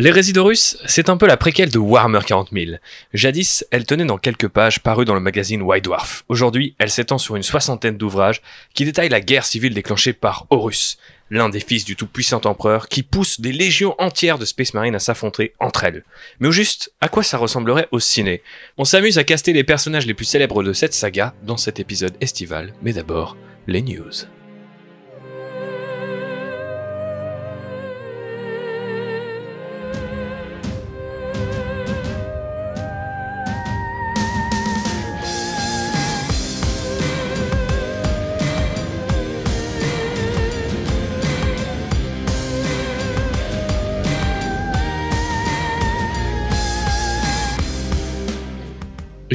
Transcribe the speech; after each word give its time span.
Les 0.00 0.10
Résidorus, 0.10 0.78
c'est 0.86 1.10
un 1.10 1.18
peu 1.18 1.26
la 1.26 1.36
préquelle 1.36 1.68
de 1.68 1.78
Warhammer 1.78 2.20
40 2.26 2.52
000. 2.52 2.76
Jadis, 3.12 3.66
elle 3.70 3.84
tenait 3.84 4.06
dans 4.06 4.16
quelques 4.16 4.48
pages 4.48 4.80
parues 4.80 5.04
dans 5.04 5.12
le 5.12 5.20
magazine 5.20 5.60
White 5.60 5.84
Dwarf. 5.84 6.24
Aujourd'hui, 6.30 6.74
elle 6.78 6.88
s'étend 6.88 7.18
sur 7.18 7.36
une 7.36 7.42
soixantaine 7.42 7.98
d'ouvrages 7.98 8.40
qui 8.72 8.86
détaillent 8.86 9.10
la 9.10 9.20
guerre 9.20 9.44
civile 9.44 9.74
déclenchée 9.74 10.14
par 10.14 10.46
Horus, 10.48 10.96
l'un 11.28 11.50
des 11.50 11.60
fils 11.60 11.84
du 11.84 11.96
tout-puissant 11.96 12.40
empereur 12.46 12.88
qui 12.88 13.02
pousse 13.02 13.42
des 13.42 13.52
légions 13.52 13.94
entières 13.98 14.38
de 14.38 14.46
Space 14.46 14.72
Marines 14.72 14.94
à 14.94 15.00
s'affronter 15.00 15.52
entre 15.60 15.84
elles. 15.84 16.02
Mais 16.38 16.48
au 16.48 16.52
juste, 16.52 16.94
à 17.02 17.10
quoi 17.10 17.22
ça 17.22 17.36
ressemblerait 17.36 17.88
au 17.90 18.00
ciné? 18.00 18.42
On 18.78 18.86
s'amuse 18.86 19.18
à 19.18 19.24
caster 19.24 19.52
les 19.52 19.64
personnages 19.64 20.06
les 20.06 20.14
plus 20.14 20.24
célèbres 20.24 20.62
de 20.62 20.72
cette 20.72 20.94
saga 20.94 21.34
dans 21.42 21.58
cet 21.58 21.78
épisode 21.78 22.16
estival, 22.22 22.72
mais 22.80 22.94
d'abord, 22.94 23.36
les 23.66 23.82
news. 23.82 24.24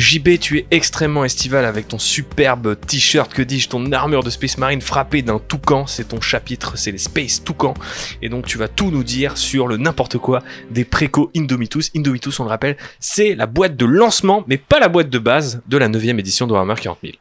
JB, 0.06 0.38
tu 0.40 0.60
es 0.60 0.68
extrêmement 0.70 1.26
estival 1.26 1.66
avec 1.66 1.88
ton 1.88 1.98
superbe 1.98 2.80
t-shirt, 2.80 3.34
que 3.34 3.42
dis-je, 3.42 3.70
ton 3.70 3.92
armure 3.92 4.22
de 4.22 4.30
Space 4.30 4.60
Marine 4.60 4.80
frappée 4.80 5.24
d'un 5.24 5.40
toucan. 5.40 5.88
C'est 5.88 6.10
ton 6.10 6.22
chapitre, 6.22 6.78
c'est 6.78 6.92
les 6.92 7.00
Space 7.00 7.44
Toucan. 7.44 7.74
Et 8.22 8.30
donc 8.30 8.46
tu 8.46 8.60
vas 8.60 8.68
tout 8.68 8.92
nous 8.92 9.04
dire 9.04 9.36
sur 9.36 9.68
le 9.68 9.78
n'importe 9.78 10.20
quoi 10.20 10.44
des 10.70 10.86
préco 10.86 11.32
Indomitus. 11.36 11.90
Indomitus, 11.96 12.40
on 12.40 12.44
le 12.44 12.52
rappelle, 12.52 12.78
c'est 13.00 13.34
la 13.34 13.48
boîte 13.48 13.78
de 13.78 13.86
lancement, 13.86 14.44
mais 14.46 14.58
pas 14.58 14.80
la 14.80 14.90
boîte 14.90 15.10
de 15.10 15.18
base 15.18 15.64
de 15.66 15.76
la 15.76 15.88
9 15.88 16.04
édition 16.20 16.46
de 16.46 16.52
Warhammer 16.52 16.80
40 16.80 17.00
000. 17.02 17.14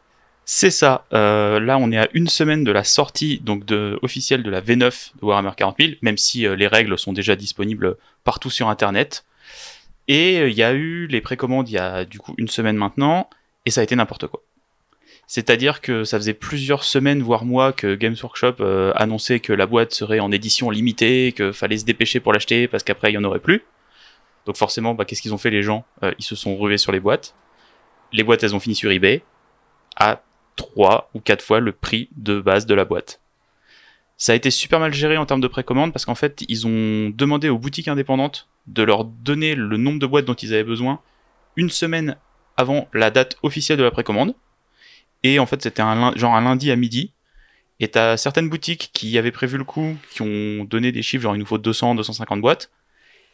C'est 0.45 0.71
ça. 0.71 1.07
Euh, 1.15 1.61
là, 1.61 1.79
on 1.79 1.91
est 1.91 1.97
à 1.97 2.09
une 2.13 2.29
semaine 2.29 2.65
de 2.65 2.71
la 2.71 2.85
sortie 2.85 3.41
donc 3.43 3.63
officielle 4.03 4.43
de 4.43 4.51
la 4.51 4.61
V9 4.61 5.13
de 5.23 5.25
Warhammer 5.25 5.53
40 5.57 5.77
000, 5.81 5.93
même 6.03 6.19
si 6.19 6.47
euh, 6.47 6.55
les 6.55 6.67
règles 6.67 6.99
sont 6.99 7.15
déjà 7.15 7.35
disponibles 7.35 7.97
partout 8.25 8.51
sur 8.51 8.69
Internet. 8.69 9.25
Et 10.09 10.39
euh, 10.39 10.49
il 10.49 10.55
y 10.55 10.63
a 10.63 10.73
eu 10.73 11.07
les 11.07 11.21
précommandes 11.21 11.69
il 11.69 11.75
y 11.75 11.79
a 11.79 12.05
du 12.05 12.19
coup 12.19 12.35
une 12.39 12.49
semaine 12.49 12.77
maintenant, 12.77 13.29
et 13.65 13.71
ça 13.71 13.81
a 13.81 13.85
été 13.85 13.97
n'importe 13.97 14.27
quoi. 14.27 14.43
C'est-à-dire 15.27 15.81
que 15.81 16.05
ça 16.05 16.19
faisait 16.19 16.35
plusieurs 16.35 16.85
semaines, 16.85 17.23
voire 17.23 17.45
mois, 17.45 17.73
que 17.73 17.95
Games 17.95 18.17
Workshop 18.23 18.57
euh, 18.61 18.93
annonçait 18.95 19.41
que 19.41 19.53
la 19.53 19.67
boîte 19.67 19.95
serait 19.95 20.21
en 20.21 20.31
édition 20.31 20.69
limitée, 20.69 21.33
que 21.33 21.51
fallait 21.53 21.79
se 21.79 21.85
dépêcher 21.85 22.21
pour 22.21 22.33
l'acheter 22.33 22.69
parce 22.69 22.83
qu'après 22.85 23.11
il 23.11 23.15
y 23.15 23.19
en 23.19 23.25
aurait 23.25 23.41
plus. 23.41 23.63
Donc 24.45 24.57
forcément, 24.57 24.95
bah, 24.95 25.07
qu'est-ce 25.07 25.23
qu'ils 25.23 25.33
ont 25.33 25.39
fait 25.39 25.51
les 25.51 25.63
gens? 25.63 25.85
Euh, 26.03 26.13
Ils 26.19 26.25
se 26.25 26.37
sont 26.37 26.57
rués 26.57 26.77
sur 26.77 26.93
les 26.93 27.01
boîtes. 27.01 27.35
Les 28.13 28.23
boîtes, 28.23 28.43
elles 28.43 28.55
ont 28.55 28.61
fini 28.61 28.75
sur 28.75 28.91
eBay 28.91 29.23
à 29.97 30.23
3 30.57 31.11
ou 31.15 31.21
4 31.21 31.43
fois 31.43 31.61
le 31.61 31.73
prix 31.73 32.11
de 32.17 32.41
base 32.41 32.67
de 32.67 32.75
la 32.75 32.85
boîte. 32.85 33.21
Ça 34.17 34.33
a 34.33 34.35
été 34.37 34.51
super 34.51 34.79
mal 34.79 34.93
géré 34.93 35.17
en 35.17 35.27
termes 35.27 35.41
de 35.41 35.49
précommande 35.49 35.93
parce 35.93 36.05
qu'en 36.05 36.15
fait, 36.15 36.45
ils 36.49 36.67
ont 36.67 37.11
demandé 37.11 37.49
aux 37.49 37.59
boutiques 37.59 37.89
indépendantes 37.89 38.49
de 38.67 38.83
leur 38.83 39.05
donner 39.05 39.55
le 39.55 39.77
nombre 39.77 39.99
de 39.99 40.07
boîtes 40.07 40.25
dont 40.25 40.35
ils 40.35 40.55
avaient 40.55 40.65
besoin 40.65 41.01
une 41.57 41.71
semaine 41.71 42.17
avant 42.57 42.89
la 42.93 43.11
date 43.11 43.37
officielle 43.43 43.79
de 43.79 43.85
la 43.85 43.91
précommande. 43.91 44.35
Et 45.23 45.39
en 45.39 45.47
fait, 45.47 45.63
c'était 45.63 45.83
un 45.83 46.15
genre 46.17 46.35
un 46.35 46.43
lundi 46.43 46.71
à 46.71 46.77
midi. 46.77 47.13
Et 47.81 47.89
t'as 47.89 48.17
certaines 48.17 48.49
boutiques 48.49 48.91
qui 48.93 49.19
avaient 49.19 49.33
prévu 49.33 49.59
le 49.59 49.65
coup, 49.65 49.97
qui 50.11 50.23
ont 50.23 50.65
donné 50.65 50.93
des 50.93 51.03
chiffres, 51.03 51.23
genre 51.23 51.35
il 51.35 51.41
nous 51.41 51.47
faut 51.47 51.59
200, 51.59 51.97
250 51.97 52.41
boîtes. 52.41 52.71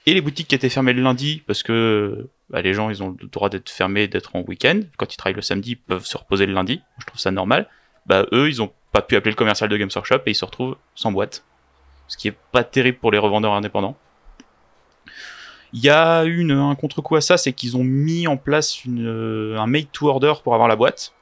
Et 0.07 0.15
les 0.15 0.23
boutiques 0.23 0.49
qui 0.49 0.55
étaient 0.55 0.71
fermées 0.71 0.95
le 0.95 1.03
lundi, 1.03 1.43
parce 1.47 1.63
que 1.63 2.29
bah, 2.49 2.63
les 2.63 2.73
gens, 2.73 2.89
ils 2.89 3.03
ont 3.03 3.15
le 3.21 3.29
droit 3.29 3.51
d'être 3.51 3.69
fermés, 3.69 4.09
d'être 4.09 4.35
en 4.35 4.41
week-end. 4.41 4.81
Quand 4.97 5.13
ils 5.13 5.17
travaillent 5.19 5.37
le 5.37 5.43
samedi, 5.43 5.73
ils 5.73 5.77
peuvent 5.77 6.07
se 6.07 6.17
reposer 6.17 6.47
le 6.47 6.55
lundi. 6.55 6.81
Je 6.99 7.07
trouve 7.07 7.21
ça 7.21 7.31
normal. 7.31 7.69
Bah, 8.07 8.25
eux, 8.33 8.49
ils 8.49 8.63
ont 8.63 8.73
pas 8.93 9.03
pu 9.03 9.17
appeler 9.17 9.33
le 9.33 9.37
commercial 9.37 9.69
de 9.69 9.77
Games 9.77 9.91
Workshop 9.95 10.23
et 10.27 10.31
ils 10.31 10.35
se 10.35 10.45
retrouvent 10.45 10.77
sans 10.95 11.13
boîte. 11.13 11.45
Ce 12.09 12.17
qui 12.17 12.29
est 12.29 12.37
pas 12.51 12.65
terrible 12.65 12.99
pour 12.99 13.13
les 13.13 13.19
revendeurs 13.19 13.53
indépendants. 13.53 13.97
Il 15.73 15.81
y 15.81 15.91
a 15.91 16.25
une, 16.25 16.51
un 16.51 16.75
contre-coup 16.75 17.17
à 17.17 17.21
ça, 17.21 17.37
c'est 17.37 17.53
qu'ils 17.53 17.77
ont 17.77 17.85
mis 17.85 18.27
en 18.27 18.37
place 18.37 18.85
une, 18.85 19.07
euh, 19.07 19.59
un 19.59 19.67
made 19.67 19.91
to 19.93 20.09
order 20.09 20.35
pour 20.43 20.55
avoir 20.55 20.69
la 20.69 20.77
boîte. 20.77 21.13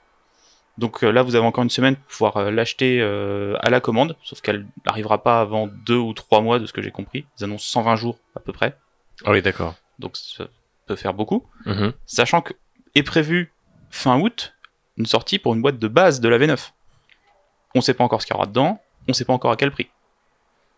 Donc 0.79 1.03
euh, 1.03 1.11
là, 1.11 1.23
vous 1.23 1.35
avez 1.35 1.45
encore 1.45 1.65
une 1.65 1.71
semaine 1.71 1.97
pour 1.97 2.07
pouvoir 2.07 2.37
euh, 2.39 2.51
l'acheter 2.51 3.03
à 3.03 3.71
la 3.71 3.81
commande, 3.81 4.17
sauf 4.23 4.41
qu'elle 4.41 4.67
n'arrivera 4.87 5.23
pas 5.23 5.41
avant 5.41 5.69
deux 5.87 5.97
ou 5.97 6.13
trois 6.15 6.41
mois 6.41 6.59
de 6.59 6.67
ce 6.67 6.73
que 6.73 6.83
j'ai 6.83 6.91
compris. 6.91 7.27
Ils 7.39 7.45
annoncent 7.45 7.67
120 7.67 7.97
jours 7.97 8.19
à 8.35 8.41
peu 8.41 8.53
près. 8.53 8.77
Ah 9.25 9.33
oui, 9.33 9.43
d'accord. 9.43 9.75
Donc 9.99 10.17
ça 10.17 10.47
peut 10.87 10.97
faire 10.97 11.15
beaucoup. 11.15 11.45
Mhm. 11.67 11.93
Sachant 12.07 12.41
que 12.41 12.55
est 12.95 13.03
prévu 13.03 13.53
fin 13.91 14.19
août 14.21 14.55
une 14.97 15.07
sortie 15.07 15.39
pour 15.39 15.55
une 15.55 15.63
boîte 15.63 15.79
de 15.79 15.89
base 15.89 16.21
de 16.21 16.29
la 16.29 16.39
V9. 16.39 16.71
On 17.75 17.81
sait 17.81 17.95
pas 17.95 18.05
encore 18.05 18.21
ce 18.21 18.27
qu'il 18.27 18.35
y 18.35 18.37
aura 18.37 18.47
dedans, 18.47 18.81
on 19.07 19.13
sait 19.13 19.25
pas 19.25 19.33
encore 19.33 19.53
à 19.53 19.57
quel 19.57 19.71
prix. 19.71 19.89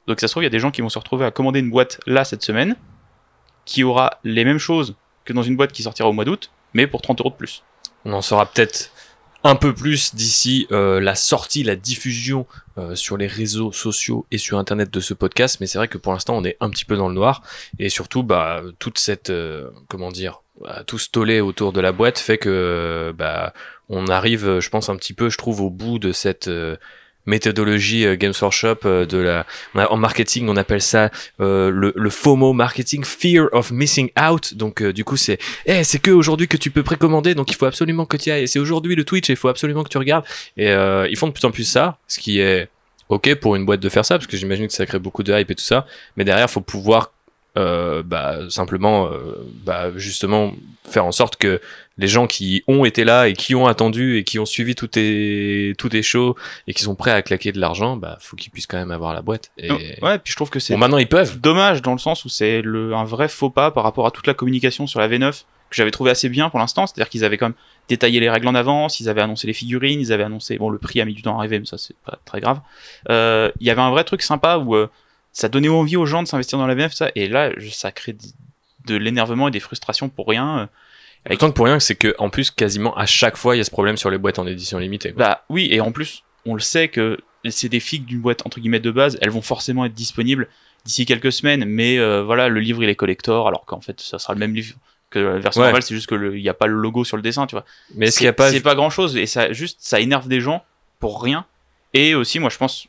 Donc 0.06 0.20
ça 0.20 0.28
se 0.28 0.32
trouve, 0.32 0.42
il 0.42 0.46
y 0.46 0.48
a 0.48 0.50
des 0.50 0.58
gens 0.58 0.70
qui 0.70 0.82
vont 0.82 0.88
se 0.88 0.98
retrouver 0.98 1.24
à 1.24 1.30
commander 1.30 1.60
une 1.60 1.70
boîte 1.70 2.00
là 2.06 2.24
cette 2.24 2.42
semaine, 2.42 2.76
qui 3.70 3.84
aura 3.84 4.18
les 4.24 4.44
mêmes 4.44 4.58
choses 4.58 4.96
que 5.24 5.32
dans 5.32 5.44
une 5.44 5.56
boîte 5.56 5.70
qui 5.70 5.84
sortira 5.84 6.08
au 6.08 6.12
mois 6.12 6.24
d'août, 6.24 6.50
mais 6.74 6.88
pour 6.88 7.02
30 7.02 7.20
euros 7.20 7.30
de 7.30 7.36
plus. 7.36 7.62
On 8.04 8.12
en 8.12 8.20
saura 8.20 8.46
peut-être 8.46 8.90
un 9.44 9.54
peu 9.54 9.72
plus 9.72 10.12
d'ici 10.12 10.66
euh, 10.72 11.00
la 11.00 11.14
sortie, 11.14 11.62
la 11.62 11.76
diffusion 11.76 12.46
euh, 12.78 12.96
sur 12.96 13.16
les 13.16 13.28
réseaux 13.28 13.70
sociaux 13.70 14.26
et 14.32 14.38
sur 14.38 14.58
internet 14.58 14.90
de 14.90 14.98
ce 14.98 15.14
podcast, 15.14 15.58
mais 15.60 15.68
c'est 15.68 15.78
vrai 15.78 15.86
que 15.86 15.98
pour 15.98 16.12
l'instant 16.12 16.36
on 16.36 16.44
est 16.44 16.56
un 16.58 16.68
petit 16.68 16.84
peu 16.84 16.96
dans 16.96 17.08
le 17.08 17.14
noir 17.14 17.42
et 17.78 17.88
surtout 17.90 18.24
bah 18.24 18.60
toute 18.80 18.98
cette 18.98 19.30
euh, 19.30 19.70
comment 19.88 20.10
dire 20.10 20.42
bah, 20.60 20.82
tout 20.84 20.98
ce 20.98 21.40
autour 21.40 21.72
de 21.72 21.80
la 21.80 21.92
boîte 21.92 22.18
fait 22.18 22.38
que 22.38 23.14
bah 23.16 23.54
on 23.88 24.08
arrive 24.08 24.58
je 24.58 24.68
pense 24.68 24.90
un 24.90 24.96
petit 24.96 25.14
peu 25.14 25.30
je 25.30 25.38
trouve 25.38 25.62
au 25.62 25.70
bout 25.70 25.98
de 25.98 26.12
cette 26.12 26.50
méthodologie 27.26 28.06
euh, 28.06 28.16
Games 28.16 28.34
Workshop 28.40 28.78
euh, 28.84 29.06
de 29.06 29.18
la 29.18 29.46
en 29.74 29.96
marketing 29.96 30.48
on 30.48 30.56
appelle 30.56 30.80
ça 30.80 31.10
euh, 31.40 31.70
le, 31.70 32.10
FOMO 32.10 32.52
marketing 32.52 33.04
fear 33.04 33.48
of 33.52 33.70
missing 33.70 34.10
out. 34.20 34.54
Donc 34.54 34.82
du 34.82 35.04
coup 35.04 35.16
c'est 35.16 35.38
eh 35.66 35.84
c'est 35.84 35.98
que 35.98 36.10
aujourd'hui 36.10 36.48
que 36.48 36.56
tu 36.56 36.70
peux 36.70 36.82
précommander 36.82 37.34
donc 37.34 37.50
il 37.50 37.56
faut 37.56 37.66
absolument 37.66 38.06
que 38.06 38.16
tu 38.16 38.30
ailles. 38.30 38.48
C'est 38.48 38.58
aujourd'hui 38.58 38.96
le 38.96 39.04
Twitch 39.04 39.28
il 39.28 39.36
faut 39.36 39.48
absolument 39.48 39.84
que 39.84 39.88
tu 39.88 39.98
regardes. 39.98 40.24
Et 40.56 40.68
ils 40.68 41.16
font 41.16 41.28
de 41.28 41.32
plus 41.32 41.44
en 41.44 41.50
plus 41.50 41.64
ça 41.64 41.98
ce 42.08 42.18
qui 42.18 42.40
est 42.40 42.68
ok 43.08 43.34
pour 43.36 43.56
une 43.56 43.64
boîte 43.64 43.80
de 43.80 43.88
faire 43.88 44.04
ça 44.04 44.16
parce 44.16 44.26
que 44.26 44.36
j'imagine 44.36 44.66
que 44.66 44.72
ça 44.72 44.86
crée 44.86 44.98
beaucoup 44.98 45.22
de 45.22 45.32
hype 45.32 45.50
et 45.50 45.54
tout 45.54 45.64
ça. 45.64 45.86
Mais 46.16 46.24
derrière 46.24 46.50
faut 46.50 46.60
pouvoir 46.60 47.12
euh, 47.58 48.04
bah, 48.04 48.36
simplement 48.48 49.08
euh, 49.10 49.44
bah, 49.64 49.90
justement 49.96 50.52
faire 50.88 51.04
en 51.04 51.10
sorte 51.10 51.34
que 51.36 51.60
les 51.98 52.06
gens 52.06 52.28
qui 52.28 52.62
ont 52.68 52.84
été 52.84 53.02
là 53.02 53.26
et 53.26 53.32
qui 53.32 53.56
ont 53.56 53.66
attendu 53.66 54.18
et 54.18 54.24
qui 54.24 54.38
ont 54.38 54.46
suivi 54.46 54.76
tout 54.76 54.86
tes 54.86 55.74
tout 55.76 55.88
tes 55.88 56.02
shows 56.02 56.36
et 56.68 56.74
qui 56.74 56.84
sont 56.84 56.94
prêts 56.94 57.10
à 57.10 57.22
claquer 57.22 57.50
de 57.50 57.58
l'argent 57.58 57.96
bah 57.96 58.18
faut 58.20 58.36
qu'ils 58.36 58.52
puissent 58.52 58.68
quand 58.68 58.78
même 58.78 58.92
avoir 58.92 59.12
la 59.14 59.20
boîte. 59.20 59.50
Et 59.58 59.70
ouais 60.00 60.18
puis 60.18 60.30
je 60.30 60.36
trouve 60.36 60.48
que 60.48 60.60
c'est 60.60 60.74
bon, 60.74 60.78
maintenant 60.78 60.98
ils 60.98 61.08
peuvent. 61.08 61.40
dommage 61.40 61.82
dans 61.82 61.92
le 61.92 61.98
sens 61.98 62.24
où 62.24 62.28
c'est 62.28 62.62
le 62.62 62.94
un 62.94 63.04
vrai 63.04 63.28
faux 63.28 63.50
pas 63.50 63.72
par 63.72 63.82
rapport 63.82 64.06
à 64.06 64.12
toute 64.12 64.28
la 64.28 64.34
communication 64.34 64.86
sur 64.86 65.00
la 65.00 65.08
V9 65.08 65.42
que 65.70 65.76
j'avais 65.76 65.90
trouvé 65.90 66.12
assez 66.12 66.28
bien 66.28 66.50
pour 66.50 66.60
l'instant. 66.60 66.86
C'est-à-dire 66.86 67.08
qu'ils 67.08 67.24
avaient 67.24 67.36
quand 67.36 67.46
même 67.46 67.54
détaillé 67.88 68.20
les 68.20 68.30
règles 68.30 68.46
en 68.46 68.54
avance 68.54 69.00
ils 69.00 69.08
avaient 69.08 69.22
annoncé 69.22 69.48
les 69.48 69.54
figurines 69.54 70.00
ils 70.00 70.12
avaient 70.12 70.22
annoncé 70.22 70.56
bon 70.56 70.70
le 70.70 70.78
prix 70.78 71.00
a 71.00 71.04
mis 71.04 71.14
du 71.14 71.22
temps 71.22 71.34
à 71.34 71.40
arriver 71.40 71.58
mais 71.58 71.66
ça 71.66 71.78
c'est 71.78 71.96
pas 72.06 72.20
très 72.24 72.40
grave. 72.40 72.60
Euh, 73.08 73.50
il 73.58 73.66
y 73.66 73.70
avait 73.70 73.82
un 73.82 73.90
vrai 73.90 74.04
truc 74.04 74.22
sympa 74.22 74.58
où 74.58 74.76
euh, 74.76 74.88
ça 75.32 75.48
donnait 75.48 75.68
envie 75.68 75.96
aux 75.96 76.06
gens 76.06 76.22
de 76.22 76.28
s'investir 76.28 76.58
dans 76.58 76.66
la 76.66 76.74
VF, 76.74 76.92
ça. 76.92 77.10
Et 77.14 77.28
là, 77.28 77.50
ça 77.70 77.92
crée 77.92 78.16
de 78.86 78.96
l'énervement 78.96 79.48
et 79.48 79.50
des 79.50 79.60
frustrations 79.60 80.08
pour 80.08 80.28
rien. 80.28 80.68
Avec... 81.24 81.38
Tant 81.38 81.50
que 81.50 81.54
pour 81.54 81.66
rien, 81.66 81.80
c'est 81.80 81.94
que 81.94 82.14
en 82.18 82.30
plus, 82.30 82.50
quasiment 82.50 82.96
à 82.96 83.06
chaque 83.06 83.36
fois, 83.36 83.54
il 83.54 83.58
y 83.58 83.60
a 83.60 83.64
ce 83.64 83.70
problème 83.70 83.96
sur 83.96 84.10
les 84.10 84.18
boîtes 84.18 84.38
en 84.38 84.46
édition 84.46 84.78
limitée. 84.78 85.12
Bah 85.12 85.44
oui, 85.48 85.68
et 85.70 85.80
en 85.80 85.92
plus, 85.92 86.24
on 86.46 86.54
le 86.54 86.60
sait 86.60 86.88
que 86.88 87.18
c'est 87.48 87.68
des 87.68 87.80
figues 87.80 88.04
d'une 88.04 88.20
boîte 88.20 88.44
entre 88.46 88.60
guillemets 88.60 88.80
de 88.80 88.90
base, 88.90 89.18
elles 89.20 89.30
vont 89.30 89.42
forcément 89.42 89.84
être 89.84 89.94
disponibles 89.94 90.48
d'ici 90.84 91.06
quelques 91.06 91.32
semaines, 91.32 91.64
mais 91.64 91.98
euh, 91.98 92.22
voilà, 92.22 92.48
le 92.48 92.60
livre 92.60 92.82
il 92.82 92.88
est 92.88 92.96
collector, 92.96 93.48
alors 93.48 93.64
qu'en 93.66 93.80
fait, 93.80 94.00
ça 94.00 94.18
sera 94.18 94.34
le 94.34 94.38
même 94.38 94.54
livre 94.54 94.74
que 95.10 95.18
la 95.18 95.38
version 95.38 95.62
normale, 95.62 95.82
c'est 95.82 95.94
juste 95.94 96.06
que 96.06 96.34
il 96.34 96.42
n'y 96.42 96.48
a 96.48 96.54
pas 96.54 96.66
le 96.66 96.74
logo 96.74 97.04
sur 97.04 97.16
le 97.16 97.22
dessin, 97.22 97.46
tu 97.46 97.54
vois. 97.54 97.64
Mais 97.94 98.06
est-ce 98.06 98.18
qu'il 98.18 98.26
y 98.26 98.28
a 98.28 98.32
pas 98.32 98.50
C'est 98.50 98.60
pas 98.60 98.74
grand 98.74 98.90
chose 98.90 99.16
et 99.16 99.26
ça 99.26 99.52
juste 99.52 99.78
ça 99.80 100.00
énerve 100.00 100.28
des 100.28 100.40
gens 100.40 100.64
pour 101.00 101.22
rien. 101.22 101.46
Et 101.92 102.14
aussi, 102.14 102.38
moi, 102.38 102.50
je 102.50 102.56
pense 102.56 102.86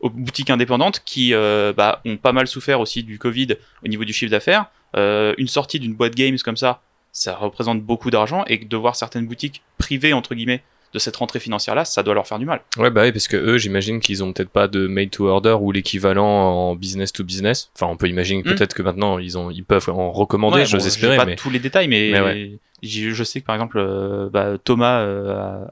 aux 0.00 0.10
boutiques 0.10 0.50
indépendantes 0.50 1.02
qui 1.04 1.34
euh, 1.34 1.72
bah, 1.76 2.00
ont 2.04 2.16
pas 2.16 2.32
mal 2.32 2.46
souffert 2.46 2.80
aussi 2.80 3.02
du 3.02 3.18
Covid 3.18 3.56
au 3.84 3.88
niveau 3.88 4.04
du 4.04 4.12
chiffre 4.12 4.30
d'affaires. 4.30 4.66
Euh, 4.96 5.34
une 5.38 5.48
sortie 5.48 5.80
d'une 5.80 5.94
boîte 5.94 6.14
games 6.14 6.38
comme 6.38 6.56
ça, 6.56 6.80
ça 7.12 7.34
représente 7.36 7.82
beaucoup 7.82 8.10
d'argent 8.10 8.44
et 8.46 8.58
de 8.58 8.76
voir 8.76 8.96
certaines 8.96 9.26
boutiques 9.26 9.62
privées 9.76 10.12
entre 10.12 10.34
guillemets 10.34 10.62
de 10.94 10.98
cette 10.98 11.16
rentrée 11.16 11.38
financière 11.38 11.74
là, 11.74 11.84
ça 11.84 12.02
doit 12.02 12.14
leur 12.14 12.26
faire 12.26 12.38
du 12.38 12.46
mal. 12.46 12.62
Ouais 12.78 12.90
bah 12.90 13.02
oui 13.02 13.12
parce 13.12 13.28
que 13.28 13.36
eux 13.36 13.58
j'imagine 13.58 14.00
qu'ils 14.00 14.24
ont 14.24 14.32
peut-être 14.32 14.48
pas 14.48 14.68
de 14.68 14.86
made 14.86 15.10
to 15.10 15.26
order 15.26 15.58
ou 15.60 15.70
l'équivalent 15.70 16.26
en 16.26 16.76
business 16.76 17.12
to 17.12 17.24
business. 17.24 17.70
Enfin 17.74 17.92
on 17.92 17.96
peut 17.98 18.08
imaginer 18.08 18.40
hmm. 18.40 18.54
peut-être 18.54 18.72
que 18.72 18.80
maintenant 18.80 19.18
ils 19.18 19.36
ont 19.36 19.50
ils 19.50 19.64
peuvent 19.64 19.90
en 19.90 20.10
recommander, 20.10 20.64
j'ose 20.64 20.86
espérer. 20.86 21.18
Pas 21.18 21.26
mais... 21.26 21.36
tous 21.36 21.50
les 21.50 21.58
détails 21.58 21.88
mais, 21.88 22.58
je 22.82 23.24
sais 23.24 23.40
que 23.42 23.44
par 23.44 23.54
exemple 23.54 23.76
euh, 23.78 24.30
bah, 24.30 24.56
Thomas 24.64 25.04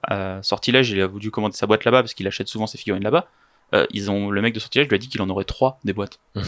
a, 0.02 0.42
sorti 0.42 0.70
là, 0.70 0.82
il 0.82 1.00
a 1.00 1.06
voulu 1.06 1.30
commander 1.30 1.56
sa 1.56 1.66
boîte 1.66 1.86
là-bas 1.86 2.02
parce 2.02 2.12
qu'il 2.12 2.26
achète 2.26 2.48
souvent 2.48 2.66
ses 2.66 2.76
figurines 2.76 3.04
là-bas. 3.04 3.26
Euh, 3.74 3.86
ils 3.90 4.10
ont 4.10 4.30
le 4.30 4.40
mec 4.42 4.54
de 4.54 4.60
sortilège 4.60 4.88
lui 4.88 4.94
a 4.94 4.98
dit 4.98 5.08
qu'il 5.08 5.20
en 5.22 5.28
aurait 5.28 5.44
trois 5.44 5.78
des 5.84 5.92
boîtes. 5.92 6.20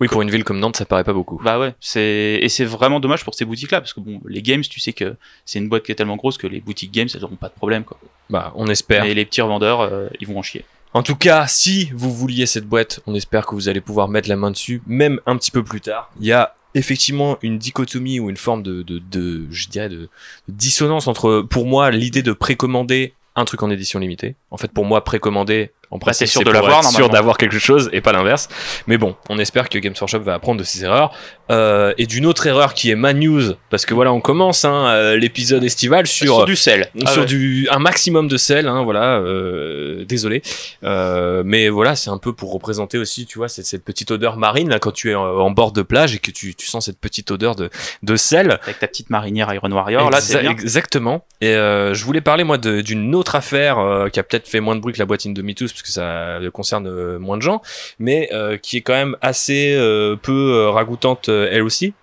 oui, 0.00 0.08
pour 0.08 0.22
une 0.22 0.30
ville 0.30 0.44
comme 0.44 0.60
Nantes, 0.60 0.76
ça 0.76 0.84
paraît 0.84 1.04
pas 1.04 1.12
beaucoup. 1.12 1.40
Bah 1.42 1.58
ouais, 1.58 1.74
c'est 1.80 2.38
et 2.40 2.48
c'est 2.48 2.64
vraiment 2.64 3.00
dommage 3.00 3.24
pour 3.24 3.34
ces 3.34 3.44
boutiques-là 3.44 3.80
parce 3.80 3.92
que 3.92 4.00
bon, 4.00 4.20
les 4.26 4.42
games, 4.42 4.62
tu 4.62 4.80
sais 4.80 4.92
que 4.92 5.16
c'est 5.44 5.58
une 5.58 5.68
boîte 5.68 5.82
qui 5.82 5.92
est 5.92 5.96
tellement 5.96 6.16
grosse 6.16 6.38
que 6.38 6.46
les 6.46 6.60
boutiques 6.60 6.92
games, 6.92 7.08
elles 7.14 7.24
auront 7.24 7.36
pas 7.36 7.48
de 7.48 7.54
problème 7.54 7.84
quoi. 7.84 7.98
Bah, 8.30 8.52
on 8.56 8.68
espère. 8.68 9.04
Et 9.04 9.14
les 9.14 9.24
petits 9.24 9.40
revendeurs, 9.40 9.80
euh, 9.80 10.08
ils 10.20 10.26
vont 10.26 10.38
en 10.38 10.42
chier. 10.42 10.64
En 10.94 11.02
tout 11.02 11.16
cas, 11.16 11.46
si 11.46 11.90
vous 11.94 12.12
vouliez 12.12 12.46
cette 12.46 12.66
boîte, 12.66 13.00
on 13.06 13.14
espère 13.14 13.44
que 13.44 13.54
vous 13.54 13.68
allez 13.68 13.80
pouvoir 13.80 14.08
mettre 14.08 14.28
la 14.28 14.36
main 14.36 14.50
dessus, 14.50 14.82
même 14.86 15.20
un 15.26 15.36
petit 15.36 15.50
peu 15.50 15.62
plus 15.62 15.80
tard. 15.80 16.10
Il 16.20 16.26
y 16.26 16.32
a 16.32 16.54
effectivement 16.74 17.38
une 17.42 17.58
dichotomie 17.58 18.20
ou 18.20 18.30
une 18.30 18.36
forme 18.36 18.62
de, 18.62 18.82
de, 18.82 18.98
de 18.98 19.46
je 19.50 19.68
dirais, 19.68 19.88
de 19.88 20.08
dissonance 20.48 21.06
entre, 21.06 21.42
pour 21.42 21.66
moi, 21.66 21.90
l'idée 21.90 22.22
de 22.22 22.32
précommander 22.32 23.14
un 23.34 23.44
truc 23.44 23.62
en 23.62 23.70
édition 23.70 23.98
limitée. 23.98 24.36
En 24.50 24.56
fait, 24.56 24.72
pour 24.72 24.84
moi, 24.84 25.04
précommander 25.04 25.70
en 25.90 25.98
Bah, 25.98 26.12
c'est 26.12 26.24
principe, 26.24 26.28
sûr 26.28 26.42
de 26.44 26.50
l'avoir, 26.50 26.78
être 26.80 26.82
sûr 26.84 26.92
normalement. 26.92 27.12
d'avoir 27.14 27.38
quelque 27.38 27.58
chose 27.58 27.88
et 27.92 28.00
pas 28.00 28.12
l'inverse. 28.12 28.48
Mais 28.86 28.98
bon, 28.98 29.16
on 29.28 29.38
espère 29.38 29.68
que 29.68 29.78
Games 29.78 29.94
Workshop 30.00 30.20
va 30.20 30.34
apprendre 30.34 30.58
de 30.58 30.64
ses 30.64 30.84
erreurs. 30.84 31.12
Euh, 31.50 31.94
et 31.96 32.06
d'une 32.06 32.26
autre 32.26 32.46
erreur 32.48 32.74
qui 32.74 32.90
est 32.90 32.96
ma 32.96 33.12
news, 33.12 33.52
parce 33.70 33.86
que 33.86 33.94
voilà, 33.94 34.12
on 34.12 34.20
commence 34.20 34.64
hein, 34.64 34.86
euh, 34.88 35.16
l'épisode 35.16 35.62
estival 35.62 36.08
sur, 36.08 36.34
Sur 36.34 36.44
du 36.44 36.56
sel. 36.56 36.90
Ah 37.06 37.10
sur 37.12 37.20
ouais. 37.22 37.26
du 37.26 37.68
un 37.70 37.78
maximum 37.78 38.26
de 38.26 38.36
sel 38.36 38.66
hein, 38.66 38.82
voilà 38.82 39.18
euh, 39.18 40.04
désolé 40.04 40.42
euh, 40.84 41.42
mais 41.44 41.68
voilà 41.68 41.94
c'est 41.96 42.10
un 42.10 42.18
peu 42.18 42.32
pour 42.32 42.52
représenter 42.52 42.98
aussi 42.98 43.26
tu 43.26 43.38
vois 43.38 43.48
cette, 43.48 43.66
cette 43.66 43.84
petite 43.84 44.10
odeur 44.10 44.36
marine 44.36 44.68
là 44.68 44.78
quand 44.78 44.90
tu 44.92 45.10
es 45.10 45.14
en, 45.14 45.50
bord 45.50 45.72
de 45.72 45.82
plage 45.82 46.14
et 46.14 46.18
que 46.18 46.30
tu, 46.30 46.54
tu 46.54 46.66
sens 46.66 46.86
cette 46.86 46.98
petite 46.98 47.30
odeur 47.30 47.54
de, 47.54 47.70
de 48.02 48.16
sel 48.16 48.58
Avec 48.64 48.78
ta 48.80 48.88
petite 48.88 49.10
marinière 49.10 49.52
Iron 49.54 49.70
Warrior, 49.70 50.10
là, 50.10 50.18
Exa- 50.18 50.40
bien. 50.40 50.50
exactement 50.50 51.24
et 51.40 51.54
euh, 51.54 51.94
je 51.94 52.04
voulais 52.04 52.20
parler 52.20 52.44
moi 52.44 52.58
de- 52.58 52.80
d'une 52.80 53.14
autre 53.14 53.34
affaire 53.36 53.78
euh, 53.78 54.08
qui 54.08 54.18
a 54.20 54.22
peut-être 54.22 54.48
fait 54.48 54.60
moins 54.60 54.74
de 54.74 54.80
bruit 54.80 54.92
que 54.94 54.98
la 54.98 55.06
boîtine 55.06 55.32
de 55.34 55.42
MeToo 55.42 55.66
parce 55.66 55.82
que 55.86 55.92
ça 55.92 56.38
concerne 56.52 56.86
euh, 56.86 57.18
moins 57.18 57.36
de 57.36 57.42
gens 57.42 57.62
mais 57.98 58.28
euh, 58.32 58.56
qui 58.56 58.76
est 58.76 58.82
quand 58.82 58.92
même 58.92 59.16
assez 59.22 59.74
euh, 59.74 60.16
peu 60.16 60.68
ragoûtante 60.68 61.28
elle 61.28 61.62
aussi. 61.62 61.94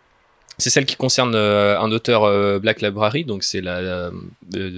C'est 0.60 0.70
celle 0.70 0.86
qui 0.86 0.96
concerne 0.96 1.34
euh, 1.34 1.80
un 1.80 1.92
auteur 1.92 2.26
euh, 2.26 2.60
Black 2.60 2.84
Library, 2.84 3.26
donc 3.26 3.44
c'est 3.44 3.60
la, 3.60 3.78
euh, 3.78 4.12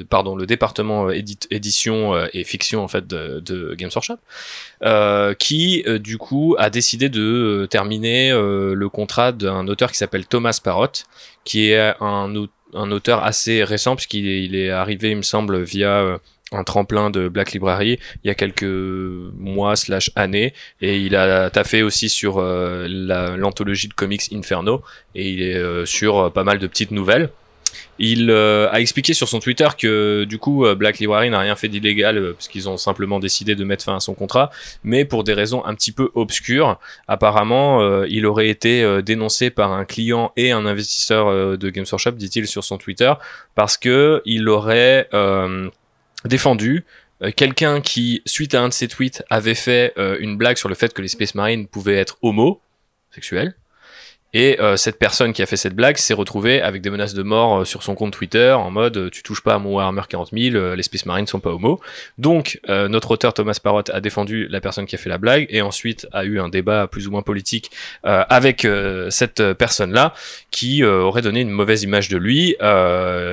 pardon, 0.10 0.38
le 0.38 0.46
département 0.46 1.10
édite- 1.10 1.48
édition 1.52 2.16
et 2.34 2.46
fiction 2.46 2.82
en 2.82 2.88
fait 2.88 3.06
de, 3.06 3.42
de 3.42 3.76
Games 3.76 3.92
Workshop, 3.94 4.18
qui 5.38 5.84
du 6.00 6.18
coup 6.18 6.56
a 6.58 6.70
décidé 6.70 7.10
de 7.10 7.68
terminer 7.70 8.32
le 8.32 8.88
contrat 8.88 9.34
d'un 9.34 9.68
auteur 9.68 9.92
qui 9.92 9.98
s'appelle 9.98 10.26
Thomas 10.26 10.58
Parrott, 10.64 11.08
qui 11.44 11.72
est 11.72 11.94
un, 12.00 12.34
un 12.74 12.92
auteur 12.92 13.26
assez 13.26 13.62
récent 13.66 13.98
puisqu'il 13.98 14.28
est, 14.30 14.46
il 14.46 14.56
est 14.56 14.70
arrivé, 14.70 15.12
il 15.12 15.18
me 15.18 15.24
semble, 15.24 15.62
via 15.62 16.20
un 16.56 16.64
tremplin 16.64 17.10
de 17.10 17.28
Black 17.28 17.52
Library 17.54 18.00
il 18.24 18.28
y 18.28 18.30
a 18.32 18.36
quelques 18.36 18.64
mois 18.64 19.76
slash 19.76 20.12
années 20.16 20.54
et 20.82 20.98
il 21.00 21.16
a 21.16 21.50
taffé 21.50 21.84
aussi 21.84 22.10
sur 22.10 22.38
euh, 22.40 22.88
la- 22.90 23.38
l'anthologie 23.38 23.88
de 23.88 23.94
comics 23.94 24.24
Inferno 24.34 24.82
et 25.14 25.30
il 25.30 25.42
est 25.42 25.56
euh, 25.56 25.86
sur 25.86 26.18
euh, 26.20 26.30
pas 26.30 26.44
mal 26.44 26.60
de 26.60 26.68
petites 26.68 26.92
nouvelles. 26.92 27.30
Il 28.00 28.30
a 28.32 28.74
expliqué 28.80 29.14
sur 29.14 29.28
son 29.30 29.40
Twitter 29.40 29.68
que 29.78 30.26
du 30.26 30.38
coup 30.38 30.66
Black 30.76 31.00
Library 31.00 31.30
n'a 31.30 31.40
rien 31.40 31.56
fait 31.56 31.68
d'illégal 31.70 32.18
euh, 32.18 32.34
parce 32.34 32.48
qu'ils 32.50 32.68
ont 32.70 32.76
simplement 32.78 33.20
décidé 33.20 33.56
de 33.56 33.64
mettre 33.64 33.84
fin 33.86 33.96
à 33.96 34.00
son 34.02 34.14
contrat, 34.14 34.50
mais 34.84 35.06
pour 35.06 35.24
des 35.24 35.34
raisons 35.34 35.64
un 35.66 35.74
petit 35.76 35.92
peu 35.94 36.10
obscures. 36.14 36.78
Apparemment, 37.08 38.04
il 38.04 38.26
aurait 38.26 38.50
été 38.50 39.02
dénoncé 39.02 39.50
par 39.50 39.72
un 39.72 39.86
client 39.86 40.32
et 40.36 40.52
un 40.52 40.66
investisseur 40.66 41.58
de 41.58 41.70
Games 41.70 41.86
Workshop, 41.90 42.12
dit-il 42.12 42.48
sur 42.48 42.64
son 42.64 42.78
Twitter, 42.78 43.14
parce 43.56 43.78
que 43.78 44.22
il 44.26 44.48
aurait 44.50 45.10
défendu 46.28 46.86
euh, 47.22 47.32
quelqu'un 47.32 47.82
qui, 47.82 48.22
suite 48.26 48.54
à 48.56 48.62
un 48.62 48.70
de 48.70 48.74
ses 48.74 48.88
tweets, 48.88 49.24
avait 49.30 49.56
fait 49.56 49.94
euh, 49.98 50.18
une 50.20 50.38
blague 50.38 50.58
sur 50.58 50.70
le 50.70 50.76
fait 50.76 50.94
que 50.94 51.02
les 51.02 51.08
Space 51.08 51.36
Marines 51.36 51.68
pouvaient 51.68 51.96
être 51.96 52.18
homosexuels. 52.22 53.56
Et 54.34 54.60
euh, 54.60 54.76
cette 54.76 55.00
personne 55.00 55.32
qui 55.32 55.42
a 55.42 55.46
fait 55.46 55.56
cette 55.56 55.76
blague 55.76 55.96
s'est 55.96 56.14
retrouvée 56.14 56.62
avec 56.62 56.82
des 56.82 56.90
menaces 56.90 57.14
de 57.14 57.24
mort 57.24 57.60
euh, 57.62 57.66
sur 57.66 57.84
son 57.84 57.96
compte 57.96 58.12
Twitter 58.12 58.52
en 58.52 58.70
mode 58.70 58.98
euh, 58.98 59.10
tu 59.10 59.24
touches 59.24 59.42
pas 59.42 59.54
à 59.56 59.60
mon 59.60 59.76
Warhammer 59.76 60.02
40 60.10 60.32
000, 60.34 60.56
euh, 60.56 60.76
les 60.76 60.84
Space 60.84 61.06
Marines 61.06 61.26
sont 61.26 61.40
pas 61.40 61.52
homo. 61.52 61.80
Donc 62.18 62.60
euh, 62.68 62.90
notre 62.90 63.12
auteur 63.12 63.34
Thomas 63.34 63.58
Parrott 63.64 63.90
a 63.92 64.02
défendu 64.02 64.48
la 64.50 64.60
personne 64.60 64.88
qui 64.88 64.96
a 64.96 64.98
fait 64.98 65.08
la 65.10 65.18
blague 65.18 65.46
et 65.50 65.62
ensuite 65.62 66.06
a 66.12 66.26
eu 66.26 66.40
un 66.40 66.50
débat 66.50 66.88
plus 66.88 67.08
ou 67.08 67.12
moins 67.12 67.22
politique 67.22 67.72
euh, 68.06 68.26
avec 68.30 68.68
cette 69.10 69.54
personne-là 69.54 70.14
qui 70.52 70.84
aurait 70.84 71.22
donné 71.22 71.42
une 71.42 71.50
mauvaise 71.50 71.84
image 71.84 72.10
de 72.10 72.18
lui. 72.18 72.56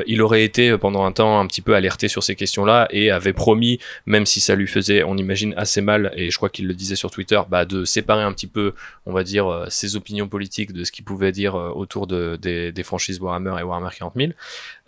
Il 0.06 0.22
aurait 0.22 0.44
été 0.44 0.76
pendant 0.76 1.04
un 1.04 1.12
temps 1.12 1.40
un 1.40 1.46
petit 1.46 1.62
peu 1.62 1.74
alerté 1.74 2.08
sur 2.08 2.22
ces 2.22 2.36
questions-là 2.36 2.86
et 2.90 3.10
avait 3.10 3.32
promis, 3.32 3.78
même 4.06 4.26
si 4.26 4.40
ça 4.40 4.54
lui 4.54 4.66
faisait, 4.66 5.02
on 5.02 5.16
imagine, 5.16 5.54
assez 5.56 5.80
mal, 5.80 6.12
et 6.16 6.30
je 6.30 6.36
crois 6.36 6.48
qu'il 6.48 6.66
le 6.66 6.74
disait 6.74 6.96
sur 6.96 7.10
Twitter, 7.10 7.40
bah, 7.48 7.64
de 7.64 7.84
séparer 7.84 8.22
un 8.22 8.32
petit 8.32 8.46
peu, 8.46 8.74
on 9.06 9.12
va 9.12 9.24
dire, 9.24 9.66
ses 9.68 9.96
opinions 9.96 10.28
politiques 10.28 10.72
de 10.72 10.84
ce 10.84 10.91
qu'il 10.92 11.04
pouvait 11.04 11.32
dire 11.32 11.56
euh, 11.56 11.70
autour 11.70 12.06
de, 12.06 12.36
des, 12.36 12.82
franchises 12.82 13.20
Warhammer 13.20 13.54
et 13.58 13.62
Warhammer 13.62 13.90
40 13.96 14.14
000. 14.16 14.32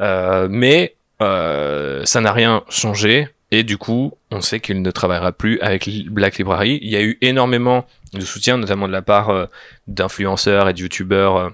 Euh, 0.01 0.47
mais 0.51 0.95
euh, 1.21 2.05
ça 2.05 2.21
n'a 2.21 2.33
rien 2.33 2.63
changé. 2.69 3.29
Et 3.51 3.63
du 3.63 3.79
coup, 3.79 4.13
on 4.31 4.41
sait 4.41 4.61
qu'il 4.61 4.83
ne 4.83 4.91
travaillera 4.91 5.33
plus 5.33 5.61
avec 5.61 5.89
Black 6.09 6.39
Library. 6.39 6.79
Il 6.83 6.89
y 6.89 6.97
a 6.97 7.03
eu 7.03 7.19
énormément 7.21 7.87
de 8.13 8.21
soutien, 8.21 8.57
notamment 8.57 8.89
de 8.89 8.93
la 8.93 9.03
part 9.03 9.49
d'influenceurs 9.87 10.69
et 10.69 10.73
de 10.73 10.81
youtubeurs 10.81 11.53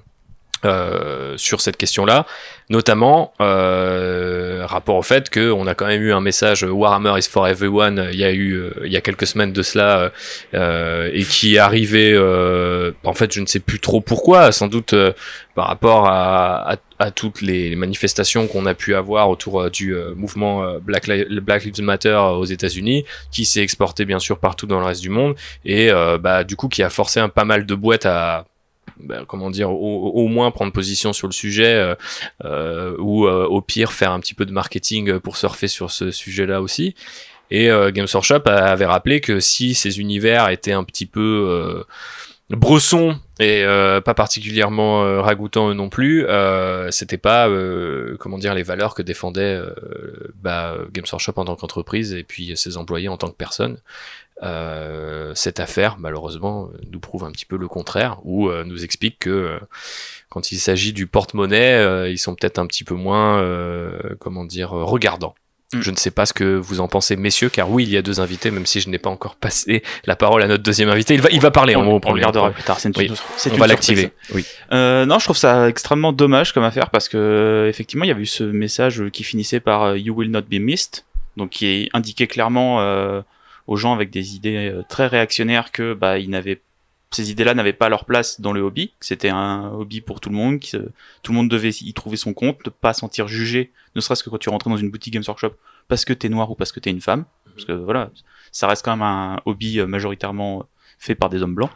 euh, 0.65 1.37
sur 1.37 1.61
cette 1.61 1.77
question-là, 1.77 2.27
notamment 2.69 3.33
euh, 3.41 4.63
rapport 4.67 4.97
au 4.97 5.03
fait 5.03 5.31
que 5.31 5.51
on 5.51 5.67
a 5.67 5.75
quand 5.75 5.87
même 5.87 6.03
eu 6.03 6.13
un 6.13 6.21
message 6.21 6.65
euh, 6.65 6.69
Warhammer 6.71 7.15
is 7.19 7.29
for 7.29 7.49
everyone. 7.49 7.99
euh, 7.99 8.11
Il 8.13 8.19
y 8.19 8.25
a 8.25 8.33
eu 8.33 8.63
il 8.85 8.93
y 8.93 8.97
a 8.97 9.01
quelques 9.01 9.27
semaines 9.27 9.53
de 9.53 9.63
cela 9.63 10.13
et 10.53 11.23
qui 11.25 11.55
est 11.57 11.59
arrivé. 11.59 12.17
en 13.05 13.15
fait, 13.15 13.33
je 13.33 13.41
ne 13.41 13.47
sais 13.47 13.61
plus 13.61 13.81
trop 13.81 14.01
pourquoi. 14.01 14.53
Sans 14.53 14.69
doute 14.69 14.95
par 15.55 15.67
rapport 15.67 16.07
à, 16.07 16.77
à, 16.99 17.11
toutes 17.11 17.43
les 17.43 17.75
manifestations 17.77 18.47
qu'on 18.47 18.67
a 18.67 18.75
pu 18.75 18.95
avoir 18.95 19.29
autour 19.31 19.71
du 19.71 19.95
mouvement 20.17 20.77
Black, 20.81 21.07
Li- 21.07 21.41
Black 21.41 21.65
Lives 21.65 21.83
Matter 21.83 22.15
aux 22.15 22.45
États-Unis, 22.45 23.05
qui 23.33 23.45
s'est 23.45 23.63
exporté 23.63 24.05
bien 24.05 24.19
sûr 24.19 24.39
partout 24.39 24.67
dans 24.67 24.79
le 24.79 24.87
reste 24.87 25.03
du 25.03 25.11
monde 25.11 25.35
et 25.65 25.91
bah 26.21 26.45
du 26.45 26.57
coup 26.57 26.69
qui 26.69 26.83
a 26.83 26.91
forcé 26.91 27.19
un 27.21 27.29
pas 27.29 27.45
mal 27.45 27.67
de 27.67 27.75
boîtes 27.75 28.07
à 28.07 28.45
bah, 29.05 29.25
comment 29.27 29.51
dire, 29.51 29.71
au, 29.71 30.11
au 30.15 30.29
moins 30.29 30.51
prendre 30.51 30.73
position 30.73 31.13
sur 31.13 31.27
le 31.27 31.33
sujet, 31.33 31.75
euh, 31.75 31.95
euh, 32.45 32.97
ou 32.99 33.27
euh, 33.27 33.47
au 33.47 33.61
pire 33.61 33.93
faire 33.93 34.13
un 34.13 34.21
petit 34.21 34.35
peu 34.35 34.47
de 34.47 34.53
marketing 34.53 35.19
pour 35.19 35.37
surfer 35.37 35.69
sur 35.69 35.91
ce 35.91 36.11
sujet-là 36.11 36.63
aussi. 36.63 36.95
Et 37.51 37.71
euh, 37.71 37.91
Games 37.91 38.07
Workshop 38.13 38.43
avait 38.47 38.87
rappelé 38.87 39.21
que 39.21 39.41
si 39.41 39.75
ces 39.75 39.99
univers 40.01 40.49
étaient 40.51 40.73
un 40.73 40.85
petit 40.85 41.07
peu 41.07 41.85
bressons 42.57 43.17
et 43.39 43.65
euh, 43.65 44.01
pas 44.01 44.15
particulièrement 44.15 45.05
euh, 45.05 45.21
ragoûtants 45.23 45.71
eux 45.71 45.75
non 45.75 45.89
plus, 45.89 46.27
euh, 46.27 46.91
c'était 46.91 47.19
pas 47.19 47.49
comment 48.19 48.39
dire 48.39 48.55
les 48.55 48.63
valeurs 48.63 48.95
que 48.95 49.03
défendait 49.03 49.61
bah, 50.43 50.77
Games 50.93 51.07
Workshop 51.11 51.33
en 51.37 51.45
tant 51.45 51.57
qu'entreprise 51.57 52.13
et 52.15 52.25
puis 52.25 52.57
ses 52.57 52.77
employés 52.77 53.09
en 53.09 53.17
tant 53.17 53.29
que 53.29 53.37
personnes. 53.37 53.79
Euh, 54.43 55.33
cette 55.35 55.61
affaire, 55.61 55.97
malheureusement, 55.99 56.71
nous 56.91 57.01
prouve 57.01 57.25
un 57.25 57.31
petit 57.31 57.45
peu 57.45 57.57
le 57.59 57.69
contraire, 57.69 58.19
ou 58.25 58.49
euh, 58.49 58.65
nous 58.65 58.85
explique 58.85 59.19
que 59.21 59.31
euh, 59.31 59.59
quand 60.31 60.51
il 60.53 60.59
s'agit 60.59 60.93
du 60.93 61.07
porte-monnaie, 61.07 61.75
euh, 61.75 62.09
ils 62.09 62.19
sont 62.19 62.35
peut-être 62.35 62.59
un 62.59 62.67
petit 62.67 62.85
peu 62.85 62.95
moins, 62.95 63.39
euh, 63.39 63.99
comment 64.19 64.45
dire, 64.45 64.71
regardants. 64.71 65.35
Mm. 65.75 65.81
Je 65.83 65.91
ne 65.91 65.97
sais 65.97 66.11
pas 66.11 66.27
ce 66.27 66.33
que 66.33 66.57
vous 66.57 66.81
en 66.81 66.89
pensez, 66.89 67.17
messieurs, 67.17 67.49
car 67.49 67.71
oui, 67.71 67.85
il 67.85 67.91
y 67.91 67.97
a 67.97 68.03
deux 68.03 68.21
invités, 68.21 68.51
même 68.51 68.67
si 68.67 68.81
je 68.81 68.89
n'ai 68.89 68.99
pas 68.99 69.11
encore 69.11 69.37
passé 69.37 69.83
la 70.05 70.17
parole 70.17 70.43
à 70.43 70.49
notre 70.49 70.63
deuxième 70.63 70.89
invité. 70.89 71.15
Il 71.15 71.21
va, 71.21 71.29
il 71.31 71.41
va 71.41 71.51
parler. 71.51 71.77
on, 71.77 71.81
on, 71.83 71.95
on 71.97 72.01
prend 72.01 72.15
le 72.15 72.21
gardera 72.21 72.51
plus 72.51 72.63
tard. 72.63 72.81
C'est 72.81 72.89
une, 72.89 72.95
Oui. 72.97 73.13
On 73.53 73.57
va 73.57 73.67
l'activer. 73.67 74.11
Oui. 74.35 74.45
Euh, 74.73 75.05
non, 75.07 75.19
je 75.19 75.27
trouve 75.27 75.37
ça 75.37 75.69
extrêmement 75.69 76.13
dommage 76.13 76.53
comme 76.53 76.65
affaire 76.65 76.91
parce 76.91 77.09
que 77.09 77.67
effectivement, 77.69 78.05
il 78.05 78.09
y 78.09 78.11
avait 78.11 78.23
eu 78.23 78.27
ce 78.27 78.45
message 78.45 79.05
qui 79.13 79.23
finissait 79.23 79.61
par 79.61 79.97
You 79.97 80.15
will 80.15 80.31
not 80.31 80.43
be 80.43 80.55
missed, 80.55 81.05
donc 81.37 81.51
qui 81.51 81.89
indiquait 81.93 82.27
clairement 82.27 82.81
euh, 82.81 83.21
aux 83.71 83.77
gens 83.77 83.95
avec 83.95 84.11
des 84.11 84.37
idées 84.37 84.71
euh, 84.71 84.83
très 84.87 85.07
réactionnaires 85.07 85.73
que 85.73 85.95
bah 85.95 86.19
ils 86.19 86.29
n'avaient 86.29 86.61
ces 87.13 87.31
idées-là 87.31 87.55
n'avaient 87.55 87.73
pas 87.73 87.89
leur 87.89 88.05
place 88.05 88.41
dans 88.41 88.53
le 88.53 88.61
hobby, 88.61 88.93
que 89.01 89.07
c'était 89.07 89.31
un 89.31 89.69
hobby 89.73 90.01
pour 90.01 90.21
tout 90.21 90.29
le 90.29 90.37
monde, 90.37 90.61
que 90.61 90.77
euh, 90.77 90.93
tout 91.23 91.33
le 91.33 91.37
monde 91.37 91.49
devait 91.49 91.71
y 91.71 91.93
trouver 91.93 92.17
son 92.17 92.35
compte, 92.35 92.65
ne 92.65 92.71
pas 92.71 92.93
se 92.93 93.01
sentir 93.01 93.27
jugé, 93.27 93.73
ne 93.97 94.01
serait-ce 94.01 94.23
que 94.23 94.31
quand 94.31 94.39
tu 94.39 94.49
rentrais 94.49 94.71
dans 94.71 94.77
une 94.77 94.91
boutique 94.91 95.15
Games 95.15 95.25
Workshop 95.27 95.55
parce 95.89 96.05
que 96.05 96.13
t'es 96.13 96.29
noir 96.29 96.51
ou 96.51 96.55
parce 96.55 96.71
que 96.71 96.79
t'es 96.79 96.91
une 96.91 97.01
femme, 97.01 97.25
parce 97.47 97.65
que 97.65 97.73
voilà, 97.73 98.11
ça 98.53 98.69
reste 98.69 98.85
quand 98.85 98.93
même 98.93 99.03
un 99.03 99.41
hobby 99.45 99.81
euh, 99.81 99.87
majoritairement 99.87 100.67
fait 100.99 101.17
par 101.17 101.31
des 101.31 101.43
hommes 101.43 101.55
blancs. 101.55 101.71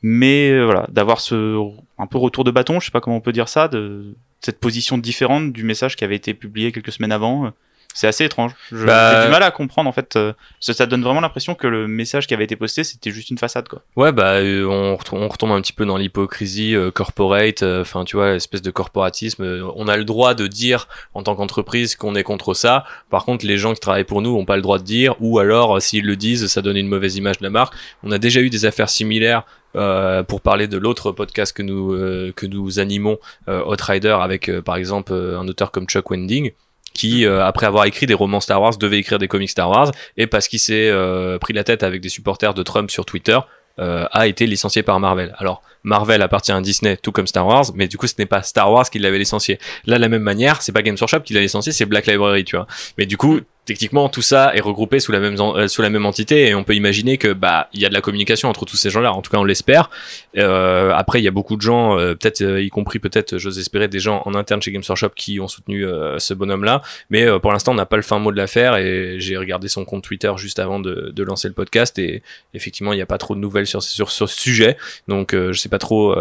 Mais 0.00 0.50
euh, 0.50 0.64
voilà, 0.64 0.86
d'avoir 0.90 1.20
ce 1.20 1.58
un 1.98 2.06
peu 2.06 2.18
retour 2.18 2.44
de 2.44 2.50
bâton, 2.50 2.80
je 2.80 2.86
sais 2.86 2.90
pas 2.90 3.00
comment 3.00 3.16
on 3.16 3.20
peut 3.20 3.32
dire 3.32 3.48
ça, 3.48 3.68
de 3.68 4.14
cette 4.40 4.58
position 4.58 4.96
différente 4.96 5.52
du 5.52 5.64
message 5.64 5.96
qui 5.96 6.04
avait 6.04 6.16
été 6.16 6.32
publié 6.34 6.72
quelques 6.72 6.92
semaines 6.92 7.12
avant. 7.12 7.52
C'est 7.94 8.06
assez 8.06 8.24
étrange. 8.24 8.52
Bah- 8.72 9.20
J'ai 9.20 9.26
du 9.26 9.30
mal 9.32 9.42
à 9.42 9.50
comprendre 9.50 9.88
en 9.88 9.92
fait. 9.92 10.16
euh, 10.16 10.32
ça 10.60 10.86
donne 10.86 11.02
vraiment 11.02 11.20
l'impression 11.20 11.54
que 11.54 11.66
le 11.66 11.86
message 11.88 12.26
qui 12.26 12.34
avait 12.34 12.44
été 12.44 12.56
posté 12.56 12.84
c'était 12.84 13.10
juste 13.10 13.30
une 13.30 13.38
façade 13.38 13.68
quoi. 13.68 13.82
Ouais, 13.96 14.12
bah, 14.12 14.34
euh, 14.36 14.64
on, 14.66 14.94
retom- 14.94 15.18
on 15.18 15.28
retombe 15.28 15.52
un 15.52 15.60
petit 15.60 15.72
peu 15.72 15.84
dans 15.84 15.96
l'hypocrisie 15.98 16.74
euh, 16.74 16.90
corporate, 16.90 17.62
enfin, 17.62 18.04
tu 18.04 18.16
vois, 18.16 18.34
espèce 18.34 18.62
de 18.62 18.70
corporatisme. 18.70 19.44
On 19.76 19.88
a 19.88 19.96
le 19.96 20.04
droit 20.04 20.34
de 20.34 20.46
dire, 20.46 20.88
en 21.14 21.22
tant 21.22 21.34
qu'entreprise, 21.36 21.96
qu'on 21.96 22.14
est 22.14 22.22
contre 22.22 22.54
ça. 22.54 22.84
Par 23.10 23.24
contre, 23.24 23.44
les 23.46 23.58
gens 23.58 23.74
qui 23.74 23.80
travaillent 23.80 24.04
pour 24.04 24.22
nous 24.22 24.34
ont 24.36 24.44
pas 24.44 24.56
le 24.56 24.62
droit 24.62 24.78
de 24.78 24.84
dire, 24.84 25.14
ou 25.20 25.38
alors, 25.38 25.80
s'ils 25.82 26.04
le 26.06 26.16
disent, 26.16 26.46
ça 26.46 26.62
donne 26.62 26.76
une 26.76 26.88
mauvaise 26.88 27.16
image 27.16 27.38
de 27.38 27.44
la 27.44 27.50
marque. 27.50 27.74
On 28.02 28.10
a 28.10 28.18
déjà 28.18 28.40
eu 28.40 28.50
des 28.50 28.64
affaires 28.64 28.88
similaires. 28.88 29.42
euh, 29.74 30.22
pour 30.22 30.42
parler 30.42 30.68
de 30.68 30.76
l'autre 30.76 31.12
podcast 31.12 31.56
que 31.56 31.62
nous 31.62 31.94
euh, 31.94 32.30
que 32.36 32.44
nous 32.44 32.78
animons, 32.78 33.18
euh, 33.48 33.64
Outrider, 33.64 34.16
avec 34.20 34.50
euh, 34.50 34.60
par 34.60 34.76
exemple 34.76 35.14
un 35.14 35.48
auteur 35.48 35.70
comme 35.70 35.86
Chuck 35.86 36.10
Wending, 36.10 36.52
qui 36.94 37.26
euh, 37.26 37.44
après 37.44 37.66
avoir 37.66 37.84
écrit 37.84 38.06
des 38.06 38.14
romans 38.14 38.40
Star 38.40 38.60
Wars 38.60 38.76
devait 38.76 38.98
écrire 38.98 39.18
des 39.18 39.28
comics 39.28 39.50
Star 39.50 39.70
Wars 39.70 39.92
et 40.16 40.26
parce 40.26 40.48
qu'il 40.48 40.58
s'est 40.58 40.90
euh, 40.90 41.38
pris 41.38 41.52
la 41.52 41.64
tête 41.64 41.82
avec 41.82 42.00
des 42.00 42.08
supporters 42.08 42.54
de 42.54 42.62
Trump 42.62 42.90
sur 42.90 43.04
Twitter, 43.04 43.38
euh, 43.78 44.06
a 44.12 44.26
été 44.26 44.46
licencié 44.46 44.82
par 44.82 45.00
Marvel. 45.00 45.34
Alors, 45.38 45.62
Marvel 45.82 46.20
appartient 46.20 46.52
à 46.52 46.60
Disney, 46.60 46.98
tout 46.98 47.10
comme 47.10 47.26
Star 47.26 47.46
Wars, 47.46 47.64
mais 47.74 47.88
du 47.88 47.96
coup, 47.96 48.06
ce 48.06 48.14
n'est 48.18 48.26
pas 48.26 48.42
Star 48.42 48.70
Wars 48.70 48.88
qui 48.88 48.98
l'avait 48.98 49.18
licencié. 49.18 49.58
Là, 49.86 49.96
de 49.96 50.02
la 50.02 50.08
même 50.08 50.22
manière, 50.22 50.60
c'est 50.60 50.72
pas 50.72 50.82
Games 50.82 50.96
Workshop 51.00 51.20
qui 51.20 51.32
l'a 51.32 51.40
licencié, 51.40 51.72
c'est 51.72 51.86
Black 51.86 52.06
Library, 52.06 52.44
tu 52.44 52.56
vois. 52.56 52.66
Mais 52.98 53.06
du 53.06 53.16
coup, 53.16 53.40
techniquement, 53.64 54.08
tout 54.08 54.22
ça 54.22 54.54
est 54.54 54.60
regroupé 54.60 54.98
sous 54.98 55.12
la 55.12 55.20
même 55.20 55.36
euh, 55.40 55.68
sous 55.68 55.82
la 55.82 55.90
même 55.90 56.06
entité, 56.06 56.48
et 56.48 56.54
on 56.54 56.64
peut 56.64 56.74
imaginer 56.74 57.16
que 57.18 57.32
bah 57.32 57.68
il 57.72 57.80
y 57.80 57.86
a 57.86 57.88
de 57.88 57.94
la 57.94 58.00
communication 58.00 58.48
entre 58.48 58.64
tous 58.64 58.76
ces 58.76 58.90
gens-là. 58.90 59.12
En 59.12 59.22
tout 59.22 59.30
cas, 59.30 59.38
on 59.38 59.44
l'espère. 59.44 59.90
Euh, 60.36 60.92
après, 60.94 61.20
il 61.20 61.24
y 61.24 61.28
a 61.28 61.30
beaucoup 61.30 61.56
de 61.56 61.62
gens, 61.62 61.98
euh, 61.98 62.14
peut-être 62.14 62.42
euh, 62.42 62.62
y 62.62 62.70
compris 62.70 62.98
peut-être, 62.98 63.38
j'ose 63.38 63.58
espérer, 63.58 63.88
des 63.88 64.00
gens 64.00 64.22
en 64.24 64.34
interne 64.34 64.60
chez 64.60 64.72
Games 64.72 64.82
Workshop 64.86 65.10
qui 65.14 65.40
ont 65.40 65.48
soutenu 65.48 65.86
euh, 65.86 66.18
ce 66.18 66.34
bonhomme-là. 66.34 66.82
Mais 67.10 67.22
euh, 67.22 67.38
pour 67.38 67.52
l'instant, 67.52 67.72
on 67.72 67.76
n'a 67.76 67.86
pas 67.86 67.96
le 67.96 68.02
fin 68.02 68.18
mot 68.18 68.32
de 68.32 68.36
l'affaire, 68.36 68.76
et 68.76 69.16
j'ai 69.18 69.36
regardé 69.36 69.68
son 69.68 69.84
compte 69.84 70.02
Twitter 70.02 70.32
juste 70.36 70.58
avant 70.58 70.80
de, 70.80 71.12
de 71.14 71.22
lancer 71.22 71.48
le 71.48 71.54
podcast, 71.54 71.98
et 71.98 72.22
effectivement, 72.54 72.92
il 72.92 72.96
n'y 72.96 73.02
a 73.02 73.06
pas 73.06 73.18
trop 73.18 73.34
de 73.34 73.40
nouvelles 73.40 73.66
sur, 73.66 73.82
sur, 73.82 74.10
ce 74.10 74.26
sujet. 74.26 74.76
Donc, 75.08 75.34
je 75.34 75.52
sais 75.52 75.68
pas 75.68 75.78
trop 75.78 76.14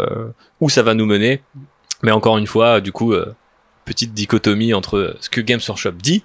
où 0.59 0.69
ça 0.69 0.83
va 0.83 0.93
nous 0.93 1.05
mener. 1.05 1.41
Mais 2.03 2.11
encore 2.11 2.37
une 2.37 2.47
fois, 2.47 2.81
du 2.81 2.91
coup, 2.91 3.13
petite 3.85 4.13
dichotomie 4.13 4.73
entre 4.73 5.15
ce 5.19 5.29
que 5.29 5.41
Games 5.41 5.59
Workshop 5.67 5.91
dit 5.91 6.23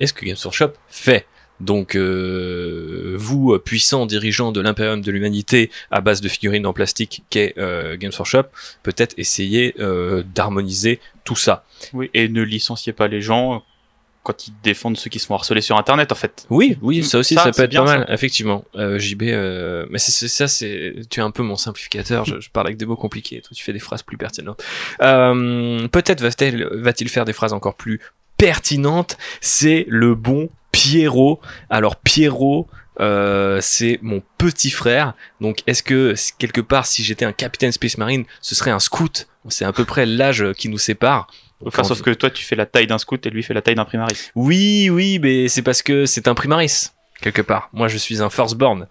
et 0.00 0.06
ce 0.06 0.12
que 0.12 0.24
Games 0.24 0.36
Workshop 0.44 0.72
fait. 0.88 1.26
Donc, 1.58 1.96
euh, 1.96 3.14
vous, 3.18 3.54
euh, 3.54 3.58
puissants 3.58 4.04
dirigeants 4.04 4.52
de 4.52 4.60
l'impérium 4.60 5.00
de 5.00 5.10
l'humanité 5.10 5.70
à 5.90 6.02
base 6.02 6.20
de 6.20 6.28
figurines 6.28 6.66
en 6.66 6.74
plastique 6.74 7.22
qu'est 7.30 7.54
euh, 7.56 7.96
Games 7.96 8.12
Workshop, 8.12 8.44
peut-être 8.82 9.14
essayer 9.16 9.74
euh, 9.80 10.22
d'harmoniser 10.34 11.00
tout 11.24 11.36
ça. 11.36 11.64
Oui. 11.94 12.10
Et 12.12 12.28
ne 12.28 12.42
licenciez 12.42 12.92
pas 12.92 13.08
les 13.08 13.22
gens 13.22 13.62
quand 14.26 14.48
ils 14.48 14.54
défendent 14.64 14.96
ceux 14.96 15.08
qui 15.08 15.20
se 15.20 15.26
font 15.26 15.36
harceler 15.36 15.60
sur 15.60 15.78
internet 15.78 16.10
en 16.10 16.16
fait. 16.16 16.46
Oui, 16.50 16.76
oui, 16.82 17.04
ça 17.04 17.18
aussi, 17.18 17.34
Ça, 17.34 17.44
ça, 17.44 17.52
peut 17.52 17.62
être 17.62 17.72
pas 17.72 17.84
mal, 17.84 18.06
effectivement. 18.08 18.64
Euh, 18.74 18.98
JB, 18.98 19.22
euh, 19.22 19.86
mais 19.88 19.98
c'est 19.98 20.26
ça, 20.26 20.48
c'est 20.48 20.96
tu 21.08 21.20
es 21.20 21.22
un 21.22 21.30
peu 21.30 21.44
mon 21.44 21.54
simplificateur. 21.54 22.24
je, 22.24 22.40
je 22.40 22.50
parle 22.50 22.66
avec 22.66 22.76
des 22.76 22.86
mots 22.86 22.96
compliqués. 22.96 23.40
Toi, 23.40 23.50
tu 23.54 23.62
fais 23.62 23.72
des 23.72 23.78
phrases 23.78 24.02
plus 24.02 24.16
pertinentes. 24.16 24.64
Euh, 25.00 25.86
Peut-être 25.88 26.20
va-t-il 26.20 26.64
va-t-il 26.72 27.08
faire 27.08 27.24
des 27.24 27.32
phrases 27.32 27.52
encore 27.52 27.76
plus 27.76 28.00
pertinentes. 28.36 29.16
C'est 29.40 29.86
le 29.88 30.14
bon 30.14 30.48
Pierrot. 30.72 31.40
Alors 31.70 31.96
Pierrot. 31.96 32.68
Euh, 32.98 33.58
c'est 33.60 33.98
mon 34.00 34.22
petit 34.38 34.70
frère. 34.70 35.12
Donc, 35.42 35.58
est-ce 35.66 35.82
que 35.82 36.14
quelque 36.38 36.62
part, 36.62 36.86
si 36.86 37.04
j'étais 37.04 37.26
un 37.26 37.32
capitaine 37.32 37.70
Space 37.70 37.98
Marine, 37.98 38.24
ce 38.40 38.54
serait 38.54 38.70
un 38.70 38.78
scout? 38.78 39.28
C'est 39.50 39.66
à 39.66 39.72
peu 39.74 39.84
près 39.84 40.06
l'âge 40.06 40.52
qui 40.56 40.70
nous 40.70 40.78
sépare. 40.78 41.26
Enfin, 41.66 41.84
sauf 41.84 42.00
que 42.00 42.10
toi 42.10 42.30
tu 42.30 42.44
fais 42.44 42.56
la 42.56 42.64
taille 42.64 42.86
d'un 42.86 42.98
scout 42.98 43.24
et 43.26 43.30
lui 43.30 43.42
fait 43.42 43.54
la 43.54 43.62
taille 43.62 43.74
d'un 43.74 43.84
primaris. 43.84 44.30
oui, 44.34 44.88
oui, 44.90 45.18
mais 45.18 45.48
c'est 45.48 45.62
parce 45.62 45.82
que 45.82 46.06
c'est 46.06 46.26
un 46.26 46.34
primaris 46.34 46.90
quelque 47.20 47.42
part. 47.42 47.70
Moi, 47.72 47.88
je 47.88 47.96
suis 47.96 48.22
un 48.22 48.30
firstborn. 48.30 48.86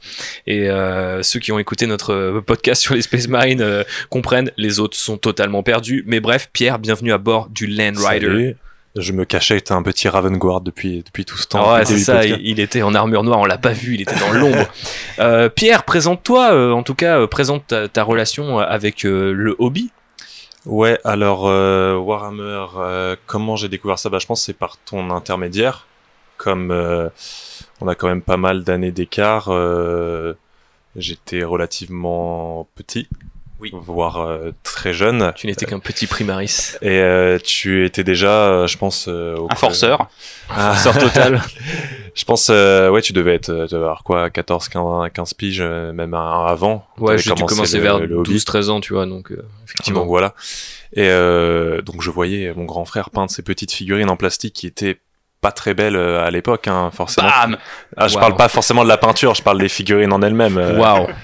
Et 0.47 0.69
euh, 0.69 1.23
ceux 1.23 1.39
qui 1.39 1.51
ont 1.51 1.59
écouté 1.59 1.87
notre 1.87 2.13
euh, 2.13 2.41
podcast 2.41 2.81
sur 2.81 2.95
les 2.95 3.01
Space 3.01 3.27
Marines 3.27 3.61
euh, 3.61 3.83
comprennent. 4.09 4.51
Les 4.57 4.79
autres 4.79 4.97
sont 4.97 5.17
totalement 5.17 5.63
perdus. 5.63 6.03
Mais 6.07 6.19
bref, 6.19 6.49
Pierre, 6.51 6.79
bienvenue 6.79 7.13
à 7.13 7.17
bord 7.17 7.49
du 7.49 7.67
Land 7.67 7.93
Rider. 7.97 8.27
Salut. 8.27 8.55
Je 8.95 9.11
me 9.11 9.25
cachais, 9.25 9.57
était 9.57 9.73
un 9.73 9.83
petit 9.83 10.07
Ravenguard 10.07 10.61
depuis, 10.61 11.03
depuis 11.03 11.25
tout 11.25 11.37
ce 11.37 11.47
temps. 11.47 11.63
Ah 11.65 11.79
ouais, 11.79 11.85
c'est 11.85 11.99
ça. 11.99 12.23
Il, 12.25 12.61
était 12.61 12.81
en 12.81 12.95
armure 12.95 13.23
noire. 13.23 13.39
On 13.39 13.45
l'a 13.45 13.57
pas 13.57 13.73
vu. 13.73 13.95
Il 13.95 14.01
était 14.01 14.19
dans 14.19 14.31
l'ombre. 14.31 14.65
Euh, 15.17 15.47
Pierre, 15.47 15.83
présente-toi. 15.83 16.51
euh, 16.53 16.71
en 16.71 16.83
tout 16.83 16.93
cas, 16.93 17.21
euh, 17.21 17.27
présente 17.27 17.67
ta, 17.67 17.87
ta 17.87 18.03
relation 18.03 18.59
avec 18.59 19.03
le 19.03 19.55
hobby. 19.59 19.89
Ouais, 20.65 20.99
alors 21.05 21.43
Warhammer, 21.43 23.15
comment 23.25 23.55
j'ai 23.55 23.69
découvert 23.69 23.97
ça? 23.97 24.09
Bah, 24.09 24.19
Je 24.19 24.25
pense 24.25 24.41
que 24.41 24.45
c'est 24.45 24.53
par 24.53 24.77
ton 24.77 25.11
intermédiaire. 25.11 25.87
Comme 26.35 26.71
on 27.81 27.87
a 27.87 27.95
quand 27.95 28.09
même 28.09 28.21
pas 28.21 28.35
mal 28.35 28.65
d'années 28.65 28.91
d'écart, 28.91 29.49
j'étais 30.97 31.43
relativement 31.43 32.67
petit, 32.75 33.07
Oui. 33.73 33.79
voire 33.81 34.21
euh, 34.21 34.51
très 34.63 34.93
jeune. 34.93 35.31
Tu 35.35 35.47
n'étais 35.47 35.65
qu'un 35.65 35.79
petit 35.79 36.07
primaris. 36.07 36.73
Et 36.81 36.99
euh, 36.99 37.37
tu 37.43 37.85
étais 37.85 38.03
déjà, 38.03 38.29
euh, 38.47 38.67
je 38.67 38.77
pense, 38.77 39.07
euh, 39.07 39.35
au 39.37 39.47
Un 39.51 39.55
forceur. 39.55 40.07
Ah. 40.49 40.75
Sort 40.77 40.97
total. 40.97 41.41
Je 42.15 42.23
pense, 42.23 42.47
euh, 42.49 42.89
ouais, 42.89 43.01
tu 43.01 43.11
devais 43.11 43.35
être, 43.35 43.49
euh, 43.49 43.67
tu 43.67 43.73
devais 43.73 43.83
avoir 43.83 44.03
quoi, 44.03 44.29
14, 44.29 44.69
15, 44.69 45.11
15 45.13 45.33
piges, 45.33 45.61
même 45.61 46.13
un 46.13 46.45
avant. 46.45 46.85
Ouais, 46.97 47.17
j'ai 47.17 47.31
le- 47.31 47.79
vers 47.81 47.99
le 47.99 48.15
hobby. 48.15 48.35
12-13 48.37 48.69
ans, 48.69 48.79
tu 48.79 48.93
vois. 48.93 49.05
Donc, 49.05 49.33
euh, 49.33 49.45
effectivement. 49.65 49.99
Donc 49.99 50.07
voilà. 50.07 50.33
Et 50.93 51.09
euh, 51.09 51.81
donc 51.81 52.01
je 52.01 52.09
voyais 52.09 52.53
mon 52.55 52.63
grand 52.63 52.85
frère 52.85 53.09
peindre 53.09 53.29
ces 53.29 53.41
petites 53.41 53.73
figurines 53.73 54.09
en 54.09 54.15
plastique 54.15 54.53
qui 54.53 54.65
étaient 54.65 54.97
pas 55.45 55.51
très 55.51 55.73
belles 55.75 55.95
euh, 55.95 56.25
à 56.25 56.31
l'époque, 56.31 56.67
hein, 56.67 56.89
forcément. 56.91 57.27
Bam 57.27 57.57
Ah, 57.97 58.07
je 58.07 58.15
Wow. 58.15 58.19
parle 58.21 58.35
pas 58.35 58.47
forcément 58.47 58.83
de 58.83 58.89
la 58.89 58.97
peinture, 58.97 59.35
je 59.35 59.43
parle 59.43 59.59
des 59.59 59.69
figurines 59.69 60.11
en 60.11 60.21
elles-mêmes. 60.21 60.57
Waouh. 60.79 61.07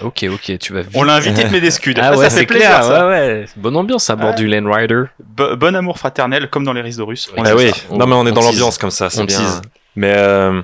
Ok, 0.00 0.24
ok, 0.32 0.58
tu 0.60 0.72
vas 0.74 0.82
vite. 0.82 0.92
On 0.94 1.02
l'a 1.02 1.14
invité 1.16 1.42
de 1.42 1.48
mes 1.48 1.64
excuses. 1.66 1.96
Ah 1.98 2.12
ça, 2.12 2.18
ouais, 2.18 2.30
ça 2.30 2.36
c'est 2.36 2.46
plaisir. 2.46 2.68
clair. 2.68 2.84
ça. 2.84 3.08
Ouais, 3.08 3.16
ouais. 3.16 3.44
Bonne 3.56 3.74
ambiance 3.76 4.08
à 4.08 4.14
bord 4.14 4.28
Ouais. 4.30 4.36
du 4.36 4.46
Land 4.46 4.70
Rider. 4.72 5.02
Bo- 5.18 5.56
bon 5.56 5.74
amour 5.74 5.98
fraternel 5.98 6.48
comme 6.48 6.62
dans 6.62 6.72
les 6.72 6.82
risques 6.82 6.98
de 6.98 7.02
Russes. 7.02 7.28
On 7.36 7.42
Ah 7.44 7.56
oui, 7.56 7.70
ça. 7.70 7.96
non 7.96 8.06
mais 8.06 8.14
on 8.14 8.24
est 8.24 8.30
On 8.30 8.34
dans 8.34 8.42
l'ambiance 8.42 8.78
comme 8.78 8.92
ça, 8.92 9.10
c'est 9.10 9.20
On 9.20 9.24
bien. 9.24 9.36
tease. 9.38 9.60
Mais 9.96 10.12
euh, 10.16 10.62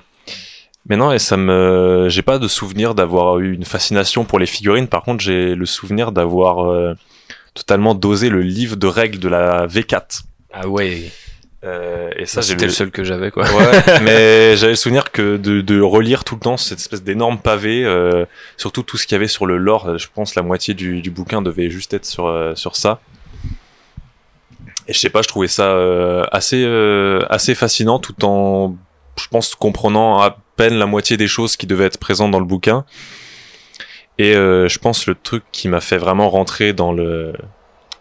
mais 0.89 0.97
non, 0.97 1.11
et 1.11 1.19
ça 1.19 1.37
me, 1.37 2.07
j'ai 2.09 2.23
pas 2.23 2.39
de 2.39 2.47
souvenir 2.47 2.95
d'avoir 2.95 3.41
eu 3.41 3.53
une 3.55 3.65
fascination 3.65 4.25
pour 4.25 4.39
les 4.39 4.47
figurines. 4.47 4.87
Par 4.87 5.03
contre, 5.03 5.25
j'ai 5.25 5.57
le 5.57 5.67
souvenir 5.67 6.13
d'avoir 6.13 6.71
euh, 6.71 6.95
totalement 7.55 7.97
dosé 7.97 8.29
le 8.29 8.41
livre 8.41 8.77
de 8.77 8.87
règles 8.87 9.19
de 9.19 9.29
la 9.29 9.67
V4. 9.67 10.23
Ah 10.53 10.69
ouais. 10.69 11.11
Euh, 11.65 12.11
et 12.17 12.27
Ça, 12.27 12.43
c'était 12.43 12.67
le- 12.67 12.73
seul 12.73 12.91
que 12.91 13.05
j'avais, 13.05 13.31
quoi. 13.31 13.45
Ouais, 13.45 14.01
mais 14.03 14.57
j'avais 14.57 14.73
le 14.73 14.77
souvenir 14.77 15.11
que 15.13 15.37
de, 15.39 15.61
de 15.63 15.81
relire 15.81 16.23
tout 16.25 16.35
le 16.35 16.41
temps 16.41 16.57
cette 16.57 16.79
espèce 16.79 17.03
d'énorme 17.03 17.39
pavé, 17.39 17.85
euh, 17.85 18.27
surtout 18.57 18.83
tout 18.83 18.97
ce 18.99 19.07
qu'il 19.07 19.15
y 19.15 19.17
avait 19.17 19.29
sur 19.29 19.47
le 19.47 19.57
lore. 19.57 19.97
Je 19.97 20.07
pense 20.13 20.35
la 20.35 20.43
moitié 20.43 20.75
du, 20.75 21.01
du 21.01 21.11
bouquin 21.11 21.41
devait 21.43 21.71
juste 21.71 21.95
être 21.95 22.05
sur 22.05 22.27
euh, 22.27 22.55
sur 22.55 22.77
ça. 22.77 23.01
Et 24.87 24.93
je 24.93 24.99
sais 24.99 25.09
pas, 25.11 25.23
je 25.23 25.29
trouvais 25.29 25.49
ça 25.49 25.69
euh, 25.69 26.25
assez 26.33 26.63
euh, 26.63 27.25
assez 27.31 27.55
fascinant, 27.55 27.99
tout 27.99 28.25
en, 28.25 28.77
je 29.19 29.27
pense, 29.29 29.55
comprenant 29.55 30.21
à 30.21 30.37
peine 30.57 30.75
la 30.75 30.87
moitié 30.87 31.17
des 31.17 31.27
choses 31.29 31.57
qui 31.57 31.67
devaient 31.67 31.87
être 31.87 31.99
présentes 31.99 32.31
dans 32.31 32.41
le 32.41 32.45
bouquin. 32.45 32.85
Et 34.19 34.35
euh, 34.37 34.69
je 34.69 34.79
pense 34.79 35.07
le 35.07 35.15
truc 35.15 35.43
qui 35.51 35.69
m'a 35.69 35.81
fait 35.81 35.97
vraiment 35.97 36.29
rentrer 36.29 36.73
dans 36.75 36.93
le 36.93 37.33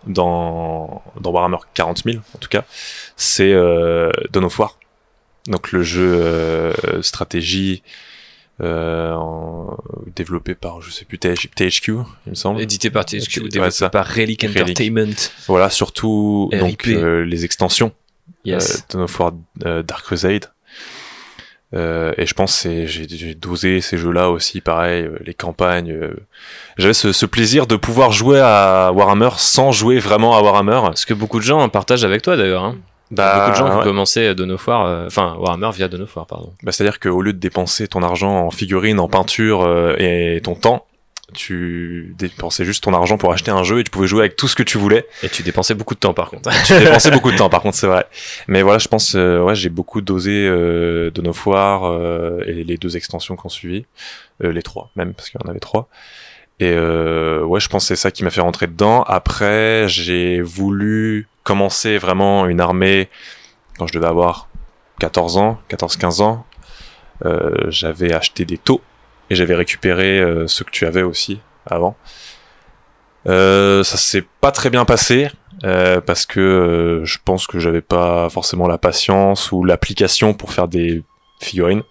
dans 0.06 1.02
dans 1.22 1.32
Warhammer 1.32 1.58
40 1.74 2.04
000 2.04 2.18
en 2.18 2.38
tout 2.38 2.50
cas, 2.50 2.66
c'est 3.16 3.52
euh, 3.54 4.10
Dawn 4.32 4.46
of 4.46 4.58
War. 4.60 4.78
Donc 5.48 5.72
le 5.72 5.84
jeu 5.84 6.14
euh, 6.14 7.02
stratégie 7.02 7.84
euh, 8.62 9.12
en- 9.14 9.78
développé 10.16 10.56
par 10.56 10.82
je 10.82 10.92
sais 10.92 11.06
plus 11.06 11.18
TH 11.20 11.50
THQ, 11.56 11.92
il 12.28 12.30
me 12.30 12.36
semble. 12.36 12.62
Édité 12.62 12.90
par 12.90 13.06
THQ, 13.06 13.42
Ouais, 13.42 13.50
développé 13.50 13.72
ça. 13.72 13.90
par 13.90 14.06
Relic 14.08 14.44
Relic. 14.44 14.58
Entertainment. 14.62 15.14
Voilà, 15.48 15.70
surtout 15.70 16.50
RIP. 16.54 16.60
donc 16.62 16.88
euh, 16.88 17.24
les 17.26 17.46
extensions 17.46 17.92
Yes. 18.46 18.86
Dawn 18.90 19.04
of 19.04 19.20
War 19.20 19.32
Dark 19.84 20.04
Crusade. 20.06 20.46
Euh, 21.74 22.14
et 22.20 22.28
je 22.28 22.34
pense 22.36 22.62
que 22.64 22.86
j'ai 22.86 23.08
j'ai 23.10 23.34
dosé 23.34 23.82
ces 23.82 23.98
jeux-là 23.98 24.30
aussi, 24.30 24.62
pareil, 24.62 25.06
euh, 25.06 25.18
les 25.26 25.34
campagnes. 25.34 25.92
euh. 25.92 26.14
J'avais 26.78 26.94
ce, 26.94 27.12
ce 27.12 27.26
plaisir 27.26 27.66
de 27.66 27.76
pouvoir 27.76 28.12
jouer 28.12 28.40
à 28.40 28.92
Warhammer 28.94 29.32
sans 29.38 29.72
jouer 29.72 29.98
vraiment 29.98 30.38
à 30.38 30.42
Warhammer. 30.44 30.82
Ce 30.96 31.08
que 31.08 31.16
beaucoup 31.16 31.40
de 31.40 31.44
gens 31.44 31.68
partagent 31.70 32.04
avec 32.06 32.22
toi, 32.22 32.38
d'ailleurs. 32.38 32.64
Hein. 32.64 32.78
Il 33.12 33.18
y 33.18 33.22
a 33.22 33.24
Bah, 33.26 33.40
beaucoup 33.40 33.52
de 33.52 33.56
gens 33.58 33.66
qui 33.82 33.88
ouais. 33.90 34.52
of 34.52 34.68
War, 34.68 34.86
euh, 34.86 35.08
enfin 35.08 35.36
Warhammer 35.40 35.70
via 35.74 35.88
Dawn 35.88 36.02
of 36.02 36.16
War, 36.16 36.26
pardon. 36.26 36.54
Bah, 36.64 36.72
C'est-à-dire 36.72 37.00
qu'au 37.00 37.22
lieu 37.22 37.34
de 37.34 37.40
dépenser 37.40 37.88
ton 37.88 38.02
argent 38.04 38.46
en 38.48 38.52
figurines, 38.52 39.00
en 39.00 39.08
peinture 39.08 39.62
euh, 39.64 39.96
et 39.98 40.42
ton 40.44 40.56
temps, 40.56 40.86
tu 41.34 42.16
dépensais 42.18 42.64
juste 42.66 42.84
ton 42.84 42.94
argent 42.94 43.18
pour 43.18 43.34
acheter 43.34 43.52
un 43.52 43.64
jeu 43.64 43.80
et 43.80 43.84
tu 43.84 43.90
pouvais 43.92 44.08
jouer 44.08 44.22
avec 44.22 44.36
tout 44.36 44.48
ce 44.48 44.56
que 44.56 44.64
tu 44.64 44.78
voulais. 44.78 45.08
Et 45.24 45.30
tu 45.30 45.42
dépensais 45.44 45.74
beaucoup 45.74 45.96
de 45.96 46.00
temps, 46.00 46.14
par 46.14 46.30
contre. 46.30 46.50
Tu 46.66 46.78
dépensais 46.78 47.12
beaucoup 47.12 47.32
de 47.32 47.38
temps, 47.38 47.50
par 47.50 47.62
contre, 47.62 47.76
c'est 47.78 47.88
vrai. 47.88 48.06
Mais 48.48 48.62
voilà, 48.62 48.78
je 48.80 48.88
pense, 48.88 49.16
euh, 49.16 49.40
ouais, 49.42 49.56
j'ai 49.56 49.70
beaucoup 49.70 50.02
dosé 50.02 50.32
euh, 50.48 51.10
Dawn 51.12 51.28
of 51.28 51.46
War 51.48 51.86
euh, 51.86 52.44
et 52.46 52.64
les 52.64 52.78
deux 52.78 52.98
extensions 52.98 53.36
qui 53.36 53.46
ont 53.46 53.50
suivi, 53.50 53.86
Euh, 54.44 54.52
les 54.52 54.64
trois 54.64 54.90
même, 54.96 55.14
parce 55.14 55.30
qu'il 55.30 55.40
y 55.44 55.48
en 55.48 55.50
avait 55.50 55.60
trois. 55.60 55.88
Et 56.60 56.72
euh, 56.72 57.44
ouais, 57.44 57.60
je 57.60 57.68
pense 57.68 57.84
que 57.84 57.88
c'est 57.88 58.02
ça 58.02 58.12
qui 58.12 58.24
m'a 58.24 58.30
fait 58.30 58.42
rentrer 58.42 58.68
dedans. 58.68 59.04
Après, 59.04 59.88
j'ai 59.88 60.42
voulu 60.42 61.28
commencer 61.44 61.98
vraiment 61.98 62.48
une 62.48 62.62
armée 62.62 63.10
quand 63.78 63.88
je 63.88 63.94
devais 63.94 64.08
avoir 64.08 64.48
14 65.00 65.38
ans, 65.38 65.60
14-15 65.70 66.22
ans, 66.22 66.46
euh, 67.26 67.70
j'avais 67.70 68.14
acheté 68.14 68.46
des 68.46 68.58
taux 68.58 68.82
et 69.30 69.36
j'avais 69.36 69.56
récupéré 69.56 70.20
euh, 70.20 70.48
ceux 70.48 70.64
que 70.64 70.72
tu 70.72 70.86
avais 70.86 71.02
aussi 71.02 71.42
avant. 71.66 71.96
Euh, 73.28 73.84
ça 73.84 73.98
s'est 73.98 74.24
pas 74.42 74.52
très 74.52 74.70
bien 74.70 74.84
passé 74.86 75.30
euh, 75.64 76.02
parce 76.02 76.26
que 76.26 76.40
euh, 76.40 77.06
je 77.06 77.20
pense 77.24 77.48
que 77.48 77.58
j'avais 77.58 77.82
pas 77.82 78.30
forcément 78.30 78.68
la 78.68 78.78
patience 78.78 79.52
ou 79.52 79.64
l'application 79.64 80.34
pour 80.34 80.52
faire 80.52 80.68
des 80.68 81.04
figurines. 81.40 81.84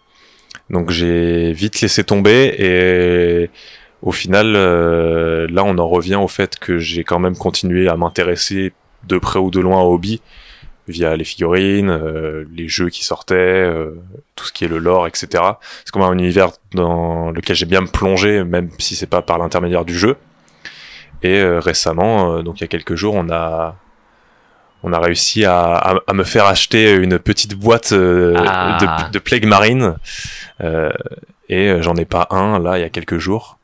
Donc 0.68 0.90
j'ai 0.90 1.52
vite 1.52 1.80
laissé 1.80 2.04
tomber 2.04 2.54
et 2.58 3.50
au 4.02 4.12
final, 4.12 4.54
euh, 4.56 5.46
là 5.50 5.62
on 5.64 5.78
en 5.78 5.88
revient 5.88 6.16
au 6.16 6.28
fait 6.28 6.58
que 6.58 6.78
j'ai 6.78 7.04
quand 7.04 7.18
même 7.18 7.36
continué 7.36 7.88
à 7.88 7.96
m'intéresser 7.96 8.72
de 9.04 9.18
près 9.18 9.38
ou 9.38 9.50
de 9.50 9.60
loin 9.60 9.80
au 9.82 9.94
hobby 9.94 10.20
via 10.88 11.14
les 11.16 11.24
figurines, 11.24 11.90
euh, 11.90 12.44
les 12.54 12.68
jeux 12.68 12.88
qui 12.88 13.04
sortaient, 13.04 13.34
euh, 13.34 13.92
tout 14.34 14.44
ce 14.44 14.52
qui 14.52 14.64
est 14.64 14.68
le 14.68 14.78
lore, 14.78 15.06
etc. 15.06 15.28
C'est 15.84 15.92
comme 15.92 16.02
un 16.02 16.12
univers 16.12 16.48
dans 16.74 17.30
lequel 17.30 17.54
j'ai 17.54 17.66
bien 17.66 17.80
me 17.82 17.86
plonger, 17.86 18.42
même 18.44 18.68
si 18.78 18.96
c'est 18.96 19.06
pas 19.06 19.22
par 19.22 19.38
l'intermédiaire 19.38 19.84
du 19.84 19.96
jeu. 19.96 20.16
Et 21.22 21.38
euh, 21.40 21.60
récemment, 21.60 22.34
euh, 22.34 22.42
donc 22.42 22.58
il 22.60 22.62
y 22.62 22.64
a 22.64 22.68
quelques 22.68 22.96
jours, 22.96 23.14
on 23.14 23.30
a 23.30 23.76
on 24.82 24.92
a 24.92 24.98
réussi 24.98 25.44
à, 25.44 25.74
à, 25.74 25.94
à 26.08 26.12
me 26.12 26.24
faire 26.24 26.46
acheter 26.46 26.94
une 26.94 27.20
petite 27.20 27.54
boîte 27.54 27.92
euh, 27.92 28.34
Ah. 28.44 29.06
de, 29.06 29.12
de 29.12 29.18
Plague 29.20 29.44
Marine. 29.46 29.94
Euh, 30.60 30.90
et 31.48 31.68
euh, 31.68 31.82
j'en 31.82 31.94
ai 31.94 32.04
pas 32.04 32.26
un 32.30 32.58
là 32.58 32.78
il 32.78 32.80
y 32.80 32.84
a 32.84 32.88
quelques 32.88 33.18
jours. 33.18 33.58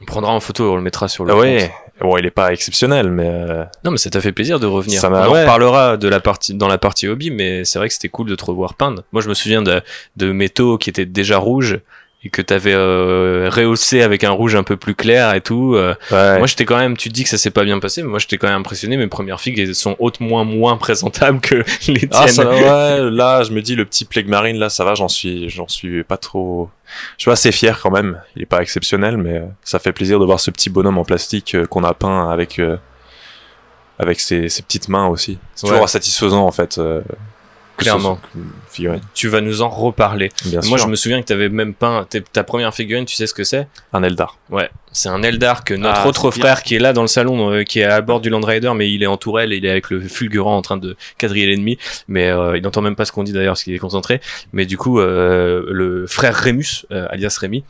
On 0.00 0.04
prendra 0.04 0.32
en 0.32 0.40
photo, 0.40 0.72
on 0.72 0.76
le 0.76 0.82
mettra 0.82 1.08
sur 1.08 1.24
le 1.24 1.34
ouais, 1.34 1.72
compte. 1.98 2.08
bon 2.08 2.16
il 2.18 2.26
est 2.26 2.30
pas 2.30 2.52
exceptionnel, 2.52 3.10
mais 3.10 3.28
euh, 3.28 3.64
Non, 3.84 3.90
mais 3.90 3.96
ça 3.98 4.10
t'a 4.10 4.20
fait 4.20 4.32
plaisir 4.32 4.60
de 4.60 4.66
revenir. 4.66 5.00
Ça 5.00 5.10
on 5.10 5.14
en 5.14 5.30
reparlera 5.30 5.96
de 5.96 6.08
la 6.08 6.20
partie, 6.20 6.54
dans 6.54 6.68
la 6.68 6.78
partie 6.78 7.08
hobby, 7.08 7.30
mais 7.30 7.64
c'est 7.64 7.78
vrai 7.78 7.88
que 7.88 7.94
c'était 7.94 8.08
cool 8.08 8.28
de 8.28 8.36
te 8.36 8.44
revoir 8.44 8.74
peindre. 8.74 9.02
Moi, 9.12 9.22
je 9.22 9.28
me 9.28 9.34
souviens 9.34 9.62
de, 9.62 9.82
de 10.16 10.32
mes 10.32 10.48
taux 10.48 10.78
qui 10.78 10.90
étaient 10.90 11.06
déjà 11.06 11.38
rouges 11.38 11.74
et 11.74 11.80
que 12.30 12.42
t'avais 12.42 12.74
euh, 12.74 13.48
rehaussé 13.52 14.02
avec 14.02 14.24
un 14.24 14.30
rouge 14.30 14.54
un 14.56 14.62
peu 14.62 14.76
plus 14.76 14.94
clair 14.94 15.34
et 15.34 15.40
tout. 15.40 15.74
euh, 15.74 15.94
ouais. 16.10 16.38
Moi, 16.38 16.46
j'étais 16.46 16.64
quand 16.64 16.78
même, 16.78 16.96
tu 16.96 17.08
dis 17.08 17.24
que 17.24 17.28
ça 17.30 17.38
s'est 17.38 17.50
pas 17.50 17.64
bien 17.64 17.78
passé, 17.78 18.02
mais 18.02 18.08
moi, 18.08 18.18
j'étais 18.18 18.36
quand 18.38 18.48
même 18.48 18.60
impressionné. 18.60 18.96
Mes 18.96 19.06
premières 19.06 19.40
figues 19.40 19.58
elles 19.58 19.74
sont 19.74 19.96
hautement 19.98 20.44
moins 20.44 20.76
présentables 20.76 21.40
que 21.40 21.56
les 21.88 22.00
tiennes. 22.00 22.08
Ah, 22.12 22.28
ça, 22.28 22.48
ouais, 22.48 23.10
là, 23.10 23.42
je 23.42 23.52
me 23.52 23.62
dis, 23.62 23.74
le 23.74 23.84
petit 23.84 24.04
Plague 24.04 24.28
Marine, 24.28 24.56
là, 24.58 24.68
ça 24.68 24.84
va, 24.84 24.94
j'en 24.94 25.08
suis, 25.08 25.48
j'en 25.48 25.68
suis 25.68 26.04
pas 26.04 26.16
trop. 26.16 26.70
Je 27.18 27.22
suis 27.22 27.30
assez 27.30 27.52
fier 27.52 27.78
quand 27.82 27.90
même. 27.90 28.20
Il 28.36 28.42
est 28.42 28.46
pas 28.46 28.62
exceptionnel, 28.62 29.16
mais 29.18 29.38
euh, 29.38 29.44
ça 29.62 29.78
fait 29.78 29.92
plaisir 29.92 30.18
de 30.18 30.24
voir 30.24 30.40
ce 30.40 30.50
petit 30.50 30.70
bonhomme 30.70 30.98
en 30.98 31.04
plastique 31.04 31.54
euh, 31.54 31.66
qu'on 31.66 31.84
a 31.84 31.92
peint 31.94 32.30
avec, 32.30 32.58
euh, 32.58 32.76
avec 33.98 34.20
ses, 34.20 34.48
ses 34.48 34.62
petites 34.62 34.88
mains 34.88 35.06
aussi. 35.08 35.38
C'est 35.54 35.66
Ouais. 35.66 35.72
toujours 35.74 35.88
satisfaisant, 35.88 36.46
en 36.46 36.52
fait. 36.52 36.80
Clairement. 37.78 38.18
figurine. 38.70 39.00
Tu 39.14 39.28
vas 39.28 39.40
nous 39.40 39.62
en 39.62 39.68
reparler. 39.68 40.30
Bien 40.44 40.60
Moi, 40.64 40.78
sûr. 40.78 40.86
je 40.86 40.90
me 40.90 40.96
souviens 40.96 41.20
que 41.22 41.26
t'avais 41.26 41.48
même 41.48 41.74
peint 41.74 42.06
ta 42.32 42.44
première 42.44 42.74
figurine, 42.74 43.04
tu 43.06 43.14
sais 43.16 43.26
ce 43.26 43.34
que 43.34 43.44
c'est? 43.44 43.66
Un 43.92 44.02
Eldar. 44.02 44.36
Ouais, 44.50 44.68
c'est 44.92 45.08
un 45.08 45.22
Eldar 45.22 45.64
que 45.64 45.74
notre 45.74 46.00
Ah, 46.02 46.06
autre 46.08 46.30
bien. 46.30 46.40
frère 46.40 46.62
qui 46.62 46.74
est 46.74 46.78
là 46.78 46.92
dans 46.92 47.02
le 47.02 47.08
salon, 47.08 47.50
euh, 47.52 47.62
qui 47.62 47.80
est 47.80 47.84
à 47.84 48.00
bord 48.00 48.20
du 48.20 48.30
Land 48.30 48.40
Rider, 48.40 48.72
mais 48.74 48.92
il 48.92 49.02
est 49.02 49.06
en 49.06 49.16
tourelle 49.16 49.52
et 49.52 49.56
il 49.56 49.64
est 49.64 49.70
avec 49.70 49.90
le 49.90 50.00
fulgurant 50.00 50.56
en 50.56 50.62
train 50.62 50.76
de 50.76 50.96
quadriller 51.18 51.46
l'ennemi. 51.46 51.78
Mais 52.08 52.28
euh, 52.28 52.56
il 52.56 52.62
n'entend 52.62 52.82
même 52.82 52.96
pas 52.96 53.04
ce 53.04 53.12
qu'on 53.12 53.22
dit 53.24 53.32
d'ailleurs 53.32 53.52
parce 53.52 53.62
qu'il 53.64 53.74
est 53.74 53.78
concentré. 53.78 54.20
Mais 54.52 54.66
du 54.66 54.76
coup, 54.76 55.00
euh, 55.00 55.64
le 55.68 56.06
frère 56.06 56.34
Rémus, 56.34 56.84
euh, 56.90 57.06
alias 57.10 57.36
Rémi, 57.40 57.58
euh, 57.58 57.62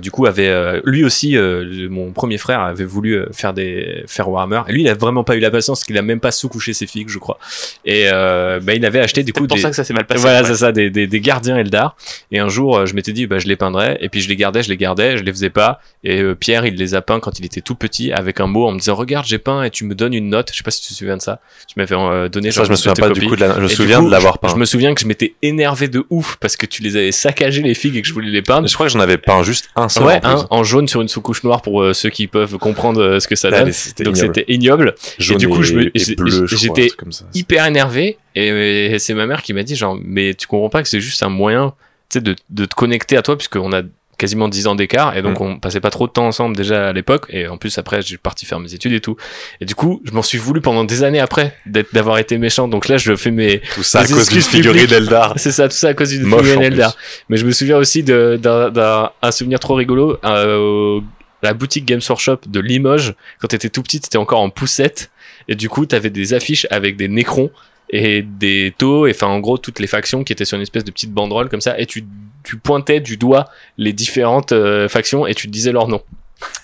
du 0.00 0.10
coup 0.10 0.26
avait 0.26 0.48
euh, 0.48 0.80
lui 0.84 1.04
aussi, 1.04 1.36
euh, 1.36 1.88
mon 1.90 2.12
premier 2.12 2.36
frère 2.38 2.60
avait 2.60 2.84
voulu 2.84 3.14
euh, 3.14 3.26
faire 3.32 3.54
des 3.54 4.04
faire 4.06 4.28
Warhammer. 4.28 4.62
Et 4.68 4.72
lui, 4.72 4.82
il 4.82 4.88
a 4.88 4.94
vraiment 4.94 5.24
pas 5.24 5.34
eu 5.36 5.40
la 5.40 5.50
patience, 5.50 5.78
parce 5.80 5.86
qu'il 5.86 5.96
a 5.98 6.02
même 6.02 6.20
pas 6.20 6.30
sous-couché 6.30 6.72
ses 6.74 6.86
figues, 6.86 7.08
je 7.08 7.18
crois. 7.18 7.38
Et 7.84 8.04
euh, 8.12 8.60
bah, 8.60 8.74
il 8.74 8.84
avait 8.84 9.00
acheté 9.00 9.22
du 9.22 9.32
coup 9.32 9.46
pour 9.46 9.56
des, 9.56 9.62
ça 9.62 9.70
que 9.70 9.76
ça 9.76 9.84
s'est 9.84 9.94
mal 9.94 10.04
passé. 10.06 10.20
voilà, 10.20 10.42
ouais. 10.42 10.48
c'est 10.48 10.56
ça, 10.56 10.72
des, 10.72 10.90
des, 10.90 11.06
des 11.06 11.20
gardiens 11.20 11.56
Eldar. 11.56 11.96
Et 12.32 12.38
un 12.38 12.48
jour, 12.48 12.76
euh, 12.76 12.86
je 12.86 12.94
m'étais 12.94 13.12
dit, 13.12 13.26
bah, 13.26 13.38
je 13.38 13.46
les 13.46 13.56
peindrais. 13.56 13.96
Et 14.00 14.08
puis 14.08 14.20
je 14.20 14.28
les 14.28 14.36
gardais, 14.36 14.62
je 14.62 14.68
les 14.68 14.76
gardais, 14.76 15.16
je 15.16 15.24
les 15.24 15.32
faisais 15.32 15.50
pas. 15.50 15.80
Et 16.04 16.20
euh, 16.20 16.34
Pierre, 16.34 16.66
il 16.66 16.74
les 16.74 16.94
a 16.94 17.00
peints 17.02 17.20
quand 17.20 17.38
il 17.38 17.46
était 17.46 17.60
tout 17.62 17.74
petit, 17.74 18.12
avec 18.12 18.40
un 18.40 18.46
mot 18.46 18.66
en 18.66 18.72
me 18.72 18.78
disant, 18.78 18.94
regarde, 18.94 19.26
j'ai 19.26 19.38
peint 19.38 19.62
et 19.62 19.70
tu 19.70 19.84
me 19.84 19.94
donnes 19.94 20.14
une 20.14 20.28
note. 20.28 20.50
Je 20.52 20.56
sais 20.58 20.62
pas 20.62 20.70
si 20.70 20.82
tu 20.82 20.88
te 20.88 20.94
souviens 20.94 21.16
de 21.16 21.22
ça. 21.22 21.40
Tu 21.66 21.74
m'avais 21.78 21.94
euh, 21.94 22.28
donné. 22.28 22.50
Ça, 22.50 22.56
genre, 22.56 22.66
je 22.66 22.70
me 22.72 22.76
souviens 22.76 22.94
pas 22.94 23.08
du 23.10 23.26
coup 23.26 23.36
de 23.36 23.40
la, 23.40 23.54
je 23.56 23.60
me 23.60 23.68
souviens 23.68 24.00
coup, 24.00 24.06
de 24.06 24.10
l'avoir 24.10 24.34
je- 24.34 24.38
peint. 24.40 24.48
Je 24.48 24.56
me 24.56 24.64
souviens 24.64 24.94
que 24.94 25.00
je 25.00 25.06
m'étais 25.06 25.34
énervé 25.42 25.88
de 25.88 26.04
ouf 26.10 26.36
parce 26.40 26.56
que 26.56 26.66
tu 26.66 26.82
les 26.82 26.96
avais 26.96 27.12
saccagé 27.12 27.62
les 27.62 27.74
figues 27.74 27.96
et 27.96 28.02
que 28.02 28.08
je 28.08 28.12
voulais 28.12 28.30
les 28.30 28.42
peindre. 28.42 28.68
Je 28.68 28.74
crois 28.74 28.86
que 28.86 28.92
j'en 28.92 29.00
avais 29.00 29.18
peint 29.18 29.42
juste 29.42 29.68
un 29.82 29.88
seul. 29.88 30.04
Ouais, 30.04 30.20
en 30.24 30.28
hein, 30.40 30.46
en 30.50 30.64
jaune 30.64 30.88
sur 30.88 31.00
une 31.00 31.08
sous-couche 31.08 31.44
noire 31.44 31.62
pour 31.62 31.82
euh, 31.82 31.92
ceux 31.92 32.10
qui 32.10 32.26
peuvent 32.26 32.58
comprendre 32.58 33.02
euh, 33.02 33.20
ce 33.20 33.28
que 33.28 33.36
ça 33.36 33.50
Ouais, 33.50 33.58
donne. 33.64 33.72
Donc 34.04 34.16
c'était 34.16 34.44
ignoble. 34.48 34.94
Jaune 35.18 35.38
du 35.38 35.48
coup, 35.48 35.62
et 35.62 35.90
j'étais 35.94 36.88
un 37.00 37.28
hyper 37.34 37.66
énervé 37.66 38.18
et, 38.34 38.92
et 38.92 38.98
c'est 38.98 39.14
ma 39.14 39.26
mère 39.26 39.42
qui 39.42 39.52
m'a 39.52 39.62
dit 39.62 39.76
genre 39.76 39.98
mais 40.02 40.34
tu 40.34 40.46
comprends 40.46 40.68
pas 40.70 40.82
que 40.82 40.88
c'est 40.88 41.00
juste 41.00 41.22
un 41.22 41.28
moyen 41.28 41.74
tu 42.10 42.18
sais 42.18 42.20
de, 42.22 42.34
de 42.50 42.64
te 42.64 42.74
connecter 42.74 43.16
à 43.16 43.22
toi 43.22 43.36
puisqu'on 43.36 43.72
a 43.72 43.82
quasiment 44.18 44.48
10 44.48 44.66
ans 44.66 44.74
d'écart 44.74 45.16
et 45.16 45.22
donc 45.22 45.38
Mm. 45.40 45.42
on 45.44 45.58
passait 45.58 45.80
pas 45.80 45.90
trop 45.90 46.06
de 46.08 46.12
temps 46.12 46.26
ensemble 46.26 46.56
déjà 46.56 46.88
à 46.88 46.92
l'époque 46.92 47.26
et 47.30 47.46
en 47.48 47.56
plus 47.56 47.78
après 47.78 48.02
j'ai 48.02 48.18
parti 48.18 48.44
faire 48.46 48.58
mes 48.60 48.74
études 48.74 48.92
et 48.92 49.00
tout. 49.00 49.16
Et 49.60 49.64
du 49.64 49.74
coup 49.74 50.02
je 50.04 50.10
m'en 50.12 50.22
suis 50.22 50.38
voulu 50.38 50.60
pendant 50.60 50.84
des 50.84 51.04
années 51.04 51.20
après 51.20 51.56
d'être 51.66 51.94
d'avoir 51.94 52.18
été 52.18 52.36
méchant. 52.36 52.68
Donc 52.68 52.88
là 52.88 52.96
je 52.98 53.14
fais 53.16 53.30
mes 53.30 53.60
Tout 53.74 53.82
ça 53.82 54.00
à 54.00 54.02
les 54.04 54.12
cause 54.12 54.28
d'une 54.28 54.42
figurine 54.42 54.86
d'Eldar. 54.86 55.34
c'est 55.36 55.52
ça 55.52 55.68
tout 55.68 55.76
ça 55.76 55.88
à 55.88 55.94
cause 55.94 56.10
d'une 56.10 56.22
Moche, 56.24 56.40
figurine 56.40 56.58
en 56.60 56.62
Eldar. 56.66 56.94
plus. 56.96 57.24
mais 57.28 57.36
je 57.36 57.46
me 57.46 57.52
souviens 57.52 57.78
aussi 57.78 58.02
de- 58.02 58.38
d'un 58.42 58.70
d'un- 58.70 59.10
un 59.22 59.30
souvenir 59.30 59.60
trop 59.60 59.74
rigolo 59.74 60.18
euh, 60.24 60.58
au- 60.98 61.02
la 61.42 61.54
boutique 61.54 61.84
Games 61.84 62.00
Workshop 62.08 62.38
de 62.48 62.58
Limoges. 62.60 63.14
Quand 63.40 63.46
t'étais 63.48 63.68
tout 63.68 63.82
petit 63.84 64.00
t'étais 64.00 64.18
encore 64.18 64.40
en 64.40 64.50
poussette. 64.50 65.10
Et 65.46 65.54
du 65.54 65.68
coup 65.68 65.86
t'avais 65.86 66.10
des 66.10 66.34
affiches 66.34 66.66
avec 66.70 66.96
des 66.96 67.06
nécrons 67.08 67.50
et 67.90 68.22
des 68.22 68.74
taux 68.76 69.06
et 69.06 69.10
enfin 69.12 69.26
en 69.28 69.40
gros 69.40 69.58
toutes 69.58 69.78
les 69.80 69.86
factions 69.86 70.24
qui 70.24 70.32
étaient 70.32 70.44
sur 70.44 70.56
une 70.56 70.62
espèce 70.62 70.84
de 70.84 70.90
petite 70.90 71.12
banderole 71.12 71.48
comme 71.48 71.60
ça 71.60 71.78
et 71.78 71.86
tu, 71.86 72.04
tu 72.44 72.56
pointais 72.58 73.00
du 73.00 73.16
doigt 73.16 73.46
les 73.78 73.92
différentes 73.92 74.52
euh, 74.52 74.88
factions 74.88 75.26
et 75.26 75.34
tu 75.34 75.46
te 75.46 75.52
disais 75.52 75.72
leur 75.72 75.88
nom 75.88 76.02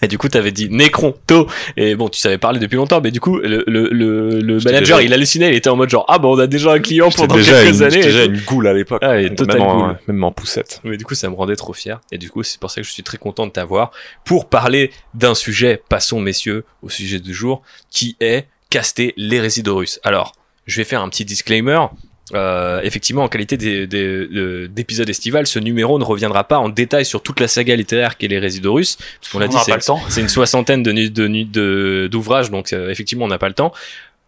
et 0.02 0.06
du 0.06 0.18
coup 0.18 0.28
t'avais 0.28 0.52
dit 0.52 0.68
Nécron, 0.70 1.16
taux 1.26 1.48
et 1.76 1.96
bon 1.96 2.08
tu 2.08 2.20
savais 2.20 2.38
parler 2.38 2.60
depuis 2.60 2.76
longtemps 2.76 3.00
mais 3.00 3.10
du 3.10 3.18
coup 3.20 3.38
le, 3.38 3.64
le, 3.66 3.88
le, 3.90 4.38
le 4.40 4.58
manager 4.60 4.98
déjà- 4.98 5.02
il 5.02 5.12
hallucinait 5.12 5.48
il 5.48 5.56
était 5.56 5.68
en 5.68 5.74
mode 5.74 5.90
genre 5.90 6.04
ah 6.08 6.18
bah 6.20 6.28
on 6.28 6.38
a 6.38 6.46
déjà 6.46 6.72
un 6.72 6.78
client 6.78 7.08
pendant 7.10 7.34
déjà, 7.34 7.60
quelques 7.60 7.76
une, 7.78 7.82
années 7.82 7.90
j'étais 7.96 8.06
déjà 8.06 8.24
une 8.24 8.40
goule 8.42 8.68
à 8.68 8.72
l'époque. 8.72 9.00
Ah, 9.02 9.20
et 9.20 9.30
même, 9.30 9.96
même 10.06 10.22
en 10.24 10.30
poussette. 10.30 10.80
Mais 10.84 10.96
du 10.96 11.04
coup, 11.04 11.14
ça 11.16 11.28
me 11.28 11.34
rendait 11.34 11.56
trop 11.56 11.72
fier. 11.72 12.00
Et 12.12 12.18
du 12.18 12.30
coup, 12.30 12.44
c'est 12.44 12.60
pour 12.60 12.70
ça 12.70 12.82
que 12.82 12.86
je 12.86 12.92
suis 12.92 13.02
très 13.02 13.18
content 13.18 13.46
de 13.48 13.52
t'avoir 13.52 13.90
pour 14.24 14.48
parler 14.48 14.92
d'un 15.14 15.34
sujet, 15.34 15.82
passons 15.88 16.20
messieurs, 16.20 16.64
au 16.82 16.88
sujet 16.88 17.18
du 17.18 17.34
jour, 17.34 17.62
qui 17.90 18.16
est 18.20 18.46
caster 18.70 19.12
l'hérésie 19.16 19.62
d'Horus. 19.64 19.98
Alors, 20.04 20.34
je 20.66 20.76
vais 20.76 20.84
faire 20.84 21.02
un 21.02 21.08
petit 21.08 21.24
disclaimer. 21.24 21.78
Euh, 22.32 22.80
effectivement, 22.82 23.22
en 23.24 23.28
qualité 23.28 23.56
d'épisode 24.66 25.08
estival, 25.08 25.46
ce 25.46 25.58
numéro 25.58 25.98
ne 25.98 26.04
reviendra 26.04 26.44
pas 26.44 26.58
en 26.58 26.68
détail 26.70 27.04
sur 27.04 27.22
toute 27.22 27.38
la 27.40 27.48
saga 27.48 27.76
littéraire 27.76 28.16
qu'est 28.16 28.28
l'hérésie 28.28 28.60
d'Horus. 28.60 28.96
Parce 29.20 29.32
qu'on 29.32 29.38
l'a 29.38 29.46
On 29.46 29.48
dit, 29.50 29.56
c'est 30.08 30.20
une 30.22 30.28
soixantaine 30.28 30.82
de- 30.82 32.06
d'ouvrages, 32.10 32.50
donc 32.50 32.72
euh, 32.72 32.90
effectivement, 32.90 33.26
on 33.26 33.28
n'a 33.28 33.38
pas 33.38 33.48
le 33.48 33.54
temps. 33.54 33.72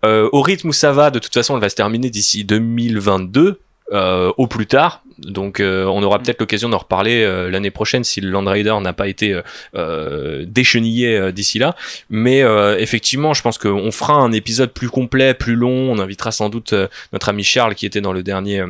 Euh, 0.05 0.29
au 0.33 0.42
rythme 0.42 0.68
où 0.68 0.72
ça 0.75 0.92
va, 0.92 1.11
de 1.11 1.18
toute 1.18 1.33
façon, 1.33 1.55
elle 1.55 1.61
va 1.61 1.70
se 1.70 1.75
terminer 1.75 2.11
d'ici 2.11 2.44
2022, 2.44 3.61
euh, 3.92 4.33
au 4.37 4.46
plus 4.46 4.66
tard. 4.66 5.03
Donc, 5.18 5.61
euh, 5.61 5.85
on 5.87 6.03
aura 6.03 6.18
peut-être 6.18 6.40
l'occasion 6.40 6.68
d'en 6.68 6.79
reparler 6.79 7.22
euh, 7.22 7.51
l'année 7.51 7.70
prochaine 7.70 8.05
si 8.05 8.20
le 8.20 8.31
Land 8.31 8.81
n'a 8.81 8.92
pas 8.92 9.09
été 9.09 9.33
euh, 9.33 9.42
euh, 9.75 10.44
déchenillé 10.46 11.16
euh, 11.16 11.33
d'ici 11.33 11.59
là. 11.59 11.75
Mais 12.11 12.40
effectivement, 12.79 13.35
je 13.35 13.42
pense 13.42 13.59
qu'on 13.59 13.90
fera 13.90 14.14
un 14.14 14.33
épisode 14.33 14.72
plus 14.72 14.90
complet, 14.90 15.35
plus 15.35 15.55
long. 15.55 15.90
On 15.92 15.99
invitera 15.99 16.33
sans 16.33 16.49
doute 16.49 16.75
notre 17.12 17.29
ami 17.29 17.44
Charles 17.44 17.75
qui 17.75 17.87
était 17.87 18.01
dans 18.01 18.12
le 18.12 18.22
dernier. 18.22 18.62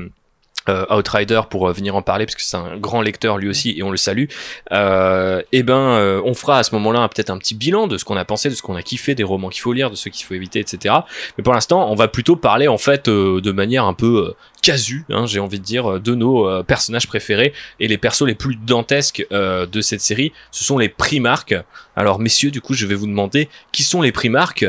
Outrider 0.91 1.43
pour 1.49 1.73
venir 1.73 1.95
en 1.95 2.03
parler 2.03 2.27
parce 2.27 2.35
que 2.35 2.43
c'est 2.43 2.57
un 2.57 2.77
grand 2.77 3.01
lecteur 3.01 3.39
lui 3.39 3.49
aussi 3.49 3.77
et 3.79 3.85
on 3.85 3.93
le 3.93 3.97
salue. 3.97 4.25
Euh, 4.73 5.41
et 5.53 5.63
ben, 5.63 5.75
euh, 5.75 6.21
on 6.25 6.35
fera 6.35 6.59
à 6.59 6.65
ce 6.65 6.75
moment-là 6.75 7.09
peut-être 7.09 7.31
un 7.31 7.39
petit 7.39 7.55
bilan 7.55 7.87
de 7.87 7.97
ce 7.99 8.05
qu'on 8.05 8.17
a 8.17 8.25
pensé, 8.25 8.49
de 8.49 8.55
ce 8.57 8.63
qu'on 8.63 8.75
a 8.75 8.83
kiffé, 8.83 9.15
des 9.15 9.23
romans 9.23 9.49
qu'il 9.49 9.61
faut 9.61 9.73
lire, 9.73 9.91
de 9.91 9.95
ceux 9.95 10.11
qu'il 10.11 10.27
faut 10.27 10.35
éviter, 10.35 10.59
etc. 10.59 10.93
Mais 11.39 11.45
pour 11.45 11.55
l'instant, 11.55 11.89
on 11.89 11.95
va 11.95 12.09
plutôt 12.09 12.35
parler 12.35 12.67
en 12.67 12.79
fait 12.79 13.07
euh, 13.07 13.41
de 13.41 13.53
manière 13.53 13.85
un 13.85 13.95
peu 13.95 14.35
euh, 14.69 14.73
casu, 14.73 15.05
hein, 15.11 15.27
j'ai 15.27 15.41
envie 15.41 15.59
de 15.59 15.65
dire, 15.65 15.93
euh, 15.93 16.01
de 16.01 16.15
nos 16.15 16.49
euh, 16.49 16.63
personnages 16.63 17.07
préférés 17.07 17.53
et 17.81 17.89
les 17.89 17.99
persos 17.99 18.27
les 18.27 18.35
plus 18.35 18.57
dantesques 18.57 19.27
euh, 19.33 19.67
de 19.67 19.81
cette 19.81 20.01
série. 20.01 20.33
Ce 20.51 20.65
sont 20.65 20.79
les 20.79 20.89
Primarques. 20.89 21.55
Alors 21.95 22.19
messieurs, 22.19 22.51
du 22.51 22.61
coup, 22.61 22.75
je 22.75 22.87
vais 22.87 22.95
vous 22.95 23.07
demander 23.07 23.49
qui 23.73 23.83
sont 23.83 24.03
les 24.03 24.13
Primarques? 24.13 24.67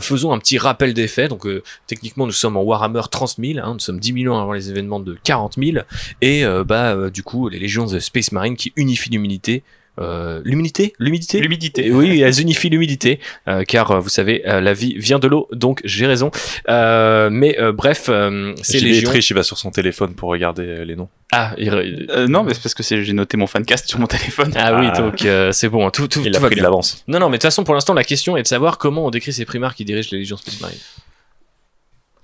Faisons 0.00 0.32
un 0.32 0.38
petit 0.38 0.56
rappel 0.56 0.94
des 0.94 1.08
faits. 1.08 1.30
Donc 1.30 1.46
techniquement, 1.86 2.26
nous 2.26 2.32
sommes 2.32 2.56
en 2.56 2.62
Warhammer 2.62 3.02
30 3.10 3.36
000, 3.38 3.58
hein, 3.58 3.74
nous 3.74 3.80
sommes 3.80 3.98
10 3.98 4.22
000 4.22 4.34
ans 4.34 4.40
avant 4.40 4.52
les 4.52 4.70
événements 4.70 5.00
de 5.00 5.18
40 5.24 5.56
000 5.58 5.84
et 6.20 6.44
euh, 6.44 6.62
bah 6.64 7.10
du 7.10 7.22
coup 7.22 7.48
les 7.48 7.58
légions 7.58 7.86
de 7.86 7.98
Space 7.98 8.32
Marine 8.32 8.56
qui 8.56 8.72
unifient 8.76 9.10
l'humilité. 9.10 9.62
Euh, 10.00 10.40
l'humidité? 10.44 10.92
L'humidité? 10.98 11.38
L'humidité. 11.40 11.92
oui, 11.92 12.20
elles 12.20 12.40
unifient 12.40 12.68
l'humidité, 12.68 13.20
euh, 13.46 13.62
car 13.62 13.92
euh, 13.92 14.00
vous 14.00 14.08
savez, 14.08 14.42
euh, 14.48 14.60
la 14.60 14.72
vie 14.74 14.94
vient 14.98 15.20
de 15.20 15.28
l'eau, 15.28 15.46
donc 15.52 15.80
j'ai 15.84 16.06
raison. 16.06 16.32
Euh, 16.68 17.28
mais 17.30 17.58
euh, 17.60 17.70
bref, 17.72 18.06
euh, 18.08 18.54
c'est 18.62 18.80
Légion. 18.80 19.08
triche, 19.10 19.30
il 19.30 19.34
va 19.34 19.44
sur 19.44 19.56
son 19.56 19.70
téléphone 19.70 20.14
pour 20.14 20.30
regarder 20.30 20.64
euh, 20.64 20.84
les 20.84 20.96
noms. 20.96 21.08
Ah, 21.30 21.54
il- 21.58 21.68
Euh, 22.10 22.26
non, 22.26 22.42
mais 22.42 22.54
c'est 22.54 22.62
parce 22.62 22.74
que 22.74 22.82
j'ai 22.82 23.12
noté 23.12 23.36
mon 23.36 23.46
fancast 23.46 23.88
sur 23.88 23.98
mon 24.00 24.06
téléphone. 24.08 24.52
ah 24.56 24.80
oui, 24.80 24.88
Ah. 24.92 25.00
donc 25.00 25.24
euh, 25.24 25.52
c'est 25.52 25.68
bon, 25.68 25.88
tout, 25.90 26.08
tout, 26.08 26.22
Il 26.24 26.32
tout 26.32 26.36
a 26.38 26.40
va 26.40 26.46
pris 26.48 26.56
de 26.56 26.62
l'avance. 26.62 27.04
Non, 27.06 27.20
non, 27.20 27.26
mais 27.28 27.32
de 27.36 27.42
toute 27.42 27.42
façon, 27.44 27.62
pour 27.62 27.74
l'instant, 27.74 27.94
la 27.94 28.04
question 28.04 28.36
est 28.36 28.42
de 28.42 28.48
savoir 28.48 28.78
comment 28.78 29.06
on 29.06 29.10
décrit 29.10 29.32
ces 29.32 29.44
primaires 29.44 29.74
qui 29.76 29.84
dirigent 29.84 30.08
les 30.12 30.18
légions 30.18 30.36
Space 30.36 30.60
Marine. 30.60 30.78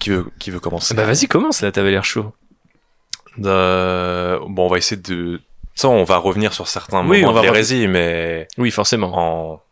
Qui 0.00 0.10
veut, 0.10 0.26
qui 0.40 0.50
veut 0.50 0.60
commencer? 0.60 0.94
Bah 0.94 1.04
vas-y, 1.04 1.26
commence 1.28 1.60
là, 1.62 1.70
t'avais 1.70 1.90
l'air 1.92 2.04
chaud. 2.04 2.32
Euh, 3.44 4.38
bon, 4.48 4.66
on 4.66 4.68
va 4.68 4.78
essayer 4.78 5.00
de. 5.00 5.40
Ça, 5.80 5.88
on 5.88 6.04
va 6.04 6.18
revenir 6.18 6.52
sur 6.52 6.68
certains 6.68 7.06
Oui, 7.06 7.20
moments 7.22 7.32
on 7.32 7.34
va 7.34 7.40
de 7.40 7.46
l'hérésie, 7.46 7.88
mais 7.88 8.46
Oui, 8.58 8.70
forcément. 8.70 9.12
en, 9.52 9.62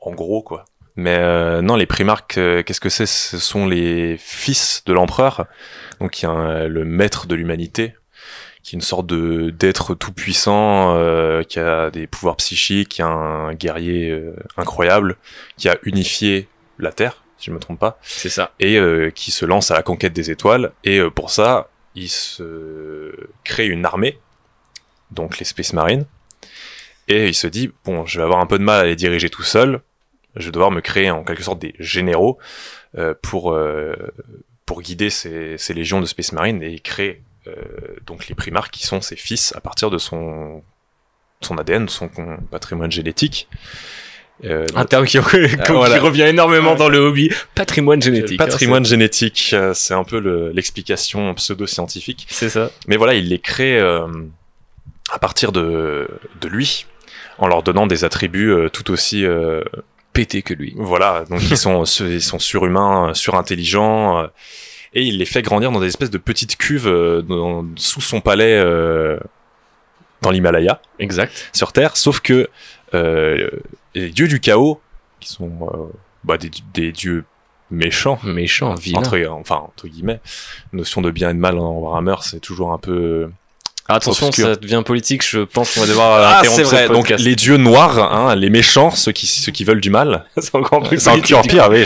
en 0.00 0.10
gros, 0.12 0.42
quoi. 0.42 0.64
Mais 0.96 1.16
euh, 1.18 1.60
non, 1.60 1.76
les 1.76 1.84
primarques, 1.86 2.38
euh, 2.38 2.62
qu'est-ce 2.62 2.80
que 2.80 2.88
c'est? 2.88 3.04
Ce 3.06 3.38
sont 3.38 3.66
les 3.66 4.16
fils 4.18 4.82
de 4.86 4.92
l'empereur. 4.94 5.44
Donc, 6.00 6.20
il 6.20 6.24
y 6.24 6.26
a 6.26 6.30
un- 6.30 6.66
le 6.66 6.84
maître 6.84 7.26
de 7.26 7.34
l'humanité, 7.34 7.94
qui 8.62 8.74
est 8.74 8.78
une 8.78 8.80
sorte 8.80 9.06
de 9.06 9.50
d'être 9.50 9.94
tout 9.94 10.12
puissant, 10.12 10.94
euh, 10.96 11.42
qui 11.42 11.58
a 11.60 11.90
des 11.90 12.06
pouvoirs 12.06 12.36
psychiques, 12.36 12.88
qui 12.88 13.00
est 13.02 13.04
un 13.04 13.52
guerrier 13.52 14.18
incroyable, 14.56 15.16
qui 15.56 15.68
a 15.68 15.76
unifié 15.82 16.48
la 16.78 16.90
Terre, 16.90 17.22
si 17.36 17.46
je 17.46 17.52
me 17.52 17.58
trompe 17.60 17.78
pas 17.78 17.98
C'est 18.02 18.28
ça. 18.30 18.52
et 18.60 18.80
qui 19.14 19.30
se 19.30 19.44
lance 19.44 19.70
à 19.70 19.74
la 19.74 19.82
conquête 19.82 20.14
des 20.14 20.30
étoiles. 20.30 20.72
Et 20.84 21.00
pour 21.14 21.30
ça, 21.30 21.68
il 21.94 22.08
se 22.08 23.12
crée 23.44 23.66
une 23.66 23.84
armée, 23.84 24.18
donc 25.10 25.38
les 25.38 25.44
Space 25.44 25.72
Marines. 25.72 26.04
Et 27.08 27.28
il 27.28 27.34
se 27.34 27.46
dit, 27.46 27.70
bon, 27.84 28.04
je 28.06 28.18
vais 28.18 28.24
avoir 28.24 28.40
un 28.40 28.46
peu 28.46 28.58
de 28.58 28.64
mal 28.64 28.80
à 28.80 28.84
les 28.86 28.96
diriger 28.96 29.30
tout 29.30 29.42
seul. 29.42 29.80
Je 30.36 30.46
vais 30.46 30.52
devoir 30.52 30.70
me 30.70 30.80
créer 30.80 31.10
en 31.10 31.24
quelque 31.24 31.42
sorte 31.42 31.58
des 31.58 31.74
généraux 31.78 32.38
euh, 32.98 33.14
pour, 33.22 33.52
euh, 33.52 33.94
pour 34.66 34.82
guider 34.82 35.08
ces, 35.10 35.56
ces 35.56 35.72
légions 35.74 36.00
de 36.00 36.06
Space 36.06 36.32
Marines. 36.32 36.62
Et 36.62 36.70
il 36.70 36.82
crée 36.82 37.22
euh, 37.46 37.54
donc 38.06 38.28
les 38.28 38.34
primarques 38.34 38.72
qui 38.72 38.86
sont 38.86 39.00
ses 39.00 39.16
fils 39.16 39.54
à 39.56 39.60
partir 39.62 39.90
de 39.90 39.96
son, 39.96 40.62
son 41.40 41.56
ADN, 41.56 41.86
de 41.86 41.90
son 41.90 42.08
patrimoine 42.50 42.92
génétique. 42.92 43.48
Euh, 44.44 44.66
Un 44.76 44.84
terme 44.84 45.06
qui, 45.06 45.18
qui 45.66 45.72
voilà. 45.72 45.98
revient 45.98 46.22
énormément 46.22 46.74
dans 46.76 46.88
le 46.90 46.98
hobby. 46.98 47.30
Patrimoine 47.54 48.00
génétique. 48.02 48.40
hein, 48.40 48.44
Patrimoine 48.44 48.84
génétique, 48.84 49.50
euh, 49.54 49.72
c'est 49.74 49.94
un 49.94 50.04
peu 50.04 50.20
le- 50.20 50.52
l'explication 50.52 51.34
pseudo-scientifique. 51.34 52.26
c'est 52.30 52.50
ça. 52.50 52.70
Mais 52.86 52.96
voilà, 52.96 53.14
il 53.14 53.28
les 53.30 53.40
crée 53.40 53.78
euh, 53.80 54.06
à 55.10 55.18
partir 55.18 55.52
de, 55.52 56.08
de 56.40 56.48
lui, 56.48 56.86
en 57.38 57.46
leur 57.46 57.62
donnant 57.62 57.86
des 57.86 58.04
attributs 58.04 58.50
euh, 58.50 58.68
tout 58.68 58.90
aussi... 58.90 59.24
euh, 59.24 59.62
Pété 60.14 60.42
que 60.42 60.52
lui. 60.54 60.74
voilà, 60.76 61.24
donc 61.30 61.40
ils 61.48 61.56
sont, 61.56 61.84
ils 62.00 62.22
sont 62.22 62.40
surhumains, 62.40 63.10
euh, 63.10 63.14
surintelligents, 63.14 64.18
euh, 64.22 64.26
et 64.94 65.02
il 65.04 65.18
les 65.18 65.26
fait 65.26 65.42
grandir 65.42 65.70
dans 65.70 65.78
des 65.80 65.86
espèces 65.86 66.10
de 66.10 66.18
petites 66.18 66.56
cuves 66.56 66.88
euh, 66.88 67.22
dans- 67.22 67.64
sous 67.76 68.00
son 68.00 68.20
palais 68.20 68.58
euh, 68.58 69.18
dans 70.22 70.30
l'Himalaya, 70.32 70.80
Exact. 70.98 71.50
sur 71.52 71.72
Terre, 71.72 71.96
sauf 71.96 72.18
que 72.20 72.48
euh, 72.94 73.48
les 73.94 74.08
dieux 74.10 74.26
du 74.26 74.40
chaos, 74.40 74.80
qui 75.20 75.28
sont 75.28 75.68
euh, 75.72 75.92
bah, 76.24 76.36
des, 76.38 76.50
des 76.74 76.90
dieux 76.90 77.24
méchants, 77.70 78.18
Méchant, 78.24 78.74
vilain. 78.74 78.98
entre, 79.00 79.24
enfin, 79.28 79.56
entre 79.68 79.86
guillemets, 79.86 80.20
notion 80.72 81.00
de 81.00 81.12
bien 81.12 81.30
et 81.30 81.34
de 81.34 81.38
mal 81.38 81.58
en 81.58 81.72
Warhammer, 81.78 82.16
c'est 82.22 82.40
toujours 82.40 82.72
un 82.72 82.78
peu. 82.78 83.30
Ah, 83.90 83.94
attention, 83.94 84.26
obscur. 84.28 84.46
ça 84.46 84.56
devient 84.56 84.82
politique. 84.84 85.26
Je 85.26 85.40
pense 85.40 85.72
qu'on 85.74 85.80
va 85.80 85.86
devoir 85.86 86.12
euh, 86.12 86.24
Ah, 86.26 86.38
interrompre 86.40 86.56
c'est 86.68 86.76
vrai. 86.76 86.86
ce 86.88 86.92
Donc 86.92 87.08
les 87.10 87.34
dieux 87.36 87.56
noirs, 87.56 87.98
hein, 88.12 88.34
les 88.34 88.50
méchants, 88.50 88.90
ceux 88.90 89.12
qui 89.12 89.26
ceux 89.26 89.50
qui 89.52 89.64
veulent 89.64 89.80
du 89.80 89.90
mal, 89.90 90.24
c'est 90.36 90.54
encore 90.54 90.82
plus 90.82 90.98
c'est 91.00 91.10
politique. 91.10 91.36
encore 91.36 91.48
pire. 91.48 91.68
Oui. 91.70 91.84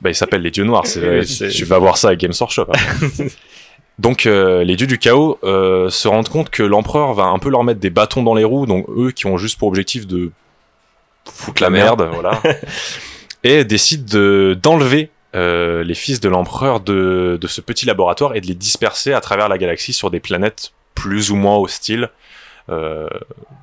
Bah, 0.00 0.10
ils 0.10 0.14
s'appellent 0.16 0.42
les 0.42 0.50
dieux 0.50 0.64
noirs. 0.64 0.86
C'est, 0.86 1.18
Oui, 1.20 1.26
c'est- 1.26 1.48
tu 1.50 1.64
vas 1.64 1.78
voir 1.78 1.96
ça 1.96 2.08
avec 2.08 2.20
Games 2.20 2.32
Workshop. 2.38 2.66
hein. 2.74 3.24
donc 3.98 4.26
euh, 4.26 4.62
les 4.64 4.76
dieux 4.76 4.86
du 4.88 4.98
chaos 4.98 5.38
euh, 5.44 5.88
se 5.90 6.06
rendent 6.08 6.28
compte 6.28 6.50
que 6.50 6.62
l'empereur 6.62 7.14
va 7.14 7.24
un 7.24 7.38
peu 7.38 7.48
leur 7.50 7.62
mettre 7.64 7.80
des 7.80 7.90
bâtons 7.90 8.22
dans 8.24 8.34
les 8.34 8.44
roues. 8.44 8.66
Donc 8.66 8.86
eux 8.96 9.10
qui 9.12 9.26
ont 9.26 9.38
juste 9.38 9.58
pour 9.58 9.68
objectif 9.68 10.06
de 10.08 10.32
foutre 11.24 11.62
la 11.62 11.68
La 11.68 11.70
merde. 11.70 12.00
merde, 12.02 12.14
voilà, 12.14 12.42
et 13.44 13.64
décident 13.64 14.04
de 14.10 14.58
d'enlever 14.60 15.10
euh, 15.36 15.84
les 15.84 15.94
fils 15.94 16.18
de 16.20 16.28
l'empereur 16.28 16.80
de, 16.80 17.38
de 17.40 17.46
ce 17.46 17.60
petit 17.60 17.84
laboratoire 17.86 18.34
et 18.34 18.40
de 18.40 18.46
les 18.46 18.54
disperser 18.54 19.12
à 19.12 19.20
travers 19.20 19.48
la 19.48 19.56
galaxie 19.58 19.92
sur 19.92 20.10
des 20.10 20.20
planètes 20.20 20.72
plus 21.06 21.30
ou 21.30 21.36
moins 21.36 21.56
hostiles. 21.56 22.10
Euh, 22.68 23.08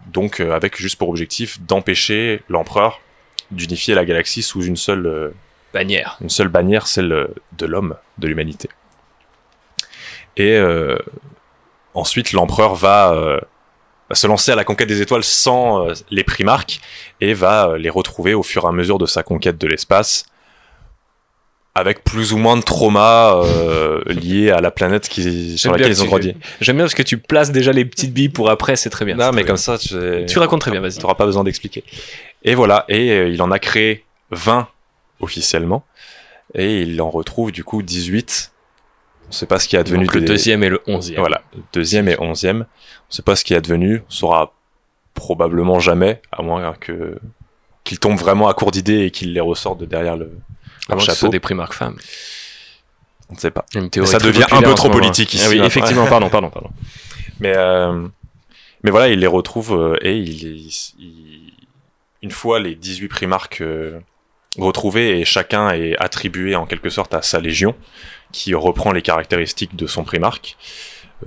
donc 0.08 0.40
euh, 0.40 0.54
avec 0.54 0.78
juste 0.78 0.98
pour 0.98 1.10
objectif 1.10 1.60
d'empêcher 1.62 2.42
l'empereur 2.48 3.02
d'unifier 3.52 3.96
la 3.96 4.06
galaxie 4.06 4.42
sous 4.42 4.64
une 4.64 4.78
seule, 4.78 5.06
euh, 5.06 5.30
Bannière. 5.74 6.18
une 6.22 6.30
seule 6.30 6.48
bannière, 6.48 6.88
celle 6.88 7.28
de 7.58 7.66
l'homme, 7.66 7.96
de 8.18 8.28
l'humanité. 8.28 8.70
Et 10.38 10.56
euh, 10.56 10.98
ensuite 11.94 12.32
l'empereur 12.32 12.76
va, 12.76 13.12
euh, 13.12 13.40
va 14.10 14.16
se 14.16 14.26
lancer 14.26 14.52
à 14.52 14.56
la 14.56 14.64
conquête 14.64 14.88
des 14.88 15.02
étoiles 15.02 15.26
sans 15.26 15.86
euh, 15.86 15.94
les 16.10 16.24
primarques 16.24 16.80
et 17.20 17.34
va 17.34 17.78
les 17.78 17.90
retrouver 17.90 18.34
au 18.34 18.44
fur 18.44 18.64
et 18.64 18.68
à 18.68 18.72
mesure 18.72 19.00
de 19.00 19.06
sa 19.06 19.22
conquête 19.22 19.58
de 19.58 19.68
l'espace 19.68 20.26
avec 21.76 22.04
plus 22.04 22.34
ou 22.34 22.38
moins 22.38 22.56
de 22.56 22.62
traumas 22.62 23.36
euh, 23.44 24.04
liés 24.06 24.52
à 24.52 24.62
la 24.62 24.70
planète 24.70 25.10
qui, 25.10 25.58
sur 25.58 25.72
laquelle 25.72 25.92
ils 25.92 26.04
ont 26.04 26.06
grandi. 26.06 26.36
J'aime 26.62 26.76
bien 26.76 26.86
parce 26.86 26.94
que 26.94 27.02
tu 27.02 27.18
places 27.18 27.52
déjà 27.52 27.72
les 27.72 27.84
petites 27.86 28.14
billes 28.14 28.30
pour 28.30 28.50
après, 28.52 28.76
c'est 28.76 28.90
très 28.92 29.06
bien. 29.06 29.16
Non, 29.16 29.32
mais 29.32 29.44
comme 29.44 29.58
ça, 29.58 29.78
tu, 29.78 29.96
tu 30.28 30.40
racontes 30.40 30.62
très 30.62 30.72
bien, 30.72 30.82
vas-y. 30.82 30.94
tu 30.98 31.02
n'auras 31.02 31.16
pas 31.16 31.26
besoin 31.26 31.44
d'expliquer. 31.44 31.84
Et 32.44 32.54
voilà, 32.56 32.86
et 32.90 33.10
euh, 33.12 33.30
il 33.30 33.42
en 33.42 33.50
a 33.52 33.58
créé 33.58 34.04
20 34.32 34.68
officiellement, 35.20 35.84
et 36.54 36.82
il 36.82 37.02
en 37.02 37.10
retrouve 37.10 37.52
du 37.52 37.64
coup 37.64 37.82
18. 37.82 38.52
On 39.30 39.32
sait 39.32 39.48
pas 39.48 39.58
ce 39.58 39.68
qui 39.68 39.76
est 39.76 39.80
advenu 39.80 40.06
Donc 40.06 40.14
le 40.14 40.20
des- 40.22 40.28
deuxième 40.28 40.64
et 40.64 40.70
le 40.70 40.82
onzième. 40.86 41.20
Voilà, 41.20 41.42
deuxième 41.72 42.08
et 42.08 42.20
onzième. 42.22 42.66
On 43.10 43.12
sait 43.14 43.22
pas 43.24 43.36
ce 43.36 43.44
qui 43.44 43.54
est 43.54 43.58
advenu, 43.58 44.04
on 44.08 44.12
saura 44.12 44.54
probablement 45.16 45.80
jamais, 45.80 46.22
à 46.32 46.42
moins 46.44 46.74
que 46.80 47.18
qu'il 47.84 48.00
tombe 48.00 48.18
vraiment 48.18 48.48
à 48.48 48.54
court 48.54 48.72
d'idées 48.72 49.06
et 49.06 49.12
qu'il 49.12 49.34
les 49.34 49.40
ressorte 49.42 49.80
de 49.80 49.86
derrière 49.86 50.16
le, 50.18 50.32
Avant 50.90 50.98
que 50.98 51.02
ce 51.04 51.12
soit 51.12 51.16
chapeau. 51.16 51.32
des 51.32 51.40
primarques 51.40 51.74
femmes. 51.74 51.98
On 53.30 53.36
ne 53.36 53.40
sait 53.40 53.52
pas. 53.52 53.66
Ça 53.72 54.18
devient 54.20 54.46
un 54.52 54.62
peu 54.62 54.74
trop 54.76 54.90
politique 54.90 55.34
ici, 55.34 55.44
Ah 55.46 55.50
oui, 55.50 55.60
hein. 55.60 55.66
effectivement, 55.66 56.06
pardon, 56.08 56.30
pardon, 56.30 56.50
pardon. 56.50 56.70
Mais, 57.40 57.54
euh, 57.56 58.08
mais 58.84 58.92
voilà, 58.92 59.08
il 59.10 59.20
les 59.20 59.28
retrouve 59.28 59.74
euh, 59.74 59.98
et 60.02 60.18
il, 60.18 60.30
il- 60.44 60.72
il- 61.00 61.54
une 62.22 62.32
fois 62.32 62.60
les 62.60 62.76
18 62.76 63.08
primarques 63.08 63.62
euh, 63.62 64.00
retrouvés 64.58 65.20
et 65.20 65.26
chacun 65.26 65.72
est 65.72 65.96
attribué 65.98 66.56
en 66.56 66.66
quelque 66.66 66.90
sorte 66.90 67.14
à 67.14 67.22
sa 67.22 67.40
légion 67.40 67.76
qui 68.32 68.54
reprend 68.54 68.92
les 68.92 69.02
caractéristiques 69.02 69.76
de 69.76 69.88
son 69.88 70.04
primarque. 70.04 70.58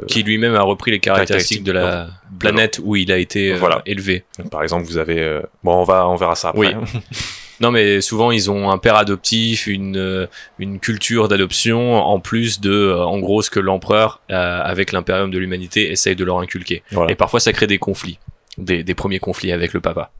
Qui 0.09 0.23
lui-même 0.23 0.55
a 0.55 0.61
repris 0.62 0.90
les 0.90 1.01
caractéristiques 1.01 1.64
de 1.64 1.73
la 1.73 2.09
planète 2.38 2.81
où 2.85 2.97
il 2.97 3.11
a 3.11 3.16
été 3.16 3.55
Voilà. 3.55 3.81
élevé. 3.87 4.25
Donc, 4.38 4.51
par 4.51 4.62
exemple, 4.62 4.85
vous 4.85 4.99
avez... 4.99 5.40
bon, 5.64 5.73
on, 5.81 5.85
va, 5.85 6.07
on 6.07 6.16
verra 6.16 6.35
ça 6.35 6.51
après. 6.51 6.75
Oui. 6.75 7.01
Non, 7.61 7.71
mais 7.71 8.01
souvent 8.01 8.31
ils 8.31 8.51
ont 8.51 8.71
un 8.71 8.79
père 8.79 8.97
adoptif, 8.97 9.66
une 9.66 9.97
euh, 9.97 10.27
une 10.59 10.79
culture 10.79 11.29
d'adoption, 11.29 11.95
en 11.95 12.21
plus 12.21 12.61
de, 12.61 12.71
euh, 12.71 13.05
en 13.05 13.19
gros, 13.19 13.42
ce 13.42 13.51
que 13.51 13.61
l'empereur, 13.61 14.21
euh, 14.31 14.61
avec 14.62 14.92
l'impérium 14.92 15.31
de 15.31 15.38
l'humanité, 15.38 15.90
essaye 15.90 16.16
de 16.16 16.25
leur 16.25 16.38
inculquer. 16.38 16.83
Voilà. 16.90 17.12
Et 17.12 17.14
parfois 17.14 17.40
ça 17.40 17.53
crée 17.53 17.66
des 17.66 17.79
conflits, 17.79 18.19
des, 18.59 18.85
des 18.85 18.95
premiers 18.95 19.19
conflits 19.19 19.53
avec 19.53 19.73
le 19.73 19.81
papa. 19.81 20.11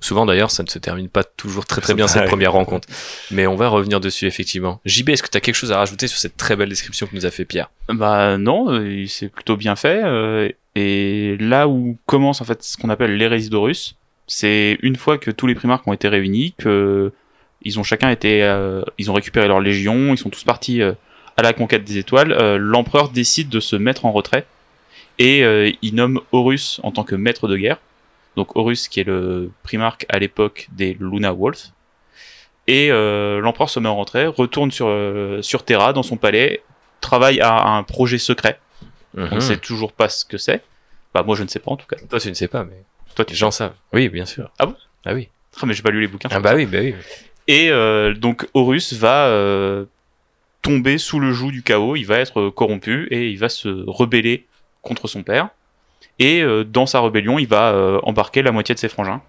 Souvent 0.00 0.26
d'ailleurs, 0.26 0.50
ça 0.50 0.62
ne 0.62 0.68
se 0.68 0.78
termine 0.78 1.08
pas 1.08 1.24
toujours 1.24 1.64
très 1.64 1.80
très 1.80 1.94
bien 1.94 2.06
cette 2.06 2.26
première 2.26 2.52
rencontre. 2.52 2.86
Mais 3.30 3.46
on 3.46 3.56
va 3.56 3.68
revenir 3.68 3.98
dessus 3.98 4.26
effectivement. 4.26 4.80
JB, 4.84 5.08
est-ce 5.10 5.22
que 5.22 5.30
tu 5.30 5.38
as 5.38 5.40
quelque 5.40 5.54
chose 5.54 5.72
à 5.72 5.78
rajouter 5.78 6.06
sur 6.06 6.18
cette 6.18 6.36
très 6.36 6.54
belle 6.54 6.68
description 6.68 7.06
que 7.06 7.14
nous 7.14 7.24
a 7.24 7.30
fait 7.30 7.46
Pierre? 7.46 7.70
Bah 7.88 8.36
non, 8.36 8.66
c'est 9.08 9.30
plutôt 9.30 9.56
bien 9.56 9.74
fait. 9.74 10.54
et 10.74 11.36
là 11.40 11.66
où 11.66 11.98
commence 12.04 12.42
en 12.42 12.44
fait 12.44 12.62
ce 12.62 12.76
qu'on 12.76 12.90
appelle 12.90 13.16
l'hérésie 13.16 13.48
d'Horus, 13.48 13.96
c'est 14.26 14.78
une 14.82 14.96
fois 14.96 15.18
que 15.18 15.30
tous 15.30 15.46
les 15.46 15.54
primarques 15.54 15.86
ont 15.86 15.92
été 15.92 16.08
réunis, 16.08 16.54
que 16.58 17.12
ils 17.62 17.78
ont 17.80 17.82
chacun 17.82 18.10
été, 18.10 18.42
euh, 18.42 18.82
ils 18.98 19.10
ont 19.10 19.14
récupéré 19.14 19.48
leur 19.48 19.60
légion, 19.60 20.12
ils 20.12 20.18
sont 20.18 20.30
tous 20.30 20.44
partis 20.44 20.82
euh, 20.82 20.92
à 21.36 21.42
la 21.42 21.52
conquête 21.52 21.84
des 21.84 21.98
étoiles. 21.98 22.32
euh, 22.32 22.58
L'empereur 22.58 23.08
décide 23.08 23.48
de 23.48 23.60
se 23.60 23.76
mettre 23.76 24.04
en 24.04 24.12
retrait 24.12 24.46
et 25.18 25.40
il 25.80 25.94
nomme 25.94 26.20
Horus 26.30 26.78
en 26.82 26.92
tant 26.92 27.02
que 27.02 27.14
maître 27.14 27.48
de 27.48 27.56
guerre. 27.56 27.78
Donc 28.36 28.54
Horus 28.54 28.86
qui 28.86 29.00
est 29.00 29.04
le 29.04 29.50
primarque 29.62 30.04
à 30.10 30.18
l'époque 30.18 30.68
des 30.72 30.94
Luna 31.00 31.32
Wolves. 31.32 31.72
Et 32.66 32.90
l'empereur 32.90 33.70
se 33.70 33.80
met 33.80 33.88
en 33.88 33.96
retrait, 33.96 34.26
retourne 34.26 34.70
sur, 34.70 34.94
sur 35.40 35.64
Terra 35.64 35.94
dans 35.94 36.02
son 36.02 36.18
palais, 36.18 36.62
travaille 37.00 37.40
à 37.40 37.66
un 37.66 37.82
projet 37.82 38.18
secret. 38.18 38.60
Mhm. 39.14 39.28
On 39.32 39.34
ne 39.36 39.40
sait 39.40 39.56
toujours 39.56 39.92
pas 39.92 40.10
ce 40.10 40.26
que 40.26 40.36
c'est. 40.36 40.62
Bah 41.14 41.22
moi 41.22 41.34
je 41.34 41.44
ne 41.44 41.48
sais 41.48 41.60
pas 41.60 41.70
en 41.70 41.76
tout 41.78 41.86
cas. 41.86 41.96
Toi 42.10 42.20
tu 42.20 42.28
ne 42.28 42.34
sais 42.34 42.48
pas, 42.48 42.64
mais 42.64 42.84
Toi 43.16 43.24
tu 43.24 43.32
les 43.32 43.38
gens 43.38 43.50
savent. 43.50 43.74
Oui, 43.92 44.08
bien 44.08 44.26
sûr. 44.26 44.50
Ah 44.58 44.66
bon? 44.66 44.76
Ah 45.04 45.14
oui. 45.14 45.28
Ah, 45.60 45.66
mais 45.66 45.74
j'ai 45.74 45.82
pas 45.82 45.90
lu 45.90 46.00
les 46.00 46.06
bouquins. 46.06 46.28
Ah 46.30 46.38
bah 46.38 46.54
oui, 46.54 46.66
bah 46.66 46.78
oui. 46.80 46.94
Et 47.48 47.70
euh, 47.70 48.12
donc 48.12 48.46
Horus 48.54 48.92
va 48.92 49.26
euh, 49.26 49.84
tomber 50.62 50.98
sous 50.98 51.18
le 51.18 51.32
joug 51.32 51.50
du 51.50 51.62
chaos, 51.62 51.96
il 51.96 52.04
va 52.04 52.18
être 52.18 52.40
euh, 52.40 52.50
corrompu 52.50 53.08
et 53.10 53.30
il 53.30 53.38
va 53.38 53.48
se 53.48 53.68
rebeller 53.86 54.46
contre 54.82 55.08
son 55.08 55.22
père. 55.22 55.48
Et 56.18 56.42
euh, 56.42 56.64
dans 56.64 56.86
sa 56.86 57.00
rébellion, 57.00 57.38
il 57.38 57.48
va 57.48 58.00
embarquer 58.02 58.42
la 58.42 58.52
moitié 58.52 58.74
de 58.74 58.80
ses 58.80 58.88
frangins. 58.88 59.22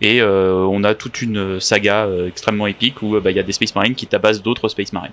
Et 0.00 0.22
on 0.22 0.82
a 0.82 0.94
toute 0.94 1.20
une 1.20 1.60
saga 1.60 2.08
extrêmement 2.26 2.66
épique 2.66 3.02
où 3.02 3.20
bah, 3.20 3.30
il 3.30 3.36
y 3.36 3.40
a 3.40 3.42
des 3.42 3.52
Space 3.52 3.74
Marines 3.74 3.94
qui 3.94 4.06
tabassent 4.06 4.42
d'autres 4.42 4.68
Space 4.68 4.92
Marines. 4.94 5.12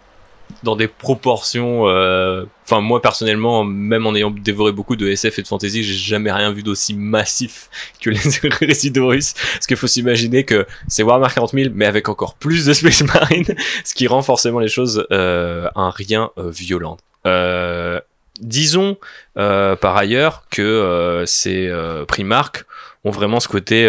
Dans 0.64 0.76
des 0.76 0.88
proportions. 0.88 1.88
euh, 1.88 2.46
Enfin, 2.70 2.82
moi 2.82 3.02
personnellement, 3.02 3.64
même 3.64 4.06
en 4.06 4.14
ayant 4.14 4.30
dévoré 4.30 4.74
beaucoup 4.74 4.98
de 4.98 5.08
SF 5.08 5.40
et 5.40 5.42
de 5.42 5.48
fantasy, 5.48 5.84
j'ai 5.84 5.94
jamais 5.94 6.34
rien 6.34 6.52
vu 6.52 6.64
d'aussi 6.64 6.94
massif 6.94 7.70
que 8.02 8.10
les 8.10 8.20
Résidorus. 8.60 9.34
Parce 9.54 9.68
qu'il 9.68 9.78
faut 9.78 9.88
s'imaginer 9.88 10.44
que 10.44 10.68
c'est 10.90 11.02
Warhammer 11.02 11.34
40 11.34 11.52
000, 11.54 11.70
mais 11.74 11.86
avec 11.86 12.10
encore 12.10 12.36
plus 12.36 12.66
de 12.66 12.74
Space 12.74 13.04
Marine, 13.04 13.46
ce 13.86 13.94
qui 13.94 14.06
rend 14.08 14.22
forcément 14.22 14.60
les 14.60 14.68
choses 14.68 15.08
euh, 15.14 15.70
un 15.76 15.92
rien 15.92 16.30
euh, 16.38 16.50
violent. 16.50 16.98
Euh, 17.26 18.02
disons 18.42 18.98
euh, 19.38 19.76
par 19.78 19.96
ailleurs 19.96 20.44
que 20.52 20.62
euh, 20.62 21.26
ces 21.26 21.72
Primark 22.10 22.66
ont 23.06 23.12
vraiment 23.12 23.40
ce 23.40 23.48
côté 23.48 23.88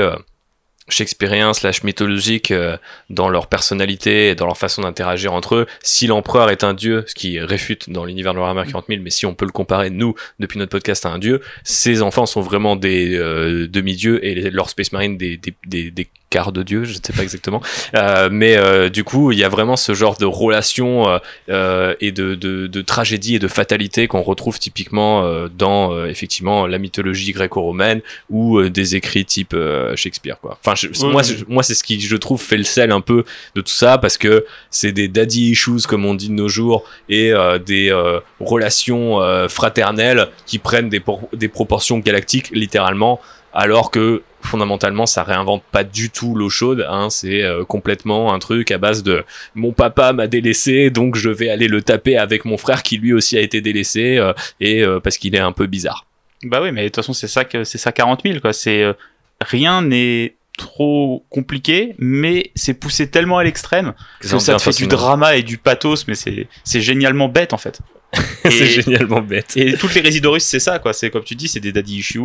shakespearien 0.89 1.53
slash 1.53 1.83
mythologique 1.83 2.51
euh, 2.51 2.77
dans 3.11 3.29
leur 3.29 3.47
personnalité 3.47 4.29
et 4.29 4.35
dans 4.35 4.47
leur 4.47 4.59
façon 4.59 4.83
d'interagir 4.83 5.33
entre 5.33 5.55
eux. 5.55 5.67
Si 5.83 6.07
l'empereur 6.07 6.51
est 6.51 6.65
un 6.65 6.75
dieu, 6.75 7.05
ce 7.07 7.15
qui 7.15 7.41
réfute 7.41 7.91
dans 7.91 8.05
l'univers 8.05 8.35
de 8.35 8.39
Warhammer 8.39 8.65
40 8.65 8.87
000, 8.89 9.03
mais 9.03 9.11
si 9.11 9.27
on 9.27 9.35
peut 9.35 9.47
le 9.47 9.53
comparer, 9.53 9.91
nous, 9.91 10.15
depuis 10.39 10.59
notre 10.59 10.71
podcast, 10.71 11.07
à 11.07 11.11
un 11.11 11.19
dieu, 11.19 11.41
ces 11.65 12.03
enfants 12.03 12.27
sont 12.27 12.41
vraiment 12.41 12.77
des 12.77 13.15
euh, 13.15 13.69
demi-dieux 13.69 14.25
et 14.25 14.51
leurs 14.51 14.71
Space 14.71 14.93
Marines 14.93 15.17
des, 15.17 15.37
des, 15.37 15.55
des, 15.67 15.91
des 15.91 16.09
quarts 16.31 16.53
de 16.53 16.63
dieu, 16.63 16.85
je 16.85 16.91
ne 16.91 16.99
sais 17.03 17.13
pas 17.13 17.23
exactement. 17.23 17.63
Euh, 17.95 18.29
mais 18.31 18.57
euh, 18.57 18.89
du 18.91 19.03
coup, 19.05 19.33
il 19.33 19.39
y 19.39 19.45
a 19.45 19.49
vraiment 19.49 19.77
ce 19.77 19.95
genre 19.95 20.17
de 20.19 20.27
relation 20.27 21.09
euh, 21.09 21.19
euh, 21.49 21.95
et 22.01 22.13
de, 22.13 22.35
de, 22.35 22.67
de 22.67 22.83
tragédie 22.83 23.37
et 23.37 23.39
de 23.39 23.49
fatalité 23.49 24.07
qu'on 24.09 24.23
retrouve 24.23 24.59
typiquement 24.59 25.25
euh, 25.25 25.49
dans 25.49 25.93
euh, 25.93 26.07
effectivement 26.07 26.67
la 26.67 26.79
mythologie 26.79 27.33
gréco-romaine 27.33 28.01
ou 28.31 28.59
euh, 28.59 28.69
des 28.71 28.95
écrits 28.97 29.25
type 29.25 29.55
euh, 29.55 29.97
Shakespeare 29.97 30.39
quoi. 30.41 30.59
Enfin 30.63 30.75
je- 30.75 30.89
Ouais, 30.89 31.13
moi 31.13 31.23
moi 31.49 31.63
c'est 31.63 31.75
ce 31.75 31.83
qui 31.85 32.01
je 32.01 32.17
trouve 32.17 32.43
fait 32.43 32.57
le 32.57 32.65
sel 32.65 32.93
un 32.93 33.01
peu 33.01 33.25
de 33.55 33.61
tout 33.61 33.73
ça 33.73 33.99
parce 33.99 34.19
que 34.19 34.45
c'est 34.71 34.93
des 34.93 35.09
daddy 35.09 35.51
issues 35.53 35.87
comme 35.89 36.05
on 36.05 36.15
dit 36.15 36.29
de 36.29 36.35
nos 36.35 36.49
jours 36.49 36.85
et 37.09 37.33
euh, 37.33 37.59
des 37.59 37.91
euh, 37.91 38.21
relations 38.41 39.21
euh, 39.21 39.49
fraternelles 39.49 40.29
qui 40.47 40.59
prennent 40.59 40.89
des 40.89 41.49
proportions 41.49 41.99
galactiques 41.99 42.51
littéralement 42.53 43.21
alors 43.53 43.91
que 43.91 44.23
fondamentalement 44.41 45.07
ça 45.07 45.25
réinvente 45.25 45.63
pas 45.71 45.85
du 45.85 46.11
tout 46.11 46.35
l'eau 46.35 46.49
chaude 46.49 46.87
hein, 46.89 47.11
c'est 47.11 47.43
euh, 47.43 47.65
complètement 47.65 48.33
un 48.33 48.39
truc 48.39 48.71
à 48.71 48.79
base 48.79 49.03
de 49.03 49.25
mon 49.55 49.73
papa 49.73 50.13
m'a 50.13 50.27
délaissé 50.27 50.91
donc 50.91 51.17
je 51.17 51.29
vais 51.29 51.49
aller 51.49 51.69
le 51.69 51.83
taper 51.83 52.17
avec 52.17 52.45
mon 52.45 52.57
frère 52.57 52.83
qui 52.83 52.99
lui 52.99 53.13
aussi 53.13 53.37
a 53.37 53.41
été 53.41 53.61
délaissé 53.61 54.19
euh, 54.19 54.33
et 54.61 54.83
euh, 54.83 55.01
parce 55.01 55.19
qu'il 55.19 55.35
est 55.35 55.41
un 55.41 55.53
peu 55.53 55.67
bizarre 55.67 56.07
Bah 56.43 56.61
oui, 56.63 56.73
mais 56.73 56.83
de 56.83 56.89
toute 56.89 56.97
façon, 56.97 57.13
c'est 57.13 57.29
ça 57.29 57.45
que 57.45 57.65
c'est 57.65 57.79
ça 57.79 57.93
40 57.93 58.23
000 58.25 58.41
quoi. 58.41 58.53
C'est 58.53 58.83
euh, 58.83 58.93
rien 59.41 59.83
n'est 59.83 60.35
trop 60.57 61.25
compliqué, 61.31 61.95
mais 61.99 62.51
c'est 62.57 62.75
poussé 62.75 63.11
tellement 63.11 63.39
à 63.39 63.45
l'extrême 63.45 63.95
que 64.21 64.27
ça 64.27 64.55
te 64.55 64.63
fait 64.63 64.77
du 64.77 64.89
drama 64.89 65.37
et 65.37 65.43
du 65.43 65.57
pathos, 65.57 66.07
mais 66.09 66.15
c'est 66.15 66.49
c'est 66.65 66.81
génialement 66.81 67.29
bête 67.29 67.53
en 67.53 67.59
fait. 67.59 67.81
c'est 68.45 68.67
génialement 68.67 69.21
bête 69.21 69.57
Et 69.57 69.75
toutes 69.75 69.95
les 69.95 70.01
Résidorus, 70.01 70.43
c'est 70.43 70.61
ça, 70.61 70.79
quoi. 70.79 70.93
C'est 70.93 71.11
comme 71.11 71.25
tu 71.25 71.35
dis, 71.35 71.49
c'est 71.49 71.61
des 71.61 71.73
daddy 71.73 71.99
issues, 71.99 72.21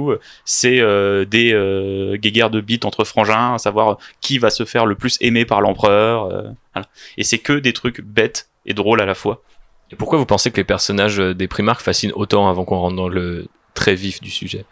c'est 0.45 0.79
euh, 0.79 1.25
des 1.25 1.51
euh, 1.53 2.15
guéguerres 2.15 2.49
de 2.49 2.61
bits 2.61 2.79
entre 2.83 3.03
frangins, 3.03 3.55
à 3.55 3.57
savoir 3.57 3.97
qui 4.21 4.37
va 4.37 4.49
se 4.49 4.63
faire 4.65 4.85
le 4.85 4.95
plus 4.95 5.17
aimer 5.21 5.45
par 5.45 5.61
l'empereur. 5.61 6.25
euh, 6.25 6.43
voilà. 6.73 6.87
Et 7.17 7.23
c'est 7.23 7.39
que 7.39 7.53
des 7.53 7.73
trucs 7.73 8.01
bêtes 8.01 8.49
et 8.65 8.73
drôles 8.73 9.01
à 9.01 9.05
la 9.05 9.15
fois. 9.15 9.43
et 9.91 9.95
pourquoi 9.95 10.17
vous 10.17 10.25
pensez 10.25 10.51
que 10.51 10.57
les 10.57 10.63
personnages 10.63 11.19
euh, 11.19 11.33
des 11.33 11.47
Primark 11.47 11.81
fascinent 11.81 12.13
autant 12.15 12.49
avant 12.49 12.63
qu'on 12.63 12.77
rentre 12.77 12.95
dans 12.95 13.09
le 13.09 13.47
très 13.73 13.95
vif 13.95 14.21
du 14.21 14.29
sujet? 14.29 14.65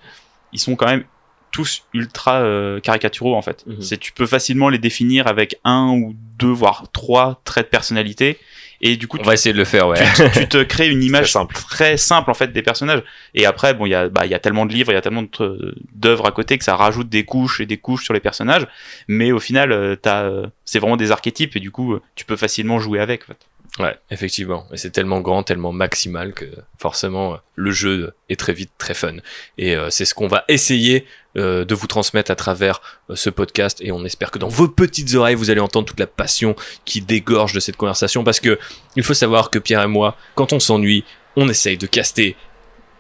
Ils 0.54 0.60
sont 0.60 0.76
quand 0.76 0.88
même 0.88 1.04
tous 1.52 1.84
ultra 1.94 2.40
euh, 2.42 2.80
caricaturaux 2.80 3.36
en 3.36 3.42
fait. 3.42 3.66
Mhm. 3.68 3.82
C'est 3.82 3.98
tu 3.98 4.14
peux 4.14 4.26
facilement 4.26 4.70
les 4.70 4.78
définir 4.78 5.28
avec 5.28 5.60
un 5.64 5.90
ou 5.90 6.16
deux 6.40 6.52
voire 6.52 6.86
trois 6.94 7.42
traits 7.44 7.66
de 7.66 7.70
personnalité 7.70 8.38
et 8.82 8.98
du 8.98 9.08
coup 9.08 9.18
on 9.18 9.22
tu, 9.22 9.28
va 9.28 9.34
essayer 9.34 9.54
de 9.54 9.58
le 9.58 9.66
faire 9.66 9.88
ouais 9.88 10.00
tu, 10.16 10.24
tu 10.32 10.48
te 10.48 10.64
crées 10.64 10.90
une 10.90 11.04
image 11.10 11.32
simple. 11.32 11.54
très 11.56 11.98
simple 11.98 12.32
en 12.32 12.34
fait 12.34 12.52
des 12.52 12.62
personnages 12.64 13.04
et 13.36 13.46
après 13.46 13.74
bon 13.74 13.86
il 13.86 13.90
y 13.90 13.96
a 13.96 14.10
bah 14.10 14.26
il 14.26 14.32
y 14.32 14.34
a 14.34 14.40
tellement 14.40 14.66
de 14.66 14.74
livres 14.74 14.92
il 14.92 14.96
y 14.96 14.98
a 14.98 15.02
tellement 15.02 15.24
de- 15.24 15.76
d'œuvres 15.94 16.26
à 16.26 16.32
côté 16.32 16.58
que 16.58 16.64
ça 16.64 16.76
rajoute 16.76 17.08
des 17.10 17.24
couches 17.24 17.62
et 17.62 17.66
des 17.66 17.78
couches 17.78 18.04
sur 18.04 18.14
les 18.14 18.20
personnages 18.20 18.68
mais 19.08 19.32
au 19.32 19.40
final 19.40 19.72
euh, 19.72 19.96
t'as 19.96 20.24
euh, 20.24 20.48
c'est 20.66 20.80
vraiment 20.80 20.98
des 20.98 21.12
archétypes 21.12 21.56
et 21.56 21.60
du 21.60 21.72
coup 21.72 21.94
euh, 21.94 22.02
tu 22.16 22.26
peux 22.26 22.36
facilement 22.38 22.80
jouer 22.80 23.00
avec 23.00 23.24
en 23.24 23.28
fait. 23.28 23.38
Ouais, 23.80 23.98
effectivement. 24.10 24.68
Et 24.74 24.78
c'est 24.78 24.90
tellement 24.90 25.22
grand, 25.22 25.44
tellement 25.44 25.72
maximal 25.72 26.34
que 26.34 26.46
forcément 26.78 27.38
le 27.56 27.72
jeu 27.72 28.14
est 28.28 28.38
très 28.38 28.54
vite 28.54 28.72
très 28.78 28.94
fun. 28.94 29.16
Et 29.58 29.76
euh, 29.78 29.90
c'est 29.90 30.04
ce 30.04 30.14
qu'on 30.14 30.28
va 30.28 30.44
essayer 30.50 31.06
euh, 31.38 31.64
de 31.64 31.74
vous 31.74 31.88
transmettre 31.88 32.32
à 32.32 32.36
travers 32.36 32.82
euh, 33.10 33.16
ce 33.16 33.30
podcast. 33.30 33.80
Et 33.82 33.94
on 33.94 34.04
espère 34.04 34.30
que 34.30 34.40
dans 34.40 34.50
vos 34.50 34.68
petites 34.68 35.16
oreilles, 35.16 35.36
vous 35.36 35.50
allez 35.50 35.62
entendre 35.62 35.88
toute 35.88 36.02
la 36.02 36.08
passion 36.08 36.54
qui 36.84 37.00
dégorge 37.00 37.54
de 37.54 37.62
cette 37.62 37.78
conversation. 37.78 38.26
Parce 38.26 38.42
que 38.42 38.60
il 38.98 39.04
faut 39.04 39.14
savoir 39.14 39.50
que 39.50 39.58
Pierre 39.58 39.84
et 39.84 39.88
moi, 39.88 40.18
quand 40.36 40.52
on 40.52 40.60
s'ennuie, 40.60 41.06
on 41.38 41.48
essaye 41.48 41.78
de 41.78 41.88
caster 41.88 42.36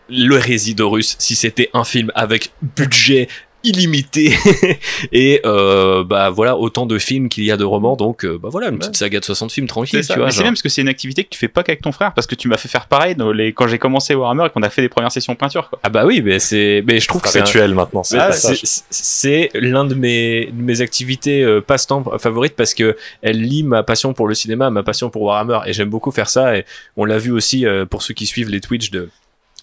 le 0.07 0.37
Résidorus 0.37 1.17
si 1.19 1.35
c'était 1.35 1.69
un 1.73 1.83
film 1.83 2.11
avec 2.15 2.51
budget 2.61 3.27
illimité 3.63 4.33
et 5.11 5.41
euh, 5.45 6.03
bah 6.03 6.29
voilà 6.29 6.57
autant 6.57 6.85
de 6.85 6.97
films 6.97 7.29
qu'il 7.29 7.43
y 7.43 7.51
a 7.51 7.57
de 7.57 7.63
romans 7.63 7.95
donc 7.95 8.25
euh, 8.25 8.39
bah 8.41 8.49
voilà 8.51 8.69
une 8.69 8.79
petite 8.79 8.97
saga 8.97 9.19
de 9.19 9.25
60 9.25 9.51
films 9.51 9.67
tranquille 9.67 10.05
tu 10.07 10.17
vois 10.17 10.31
c'est 10.31 10.43
même 10.43 10.53
parce 10.53 10.61
que 10.61 10.69
c'est 10.69 10.81
une 10.81 10.89
activité 10.89 11.23
que 11.23 11.29
tu 11.29 11.37
fais 11.37 11.47
pas 11.47 11.63
qu'avec 11.63 11.81
ton 11.81 11.91
frère 11.91 12.13
parce 12.13 12.27
que 12.27 12.35
tu 12.35 12.47
m'as 12.47 12.57
fait 12.57 12.69
faire 12.69 12.87
pareil 12.87 13.15
dans 13.15 13.31
les... 13.31 13.53
quand 13.53 13.67
j'ai 13.67 13.77
commencé 13.77 14.15
Warhammer 14.15 14.45
et 14.45 14.49
qu'on 14.49 14.63
a 14.63 14.69
fait 14.69 14.81
des 14.81 14.89
premières 14.89 15.11
sessions 15.11 15.35
peinture 15.35 15.69
quoi. 15.69 15.79
Ah 15.83 15.89
bah 15.89 16.05
oui, 16.05 16.21
mais 16.23 16.39
c'est, 16.39 16.83
mais 16.85 16.99
je 16.99 17.07
trouve 17.07 17.21
que 17.21 17.29
C'est 17.29 17.41
un- 17.41 17.67
maintenant. 17.69 18.03
Ah, 18.13 18.31
c'est 18.31 19.49
l'un 19.53 19.85
de 19.85 19.95
mes, 19.95 20.47
de 20.47 20.61
mes 20.61 20.81
activités 20.81 21.43
euh, 21.43 21.61
passe-temps 21.61 22.17
favorites 22.19 22.55
parce 22.55 22.73
que 22.73 22.95
elle 23.21 23.41
lie 23.41 23.63
ma 23.63 23.83
passion 23.83 24.13
pour 24.13 24.27
le 24.27 24.35
cinéma, 24.35 24.69
ma 24.69 24.83
passion 24.83 25.09
pour 25.09 25.23
Warhammer 25.23 25.59
et 25.65 25.73
j'aime 25.73 25.89
beaucoup 25.89 26.11
faire 26.11 26.29
ça 26.29 26.57
et 26.57 26.65
on 26.97 27.05
l'a 27.05 27.17
vu 27.17 27.31
aussi 27.31 27.65
euh, 27.65 27.85
pour 27.85 28.01
ceux 28.01 28.13
qui 28.13 28.25
suivent 28.25 28.49
les 28.49 28.61
Twitch 28.61 28.91
de 28.91 29.09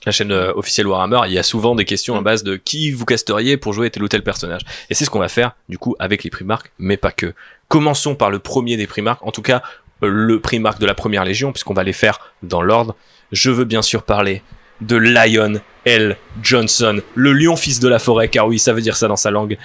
la 0.07 0.13
chaîne 0.13 0.33
euh, 0.33 0.53
officielle 0.55 0.87
Warhammer, 0.87 1.21
il 1.27 1.33
y 1.33 1.39
a 1.39 1.43
souvent 1.43 1.75
des 1.75 1.85
questions 1.85 2.17
à 2.17 2.21
base 2.21 2.43
de 2.45 2.57
qui 2.57 2.91
vous 2.91 3.05
casteriez 3.05 3.57
pour 3.57 3.73
jouer 3.73 3.91
tel 3.91 4.03
ou 4.03 4.09
tel 4.09 4.23
personnage. 4.23 4.63
Et 4.91 4.95
c'est 4.95 5.05
ce 5.05 5.11
qu'on 5.11 5.19
va 5.19 5.29
faire 5.29 5.53
du 5.69 5.79
coup 5.79 5.97
avec 5.99 6.25
les 6.25 6.31
Primark, 6.31 6.73
mais 6.79 6.97
pas 6.97 7.13
que. 7.13 7.35
Commençons 7.69 8.15
par 8.15 8.31
le 8.31 8.39
premier 8.39 8.77
des 8.77 8.87
Primark, 8.87 9.25
en 9.27 9.33
tout 9.33 9.43
cas 9.43 9.63
euh, 10.03 10.09
le 10.09 10.41
Primark 10.41 10.81
de 10.81 10.87
la 10.87 10.95
première 10.95 11.25
légion 11.25 11.53
puisqu'on 11.53 11.75
va 11.75 11.85
les 11.85 11.93
faire 11.93 12.33
dans 12.43 12.63
l'ordre. 12.63 12.97
Je 13.33 13.51
veux 13.51 13.65
bien 13.65 13.83
sûr 13.83 14.03
parler 14.03 14.43
de 14.81 14.97
Lion 14.97 15.61
L. 15.85 16.17
Johnson, 16.43 17.01
le 17.15 17.33
lion 17.33 17.57
fils 17.57 17.81
de 17.81 17.89
la 17.89 17.99
forêt, 17.99 18.29
car 18.29 18.47
oui, 18.47 18.59
ça 18.59 18.73
veut 18.73 18.81
dire 18.81 18.97
ça 18.97 19.09
dans 19.09 19.17
sa 19.17 19.31
langue, 19.31 19.59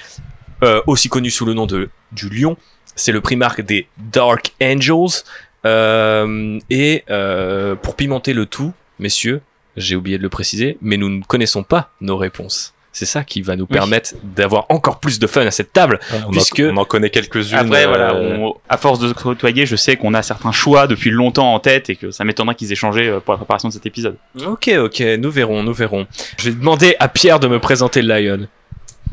euh, 0.63 0.82
aussi 0.88 1.10
connu 1.10 1.30
sous 1.30 1.46
le 1.46 1.54
nom 1.54 1.65
de 1.65 1.89
du 2.12 2.30
lion. 2.30 2.58
C'est 2.96 3.12
le 3.12 3.22
primarque 3.22 3.62
des 3.62 3.88
Dark 3.98 4.54
Angels. 4.62 5.24
Euh, 5.65 6.60
et 6.69 7.04
euh, 7.10 7.76
pour 7.76 7.96
pimenter 7.96 8.34
le 8.34 8.46
tout, 8.46 8.74
messieurs, 9.00 9.41
j'ai 9.77 9.95
oublié 9.95 10.17
de 10.17 10.23
le 10.23 10.29
préciser, 10.29 10.77
mais 10.81 10.97
nous 10.97 11.09
ne 11.09 11.23
connaissons 11.23 11.63
pas 11.63 11.89
nos 12.01 12.17
réponses. 12.17 12.73
C'est 12.95 13.05
ça 13.07 13.23
qui 13.23 13.41
va 13.41 13.55
nous 13.55 13.63
Oui. 13.63 13.73
permettre 13.73 14.13
d'avoir 14.23 14.67
encore 14.69 14.99
plus 14.99 15.17
de 15.17 15.25
fun 15.25 15.43
à 15.47 15.49
cette 15.49 15.73
table. 15.73 15.99
On, 16.27 16.29
puisque- 16.31 16.59
en, 16.59 16.75
on 16.75 16.77
en 16.77 16.86
connaît 16.86 17.09
quelques-unes. 17.09 17.57
Après, 17.57 17.86
euh, 17.86 17.88
voilà, 17.88 18.13
on- 18.15 18.55
à 18.69 18.77
force 18.77 18.99
de 18.99 19.07
se 19.07 19.13
côtoyer, 19.15 19.65
je 19.65 19.75
sais 19.75 19.95
qu'on 19.97 20.13
a 20.13 20.21
certains 20.21 20.51
choix 20.51 20.86
depuis 20.86 21.09
longtemps 21.09 21.55
en 21.55 21.59
tête 21.59 21.89
et 21.89 21.95
que 21.95 22.12
ça 22.12 22.23
m'étonnerait 22.23 22.53
qu'ils 22.53 22.71
aient 22.71 22.75
changé 22.75 23.07
euh, 23.07 23.19
pour 23.19 23.33
la 23.33 23.38
préparation 23.39 23.67
de 23.67 23.73
cet 23.73 23.88
épisode. 23.88 24.17
Ok, 24.45 24.69
ok, 24.77 24.99
nous 25.17 25.31
verrons, 25.31 25.63
nous 25.63 25.73
verrons. 25.73 26.05
Je 26.38 26.51
vais 26.51 26.55
demander 26.55 26.95
à 26.99 27.07
Pierre 27.07 27.39
de 27.39 27.47
me 27.47 27.59
présenter 27.59 28.03
Lion. 28.03 28.47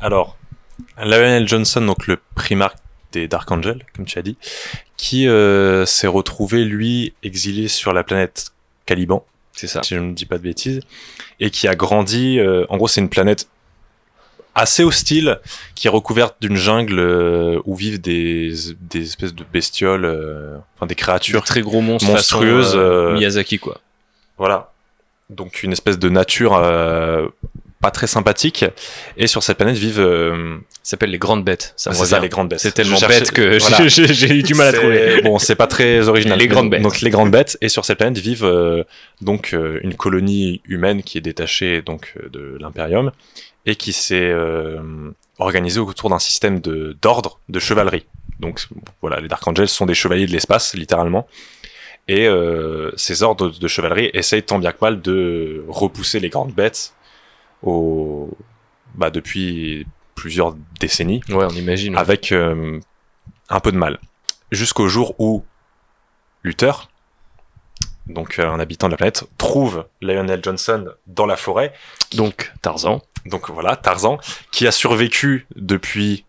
Alors, 0.02 0.36
Lionel 1.02 1.48
Johnson, 1.48 1.80
donc 1.80 2.06
le 2.06 2.18
primarque 2.34 2.76
des 3.12 3.28
Dark 3.28 3.50
Angels, 3.50 3.82
comme 3.96 4.04
tu 4.04 4.18
as 4.18 4.22
dit, 4.22 4.36
qui 4.98 5.26
euh, 5.26 5.86
s'est 5.86 6.06
retrouvé, 6.06 6.64
lui, 6.66 7.14
exilé 7.22 7.66
sur 7.68 7.94
la 7.94 8.04
planète 8.04 8.52
Caliban, 8.84 9.24
C'est 9.52 9.66
ça. 9.66 9.82
si 9.82 9.94
je 9.94 10.00
ne 10.00 10.12
dis 10.14 10.26
pas 10.26 10.38
de 10.38 10.42
bêtises, 10.42 10.80
et 11.38 11.50
qui 11.50 11.68
a 11.68 11.74
grandi. 11.74 12.38
euh, 12.38 12.64
en 12.68 12.76
gros, 12.76 12.88
c'est 12.88 13.00
une 13.00 13.08
planète 13.10 13.48
assez 14.54 14.82
hostile, 14.82 15.38
qui 15.74 15.86
est 15.86 15.90
recouverte 15.90 16.36
d'une 16.40 16.56
jungle 16.56 16.98
euh, 16.98 17.60
où 17.64 17.74
vivent 17.76 18.00
des, 18.00 18.52
des 18.80 19.02
espèces 19.02 19.34
de 19.34 19.44
bestioles, 19.44 20.04
euh, 20.04 20.56
enfin 20.76 20.86
des 20.86 20.90
Des 20.90 20.94
créatures 20.96 21.44
très 21.44 21.60
gros 21.60 21.80
monstres 21.80 22.10
monstrueuses, 22.10 22.66
façon, 22.66 22.78
euh, 22.78 23.10
euh, 23.10 23.14
Miyazaki 23.14 23.58
quoi. 23.58 23.80
Voilà. 24.38 24.72
Donc 25.28 25.62
une 25.62 25.72
espèce 25.72 25.98
de 25.98 26.08
nature 26.08 26.56
euh, 26.56 27.28
pas 27.80 27.90
très 27.90 28.06
sympathique. 28.06 28.64
Et 29.16 29.26
sur 29.26 29.42
cette 29.42 29.56
planète 29.56 29.76
vivent. 29.76 30.00
euh, 30.00 30.56
Ça 30.82 30.90
s'appelle 30.92 31.10
les 31.10 31.18
grandes 31.18 31.44
bêtes. 31.44 31.72
Ça 31.76 31.92
c'est 31.92 32.04
ça, 32.06 32.18
les 32.20 32.28
grandes 32.28 32.48
bêtes. 32.48 32.60
C'est 32.60 32.72
tellement 32.72 32.96
cherchais- 32.96 33.20
bête 33.20 33.30
que 33.32 33.58
voilà. 33.58 33.88
j'ai- 33.88 34.34
eu 34.34 34.42
du 34.42 34.54
mal 34.54 34.68
à 34.68 34.72
trouver. 34.72 35.22
Bon, 35.22 35.38
c'est 35.38 35.54
pas 35.56 35.66
très 35.66 36.08
original. 36.08 36.38
Les 36.38 36.46
grandes 36.48 36.70
bêtes. 36.70 36.82
Donc 36.82 37.00
les 37.00 37.10
grandes 37.10 37.30
bêtes. 37.30 37.56
Et 37.60 37.68
sur 37.68 37.84
cette 37.84 37.98
planète 37.98 38.18
vivent 38.18 38.44
euh, 38.44 38.84
donc 39.20 39.52
euh, 39.54 39.78
une 39.82 39.94
colonie 39.94 40.60
humaine 40.66 41.02
qui 41.02 41.18
est 41.18 41.22
détachée 41.22 41.82
donc 41.82 42.14
euh, 42.18 42.28
de 42.30 42.56
l'impérium 42.60 43.12
et 43.66 43.76
qui 43.76 43.92
s'est 43.92 44.30
euh, 44.30 44.80
organisée 45.38 45.80
autour 45.80 46.10
d'un 46.10 46.18
système 46.18 46.60
de 46.60 46.96
d'ordre 47.02 47.40
de 47.48 47.58
chevalerie. 47.58 48.06
Donc 48.40 48.60
voilà, 49.02 49.20
les 49.20 49.28
Dark 49.28 49.46
Angels 49.46 49.68
sont 49.68 49.86
des 49.86 49.94
chevaliers 49.94 50.26
de 50.26 50.32
l'espace 50.32 50.74
littéralement. 50.74 51.26
Et 52.08 52.26
euh, 52.26 52.90
ces 52.96 53.22
ordres 53.22 53.50
de 53.50 53.68
chevalerie 53.68 54.10
essayent 54.14 54.42
tant 54.42 54.58
bien 54.58 54.72
que 54.72 54.78
mal 54.80 55.00
de 55.00 55.62
repousser 55.68 56.18
les 56.20 56.28
grandes 56.30 56.52
bêtes 56.54 56.94
au, 57.62 58.30
bah, 58.94 59.10
depuis 59.10 59.86
plusieurs 60.14 60.54
décennies 60.78 61.22
Ouais, 61.28 61.44
on 61.44 61.50
imagine. 61.50 61.96
avec 61.96 62.32
euh, 62.32 62.78
un 63.48 63.60
peu 63.60 63.72
de 63.72 63.76
mal. 63.76 63.98
Jusqu'au 64.50 64.88
jour 64.88 65.14
où 65.18 65.44
Luther, 66.42 66.88
donc 68.06 68.38
euh, 68.38 68.48
un 68.48 68.58
habitant 68.60 68.88
de 68.88 68.92
la 68.92 68.96
planète, 68.96 69.24
trouve 69.38 69.86
Lionel 70.00 70.40
Johnson 70.42 70.88
dans 71.06 71.26
la 71.26 71.36
forêt. 71.36 71.72
Donc 72.14 72.52
Tarzan. 72.62 73.00
Donc 73.26 73.50
voilà, 73.50 73.76
Tarzan, 73.76 74.18
qui 74.50 74.66
a 74.66 74.72
survécu 74.72 75.46
depuis, 75.54 76.24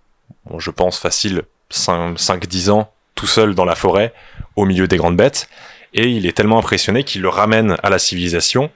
bon, 0.46 0.60
je 0.60 0.70
pense, 0.72 1.00
facile 1.00 1.44
5-10 1.72 2.70
ans, 2.70 2.94
tout 3.16 3.28
seul 3.28 3.56
dans 3.56 3.66
la 3.66 3.76
forêt, 3.76 4.14
au 4.58 4.66
milieu 4.66 4.88
des 4.88 4.98
grandes 4.98 5.16
bêtes. 5.18 5.50
Et 5.94 6.08
il 6.10 6.26
est 6.26 6.34
tellement 6.36 6.60
impressionné 6.60 7.04
qu'il 7.04 7.22
le 7.22 7.30
ramène 7.30 7.78
à 7.84 7.90
la 7.90 8.00
civilisation 8.00 8.72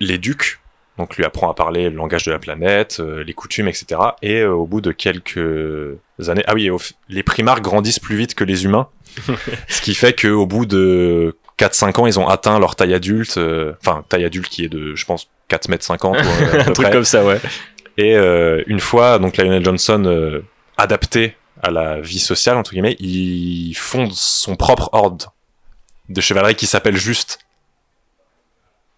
les 0.00 0.18
ducs, 0.18 0.60
donc 0.98 1.16
lui 1.16 1.24
apprend 1.24 1.50
à 1.50 1.54
parler 1.54 1.90
le 1.90 1.96
langage 1.96 2.24
de 2.24 2.32
la 2.32 2.38
planète, 2.38 2.98
euh, 3.00 3.22
les 3.24 3.34
coutumes, 3.34 3.68
etc. 3.68 4.00
Et 4.22 4.40
euh, 4.40 4.52
au 4.52 4.66
bout 4.66 4.80
de 4.80 4.92
quelques 4.92 5.38
années, 6.28 6.44
ah 6.46 6.54
oui, 6.54 6.70
au 6.70 6.80
les 7.08 7.22
primaires 7.22 7.60
grandissent 7.60 8.00
plus 8.00 8.16
vite 8.16 8.34
que 8.34 8.44
les 8.44 8.64
humains, 8.64 8.88
ce 9.68 9.80
qui 9.80 9.94
fait 9.94 10.18
qu'au 10.18 10.46
bout 10.46 10.66
de 10.66 11.36
4-5 11.58 12.00
ans, 12.00 12.06
ils 12.06 12.20
ont 12.20 12.28
atteint 12.28 12.58
leur 12.58 12.76
taille 12.76 12.94
adulte, 12.94 13.38
euh, 13.38 13.72
enfin 13.80 14.04
taille 14.08 14.24
adulte 14.24 14.48
qui 14.48 14.64
est 14.64 14.68
de, 14.68 14.94
je 14.94 15.04
pense, 15.04 15.28
4 15.48 15.68
mètres 15.68 15.84
50 15.84 16.16
ou, 16.16 16.18
euh, 16.18 16.60
Un 16.60 16.64
truc 16.64 16.74
près. 16.74 16.90
comme 16.90 17.04
ça, 17.04 17.24
ouais. 17.24 17.40
Et 17.96 18.14
euh, 18.14 18.62
une 18.66 18.80
fois, 18.80 19.18
donc 19.18 19.36
Lionel 19.36 19.64
Johnson 19.64 20.02
euh, 20.06 20.42
adapté 20.76 21.36
à 21.62 21.70
la 21.70 22.00
vie 22.00 22.18
sociale 22.18 22.56
entre 22.56 22.72
guillemets, 22.72 22.96
il 23.00 23.72
fonde 23.74 24.12
son 24.12 24.56
propre 24.56 24.90
ordre 24.92 25.32
de 26.10 26.20
chevalerie 26.20 26.54
qui 26.54 26.66
s'appelle 26.66 26.96
juste 26.96 27.38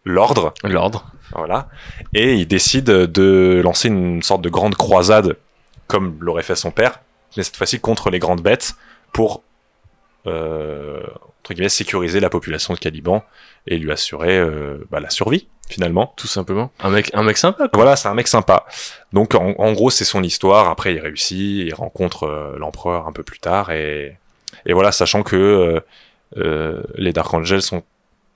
l'ordre, 0.09 0.53
L'ordre. 0.65 1.07
voilà. 1.35 1.69
Et 2.15 2.35
il 2.35 2.47
décide 2.47 2.87
de 2.87 3.61
lancer 3.63 3.89
une 3.89 4.23
sorte 4.23 4.43
de 4.43 4.49
grande 4.49 4.75
croisade, 4.75 5.37
comme 5.87 6.17
l'aurait 6.21 6.43
fait 6.43 6.57
son 6.57 6.71
père, 6.71 7.01
mais 7.37 7.43
cette 7.43 7.57
fois-ci 7.57 7.81
contre 7.81 8.11
les 8.11 8.19
grandes 8.19 8.43
bêtes 8.43 8.75
pour 9.13 9.43
euh, 10.27 11.01
entre 11.41 11.55
guillemets 11.55 11.69
sécuriser 11.69 12.21
la 12.21 12.29
population 12.31 12.75
de 12.75 12.79
Caliban 12.79 13.25
et 13.67 13.79
lui 13.79 13.91
assurer 13.93 14.37
euh, 14.39 14.85
bah, 14.91 15.01
la 15.01 15.11
survie 15.11 15.49
finalement. 15.71 16.13
Tout 16.17 16.27
simplement. 16.27 16.71
Un 16.81 16.91
mec, 16.91 17.11
un 17.15 17.23
mec 17.23 17.37
sympa, 17.37 17.69
quoi. 17.69 17.71
Voilà, 17.75 17.97
c'est 17.97 18.09
un 18.09 18.15
mec 18.15 18.27
sympa. 18.29 18.65
Donc 19.13 19.35
en, 19.35 19.55
en 19.59 19.73
gros, 19.73 19.91
c'est 19.91 20.05
son 20.07 20.23
histoire. 20.23 20.69
Après, 20.71 20.95
il 20.95 20.99
réussit, 21.01 21.67
il 21.67 21.75
rencontre 21.75 22.25
euh, 22.25 22.57
l'empereur 22.59 23.07
un 23.07 23.13
peu 23.13 23.23
plus 23.23 23.39
tard, 23.39 23.71
et, 23.71 24.17
et 24.67 24.73
voilà, 24.73 24.93
sachant 24.93 25.23
que 25.23 25.83
les 26.97 27.13
Dark 27.13 27.33
Angels 27.33 27.63
sont 27.63 27.83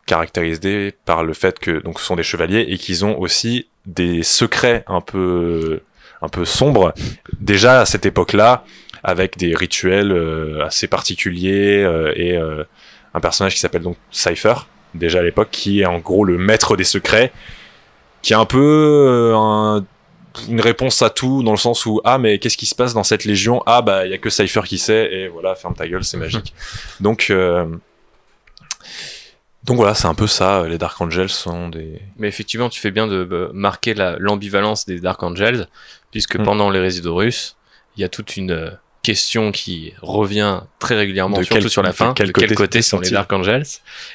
caractérisés 0.07 0.95
par 1.05 1.25
le 1.25 1.33
fait 1.35 1.59
que 1.59 1.81
donc 1.83 2.01
ce 2.01 2.07
sont 2.07 2.17
des 2.17 2.23
chevaliers 2.23 2.67
et 2.69 2.77
qu'ils 2.79 3.05
ont 3.05 3.19
aussi 3.19 3.67
des 3.87 4.23
secrets 4.23 4.85
un 4.87 5.01
peu 5.01 5.81
un 6.21 6.29
peu 6.29 6.45
sombres. 6.45 6.93
Déjà 7.41 7.81
à 7.81 7.87
cette 7.87 8.07
époque-là 8.07 8.65
avec 9.03 9.37
des 9.39 9.55
rituels 9.55 10.13
euh, 10.13 10.65
assez 10.65 10.87
particuliers 10.87 11.83
euh, 11.83 12.13
et 12.15 12.37
euh, 12.37 12.63
un 13.15 13.21
personnage 13.21 13.55
qui 13.55 13.61
s'appelle 13.61 13.83
donc 13.83 13.97
Cypher 14.11 14.55
déjà 14.95 15.19
à 15.21 15.23
l'époque 15.23 15.49
qui 15.51 15.81
est 15.81 15.87
en 15.87 15.99
gros 15.99 16.25
le 16.25 16.39
maître 16.39 16.77
des 16.77 16.85
secrets 16.85 17.33
qui 18.23 18.33
est 18.35 18.37
un 18.37 18.45
peu 18.45 18.61
euh, 18.61 19.35
un- 19.37 19.85
une 20.49 20.61
réponse 20.61 21.03
à 21.03 21.11
tout 21.11 21.43
dans 21.43 21.51
le 21.51 21.57
sens 21.59 21.85
où 21.87 22.01
ah 22.05 22.19
mais 22.19 22.39
qu'est-ce 22.39 22.57
qui 22.57 22.65
se 22.67 22.75
passe 22.75 22.95
dans 22.95 23.03
cette 23.05 23.25
légion? 23.25 23.63
Ah 23.67 23.83
bah 23.83 24.07
il 24.07 24.13
y 24.13 24.15
a 24.15 24.19
que 24.19 24.31
Cypher 24.31 24.63
qui 24.65 24.79
sait 24.79 25.13
et 25.13 25.29
voilà 25.29 25.55
ferme 25.57 25.75
ta 25.75 25.87
gueule 25.89 26.05
c'est 26.05 26.17
magique 26.17 26.55
donc 27.01 27.27
euh, 27.31 27.67
donc 29.65 29.77
voilà 29.77 29.95
c'est 29.95 30.07
un 30.09 30.15
peu 30.15 30.27
ça 30.27 30.65
les 30.69 30.79
Dark 30.79 31.01
Angels 31.01 31.29
sont 31.29 31.69
des 31.69 32.01
Mais 32.19 32.29
effectivement, 32.29 32.69
tu 32.69 32.81
fais 32.81 32.91
bien 32.91 33.07
de 33.07 33.27
euh, 33.31 33.51
marquer 33.55 33.95
la- 33.95 34.17
l'ambivalence 34.19 34.87
des 34.87 34.99
Dark 35.01 35.23
Angels, 35.23 35.67
puisque 36.11 36.37
Mm. 36.39 36.43
pendant 36.45 36.71
les 36.71 36.81
résidus 36.81 37.09
russes, 37.09 37.57
il 37.97 38.01
y 38.01 38.05
a 38.05 38.09
toute 38.09 38.37
une 38.37 38.51
euh, 38.53 38.71
question 39.03 39.51
qui 39.53 39.95
revient 40.01 40.61
très 40.79 40.95
régulièrement, 40.97 41.39
De 41.39 41.43
surtout 41.45 41.63
quel- 41.63 41.71
sur 41.71 41.83
la 41.83 41.93
fin. 41.93 42.15
quel 42.15 42.29
de 42.29 42.33
quel 42.33 42.49
côté 42.51 42.55
côté 42.55 42.83
sont 42.83 43.01
les 43.01 43.11
Dark 43.11 43.33
Angels? 43.33 43.65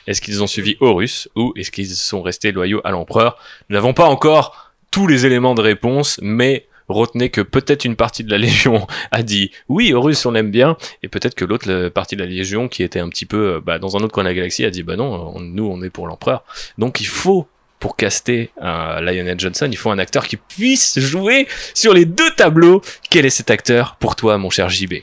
Est-ce 0.08 0.22
qu'ils 0.22 0.42
ont 0.44 0.48
suivi 0.48 0.78
Horus 0.80 1.28
ou 1.36 1.54
est-ce 1.56 1.72
qu'ils 1.72 1.90
sont 1.90 2.22
restés 2.22 2.52
loyaux 2.52 2.82
à 2.86 2.92
l'empereur? 2.92 3.38
Nous 3.70 3.74
n'avons 3.76 3.94
pas 3.94 4.06
encore 4.06 4.72
tous 4.92 5.08
les 5.08 5.26
éléments 5.26 5.56
de 5.56 5.62
réponse, 5.62 6.20
mais 6.22 6.68
retenez 6.90 7.30
que 7.30 7.42
peut-être 7.42 7.86
une 7.86 7.96
partie 7.96 8.24
de 8.24 8.32
la 8.32 8.38
Légion 8.46 8.88
a 9.12 9.24
dit 9.24 9.52
oui, 9.70 9.94
Horus 9.94 10.26
on 10.26 10.32
l'aime 10.32 10.52
bien, 10.52 10.78
et 11.04 11.08
peut-être 11.08 11.36
que 11.36 11.46
l'autre 11.46 11.70
la 11.72 11.90
partie 11.90 12.16
de 12.16 12.22
la 12.24 12.28
Légion 12.30 12.68
qui 12.68 12.84
était 12.84 13.00
un 13.00 13.10
petit 13.10 13.26
peu 13.26 13.56
euh, 13.56 13.62
bah, 13.64 13.80
dans 13.80 13.98
un 13.98 14.00
autre 14.02 14.14
coin 14.14 14.24
de 14.24 14.30
la 14.30 14.36
galaxie 14.36 14.66
a 14.66 14.70
dit 14.70 14.84
bah 14.84 14.96
non, 14.96 15.34
on- 15.36 15.40
nous 15.40 15.66
on 15.66 15.82
est 15.84 15.90
pour 15.90 16.08
l'empereur. 16.08 16.44
Donc 16.78 17.02
il 17.02 17.08
faut 17.08 17.48
pour 17.80 17.96
caster 17.96 18.50
euh, 18.64 19.00
Lionel 19.02 19.40
Johnson, 19.40 19.68
il 19.70 19.78
faut 19.78 19.92
un 19.92 20.00
acteur 20.00 20.26
qui 20.28 20.36
puisse 20.38 20.98
jouer 21.00 21.48
sur 21.76 21.94
les 21.94 22.06
deux 22.06 22.32
tableaux. 22.32 22.82
Quel 23.12 23.26
est 23.26 23.30
cet 23.30 23.52
acteur 23.52 23.98
pour 24.00 24.16
toi, 24.16 24.38
mon 24.40 24.50
cher 24.50 24.68
JB 24.70 24.94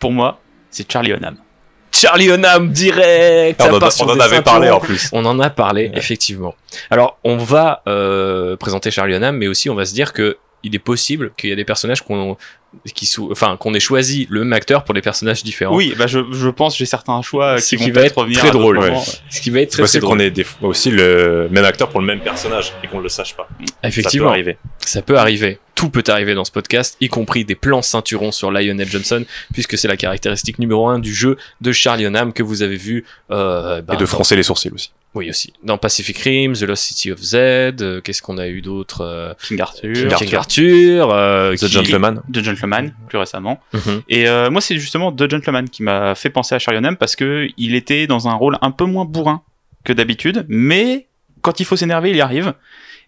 Pour 0.00 0.10
moi, 0.10 0.40
c'est 0.70 0.90
Charlie 0.90 1.12
Hunnam. 1.12 1.36
Charlie 1.92 2.28
Hunnam 2.28 2.72
direct. 2.72 3.62
ça 3.62 3.68
on 3.72 3.76
en, 3.76 3.78
a- 3.80 4.02
on 4.16 4.20
avait 4.20 4.42
parlé 4.42 4.70
en 4.70 4.80
plus 4.80 5.08
On 5.12 5.24
en 5.24 5.38
a 5.38 5.50
parlé, 5.50 5.88
Ouais. 5.88 5.92
effectivement. 5.98 6.54
Alors, 6.90 7.18
on 7.24 7.36
va 7.36 7.82
euh, 7.86 8.56
présenter 8.56 8.90
Charlie 8.90 9.14
Hunnam, 9.14 9.36
mais 9.36 9.46
aussi 9.46 9.70
on 9.70 9.74
va 9.76 9.84
se 9.86 9.94
dire 9.94 10.12
que 10.12 10.36
il 10.66 10.74
est 10.74 10.78
possible 10.80 11.32
qu'il 11.36 11.48
y 11.50 11.52
a 11.52 11.56
des 11.56 11.64
personnages 11.64 12.02
qu'on 12.02 12.36
qui 12.94 13.06
sou- 13.06 13.30
enfin 13.32 13.56
qu'on 13.56 13.72
ait 13.72 13.80
choisi 13.80 14.26
le 14.28 14.40
même 14.44 14.52
acteur 14.52 14.84
pour 14.84 14.92
des 14.92 15.00
personnages 15.00 15.42
différents. 15.42 15.74
Oui, 15.74 15.94
bah 15.96 16.06
je, 16.06 16.18
je 16.32 16.48
pense 16.50 16.74
que 16.74 16.78
j'ai 16.80 16.84
certains 16.84 17.22
choix 17.22 17.56
qui 17.58 17.76
qui 17.78 17.90
vont 17.90 18.00
être 18.02 18.18
revenir 18.18 18.38
très 18.40 18.50
drôle. 18.50 18.78
moments. 18.80 19.02
Ce 19.30 19.40
qui 19.40 19.48
va 19.50 19.60
être 19.60 19.70
très, 19.70 19.76
très 19.76 19.82
possible 19.84 20.02
drôle. 20.02 20.18
qu'on 20.18 20.24
ait 20.24 20.30
des 20.30 20.44
fois 20.44 20.68
aussi 20.68 20.90
le 20.90 21.48
même 21.50 21.64
acteur 21.64 21.88
pour 21.88 22.00
le 22.00 22.06
même 22.06 22.20
personnage 22.20 22.72
et 22.84 22.88
qu'on 22.88 23.00
le 23.00 23.08
sache 23.08 23.34
pas 23.34 23.48
Effectivement. 23.82 24.26
ça 24.26 24.32
peut 24.32 24.34
arriver 24.34 24.56
Ça 24.84 25.02
peut 25.02 25.16
arriver. 25.18 25.58
Tout 25.74 25.90
peut 25.90 26.04
arriver 26.08 26.34
dans 26.34 26.44
ce 26.44 26.50
podcast, 26.52 26.96
y 27.02 27.08
compris 27.08 27.44
des 27.44 27.54
plans 27.54 27.82
ceinturons 27.82 28.32
sur 28.32 28.50
Lionel 28.50 28.88
Johnson, 28.90 29.24
puisque 29.52 29.76
c'est 29.76 29.88
la 29.88 29.96
caractéristique 29.98 30.58
numéro 30.58 30.88
un 30.88 30.98
du 30.98 31.14
jeu 31.14 31.36
de 31.60 31.70
Charlie 31.72 32.04
Hunnam 32.06 32.32
que 32.32 32.42
vous 32.42 32.62
avez 32.62 32.76
vu. 32.76 33.04
Euh, 33.30 33.82
bah, 33.82 33.92
et 33.94 33.96
de 33.96 34.00
dans- 34.00 34.06
froncer 34.06 34.36
les 34.36 34.42
sourcils 34.42 34.70
aussi 34.70 34.90
Oui, 35.16 35.30
aussi. 35.30 35.54
Dans 35.62 35.78
Pacific 35.78 36.18
Rim, 36.18 36.52
The 36.52 36.62
Lost 36.62 36.82
City 36.84 37.10
of 37.10 37.18
Z, 37.18 37.34
euh, 37.34 38.00
qu'est-ce 38.02 38.20
qu'on 38.20 38.36
a 38.36 38.48
eu 38.48 38.60
d'autre 38.60 39.00
euh, 39.00 39.32
King 39.42 39.58
Arthur, 39.62 39.92
King 39.94 40.12
Arthur. 40.12 40.38
Arthur, 40.38 41.10
euh, 41.10 41.54
The 41.54 41.58
qui- 41.60 41.68
Gentleman 41.68 42.22
The 42.30 42.42
Gentleman, 42.44 42.92
plus 43.08 43.16
récemment. 43.16 43.58
Mhm. 43.72 44.02
Et 44.10 44.28
euh, 44.28 44.50
moi, 44.50 44.60
c'est 44.60 44.78
justement 44.78 45.10
The 45.12 45.30
Gentleman 45.30 45.70
qui 45.70 45.82
m'a 45.82 46.14
fait 46.14 46.28
penser 46.28 46.54
à 46.54 46.58
Charlie 46.58 46.78
Hunnam 46.80 46.98
parce 46.98 47.16
que 47.16 47.48
il 47.56 47.74
était 47.74 48.06
dans 48.06 48.28
un 48.28 48.34
rôle 48.34 48.58
un 48.60 48.70
peu 48.70 48.84
moins 48.84 49.06
bourrin 49.06 49.40
que 49.84 49.94
d'habitude, 49.94 50.44
mais 50.48 51.06
quand 51.40 51.60
il 51.60 51.64
faut 51.64 51.76
s'énerver, 51.76 52.10
il 52.10 52.16
y 52.16 52.20
arrive. 52.20 52.52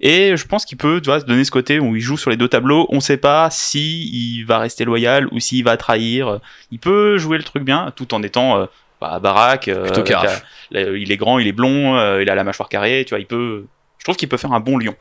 Et 0.01 0.35
je 0.37 0.47
pense 0.47 0.65
qu'il 0.65 0.79
peut 0.79 1.01
tu 1.03 1.11
vois, 1.11 1.21
se 1.21 1.27
donner 1.27 1.45
ce 1.45 1.51
côté 1.51 1.79
où 1.79 1.95
il 1.95 2.01
joue 2.01 2.17
sur 2.17 2.31
les 2.31 2.37
deux 2.39 2.49
tableaux. 2.49 2.87
On 2.91 3.01
sait 3.01 3.17
pas 3.19 3.49
si 3.51 4.09
il 4.13 4.45
va 4.45 4.59
rester 4.61 4.85
loyal 4.87 5.29
ou 5.33 5.41
s'il 5.41 5.63
va 5.65 5.77
trahir. 5.77 6.41
Il 6.71 6.79
peut 6.79 7.19
jouer 7.19 7.37
le 7.37 7.45
truc 7.45 7.65
bien, 7.65 7.93
tout 7.97 8.15
en 8.15 8.23
étant 8.23 8.59
euh, 8.61 8.67
bah, 9.01 9.19
baraque. 9.21 9.69
euh, 9.69 9.83
Plutôt 9.83 10.01
avec 10.01 10.07
carafe. 10.13 10.45
la- 10.71 10.85
la- 10.85 10.91
il 10.97 11.11
est 11.13 11.17
grand, 11.17 11.39
il 11.39 11.47
est 11.47 11.53
blond, 11.53 11.97
euh, 11.97 12.23
il 12.23 12.31
a 12.31 12.35
la 12.35 12.45
mâchoire 12.45 12.69
carrée. 12.69 13.05
Tu 13.07 13.11
vois, 13.11 13.21
il 13.21 13.27
peut. 13.27 13.65
Je 13.99 14.05
trouve 14.05 14.17
qu'il 14.17 14.29
peut 14.29 14.37
faire 14.37 14.53
un 14.53 14.61
bon 14.61 14.79
lion. 14.79 14.95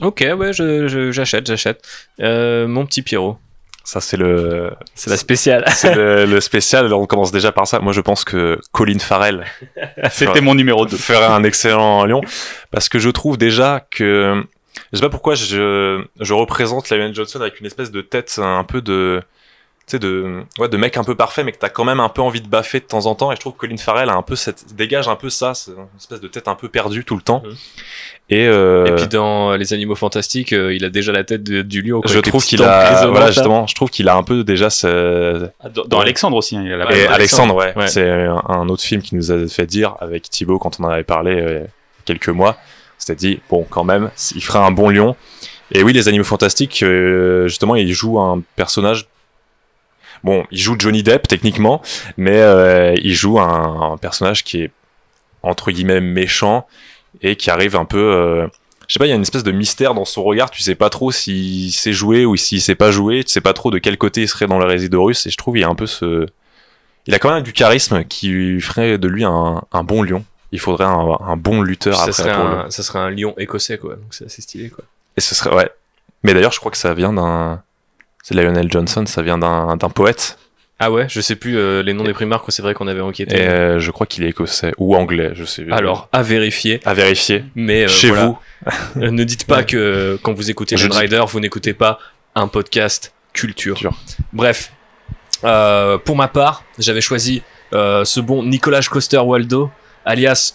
Ok, 0.00 0.24
ouais, 0.38 0.52
je- 0.52 0.86
je- 0.88 1.10
j'achète, 1.12 1.46
j'achète. 1.46 1.82
Euh, 2.20 2.66
mon 2.68 2.84
petit 2.86 3.02
Pierrot, 3.02 3.38
ça 3.84 4.00
c'est 4.00 4.16
le 4.16 4.70
c'est 4.94 5.10
la 5.10 5.16
spéciale. 5.16 5.64
c'est 5.74 5.94
le, 5.94 6.24
le 6.26 6.40
spécial 6.40 6.92
on 6.92 7.06
commence 7.06 7.32
déjà 7.32 7.52
par 7.52 7.66
ça 7.66 7.80
moi 7.80 7.92
je 7.92 8.00
pense 8.00 8.24
que 8.24 8.58
Colin 8.72 8.98
Farrell 8.98 9.44
C'était 10.10 10.40
mon 10.40 10.54
numéro 10.54 10.86
2. 10.86 10.96
ferait 10.96 11.24
un 11.26 11.44
excellent 11.44 12.04
lion 12.06 12.20
parce 12.70 12.88
que 12.88 12.98
je 12.98 13.10
trouve 13.10 13.36
déjà 13.38 13.86
que 13.90 14.42
je 14.92 14.96
sais 14.98 15.02
pas 15.02 15.10
pourquoi 15.10 15.34
je 15.34 16.02
je 16.20 16.32
représente 16.34 16.88
Lionel 16.90 17.14
Johnson 17.14 17.40
avec 17.42 17.60
une 17.60 17.66
espèce 17.66 17.90
de 17.90 18.00
tête 18.00 18.34
un 18.42 18.64
peu 18.64 18.80
de 18.80 19.22
sais 19.86 19.98
de 19.98 20.42
ouais 20.58 20.68
de 20.68 20.76
mec 20.76 20.96
un 20.96 21.04
peu 21.04 21.14
parfait 21.14 21.44
mais 21.44 21.52
que 21.52 21.58
t'as 21.58 21.68
quand 21.68 21.84
même 21.84 22.00
un 22.00 22.08
peu 22.08 22.22
envie 22.22 22.40
de 22.40 22.48
baffer 22.48 22.80
de 22.80 22.84
temps 22.86 23.04
en 23.06 23.14
temps 23.14 23.30
et 23.32 23.36
je 23.36 23.40
trouve 23.40 23.52
que 23.52 23.58
Colin 23.58 23.76
Farrell 23.76 24.08
a 24.08 24.14
un 24.14 24.22
peu 24.22 24.34
cette 24.36 24.74
dégage 24.74 25.08
un 25.08 25.16
peu 25.16 25.28
ça 25.30 25.52
c'est 25.54 25.72
une 25.72 25.86
espèce 25.98 26.20
de 26.20 26.28
tête 26.28 26.48
un 26.48 26.54
peu 26.54 26.68
perdue 26.68 27.04
tout 27.04 27.16
le 27.16 27.22
temps 27.22 27.42
Mhm. 27.44 27.54
et, 28.30 28.46
euh, 28.46 28.86
Et 28.86 28.92
puis 28.96 29.08
dans 29.08 29.52
Les 29.56 29.74
Animaux 29.74 29.94
Fantastiques, 29.94 30.52
euh, 30.54 30.74
il 30.74 30.84
a 30.86 30.88
déjà 30.90 31.12
la 31.12 31.22
tête 31.24 31.42
de- 31.42 31.60
du 31.62 31.82
lion. 31.82 32.00
quoi, 32.00 32.10
je 32.10 32.18
trouve 32.20 32.42
qu'il 32.44 32.62
a 32.62 33.06
voilà 33.08 33.26
là. 33.26 33.30
justement 33.30 33.66
je 33.66 33.74
trouve 33.74 33.90
qu'il 33.90 34.08
a 34.08 34.16
un 34.16 34.22
peu 34.22 34.42
déjà 34.44 34.70
ce, 34.70 35.48
Dans, 35.74 35.84
dans. 35.84 36.00
Alexandre 36.00 36.36
aussi, 36.36 36.56
hein, 36.56 36.62
il 36.64 36.72
a 36.72 36.76
la 36.78 36.90
et 36.96 37.06
Alexandre. 37.06 37.54
Ouais. 37.54 37.74
Ouais. 37.76 37.86
C'est 37.88 38.08
un, 38.08 38.42
un 38.48 38.68
autre 38.70 38.82
film 38.82 39.02
qui 39.02 39.14
nous 39.16 39.30
a 39.32 39.46
fait 39.48 39.66
dire 39.66 39.96
avec 40.00 40.30
Thibaut 40.30 40.58
quand 40.58 40.80
on 40.80 40.84
en 40.84 40.88
avait 40.88 41.04
parlé 41.04 41.32
euh, 41.38 41.64
quelques 42.06 42.28
mois. 42.30 42.56
C'était 42.96 43.16
dit, 43.16 43.40
bon, 43.50 43.66
quand 43.68 43.84
même, 43.84 44.10
il 44.34 44.42
ferait 44.42 44.60
un 44.60 44.70
bon 44.70 44.88
lion. 44.88 45.14
Et 45.72 45.82
oui, 45.82 45.92
les 45.92 46.08
animaux 46.08 46.24
fantastiques, 46.24 46.82
euh, 46.82 47.48
justement, 47.48 47.74
il 47.76 47.92
joue 47.92 48.18
un 48.20 48.40
personnage. 48.56 49.08
Bon, 50.24 50.44
il 50.50 50.58
joue 50.58 50.74
Johnny 50.78 51.02
Depp 51.04 51.28
techniquement, 51.28 51.80
mais 52.16 52.40
euh, 52.40 52.94
il 53.02 53.14
joue 53.14 53.38
un, 53.38 53.92
un 53.92 53.96
personnage 53.98 54.42
qui 54.42 54.62
est 54.62 54.70
entre 55.42 55.70
guillemets 55.70 56.00
méchant 56.00 56.66
et 57.22 57.36
qui 57.36 57.50
arrive 57.50 57.76
un 57.76 57.84
peu. 57.84 57.98
euh, 57.98 58.46
je 58.88 58.94
sais 58.94 58.98
pas, 58.98 59.06
il 59.06 59.10
y 59.10 59.12
a 59.12 59.16
une 59.16 59.22
espèce 59.22 59.44
de 59.44 59.52
mystère 59.52 59.94
dans 59.94 60.04
son 60.04 60.22
regard. 60.22 60.50
Tu 60.50 60.62
sais 60.62 60.74
pas 60.74 60.90
trop 60.90 61.12
s'il 61.12 61.72
sait 61.72 61.92
jouer 61.92 62.24
ou 62.26 62.36
s'il 62.36 62.60
sait 62.62 62.74
pas 62.74 62.90
jouer. 62.90 63.22
Tu 63.24 63.32
sais 63.32 63.40
pas 63.42 63.52
trop 63.52 63.70
de 63.70 63.78
quel 63.78 63.96
côté 63.98 64.22
il 64.22 64.28
serait 64.28 64.46
dans 64.46 64.58
le 64.58 64.64
Résidorus. 64.66 65.26
Et 65.26 65.30
je 65.30 65.36
trouve 65.36 65.56
il 65.58 65.60
y 65.60 65.64
a 65.64 65.68
un 65.68 65.74
peu 65.74 65.86
ce. 65.86 66.26
Il 67.06 67.14
a 67.14 67.18
quand 67.18 67.32
même 67.34 67.42
du 67.42 67.52
charisme 67.52 68.04
qui 68.04 68.60
ferait 68.60 68.96
de 68.96 69.08
lui 69.08 69.24
un, 69.24 69.62
un 69.72 69.84
bon 69.84 70.02
lion. 70.02 70.24
Il 70.52 70.60
faudrait 70.60 70.84
un, 70.86 71.18
un 71.20 71.36
bon 71.36 71.60
lutteur 71.62 71.96
ça 71.96 72.02
après 72.04 72.12
serait, 72.14 72.34
pour 72.34 72.44
le- 72.44 72.56
un, 72.60 72.70
ça 72.70 72.82
serait 72.82 73.00
un 73.00 73.10
lion 73.10 73.34
écossais, 73.36 73.76
quoi. 73.78 73.96
Donc 73.96 74.06
c'est 74.12 74.24
assez 74.26 74.40
stylé, 74.40 74.70
quoi. 74.70 74.84
Et 75.16 75.20
ce 75.20 75.34
serait 75.34 75.54
ouais. 75.54 75.68
Mais 76.22 76.32
d'ailleurs, 76.32 76.52
je 76.52 76.60
crois 76.60 76.70
que 76.70 76.78
ça 76.78 76.94
vient 76.94 77.12
d'un. 77.12 77.62
C'est 78.26 78.32
Lionel 78.34 78.72
Johnson, 78.72 79.04
ça 79.04 79.20
vient 79.20 79.36
d'un 79.36 79.76
poète. 79.94 80.38
Ah 80.78 80.90
ouais, 80.90 81.06
je 81.10 81.20
sais 81.20 81.36
plus 81.36 81.58
euh, 81.58 81.82
les 81.82 81.92
noms 81.92 82.04
des 82.04 82.14
primarques, 82.14 82.46
c'est 82.48 82.62
vrai 82.62 82.72
qu'on 82.72 82.88
avait 82.88 83.02
enquêté. 83.02 83.36
Et 83.36 83.46
euh, 83.46 83.80
je 83.80 83.90
crois 83.90 84.06
qu'il 84.06 84.24
est 84.24 84.30
écossais 84.30 84.72
ou 84.78 84.96
anglais, 84.96 85.32
je 85.34 85.44
sais. 85.44 85.66
Alors, 85.70 86.08
à 86.10 86.22
vérifier. 86.22 86.80
à 86.86 86.94
vérifier. 86.94 87.44
Mais 87.54 87.84
euh, 87.84 87.88
Chez 87.88 88.08
voilà. 88.08 88.24
vous. 88.24 88.38
Ne 88.96 89.24
dites 89.24 89.44
pas 89.46 89.62
que 89.62 90.18
quand 90.22 90.32
vous 90.32 90.50
écoutez 90.50 90.78
Je 90.78 90.88
Rider, 90.88 91.22
vous 91.28 91.38
n'écoutez 91.38 91.74
pas 91.74 91.98
un 92.34 92.48
podcast 92.48 93.12
culture. 93.34 93.74
Culture. 93.74 93.98
Bref, 94.32 94.72
pour 95.42 96.16
ma 96.16 96.28
part, 96.28 96.64
j'avais 96.78 97.02
choisi 97.02 97.42
ce 97.72 98.20
bon 98.20 98.42
Nicolas 98.42 98.80
Coster 98.80 99.18
Waldo 99.18 99.70
alias 100.06 100.54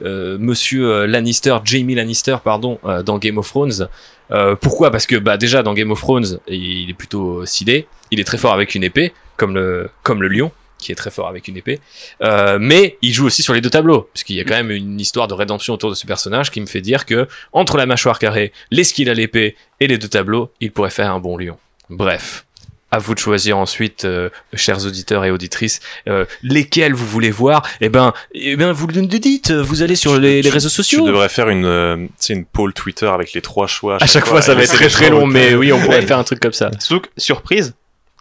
Monsieur 0.00 1.04
Lannister, 1.04 1.58
Jamie 1.64 1.94
Lannister, 1.96 2.38
pardon, 2.42 2.78
dans 3.04 3.18
Game 3.18 3.36
of 3.36 3.46
Thrones. 3.46 3.88
Euh, 4.30 4.54
pourquoi? 4.54 4.90
Parce 4.90 5.06
que 5.06 5.16
bah 5.16 5.36
déjà 5.36 5.62
dans 5.62 5.74
Game 5.74 5.90
of 5.90 6.00
Thrones, 6.00 6.38
il 6.48 6.90
est 6.90 6.94
plutôt 6.94 7.46
stylé, 7.46 7.86
il 8.10 8.20
est 8.20 8.24
très 8.24 8.38
fort 8.38 8.52
avec 8.52 8.74
une 8.74 8.84
épée, 8.84 9.12
comme 9.36 9.54
le 9.54 9.90
comme 10.02 10.22
le 10.22 10.28
lion 10.28 10.52
qui 10.78 10.92
est 10.92 10.94
très 10.94 11.10
fort 11.10 11.28
avec 11.28 11.48
une 11.48 11.56
épée. 11.56 11.80
Euh, 12.22 12.58
mais 12.60 12.98
il 13.02 13.12
joue 13.12 13.26
aussi 13.26 13.42
sur 13.42 13.52
les 13.52 13.60
deux 13.60 13.70
tableaux, 13.70 14.08
puisqu'il 14.12 14.36
y 14.36 14.40
a 14.40 14.44
quand 14.44 14.54
même 14.54 14.70
une 14.70 15.00
histoire 15.00 15.28
de 15.28 15.34
rédemption 15.34 15.74
autour 15.74 15.90
de 15.90 15.94
ce 15.94 16.06
personnage 16.06 16.50
qui 16.50 16.60
me 16.60 16.66
fait 16.66 16.80
dire 16.80 17.04
que 17.04 17.26
entre 17.52 17.76
la 17.76 17.86
mâchoire 17.86 18.18
carrée, 18.18 18.52
les 18.70 18.84
skills 18.84 19.10
à 19.10 19.14
l'épée 19.14 19.56
et 19.80 19.86
les 19.88 19.98
deux 19.98 20.08
tableaux, 20.08 20.52
il 20.60 20.70
pourrait 20.70 20.90
faire 20.90 21.10
un 21.12 21.18
bon 21.18 21.36
lion. 21.36 21.58
Bref. 21.90 22.44
À 22.90 22.98
vous 22.98 23.14
de 23.14 23.18
choisir 23.18 23.58
ensuite, 23.58 24.06
euh, 24.06 24.30
chers 24.54 24.86
auditeurs 24.86 25.22
et 25.26 25.30
auditrices, 25.30 25.80
euh, 26.08 26.24
lesquels 26.42 26.94
vous 26.94 27.06
voulez 27.06 27.30
voir. 27.30 27.62
Eh 27.82 27.90
ben, 27.90 28.14
eh 28.32 28.56
ben, 28.56 28.72
vous 28.72 28.86
le 28.86 29.02
dites. 29.02 29.50
Vous 29.50 29.82
allez 29.82 29.94
sur 29.94 30.18
les, 30.18 30.40
les 30.40 30.48
Tu- 30.48 30.54
réseaux 30.54 30.70
sociaux. 30.70 31.00
Tu 31.00 31.06
devrais 31.08 31.28
faire 31.28 31.50
une, 31.50 31.66
euh, 31.66 31.96
tu 31.96 32.08
sais, 32.18 32.32
une 32.32 32.46
poll 32.46 32.72
Twitter 32.72 33.06
avec 33.06 33.34
les 33.34 33.42
trois 33.42 33.66
choix. 33.66 33.98
À 34.00 34.06
chaque 34.06 34.24
fois, 34.24 34.40
ça 34.40 34.54
va 34.54 34.62
être 34.62 34.72
très 34.72 34.88
très 34.88 35.10
long, 35.10 35.26
mais 35.26 35.54
oui, 35.54 35.70
on 35.72 35.78
pourrait 35.80 36.00
faire 36.02 36.18
un 36.18 36.24
truc 36.24 36.40
comme 36.40 36.54
ça. 36.54 36.70
Que, 36.70 36.96
surprise, 37.18 37.74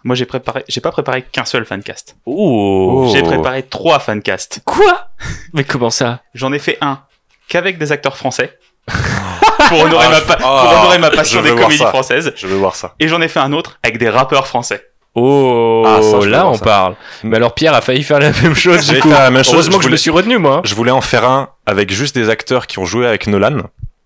moi 0.04 0.16
j'ai 0.16 0.26
préparé, 0.26 0.66
j'ai 0.68 0.82
pas 0.82 0.92
préparé 0.92 1.22
qu'un 1.24 1.46
seul 1.46 1.66
fancast. 1.66 2.18
Oh. 2.26 3.10
J'ai 3.14 3.24
préparé 3.24 3.64
trois 3.64 4.00
fancasts. 4.00 4.60
Quoi? 4.66 5.10
Mais 5.54 5.64
comment 5.64 5.90
ça? 5.90 6.24
J'en 6.34 6.52
ai 6.52 6.60
fait 6.60 6.78
un 6.82 7.00
qu'avec 7.48 7.78
des 7.78 7.94
acteurs 7.94 8.18
français. 8.18 8.58
pour 9.70 9.82
honorer, 9.82 10.06
Ah, 10.08 10.12
ma, 10.12 10.20
je- 10.20 10.24
pa- 10.26 10.38
ah, 10.44 10.64
pour 10.70 10.80
honorer 10.80 10.98
ma 11.00 11.10
passion 11.12 11.40
je 11.44 11.50
des 11.50 11.56
comédies 11.56 11.78
ça. 11.78 11.88
françaises. 11.90 12.34
Je 12.36 12.48
veux 12.48 12.56
voir 12.58 12.76
ça. 12.76 12.96
Et 13.00 13.08
j'en 13.08 13.22
ai 13.22 13.28
fait 13.28 13.40
un 13.40 13.54
autre 13.54 13.78
avec 13.84 13.98
des 13.98 14.10
rappeurs 14.10 14.48
français. 14.48 14.84
Oh, 15.16 15.84
Ah, 15.88 16.00
ça, 16.02 16.20
je 16.22 16.30
là 16.30 16.48
on 16.48 16.54
ça. 16.54 16.64
parle. 16.64 16.96
Mais 17.24 17.38
alors 17.38 17.54
Pierre 17.56 17.74
a 17.74 17.82
failli 17.82 18.04
faire 18.04 18.20
la 18.20 18.32
même 18.32 18.54
chose. 18.56 18.86
Du 18.88 19.00
coup, 19.00 19.10
la 19.10 19.32
même 19.32 19.44
chose. 19.44 19.54
heureusement 19.56 19.78
que 19.80 19.84
je 19.86 19.90
me 19.90 19.96
suis 19.98 20.12
retenu 20.12 20.38
moi. 20.38 20.62
Je 20.64 20.76
voulais 20.76 20.92
en 20.92 21.02
faire 21.02 21.26
un 21.28 21.50
avec 21.66 21.92
juste 21.92 22.14
des 22.16 22.30
acteurs 22.30 22.68
qui 22.68 22.78
ont 22.80 22.86
joué 22.86 23.08
avec 23.08 23.26
Nolan, 23.28 23.58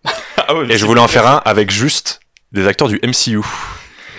Ah 0.47 0.55
ouais, 0.55 0.65
mais 0.65 0.75
et 0.75 0.77
je 0.77 0.85
voulais 0.85 1.01
en 1.01 1.07
faire 1.09 1.27
un 1.27 1.41
avec 1.45 1.69
juste 1.69 2.21
des 2.53 2.65
acteurs 2.67 2.87
du 2.87 2.99
MCU. 3.03 3.41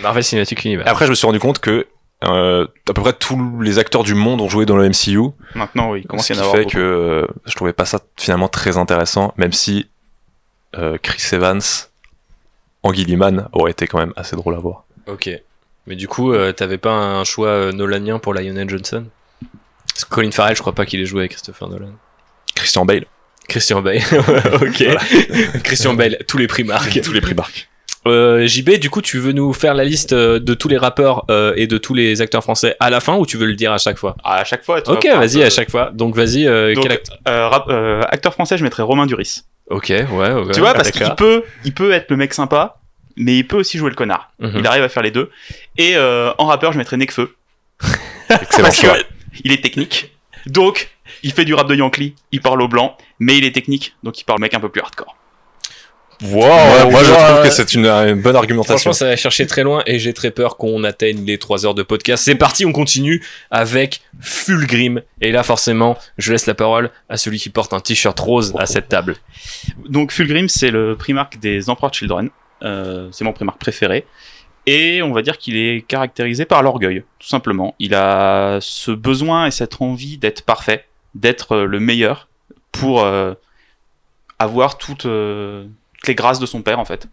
Marvel 0.02 0.22
Cinematic 0.24 0.64
Universe. 0.64 0.88
après, 0.90 1.06
je 1.06 1.10
me 1.10 1.14
suis 1.14 1.26
rendu 1.26 1.38
compte 1.38 1.58
que 1.60 1.86
euh, 2.24 2.66
à 2.88 2.92
peu 2.92 3.02
près 3.02 3.12
tous 3.14 3.58
les 3.60 3.78
acteurs 3.78 4.04
du 4.04 4.14
monde 4.14 4.40
ont 4.40 4.48
joué 4.48 4.64
dans 4.66 4.76
le 4.76 4.88
MCU, 4.88 5.30
Maintenant, 5.54 5.90
oui, 5.90 6.00
il 6.02 6.06
commence 6.06 6.26
ce 6.26 6.32
qui 6.34 6.38
fait 6.38 6.44
beaucoup. 6.58 6.70
que 6.70 6.78
euh, 6.78 7.26
je 7.46 7.54
trouvais 7.56 7.72
pas 7.72 7.84
ça 7.84 7.98
finalement 8.16 8.48
très 8.48 8.76
intéressant, 8.78 9.32
même 9.36 9.52
si 9.52 9.88
euh, 10.78 10.96
Chris 11.02 11.22
Evans 11.32 11.60
en 12.82 12.92
Gilliman 12.92 13.48
aurait 13.52 13.70
été 13.72 13.86
quand 13.86 13.98
même 13.98 14.12
assez 14.16 14.36
drôle 14.36 14.54
à 14.54 14.58
voir. 14.58 14.84
Ok. 15.06 15.30
Mais 15.86 15.96
du 15.96 16.08
coup, 16.08 16.32
euh, 16.32 16.52
t'avais 16.52 16.78
pas 16.78 16.92
un 16.92 17.24
choix 17.24 17.48
euh, 17.48 17.72
nolanien 17.72 18.18
pour 18.18 18.34
Lionel 18.34 18.68
Johnson? 18.68 19.04
Parce 19.88 20.04
que 20.04 20.10
Colin 20.14 20.30
Farrell, 20.30 20.56
je 20.56 20.60
crois 20.60 20.74
pas 20.74 20.86
qu'il 20.86 21.00
ait 21.00 21.06
joué 21.06 21.20
avec 21.22 21.32
Christopher 21.32 21.68
Nolan. 21.68 21.90
Christian 22.54 22.84
Bale, 22.84 23.04
Christian 23.48 23.82
Bale. 23.82 23.98
ok. 24.62 24.84
Christian 25.64 25.94
Bale, 25.94 26.18
tous 26.28 26.38
les 26.38 26.46
prix 26.46 26.64
marques. 26.64 27.00
tous 27.02 27.12
les 27.12 27.20
prix 27.20 27.34
marques. 27.34 27.68
Euh, 28.06 28.46
JB, 28.48 28.78
du 28.80 28.90
coup, 28.90 29.00
tu 29.00 29.18
veux 29.18 29.30
nous 29.32 29.52
faire 29.52 29.74
la 29.74 29.84
liste 29.84 30.12
de 30.12 30.54
tous 30.54 30.66
les 30.68 30.76
rappeurs 30.78 31.24
euh, 31.30 31.52
et 31.56 31.68
de 31.68 31.78
tous 31.78 31.94
les 31.94 32.20
acteurs 32.20 32.42
français 32.42 32.74
à 32.80 32.90
la 32.90 32.98
fin 33.00 33.14
ou 33.16 33.26
tu 33.26 33.36
veux 33.36 33.46
le 33.46 33.54
dire 33.54 33.72
à 33.72 33.78
chaque 33.78 33.96
fois? 33.98 34.16
Ah, 34.24 34.36
à 34.38 34.44
chaque 34.44 34.64
fois. 34.64 34.82
tu 34.82 34.90
Ok, 34.90 35.06
vas-y, 35.06 35.40
euh, 35.42 35.46
à 35.46 35.50
chaque 35.50 35.70
fois. 35.70 35.90
Donc, 35.94 36.16
vas-y, 36.16 36.46
euh, 36.48 36.74
quel 36.80 36.90
acteur 36.92 37.18
euh, 37.28 37.48
rap- 37.48 37.68
euh, 37.68 38.02
acteur 38.08 38.32
français, 38.34 38.58
je 38.58 38.64
mettrais 38.64 38.82
Romain 38.82 39.06
Duris. 39.06 39.42
Ok, 39.70 39.86
ouais, 39.88 40.06
ouais. 40.08 40.52
tu 40.52 40.60
vois, 40.60 40.74
parce 40.74 40.90
qu'il 40.90 41.14
peut, 41.14 41.44
il 41.64 41.72
peut 41.72 41.92
être 41.92 42.10
le 42.10 42.16
mec 42.16 42.34
sympa, 42.34 42.76
mais 43.16 43.38
il 43.38 43.46
peut 43.46 43.56
aussi 43.56 43.78
jouer 43.78 43.90
le 43.90 43.96
connard. 43.96 44.32
Mhm. 44.38 44.58
Il 44.58 44.66
arrive 44.66 44.82
à 44.82 44.88
faire 44.88 45.02
les 45.02 45.10
deux. 45.10 45.30
Et 45.78 45.96
euh, 45.96 46.32
en 46.38 46.46
rappeur, 46.46 46.72
je 46.72 46.78
mettrais 46.78 46.96
Nekfeu. 46.96 47.34
Parce 48.28 48.80
que 48.80 48.86
il 49.44 49.52
est 49.52 49.62
technique. 49.62 50.12
Donc, 50.46 50.90
il 51.22 51.32
fait 51.32 51.44
du 51.44 51.54
rap 51.54 51.68
de 51.68 51.74
Yankee, 51.74 52.14
il 52.32 52.40
parle 52.40 52.60
au 52.62 52.68
blanc, 52.68 52.96
mais 53.18 53.38
il 53.38 53.44
est 53.44 53.52
technique, 53.52 53.94
donc 54.02 54.20
il 54.20 54.24
parle 54.24 54.40
mec 54.40 54.54
un 54.54 54.60
peu 54.60 54.68
plus 54.68 54.80
hardcore. 54.80 55.16
Wow, 56.22 56.40
moi, 56.40 56.84
moi, 56.90 57.02
je 57.02 57.10
trouve 57.12 57.42
que 57.42 57.50
c'est 57.50 57.74
une, 57.74 57.86
une 57.86 58.20
bonne 58.20 58.36
argumentation. 58.36 58.76
Franchement, 58.76 58.92
ça 58.92 59.06
va 59.06 59.16
chercher 59.16 59.46
très 59.46 59.64
loin 59.64 59.82
et 59.86 59.98
j'ai 59.98 60.12
très 60.12 60.30
peur 60.30 60.56
qu'on 60.56 60.84
atteigne 60.84 61.24
les 61.24 61.38
3 61.38 61.66
heures 61.66 61.74
de 61.74 61.82
podcast. 61.82 62.24
C'est 62.24 62.36
parti, 62.36 62.64
on 62.64 62.72
continue 62.72 63.24
avec 63.50 64.02
Fulgrim. 64.20 65.02
Et 65.20 65.32
là, 65.32 65.42
forcément, 65.42 65.98
je 66.18 66.32
laisse 66.32 66.46
la 66.46 66.54
parole 66.54 66.90
à 67.08 67.16
celui 67.16 67.38
qui 67.38 67.50
porte 67.50 67.72
un 67.72 67.80
t-shirt 67.80 68.18
rose 68.20 68.54
à 68.58 68.66
cette 68.66 68.88
table. 68.88 69.16
Donc 69.88 70.12
Fulgrim, 70.12 70.48
c'est 70.48 70.70
le 70.70 70.96
primarque 70.96 71.38
des 71.40 71.68
Emperor 71.68 71.92
Children. 71.92 72.30
Euh, 72.62 73.08
c'est 73.10 73.24
mon 73.24 73.32
primarque 73.32 73.58
préféré. 73.58 74.06
Et 74.66 75.02
on 75.02 75.12
va 75.12 75.22
dire 75.22 75.38
qu'il 75.38 75.56
est 75.56 75.84
caractérisé 75.86 76.44
par 76.44 76.62
l'orgueil, 76.62 77.02
tout 77.18 77.26
simplement. 77.26 77.74
Il 77.78 77.94
a 77.94 78.58
ce 78.60 78.92
besoin 78.92 79.46
et 79.46 79.50
cette 79.50 79.80
envie 79.80 80.18
d'être 80.18 80.42
parfait, 80.42 80.86
d'être 81.14 81.52
euh, 81.52 81.66
le 81.66 81.80
meilleur 81.80 82.28
pour 82.70 83.02
euh, 83.02 83.34
avoir 84.38 84.78
toutes, 84.78 85.06
euh, 85.06 85.66
les 86.06 86.14
grâces 86.14 86.38
de 86.38 86.46
son 86.46 86.62
père, 86.62 86.78
en 86.78 86.84
fait. 86.84 87.08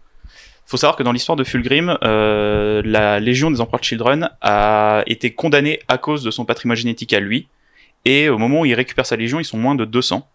faut 0.66 0.78
savoir 0.78 0.96
que 0.96 1.04
dans 1.04 1.12
l'histoire 1.12 1.36
de 1.36 1.44
Fulgrim, 1.44 1.98
euh, 2.04 2.82
la 2.86 3.20
Légion 3.20 3.52
des 3.52 3.62
Emperor 3.62 3.84
Children 3.84 4.30
a 4.42 5.04
été 5.08 5.34
condamnée 5.34 5.80
à 5.88 5.98
cause 5.98 6.24
de 6.24 6.32
son 6.32 6.46
patrimoine 6.46 6.78
génétique 6.78 7.14
à 7.14 7.20
lui. 7.20 7.48
Et 8.06 8.30
au 8.30 8.38
moment 8.38 8.62
où 8.62 8.66
il 8.66 8.74
récupère 8.74 9.06
sa 9.06 9.16
légion, 9.16 9.40
ils 9.40 9.46
sont 9.46 9.58
moins 9.58 9.76
de 9.76 9.86
200. 9.86 10.28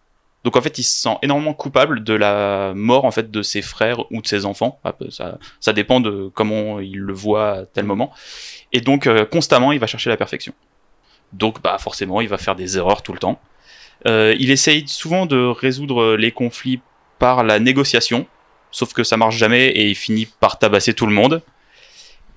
Donc 0.43 0.55
en 0.55 0.61
fait, 0.61 0.77
il 0.77 0.83
se 0.83 1.01
sent 1.01 1.17
énormément 1.23 1.55
coupable 1.55 2.03
de 2.03 2.13
la 2.13 2.73
mort 2.75 3.05
en 3.05 3.11
fait 3.11 3.31
de 3.31 3.41
ses 3.41 3.63
frères 3.63 4.11
ou 4.11 4.21
de 4.21 4.27
ses 4.27 4.45
enfants. 4.45 4.79
Ah, 4.83 4.93
Ça, 5.09 5.39
ça 5.59 5.73
dépend 5.73 5.99
de 5.99 6.29
comment 6.33 6.79
il 6.79 6.99
le 6.99 7.13
voit 7.13 7.51
à 7.51 7.65
tel 7.65 7.85
moment. 7.85 8.13
Et 8.71 8.79
donc 8.79 9.07
euh, 9.07 9.25
constamment, 9.25 9.71
il 9.71 9.79
va 9.79 9.87
chercher 9.87 10.11
la 10.11 10.17
perfection. 10.17 10.53
Donc 11.33 11.61
bah 11.63 11.77
forcément, 11.79 12.21
il 12.21 12.27
va 12.27 12.37
faire 12.37 12.55
des 12.55 12.77
erreurs 12.77 13.01
tout 13.01 13.11
le 13.11 13.17
temps. 13.17 13.39
Euh, 14.07 14.35
il 14.39 14.51
essaye 14.51 14.87
souvent 14.87 15.25
de 15.25 15.37
résoudre 15.37 16.15
les 16.15 16.31
conflits 16.31 16.79
par 17.17 17.43
la 17.43 17.59
négociation, 17.59 18.27
sauf 18.75 18.93
que 18.93 19.03
ça 19.03 19.15
marche 19.17 19.37
jamais 19.37 19.67
et 19.67 19.87
il 19.87 19.95
finit 19.95 20.27
par 20.39 20.59
tabasser 20.59 20.93
tout 20.93 21.05
le 21.05 21.13
monde. 21.13 21.41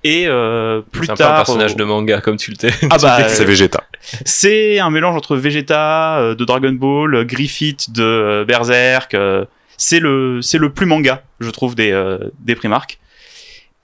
Et 0.05 0.25
euh, 0.27 0.81
plus 0.93 1.05
C'est 1.07 1.11
un 1.11 1.15
tard, 1.15 1.35
personnage 1.35 1.73
au- 1.73 1.75
de 1.75 1.83
manga, 1.83 2.21
comme 2.21 2.37
tu 2.37 2.51
le 2.51 2.57
t'es. 2.57 2.69
ah 2.89 2.97
bah, 3.01 3.27
C'est 3.35 3.43
Vegeta. 3.43 3.83
c'est 4.25 4.79
un 4.79 4.89
mélange 4.89 5.15
entre 5.17 5.35
Vegeta, 5.35 6.19
euh, 6.19 6.35
de 6.35 6.45
Dragon 6.45 6.71
Ball, 6.71 7.13
euh, 7.15 7.23
Griffith 7.25 7.91
de 7.91 8.03
euh, 8.03 8.45
Berserk. 8.45 9.13
euh, 9.13 9.43
c'est 9.75 9.99
le 9.99 10.41
c'est 10.41 10.57
le 10.57 10.71
plus 10.71 10.85
manga, 10.85 11.23
je 11.41 11.49
trouve, 11.49 11.75
des 11.75 11.91
euh, 11.91 12.17
des 12.39 12.55
Primark. 12.55 12.97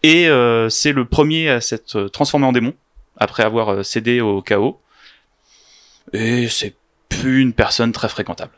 Et 0.03 0.29
euh, 0.29 0.69
c'est 0.69 0.93
le 0.93 1.03
premier 1.03 1.49
à 1.49 1.59
s'être 1.61 1.97
euh, 1.97 2.07
transformé 2.09 2.45
en 2.45 2.53
démon 2.53 2.73
après 3.17 3.43
avoir 3.43 3.69
euh, 3.73 3.83
cédé 3.83 4.21
au 4.21 4.41
chaos. 4.41 4.79
Et 6.13 6.47
c'est 6.47 6.75
plus 7.09 7.41
une 7.41 7.51
personne 7.53 7.91
très 7.91 8.07
fréquentable. 8.09 8.51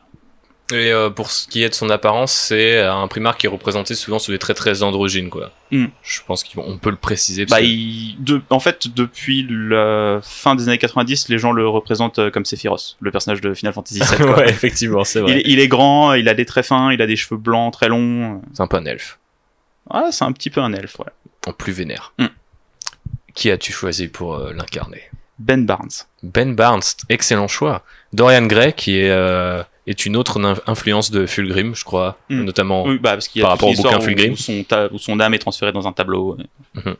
Et 0.70 0.92
euh, 0.92 1.08
pour 1.08 1.30
ce 1.30 1.48
qui 1.48 1.62
est 1.62 1.70
de 1.70 1.74
son 1.74 1.88
apparence, 1.88 2.32
c'est 2.32 2.80
un 2.82 3.08
primarque 3.08 3.40
qui 3.40 3.46
est 3.46 3.48
représenté 3.48 3.94
souvent 3.94 4.18
sous 4.18 4.32
des 4.32 4.38
traits 4.38 4.56
très 4.58 4.82
androgynes, 4.82 5.30
quoi. 5.30 5.50
Hmm. 5.70 5.86
Je 6.02 6.20
pense 6.26 6.44
qu'on 6.44 6.76
peut 6.76 6.90
le 6.90 6.96
préciser. 6.96 7.46
Bah, 7.46 7.58
que- 7.60 7.64
il, 7.64 8.16
de, 8.22 8.42
en 8.50 8.60
fait, 8.60 8.88
depuis 8.94 9.46
la 9.48 10.20
fin 10.22 10.54
des 10.54 10.68
années 10.68 10.76
90, 10.76 11.30
les 11.30 11.38
gens 11.38 11.52
le 11.52 11.66
représentent 11.66 12.18
euh, 12.18 12.30
comme 12.30 12.44
Sephiroth, 12.44 12.96
le 13.00 13.10
personnage 13.10 13.40
de 13.40 13.54
Final 13.54 13.72
Fantasy 13.72 14.00
VII. 14.00 14.16
quoi. 14.18 14.38
ouais, 14.38 14.50
effectivement, 14.50 15.04
c'est 15.04 15.20
il, 15.20 15.22
vrai. 15.22 15.38
est- 15.38 15.42
il 15.46 15.58
est 15.58 15.68
grand, 15.68 16.12
il 16.12 16.28
a 16.28 16.34
des 16.34 16.44
traits 16.44 16.66
fins, 16.66 16.92
il 16.92 17.00
a 17.00 17.06
des 17.06 17.16
cheveux 17.16 17.38
blancs 17.40 17.72
très 17.72 17.88
longs. 17.88 18.42
C'est 18.52 18.62
un 18.62 18.66
peu 18.66 18.76
un 18.76 18.84
elfe, 18.84 19.18
Ah, 19.88 20.08
c'est 20.10 20.24
un 20.24 20.32
petit 20.32 20.50
peu 20.50 20.60
un 20.60 20.74
elfe, 20.74 20.98
ouais. 20.98 21.06
en 21.46 21.52
plus 21.54 21.72
vénère. 21.72 22.12
Hmm. 22.18 22.26
Qui 23.34 23.50
as-tu 23.50 23.72
choisi 23.72 24.08
pour 24.08 24.34
euh, 24.34 24.52
l'incarner? 24.52 25.02
Ben 25.38 25.64
Barnes. 25.64 25.88
Ben 26.24 26.54
Barnes, 26.54 26.82
excellent 27.08 27.46
choix. 27.48 27.84
Dorian 28.12 28.46
Gray, 28.46 28.72
qui 28.72 28.98
est, 28.98 29.10
euh, 29.10 29.62
est 29.90 30.06
une 30.06 30.16
autre 30.16 30.42
in- 30.44 30.54
influence 30.66 31.10
de 31.10 31.26
Fulgrim, 31.26 31.74
je 31.74 31.84
crois, 31.84 32.18
Hmm. 32.30 32.44
notamment. 32.44 32.84
Oui, 32.84 32.98
bah, 32.98 33.12
parce 33.12 33.34
y 33.34 33.40
a 33.40 33.42
Par 33.42 33.50
rapport 33.52 33.68
au 33.70 33.74
bouquin 33.74 34.00
Fulgrim. 34.00 34.32
Où, 34.32 34.36
son 34.36 34.64
où 34.92 34.98
son 34.98 35.18
âme 35.20 35.34
est 35.34 35.38
transférée 35.38 35.72
dans 35.72 35.86
un 35.88 35.92
tableau. 35.92 36.36
Mhm. 36.74 36.94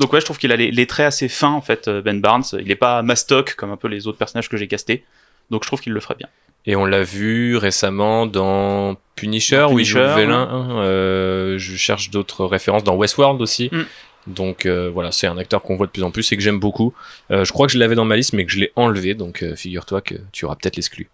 Donc 0.00 0.12
ouais, 0.12 0.20
je 0.20 0.24
trouve 0.24 0.38
qu'il 0.38 0.52
a 0.52 0.56
les, 0.56 0.70
les 0.70 0.86
traits 0.86 1.06
assez 1.06 1.28
fins, 1.28 1.50
en 1.52 1.60
fait, 1.60 1.88
euh, 1.88 2.00
Ben 2.02 2.20
Barnes. 2.20 2.44
Il 2.60 2.70
est 2.70 2.76
pas 2.76 3.02
mastoc 3.02 3.54
comme 3.56 3.70
un 3.72 3.76
peu 3.76 3.88
les 3.88 4.06
autres 4.06 4.18
personnages 4.18 4.48
que 4.48 4.56
j'ai 4.56 4.68
castés. 4.68 5.04
Donc 5.50 5.64
je 5.64 5.68
trouve 5.68 5.80
qu'il 5.80 5.92
le 5.92 6.00
ferait 6.00 6.14
bien. 6.16 6.28
Et 6.66 6.76
on 6.76 6.84
l'a 6.84 7.02
vu 7.02 7.56
récemment 7.56 8.26
dans 8.26 8.96
Punisher, 9.16 9.56
Dans 9.60 9.72
où 9.72 9.78
il 9.78 9.84
joue 9.86 9.98
hein, 9.98 10.68
euh, 10.82 11.56
je 11.58 11.76
cherche 11.76 12.10
d'autres 12.10 12.44
références 12.44 12.84
dans 12.84 12.94
Westworld 12.94 13.40
aussi. 13.40 13.70
Mm. 13.72 13.82
Donc 14.26 14.66
euh, 14.66 14.90
voilà, 14.92 15.10
c'est 15.10 15.26
un 15.26 15.38
acteur 15.38 15.62
qu'on 15.62 15.76
voit 15.76 15.86
de 15.86 15.92
plus 15.92 16.02
en 16.02 16.10
plus 16.10 16.30
et 16.30 16.36
que 16.36 16.42
j'aime 16.42 16.60
beaucoup. 16.60 16.92
Euh, 17.30 17.44
je 17.46 17.52
crois 17.52 17.66
que 17.66 17.72
je 17.72 17.78
l'avais 17.78 17.94
dans 17.94 18.04
ma 18.04 18.16
liste, 18.16 18.34
mais 18.34 18.44
que 18.44 18.52
je 18.52 18.58
l'ai 18.58 18.70
enlevé. 18.76 19.14
Donc 19.14 19.42
figure-toi 19.56 20.02
que 20.02 20.16
tu 20.32 20.44
auras 20.44 20.56
peut-être 20.56 20.76
l'exclu. 20.76 21.08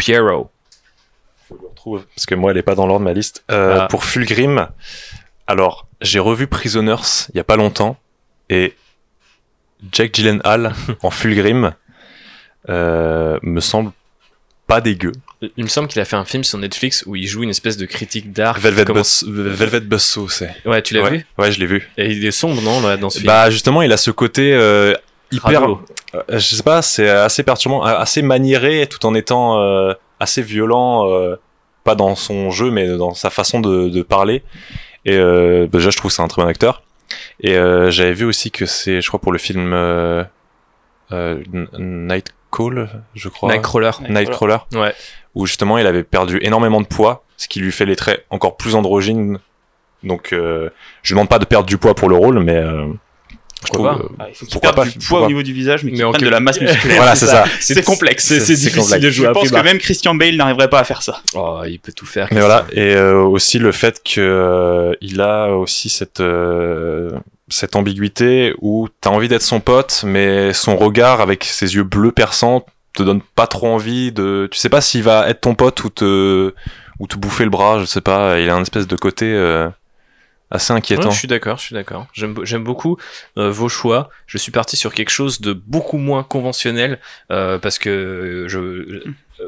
Piero. 0.00 0.50
Faut 1.48 1.54
que 1.54 1.60
je 1.60 1.64
le 1.64 1.68
retrouve, 1.68 2.04
parce 2.14 2.26
que 2.26 2.34
moi, 2.34 2.50
elle 2.52 2.56
est 2.58 2.62
pas 2.62 2.74
dans 2.74 2.86
l'ordre 2.86 3.00
de 3.00 3.10
ma 3.10 3.12
liste. 3.12 3.44
Euh, 3.50 3.80
Ah. 3.82 3.86
Pour 3.88 4.04
Fulgrim, 4.04 4.68
alors, 5.46 5.86
j'ai 6.00 6.18
revu 6.18 6.46
Prisoners 6.46 7.26
il 7.32 7.36
y 7.36 7.40
a 7.40 7.44
pas 7.44 7.56
longtemps, 7.56 7.98
et 8.48 8.74
Jack 9.92 10.14
Gyllenhaal 10.14 10.72
en 11.02 11.10
Fulgrim 11.10 11.72
euh, 12.68 13.38
me 13.42 13.60
semble 13.60 13.92
pas 14.66 14.80
dégueu. 14.80 15.12
Il 15.56 15.64
me 15.64 15.68
semble 15.68 15.88
qu'il 15.88 16.00
a 16.00 16.04
fait 16.04 16.16
un 16.16 16.24
film 16.24 16.44
sur 16.44 16.58
Netflix 16.58 17.02
où 17.06 17.16
il 17.16 17.26
joue 17.26 17.42
une 17.42 17.50
espèce 17.50 17.76
de 17.76 17.86
critique 17.86 18.30
d'art. 18.32 18.58
Velvet, 18.60 18.84
Comment- 18.84 19.00
Buzz, 19.00 19.24
Velvet 19.26 19.80
Buzzsaw, 19.80 20.28
c'est. 20.28 20.54
Ouais, 20.66 20.82
tu 20.82 20.94
l'as 20.94 21.02
ouais, 21.02 21.10
vu? 21.10 21.26
Ouais, 21.38 21.50
je 21.50 21.58
l'ai 21.58 21.66
vu. 21.66 21.88
Et 21.96 22.10
il 22.12 22.24
est 22.24 22.30
sombre, 22.30 22.60
non, 22.62 22.80
là, 22.82 22.96
dans 22.96 23.10
ce 23.10 23.18
film? 23.18 23.26
Bah, 23.26 23.50
justement, 23.50 23.82
il 23.82 23.90
a 23.92 23.96
ce 23.96 24.10
côté 24.10 24.52
euh, 24.54 24.92
hyper. 25.30 25.62
Euh, 26.14 26.22
je 26.28 26.38
sais 26.38 26.62
pas, 26.62 26.82
c'est 26.82 27.08
assez 27.08 27.42
perturbant, 27.42 27.82
assez 27.82 28.22
maniéré 28.22 28.86
tout 28.86 29.04
en 29.06 29.14
étant 29.14 29.60
euh, 29.60 29.92
assez 30.18 30.42
violent, 30.42 31.08
euh, 31.08 31.36
pas 31.84 31.94
dans 31.94 32.14
son 32.14 32.50
jeu, 32.50 32.70
mais 32.70 32.96
dans 32.96 33.14
sa 33.14 33.30
façon 33.30 33.60
de, 33.60 33.88
de 33.88 34.02
parler. 34.02 34.42
Et 35.04 35.16
euh, 35.16 35.66
bah, 35.70 35.78
déjà, 35.78 35.90
je 35.90 35.96
trouve 35.96 36.10
que 36.10 36.14
c'est 36.14 36.22
un 36.22 36.28
très 36.28 36.42
bon 36.42 36.48
acteur. 36.48 36.82
Et 37.40 37.56
euh, 37.56 37.90
j'avais 37.90 38.12
vu 38.12 38.24
aussi 38.24 38.50
que 38.50 38.66
c'est, 38.66 39.00
je 39.00 39.08
crois, 39.08 39.20
pour 39.20 39.32
le 39.32 39.38
film 39.38 39.72
euh, 39.72 40.22
euh, 41.12 41.42
Night 41.78 42.34
Call, 42.52 42.88
je 43.14 43.28
crois. 43.28 43.50
Nightcrawler. 43.52 43.90
Nightcrawler. 44.08 44.58
Ouais. 44.74 44.94
Où 45.34 45.46
justement, 45.46 45.78
il 45.78 45.86
avait 45.86 46.02
perdu 46.02 46.38
énormément 46.42 46.80
de 46.80 46.86
poids, 46.86 47.24
ce 47.36 47.48
qui 47.48 47.60
lui 47.60 47.72
fait 47.72 47.86
les 47.86 47.96
traits 47.96 48.26
encore 48.30 48.56
plus 48.56 48.74
androgynes. 48.74 49.38
Donc, 50.02 50.32
euh, 50.32 50.70
je 51.02 51.12
lui 51.12 51.16
demande 51.16 51.28
pas 51.28 51.38
de 51.38 51.44
perdre 51.44 51.66
du 51.66 51.78
poids 51.78 51.94
pour 51.94 52.08
le 52.08 52.16
rôle, 52.16 52.40
mais 52.40 52.56
euh, 52.56 52.86
je 53.62 53.66
Pourquoi 53.72 53.94
trouve, 53.94 54.08
pas 54.08 54.12
euh, 54.14 54.16
Ah, 54.18 54.26
il 54.30 54.34
faut 54.34 54.46
qu'il 54.46 54.52
Pourquoi 54.52 54.72
perde 54.72 54.76
pas, 54.88 54.92
du 54.92 54.98
poids 54.98 55.06
pourquoi- 55.08 55.24
au 55.26 55.28
niveau 55.28 55.42
du 55.42 55.52
visage, 55.52 55.84
mais 55.84 55.90
qu'il 55.90 55.98
Mais 55.98 56.04
en 56.04 56.12
prenne 56.12 56.24
de 56.24 56.28
la 56.30 56.40
masse 56.40 56.60
musculaire. 56.60 56.96
voilà, 56.96 57.14
c'est 57.14 57.26
ça. 57.26 57.44
C'est 57.60 57.82
complexe. 57.84 58.24
C'est 58.26 58.38
difficile 58.54 58.80
complexe. 58.82 59.02
de 59.04 59.10
jouer 59.10 59.26
Je 59.28 59.32
pense 59.32 59.50
que 59.50 59.62
même 59.62 59.78
Christian 59.78 60.14
Bale 60.14 60.36
n'arriverait 60.36 60.70
pas 60.70 60.80
à 60.80 60.84
faire 60.84 61.02
ça. 61.02 61.20
Oh, 61.34 61.60
il 61.66 61.78
peut 61.78 61.92
tout 61.92 62.06
faire. 62.06 62.28
Mais 62.30 62.40
voilà, 62.40 62.64
et 62.72 62.94
euh, 62.94 63.20
aussi 63.22 63.58
le 63.58 63.72
fait 63.72 64.00
que 64.02 64.20
euh, 64.20 64.94
il 65.00 65.20
a 65.20 65.48
aussi 65.54 65.88
cette 65.90 66.20
euh, 66.20 67.10
cette 67.48 67.76
ambiguïté 67.76 68.54
où 68.60 68.88
t'as 69.00 69.10
envie 69.10 69.28
d'être 69.28 69.42
son 69.42 69.60
pote, 69.60 70.04
mais 70.06 70.52
son 70.52 70.76
regard 70.76 71.20
avec 71.20 71.44
ses 71.44 71.74
yeux 71.74 71.82
bleus 71.82 72.12
perçants 72.12 72.64
te 72.94 73.02
donne 73.02 73.20
pas 73.34 73.46
trop 73.46 73.68
envie 73.68 74.10
de. 74.12 74.48
Tu 74.50 74.58
sais 74.58 74.68
pas 74.68 74.80
s'il 74.80 75.02
va 75.02 75.28
être 75.28 75.42
ton 75.42 75.54
pote 75.54 75.84
ou 75.84 75.90
te 75.90 76.54
ou 76.98 77.06
te 77.06 77.16
bouffer 77.16 77.44
le 77.44 77.50
bras, 77.50 77.78
je 77.80 77.84
sais 77.86 78.00
pas. 78.00 78.38
Il 78.40 78.48
a 78.50 78.54
un 78.54 78.62
espèce 78.62 78.86
de 78.86 78.96
côté 78.96 79.26
assez 80.50 80.72
inquiétant. 80.72 81.10
je 81.10 81.18
suis 81.18 81.28
d'accord, 81.28 81.58
je 81.58 81.62
suis 81.64 81.74
d'accord. 81.74 82.06
J'aime, 82.12 82.34
be- 82.34 82.44
j'aime 82.44 82.64
beaucoup 82.64 82.96
euh, 83.38 83.50
vos 83.50 83.68
choix. 83.68 84.10
Je 84.26 84.38
suis 84.38 84.52
parti 84.52 84.76
sur 84.76 84.92
quelque 84.92 85.10
chose 85.10 85.40
de 85.40 85.52
beaucoup 85.52 85.96
moins 85.98 86.22
conventionnel 86.22 86.98
euh, 87.30 87.58
parce 87.58 87.78
que 87.78 87.88
euh, 87.90 88.48
je, 88.48 88.58
euh, 88.58 89.04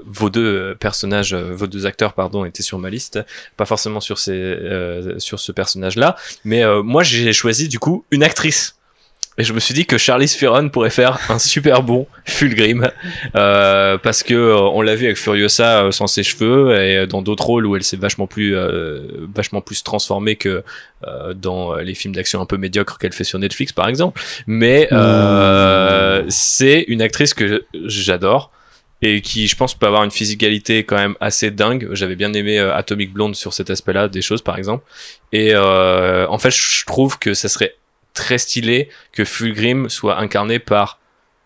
vos 0.07 0.31
deux 0.31 0.45
euh, 0.47 0.75
personnages, 0.75 1.35
vos 1.35 1.67
deux 1.67 1.87
acteurs, 1.87 2.15
pardon, 2.15 2.45
étaient 2.45 2.63
sur 2.63 2.79
ma 2.79 2.89
liste, 2.91 3.21
pas 3.57 3.67
forcément 3.67 4.01
sur 4.01 4.19
ces, 4.19 4.33
euh, 4.33 5.19
sur 5.19 5.39
ce 5.41 5.53
personnage-là, 5.53 6.17
mais 6.45 6.63
moi 6.83 7.03
j'ai 7.03 7.33
choisi 7.33 7.69
du 7.69 7.79
coup 7.79 8.05
une 8.11 8.23
actrice. 8.23 8.77
Et 9.39 9.45
je 9.45 9.55
me 9.55 9.61
suis 9.61 9.73
dit 9.73 9.87
que 9.87 9.97
Charlize 9.97 10.37
Theron 10.37 10.69
pourrait 10.69 10.91
faire 10.91 11.19
un 11.31 11.39
super 11.39 11.83
bon 11.83 12.07
Fulgrim 12.27 12.91
euh, 13.35 13.97
parce 13.97 14.23
que 14.23 14.35
euh, 14.35 14.59
on 14.59 14.83
l'a 14.83 14.95
vu 14.95 15.07
avec 15.07 15.17
Furiosa 15.17 15.85
euh, 15.85 15.91
sans 15.91 16.07
ses 16.07 16.23
cheveux 16.23 16.79
et 16.79 17.07
dans 17.07 17.23
d'autres 17.23 17.47
rôles 17.47 17.65
où 17.65 17.75
elle 17.75 17.83
s'est 17.83 17.97
vachement 17.97 18.27
plus 18.27 18.55
euh, 18.55 19.01
vachement 19.35 19.63
plus 19.63 19.83
transformée 19.83 20.37
que 20.37 20.63
euh, 21.07 21.33
dans 21.33 21.77
les 21.77 21.95
films 21.95 22.15
d'action 22.15 22.43
un 22.43 22.47
peu 22.47 22.59
médiocres 22.59 22.99
qu'elle 22.99 23.15
fait 23.15 23.25
sur 23.25 23.39
Netflix 23.39 23.73
par 23.73 23.89
exemple. 23.89 24.21
Mais 24.47 24.89
euh, 24.93 26.25
c'est 26.29 26.85
une 26.89 27.01
actrice 27.01 27.33
que 27.33 27.65
j'adore 27.87 28.51
et 29.01 29.21
qui 29.23 29.49
je 29.49 29.57
pense 29.57 29.75
peut 29.75 29.87
avoir 29.87 30.05
une 30.05 30.11
physicalité 30.11 30.85
quand 30.85 30.97
même 30.97 31.17
assez 31.21 31.51
dingue. 31.51 31.89
J'avais 31.93 32.17
bien 32.17 32.33
aimé 32.35 32.59
euh, 32.59 32.75
Atomic 32.75 33.13
Blonde 33.13 33.35
sur 33.35 33.53
cet 33.55 33.71
aspect 33.71 33.95
là 33.95 34.09
des 34.09 34.23
choses 34.23 34.43
par 34.43 34.59
exemple. 34.59 34.85
Et 35.33 35.55
euh, 35.55 36.27
en 36.29 36.39
fait 36.39 36.51
je 36.51 36.85
trouve 36.85 37.19
que 37.19 37.33
ça 37.33 37.49
serait 37.49 37.75
très 38.15 38.39
stylé 38.39 38.89
que 39.13 39.25
Fulgrim 39.25 39.89
soit 39.89 40.19
incarné 40.19 40.59
par 40.59 40.99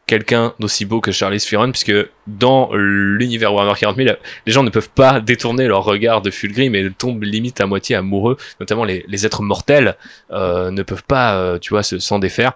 quelqu'un 0.07 0.55
d'aussi 0.61 0.85
beau 0.85 1.01
que 1.01 1.11
Charlize 1.11 1.45
Theron 1.45 1.73
puisque 1.73 1.93
dans 2.27 2.71
l'univers 2.73 3.53
Warhammer 3.53 3.79
40 3.79 3.97
000 3.97 4.17
les 4.47 4.53
gens 4.53 4.63
ne 4.63 4.71
peuvent 4.71 4.91
pas 4.91 5.21
détourner 5.21 5.67
leur 5.67 5.85
regard 5.85 6.23
de 6.23 6.31
Fulgrim 6.31 6.75
et 6.75 6.91
tombent 6.91 7.25
limite 7.25 7.61
à 7.61 7.67
moitié 7.67 7.97
amoureux. 7.97 8.37
Notamment 8.61 8.85
les, 8.85 9.05
les 9.09 9.27
êtres 9.27 9.43
mortels 9.43 9.97
euh, 10.31 10.71
ne 10.71 10.83
peuvent 10.83 11.05
pas 11.05 11.37
euh, 11.37 11.59
tu 11.59 11.71
vois 11.71 11.83
se 11.83 11.99
s'en 11.99 12.19
défaire. 12.19 12.53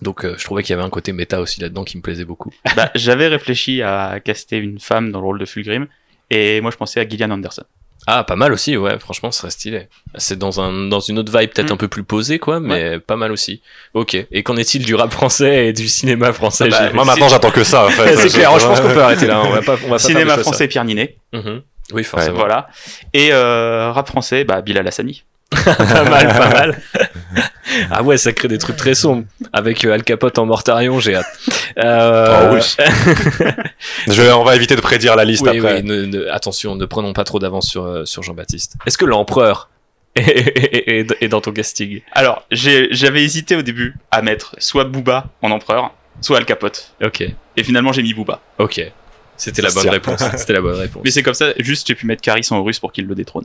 Donc 0.00 0.24
euh, 0.24 0.34
je 0.38 0.44
trouvais 0.44 0.62
qu'il 0.62 0.74
y 0.74 0.78
avait 0.78 0.86
un 0.86 0.90
côté 0.90 1.12
méta 1.12 1.40
aussi 1.40 1.60
là-dedans 1.60 1.84
qui 1.84 1.96
me 1.96 2.02
plaisait 2.02 2.24
beaucoup. 2.24 2.52
Bah, 2.76 2.90
j'avais 2.94 3.28
réfléchi 3.28 3.82
à 3.82 4.20
caster 4.20 4.56
une 4.56 4.78
femme 4.78 5.10
dans 5.10 5.20
le 5.20 5.26
rôle 5.26 5.38
de 5.38 5.44
Fulgrim, 5.44 5.88
et 6.30 6.60
moi 6.60 6.70
je 6.70 6.76
pensais 6.76 7.00
à 7.00 7.08
Gillian 7.08 7.30
Anderson. 7.30 7.64
Ah 8.10 8.24
pas 8.24 8.36
mal 8.36 8.52
aussi 8.54 8.76
ouais 8.76 8.98
franchement 8.98 9.30
ce 9.30 9.40
serait 9.40 9.50
stylé 9.50 9.88
c'est 10.16 10.38
dans 10.38 10.60
un 10.60 10.88
dans 10.88 11.00
une 11.00 11.18
autre 11.18 11.30
vibe 11.36 11.50
peut-être 11.50 11.68
Mm. 11.70 11.74
un 11.74 11.76
peu 11.76 11.88
plus 11.88 12.04
posée 12.04 12.38
quoi 12.38 12.58
mais 12.58 12.98
pas 13.00 13.16
mal 13.16 13.30
aussi 13.32 13.60
ok 13.92 14.14
et 14.30 14.42
qu'en 14.42 14.56
est-il 14.56 14.84
du 14.84 14.94
rap 14.94 15.12
français 15.12 15.66
et 15.66 15.72
du 15.74 15.88
cinéma 15.88 16.32
français 16.32 16.68
Bah, 16.68 16.78
Gilles 16.86 16.94
moi 16.94 17.04
maintenant 17.04 17.28
j'attends 17.28 17.50
que 17.50 17.64
ça. 17.64 17.84
En 17.84 17.90
fait. 17.90 18.16
c'est 18.16 18.30
clair 18.30 18.58
je 18.58 18.66
pense 18.66 18.80
qu'on 18.80 18.88
peut 18.94 19.02
arrêter 19.02 19.26
là 19.26 19.42
on 19.44 19.50
va 19.50 19.60
pas 19.62 19.72
on 19.72 19.88
va 19.88 19.96
pas 19.96 19.98
faire 19.98 20.00
Cinéma 20.00 20.38
français, 20.38 20.68
Pierre 20.68 20.84
Ninet. 20.84 21.16
Mhm. 21.34 21.60
oui 21.92 22.04
forcément 22.04 22.38
Voilà. 22.38 22.68
Et 23.12 23.28
euh, 23.32 23.90
rap 23.92 24.06
français, 24.08 24.44
bah, 24.44 24.62
Bilal 24.62 24.86
Hassani. 24.88 25.24
pas 25.64 26.04
mal, 26.04 26.28
pas 26.28 26.48
mal. 26.50 26.80
ah 27.90 28.02
ouais, 28.02 28.16
ça 28.16 28.32
crée 28.32 28.48
des 28.48 28.58
trucs 28.58 28.76
très 28.76 28.94
sombres. 28.94 29.24
Avec 29.52 29.84
euh, 29.84 29.92
Al 29.94 30.02
Capote 30.02 30.38
en 30.38 30.46
mortarion, 30.46 31.00
j'ai 31.00 31.14
hâte. 31.16 31.26
Euh, 31.78 32.48
Oh, 32.50 32.54
russe. 32.54 32.76
Je 34.06 34.22
vais- 34.22 34.32
on 34.32 34.44
va 34.44 34.56
éviter 34.56 34.76
de 34.76 34.80
prédire 34.80 35.16
la 35.16 35.24
liste 35.24 35.42
oui, 35.42 35.58
après. 35.58 35.76
oui, 35.76 35.82
ne- 35.82 36.04
ne- 36.06 36.26
attention, 36.30 36.74
ne 36.76 36.86
prenons 36.86 37.12
pas 37.12 37.24
trop 37.24 37.38
d'avance 37.38 37.68
sur, 37.68 37.84
euh, 37.84 38.04
sur 38.04 38.22
Jean-Baptiste. 38.22 38.74
Est-ce 38.86 38.98
que 38.98 39.04
l'empereur 39.04 39.68
est, 40.16 40.22
est- 40.22 40.88
est- 41.00 41.16
est 41.22 41.28
dans 41.28 41.40
ton 41.40 41.52
casting? 41.52 42.00
Alors, 42.12 42.44
j'avais 42.50 43.22
hésité 43.22 43.56
au 43.56 43.62
début 43.62 43.94
à 44.10 44.22
mettre 44.22 44.54
soit 44.58 44.84
Booba 44.84 45.26
en 45.42 45.50
empereur, 45.50 45.92
soit 46.20 46.38
Al 46.38 46.44
Capote. 46.44 46.92
Ok, 47.04 47.20
Et 47.56 47.62
finalement, 47.62 47.92
j'ai 47.92 48.02
mis 48.02 48.14
Booba. 48.14 48.40
ok. 48.58 48.80
C'était 49.40 49.62
la 49.62 49.70
bonne 49.70 49.82
tient. 49.84 49.92
réponse. 49.92 50.20
C'était 50.36 50.52
la 50.52 50.60
bonne 50.60 50.74
réponse. 50.74 51.00
Mais 51.04 51.12
c'est 51.12 51.22
comme 51.22 51.32
ça, 51.34 51.52
juste 51.58 51.86
j'ai 51.86 51.94
pu 51.94 52.06
mettre 52.06 52.22
Caris 52.22 52.44
en 52.50 52.64
russe 52.64 52.80
pour 52.80 52.90
qu'il 52.90 53.06
le 53.06 53.14
détrône. 53.14 53.44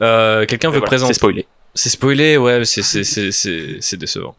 Euh, 0.00 0.46
Quelqu'un 0.46 0.68
veut 0.68 0.74
voilà, 0.74 0.86
présenter 0.86 1.14
C'est 1.14 1.18
spoilé. 1.18 1.46
C'est 1.74 1.88
spoilé, 1.88 2.36
ouais, 2.36 2.64
c'est 2.66 2.82
c'est 2.82 3.02
c'est 3.02 3.32
c'est 3.32 3.76
c'est 3.80 3.96
décevant. 3.96 4.34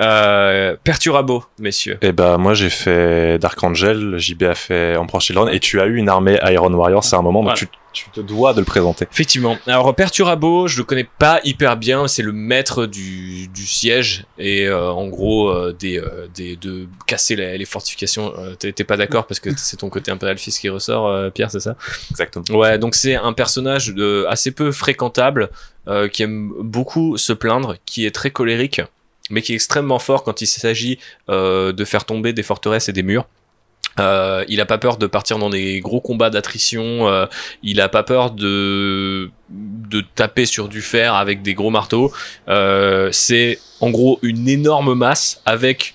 Euh, 0.00 0.76
Perturabo, 0.84 1.42
messieurs. 1.58 1.96
Et 2.02 2.12
bah 2.12 2.36
moi 2.36 2.52
j'ai 2.52 2.68
fait 2.68 3.38
Dark 3.38 3.62
Angel, 3.64 4.16
JB 4.18 4.42
a 4.42 4.54
fait 4.54 4.96
Emperor 4.96 5.22
Children 5.22 5.48
et 5.48 5.60
tu 5.60 5.80
as 5.80 5.86
eu 5.86 5.96
une 5.96 6.10
armée 6.10 6.38
Iron 6.42 6.72
Warrior, 6.74 7.02
c'est 7.02 7.16
un 7.16 7.22
moment 7.22 7.40
donc 7.40 7.56
Voilà. 7.56 7.56
tu, 7.58 7.68
tu 7.94 8.10
te 8.10 8.20
dois 8.20 8.52
de 8.52 8.58
le 8.58 8.66
présenter. 8.66 9.06
Effectivement. 9.10 9.56
Alors 9.66 9.94
Perturabo, 9.94 10.66
je 10.66 10.76
le 10.76 10.84
connais 10.84 11.08
pas 11.18 11.40
hyper 11.44 11.78
bien. 11.78 12.06
C'est 12.08 12.22
le 12.22 12.32
maître 12.32 12.84
du, 12.84 13.48
du 13.48 13.66
siège 13.66 14.26
et 14.36 14.66
euh, 14.66 14.90
en 14.90 15.06
gros 15.06 15.48
euh, 15.48 15.72
des, 15.72 15.98
euh, 15.98 16.26
des 16.34 16.56
de 16.56 16.86
casser 17.06 17.36
les, 17.36 17.56
les 17.56 17.64
fortifications. 17.64 18.34
T'es 18.58 18.72
pas 18.84 18.98
d'accord 18.98 19.26
parce 19.26 19.40
que 19.40 19.50
c'est 19.56 19.78
ton 19.78 19.88
côté 19.88 20.10
un 20.10 20.18
peu 20.18 20.34
qui 20.34 20.68
ressort, 20.68 21.32
Pierre, 21.32 21.50
c'est 21.50 21.60
ça? 21.60 21.76
Exactement. 22.10 22.44
Ouais. 22.58 22.78
Donc 22.78 22.94
c'est 22.96 23.14
un 23.14 23.32
personnage 23.32 23.94
de, 23.94 24.26
assez 24.28 24.50
peu 24.50 24.72
fréquentable 24.72 25.50
qui 26.12 26.22
aime 26.22 26.52
beaucoup 26.60 27.16
se 27.16 27.32
plaindre, 27.32 27.76
qui 27.86 28.04
est 28.06 28.10
très 28.10 28.30
colérique, 28.30 28.80
mais 29.30 29.42
qui 29.42 29.52
est 29.52 29.54
extrêmement 29.54 30.00
fort 30.00 30.24
quand 30.24 30.40
il 30.40 30.46
s'agit 30.46 30.98
de 31.28 31.84
faire 31.84 32.04
tomber 32.04 32.32
des 32.32 32.42
forteresses 32.42 32.88
et 32.88 32.92
des 32.92 33.04
murs. 33.04 33.26
Euh, 34.00 34.44
il 34.48 34.60
a 34.60 34.66
pas 34.66 34.78
peur 34.78 34.96
de 34.96 35.06
partir 35.06 35.38
dans 35.38 35.50
des 35.50 35.80
gros 35.80 36.00
combats 36.00 36.30
d'attrition. 36.30 37.08
euh, 37.08 37.26
il 37.62 37.80
a 37.80 37.88
pas 37.88 38.02
peur 38.02 38.30
de 38.30 39.30
de 39.50 40.02
taper 40.14 40.46
sur 40.46 40.68
du 40.68 40.82
fer 40.82 41.14
avec 41.14 41.42
des 41.42 41.54
gros 41.54 41.70
marteaux. 41.70 42.12
Euh, 42.48 43.10
c'est 43.12 43.58
en 43.80 43.90
gros 43.90 44.18
une 44.22 44.48
énorme 44.48 44.94
masse 44.94 45.40
avec 45.46 45.94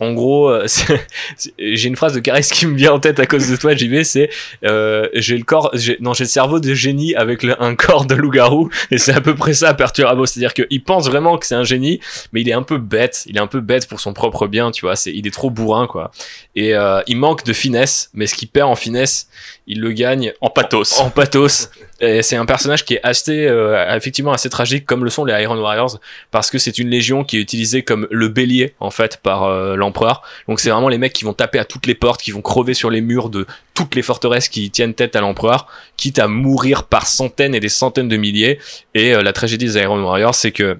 en 0.00 0.12
gros, 0.12 0.48
euh, 0.50 0.66
j'ai 1.58 1.88
une 1.88 1.96
phrase 1.96 2.14
de 2.14 2.20
Caris 2.20 2.48
qui 2.52 2.66
me 2.66 2.76
vient 2.76 2.92
en 2.92 3.00
tête 3.00 3.20
à 3.20 3.26
cause 3.26 3.48
de 3.50 3.56
toi, 3.56 3.74
JB, 3.76 4.02
c'est 4.02 4.30
euh, 4.64 5.06
j'ai 5.14 5.36
le 5.36 5.44
corps, 5.44 5.70
non 6.00 6.14
j'ai 6.14 6.24
le 6.24 6.28
cerveau 6.28 6.58
de 6.58 6.74
génie 6.74 7.14
avec 7.14 7.42
le- 7.42 7.62
un 7.62 7.74
corps 7.74 8.06
de 8.06 8.14
loup-garou, 8.14 8.70
et 8.90 8.98
c'est 8.98 9.12
à 9.12 9.20
peu 9.20 9.34
près 9.34 9.54
ça 9.54 9.74
Perturabo, 9.74 10.26
c'est-à-dire 10.26 10.54
qu'il 10.54 10.82
pense 10.82 11.06
vraiment 11.08 11.38
que 11.38 11.46
c'est 11.46 11.54
un 11.54 11.64
génie, 11.64 12.00
mais 12.32 12.40
il 12.40 12.48
est 12.48 12.52
un 12.54 12.62
peu 12.62 12.78
bête, 12.78 13.24
il 13.26 13.36
est 13.36 13.40
un 13.40 13.46
peu 13.46 13.60
bête 13.60 13.88
pour 13.88 14.00
son 14.00 14.12
propre 14.12 14.46
bien, 14.46 14.70
tu 14.70 14.82
vois, 14.86 14.96
c'est, 14.96 15.12
il 15.12 15.26
est 15.26 15.30
trop 15.32 15.50
bourrin 15.50 15.86
quoi, 15.86 16.10
et 16.56 16.74
euh, 16.74 17.00
il 17.06 17.16
manque 17.16 17.44
de 17.44 17.52
finesse, 17.52 18.10
mais 18.14 18.26
ce 18.26 18.34
qu'il 18.34 18.48
perd 18.48 18.68
en 18.70 18.76
finesse, 18.76 19.28
il 19.66 19.80
le 19.80 19.92
gagne 19.92 20.32
En 20.40 20.48
pathos. 20.50 20.98
en 21.00 21.10
pathos. 21.10 21.70
Et 22.00 22.22
c'est 22.22 22.36
un 22.36 22.46
personnage 22.46 22.84
qui 22.84 22.94
est 22.94 23.00
assez, 23.02 23.46
euh, 23.46 23.94
effectivement 23.94 24.32
assez 24.32 24.48
tragique, 24.48 24.86
comme 24.86 25.04
le 25.04 25.10
sont 25.10 25.24
les 25.24 25.42
Iron 25.42 25.58
Warriors, 25.58 25.98
parce 26.30 26.50
que 26.50 26.58
c'est 26.58 26.78
une 26.78 26.88
légion 26.88 27.24
qui 27.24 27.36
est 27.36 27.40
utilisée 27.40 27.82
comme 27.82 28.06
le 28.10 28.28
bélier 28.28 28.74
en 28.80 28.90
fait 28.90 29.18
par 29.18 29.44
euh, 29.44 29.76
l'empereur. 29.76 30.22
Donc 30.48 30.60
c'est 30.60 30.70
vraiment 30.70 30.88
les 30.88 30.96
mecs 30.96 31.12
qui 31.12 31.24
vont 31.24 31.34
taper 31.34 31.58
à 31.58 31.64
toutes 31.66 31.86
les 31.86 31.94
portes, 31.94 32.22
qui 32.22 32.30
vont 32.30 32.40
crever 32.40 32.72
sur 32.72 32.88
les 32.88 33.02
murs 33.02 33.28
de 33.28 33.46
toutes 33.74 33.94
les 33.94 34.02
forteresses 34.02 34.48
qui 34.48 34.70
tiennent 34.70 34.94
tête 34.94 35.14
à 35.14 35.20
l'empereur, 35.20 35.66
quitte 35.98 36.18
à 36.18 36.26
mourir 36.26 36.84
par 36.84 37.06
centaines 37.06 37.54
et 37.54 37.60
des 37.60 37.68
centaines 37.68 38.08
de 38.08 38.16
milliers. 38.16 38.58
Et 38.94 39.14
euh, 39.14 39.22
la 39.22 39.34
tragédie 39.34 39.66
des 39.66 39.76
Iron 39.76 40.02
Warriors, 40.02 40.34
c'est 40.34 40.52
que 40.52 40.78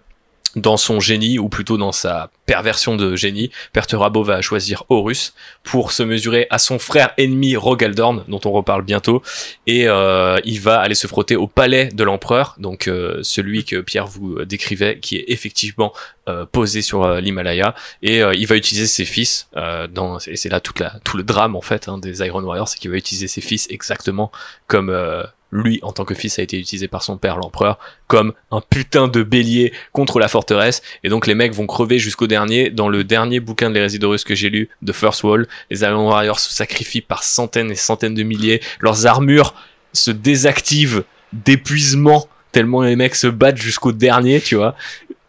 dans 0.56 0.76
son 0.76 1.00
génie, 1.00 1.38
ou 1.38 1.48
plutôt 1.48 1.76
dans 1.76 1.92
sa 1.92 2.30
perversion 2.46 2.96
de 2.96 3.14
génie, 3.14 3.50
Perturabo 3.72 4.24
va 4.24 4.42
choisir 4.42 4.84
Horus 4.88 5.34
pour 5.62 5.92
se 5.92 6.02
mesurer 6.02 6.46
à 6.50 6.58
son 6.58 6.78
frère 6.78 7.12
ennemi 7.18 7.56
Rogaldorn, 7.56 8.24
dont 8.28 8.40
on 8.44 8.50
reparle 8.50 8.82
bientôt, 8.82 9.22
et 9.66 9.86
euh, 9.86 10.38
il 10.44 10.60
va 10.60 10.80
aller 10.80 10.94
se 10.94 11.06
frotter 11.06 11.36
au 11.36 11.46
palais 11.46 11.86
de 11.86 12.02
l'empereur, 12.02 12.56
donc 12.58 12.88
euh, 12.88 13.20
celui 13.22 13.64
que 13.64 13.80
Pierre 13.80 14.06
vous 14.06 14.44
décrivait, 14.44 14.98
qui 14.98 15.16
est 15.16 15.24
effectivement 15.28 15.92
euh, 16.28 16.44
posé 16.46 16.82
sur 16.82 17.20
l'Himalaya, 17.20 17.74
et 18.02 18.18
il 18.18 18.46
va 18.46 18.56
utiliser 18.56 18.86
ses 18.86 19.04
fils, 19.04 19.48
et 19.56 20.36
c'est 20.36 20.48
là 20.48 20.60
tout 20.60 21.16
le 21.16 21.22
drame 21.22 21.54
en 21.54 21.62
fait 21.62 21.88
hein, 21.88 21.98
des 21.98 22.26
Iron 22.26 22.42
Warriors, 22.42 22.68
c'est 22.68 22.78
qu'il 22.78 22.90
va 22.90 22.96
utiliser 22.96 23.28
ses 23.28 23.40
fils 23.40 23.66
exactement 23.70 24.32
comme 24.66 24.90
lui, 25.52 25.80
en 25.82 25.92
tant 25.92 26.04
que 26.04 26.14
fils, 26.14 26.38
a 26.38 26.42
été 26.42 26.58
utilisé 26.58 26.88
par 26.88 27.02
son 27.02 27.16
père, 27.16 27.36
l'empereur, 27.36 27.78
comme 28.06 28.32
un 28.50 28.60
putain 28.60 29.08
de 29.08 29.22
bélier 29.22 29.72
contre 29.92 30.18
la 30.18 30.28
forteresse. 30.28 30.82
Et 31.04 31.08
donc 31.08 31.26
les 31.26 31.34
mecs 31.34 31.52
vont 31.52 31.66
crever 31.66 31.98
jusqu'au 31.98 32.26
dernier. 32.26 32.70
Dans 32.70 32.88
le 32.88 33.04
dernier 33.04 33.40
bouquin 33.40 33.70
de 33.70 33.74
l'hérésie 33.74 33.98
d'Horus 33.98 34.24
que 34.24 34.34
j'ai 34.34 34.50
lu, 34.50 34.68
The 34.86 34.92
First 34.92 35.22
Wall, 35.24 35.46
les 35.70 35.80
Iron 35.82 36.08
Warriors 36.08 36.40
se 36.40 36.54
sacrifient 36.54 37.00
par 37.00 37.24
centaines 37.24 37.70
et 37.70 37.76
centaines 37.76 38.14
de 38.14 38.22
milliers. 38.22 38.60
Leurs 38.80 39.06
armures 39.06 39.54
se 39.92 40.10
désactivent 40.10 41.04
d'épuisement 41.32 42.28
tellement 42.52 42.82
les 42.82 42.96
mecs 42.96 43.14
se 43.14 43.26
battent 43.26 43.60
jusqu'au 43.60 43.92
dernier, 43.92 44.40
tu 44.40 44.56
vois, 44.56 44.74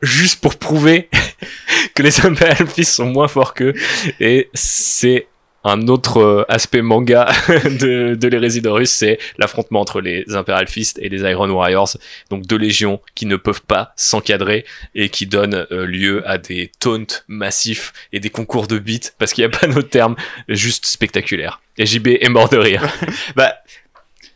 juste 0.01 0.41
pour 0.41 0.55
prouver 0.55 1.09
que 1.95 2.03
les 2.03 2.25
Imperial 2.25 2.67
Fist 2.67 2.93
sont 2.93 3.05
moins 3.05 3.27
forts 3.27 3.53
qu'eux. 3.53 3.73
Et 4.19 4.49
c'est 4.53 5.27
un 5.63 5.87
autre 5.87 6.17
euh, 6.17 6.45
aspect 6.49 6.81
manga 6.81 7.31
de, 7.47 8.15
de 8.15 8.85
c'est 8.85 9.19
l'affrontement 9.37 9.81
entre 9.81 10.01
les 10.01 10.25
Imperial 10.33 10.67
Fist 10.67 10.97
et 11.01 11.09
les 11.09 11.21
Iron 11.21 11.49
Warriors, 11.49 11.89
donc 12.29 12.45
deux 12.45 12.57
légions 12.57 12.99
qui 13.15 13.25
ne 13.25 13.35
peuvent 13.35 13.61
pas 13.61 13.93
s'encadrer 13.95 14.65
et 14.95 15.09
qui 15.09 15.25
donnent 15.25 15.67
euh, 15.71 15.85
lieu 15.85 16.27
à 16.27 16.37
des 16.37 16.71
taunts 16.79 17.23
massifs 17.27 17.93
et 18.11 18.19
des 18.19 18.29
concours 18.29 18.67
de 18.67 18.79
beats, 18.79 19.11
parce 19.19 19.33
qu'il 19.33 19.45
n'y 19.45 19.53
a 19.53 19.57
pas 19.57 19.67
d'autre 19.67 19.89
terme, 19.89 20.15
juste 20.47 20.85
spectaculaire. 20.85 21.61
Et 21.77 21.85
JB 21.85 22.07
est 22.07 22.29
mort 22.29 22.49
de 22.49 22.57
rire. 22.57 22.83
Bah, 23.35 23.53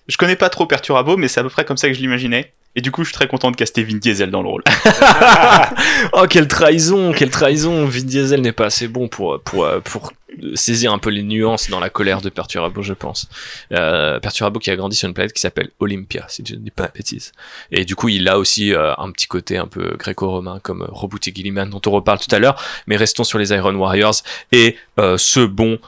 je 0.08 0.18
connais 0.18 0.36
pas 0.36 0.50
trop 0.50 0.66
Perturabo, 0.66 1.18
mais 1.18 1.28
c'est 1.28 1.40
à 1.40 1.44
peu 1.44 1.50
près 1.50 1.66
comme 1.66 1.78
ça 1.78 1.88
que 1.88 1.94
je 1.94 2.00
l'imaginais. 2.00 2.52
Et 2.76 2.82
du 2.82 2.92
coup, 2.92 3.04
je 3.04 3.10
suis 3.10 3.16
très 3.16 3.28
content 3.28 3.52
de 3.52 3.56
caster 3.56 3.84
Vin 3.84 3.98
Diesel 3.98 4.32
dans 4.32 4.42
le 4.42 4.50
rôle. 4.50 4.64
oh, 6.14 6.26
quelle 6.30 6.48
trahison, 6.48 7.14
quelle 7.14 7.30
trahison. 7.30 7.86
Vin 7.86 8.02
Diesel 8.02 8.42
n'est 8.42 8.52
pas 8.52 8.66
assez 8.66 8.88
bon 8.88 9.08
pour, 9.08 9.40
pour, 9.42 9.68
pour 9.84 10.12
saisir 10.56 10.94
un 10.94 11.00
peu 11.00 11.10
les 11.10 11.24
nuances 11.24 11.70
dans 11.70 11.80
la 11.80 11.90
colère 11.90 12.22
de 12.22 12.30
Perturabo, 12.30 12.82
je 12.82 12.94
pense. 12.94 13.28
Euh, 13.72 14.20
Perturabo 14.20 14.60
qui 14.60 14.72
a 14.72 14.76
grandi 14.76 14.96
sur 14.96 15.08
une 15.08 15.14
planète 15.14 15.34
qui 15.34 15.42
s'appelle 15.42 15.70
Olympia, 15.80 16.26
si 16.28 16.44
je 16.46 16.56
ne 16.56 16.60
dis 16.60 16.72
pas 16.72 16.88
de 16.88 16.94
bêtises. 16.94 17.32
Et 17.72 17.86
du 17.86 17.96
coup, 17.96 18.10
il 18.10 18.28
a 18.28 18.38
aussi 18.38 18.74
euh, 18.74 18.94
un 18.98 19.12
petit 19.12 19.28
côté 19.28 19.58
un 19.58 19.68
peu 19.68 19.96
gréco-romain, 19.98 20.60
comme 20.62 20.84
euh, 20.84 20.88
Robot 20.90 21.18
et 21.26 21.32
dont 21.32 21.82
on 21.86 21.92
reparle 21.92 22.20
tout 22.20 22.34
à 22.34 22.40
l'heure. 22.40 22.62
Mais 22.88 22.98
restons 22.98 23.24
sur 23.24 23.40
les 23.40 23.52
Iron 23.52 23.76
Warriors 23.76 24.16
et 24.52 24.78
euh, 25.00 25.18
ce 25.18 25.40
bon 25.40 25.80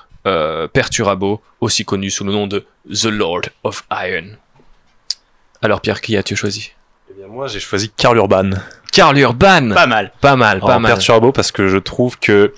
Perturabo, 0.73 1.41
aussi 1.61 1.85
connu 1.85 2.09
sous 2.09 2.25
le 2.25 2.33
nom 2.33 2.47
de 2.47 2.65
The 2.91 3.05
Lord 3.05 3.43
of 3.63 3.85
Iron. 3.91 4.35
Alors 5.61 5.79
Pierre, 5.79 6.01
qui 6.01 6.17
as-tu 6.17 6.35
choisi? 6.35 6.73
Moi, 7.37 7.45
j'ai 7.45 7.59
choisi 7.59 7.91
Karl 7.95 8.17
Urban. 8.17 8.49
Karl 8.91 9.15
Urban. 9.15 9.69
Pas 9.75 9.85
mal. 9.85 10.11
Pas 10.21 10.35
mal, 10.35 10.59
pas 10.59 10.77
en 10.77 10.79
mal. 10.79 10.93
Perturabo 10.93 11.31
parce 11.31 11.51
que 11.51 11.67
je 11.67 11.77
trouve 11.77 12.17
que 12.17 12.51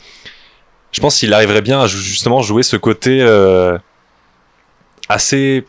je 0.93 1.01
pense 1.01 1.19
qu'il 1.19 1.33
arriverait 1.33 1.61
bien 1.61 1.81
à 1.81 1.87
justement 1.87 2.41
jouer 2.41 2.63
ce 2.63 2.77
côté 2.77 3.21
euh, 3.21 3.77
assez 5.09 5.65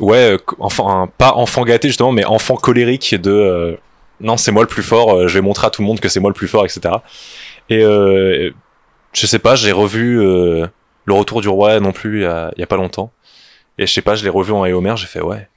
ouais 0.00 0.32
euh, 0.32 0.38
enfant 0.60 1.08
pas 1.18 1.34
enfant 1.34 1.62
gâté 1.62 1.88
justement 1.88 2.10
mais 2.10 2.24
enfant 2.24 2.56
colérique 2.56 3.14
de 3.14 3.30
euh, 3.30 3.76
non 4.20 4.38
c'est 4.38 4.50
moi 4.50 4.62
le 4.62 4.68
plus 4.68 4.82
fort 4.82 5.14
euh, 5.14 5.28
je 5.28 5.34
vais 5.34 5.40
montrer 5.42 5.66
à 5.66 5.70
tout 5.70 5.82
le 5.82 5.86
monde 5.86 6.00
que 6.00 6.08
c'est 6.08 6.20
moi 6.20 6.30
le 6.30 6.34
plus 6.34 6.48
fort 6.48 6.64
etc 6.64 6.94
et 7.68 7.84
euh, 7.84 8.50
je 9.12 9.26
sais 9.26 9.38
pas 9.38 9.56
j'ai 9.56 9.72
revu 9.72 10.20
euh, 10.20 10.66
le 11.04 11.14
retour 11.14 11.42
du 11.42 11.48
roi 11.48 11.80
non 11.80 11.92
plus 11.92 12.20
il 12.20 12.22
y 12.22 12.26
a, 12.26 12.50
il 12.56 12.60
y 12.60 12.62
a 12.62 12.66
pas 12.66 12.76
longtemps. 12.76 13.12
Et 13.76 13.86
je 13.86 13.92
sais 13.92 14.02
pas 14.02 14.14
je 14.14 14.24
l'ai 14.24 14.30
revu 14.30 14.52
en 14.52 14.64
Éomer 14.64 14.96
j'ai 14.96 15.06
fait 15.06 15.20
ouais 15.20 15.48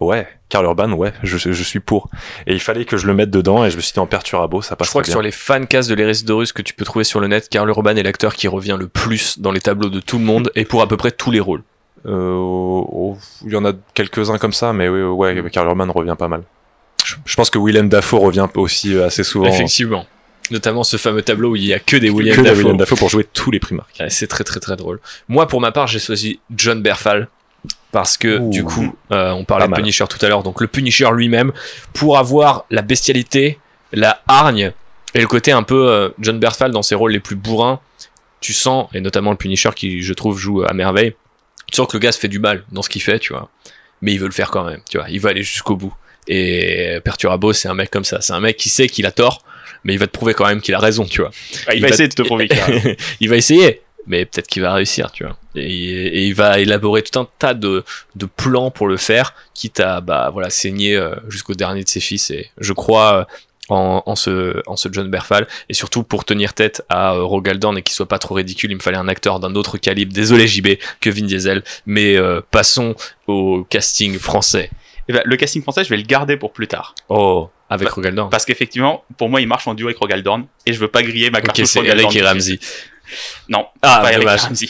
ouais 0.00 0.28
Karl 0.48 0.64
Urban 0.66 0.92
ouais 0.92 1.12
je, 1.22 1.38
je 1.38 1.62
suis 1.62 1.80
pour 1.80 2.08
et 2.46 2.52
il 2.52 2.60
fallait 2.60 2.84
que 2.84 2.96
je 2.96 3.06
le 3.06 3.14
mette 3.14 3.30
dedans 3.30 3.64
et 3.64 3.70
je 3.70 3.76
me 3.76 3.80
suis 3.80 3.92
dit 3.94 3.98
en 3.98 4.06
Perturabo 4.06 4.60
ça 4.62 4.76
passe 4.76 4.88
Je 4.88 4.90
crois 4.92 5.02
que 5.02 5.06
bien. 5.06 5.12
sur 5.14 5.22
les 5.22 5.30
fancasts 5.30 5.88
de 5.88 5.94
l'hérésie 5.94 6.24
d'Horus 6.24 6.52
que 6.52 6.62
tu 6.62 6.74
peux 6.74 6.84
trouver 6.84 7.04
sur 7.04 7.18
le 7.20 7.28
net, 7.28 7.48
Karl 7.48 7.68
Urban 7.68 7.96
est 7.96 8.02
l'acteur 8.02 8.34
qui 8.34 8.46
revient 8.48 8.76
le 8.78 8.88
plus 8.88 9.38
dans 9.38 9.52
les 9.52 9.60
tableaux 9.60 9.88
de 9.88 10.00
tout 10.00 10.18
le 10.18 10.24
monde 10.24 10.50
et 10.54 10.64
pour 10.64 10.82
à 10.82 10.86
peu 10.88 10.96
près 10.96 11.10
tous 11.10 11.30
les 11.30 11.40
rôles. 11.40 11.62
Euh, 12.04 12.34
oh, 12.36 13.16
il 13.44 13.52
y 13.52 13.56
en 13.56 13.64
a 13.64 13.72
quelques-uns 13.94 14.38
comme 14.38 14.52
ça, 14.52 14.72
mais 14.72 14.88
oui, 14.88 15.02
ouais, 15.02 15.50
Karl 15.50 15.66
Urban 15.66 15.90
revient 15.90 16.14
pas 16.16 16.28
mal. 16.28 16.42
Je, 17.04 17.14
je 17.24 17.34
pense 17.34 17.50
que 17.50 17.58
Willem 17.58 17.88
Dafoe 17.88 18.18
revient 18.20 18.46
aussi 18.54 18.94
euh, 18.94 19.06
assez 19.06 19.24
souvent. 19.24 19.46
Effectivement. 19.48 20.06
Notamment 20.52 20.84
ce 20.84 20.96
fameux 20.98 21.22
tableau 21.22 21.50
où 21.50 21.56
il 21.56 21.64
y 21.64 21.72
a 21.74 21.80
que 21.80 21.96
des 21.96 22.08
que 22.08 22.12
William 22.12 22.36
de 22.36 22.42
Dafoe. 22.42 22.58
Willem 22.58 22.76
Dafoe 22.76 22.96
pour 22.96 23.08
jouer 23.08 23.24
tous 23.24 23.50
les 23.50 23.58
primarques. 23.58 23.96
Ouais, 23.98 24.10
c'est 24.10 24.28
très 24.28 24.44
très 24.44 24.60
très 24.60 24.76
drôle. 24.76 25.00
Moi, 25.28 25.48
pour 25.48 25.60
ma 25.60 25.72
part, 25.72 25.88
j'ai 25.88 25.98
choisi 25.98 26.38
John 26.54 26.80
Berfal 26.82 27.28
parce 27.92 28.16
que 28.16 28.38
Ouh. 28.38 28.50
du 28.50 28.64
coup, 28.64 28.94
euh, 29.12 29.30
on 29.32 29.44
parlait 29.44 29.64
Pas 29.64 29.66
de 29.66 29.70
mal. 29.72 29.80
Punisher 29.80 30.04
tout 30.08 30.24
à 30.24 30.28
l'heure, 30.28 30.42
donc 30.42 30.60
le 30.60 30.66
Punisher 30.66 31.08
lui-même, 31.12 31.52
pour 31.92 32.18
avoir 32.18 32.64
la 32.70 32.82
bestialité, 32.82 33.58
la 33.92 34.20
hargne 34.28 34.72
et 35.14 35.20
le 35.20 35.26
côté 35.26 35.52
un 35.52 35.62
peu 35.62 35.88
euh, 35.88 36.10
John 36.18 36.38
Berfal 36.38 36.70
dans 36.70 36.82
ses 36.82 36.94
rôles 36.94 37.12
les 37.12 37.20
plus 37.20 37.36
bourrins, 37.36 37.80
tu 38.40 38.52
sens, 38.52 38.88
et 38.92 39.00
notamment 39.00 39.30
le 39.30 39.36
Punisher 39.36 39.70
qui, 39.74 40.02
je 40.02 40.12
trouve, 40.12 40.38
joue 40.38 40.62
à 40.62 40.74
merveille, 40.74 41.14
tu 41.66 41.76
sens 41.76 41.88
que 41.88 41.96
le 41.96 42.00
gars 42.00 42.12
se 42.12 42.18
fait 42.18 42.28
du 42.28 42.38
mal 42.38 42.64
dans 42.70 42.82
ce 42.82 42.88
qu'il 42.88 43.02
fait, 43.02 43.18
tu 43.18 43.32
vois, 43.32 43.48
mais 44.02 44.12
il 44.12 44.20
veut 44.20 44.26
le 44.26 44.32
faire 44.32 44.50
quand 44.50 44.64
même, 44.64 44.80
tu 44.88 44.98
vois, 44.98 45.08
il 45.08 45.20
veut 45.20 45.30
aller 45.30 45.42
jusqu'au 45.42 45.76
bout. 45.76 45.94
Et 46.28 46.98
Perturabo, 47.04 47.52
c'est 47.52 47.68
un 47.68 47.74
mec 47.74 47.90
comme 47.90 48.04
ça, 48.04 48.20
c'est 48.20 48.32
un 48.32 48.40
mec 48.40 48.56
qui 48.56 48.68
sait 48.68 48.88
qu'il 48.88 49.06
a 49.06 49.12
tort, 49.12 49.42
mais 49.84 49.94
il 49.94 49.98
va 49.98 50.06
te 50.06 50.12
prouver 50.12 50.34
quand 50.34 50.46
même 50.46 50.60
qu'il 50.60 50.74
a 50.74 50.78
raison, 50.78 51.04
tu 51.04 51.20
vois. 51.20 51.30
Ah, 51.66 51.74
il, 51.74 51.80
va 51.80 51.88
essayer 51.88 52.08
de 52.08 52.14
te 52.14 52.22
prouver 52.22 52.48
il 53.20 53.28
va 53.28 53.36
essayer, 53.36 53.82
mais 54.06 54.24
peut-être 54.24 54.46
qu'il 54.46 54.62
va 54.62 54.72
réussir, 54.74 55.10
tu 55.12 55.24
vois. 55.24 55.36
Et, 55.54 55.62
et 55.64 56.24
il 56.26 56.34
va 56.34 56.58
élaborer 56.58 57.02
tout 57.02 57.18
un 57.18 57.28
tas 57.38 57.54
de, 57.54 57.84
de 58.14 58.26
plans 58.26 58.70
pour 58.70 58.88
le 58.88 58.96
faire, 58.96 59.34
quitte 59.54 59.80
à 59.80 60.00
bah 60.00 60.30
voilà 60.32 60.50
saigner 60.50 60.96
euh, 60.96 61.14
jusqu'au 61.28 61.54
dernier 61.54 61.82
de 61.84 61.88
ses 61.88 62.00
fils. 62.00 62.30
Et 62.30 62.50
je 62.58 62.72
crois 62.72 63.20
euh, 63.20 63.24
en, 63.68 64.02
en 64.06 64.14
ce 64.16 64.62
en 64.66 64.76
ce 64.76 64.88
John 64.92 65.10
Berfal 65.10 65.48
et 65.68 65.74
surtout 65.74 66.02
pour 66.04 66.24
tenir 66.24 66.54
tête 66.54 66.82
à 66.88 67.14
euh, 67.14 67.22
Rogal 67.24 67.58
Dorn 67.58 67.76
et 67.78 67.82
qu'il 67.82 67.94
soit 67.94 68.06
pas 68.06 68.18
trop 68.18 68.34
ridicule, 68.34 68.70
il 68.70 68.76
me 68.76 68.80
fallait 68.80 68.96
un 68.98 69.08
acteur 69.08 69.40
d'un 69.40 69.54
autre 69.54 69.78
calibre. 69.78 70.12
Désolé 70.12 70.46
JB 70.46 70.68
que 71.00 71.10
Vin 71.10 71.24
Diesel, 71.26 71.62
mais 71.86 72.16
euh, 72.16 72.40
passons 72.50 72.94
au 73.26 73.64
casting 73.68 74.18
français. 74.18 74.70
Eh 75.08 75.12
ben, 75.12 75.22
le 75.24 75.36
casting 75.36 75.62
français, 75.62 75.84
je 75.84 75.88
vais 75.90 75.96
le 75.96 76.02
garder 76.02 76.36
pour 76.36 76.52
plus 76.52 76.66
tard. 76.66 76.94
Oh, 77.08 77.48
avec 77.70 77.88
Bah, 77.88 77.94
Rogal 77.94 78.14
Dorn. 78.14 78.30
Parce 78.30 78.44
qu'effectivement, 78.44 79.04
pour 79.16 79.28
moi, 79.28 79.40
il 79.40 79.46
marche 79.46 79.66
en 79.68 79.74
duo 79.74 79.86
avec 79.86 79.98
Rogal 79.98 80.22
Dorn. 80.22 80.46
Et 80.66 80.72
je 80.72 80.80
veux 80.80 80.88
pas 80.88 81.02
griller 81.02 81.30
ma 81.30 81.40
carte 81.40 81.58
Ok, 81.58 81.66
c'est 81.66 81.84
et 81.84 82.22
Ramsey. 82.22 82.58
Non, 83.48 83.66
Ah, 83.82 84.00
pas 84.02 84.12
Eric 84.12 84.24
dommage. 84.24 84.40
Ramsey. 84.42 84.68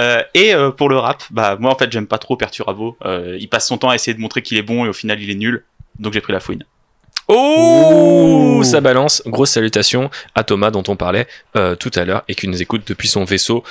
Euh, 0.00 0.22
et 0.34 0.54
euh, 0.54 0.70
pour 0.70 0.88
le 0.88 0.96
rap, 0.98 1.22
bah 1.30 1.56
moi 1.60 1.70
en 1.72 1.76
fait 1.76 1.92
j'aime 1.92 2.06
pas 2.06 2.18
trop 2.18 2.36
Perturabo. 2.36 2.96
Euh, 3.04 3.36
il 3.38 3.48
passe 3.48 3.66
son 3.66 3.76
temps 3.78 3.90
à 3.90 3.94
essayer 3.94 4.14
de 4.14 4.20
montrer 4.20 4.40
qu'il 4.42 4.56
est 4.56 4.62
bon 4.62 4.84
et 4.86 4.88
au 4.88 4.92
final 4.94 5.20
il 5.20 5.30
est 5.30 5.34
nul. 5.34 5.64
Donc 5.98 6.12
j'ai 6.14 6.20
pris 6.22 6.32
la 6.32 6.40
fouine. 6.40 6.64
Oh, 7.28 8.56
Ouh. 8.58 8.64
ça 8.64 8.80
balance. 8.80 9.22
Grosse 9.26 9.50
salutation 9.50 10.10
à 10.34 10.44
Thomas 10.44 10.70
dont 10.70 10.84
on 10.88 10.96
parlait 10.96 11.26
euh, 11.56 11.74
tout 11.74 11.90
à 11.94 12.04
l'heure 12.04 12.22
et 12.28 12.34
qui 12.34 12.48
nous 12.48 12.62
écoute 12.62 12.82
depuis 12.86 13.08
son 13.08 13.24
vaisseau 13.24 13.64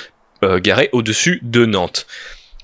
euh, 0.44 0.60
garé 0.60 0.90
au-dessus 0.92 1.40
de 1.42 1.66
Nantes. 1.66 2.06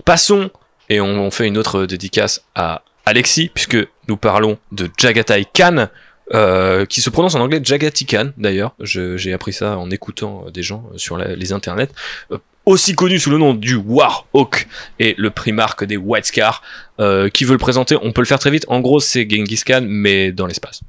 Passons 0.06 0.52
et 0.90 1.00
on, 1.02 1.06
on 1.08 1.32
fait 1.32 1.48
une 1.48 1.58
autre 1.58 1.86
dédicace 1.86 2.44
à 2.56 2.84
Alexis 3.06 3.50
puisque 3.54 3.78
nous 4.08 4.18
parlons 4.18 4.58
de 4.72 4.90
Jagatai 5.00 5.46
Khan. 5.54 5.88
Euh, 6.34 6.86
qui 6.86 7.02
se 7.02 7.10
prononce 7.10 7.36
en 7.36 7.42
anglais 7.42 7.60
Jagati 7.64 8.06
Khan 8.06 8.32
d'ailleurs, 8.38 8.74
j'ai 8.80 9.34
appris 9.34 9.54
ça 9.54 9.78
en 9.78 9.90
écoutant 9.90 10.46
euh, 10.48 10.52
des 10.52 10.64
gens 10.64 10.86
euh, 10.94 10.98
sur 10.98 11.18
la- 11.18 11.36
les 11.36 11.52
internets, 11.54 11.90
Euh, 12.32 12.38
aussi 12.66 12.94
connu 12.94 13.18
sous 13.20 13.32
le 13.32 13.38
nom 13.40 13.54
du 13.56 13.76
Warhawk 13.76 14.68
et 15.00 15.16
le 15.18 15.32
primarque 15.32 15.84
des 15.84 15.98
White 15.98 16.26
Scar. 16.26 16.62
Euh, 17.00 17.28
qui 17.30 17.44
veut 17.44 17.54
le 17.54 17.58
présenter 17.58 17.98
On 18.04 18.12
peut 18.12 18.22
le 18.22 18.28
faire 18.28 18.38
très 18.38 18.52
vite. 18.52 18.66
En 18.68 18.82
gros, 18.82 19.00
c'est 19.00 19.28
Genghis 19.28 19.64
Khan 19.66 19.82
mais 19.84 20.32
dans 20.32 20.46
l'espace. 20.46 20.82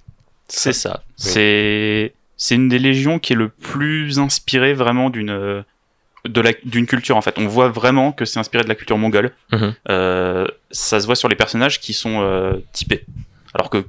C'est 0.49 0.75
ça. 0.75 1.03
C'est 1.17 2.13
c'est 2.37 2.57
une 2.57 2.69
des 2.69 2.79
légions 2.79 3.19
qui 3.19 3.33
est 3.33 3.37
le 3.37 3.49
plus 3.49 4.19
inspirée 4.19 4.75
vraiment 4.75 5.09
d'une 5.09 5.65
d'une 6.65 6.87
culture 6.87 7.17
en 7.17 7.23
fait. 7.23 7.35
On 7.39 7.47
voit 7.47 7.69
vraiment 7.69 8.13
que 8.13 8.25
c'est 8.25 8.39
inspiré 8.39 8.63
de 8.63 8.69
la 8.69 8.75
culture 8.77 8.99
mongole. 8.99 9.33
Mhm. 9.51 9.75
Euh, 9.89 10.47
ça 10.71 11.01
se 11.01 11.07
voit 11.07 11.17
sur 11.17 11.29
les 11.29 11.35
personnages 11.37 11.81
qui 11.81 11.93
sont 11.95 12.21
euh, 12.21 12.53
typés. 12.73 13.05
Alors 13.55 13.71
que 13.71 13.85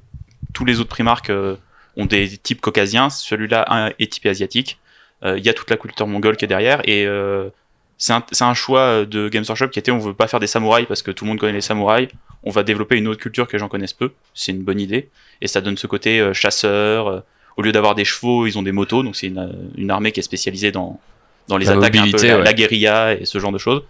tous 0.54 0.66
les 0.66 0.80
autres 0.80 0.90
primarques 0.90 1.30
euh, 1.30 1.56
ont 1.98 2.06
des 2.06 2.38
types 2.38 2.62
caucasiens, 2.62 3.10
celui-là 3.10 3.92
est 4.00 4.12
typé 4.12 4.30
asiatique. 4.30 4.80
Euh, 5.24 5.38
Il 5.38 5.46
y 5.46 5.50
a 5.50 5.54
toute 5.54 5.70
la 5.70 5.78
culture 5.78 6.08
mongole 6.08 6.38
qui 6.38 6.46
est 6.46 6.48
derrière 6.48 6.82
et 6.86 7.06
euh, 7.06 7.50
c'est 7.98 8.14
un, 8.42 8.54
choix 8.54 9.06
de 9.06 9.30
Games 9.30 9.46
Workshop 9.48 9.70
qui 9.70 9.80
était 9.80 9.92
on 9.92 10.00
veut 10.00 10.14
pas 10.14 10.28
faire 10.28 10.40
des 10.42 10.48
samouraïs 10.48 10.88
parce 10.88 11.02
que 11.02 11.12
tout 11.12 11.24
le 11.24 11.30
monde 11.30 11.40
connaît 11.40 11.54
les 11.54 11.62
samouraïs. 11.62 12.10
On 12.44 12.50
va 12.50 12.64
développer 12.64 12.98
une 12.98 13.08
autre 13.08 13.22
culture 13.22 13.48
que 13.48 13.54
les 13.54 13.60
gens 13.60 13.70
connaissent 13.70 13.94
peu. 13.94 14.12
C'est 14.34 14.52
une 14.52 14.64
bonne 14.64 14.80
idée 14.82 15.10
et 15.42 15.48
ça 15.48 15.62
donne 15.62 15.78
ce 15.78 15.88
côté 15.88 16.32
chasseur. 16.34 17.24
au 17.56 17.62
lieu 17.62 17.72
d'avoir 17.72 17.96
des 17.96 18.04
chevaux, 18.04 18.46
ils 18.46 18.58
ont 18.58 18.64
des 18.64 18.74
motos, 18.74 19.04
donc 19.04 19.16
c'est 19.16 19.28
une, 19.28 19.72
une 19.78 19.92
armée 19.92 20.12
qui 20.12 20.20
est 20.20 20.24
spécialisée 20.24 20.72
dans 20.72 21.00
dans 21.48 21.58
les 21.58 21.66
La 21.66 21.74
attaques, 21.74 21.84
un 21.84 21.92
peu, 21.92 21.98
mobilité, 22.00 22.28
la, 22.28 22.38
ouais. 22.38 22.44
la 22.44 22.54
guérilla 22.54 23.14
et 23.14 23.26
ce 23.26 23.40
genre 23.40 23.52
de 23.52 23.58
choses. 23.58 23.84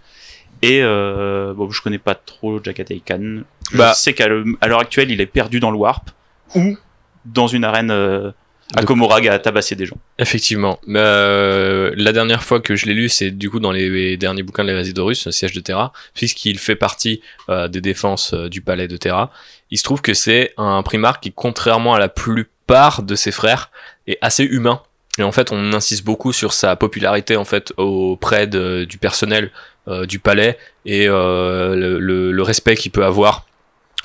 Et 0.62 0.80
euh, 0.82 1.52
bon, 1.54 1.70
je 1.70 1.82
connais 1.82 1.98
pas 1.98 2.14
trop 2.14 2.62
Jagatai 2.62 3.00
Khan. 3.00 3.42
Je 3.72 3.76
Bah. 3.76 3.92
sais 3.94 4.14
qu'à 4.14 4.28
l'heure 4.28 4.80
actuelle, 4.80 5.10
il 5.10 5.20
est 5.20 5.26
perdu 5.26 5.60
dans 5.60 5.70
le 5.70 5.76
warp 5.76 6.10
ou 6.54 6.76
dans 7.24 7.46
une 7.46 7.64
arène 7.64 7.90
euh, 7.90 8.30
à 8.76 8.80
De- 8.80 8.86
Komorag 8.86 9.28
à 9.28 9.38
tabasser 9.38 9.74
des 9.76 9.86
gens. 9.86 9.96
Effectivement. 10.18 10.78
Euh, 10.88 11.92
la 11.96 12.12
dernière 12.12 12.42
fois 12.42 12.60
que 12.60 12.76
je 12.76 12.86
l'ai 12.86 12.94
lu, 12.94 13.08
c'est 13.08 13.30
du 13.30 13.50
coup 13.50 13.60
dans 13.60 13.72
les, 13.72 13.88
les 13.88 14.16
derniers 14.16 14.42
bouquins 14.42 14.62
de 14.64 14.68
l'hérésie 14.68 14.94
d'Horus, 14.94 15.30
Siège 15.30 15.52
de 15.52 15.60
Terra, 15.60 15.92
puisqu'il 16.14 16.58
fait 16.58 16.76
partie 16.76 17.20
euh, 17.48 17.68
des 17.68 17.80
défenses 17.80 18.32
euh, 18.34 18.48
du 18.48 18.60
palais 18.62 18.88
de 18.88 18.96
Terra. 18.96 19.30
Il 19.70 19.78
se 19.78 19.82
trouve 19.84 20.02
que 20.02 20.14
c'est 20.14 20.52
un 20.56 20.82
primarque 20.82 21.22
qui, 21.22 21.32
contrairement 21.32 21.94
à 21.94 21.98
la 21.98 22.08
plupart 22.08 23.02
de 23.02 23.14
ses 23.14 23.32
frères, 23.32 23.70
est 24.06 24.18
assez 24.20 24.44
humain. 24.44 24.80
Et 25.18 25.22
en 25.22 25.30
fait, 25.32 25.52
on 25.52 25.72
insiste 25.72 26.04
beaucoup 26.04 26.32
sur 26.32 26.52
sa 26.52 26.74
popularité 26.76 27.36
en 27.36 27.44
fait 27.44 27.72
auprès 27.76 28.46
de- 28.46 28.84
du 28.84 28.98
personnel 28.98 29.50
euh, 29.86 30.06
du 30.06 30.18
palais 30.18 30.58
et 30.86 31.06
euh, 31.08 31.76
le, 31.76 31.98
le- 32.00 32.32
le 32.32 32.42
respect 32.42 32.74
qu'il 32.74 32.90
peut 32.90 33.04
avoir 33.04 33.46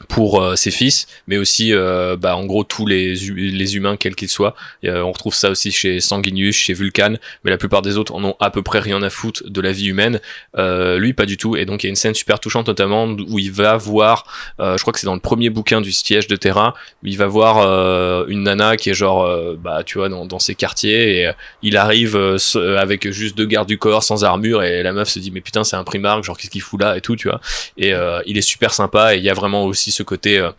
pour 0.07 0.41
euh, 0.41 0.55
ses 0.55 0.71
fils, 0.71 1.07
mais 1.27 1.37
aussi 1.37 1.73
euh, 1.73 2.15
bah, 2.15 2.35
en 2.35 2.45
gros 2.45 2.63
tous 2.63 2.85
les, 2.85 3.15
les 3.15 3.75
humains 3.75 3.97
quels 3.97 4.15
qu'ils 4.15 4.29
soient. 4.29 4.55
Euh, 4.85 5.01
on 5.01 5.11
retrouve 5.11 5.33
ça 5.33 5.49
aussi 5.49 5.71
chez 5.71 5.99
Sanguinius, 5.99 6.55
chez 6.55 6.73
Vulcan, 6.73 7.15
mais 7.43 7.51
la 7.51 7.57
plupart 7.57 7.81
des 7.81 7.97
autres 7.97 8.13
en 8.13 8.23
ont 8.23 8.35
à 8.39 8.49
peu 8.49 8.61
près 8.61 8.79
rien 8.79 9.01
à 9.03 9.09
foutre 9.09 9.43
de 9.45 9.61
la 9.61 9.71
vie 9.71 9.87
humaine. 9.87 10.19
Euh, 10.57 10.97
lui 10.97 11.13
pas 11.13 11.25
du 11.25 11.37
tout. 11.37 11.55
Et 11.55 11.65
donc 11.65 11.83
il 11.83 11.87
y 11.87 11.89
a 11.89 11.91
une 11.91 11.95
scène 11.95 12.15
super 12.15 12.39
touchante 12.39 12.67
notamment 12.67 13.05
où 13.05 13.39
il 13.39 13.51
va 13.51 13.77
voir, 13.77 14.25
euh, 14.59 14.77
je 14.77 14.81
crois 14.81 14.93
que 14.93 14.99
c'est 14.99 15.05
dans 15.05 15.13
le 15.13 15.19
premier 15.19 15.49
bouquin 15.49 15.81
du 15.81 15.91
siège 15.91 16.27
de 16.27 16.35
terrain, 16.35 16.73
où 17.03 17.07
il 17.07 17.17
va 17.17 17.27
voir 17.27 17.57
euh, 17.59 18.25
une 18.27 18.43
nana 18.43 18.77
qui 18.77 18.89
est 18.89 18.93
genre, 18.93 19.29
bah 19.57 19.83
tu 19.85 19.97
vois, 19.97 20.09
dans, 20.09 20.25
dans 20.25 20.39
ses 20.39 20.55
quartiers 20.55 21.21
et 21.21 21.31
il 21.61 21.77
arrive 21.77 22.17
avec 22.77 23.09
juste 23.11 23.37
deux 23.37 23.45
gardes 23.45 23.67
du 23.67 23.77
corps 23.77 24.03
sans 24.03 24.23
armure 24.23 24.63
et 24.63 24.83
la 24.83 24.93
meuf 24.93 25.09
se 25.09 25.19
dit 25.19 25.31
mais 25.31 25.41
putain 25.41 25.63
c'est 25.63 25.75
un 25.75 25.83
primarque, 25.83 26.23
genre 26.23 26.37
qu'est-ce 26.37 26.49
qu'il 26.49 26.61
fout 26.61 26.79
là 26.79 26.97
et 26.97 27.01
tout, 27.01 27.15
tu 27.15 27.27
vois. 27.27 27.41
Et 27.77 27.93
il 28.25 28.37
est 28.37 28.41
super 28.41 28.73
sympa 28.73 29.15
et 29.15 29.17
il 29.17 29.23
y 29.23 29.29
a 29.29 29.33
vraiment 29.33 29.65
aussi 29.65 29.88
ce 29.91 30.03
côté 30.03 30.39
euh, 30.39 30.51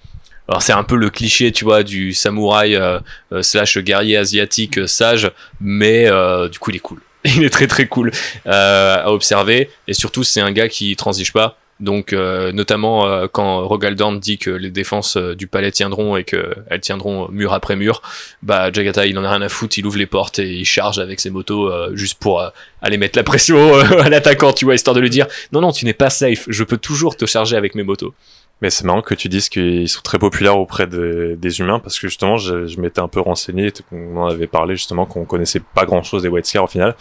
alors 0.49 0.63
c'est 0.63 0.73
un 0.73 0.83
peu 0.83 0.97
le 0.97 1.11
cliché 1.11 1.53
tu 1.53 1.65
vois 1.65 1.83
du 1.83 2.13
samouraï 2.13 2.75
euh, 2.75 2.99
euh, 3.33 3.43
slash 3.43 3.79
guerrier 3.79 4.17
asiatique 4.17 4.89
sage 4.89 5.31
mais 5.61 6.07
du 6.51 6.59
coup 6.59 6.71
il 6.71 6.77
est 6.77 6.81
cool. 6.81 7.01
Il 7.27 7.45
est 7.45 7.51
très 7.51 7.67
très 7.67 7.87
cool 7.87 8.13
à 8.47 9.13
observer. 9.13 9.69
Et 9.87 9.93
surtout 9.93 10.25
c'est 10.25 10.41
un 10.41 10.53
gars 10.53 10.71
qui 10.71 10.97
transige 10.97 11.35
pas. 11.35 11.59
Donc 11.79 12.13
notamment 12.13 13.29
quand 13.29 13.67
Rogaldorn 13.67 14.19
dit 14.19 14.39
que 14.39 14.51
les 14.51 14.71
défenses 14.71 15.19
du 15.19 15.47
palais 15.47 15.71
tiendront 15.71 16.17
et 16.17 16.25
que 16.25 16.55
elles 16.71 16.81
tiendront 16.81 17.29
mur 17.31 17.53
après 17.53 17.77
mur, 17.77 18.01
bah 18.43 18.73
Jagata 18.73 19.05
il 19.05 19.19
en 19.19 19.25
a 19.25 19.31
rien 19.31 19.43
à 19.43 19.51
foutre, 19.51 19.79
il 19.79 19.87
ouvre 19.87 19.99
les 19.99 20.07
portes 20.07 20.39
et 20.39 20.51
il 20.51 20.65
charge 20.65 20.99
avec 20.99 21.21
ses 21.21 21.29
motos 21.29 21.71
juste 21.95 22.19
pour 22.19 22.43
aller 22.81 22.97
mettre 22.97 23.19
la 23.19 23.23
pression 23.23 23.75
à 24.01 24.09
l'attaquant, 24.09 24.55
tu 24.55 24.65
vois, 24.65 24.75
histoire 24.75 24.97
de 24.97 25.01
lui 25.01 25.11
dire 25.11 25.27
non 25.53 25.61
non 25.61 25.73
tu 25.73 25.85
n'es 25.85 25.93
pas 25.93 26.09
safe, 26.09 26.47
je 26.49 26.65
peux 26.65 26.79
toujours 26.79 27.19
te 27.19 27.27
charger 27.27 27.57
avec 27.57 27.75
mes 27.75 27.83
motos. 27.83 28.15
Mais 28.63 28.71
c'est 28.71 28.85
marrant 28.85 29.01
que 29.03 29.15
tu 29.15 29.29
dises 29.29 29.49
qu'ils 29.49 29.89
sont 29.89 30.03
très 30.03 30.19
populaires 30.19 30.59
auprès 30.59 30.87
de- 30.87 31.37
des 31.39 31.61
humains 31.61 31.79
parce 31.79 31.99
que 31.99 32.09
justement, 32.09 32.37
je, 32.37 32.79
m'étais 32.81 33.01
un 33.01 33.09
peu 33.09 33.21
renseigné, 33.21 33.73
on 33.91 34.17
en 34.19 34.27
avait 34.27 34.47
parlé 34.47 34.77
justement 34.77 35.07
qu'on 35.07 35.25
connaissait 35.25 35.61
pas 35.75 35.87
grand 35.87 36.03
chose 36.03 36.23
des 36.23 36.29
White 36.29 36.55
au 36.61 36.67
final. 36.67 36.95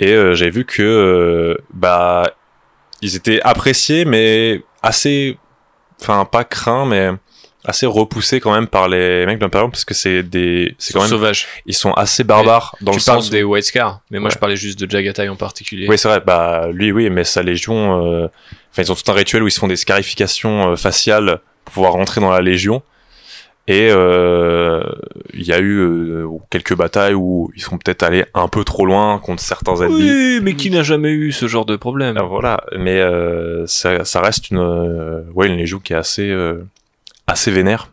Et 0.00 0.12
euh, 0.12 0.34
j'avais 0.34 0.50
vu 0.50 0.64
que, 0.64 0.82
euh, 0.82 1.56
bah, 1.72 2.24
ils 3.02 3.14
étaient 3.16 3.40
appréciés, 3.42 4.04
mais 4.04 4.62
assez, 4.82 5.38
enfin, 6.00 6.24
pas 6.24 6.44
craints, 6.44 6.86
mais 6.86 7.10
assez 7.64 7.86
repoussés 7.86 8.40
quand 8.40 8.52
même 8.52 8.66
par 8.66 8.88
les 8.88 9.24
mecs 9.26 9.38
de 9.38 9.44
l'Imperium 9.44 9.70
parce 9.70 9.84
que 9.84 9.94
c'est 9.94 10.22
des, 10.22 10.74
c'est 10.78 10.92
quand 10.92 11.00
même, 11.00 11.08
sauvage. 11.08 11.46
ils 11.66 11.74
sont 11.74 11.92
assez 11.92 12.24
barbares 12.24 12.74
dans 12.80 12.92
tu 12.92 12.98
le 12.98 13.04
parles 13.04 13.20
sens. 13.22 13.30
des 13.30 13.42
White 13.44 13.64
Scars, 13.64 14.00
mais 14.10 14.18
moi 14.18 14.28
Ouais. 14.28 14.34
je 14.34 14.38
parlais 14.38 14.56
juste 14.56 14.80
de 14.80 14.90
Jagatai 14.90 15.28
en 15.28 15.36
particulier. 15.36 15.86
Oui, 15.88 15.96
c'est 15.96 16.08
vrai. 16.08 16.20
Bah, 16.24 16.68
lui, 16.72 16.90
oui, 16.92 17.08
mais 17.10 17.24
sa 17.24 17.42
légion, 17.42 18.04
euh, 18.04 18.26
enfin, 18.72 18.82
ils 18.82 18.90
ont 18.90 18.94
tout 18.96 19.10
un 19.10 19.14
rituel 19.14 19.42
où 19.42 19.46
ils 19.48 19.52
se 19.52 19.60
font 19.60 19.68
des 19.68 19.76
scarifications 19.76 20.72
euh, 20.72 20.76
faciales 20.76 21.38
pour 21.64 21.74
pouvoir 21.74 21.92
rentrer 21.92 22.20
dans 22.20 22.30
la 22.30 22.40
légion. 22.40 22.82
Et 23.68 23.90
euh, 23.92 24.82
il 25.34 25.42
y 25.44 25.52
a 25.52 25.60
eu 25.60 25.78
euh, 25.78 26.26
quelques 26.50 26.74
batailles 26.74 27.14
où 27.14 27.52
ils 27.54 27.62
sont 27.62 27.78
peut-être 27.78 28.02
allés 28.02 28.24
un 28.34 28.48
peu 28.48 28.64
trop 28.64 28.84
loin 28.84 29.20
contre 29.20 29.40
certains 29.40 29.76
ennemis. 29.76 30.02
Oui, 30.10 30.40
mais 30.42 30.54
qui 30.56 30.68
n'a 30.68 30.82
jamais 30.82 31.10
eu 31.12 31.30
ce 31.30 31.46
genre 31.46 31.64
de 31.64 31.76
problème? 31.76 32.16
Ah, 32.18 32.24
voilà, 32.24 32.64
mais 32.76 32.98
euh, 33.00 33.64
ça, 33.68 34.04
ça 34.04 34.20
reste 34.20 34.50
une, 34.50 34.58
euh, 34.58 35.22
ouais, 35.34 35.46
une 35.46 35.56
légion 35.58 35.78
qui 35.78 35.92
est 35.92 35.96
assez, 35.96 36.28
euh, 36.28 36.64
assez 37.32 37.50
vénère, 37.50 37.90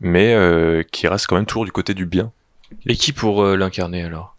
mais 0.00 0.34
euh, 0.34 0.82
qui 0.90 1.06
reste 1.08 1.26
quand 1.26 1.36
même 1.36 1.46
toujours 1.46 1.64
du 1.64 1.72
côté 1.72 1.94
du 1.94 2.06
bien. 2.06 2.32
Et 2.86 2.96
qui 2.96 3.12
pour 3.12 3.42
euh, 3.44 3.56
l'incarner 3.56 4.02
alors? 4.02 4.36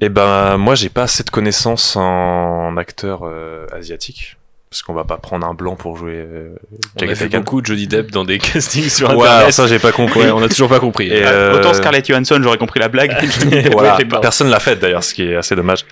Et 0.00 0.08
ben 0.08 0.56
moi 0.56 0.74
j'ai 0.74 0.88
pas 0.88 1.02
assez 1.02 1.22
de 1.24 1.30
connaissances 1.30 1.94
en 1.96 2.76
acteur 2.78 3.20
euh, 3.24 3.66
asiatique 3.70 4.38
parce 4.70 4.82
qu'on 4.82 4.94
va 4.94 5.04
pas 5.04 5.18
prendre 5.18 5.46
un 5.46 5.52
blanc 5.54 5.76
pour 5.76 5.96
jouer 5.96 6.14
euh, 6.16 6.56
On 7.00 7.08
a 7.08 7.14
fait 7.14 7.28
beaucoup 7.28 7.60
de 7.60 7.66
Johnny 7.66 7.86
Depp 7.86 8.10
dans 8.10 8.24
des 8.24 8.38
castings 8.40 8.88
sur 8.88 9.10
Ouais, 9.16 9.28
internet. 9.28 9.52
ça 9.52 9.66
j'ai 9.68 9.78
pas 9.78 9.92
compris. 9.92 10.20
Ouais, 10.20 10.30
on 10.30 10.42
a 10.42 10.48
toujours 10.48 10.68
pas 10.70 10.80
compris. 10.80 11.08
Et, 11.12 11.22
Ah, 11.22 11.28
euh, 11.28 11.58
Autant 11.58 11.74
Scarlett 11.74 12.04
Johansson, 12.08 12.40
j'aurais 12.42 12.58
compris 12.58 12.80
la 12.80 12.88
blague. 12.88 13.12
voilà, 13.72 13.96
Ouais, 13.98 14.04
personne 14.20 14.48
l'a 14.48 14.58
fait 14.58 14.76
d'ailleurs, 14.76 15.04
ce 15.04 15.14
qui 15.14 15.22
est 15.24 15.36
assez 15.36 15.54
dommage. 15.54 15.84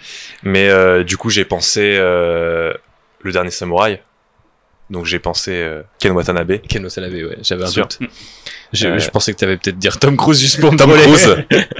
Mais 0.42 0.68
euh, 0.68 1.04
du 1.04 1.16
coup 1.16 1.28
j'ai 1.30 1.44
pensé 1.44 1.96
euh, 1.98 2.72
le 3.20 3.30
dernier 3.30 3.50
samouraï. 3.50 4.00
Donc 4.90 5.06
j'ai 5.06 5.18
pensé 5.18 5.52
euh, 5.52 5.82
Ken 5.98 6.12
Watanabe. 6.12 6.58
Ken 6.68 6.82
Watanabe, 6.84 7.12
ouais, 7.12 7.38
j'avais 7.42 7.64
un 7.64 7.68
Sûr. 7.68 7.86
doute. 7.86 8.08
Je, 8.72 8.88
Euh, 8.88 8.98
je 8.98 9.08
pensais 9.10 9.32
que 9.32 9.38
t'avais 9.38 9.56
peut-être 9.56 9.78
dire 9.78 9.98
Tom 9.98 10.16
Cruise 10.16 10.38
juste 10.40 10.60
pour 10.60 10.72
me 10.72 10.76
Tom. 10.78 10.90
Cruise. 10.90 11.36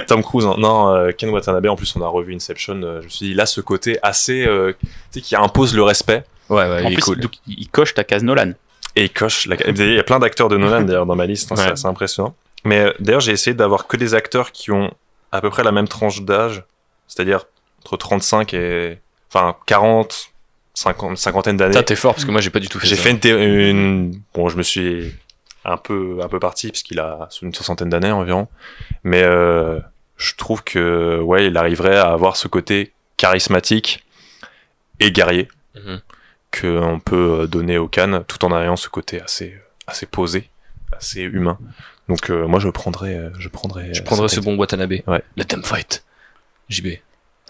Tom 0.07 0.23
Cruise, 0.23 0.45
non, 0.47 0.57
non, 0.57 0.95
euh, 0.95 1.11
Ken 1.13 1.29
Watanabe. 1.31 1.67
En 1.67 1.77
plus, 1.77 1.95
on 1.97 2.03
a 2.03 2.09
revu 2.09 2.35
Inception. 2.35 2.81
euh, 2.83 3.01
je 3.01 3.05
me 3.07 3.11
suis 3.11 3.27
dit, 3.27 3.33
il 3.33 3.41
a 3.41 3.47
ce 3.47 3.61
côté 3.61 3.99
assez, 4.03 4.47
euh, 4.47 4.73
tu 4.81 4.89
sais, 5.11 5.21
qui 5.21 5.37
impose 5.37 5.75
le 5.75 5.83
respect. 5.83 6.25
Ouais, 6.49 6.57
ouais, 6.69 6.83
En 6.85 6.89
il 6.89 6.93
est 6.93 6.95
plus, 6.95 7.03
cool. 7.03 7.21
donc, 7.21 7.33
il 7.47 7.69
coche 7.69 7.93
ta 7.95 8.05
case 8.05 8.23
Nolan. 8.23 8.53
Et 8.97 9.05
il 9.05 9.11
coche. 9.13 9.47
La... 9.47 9.57
Il 9.69 9.95
y 9.95 9.99
a 9.99 10.03
plein 10.05 10.19
d'acteurs 10.19 10.49
de 10.49 10.57
Nolan 10.57 10.83
d'ailleurs 10.83 11.07
dans 11.07 11.17
ma 11.17 11.27
liste. 11.27 11.51
hein, 11.53 11.57
Ouais. 11.57 11.63
C'est 11.65 11.73
assez 11.73 11.87
impressionnant. 11.87 12.35
Mais 12.65 12.81
euh, 12.81 12.93
d'ailleurs, 13.01 13.21
j'ai 13.21 13.33
essayé 13.33 13.55
d'avoir 13.55 13.87
que 13.87 13.97
des 13.97 14.15
acteurs 14.15 14.53
qui 14.53 14.71
ont 14.71 14.91
à 15.33 15.41
peu 15.41 15.51
près 15.51 15.65
la 15.65 15.73
même 15.73 15.89
tranche 15.89 16.23
d'âge, 16.23 16.63
c'est-à-dire 17.09 17.45
entre 17.85 17.97
35 17.97 18.53
et, 18.55 18.99
enfin, 19.33 19.57
40, 19.67 20.29
50, 20.83 21.17
cinquantaine 21.19 21.57
d'années. 21.57 21.75
Ça, 21.75 21.83
t'es 21.83 21.97
fort 21.97 22.15
parce 22.15 22.25
que 22.25 22.31
moi, 22.31 22.41
j'ai 22.41 22.51
pas 22.51 22.59
du 22.61 22.69
tout 22.69 22.79
fait 22.81 22.87
J'ai 22.87 22.97
fait 22.97 23.11
une, 23.25 24.21
bon, 24.35 24.49
je 24.49 24.57
me 24.57 24.63
suis 24.63 25.13
un 25.65 25.77
peu, 25.77 26.19
un 26.23 26.29
peu 26.29 26.39
parti 26.41 26.69
parce 26.69 26.83
qu'il 26.83 26.99
a 26.99 27.29
une 27.43 27.55
soixantaine 27.55 27.89
d'années 27.89 28.11
environ, 28.11 28.49
mais 29.05 29.23
euh, 29.23 29.79
je 30.17 30.35
trouve 30.35 30.65
que 30.65 31.21
ouais, 31.21 31.47
il 31.47 31.57
arriverait 31.57 31.97
à 31.97 32.11
avoir 32.13 32.37
ce 32.37 32.49
côté 32.49 32.93
charismatique 33.17 34.05
et 35.01 35.11
guerrier 35.13 35.49
Mhm. 35.75 36.01
qu'on 36.61 37.01
peut 37.01 37.47
donner 37.51 37.79
au 37.79 37.89
Cannes, 37.89 38.25
tout 38.29 38.45
en 38.45 38.55
ayant 38.61 38.77
ce 38.77 38.89
côté 38.91 39.23
assez, 39.23 39.55
assez 39.87 40.05
posé, 40.05 40.51
assez 40.95 41.23
humain. 41.23 41.59
Donc 42.09 42.29
euh, 42.31 42.47
moi, 42.47 42.59
je 42.61 42.69
prendrais, 42.69 43.15
euh, 43.17 43.31
je 43.39 43.49
prendrais, 43.49 43.95
Je 43.95 44.01
euh, 44.03 44.05
prendrais 44.05 44.29
ce 44.29 44.41
bon 44.41 44.57
Watanabe. 44.57 44.97
Ouais. 45.07 45.23
Let 45.37 45.47
them 45.47 45.63
fight. 45.65 46.05
JB. 46.69 46.89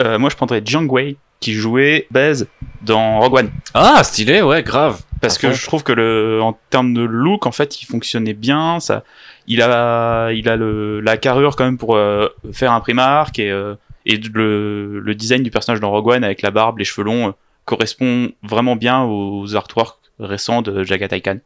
Euh, 0.01 0.17
moi, 0.19 0.29
je 0.29 0.35
prendrais 0.37 0.61
Jiang 0.63 0.87
Wei, 0.89 1.17
qui 1.43 1.51
jouait 1.51 2.07
Baze 2.09 2.47
dans 2.83 3.19
Rogue 3.19 3.33
One. 3.33 3.51
Ah, 3.73 4.01
stylé, 4.05 4.41
ouais, 4.41 4.63
grave. 4.63 5.01
Parce 5.19 5.37
que 5.37 5.51
je 5.51 5.65
trouve 5.65 5.83
que 5.83 5.91
le, 5.91 6.41
en 6.41 6.57
termes 6.69 6.93
de 6.93 7.01
look, 7.01 7.45
en 7.45 7.51
fait, 7.51 7.81
il 7.81 7.85
fonctionnait 7.85 8.33
bien. 8.33 8.79
Ça, 8.79 9.03
il 9.45 9.61
a, 9.61 10.31
il 10.31 10.47
a 10.47 10.55
le, 10.55 11.01
la 11.01 11.17
carrure 11.17 11.57
quand 11.57 11.65
même 11.65 11.77
pour 11.77 11.97
euh, 11.97 12.29
faire 12.53 12.71
un 12.71 12.79
primarque 12.79 13.39
et, 13.39 13.51
euh, 13.51 13.75
et 14.05 14.15
le, 14.15 15.01
le 15.01 15.15
design 15.15 15.43
du 15.43 15.51
personnage 15.51 15.81
dans 15.81 15.91
Rogue 15.91 16.07
One 16.07 16.23
avec 16.23 16.41
la 16.41 16.51
barbe, 16.51 16.77
les 16.77 16.85
cheveux 16.85 17.05
longs, 17.05 17.27
euh, 17.27 17.31
correspond 17.65 18.31
vraiment 18.41 18.77
bien 18.77 19.03
aux 19.03 19.53
artworks 19.53 19.99
récents 20.19 20.61
de 20.61 20.85
Khan. 21.19 21.39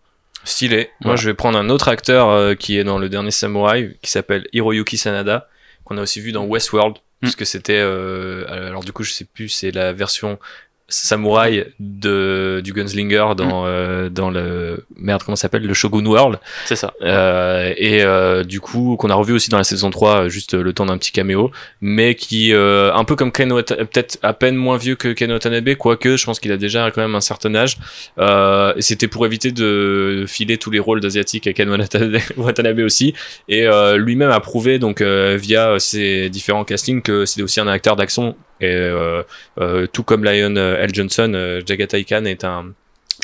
Stylé. 0.43 0.91
Moi, 1.01 1.15
je 1.15 1.27
vais 1.27 1.33
prendre 1.33 1.57
un 1.57 1.69
autre 1.69 1.87
acteur 1.87 2.55
qui 2.57 2.77
est 2.77 2.83
dans 2.83 2.99
le 2.99 3.09
dernier 3.09 3.31
Samouraï, 3.31 3.97
qui 4.03 4.11
s'appelle 4.11 4.45
Hiroyuki 4.53 4.97
Sanada, 4.97 5.47
qu'on 5.83 5.97
a 5.97 6.03
aussi 6.03 6.21
vu 6.21 6.31
dans 6.31 6.45
Westworld, 6.45 6.97
puisque 7.21 7.45
c'était, 7.45 7.79
euh, 7.79 8.45
alors 8.47 8.83
du 8.83 8.91
coup, 8.91 9.03
je 9.03 9.11
sais 9.11 9.25
plus, 9.25 9.49
c'est 9.49 9.71
la 9.71 9.93
version 9.93 10.39
samouraï 10.89 11.65
de 11.79 12.61
du 12.63 12.73
Gunslinger 12.73 13.27
dans 13.35 13.65
euh, 13.65 14.09
dans 14.09 14.29
le 14.29 14.85
merde 14.95 15.23
comment 15.23 15.35
s'appelle? 15.35 15.63
Le 15.63 15.73
Shogun 15.73 16.05
World. 16.05 16.39
C'est 16.65 16.75
ça. 16.75 16.93
Euh, 17.01 17.73
et 17.77 18.03
euh, 18.03 18.43
du 18.43 18.59
coup 18.59 18.95
qu'on 18.97 19.09
a 19.09 19.15
revu 19.15 19.33
aussi 19.33 19.49
dans 19.49 19.57
la 19.57 19.63
saison 19.63 19.89
3 19.89 20.15
euh, 20.15 20.29
juste 20.29 20.53
le 20.53 20.73
temps 20.73 20.85
d'un 20.85 20.97
petit 20.97 21.11
caméo 21.11 21.51
mais 21.81 22.15
qui 22.15 22.53
euh, 22.53 22.93
un 22.93 23.03
peu 23.03 23.15
comme 23.15 23.31
Ken 23.31 23.49
peut-être 23.49 24.17
à 24.23 24.33
peine 24.33 24.55
moins 24.55 24.77
vieux 24.77 24.95
que 24.95 25.09
Ken 25.09 25.31
Watanabe 25.31 25.75
quoique 25.75 26.17
je 26.17 26.25
pense 26.25 26.39
qu'il 26.39 26.51
a 26.51 26.57
déjà 26.57 26.89
quand 26.91 27.01
même 27.01 27.15
un 27.15 27.21
certain 27.21 27.53
âge. 27.55 27.77
Euh, 28.19 28.73
et 28.75 28.81
c'était 28.81 29.07
pour 29.07 29.25
éviter 29.25 29.51
de 29.51 30.25
filer 30.27 30.57
tous 30.57 30.71
les 30.71 30.79
rôles 30.79 30.99
d'asiatique 30.99 31.47
à 31.47 31.53
Ken 31.53 31.69
Watanabe, 32.37 32.79
aussi. 32.79 33.13
Et 33.47 33.67
euh, 33.67 33.97
lui-même 33.97 34.31
a 34.31 34.39
prouvé 34.39 34.79
donc 34.79 35.01
euh, 35.01 35.37
via 35.39 35.79
ses 35.79 36.29
différents 36.29 36.63
castings 36.63 37.01
que 37.01 37.25
c'était 37.25 37.43
aussi 37.43 37.59
un 37.59 37.67
acteur 37.67 37.95
d'action 37.95 38.35
et 38.61 38.71
euh, 38.73 39.23
euh, 39.59 39.87
tout 39.87 40.03
comme 40.03 40.23
Lion 40.23 40.55
euh, 40.57 40.77
L 40.83 40.93
Johnson 40.93 41.31
euh, 41.35 41.61
Jagatai 41.65 42.03
Khan 42.05 42.25
est 42.25 42.43
un 42.43 42.73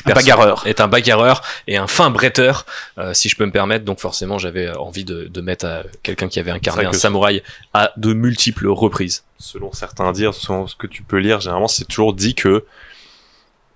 bagarreur. 0.06 0.66
est 0.66 0.80
un 0.80 0.88
bagarreur 0.88 1.42
et 1.68 1.76
un 1.76 1.86
fin 1.86 2.10
bretteur 2.10 2.66
euh, 2.98 3.14
si 3.14 3.28
je 3.28 3.36
peux 3.36 3.46
me 3.46 3.52
permettre 3.52 3.84
donc 3.84 4.00
forcément 4.00 4.38
j'avais 4.38 4.68
envie 4.76 5.04
de, 5.04 5.24
de 5.24 5.40
mettre 5.40 5.84
quelqu'un 6.02 6.28
qui 6.28 6.40
avait 6.40 6.50
incarné 6.50 6.84
un 6.84 6.90
que- 6.90 6.96
samouraï 6.96 7.42
à 7.72 7.92
de 7.96 8.12
multiples 8.12 8.66
reprises 8.68 9.24
selon 9.38 9.72
certains 9.72 10.10
dires, 10.12 10.34
selon 10.34 10.66
ce 10.66 10.74
que 10.74 10.86
tu 10.86 11.02
peux 11.02 11.18
lire, 11.18 11.40
généralement, 11.40 11.68
c'est 11.68 11.84
toujours 11.84 12.14
dit 12.14 12.34
que 12.34 12.64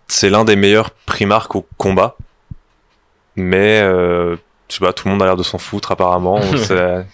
c'est 0.06 0.30
l'un 0.30 0.44
des 0.46 0.56
meilleurs 0.56 0.90
primarques 0.92 1.54
au 1.56 1.66
combat. 1.76 2.16
Mais, 3.36 3.80
euh, 3.82 4.36
sais 4.68 4.80
pas, 4.80 4.92
tout 4.92 5.06
le 5.09 5.12
monde 5.12 5.22
a 5.22 5.26
l'air 5.26 5.36
de 5.36 5.42
s'en 5.42 5.59
foutre 5.59 5.92
apparemment. 5.92 6.40
C'est- 6.56 7.04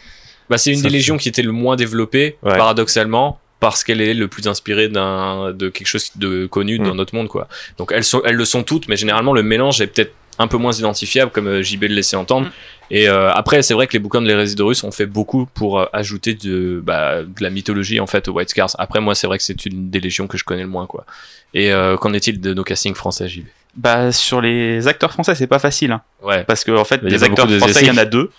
Bah, 0.50 0.58
c'est 0.58 0.72
une 0.72 0.82
des 0.82 0.88
légions 0.90 1.16
qui 1.16 1.28
était 1.28 1.42
le 1.42 1.52
moins 1.52 1.74
développée, 1.74 2.36
Ouais. 2.42 2.56
paradoxalement, 2.56 3.40
parce 3.70 3.82
qu'elle 3.84 4.00
est 4.02 4.14
le 4.14 4.28
plus 4.28 4.46
inspirée 4.46 4.88
d'un 4.88 5.52
de 5.52 5.68
quelque 5.70 5.86
chose 5.86 6.10
de 6.16 6.46
connu 6.46 6.78
dans 6.78 6.92
Mm. 6.94 6.96
notre 6.96 7.14
monde, 7.14 7.28
quoi. 7.28 7.48
Donc 7.78 7.92
elles 7.94 8.04
sont, 8.04 8.20
elles 8.24 8.34
le 8.36 8.44
sont 8.44 8.62
toutes, 8.62 8.88
mais 8.88 8.96
généralement 8.96 9.32
le 9.32 9.42
mélange 9.42 9.80
est 9.80 9.86
peut-être 9.86 10.12
un 10.38 10.48
peu 10.48 10.56
moins 10.58 10.72
identifiable, 10.72 11.30
comme 11.30 11.46
euh, 11.46 11.62
JB 11.62 11.82
le 11.84 11.94
laissait 11.94 12.16
entendre. 12.16 12.48
Mm. 12.48 12.52
Et 12.90 13.08
euh, 13.08 13.30
après, 13.32 13.62
c'est 13.62 13.72
vrai 13.72 13.86
que 13.86 13.92
les 13.94 13.98
bouquins 14.00 14.20
de 14.20 14.26
l'hérésie 14.26 14.56
de 14.56 14.62
Russe 14.62 14.82
ont 14.84 14.90
fait 14.90 15.06
beaucoup 15.06 15.46
pour 15.54 15.78
euh, 15.80 15.86
ajouter 15.94 16.34
de, 16.34 16.82
bah, 16.84 17.22
de 17.22 17.42
la 17.42 17.48
mythologie 17.50 18.00
en 18.00 18.06
fait 18.06 18.28
aux 18.28 18.32
White 18.32 18.50
Scars. 18.50 18.70
Après, 18.78 19.00
moi, 19.00 19.14
c'est 19.14 19.26
vrai 19.26 19.38
que 19.38 19.44
c'est 19.44 19.64
une 19.64 19.88
des 19.90 20.00
légions 20.00 20.26
que 20.26 20.36
je 20.36 20.44
connais 20.44 20.62
le 20.62 20.68
moins, 20.68 20.86
quoi. 20.86 21.06
Et 21.54 21.72
euh, 21.72 21.96
qu'en 21.96 22.12
est-il 22.12 22.40
de 22.40 22.52
nos 22.52 22.64
castings 22.64 22.94
français, 22.94 23.28
JB 23.28 23.44
Bah 23.76 24.12
sur 24.12 24.40
les 24.42 24.86
acteurs 24.88 25.12
français, 25.12 25.34
c'est 25.36 25.46
pas 25.46 25.58
facile, 25.60 25.92
hein. 25.92 26.02
Ouais. 26.22 26.44
parce 26.44 26.64
que 26.64 26.72
en 26.72 26.84
fait, 26.84 27.00
les 27.02 27.18
pas 27.18 27.24
acteurs 27.26 27.46
de 27.46 27.56
français, 27.58 27.80
il 27.82 27.88
y 27.88 27.90
en 27.90 27.96
a 27.96 28.04
deux. 28.04 28.30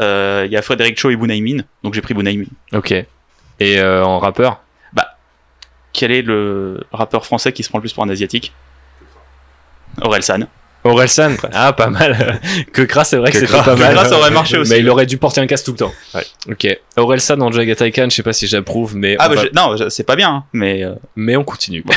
Il 0.00 0.52
y 0.52 0.56
a 0.56 0.62
Frédéric 0.62 1.00
Cho 1.00 1.10
et 1.10 1.16
Bunaimin, 1.16 1.62
donc 1.82 1.94
j'ai 1.94 2.02
pris 2.02 2.14
Bunaimin. 2.14 2.44
Ok. 2.72 2.94
Et 3.60 3.82
en 3.82 4.18
rappeur? 4.20 4.60
Quel 5.98 6.12
est 6.12 6.22
le 6.22 6.80
rappeur 6.92 7.26
français 7.26 7.52
qui 7.52 7.64
se 7.64 7.68
prend 7.68 7.78
le 7.78 7.82
plus 7.82 7.92
pour 7.92 8.04
un 8.04 8.08
asiatique 8.08 8.52
Orelsan. 10.00 10.46
Orelsan 10.84 11.34
Ah, 11.52 11.72
pas 11.72 11.88
mal. 11.88 12.40
que 12.72 12.82
Kras, 12.82 13.02
c'est 13.02 13.16
vrai 13.16 13.32
que, 13.32 13.38
Que 13.40 13.46
c'était 13.46 13.58
pas 13.64 13.74
que 13.74 13.80
mal. 13.80 13.94
Kras 13.96 14.12
aurait 14.12 14.30
marché 14.30 14.58
aussi. 14.58 14.70
Mais 14.70 14.78
il 14.78 14.88
aurait 14.88 15.06
dû 15.06 15.18
porter 15.18 15.40
un 15.40 15.48
casque 15.48 15.64
tout 15.64 15.72
le 15.72 15.76
temps. 15.78 15.92
Ouais. 16.14 16.24
Ok. 16.48 16.68
Orelsan 16.96 17.40
en 17.40 17.50
Jagataikan, 17.50 18.08
je 18.08 18.14
sais 18.14 18.22
pas 18.22 18.32
si 18.32 18.46
j'approuve, 18.46 18.94
mais, 18.94 19.16
Ah 19.18 19.26
on 19.26 19.34
bah 19.34 19.34
va- 19.34 19.42
je- 19.42 19.48
non, 19.84 19.90
c'est 19.90 20.04
pas 20.04 20.14
bien, 20.14 20.30
hein, 20.30 20.44
mais 20.52 20.84
euh, 20.84 20.94
mais 21.16 21.36
on 21.36 21.42
continue. 21.42 21.84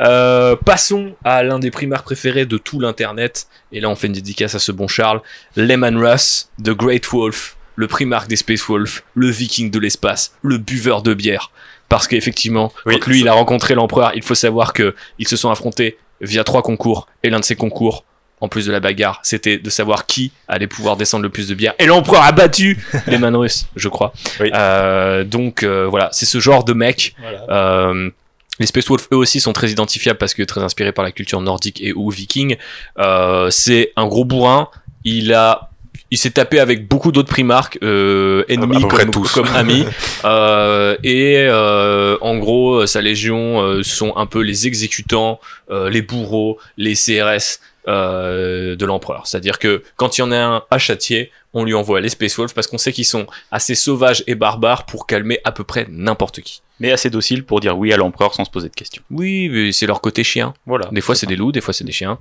Euh, 0.00 0.56
passons 0.56 1.14
à 1.24 1.42
l'un 1.42 1.58
des 1.58 1.70
primaires 1.70 2.02
préférés 2.02 2.46
de 2.46 2.58
tout 2.58 2.80
l'internet. 2.80 3.46
Et 3.72 3.80
là, 3.80 3.88
on 3.90 3.96
fait 3.96 4.06
une 4.06 4.12
dédicace 4.14 4.54
à 4.54 4.58
ce 4.58 4.72
bon 4.72 4.88
Charles. 4.88 5.20
Lehman 5.56 5.96
Russ, 5.98 6.50
The 6.62 6.70
Great 6.70 7.06
Wolf, 7.12 7.56
le 7.76 7.86
primarque 7.86 8.28
des 8.28 8.36
Space 8.36 8.62
Wolf, 8.68 9.04
le 9.14 9.28
viking 9.28 9.70
de 9.70 9.78
l'espace, 9.78 10.32
le 10.42 10.58
buveur 10.58 11.02
de 11.02 11.14
bière. 11.14 11.50
Parce 11.88 12.08
qu'effectivement, 12.08 12.72
Oui, 12.84 12.98
quand 12.98 13.10
lui, 13.10 13.20
il 13.20 13.28
a 13.28 13.32
rencontré 13.32 13.74
l'empereur, 13.74 14.12
il 14.14 14.22
faut 14.22 14.34
savoir 14.34 14.72
que 14.72 14.94
ils 15.18 15.28
se 15.28 15.36
sont 15.36 15.50
affrontés 15.50 15.98
via 16.20 16.44
trois 16.44 16.62
concours. 16.62 17.08
Et 17.22 17.30
l'un 17.30 17.40
de 17.40 17.44
ces 17.44 17.56
concours, 17.56 18.04
en 18.40 18.48
plus 18.48 18.66
de 18.66 18.72
la 18.72 18.80
bagarre, 18.80 19.20
c'était 19.22 19.58
de 19.58 19.70
savoir 19.70 20.06
qui 20.06 20.32
allait 20.48 20.66
pouvoir 20.66 20.96
descendre 20.96 21.22
le 21.22 21.30
plus 21.30 21.48
de 21.48 21.54
bière. 21.54 21.74
Et 21.78 21.86
l'empereur 21.86 22.22
a 22.22 22.32
battu 22.32 22.84
Lehman 23.06 23.34
Russ, 23.36 23.66
je 23.76 23.88
crois. 23.88 24.12
Oui. 24.40 24.50
Euh, 24.52 25.24
donc 25.24 25.62
euh, 25.62 25.86
voilà, 25.86 26.08
c'est 26.12 26.26
ce 26.26 26.40
genre 26.40 26.64
de 26.64 26.72
mec 26.72 27.14
euh, 27.50 28.10
les 28.58 28.66
Space 28.66 28.88
Wolves, 28.88 29.06
eux 29.12 29.16
aussi, 29.16 29.40
sont 29.40 29.52
très 29.52 29.70
identifiables 29.70 30.18
parce 30.18 30.34
que 30.34 30.42
très 30.42 30.62
inspirés 30.62 30.92
par 30.92 31.04
la 31.04 31.12
culture 31.12 31.40
nordique 31.40 31.80
et 31.82 31.92
ou 31.92 32.10
viking. 32.10 32.56
Euh, 32.98 33.50
c'est 33.50 33.92
un 33.96 34.06
gros 34.06 34.24
bourrin. 34.24 34.68
Il 35.04 35.34
a, 35.34 35.70
il 36.10 36.18
s'est 36.18 36.30
tapé 36.30 36.60
avec 36.60 36.86
beaucoup 36.88 37.10
d'autres 37.12 37.28
primarques 37.28 37.78
euh, 37.82 38.44
ennemis 38.48 38.84
À 38.84 38.88
comme, 38.88 39.10
tous. 39.10 39.32
comme 39.32 39.48
amis. 39.54 39.84
Euh, 40.24 40.96
et 41.02 41.38
euh, 41.48 42.16
en 42.20 42.36
gros, 42.38 42.86
sa 42.86 43.00
légion 43.00 43.60
euh, 43.60 43.82
sont 43.82 44.16
un 44.16 44.26
peu 44.26 44.40
les 44.40 44.66
exécutants, 44.66 45.40
euh, 45.70 45.90
les 45.90 46.02
bourreaux, 46.02 46.58
les 46.76 46.94
CRS 46.94 47.58
euh, 47.88 48.76
de 48.76 48.84
l'empereur. 48.86 49.26
C'est-à-dire 49.26 49.58
que 49.58 49.82
quand 49.96 50.18
il 50.18 50.20
y 50.20 50.24
en 50.24 50.32
a 50.32 50.36
un 50.38 50.62
à 50.70 50.78
châtier, 50.78 51.30
on 51.54 51.64
lui 51.64 51.74
envoie 51.74 52.00
les 52.00 52.08
Space 52.08 52.36
Wolves 52.36 52.52
parce 52.54 52.66
qu'on 52.66 52.78
sait 52.78 52.92
qu'ils 52.92 53.04
sont 53.04 53.26
assez 53.50 53.74
sauvages 53.74 54.22
et 54.26 54.34
barbares 54.34 54.86
pour 54.86 55.06
calmer 55.06 55.40
à 55.44 55.52
peu 55.52 55.64
près 55.64 55.86
n'importe 55.88 56.40
qui. 56.40 56.62
mais 56.80 56.92
assez 56.92 57.10
docile 57.10 57.44
pour 57.44 57.60
dire 57.60 57.78
oui 57.78 57.92
à 57.92 57.96
l'empereur 57.96 58.34
sans 58.34 58.44
se 58.44 58.50
poser 58.50 58.68
de 58.68 58.74
questions. 58.74 59.02
Oui, 59.10 59.48
mais 59.48 59.72
c'est 59.72 59.86
leur 59.86 60.00
côté 60.00 60.22
chien. 60.24 60.52
Voilà. 60.66 60.88
Des 60.92 61.00
fois, 61.00 61.14
c'est 61.14 61.26
des 61.26 61.36
loups, 61.36 61.52
des 61.52 61.60
fois, 61.60 61.72
c'est 61.72 61.84
des 61.84 61.92
chiens. 61.92 62.18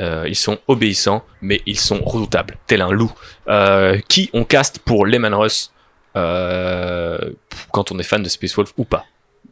Euh, 0.00 0.26
ils 0.28 0.36
sont 0.36 0.58
obéissants, 0.68 1.24
mais 1.40 1.60
ils 1.66 1.78
sont 1.78 2.02
redoutables, 2.04 2.56
tel 2.66 2.82
un 2.82 2.90
loup. 2.90 3.12
Euh, 3.48 3.98
qui 4.08 4.30
on 4.32 4.44
caste 4.44 4.78
pour 4.80 5.06
Lehman 5.06 5.34
Russ 5.34 5.72
euh, 6.16 7.18
quand 7.72 7.90
on 7.90 7.98
est 7.98 8.04
fan 8.04 8.22
de 8.22 8.28
Space 8.28 8.54
Wolf 8.54 8.72
ou 8.76 8.84
pas? 8.84 9.06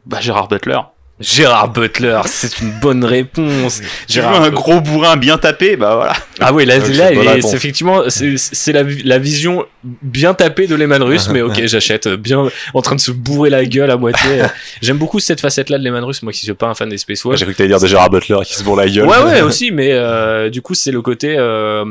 Bah 0.05 0.21
Gérard 0.21 0.47
Butler. 0.47 0.79
Gérard 1.19 1.69
Butler, 1.69 2.21
c'est 2.25 2.59
une 2.59 2.69
bonne 2.79 3.03
réponse. 3.03 3.81
J'ai 4.07 4.21
vu 4.21 4.27
Gérard 4.27 4.43
un 4.43 4.49
gros 4.51 4.81
bourrin 4.81 5.17
bien 5.17 5.39
tapé, 5.39 5.75
bah 5.75 5.95
voilà. 5.95 6.13
Ah 6.39 6.53
oui, 6.53 6.63
là, 6.65 6.75
Ah 6.79 6.83
oui, 6.87 6.95
là 6.95 7.07
c'est 7.07 7.15
est- 7.15 7.27
réponse. 7.29 7.49
c'est 7.51 7.57
effectivement, 7.57 8.01
c'est 8.09 8.35
c'est 8.37 8.71
la, 8.71 8.83
la 9.03 9.17
vision 9.17 9.65
bien 9.83 10.35
tapée 10.35 10.67
de 10.67 10.75
Lehman 10.75 11.01
Russ, 11.01 11.29
mais 11.29 11.41
ok, 11.41 11.59
j'achète. 11.65 12.07
Bien 12.07 12.47
en 12.75 12.81
train 12.83 12.95
de 12.95 13.01
se 13.01 13.09
bourrer 13.11 13.49
la 13.49 13.65
gueule 13.65 13.89
à 13.89 13.97
moitié. 13.97 14.43
J'aime 14.81 14.97
beaucoup 14.97 15.19
cette 15.19 15.41
facette-là 15.41 15.79
de 15.79 15.83
Lehman 15.83 16.03
Russ, 16.03 16.21
moi 16.21 16.31
qui 16.31 16.39
suis 16.41 16.53
pas 16.53 16.67
un 16.67 16.75
fan 16.75 16.87
des 16.89 16.99
Space 16.99 17.23
Wolf. 17.23 17.39
J'ai 17.39 17.45
cru 17.45 17.53
que 17.53 17.57
t'allais 17.57 17.69
dire 17.69 17.79
de 17.79 17.87
Gérard 17.87 18.11
Butler 18.11 18.37
qui 18.45 18.53
se 18.53 18.63
bourre 18.63 18.75
la 18.75 18.87
gueule. 18.87 19.07
Ouais, 19.07 19.23
ouais, 19.23 19.41
aussi, 19.47 19.71
mais 19.71 19.93
euh, 19.93 20.51
du 20.51 20.61
coup, 20.61 20.75
c'est 20.75 20.91
le 20.91 21.01
côté 21.01 21.35
euh, 21.35 21.83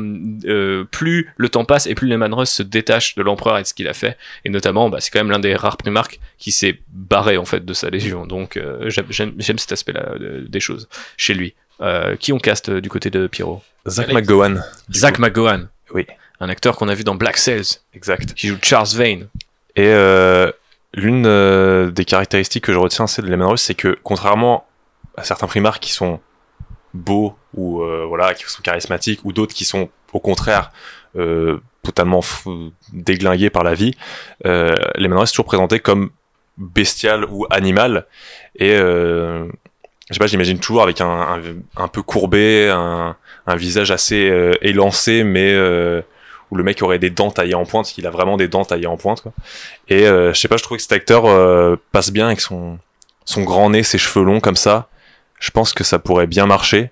euh, 0.45 0.85
plus 0.89 1.33
le 1.35 1.49
temps 1.49 1.65
passe 1.65 1.85
et 1.87 1.95
plus 1.95 2.07
Lehman 2.07 2.33
Russ 2.33 2.49
se 2.49 2.63
détache 2.63 3.15
de 3.15 3.23
l'empereur 3.23 3.57
et 3.57 3.63
de 3.63 3.67
ce 3.67 3.73
qu'il 3.73 3.89
a 3.89 3.93
fait. 3.93 4.15
Et 4.45 4.49
notamment, 4.49 4.89
bah, 4.89 4.99
c'est 5.01 5.11
quand 5.11 5.19
même 5.19 5.31
l'un 5.31 5.39
des 5.39 5.53
rares 5.53 5.75
primarques 5.77 6.21
qui 6.37 6.53
s'est 6.53 6.79
barré 6.93 7.35
en 7.37 7.45
fait 7.45 7.65
de 7.65 7.73
sa 7.73 7.89
légion. 7.89 8.25
Donc, 8.25 8.55
euh, 8.55 8.89
j'aime- 8.89 9.05
j'aime 9.17 9.59
cet 9.59 9.71
aspect-là 9.71 10.13
euh, 10.19 10.45
des 10.47 10.59
choses 10.59 10.87
chez 11.17 11.33
lui. 11.33 11.55
Euh, 11.79 12.15
qui 12.15 12.33
on 12.33 12.39
caste 12.39 12.69
euh, 12.69 12.81
du 12.81 12.89
côté 12.89 13.09
de 13.09 13.27
Pierrot? 13.27 13.61
Zach 13.87 14.11
McGowan. 14.11 14.63
Zach 14.91 15.19
McGowan. 15.19 15.69
Oui. 15.93 16.07
Un 16.39 16.49
acteur 16.49 16.75
qu'on 16.75 16.87
a 16.87 16.95
vu 16.95 17.03
dans 17.03 17.15
Black 17.15 17.37
Sails, 17.37 17.79
Exact. 17.93 18.33
qui 18.33 18.47
joue 18.47 18.57
Charles 18.61 18.87
Vane. 18.95 19.27
Et 19.75 19.87
euh, 19.87 20.51
l'une 20.93 21.25
euh, 21.27 21.91
des 21.91 22.05
caractéristiques 22.05 22.63
que 22.63 22.73
je 22.73 22.79
retiens, 22.79 23.07
c'est 23.07 23.21
de 23.21 23.27
Lehman 23.27 23.49
Russ, 23.49 23.61
c'est 23.61 23.75
que 23.75 23.97
contrairement 24.03 24.65
à 25.15 25.23
certains 25.23 25.47
primarques 25.47 25.81
qui 25.81 25.91
sont 25.93 26.19
beaux 26.93 27.35
ou 27.53 27.81
euh, 27.81 28.05
voilà, 28.07 28.33
qui 28.33 28.43
sont 28.47 28.61
charismatiques, 28.61 29.21
ou 29.23 29.31
d'autres 29.33 29.53
qui 29.53 29.65
sont 29.65 29.89
au 30.13 30.19
contraire 30.19 30.71
euh, 31.15 31.59
totalement 31.83 32.21
déglingués 32.91 33.49
par 33.49 33.63
la 33.63 33.73
vie, 33.73 33.93
euh, 34.45 34.75
Lehman 34.95 35.19
Russ 35.19 35.29
est 35.29 35.33
toujours 35.33 35.45
présenté 35.45 35.79
comme 35.79 36.09
bestial 36.57 37.25
ou 37.29 37.45
animal. 37.49 38.05
Et 38.55 38.71
euh, 38.73 39.45
je 40.09 40.13
sais 40.13 40.19
pas, 40.19 40.27
j'imagine 40.27 40.59
toujours 40.59 40.83
avec 40.83 41.01
un, 41.01 41.07
un, 41.07 41.41
un 41.75 41.87
peu 41.87 42.01
courbé, 42.01 42.69
un, 42.69 43.15
un 43.45 43.55
visage 43.55 43.91
assez 43.91 44.29
euh, 44.29 44.53
élancé, 44.61 45.23
mais 45.23 45.51
euh, 45.53 46.01
où 46.49 46.55
le 46.55 46.63
mec 46.63 46.81
aurait 46.81 46.99
des 46.99 47.09
dents 47.09 47.29
taillées 47.31 47.55
en 47.55 47.65
pointe, 47.65 47.87
qu'il 47.87 48.07
a 48.07 48.09
vraiment 48.09 48.37
des 48.37 48.47
dents 48.47 48.63
taillées 48.65 48.87
en 48.87 48.97
pointe. 48.97 49.21
Quoi. 49.21 49.33
Et 49.89 50.07
euh, 50.07 50.33
je 50.33 50.39
sais 50.39 50.47
pas, 50.47 50.57
je 50.57 50.63
trouve 50.63 50.77
que 50.77 50.81
cet 50.83 50.93
acteur 50.93 51.25
euh, 51.25 51.75
passe 51.91 52.11
bien 52.11 52.27
avec 52.27 52.39
son, 52.41 52.79
son 53.25 53.43
grand 53.43 53.69
nez, 53.69 53.83
ses 53.83 53.97
cheveux 53.97 54.23
longs 54.25 54.39
comme 54.39 54.55
ça. 54.55 54.87
Je 55.39 55.51
pense 55.51 55.73
que 55.73 55.83
ça 55.83 55.99
pourrait 55.99 56.25
bien 56.27 56.45
marcher. 56.45 56.89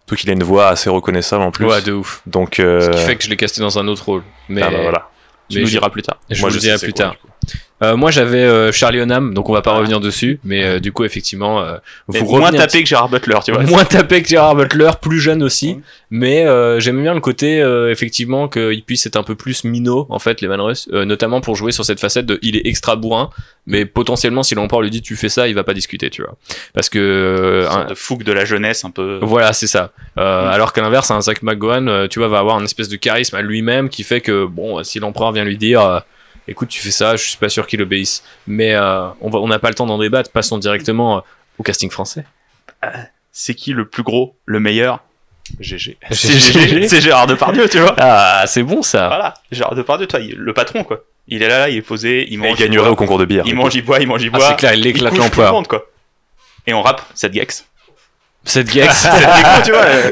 Surtout 0.00 0.20
qu'il 0.20 0.30
a 0.30 0.32
une 0.34 0.42
voix 0.44 0.68
assez 0.68 0.88
reconnaissable 0.88 1.42
en 1.42 1.50
plus. 1.50 1.66
Ouais, 1.66 1.82
de 1.82 1.92
ouf. 1.92 2.22
Donc, 2.26 2.60
euh, 2.60 2.80
Ce 2.80 2.90
qui 2.98 3.04
fait 3.04 3.16
que 3.16 3.24
je 3.24 3.28
l'ai 3.30 3.36
casté 3.36 3.60
dans 3.60 3.78
un 3.78 3.88
autre 3.88 4.04
rôle. 4.06 4.22
Mais 4.48 4.62
ah 4.62 4.70
bah 4.70 4.78
voilà. 4.82 5.10
Tu 5.50 5.56
mais 5.56 5.62
nous 5.62 5.66
je- 5.66 5.72
diras 5.72 5.90
plus 5.90 6.02
tard. 6.02 6.18
je 6.30 6.40
Moi, 6.40 6.48
vous 6.50 6.54
sais 6.54 6.60
dirai 6.60 6.78
plus 6.78 6.92
tard. 6.94 7.14
Euh, 7.80 7.96
moi, 7.96 8.10
j'avais 8.10 8.38
euh, 8.42 8.72
Charlie 8.72 8.98
Hunnam, 8.98 9.34
donc 9.34 9.48
on 9.48 9.52
va 9.52 9.62
pas 9.62 9.70
Ah. 9.72 9.78
revenir 9.78 10.00
dessus. 10.00 10.40
Mais 10.42 10.64
euh, 10.64 10.80
du 10.80 10.90
coup, 10.90 11.04
effectivement, 11.04 11.60
euh, 11.60 11.76
vous 12.08 12.24
moins 12.38 12.50
tapé 12.50 12.82
que 12.82 12.88
Gérard 12.88 13.08
Butler, 13.08 13.38
tu 13.44 13.52
vois. 13.52 13.62
moins 13.62 13.84
tapé 13.84 14.20
que 14.20 14.28
Gérard 14.28 14.56
Butler, 14.56 14.90
plus 15.00 15.20
jeune 15.20 15.42
aussi. 15.44 15.78
Mais 16.10 16.44
j'aime 16.80 17.00
bien 17.02 17.14
le 17.14 17.20
côté 17.20 17.58
effectivement 17.90 18.48
qu'il 18.48 18.82
puisse 18.82 19.06
être 19.06 19.16
un 19.16 19.22
peu 19.22 19.34
plus 19.34 19.64
minot 19.64 20.06
en 20.10 20.18
fait 20.18 20.40
les 20.40 20.48
euh, 20.48 21.04
notamment 21.04 21.40
pour 21.40 21.54
jouer 21.54 21.70
sur 21.72 21.84
cette 21.84 22.00
facette 22.00 22.26
de 22.26 22.38
il 22.42 22.56
est 22.56 22.66
extra 22.66 22.96
bourrin, 22.96 23.30
mais 23.66 23.84
potentiellement 23.84 24.42
si 24.42 24.54
l'empereur 24.54 24.80
lui 24.82 24.90
dit 24.90 25.02
tu 25.02 25.14
fais 25.16 25.28
ça, 25.28 25.46
il 25.48 25.54
va 25.54 25.64
pas 25.64 25.74
discuter, 25.74 26.10
tu 26.10 26.22
vois. 26.22 26.34
Parce 26.74 26.88
que 26.88 27.66
un- 27.70 27.84
de 27.84 27.94
fougue 27.94 28.24
de 28.24 28.32
la 28.32 28.44
jeunesse 28.44 28.84
un 28.84 28.90
peu. 28.90 29.18
voilà, 29.22 29.52
c'est 29.52 29.66
ça. 29.66 29.92
Mm. 30.16 30.20
Alors 30.20 30.72
qu'à 30.72 30.80
l'inverse, 30.82 31.10
un 31.10 31.20
Zach 31.20 31.42
McGowan, 31.42 32.08
tu 32.08 32.18
vois, 32.18 32.28
va 32.28 32.38
avoir 32.38 32.58
une 32.58 32.64
espèce 32.64 32.88
de 32.88 32.96
charisme 32.96 33.36
à 33.36 33.42
lui-même 33.42 33.88
qui 33.88 34.02
fait 34.02 34.20
que 34.20 34.46
bon, 34.46 34.82
si 34.82 34.98
l'empereur 34.98 35.32
vient 35.32 35.44
lui 35.44 35.58
dire 35.58 36.02
écoute, 36.48 36.68
tu 36.68 36.80
fais 36.80 36.90
ça, 36.90 37.16
je 37.16 37.24
suis 37.24 37.36
pas 37.38 37.48
sûr 37.48 37.66
qu'il 37.66 37.80
obéisse. 37.82 38.22
Mais 38.46 38.74
euh, 38.74 39.08
on 39.20 39.30
va, 39.30 39.38
on 39.38 39.48
n'a 39.48 39.58
pas 39.58 39.68
le 39.68 39.74
temps 39.74 39.86
d'en 39.86 39.98
débattre. 39.98 40.30
Passons 40.32 40.58
directement 40.58 41.18
euh, 41.18 41.20
au 41.58 41.62
casting 41.62 41.90
français. 41.90 42.24
C'est 43.32 43.54
qui 43.54 43.72
le 43.72 43.86
plus 43.86 44.02
gros, 44.02 44.36
le 44.46 44.58
meilleur 44.60 45.00
GG. 45.60 45.96
C'est 46.10 47.00
Gérard 47.00 47.26
Depardieu, 47.26 47.68
tu 47.68 47.78
vois. 47.78 47.94
Ah, 47.98 48.44
c'est 48.46 48.62
bon 48.62 48.82
ça. 48.82 49.08
Voilà, 49.08 49.34
Gérard 49.50 49.74
Depardieu, 49.74 50.06
toi, 50.06 50.20
il- 50.20 50.34
le 50.36 50.52
patron, 50.52 50.84
quoi. 50.84 51.04
Il 51.26 51.42
est 51.42 51.48
là, 51.48 51.58
là, 51.60 51.68
il 51.68 51.76
est 51.76 51.82
posé, 51.82 52.24
il 52.26 52.34
Il 52.34 52.38
mange. 52.38 52.58
gagnerait 52.58 52.84
boit, 52.84 52.90
au 52.92 52.96
concours 52.96 53.18
de 53.18 53.24
bière. 53.26 53.44
Il 53.46 53.54
mange, 53.54 53.74
il 53.74 53.84
boit, 53.84 54.00
il 54.00 54.06
mange, 54.08 54.22
il 54.22 54.30
Ah, 54.32 54.38
boit. 54.38 54.48
c'est 54.48 54.56
clair, 54.56 54.74
il 54.74 54.80
il 54.80 54.86
éclate 54.88 55.10
couche 55.10 55.18
tout 55.18 55.22
le 55.22 55.24
l'empereur. 55.28 55.52
monde, 55.52 55.68
quoi. 55.68 55.84
Et 56.66 56.72
on 56.74 56.82
rappe 56.82 57.02
cette 57.14 57.32
gex. 57.34 57.66
Cette 58.48 58.70
gecko, 58.72 58.92
Cette 58.92 59.12
gecko, 59.12 59.62
tu 59.64 59.70
vois. 59.72 59.80
euh, 59.84 60.10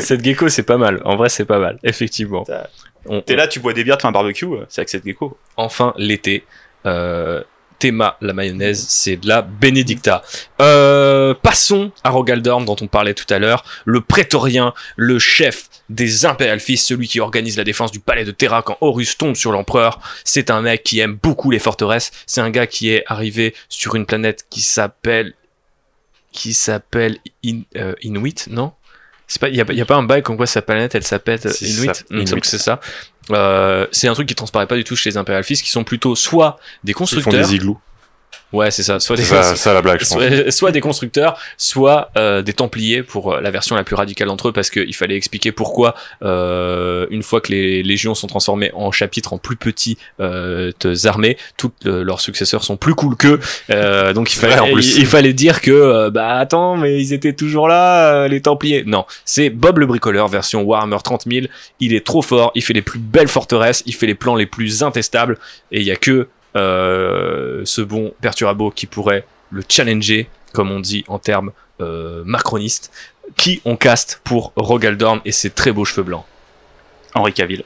cette 0.00 0.24
gecko, 0.24 0.48
c'est 0.48 0.62
pas 0.62 0.76
mal. 0.78 1.00
En 1.04 1.16
vrai, 1.16 1.28
c'est 1.28 1.44
pas 1.44 1.58
mal, 1.58 1.78
effectivement. 1.82 2.44
T'es 3.26 3.36
là, 3.36 3.46
tu 3.48 3.60
bois 3.60 3.72
des 3.72 3.84
bières, 3.84 3.98
tu 3.98 4.02
fais 4.02 4.08
un 4.08 4.12
barbecue, 4.12 4.46
euh, 4.46 4.64
c'est 4.68 4.80
avec 4.80 4.88
cette 4.88 5.04
gecko. 5.04 5.36
enfin 5.56 5.92
l'été. 5.96 6.44
Euh, 6.86 7.42
Théma, 7.80 8.16
la 8.20 8.32
mayonnaise, 8.32 8.86
c'est 8.88 9.16
de 9.16 9.26
la 9.26 9.42
Benedicta. 9.42 10.22
Euh, 10.62 11.34
passons 11.34 11.90
à 12.04 12.10
Rogaldorn 12.10 12.64
dont 12.64 12.76
on 12.80 12.86
parlait 12.86 13.14
tout 13.14 13.26
à 13.34 13.38
l'heure, 13.40 13.64
le 13.84 14.00
prétorien, 14.00 14.72
le 14.96 15.18
chef 15.18 15.68
des 15.90 16.24
Imperial 16.24 16.60
Fils, 16.60 16.86
celui 16.86 17.08
qui 17.08 17.18
organise 17.20 17.56
la 17.58 17.64
défense 17.64 17.90
du 17.90 17.98
palais 17.98 18.24
de 18.24 18.30
Terra 18.30 18.62
quand 18.62 18.78
Horus 18.80 19.18
tombe 19.18 19.34
sur 19.34 19.50
l'empereur. 19.50 19.98
C'est 20.22 20.50
un 20.50 20.62
mec 20.62 20.84
qui 20.84 21.00
aime 21.00 21.18
beaucoup 21.20 21.50
les 21.50 21.58
forteresses. 21.58 22.12
C'est 22.26 22.40
un 22.40 22.50
gars 22.50 22.68
qui 22.68 22.90
est 22.90 23.02
arrivé 23.08 23.54
sur 23.68 23.96
une 23.96 24.06
planète 24.06 24.44
qui 24.48 24.62
s'appelle 24.62 25.34
qui 26.34 26.52
s'appelle 26.52 27.16
In- 27.46 27.62
euh, 27.76 27.94
Inuit, 28.02 28.48
non? 28.50 28.72
C'est 29.26 29.40
pas, 29.40 29.48
il 29.48 29.56
y 29.56 29.60
a, 29.60 29.64
pas- 29.64 29.72
y 29.72 29.80
a 29.80 29.86
pas 29.86 29.94
un 29.94 30.02
bail 30.02 30.22
comme 30.22 30.36
quoi 30.36 30.46
sa 30.46 30.60
planète 30.60 30.94
elle 30.94 31.02
s'appelle 31.04 31.40
euh, 31.46 31.52
Inuit? 31.62 32.04
que 32.40 32.46
c'est 32.46 32.58
ça. 32.58 32.80
Euh, 33.30 33.86
c'est 33.90 34.06
un 34.08 34.12
truc 34.12 34.28
qui 34.28 34.34
transparaît 34.34 34.66
pas 34.66 34.76
du 34.76 34.84
tout 34.84 34.96
chez 34.96 35.08
les 35.10 35.16
Imperial 35.16 35.42
Fils, 35.44 35.62
qui 35.62 35.70
sont 35.70 35.84
plutôt 35.84 36.14
soit 36.14 36.58
des 36.82 36.90
Ils 36.90 36.94
font 36.94 36.98
constructeurs, 36.98 37.48
des 37.48 37.54
igloos. 37.54 37.78
Ouais, 38.54 38.70
c'est 38.70 38.84
ça. 38.84 39.00
Soit 39.00 39.16
des, 39.16 39.22
C'est 39.22 39.34
ça, 39.34 39.56
ça 39.56 39.74
la 39.74 39.82
blague, 39.82 40.00
je 40.00 40.08
pense. 40.08 40.50
soit, 40.54 40.70
des 40.70 40.80
constructeurs, 40.80 41.38
soit 41.56 42.10
euh, 42.16 42.40
des 42.40 42.52
Templiers 42.52 43.02
pour 43.02 43.34
euh, 43.34 43.40
la 43.40 43.50
version 43.50 43.74
la 43.74 43.82
plus 43.82 43.96
radicale 43.96 44.28
d'entre 44.28 44.48
eux, 44.48 44.52
parce 44.52 44.70
qu'il 44.70 44.94
fallait 44.94 45.16
expliquer 45.16 45.50
pourquoi 45.50 45.94
euh, 46.22 47.06
une 47.10 47.22
fois 47.22 47.40
que 47.40 47.50
les 47.50 47.82
légions 47.82 48.14
sont 48.14 48.28
transformées 48.28 48.70
en 48.74 48.92
chapitres, 48.92 49.32
en 49.32 49.38
plus 49.38 49.56
petites 49.56 49.98
euh, 50.20 50.70
armées, 51.04 51.36
toutes 51.56 51.86
euh, 51.86 52.04
leurs 52.04 52.20
successeurs 52.20 52.62
sont 52.62 52.76
plus 52.76 52.94
cool 52.94 53.16
qu'eux. 53.16 53.40
Euh, 53.70 54.12
donc 54.12 54.32
il 54.32 54.38
fallait, 54.38 54.72
il, 54.72 54.98
il 54.98 55.06
fallait 55.06 55.32
dire 55.32 55.60
que 55.60 56.08
bah 56.10 56.34
attends, 56.36 56.76
mais 56.76 57.00
ils 57.00 57.12
étaient 57.12 57.32
toujours 57.32 57.66
là, 57.66 58.14
euh, 58.14 58.28
les 58.28 58.40
Templiers. 58.40 58.84
Non, 58.86 59.04
c'est 59.24 59.50
Bob 59.50 59.78
le 59.78 59.86
bricoleur 59.86 60.28
version 60.28 60.62
Warhammer 60.62 60.98
30 61.02 61.24
000. 61.30 61.46
Il 61.80 61.92
est 61.92 62.06
trop 62.06 62.22
fort, 62.22 62.52
il 62.54 62.62
fait 62.62 62.72
les 62.72 62.82
plus 62.82 63.00
belles 63.00 63.28
forteresses, 63.28 63.82
il 63.86 63.94
fait 63.94 64.06
les 64.06 64.14
plans 64.14 64.36
les 64.36 64.46
plus 64.46 64.82
intestables, 64.82 65.38
et 65.72 65.80
il 65.80 65.86
y 65.86 65.90
a 65.90 65.96
que 65.96 66.28
ce 66.54 67.80
bon 67.82 68.12
Perturabo 68.20 68.70
qui 68.70 68.86
pourrait 68.86 69.26
le 69.50 69.62
challenger, 69.68 70.28
comme 70.52 70.70
on 70.70 70.80
dit 70.80 71.04
en 71.08 71.18
termes 71.18 71.52
euh, 71.80 72.22
macronistes, 72.24 72.92
qui 73.36 73.60
on 73.64 73.76
caste 73.76 74.20
pour 74.24 74.52
Rogaldorn 74.56 75.20
et 75.24 75.32
ses 75.32 75.50
très 75.50 75.72
beaux 75.72 75.84
cheveux 75.84 76.02
blancs. 76.04 76.24
Henri 77.14 77.32
Cavill. 77.32 77.64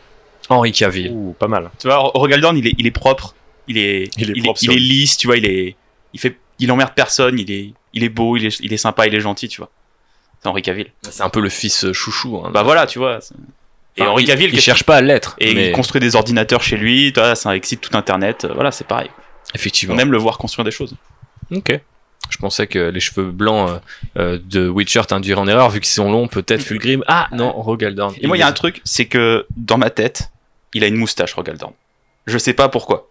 Henri 0.48 0.72
Cavill. 0.72 1.10
Ouh, 1.12 1.34
pas 1.38 1.48
mal. 1.48 1.70
Tu 1.78 1.86
vois, 1.88 1.98
Rogaldorn, 1.98 2.56
il 2.56 2.66
est, 2.66 2.74
il 2.78 2.86
est 2.86 2.90
propre, 2.90 3.34
il 3.66 3.78
est, 3.78 4.10
Il 4.16 4.30
est 4.30 4.34
il, 4.36 4.42
propre 4.42 4.58
il 4.62 4.64
sur 4.64 4.72
est 4.72 4.76
lui. 4.76 4.82
lisse, 4.88 5.16
tu 5.16 5.26
vois, 5.26 5.36
il 5.36 5.46
est, 5.46 5.76
il 6.14 6.20
fait, 6.20 6.36
il 6.58 6.70
emmerde 6.72 6.92
personne, 6.94 7.38
il 7.38 7.50
est, 7.50 7.72
il 7.92 8.04
est 8.04 8.08
beau, 8.08 8.36
il 8.36 8.46
est, 8.46 8.58
il 8.60 8.72
est 8.72 8.76
sympa, 8.78 9.06
il 9.06 9.14
est 9.14 9.20
gentil, 9.20 9.48
tu 9.48 9.60
vois. 9.60 9.70
C'est 10.42 10.48
Henri 10.48 10.62
Cavill. 10.62 10.92
C'est 11.10 11.22
un 11.22 11.30
peu 11.30 11.40
le 11.40 11.48
fils 11.48 11.84
euh, 11.84 11.92
chouchou. 11.92 12.36
hein. 12.44 12.50
Bah 12.52 12.62
voilà, 12.62 12.86
tu 12.86 12.98
vois. 12.98 13.18
Et 13.98 14.02
Enfin, 14.02 14.10
Henri 14.12 14.22
il- 14.22 14.26
Cavill, 14.26 14.50
il, 14.54 14.60
cherche 14.60 14.84
pas 14.84 14.96
à 14.96 15.00
l'être. 15.00 15.34
Et 15.38 15.54
mais 15.54 15.68
il 15.68 15.72
construit 15.72 16.00
des 16.00 16.16
ordinateurs 16.16 16.62
chez 16.62 16.76
lui, 16.76 17.12
ça 17.34 17.54
excite 17.56 17.80
tout 17.80 17.96
Internet. 17.96 18.44
euh, 18.44 18.52
Voilà, 18.54 18.70
c'est 18.72 18.86
pareil. 18.86 19.10
effectivement. 19.54 19.94
On 19.94 19.98
aime 19.98 20.12
le 20.12 20.18
voir 20.18 20.38
construire 20.38 20.64
des 20.64 20.70
choses. 20.70 20.94
Ok. 21.50 21.78
Je 22.30 22.36
pensais 22.36 22.66
que 22.66 22.78
les 22.90 23.00
cheveux 23.00 23.30
blancs 23.30 23.70
euh, 23.70 23.78
euh, 24.18 24.38
de 24.44 24.68
Witcher 24.68 25.02
t'induiraient 25.08 25.40
en 25.40 25.48
erreur 25.48 25.70
vu 25.70 25.80
qu'ils 25.80 25.88
sont 25.90 26.10
longs, 26.10 26.28
peut-être 26.28 26.62
Fulgrim. 26.62 27.02
Ah 27.08 27.26
non, 27.32 27.52
Rogaldorn. 27.52 28.14
Et 28.20 28.26
moi, 28.26 28.36
il 28.36 28.40
y 28.40 28.42
a 28.42 28.46
un 28.46 28.52
truc, 28.52 28.80
c'est 28.84 29.06
que 29.06 29.46
dans 29.56 29.78
ma 29.78 29.88
tête, 29.90 30.30
il 30.74 30.84
a 30.84 30.86
une 30.86 30.96
moustache, 30.96 31.32
Rogaldorn. 31.34 31.72
Je 32.26 32.36
sais 32.36 32.52
pas 32.52 32.68
pourquoi. 32.68 33.07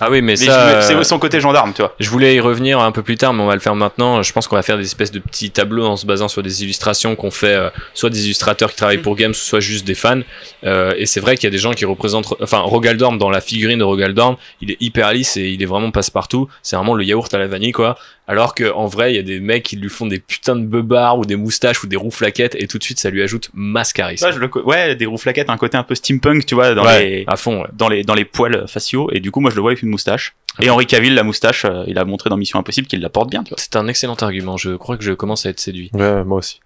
Ah 0.00 0.08
oui, 0.10 0.22
mais, 0.22 0.32
Mais 0.32 0.36
ça. 0.36 0.80
je- 0.80 0.86
c'est 0.88 0.94
euh, 0.94 1.02
son 1.04 1.18
côté 1.18 1.40
gendarme, 1.40 1.72
tu 1.72 1.82
vois. 1.82 1.94
Je 2.00 2.10
voulais 2.10 2.34
y 2.34 2.40
revenir 2.40 2.80
un 2.80 2.90
peu 2.92 3.02
plus 3.02 3.16
tard, 3.16 3.32
mais 3.32 3.42
on 3.42 3.46
va 3.46 3.54
le 3.54 3.60
faire 3.60 3.74
maintenant. 3.76 4.22
Je 4.22 4.32
pense 4.32 4.48
qu'on 4.48 4.56
va 4.56 4.62
faire 4.62 4.76
des 4.76 4.84
espèces 4.84 5.12
de 5.12 5.20
petits 5.20 5.50
tableaux 5.50 5.86
en 5.86 5.96
se 5.96 6.04
basant 6.04 6.26
sur 6.28 6.42
des 6.42 6.64
illustrations 6.64 7.14
qu'on 7.16 7.30
fait, 7.30 7.54
euh, 7.54 7.70
soit 7.94 8.10
des 8.10 8.24
illustrateurs 8.24 8.70
qui 8.70 8.76
travaillent 8.76 8.98
pour 8.98 9.14
Games, 9.16 9.34
soit 9.34 9.60
juste 9.60 9.86
des 9.86 9.94
fans. 9.94 10.20
Euh, 10.64 10.92
et 10.96 11.06
c'est 11.06 11.20
vrai 11.20 11.36
qu'il 11.36 11.44
y 11.44 11.48
a 11.48 11.50
des 11.50 11.58
gens 11.58 11.72
qui 11.72 11.84
représentent, 11.84 12.34
enfin, 12.42 12.58
Rogaldorn 12.58 13.18
dans 13.18 13.30
la 13.30 13.40
figurine 13.40 13.78
de 13.78 13.84
Rogaldorn, 13.84 14.36
il 14.60 14.72
est 14.72 14.76
hyper 14.80 15.12
lisse 15.12 15.36
et 15.36 15.48
il 15.50 15.62
est 15.62 15.66
vraiment 15.66 15.90
passe-partout. 15.90 16.48
C'est 16.62 16.76
vraiment 16.76 16.94
le 16.94 17.04
yaourt 17.04 17.32
à 17.32 17.38
la 17.38 17.46
vanille, 17.46 17.72
quoi. 17.72 17.96
Alors 18.26 18.54
que 18.54 18.72
en 18.72 18.86
vrai, 18.86 19.12
il 19.12 19.16
y 19.16 19.18
a 19.18 19.22
des 19.22 19.38
mecs 19.38 19.64
qui 19.64 19.76
lui 19.76 19.90
font 19.90 20.06
des 20.06 20.18
putains 20.18 20.56
de 20.56 20.64
beubards 20.64 21.18
ou 21.18 21.24
des 21.26 21.36
moustaches 21.36 21.82
ou 21.84 21.86
des 21.86 21.96
rouflaquettes 21.96 22.54
et 22.58 22.66
tout 22.66 22.78
de 22.78 22.82
suite, 22.82 22.98
ça 22.98 23.10
lui 23.10 23.22
ajoute 23.22 23.50
masse 23.52 23.92
charisme. 23.92 24.24
Ouais, 24.24 24.32
je 24.32 24.38
le 24.38 24.48
co- 24.48 24.62
ouais, 24.62 24.96
des 24.96 25.04
rouflaquettes, 25.04 25.50
un 25.50 25.58
côté 25.58 25.76
un 25.76 25.82
peu 25.82 25.94
steampunk, 25.94 26.46
tu 26.46 26.54
vois, 26.54 26.74
dans 26.74 26.84
Ouais, 26.86 27.04
les, 27.04 27.24
à 27.26 27.36
fond. 27.36 27.60
ouais. 27.62 27.68
dans 27.74 27.88
les, 27.90 28.02
dans 28.02 28.14
les 28.14 28.24
poils 28.24 28.66
faciaux. 28.66 29.10
Et 29.12 29.20
du 29.20 29.30
coup, 29.30 29.40
moi, 29.40 29.50
je 29.50 29.56
le 29.56 29.60
vois 29.60 29.72
avec 29.72 29.82
une 29.82 29.90
moustache. 29.90 30.34
Et 30.60 30.70
Henri 30.70 30.86
Cavill, 30.86 31.14
la 31.14 31.22
moustache, 31.22 31.66
euh, 31.66 31.84
il 31.86 31.98
a 31.98 32.04
montré 32.06 32.30
dans 32.30 32.36
Mission 32.38 32.58
Impossible 32.58 32.86
qu'il 32.86 33.00
la 33.00 33.10
porte 33.10 33.28
bien, 33.28 33.42
tu 33.42 33.50
vois. 33.50 33.58
C'est 33.60 33.76
un 33.76 33.88
excellent 33.88 34.14
argument. 34.14 34.56
Je 34.56 34.70
crois 34.76 34.96
que 34.96 35.04
je 35.04 35.12
commence 35.12 35.44
à 35.44 35.50
être 35.50 35.60
séduit. 35.60 35.90
Ouais, 35.92 36.24
moi 36.24 36.38
aussi. 36.38 36.60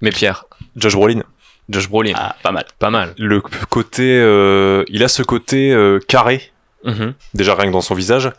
Mais 0.00 0.10
Pierre, 0.10 0.46
Josh 0.76 0.94
Brolin. 0.94 1.22
Josh 1.68 1.88
Brolin, 1.88 2.14
Ah, 2.16 2.34
pas 2.42 2.50
mal. 2.50 2.64
pas 2.78 2.90
mal. 2.90 3.14
Le 3.18 3.40
côté, 3.40 4.18
euh, 4.18 4.82
il 4.88 5.04
a 5.04 5.08
ce 5.08 5.22
côté 5.22 5.70
euh, 5.72 6.00
carré, 6.08 6.50
Mhm. 6.84 7.12
déjà 7.34 7.54
rien 7.54 7.66
que 7.68 7.72
dans 7.72 7.82
son 7.82 7.94
visage. 7.94 8.30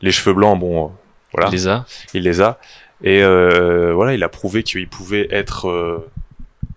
Les 0.00 0.10
cheveux 0.10 0.32
blancs, 0.32 0.58
bon, 0.58 0.86
euh, 0.86 0.88
voilà, 1.32 1.48
Il 1.48 1.52
les 1.52 1.68
a. 1.68 1.84
il 2.14 2.22
les 2.22 2.40
a. 2.40 2.58
Et 3.02 3.22
euh, 3.22 3.92
voilà, 3.94 4.14
il 4.14 4.22
a 4.24 4.28
prouvé 4.28 4.62
qu'il 4.62 4.88
pouvait 4.88 5.28
être 5.30 5.68
euh, 5.68 6.08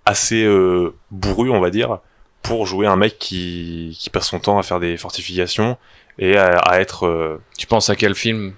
assez 0.05 0.43
euh, 0.43 0.93
bourru, 1.09 1.49
on 1.49 1.59
va 1.59 1.69
dire, 1.71 1.99
pour 2.43 2.65
jouer 2.67 2.85
un 2.87 2.95
mec 2.95 3.17
qui, 3.19 3.97
qui 3.99 4.09
passe 4.09 4.27
son 4.27 4.39
temps 4.39 4.59
à 4.59 4.63
faire 4.63 4.79
des 4.79 4.97
fortifications 4.97 5.77
et 6.19 6.37
à, 6.37 6.57
à 6.59 6.79
être 6.79 7.07
euh, 7.07 7.41
Tu 7.57 7.65
penses 7.67 7.89
à 7.89 7.95
quel 7.95 8.13
film? 8.15 8.53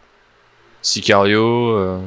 Sicario, 0.81 1.69
euh, 1.77 1.99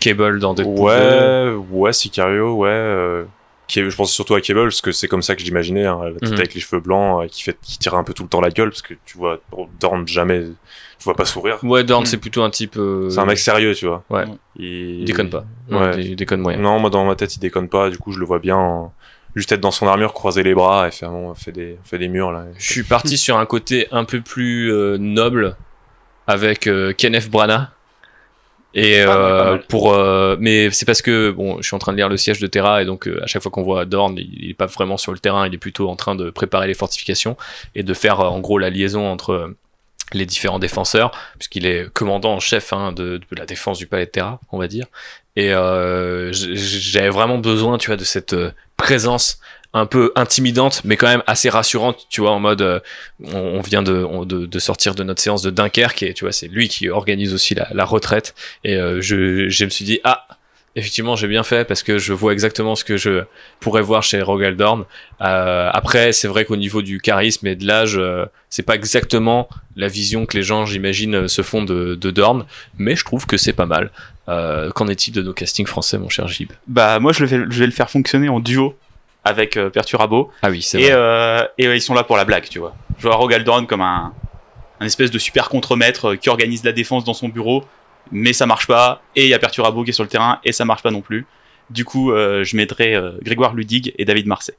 Cable 0.00 0.38
dans 0.40 0.54
Deadpool 0.54 0.74
2. 0.76 0.82
ouais, 0.82 1.54
ouais, 1.70 1.92
Sicario, 1.92 2.54
ouais. 2.54 3.24
Je 3.68 3.96
pense 3.96 4.12
surtout 4.12 4.34
à 4.34 4.40
Cable 4.40 4.62
parce 4.64 4.80
que 4.80 4.92
c'est 4.92 5.08
comme 5.08 5.22
ça 5.22 5.34
que 5.34 5.40
je 5.40 5.46
l'imaginais, 5.46 5.86
hein, 5.86 6.00
la 6.04 6.12
tête 6.12 6.30
Mhm. 6.30 6.38
avec 6.38 6.54
les 6.54 6.60
cheveux 6.60 6.80
blancs, 6.80 7.24
euh, 7.24 7.28
qui 7.28 7.42
fait, 7.42 7.56
qui 7.62 7.78
tire 7.78 7.94
un 7.94 8.04
peu 8.04 8.12
tout 8.14 8.22
le 8.22 8.28
temps 8.28 8.40
la 8.40 8.50
gueule 8.50 8.70
parce 8.70 8.82
que 8.82 8.94
tu 9.04 9.18
vois, 9.18 9.40
Dorn 9.80 10.06
jamais, 10.06 10.42
tu 10.98 11.04
vois 11.04 11.14
pas 11.14 11.24
sourire. 11.24 11.58
Ouais, 11.62 11.84
Dorn, 11.84 12.02
Mm. 12.02 12.06
c'est 12.06 12.16
plutôt 12.18 12.42
un 12.42 12.50
type. 12.50 12.76
euh, 12.76 13.10
C'est 13.10 13.18
un 13.18 13.26
mec 13.26 13.38
sérieux, 13.38 13.74
tu 13.74 13.86
vois. 13.86 14.04
Ouais. 14.10 14.24
Il, 14.56 15.00
Il 15.00 15.04
déconne 15.04 15.30
pas. 15.30 15.44
Non, 15.68 15.80
Ouais. 15.80 16.04
il 16.04 16.16
déconne 16.16 16.40
moyen. 16.40 16.58
Non, 16.58 16.78
moi 16.78 16.90
dans 16.90 17.04
ma 17.04 17.14
tête 17.16 17.34
il 17.36 17.40
déconne 17.40 17.68
pas, 17.68 17.90
du 17.90 17.98
coup 17.98 18.12
je 18.12 18.18
le 18.20 18.24
vois 18.26 18.38
bien 18.38 18.56
en- 18.56 18.92
juste 19.34 19.52
être 19.52 19.60
dans 19.60 19.70
son 19.70 19.86
armure, 19.86 20.12
croiser 20.14 20.42
les 20.42 20.54
bras 20.54 20.88
et 20.88 20.90
faire 20.90 21.10
bon, 21.10 21.30
on 21.30 21.34
fait 21.34 21.52
des, 21.52 21.76
on 21.82 21.86
fait 21.86 21.98
des 21.98 22.08
murs 22.08 22.32
là. 22.32 22.44
Je 22.56 22.72
suis 22.72 22.82
parti 22.84 23.18
sur 23.18 23.36
un 23.36 23.44
côté 23.46 23.86
un 23.90 24.04
peu 24.04 24.20
plus 24.22 24.72
euh, 24.72 24.96
noble 24.98 25.56
avec 26.26 26.66
euh, 26.66 26.92
Kenneth 26.92 27.28
Branagh. 27.30 27.68
Et 28.78 28.98
mal, 29.06 29.16
euh, 29.18 29.58
pour, 29.68 29.94
euh, 29.94 30.36
mais 30.38 30.70
c'est 30.70 30.84
parce 30.84 31.00
que 31.00 31.30
bon, 31.30 31.56
je 31.62 31.66
suis 31.66 31.74
en 31.74 31.78
train 31.78 31.92
de 31.92 31.96
lire 31.96 32.10
le 32.10 32.18
siège 32.18 32.40
de 32.40 32.46
Terra 32.46 32.82
et 32.82 32.84
donc 32.84 33.08
euh, 33.08 33.22
à 33.24 33.26
chaque 33.26 33.40
fois 33.42 33.50
qu'on 33.50 33.62
voit 33.62 33.86
Dorn, 33.86 34.14
il, 34.18 34.28
il 34.38 34.50
est 34.50 34.54
pas 34.54 34.66
vraiment 34.66 34.98
sur 34.98 35.12
le 35.12 35.18
terrain, 35.18 35.46
il 35.46 35.54
est 35.54 35.58
plutôt 35.58 35.88
en 35.88 35.96
train 35.96 36.14
de 36.14 36.28
préparer 36.28 36.66
les 36.66 36.74
fortifications 36.74 37.38
et 37.74 37.82
de 37.82 37.94
faire 37.94 38.20
euh, 38.20 38.28
en 38.28 38.38
gros 38.40 38.58
la 38.58 38.68
liaison 38.68 39.06
entre 39.10 39.30
euh, 39.30 39.56
les 40.12 40.26
différents 40.26 40.58
défenseurs, 40.58 41.10
puisqu'il 41.38 41.64
est 41.64 41.90
commandant 41.94 42.34
en 42.34 42.40
chef 42.40 42.74
hein, 42.74 42.92
de, 42.92 43.16
de 43.16 43.36
la 43.36 43.46
défense 43.46 43.78
du 43.78 43.86
palais 43.86 44.04
de 44.04 44.10
Terra, 44.10 44.40
on 44.52 44.58
va 44.58 44.68
dire. 44.68 44.86
Et 45.36 45.54
euh, 45.54 46.30
j'avais 46.32 47.08
vraiment 47.08 47.38
besoin, 47.38 47.78
tu 47.78 47.86
vois, 47.86 47.96
de 47.96 48.04
cette 48.04 48.36
présence 48.76 49.40
un 49.72 49.86
peu 49.86 50.12
intimidante, 50.16 50.82
mais 50.84 50.96
quand 50.96 51.08
même 51.08 51.22
assez 51.26 51.48
rassurante, 51.48 52.06
tu 52.08 52.20
vois, 52.20 52.32
en 52.32 52.40
mode, 52.40 52.62
euh, 52.62 52.80
on, 53.24 53.60
vient 53.60 53.82
de, 53.82 54.24
de, 54.24 54.46
de 54.46 54.58
sortir 54.58 54.94
de 54.94 55.02
notre 55.02 55.20
séance 55.20 55.42
de 55.42 55.50
Dunkerque, 55.50 56.02
et 56.02 56.14
tu 56.14 56.24
vois, 56.24 56.32
c'est 56.32 56.48
lui 56.48 56.68
qui 56.68 56.88
organise 56.88 57.34
aussi 57.34 57.54
la, 57.54 57.68
la 57.72 57.84
retraite, 57.84 58.34
et 58.64 58.76
euh, 58.76 59.00
je, 59.00 59.48
je 59.48 59.64
me 59.64 59.70
suis 59.70 59.84
dit, 59.84 60.00
ah, 60.04 60.26
effectivement, 60.76 61.16
j'ai 61.16 61.26
bien 61.26 61.42
fait, 61.42 61.66
parce 61.66 61.82
que 61.82 61.98
je 61.98 62.12
vois 62.12 62.32
exactement 62.32 62.74
ce 62.74 62.84
que 62.84 62.96
je 62.98 63.24
pourrais 63.60 63.80
voir 63.80 64.02
chez 64.02 64.20
Rogaldorn. 64.20 64.84
Euh, 65.22 65.70
après, 65.72 66.12
c'est 66.12 66.28
vrai 66.28 66.44
qu'au 66.44 66.56
niveau 66.56 66.82
du 66.82 67.00
charisme 67.00 67.46
et 67.46 67.56
de 67.56 67.66
l'âge, 67.66 67.96
euh, 67.96 68.26
c'est 68.50 68.62
pas 68.62 68.74
exactement 68.74 69.48
la 69.74 69.88
vision 69.88 70.26
que 70.26 70.36
les 70.36 70.42
gens, 70.42 70.66
j'imagine, 70.66 71.28
se 71.28 71.42
font 71.42 71.64
de, 71.64 71.94
de 71.94 72.10
Dorn, 72.10 72.44
mais 72.78 72.94
je 72.94 73.04
trouve 73.04 73.26
que 73.26 73.38
c'est 73.38 73.54
pas 73.54 73.66
mal. 73.66 73.90
Euh, 74.28 74.70
Qu'en 74.70 74.88
est-il 74.88 75.12
de 75.12 75.22
nos 75.22 75.32
castings 75.32 75.66
français, 75.66 75.98
mon 75.98 76.08
cher 76.10 76.28
Gib 76.28 76.52
Bah, 76.66 76.98
moi, 77.00 77.12
je, 77.12 77.24
je 77.24 77.34
vais 77.36 77.66
le 77.66 77.72
faire 77.72 77.88
fonctionner 77.88 78.28
en 78.28 78.40
duo 78.40 78.76
avec 79.26 79.56
euh, 79.56 79.68
Perturabo. 79.70 80.30
Ah 80.42 80.50
oui, 80.50 80.62
c'est 80.62 80.80
Et, 80.80 80.84
vrai. 80.84 80.92
euh, 80.94 81.44
et 81.58 81.64
ils 81.66 81.82
sont 81.82 81.94
là 81.94 82.04
pour 82.04 82.16
la 82.16 82.24
blague, 82.24 82.48
tu 82.48 82.58
vois. 82.58 82.74
Je 82.98 83.02
vois 83.06 83.16
Rogaldorn 83.16 83.66
comme 83.66 83.82
un, 83.82 84.12
un 84.80 84.86
espèce 84.86 85.10
de 85.10 85.18
super 85.18 85.48
contremaître 85.48 86.12
euh, 86.12 86.16
qui 86.16 86.28
organise 86.30 86.64
la 86.64 86.72
défense 86.72 87.04
dans 87.04 87.14
son 87.14 87.28
bureau, 87.28 87.64
mais 88.12 88.32
ça 88.32 88.46
marche 88.46 88.66
pas. 88.66 89.02
Et 89.16 89.24
il 89.24 89.28
y 89.28 89.34
a 89.34 89.38
Perturabo 89.38 89.84
qui 89.84 89.90
est 89.90 89.92
sur 89.92 90.04
le 90.04 90.08
terrain, 90.08 90.40
et 90.44 90.52
ça 90.52 90.64
marche 90.64 90.82
pas 90.82 90.90
non 90.90 91.00
plus. 91.02 91.26
Du 91.70 91.84
coup, 91.84 92.12
euh, 92.12 92.44
je 92.44 92.56
mettrai 92.56 92.96
Grégoire 93.22 93.52
Ludig 93.54 93.92
et 93.98 94.04
David 94.04 94.26
Marseille. 94.26 94.54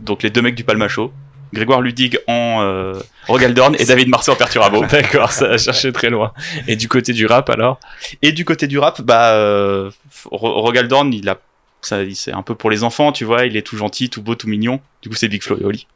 Donc 0.00 0.22
les 0.22 0.30
deux 0.30 0.42
mecs 0.42 0.54
du 0.54 0.64
Palmacho. 0.64 1.12
Grégoire 1.52 1.80
Ludig 1.80 2.16
en 2.28 2.58
euh, 2.62 2.94
Rogaldorn 3.26 3.74
et 3.76 3.84
David 3.84 4.08
Marseille 4.08 4.32
en 4.32 4.36
Perturabo. 4.36 4.84
D'accord, 4.90 5.32
ça 5.32 5.46
a 5.46 5.58
cherché 5.58 5.92
très 5.92 6.08
loin. 6.08 6.32
Et 6.68 6.76
du 6.76 6.86
côté 6.86 7.12
du 7.12 7.26
rap, 7.26 7.50
alors? 7.50 7.80
Et 8.22 8.30
du 8.30 8.44
côté 8.44 8.68
du 8.68 8.78
rap, 8.78 9.02
bah, 9.02 9.32
euh, 9.32 9.90
Ro- 10.30 10.60
Rogaldorn, 10.62 11.12
il 11.12 11.28
a, 11.28 11.36
ça, 11.86 11.98
c'est 12.14 12.32
un 12.32 12.42
peu 12.42 12.54
pour 12.54 12.70
les 12.70 12.82
enfants, 12.84 13.12
tu 13.12 13.24
vois. 13.24 13.46
Il 13.46 13.56
est 13.56 13.62
tout 13.62 13.76
gentil, 13.76 14.10
tout 14.10 14.22
beau, 14.22 14.34
tout 14.34 14.48
mignon. 14.48 14.80
Du 15.02 15.08
coup, 15.08 15.14
c'est 15.14 15.28
Big 15.28 15.42
Flo 15.42 15.58
et 15.60 15.64
Oli. 15.64 15.86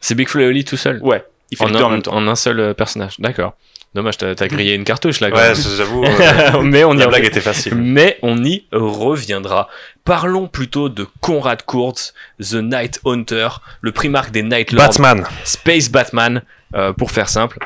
C'est 0.00 0.14
Big 0.14 0.28
Flo 0.28 0.40
et 0.42 0.46
Oli 0.46 0.64
tout 0.64 0.76
seul 0.76 0.98
Ouais, 1.02 1.24
il 1.50 1.58
fait 1.58 1.64
en 1.64 1.68
les 1.68 1.76
un, 1.76 1.82
en 1.84 1.90
même 1.90 2.02
temps. 2.02 2.14
en 2.14 2.26
un 2.28 2.34
seul 2.36 2.60
euh, 2.60 2.74
personnage. 2.74 3.14
D'accord. 3.18 3.54
Dommage, 3.92 4.18
t'as 4.18 4.36
t'as 4.36 4.46
grillé 4.46 4.74
une 4.74 4.84
cartouche 4.84 5.18
là. 5.18 5.30
quand 5.32 5.36
Ouais, 5.38 5.52
même. 5.52 5.56
j'avoue, 5.76 6.04
euh, 6.06 6.60
mais 6.62 6.84
on 6.84 6.94
y 6.94 6.98
la 6.98 7.08
blague 7.08 7.24
était 7.24 7.40
facile. 7.40 7.74
Mais 7.74 8.18
on 8.22 8.44
y 8.44 8.64
reviendra. 8.70 9.68
Parlons 10.04 10.46
plutôt 10.46 10.88
de 10.88 11.06
Conrad 11.20 11.64
Kurtz, 11.66 12.14
The 12.40 12.54
Night 12.54 13.00
Hunter, 13.04 13.48
le 13.80 13.90
primarque 13.90 14.30
des 14.30 14.44
Night 14.44 14.70
Lords, 14.70 14.86
Batman. 14.86 15.24
Space 15.44 15.90
Batman, 15.90 16.42
euh, 16.76 16.92
pour 16.92 17.10
faire 17.10 17.28
simple. 17.28 17.58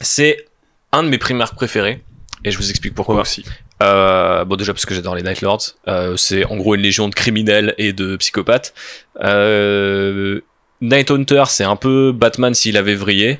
C'est 0.00 0.46
un 0.92 1.02
de 1.02 1.08
mes 1.10 1.18
primarques 1.18 1.54
préférés, 1.56 2.02
et 2.42 2.50
je 2.50 2.56
vous 2.56 2.70
explique 2.70 2.94
pourquoi. 2.94 3.16
Moi 3.16 3.22
aussi. 3.22 3.44
Euh, 3.82 4.44
bon 4.44 4.56
déjà 4.56 4.72
parce 4.72 4.84
que 4.84 4.94
j'adore 4.94 5.14
les 5.14 5.22
Night 5.22 5.40
Lords. 5.40 5.76
Euh, 5.88 6.16
c'est 6.16 6.44
en 6.44 6.56
gros 6.56 6.74
une 6.74 6.82
légion 6.82 7.08
de 7.08 7.14
criminels 7.14 7.74
et 7.78 7.92
de 7.92 8.16
psychopathes. 8.16 8.74
Euh, 9.22 10.40
Night 10.80 11.10
Hunter, 11.10 11.44
c'est 11.48 11.64
un 11.64 11.76
peu 11.76 12.12
Batman 12.12 12.54
s'il 12.54 12.76
avait 12.76 12.94
vrillé. 12.94 13.38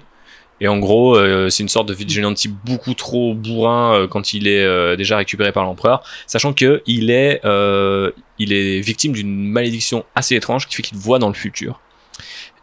Et 0.61 0.69
en 0.69 0.79
gros, 0.79 1.17
euh, 1.17 1.49
c'est 1.49 1.63
une 1.63 1.69
sorte 1.69 1.89
de 1.89 1.95
vigilante 1.95 2.47
beaucoup 2.65 2.93
trop 2.95 3.35
bourrin 3.35 3.95
euh, 3.95 4.07
quand 4.07 4.35
il 4.35 4.47
est 4.47 4.63
euh, 4.63 4.95
déjà 4.95 5.17
récupéré 5.17 5.53
par 5.53 5.65
l'empereur, 5.65 6.03
sachant 6.27 6.53
que 6.53 6.83
il 6.87 7.11
est, 7.11 7.41
il 8.39 8.53
est 8.53 8.81
victime 8.81 9.13
d'une 9.13 9.51
malédiction 9.51 10.05
assez 10.15 10.37
étrange 10.37 10.67
qui 10.67 10.75
fait 10.75 10.83
qu'il 10.83 10.99
voit 10.99 11.19
dans 11.19 11.29
le 11.29 11.35
futur. 11.35 11.81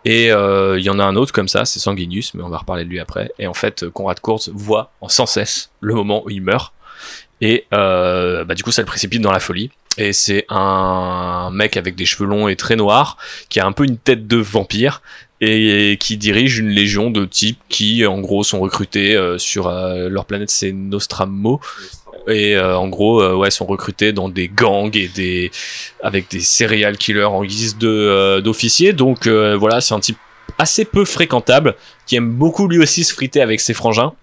Et 0.05 0.28
il 0.28 0.84
y 0.84 0.89
en 0.89 0.99
a 0.99 1.03
un 1.03 1.15
autre 1.15 1.34
comme 1.34 1.47
ça, 1.47 1.65
c'est 1.65 1.80
Sanguinius, 1.80 2.34
mais 2.34 2.43
on 2.43 2.49
va 2.49 2.59
reparler 2.59 2.86
de 2.86 2.89
lui 2.89 2.99
après. 2.99 3.32
Et 3.39 3.47
en 3.47 3.53
fait, 3.53 3.89
Conrad 3.89 4.19
Kurz 4.21 4.49
voit 4.53 4.91
en 5.01 5.09
sans 5.09 5.25
cesse 5.25 5.71
le 5.82 5.95
moment 5.95 6.23
où 6.23 6.30
il 6.30 6.41
meurt. 6.41 6.73
Et 7.41 7.65
euh, 7.73 8.43
bah, 8.43 8.55
du 8.55 8.63
coup, 8.63 8.71
ça 8.71 8.81
le 8.81 8.88
précipite 8.88 9.21
dans 9.21 9.31
la 9.31 9.39
folie. 9.39 9.71
Et 9.97 10.13
c'est 10.13 10.45
un 10.49 11.49
mec 11.51 11.75
avec 11.75 11.95
des 11.95 12.05
cheveux 12.05 12.27
longs 12.27 12.47
et 12.47 12.55
très 12.55 12.75
noirs, 12.75 13.17
qui 13.49 13.59
a 13.59 13.65
un 13.65 13.71
peu 13.71 13.83
une 13.83 13.97
tête 13.97 14.27
de 14.27 14.38
vampire, 14.38 15.01
et 15.41 15.97
qui 15.99 16.17
dirige 16.17 16.57
une 16.57 16.69
légion 16.69 17.11
de 17.11 17.25
types 17.25 17.59
qui, 17.69 18.05
en 18.05 18.19
gros, 18.19 18.43
sont 18.43 18.59
recrutés 18.59 19.15
euh, 19.15 19.38
sur 19.38 19.67
euh, 19.67 20.09
leur 20.09 20.25
planète, 20.25 20.49
c'est 20.49 20.71
Nostramo. 20.71 21.59
Et 22.27 22.57
euh, 22.57 22.77
en 22.77 22.88
gros, 22.89 23.21
euh, 23.21 23.35
ouais, 23.35 23.51
sont 23.51 23.65
recrutés 23.65 24.11
dans 24.11 24.29
des 24.29 24.49
gangs 24.49 24.95
et 24.95 25.07
des 25.07 25.51
avec 26.03 26.29
des 26.29 26.41
serial 26.41 26.97
killers 26.97 27.23
en 27.23 27.43
guise 27.43 27.77
de 27.77 28.41
d'officiers. 28.43 28.93
Donc 28.93 29.27
voilà, 29.27 29.79
c'est 29.81 29.93
un 29.93 29.99
type 29.99 30.17
assez 30.57 30.85
peu 30.85 31.05
fréquentable 31.05 31.75
qui 32.05 32.15
aime 32.15 32.31
beaucoup 32.31 32.67
lui 32.67 32.79
aussi 32.79 33.03
se 33.03 33.13
friter 33.13 33.41
avec 33.41 33.61
ses 33.61 33.73
frangins. 33.73 34.13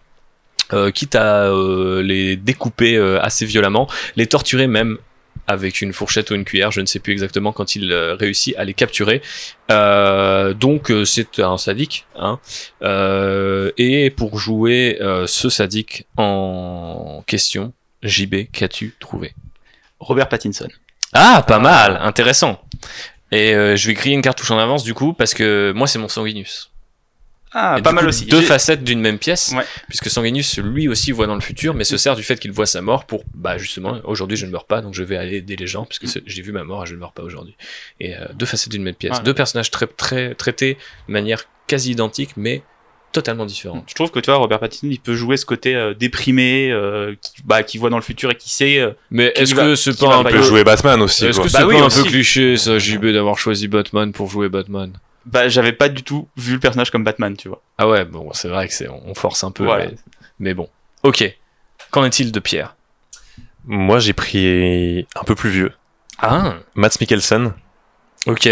Euh, 0.73 0.91
quitte 0.91 1.15
à 1.15 1.45
euh, 1.47 2.03
les 2.03 2.37
découper 2.37 2.97
euh, 2.97 3.21
assez 3.21 3.47
violemment, 3.47 3.89
les 4.17 4.27
torturer 4.27 4.67
même 4.67 4.99
avec 5.47 5.83
une 5.83 5.93
fourchette 5.93 6.31
ou 6.31 6.35
une 6.35 6.45
cuillère, 6.45 6.71
je 6.71 6.81
ne 6.81 6.87
sais 6.87 6.99
plus 6.99 7.13
exactement 7.13 7.53
quand 7.53 7.77
il 7.77 7.93
euh, 7.93 8.15
réussit 8.15 8.57
à 8.57 8.65
les 8.65 8.75
capturer. 8.75 9.21
Euh, 9.71 10.55
donc 10.55 10.91
euh, 10.91 11.05
c'est 11.05 11.39
un 11.39 11.59
sadique. 11.59 12.07
Hein. 12.17 12.39
Euh, 12.83 13.71
et 13.77 14.11
pour 14.11 14.39
jouer 14.39 14.99
euh, 15.01 15.27
ce 15.27 15.51
sadique 15.51 16.07
en 16.17 17.23
question, 17.27 17.73
JB, 18.03 18.51
qu'as-tu 18.53 18.95
trouvé? 18.99 19.35
Robert 20.01 20.29
Pattinson. 20.29 20.69
Ah, 21.13 21.45
pas 21.47 21.59
mal, 21.59 21.99
intéressant. 22.03 22.61
Et 23.31 23.55
euh, 23.55 23.77
je 23.77 23.87
vais 23.87 23.95
crier 23.95 24.15
une 24.15 24.23
cartouche 24.23 24.51
en 24.51 24.59
avance 24.59 24.85
du 24.85 24.95
coup 24.95 25.13
parce 25.13 25.35
que 25.35 25.73
moi 25.75 25.87
c'est 25.87 25.99
mon 25.99 26.09
Sanguinus. 26.09 26.71
Ah, 27.57 27.77
Et 27.79 27.83
pas 27.83 27.93
mal 27.93 28.05
coup, 28.05 28.09
aussi. 28.09 28.27
Deux 28.27 28.41
facettes 28.43 28.83
d'une 28.83 29.01
même 29.01 29.19
pièce, 29.19 29.53
Ouais. 29.57 29.65
puisque 29.89 30.11
Sanguinus 30.11 30.59
lui 30.59 30.89
aussi 30.89 31.13
voit 31.13 31.27
dans 31.29 31.37
le 31.37 31.41
futur, 31.41 31.73
mais 31.75 31.85
se 31.85 31.97
sert 31.97 32.17
du 32.17 32.23
fait 32.25 32.39
qu'il 32.41 32.51
voit 32.53 32.67
sa 32.67 32.83
mort 32.83 33.05
pour, 33.07 33.23
bah 33.35 33.59
justement, 33.59 33.99
aujourd'hui 34.05 34.37
je 34.37 34.45
ne 34.47 34.51
meurs 34.51 34.65
pas, 34.67 34.81
donc 34.83 34.93
je 34.95 35.03
vais 35.05 35.17
aller 35.17 35.37
aider 35.37 35.55
les 35.57 35.67
gens, 35.69 35.85
puisque 35.87 36.07
j'ai 36.27 36.43
vu 36.43 36.51
ma 36.53 36.65
mort 36.65 36.83
et 36.83 36.87
je 36.87 36.95
ne 36.95 36.99
meurs 36.99 37.13
pas 37.13 37.23
aujourd'hui. 37.23 37.57
Et 38.01 38.17
euh, 38.17 38.27
deux 38.35 38.47
facettes 38.47 38.73
d'une 38.73 38.83
même 38.83 38.95
pièce, 38.95 39.23
deux 39.23 39.35
personnages 39.35 39.71
très, 39.71 39.87
très 39.87 40.35
traités 40.35 40.77
de 41.09 41.13
manière 41.13 41.45
quasi 41.69 41.93
identique, 41.93 42.31
mais 42.37 42.63
totalement 43.13 43.47
différente. 43.47 43.85
Je 43.87 43.95
trouve 43.95 44.11
que 44.11 44.19
tu 44.19 44.27
vois, 44.29 44.39
Robert 44.39 44.59
Pattinson, 44.59 44.89
il 44.91 44.99
peut 44.99 45.15
jouer 45.15 45.37
ce 45.37 45.47
côté 45.47 45.77
euh, 45.77 45.95
déprimé, 45.95 46.73
euh, 46.73 47.15
qui, 47.23 47.33
bah, 47.45 47.63
qui 47.63 47.79
voit 47.79 47.89
dans 47.89 47.97
le 47.99 48.03
futur 48.03 48.33
et 48.33 48.35
qui 48.35 48.51
sait. 48.51 48.81
euh, 48.81 48.91
Mais 49.13 49.33
est-ce 49.37 49.55
que 49.55 49.77
c'est 49.77 49.97
pas 49.97 50.17
un 50.17 50.25
peu, 50.25 50.31
peut 50.31 50.43
jouer 50.43 50.65
Batman 50.65 51.01
aussi. 51.01 51.25
est-ce 51.27 51.39
que 51.41 51.49
c'est 51.49 51.59
Bah 51.61 51.67
oui, 51.67 51.79
un 51.79 51.85
aussi. 51.87 52.03
peu 52.03 52.09
cliché 52.09 52.57
ça, 52.57 52.77
JB 52.81 53.07
d'avoir 53.13 53.39
choisi 53.39 53.69
Batman 53.69 54.11
pour 54.13 54.29
jouer 54.29 54.49
Batman? 54.49 54.93
Bah, 55.27 55.49
j'avais 55.49 55.73
pas 55.73 55.89
du 55.89 56.03
tout 56.03 56.29
vu 56.37 56.55
le 56.55 56.61
personnage 56.61 56.91
comme 56.91 57.05
Batman, 57.05 57.37
tu 57.37 57.49
vois. 57.49 57.63
Ah 57.79 57.89
ouais, 57.89 58.05
bon, 58.05 58.31
c'est 58.33 58.49
vrai 58.49 58.69
que 58.69 58.75
c'est, 58.75 58.89
on 58.89 59.15
force 59.15 59.45
un 59.45 59.51
peu, 59.51 59.65
Voilà. 59.65 59.87
mais, 59.87 59.95
mais 60.39 60.55
bon. 60.55 60.69
Ok. 61.03 61.25
Qu'en 61.91 62.05
est-il 62.05 62.33
de 62.33 62.41
Pierre? 62.41 62.77
Moi, 63.67 63.99
j'ai 63.99 64.13
pris 64.13 65.07
un 65.17 65.25
peu 65.25 65.35
plus 65.35 65.51
vieux. 65.51 65.73
Ah, 66.19 66.55
Mats 66.75 66.91
Mikkelsen. 67.01 67.53
ok. 68.27 68.49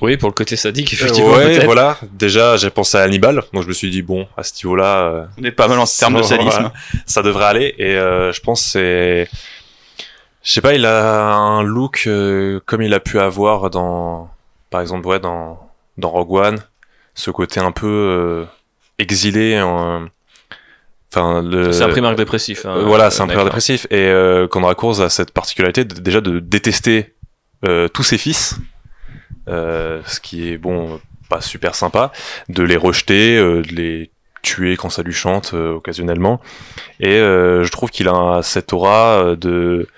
Oui, 0.00 0.16
pour 0.16 0.28
le 0.28 0.34
côté 0.34 0.54
sadique, 0.56 0.92
effectivement. 0.92 1.30
ouais, 1.32 1.46
peut-être. 1.54 1.64
voilà. 1.64 1.98
Déjà, 2.12 2.56
j'ai 2.56 2.70
pensé 2.70 2.96
à 2.98 3.02
Hannibal. 3.02 3.42
Donc, 3.52 3.64
je 3.64 3.68
me 3.68 3.72
suis 3.72 3.90
dit, 3.90 4.02
bon, 4.02 4.28
à 4.36 4.44
ce 4.44 4.54
niveau-là, 4.64 4.98
euh, 5.00 5.26
On 5.40 5.44
est 5.44 5.50
pas 5.50 5.66
mal 5.66 5.78
en 5.78 5.86
termes 5.86 6.16
de 6.18 6.22
sadisme. 6.22 6.70
ça 7.06 7.22
devrait 7.22 7.46
aller. 7.46 7.74
Et 7.78 7.96
euh, 7.96 8.32
je 8.32 8.40
pense 8.40 8.62
que 8.62 8.68
c'est... 8.68 9.28
Je 10.44 10.52
sais 10.52 10.60
pas, 10.60 10.74
il 10.74 10.86
a 10.86 11.34
un 11.34 11.62
look 11.64 12.04
euh, 12.06 12.60
comme 12.64 12.80
il 12.82 12.94
a 12.94 13.00
pu 13.00 13.18
avoir 13.18 13.70
dans... 13.70 14.30
Par 14.70 14.80
exemple, 14.80 15.06
ouais, 15.08 15.18
dans, 15.18 15.67
dans 15.98 16.08
Rogue 16.10 16.32
One. 16.32 16.58
Ce 17.14 17.30
côté 17.30 17.60
un 17.60 17.72
peu 17.72 17.86
euh, 17.86 18.44
exilé. 18.98 19.60
en- 19.60 20.06
Enfin, 21.10 21.40
le... 21.42 21.72
C'est 21.72 21.84
un 21.84 21.88
primaire 21.88 22.14
dépressif. 22.14 22.66
hein, 22.66 22.76
Euh, 22.76 22.82
voilà, 22.84 23.10
c'est 23.10 23.22
un 23.22 23.26
d'accord. 23.26 23.44
dépressif. 23.44 23.86
Et 23.90 23.96
euh, 24.08 24.46
Conrad 24.46 24.76
Kurz 24.76 25.00
a 25.00 25.08
cette 25.08 25.32
particularité 25.32 25.84
de- 25.84 26.00
déjà 26.00 26.20
de 26.20 26.38
détester 26.38 27.14
euh, 27.66 27.88
tous 27.88 28.02
ses 28.02 28.18
fils, 28.18 28.56
euh, 29.48 30.02
ce 30.06 30.20
qui 30.20 30.52
est 30.52 30.58
bon, 30.58 31.00
pas 31.30 31.40
super 31.40 31.74
sympa, 31.74 32.12
de 32.50 32.62
les 32.62 32.76
rejeter, 32.76 33.36
euh, 33.38 33.62
de 33.62 33.68
les 33.74 34.10
tuer 34.42 34.76
quand 34.76 34.90
ça 34.90 35.02
lui 35.02 35.14
chante 35.14 35.52
euh, 35.54 35.72
occasionnellement. 35.72 36.40
Et 37.00 37.16
euh, 37.16 37.64
je 37.64 37.70
trouve 37.72 37.90
qu'il 37.90 38.06
a 38.08 38.40
cette 38.42 38.72
aura 38.74 39.14
euh, 39.22 39.34
de 39.36 39.88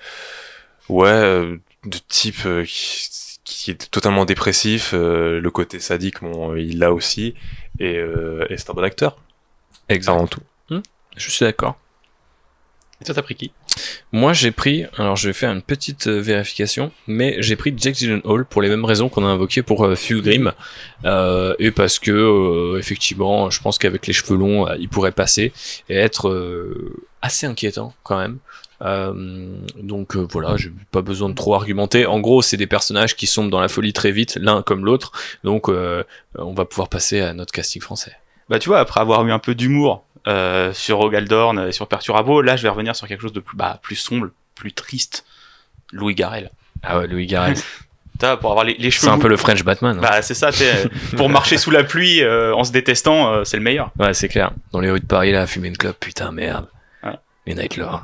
ouais, 0.89 1.09
euh, 1.09 1.57
de 1.85 1.97
type 2.07 2.45
euh, 2.45 2.63
qui, 2.63 3.09
qui 3.51 3.71
est 3.71 3.91
totalement 3.91 4.25
dépressif. 4.25 4.93
euh, 4.93 5.39
le 5.39 5.51
côté 5.51 5.79
sadique, 5.79 6.21
bon, 6.21 6.55
il 6.55 6.79
l'a 6.79 6.91
aussi. 6.93 7.35
Et, 7.79 7.97
euh, 7.97 8.45
et 8.49 8.57
c'est 8.57 8.69
un 8.69 8.73
bon 8.73 8.83
acteur 8.83 9.17
Exact. 9.89 10.13
avant 10.13 10.27
tout. 10.27 10.41
Je 11.17 11.29
suis 11.29 11.43
d'accord. 11.43 11.77
Et 13.01 13.03
toi, 13.03 13.13
t'as 13.13 13.21
pris 13.21 13.35
qui? 13.35 13.51
Moi, 14.13 14.31
j'ai 14.31 14.51
pris, 14.51 14.85
alors 14.97 15.17
je 15.17 15.27
vais 15.27 15.33
faire 15.33 15.51
une 15.51 15.61
petite 15.61 16.07
euh, 16.07 16.21
vérification, 16.21 16.91
mais 17.07 17.35
j'ai 17.41 17.55
pris 17.57 17.73
Jake 17.75 17.95
Gyllenhaal 17.95 18.45
pour 18.45 18.61
les 18.61 18.69
mêmes 18.69 18.85
raisons 18.85 19.09
qu'on 19.09 19.25
a 19.25 19.29
invoquées 19.29 19.61
pour 19.63 19.83
euh, 19.85 19.95
Fulgrim, 19.95 20.53
euh, 21.03 21.53
et 21.59 21.71
parce 21.71 21.99
que 21.99 22.11
euh, 22.11 22.79
effectivement, 22.79 23.49
je 23.49 23.59
pense 23.61 23.77
qu'avec 23.77 24.07
les 24.07 24.13
cheveux 24.13 24.37
longs, 24.37 24.67
euh, 24.69 24.75
il 24.79 24.87
pourrait 24.87 25.11
passer 25.11 25.51
et 25.89 25.97
être 25.97 26.29
euh, 26.29 26.93
assez 27.21 27.45
inquiétant 27.45 27.93
quand 28.03 28.17
même. 28.17 28.37
Euh, 28.81 29.13
donc 29.77 30.15
euh, 30.15 30.27
voilà, 30.31 30.57
j'ai 30.57 30.71
pas 30.91 31.01
besoin 31.01 31.29
de 31.29 31.35
trop 31.35 31.53
argumenter. 31.55 32.05
En 32.05 32.19
gros, 32.19 32.41
c'est 32.41 32.57
des 32.57 32.67
personnages 32.67 33.15
qui 33.15 33.27
sont 33.27 33.45
dans 33.47 33.59
la 33.59 33.67
folie 33.67 33.93
très 33.93 34.11
vite, 34.11 34.37
l'un 34.41 34.61
comme 34.63 34.85
l'autre. 34.85 35.11
Donc, 35.43 35.69
euh, 35.69 36.03
on 36.37 36.53
va 36.53 36.65
pouvoir 36.65 36.89
passer 36.89 37.21
à 37.21 37.33
notre 37.33 37.51
casting 37.51 37.81
français. 37.81 38.15
Bah, 38.49 38.59
tu 38.59 38.69
vois, 38.69 38.79
après 38.79 38.99
avoir 38.99 39.25
eu 39.27 39.31
un 39.31 39.39
peu 39.39 39.53
d'humour 39.55 40.03
euh, 40.27 40.73
sur 40.73 40.97
Rogaldorn 40.97 41.59
et 41.67 41.71
sur 41.71 41.87
Perturabo, 41.87 42.41
là, 42.41 42.55
je 42.57 42.63
vais 42.63 42.69
revenir 42.69 42.95
sur 42.95 43.07
quelque 43.07 43.21
chose 43.21 43.33
de 43.33 43.39
plus, 43.39 43.55
bah, 43.55 43.79
plus 43.81 43.95
sombre, 43.95 44.27
plus 44.55 44.73
triste. 44.73 45.25
Louis 45.93 46.15
Garrel. 46.15 46.49
Ah 46.83 46.99
ouais, 46.99 47.07
Louis 47.07 47.27
Garrel. 47.27 47.55
Pour 48.39 48.51
avoir 48.51 48.65
les, 48.65 48.75
les 48.75 48.91
cheveux 48.91 49.07
c'est 49.07 49.13
un 49.13 49.17
peu 49.17 49.27
le 49.27 49.35
French 49.35 49.63
Batman. 49.63 49.97
hein. 49.97 50.01
Bah, 50.01 50.21
c'est 50.21 50.35
ça, 50.35 50.51
pour 51.17 51.27
marcher 51.27 51.57
sous 51.57 51.71
la 51.71 51.83
pluie 51.83 52.21
euh, 52.21 52.53
en 52.53 52.63
se 52.63 52.71
détestant, 52.71 53.33
euh, 53.33 53.43
c'est 53.45 53.57
le 53.57 53.63
meilleur. 53.63 53.89
Ouais, 53.97 54.13
c'est 54.13 54.27
clair. 54.27 54.51
Dans 54.71 54.79
les 54.79 54.91
rues 54.91 54.99
de 54.99 55.05
Paris, 55.07 55.31
là, 55.31 55.47
fumer 55.47 55.69
une 55.69 55.77
clope, 55.77 55.99
putain, 55.99 56.31
merde. 56.31 56.67
Ouais. 57.03 57.15
Les 57.47 57.55
Nightlords. 57.55 58.03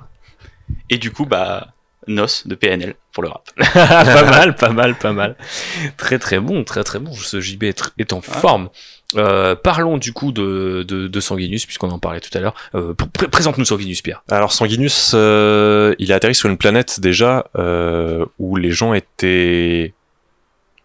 Et 0.90 0.98
du 0.98 1.12
coup, 1.12 1.26
bah, 1.26 1.68
Nos 2.08 2.26
de 2.46 2.56
PNL 2.56 2.96
pour 3.12 3.24
le 3.24 3.30
rap. 3.30 3.50
pas 3.74 4.24
mal, 4.24 4.56
pas 4.56 4.70
mal, 4.70 4.96
pas 4.96 5.12
mal. 5.14 5.36
Très 5.98 6.20
très 6.20 6.40
bon, 6.40 6.64
très 6.64 6.84
très 6.84 7.00
bon. 7.00 7.14
Ce 7.14 7.42
JB 7.42 7.64
est, 7.64 8.14
en 8.14 8.22
forme. 8.22 8.70
Euh, 9.16 9.56
parlons 9.56 9.98
du 9.98 10.14
coup 10.14 10.32
de, 10.32 10.84
de, 10.88 11.08
de 11.08 11.20
Sanguinus, 11.20 11.66
puisqu'on 11.66 11.90
en 11.90 12.00
parlait 12.00 12.20
tout 12.22 12.36
à 12.38 12.42
l'heure. 12.42 12.54
Euh, 12.76 12.94
pr- 12.94 13.10
pr- 13.10 13.28
Présente-nous 13.30 13.66
Sanguinus, 13.66 14.02
Pierre. 14.02 14.24
Alors 14.30 14.52
Sanguinus, 14.54 15.12
euh, 15.16 15.96
il 16.00 16.12
a 16.14 16.16
atterri 16.16 16.36
sur 16.36 16.50
une 16.50 16.58
planète 16.58 17.00
déjà 17.00 17.48
euh, 17.58 18.26
où 18.40 18.56
les 18.58 18.72
gens 18.72 18.94
étaient 18.94 19.94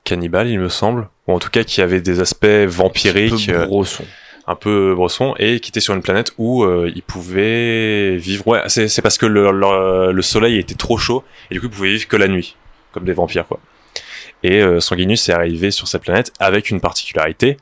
cannibales, 0.05 0.48
il 0.48 0.59
me 0.59 0.68
semble, 0.68 1.09
ou 1.28 1.32
en 1.34 1.38
tout 1.38 1.50
cas 1.50 1.62
qui 1.64 1.80
avaient 1.82 2.00
des 2.00 2.20
aspects 2.20 2.46
vampiriques, 2.66 3.46
Peu 3.46 3.66
brosson. 3.66 4.05
Un 4.47 4.55
peu 4.57 4.95
bressons, 4.95 5.34
et 5.38 5.61
qui 5.61 5.70
étaient 5.70 5.80
sur 5.80 5.95
une 5.95 6.03
planète 6.03 6.32
où 6.38 6.64
euh, 6.64 6.90
ils 6.95 7.03
pouvaient 7.03 8.16
vivre. 8.16 8.47
Ouais, 8.49 8.62
c'est 8.66 8.88
c'est 8.88 9.03
parce 9.03 9.18
que 9.18 9.26
le, 9.26 9.51
le, 9.53 10.12
le 10.12 10.22
soleil 10.22 10.59
était 10.59 10.74
trop 10.74 10.99
chaud 10.99 11.22
et 11.51 11.55
du 11.55 11.61
coup 11.61 11.66
ils 11.66 11.72
pouvaient 11.72 11.90
vivre 11.93 12.09
que 12.09 12.16
la 12.16 12.28
nuit, 12.28 12.57
comme 12.93 13.05
des 13.05 13.12
vampires 13.12 13.47
quoi. 13.47 13.61
Et 14.43 14.61
euh, 14.61 14.80
Sanguinus 14.80 15.28
est 15.28 15.32
arrivé 15.32 15.70
sur 15.70 15.86
cette 15.86 16.03
planète 16.03 16.32
avec 16.40 16.70
une 16.70 16.80
particularité, 16.80 17.57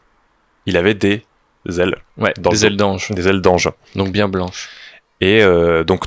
il 0.67 0.77
avait 0.79 0.95
des 0.95 1.23
ailes, 1.79 1.97
Ouais, 2.17 2.33
dans 2.41 2.51
des 2.51 2.59
le- 2.61 2.67
ailes 2.69 2.77
d'ange. 2.77 3.11
des 3.11 3.29
ailes 3.29 3.43
d'ange. 3.43 3.69
Donc 3.95 4.11
bien 4.13 4.29
blanches. 4.29 4.71
Et 5.21 5.43
euh, 5.43 5.85
donc, 5.85 6.05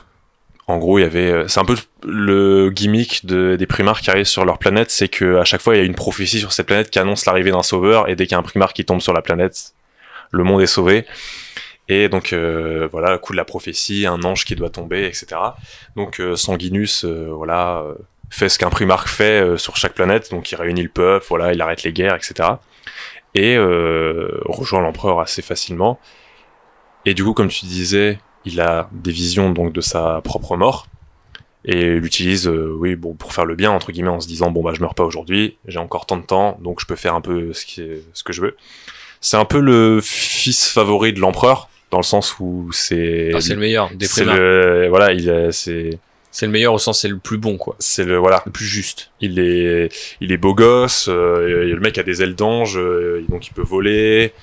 en 0.65 0.77
gros, 0.79 0.97
il 0.97 1.03
y 1.03 1.05
avait, 1.05 1.47
c'est 1.47 1.59
un 1.59 1.65
peu 1.65 1.75
le 2.03 2.71
gimmick 2.71 3.27
de, 3.27 3.55
des 3.57 3.67
primards 3.67 4.01
qui 4.01 4.09
arrivent 4.09 4.25
sur 4.25 4.45
leur 4.45 4.57
planète, 4.57 4.89
c'est 4.89 5.09
que 5.09 5.37
à 5.37 5.43
chaque 5.45 5.61
fois, 5.61 5.75
il 5.75 5.79
y 5.79 5.81
a 5.81 5.85
une 5.85 5.93
prophétie 5.93 6.39
sur 6.39 6.51
cette 6.53 6.65
planète 6.65 6.89
qui 6.89 6.97
annonce 6.97 7.27
l'arrivée 7.27 7.51
d'un 7.51 7.61
sauveur, 7.61 8.09
et 8.09 8.15
dès 8.15 8.25
qu'il 8.25 8.31
y 8.31 8.35
a 8.35 8.39
un 8.39 8.43
primar 8.43 8.73
qui 8.73 8.83
tombe 8.85 9.01
sur 9.01 9.13
la 9.13 9.21
planète, 9.21 9.73
le 10.33 10.43
monde 10.43 10.61
est 10.61 10.67
sauvé. 10.67 11.05
Et 11.89 12.09
donc, 12.09 12.33
euh, 12.33 12.87
voilà, 12.91 13.17
coup 13.17 13.33
de 13.33 13.37
la 13.37 13.45
prophétie, 13.45 14.05
un 14.05 14.23
ange 14.23 14.45
qui 14.45 14.55
doit 14.55 14.69
tomber, 14.69 15.05
etc. 15.05 15.27
Donc, 15.95 16.19
euh, 16.19 16.35
Sanguinus, 16.35 17.05
euh, 17.05 17.31
voilà, 17.31 17.83
fait 18.29 18.49
ce 18.49 18.57
qu'un 18.57 18.69
primarque 18.69 19.07
fait 19.07 19.57
sur 19.57 19.77
chaque 19.77 19.93
planète, 19.93 20.31
donc 20.31 20.51
il 20.51 20.55
réunit 20.55 20.81
le 20.81 20.89
peuple, 20.89 21.25
voilà, 21.29 21.53
il 21.53 21.61
arrête 21.61 21.83
les 21.83 21.93
guerres, 21.93 22.15
etc. 22.15 22.49
Et 23.35 23.57
rejoint 23.57 24.81
l'empereur 24.81 25.19
assez 25.19 25.41
facilement. 25.41 25.99
Et 27.05 27.13
du 27.13 27.23
coup, 27.23 27.33
comme 27.33 27.49
tu 27.49 27.65
disais, 27.65 28.19
il 28.45 28.59
a 28.61 28.89
des 28.91 29.11
visions 29.11 29.51
donc 29.51 29.73
de 29.73 29.81
sa 29.81 30.21
propre 30.23 30.55
mort 30.55 30.87
et 31.65 31.95
l'utilise, 31.99 32.47
oui, 32.47 32.95
bon, 32.95 33.13
pour 33.13 33.33
faire 33.33 33.45
le 33.45 33.55
bien 33.55 33.71
entre 33.71 33.91
guillemets, 33.91 34.09
en 34.09 34.19
se 34.19 34.27
disant 34.27 34.51
bon 34.51 34.63
bah 34.63 34.71
je 34.73 34.81
meurs 34.81 34.95
pas 34.95 35.03
aujourd'hui, 35.03 35.57
j'ai 35.67 35.79
encore 35.79 36.05
tant 36.05 36.17
de 36.17 36.25
temps, 36.25 36.57
donc 36.61 36.79
je 36.79 36.85
peux 36.85 36.95
faire 36.95 37.15
un 37.15 37.21
peu 37.21 37.53
ce 37.53 38.23
que 38.23 38.33
je 38.33 38.41
veux. 38.41 38.57
C'est 39.25 39.37
un 39.37 39.45
peu 39.45 39.59
le 39.61 39.99
fils 40.01 40.67
favori 40.67 41.13
de 41.13 41.19
l'empereur 41.21 41.69
dans 41.91 41.97
le 41.97 42.03
sens 42.03 42.35
où 42.39 42.69
c'est 42.73 43.31
Ah, 43.33 43.39
c'est 43.39 43.53
le 43.53 43.59
meilleur 43.61 43.89
des 43.95 44.05
le 44.25 44.87
voilà 44.89 45.13
il 45.13 45.29
est- 45.29 45.51
c'est 45.53 45.97
C'est 46.31 46.47
le 46.47 46.51
meilleur 46.51 46.73
au 46.73 46.79
sens, 46.79 46.99
c'est 47.01 47.07
le 47.07 47.17
plus 47.19 47.37
bon, 47.37 47.57
quoi. 47.57 47.75
C'est 47.77 48.03
le 48.05 48.17
voilà, 48.17 48.41
Le 48.47 48.51
plus 48.51 48.65
juste. 48.65 49.11
il 49.21 49.37
est 49.39 49.89
il 50.19 50.31
est 50.31 50.37
beau 50.37 50.53
gosse, 50.55 51.05
euh, 51.07 51.67
et 51.67 51.71
le 51.71 51.79
mec 51.79 51.97
a 51.99 52.03
des 52.03 52.21
ailes 52.23 52.33
d'ange, 52.35 52.75
euh, 52.77 53.23
donc 53.29 53.45
il 53.47 53.53
peut 53.53 53.61
voler, 53.61 54.33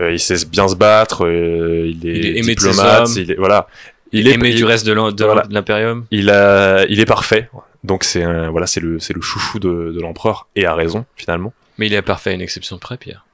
euh, 0.00 0.12
il 0.12 0.20
sait 0.20 0.36
bien 0.46 0.68
se 0.68 0.76
battre, 0.76 1.26
euh, 1.26 1.84
il 1.92 2.08
est, 2.08 2.16
Il 2.16 2.26
est 2.26 2.38
aimé 2.38 2.54
diplomate, 2.54 3.08
il 3.16 3.32
est 3.32 3.34
voilà, 3.34 3.66
il 4.12 4.28
est 4.28 4.34
Aimé 4.34 4.50
il- 4.50 4.54
du 4.56 4.64
reste 4.64 4.86
de 4.86 4.92
voilà. 4.92 5.42
l'Imperium. 5.50 6.06
il 6.12 6.30
a 6.30 6.86
il 6.88 7.00
est 7.00 7.06
parfait. 7.06 7.50
Donc 7.82 8.04
c'est 8.04 8.24
voilà, 8.54 8.68
c'est 8.68 8.78
le 8.80 9.00
c'est 9.00 9.12
le 9.12 9.20
chouchou 9.20 9.58
de, 9.58 9.90
de 9.92 10.00
l'empereur 10.00 10.46
et 10.54 10.64
a 10.64 10.74
raison 10.76 11.04
finalement. 11.16 11.52
Mais 11.76 11.86
il 11.88 11.92
est 11.94 12.02
parfait 12.02 12.30
à 12.30 12.32
une 12.34 12.40
exception 12.40 12.78
près, 12.78 12.96
Pierre. 12.96 13.26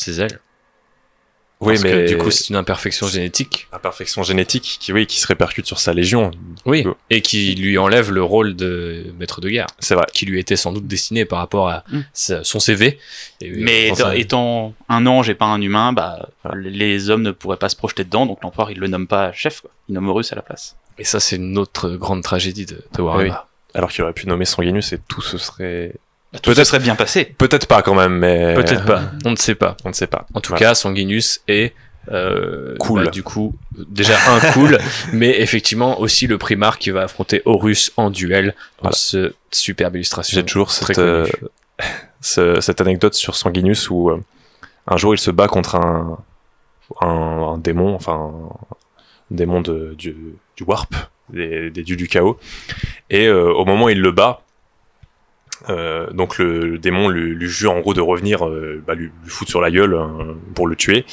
Ses 0.00 0.20
ailes. 0.20 0.38
Oui, 1.62 1.74
Parce 1.74 1.82
mais 1.84 1.90
que 1.90 2.08
du 2.08 2.16
coup, 2.16 2.30
c'est 2.30 2.48
une 2.48 2.56
imperfection 2.56 3.06
génétique. 3.06 3.68
imperfection 3.70 4.22
génétique 4.22 4.78
qui 4.80 4.94
oui 4.94 5.06
qui 5.06 5.20
se 5.20 5.26
répercute 5.26 5.66
sur 5.66 5.78
sa 5.78 5.92
légion. 5.92 6.30
Oui. 6.64 6.84
Euh. 6.86 6.94
Et 7.10 7.20
qui 7.20 7.54
lui 7.54 7.76
enlève 7.76 8.10
le 8.10 8.22
rôle 8.22 8.56
de 8.56 9.04
maître 9.18 9.42
de 9.42 9.50
guerre, 9.50 9.66
C'est 9.78 9.94
vrai. 9.94 10.06
qui 10.14 10.24
lui 10.24 10.40
était 10.40 10.56
sans 10.56 10.72
doute 10.72 10.86
destiné 10.86 11.26
par 11.26 11.38
rapport 11.38 11.68
à 11.68 11.84
Mm. 11.92 12.00
sa- 12.14 12.44
son 12.44 12.60
CV. 12.60 12.98
Et, 13.42 13.50
Mais 13.50 13.92
euh, 14.00 14.12
étant, 14.12 14.72
un 14.88 15.04
ange 15.06 15.28
et 15.28 15.34
pas 15.34 15.44
un 15.44 15.60
humain, 15.60 15.92
bah, 15.92 16.30
Voilà. 16.44 16.62
les 16.66 17.10
hommes 17.10 17.20
ne 17.22 17.30
pourraient 17.30 17.58
pas 17.58 17.68
se 17.68 17.76
projeter 17.76 18.04
dedans, 18.04 18.24
donc 18.24 18.42
l'empereur 18.42 18.70
il 18.70 18.78
le 18.78 18.86
nomme 18.88 19.06
pas 19.06 19.30
chef, 19.32 19.60
quoi. 19.60 19.70
il 19.90 19.94
nomme 19.94 20.08
Horus 20.08 20.32
à 20.32 20.36
la 20.36 20.42
place. 20.42 20.76
Et 20.96 21.04
ça, 21.04 21.20
c'est 21.20 21.36
une 21.36 21.58
autre 21.58 21.90
grande 21.90 22.22
tragédie 22.22 22.64
de, 22.64 22.82
de 22.96 23.02
Warhammer. 23.02 23.28
Oui. 23.32 23.36
Alors 23.74 23.90
qu'il 23.90 24.02
aurait 24.02 24.14
pu 24.14 24.26
nommer 24.26 24.46
Sanguinus 24.46 24.94
et 24.94 24.98
tout 25.08 25.20
ce 25.20 25.36
serait 25.36 25.92
Bah, 26.32 26.38
tout 26.40 26.54
ça 26.54 26.64
serait 26.64 26.78
bien 26.78 26.94
passé. 26.94 27.24
peut-être 27.24 27.66
pas 27.66 27.82
quand 27.82 27.94
même, 27.94 28.14
mais 28.18 28.54
Peut-être 28.54 28.84
pas, 28.84 29.02
on 29.24 29.30
ne 29.32 29.36
sait 29.36 29.54
pas. 29.56 29.76
On 29.84 29.88
ne 29.88 29.94
sait 29.94 30.06
pas. 30.06 30.26
En 30.34 30.40
tout 30.40 30.50
Voilà. 30.50 30.66
cas, 30.66 30.74
Sanguinus 30.74 31.40
est 31.48 31.74
euh, 32.12 32.76
Cool. 32.78 33.04
bah, 33.04 33.10
du 33.10 33.22
coup, 33.22 33.54
déjà 33.76 34.14
un 34.28 34.52
cool, 34.52 34.78
mais 35.12 35.40
effectivement 35.40 36.00
aussi 36.00 36.26
le 36.26 36.38
primar 36.38 36.78
qui 36.78 36.90
va 36.90 37.02
affronter 37.02 37.42
Horus 37.44 37.92
en 37.96 38.10
duel 38.10 38.54
dans 38.78 38.82
Voilà. 38.90 38.96
ce 38.96 39.34
superbe 39.50 39.96
illustration. 39.96 40.34
J'ai 40.34 40.44
toujours 40.44 40.70
cette, 40.70 40.98
euh, 40.98 41.26
ce- 42.20 42.60
cette 42.60 42.80
anecdote 42.80 43.14
sur 43.14 43.34
Sanguinus 43.36 43.90
où 43.90 44.10
euh, 44.10 44.22
un 44.86 44.96
jour 44.96 45.14
il 45.14 45.18
se 45.18 45.30
bat 45.30 45.46
contre 45.48 45.74
un, 45.76 46.18
un, 47.00 47.06
un 47.08 47.58
démon, 47.58 47.94
enfin 47.94 48.32
un 49.30 49.34
démon 49.34 49.60
de, 49.60 49.94
du, 49.98 50.16
du 50.56 50.62
warp, 50.64 50.94
des, 51.32 51.70
des 51.70 51.82
dieux 51.82 51.96
du 51.96 52.08
chaos. 52.08 52.38
Et 53.10 53.26
euh, 53.26 53.52
au 53.52 53.64
moment 53.64 53.86
où 53.86 53.88
il 53.90 54.00
le 54.00 54.10
bat, 54.12 54.42
euh, 55.68 56.10
donc 56.12 56.38
le, 56.38 56.70
le 56.70 56.78
démon 56.78 57.08
lui, 57.08 57.34
lui 57.34 57.48
jure 57.48 57.72
en 57.72 57.80
gros 57.80 57.92
de 57.94 58.00
revenir, 58.00 58.46
euh, 58.46 58.82
bah, 58.86 58.94
lui, 58.94 59.06
lui 59.22 59.30
foutre 59.30 59.50
sur 59.50 59.60
la 59.60 59.70
gueule 59.70 59.94
euh, 59.94 60.06
pour 60.54 60.66
le 60.66 60.74
tuer. 60.76 61.04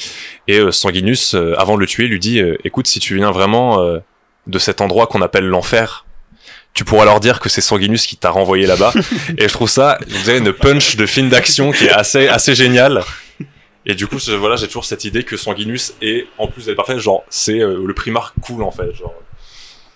Et 0.47 0.59
euh, 0.59 0.71
Sanguinus, 0.71 1.35
euh, 1.35 1.53
avant 1.57 1.75
de 1.75 1.81
le 1.81 1.87
tuer, 1.87 2.07
lui 2.07 2.19
dit 2.19 2.39
euh, 2.39 2.57
"Écoute, 2.63 2.87
si 2.87 2.99
tu 2.99 3.15
viens 3.15 3.31
vraiment 3.31 3.81
euh, 3.81 3.99
de 4.47 4.59
cet 4.59 4.79
endroit 4.81 5.07
qu'on 5.07 5.21
appelle 5.21 5.45
l'enfer." 5.45 6.05
Tu 6.73 6.85
pourras 6.85 7.05
leur 7.05 7.19
dire 7.19 7.39
que 7.39 7.49
c'est 7.49 7.61
Sanguinus 7.61 8.05
qui 8.05 8.17
t'a 8.17 8.29
renvoyé 8.29 8.67
là-bas. 8.67 8.93
Et 9.39 9.47
je 9.47 9.53
trouve 9.53 9.67
ça, 9.69 9.97
vous 10.07 10.15
savez, 10.25 10.37
une 10.37 10.53
punch 10.53 10.95
de 10.95 11.07
film 11.07 11.27
d'action 11.27 11.71
qui 11.71 11.85
est 11.85 11.91
assez, 11.91 12.27
assez 12.27 12.53
génial. 12.53 13.01
Et 13.87 13.95
du 13.95 14.05
coup, 14.05 14.17
voilà, 14.37 14.57
j'ai 14.57 14.67
toujours 14.67 14.85
cette 14.85 15.03
idée 15.03 15.23
que 15.23 15.37
Sanguinus 15.37 15.93
est, 16.03 16.27
en 16.37 16.47
plus 16.47 16.65
d'être 16.67 16.75
parfait, 16.75 16.99
genre, 16.99 17.23
c'est 17.29 17.59
euh, 17.61 17.81
le 17.83 17.93
primar 17.95 18.33
cool, 18.41 18.61
en 18.61 18.69
fait, 18.69 18.93
genre, 18.93 19.15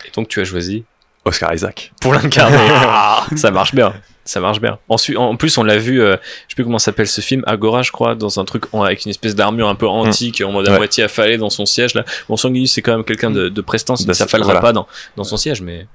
Et 0.07 0.10
donc 0.15 0.28
tu 0.28 0.41
as 0.41 0.44
choisi 0.45 0.84
Oscar 1.23 1.53
Isaac. 1.53 1.91
pour 2.02 2.14
l'incarner. 2.14 2.57
ça 3.36 3.52
marche 3.52 3.76
bien. 3.76 3.94
Ça 4.32 4.40
marche 4.40 4.62
bien. 4.62 4.80
Ensuite, 4.88 5.18
en 5.18 5.36
plus, 5.36 5.58
on 5.58 5.64
l'a 5.64 5.78
vu, 5.78 6.02
euh, 6.02 6.14
je 6.48 6.53
sais 6.53 6.56
plus 6.56 6.64
comment 6.64 6.80
s'appelle 6.80 7.08
ce 7.08 7.20
film, 7.20 7.44
Agora, 7.48 7.82
je 7.82 7.91
crois, 7.91 8.16
dans 8.16 8.40
un 8.40 8.45
truc 8.45 8.64
en- 8.74 8.82
avec 8.84 9.03
une 9.03 9.10
espèce 9.10 9.36
d'armure 9.36 9.68
un 9.68 9.76
peu 9.76 9.86
antique, 9.90 10.41
en 10.45 10.53
mode 10.53 10.70
à 10.70 10.72
Ouais. 10.72 10.78
moitié 10.78 11.03
affalé 11.03 11.38
dans 11.38 11.49
son 11.49 11.66
siège. 11.66 11.95
Là. 11.95 12.06
Bon, 12.30 12.38
Sanguinus, 12.38 12.72
c'est 12.72 12.82
quand 12.82 12.94
même 12.95 13.03
quelqu'un 13.03 13.30
de, 13.30 13.49
de 13.49 13.62
prestance, 13.62 14.06
Bah, 14.06 14.14
ça 14.14 14.28
fallera 14.28 14.45
voilà. 14.53 14.62
pas 14.62 14.72
dans, 14.72 14.88
dans 15.18 15.26
son 15.26 15.36
siège, 15.36 15.62
mais 15.62 15.86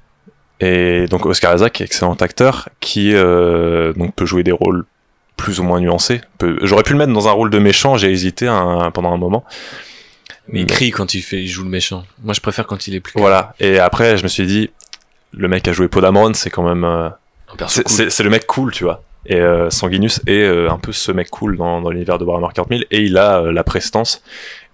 Et 0.60 1.06
donc, 1.08 1.24
Oscar 1.24 1.54
Isaac, 1.54 1.80
excellent 1.80 2.12
acteur, 2.14 2.68
qui, 2.80 3.14
euh, 3.14 3.94
donc, 3.94 4.14
peut 4.14 4.26
jouer 4.26 4.42
des 4.42 4.52
rôles 4.52 4.84
plus 5.38 5.58
ou 5.60 5.62
moins 5.62 5.80
nuancés. 5.80 6.20
Peut- 6.36 6.58
J'aurais 6.62 6.82
pu 6.82 6.92
le 6.92 6.98
mettre 6.98 7.14
dans 7.14 7.28
un 7.28 7.32
rôle 7.32 7.48
de 7.48 7.58
méchant, 7.58 7.96
j'ai 7.96 8.10
hésité 8.10 8.48
un- 8.48 8.90
pendant 8.90 9.12
un 9.14 9.16
moment. 9.18 9.44
mais 10.48 10.60
il 10.60 10.66
crie 10.66 10.90
quand 10.90 11.14
il, 11.14 11.22
fait, 11.22 11.40
il 11.42 11.48
joue 11.48 11.62
le 11.64 11.70
méchant. 11.70 12.04
Moi, 12.22 12.32
je 12.34 12.40
préfère 12.40 12.66
quand 12.66 12.86
il 12.86 12.94
est 12.94 13.00
plus 13.00 13.12
Voilà. 13.16 13.54
Et 13.60 13.78
après, 13.78 14.16
je 14.18 14.22
me 14.24 14.28
suis 14.28 14.46
dit, 14.46 14.68
le 15.32 15.48
mec 15.48 15.66
a 15.68 15.72
joué 15.72 15.88
Podamron, 15.88 16.34
c'est 16.34 16.50
quand 16.50 16.62
même, 16.62 16.84
euh, 16.84 17.08
C'est 17.68 17.84
cool. 17.84 18.24
le 18.24 18.30
mec 18.30 18.46
cool, 18.46 18.72
tu 18.72 18.84
vois. 18.84 19.02
Et 19.28 19.40
euh, 19.40 19.70
Sanguinus 19.70 20.20
est 20.26 20.42
euh, 20.42 20.70
un 20.70 20.78
peu 20.78 20.92
ce 20.92 21.10
mec 21.10 21.30
cool 21.30 21.56
dans, 21.56 21.80
dans 21.80 21.90
l'univers 21.90 22.18
de 22.18 22.24
Warhammer 22.24 22.46
40 22.54 22.68
000 22.68 22.80
et 22.90 23.00
il 23.02 23.18
a 23.18 23.40
euh, 23.40 23.52
la 23.52 23.64
prestance. 23.64 24.22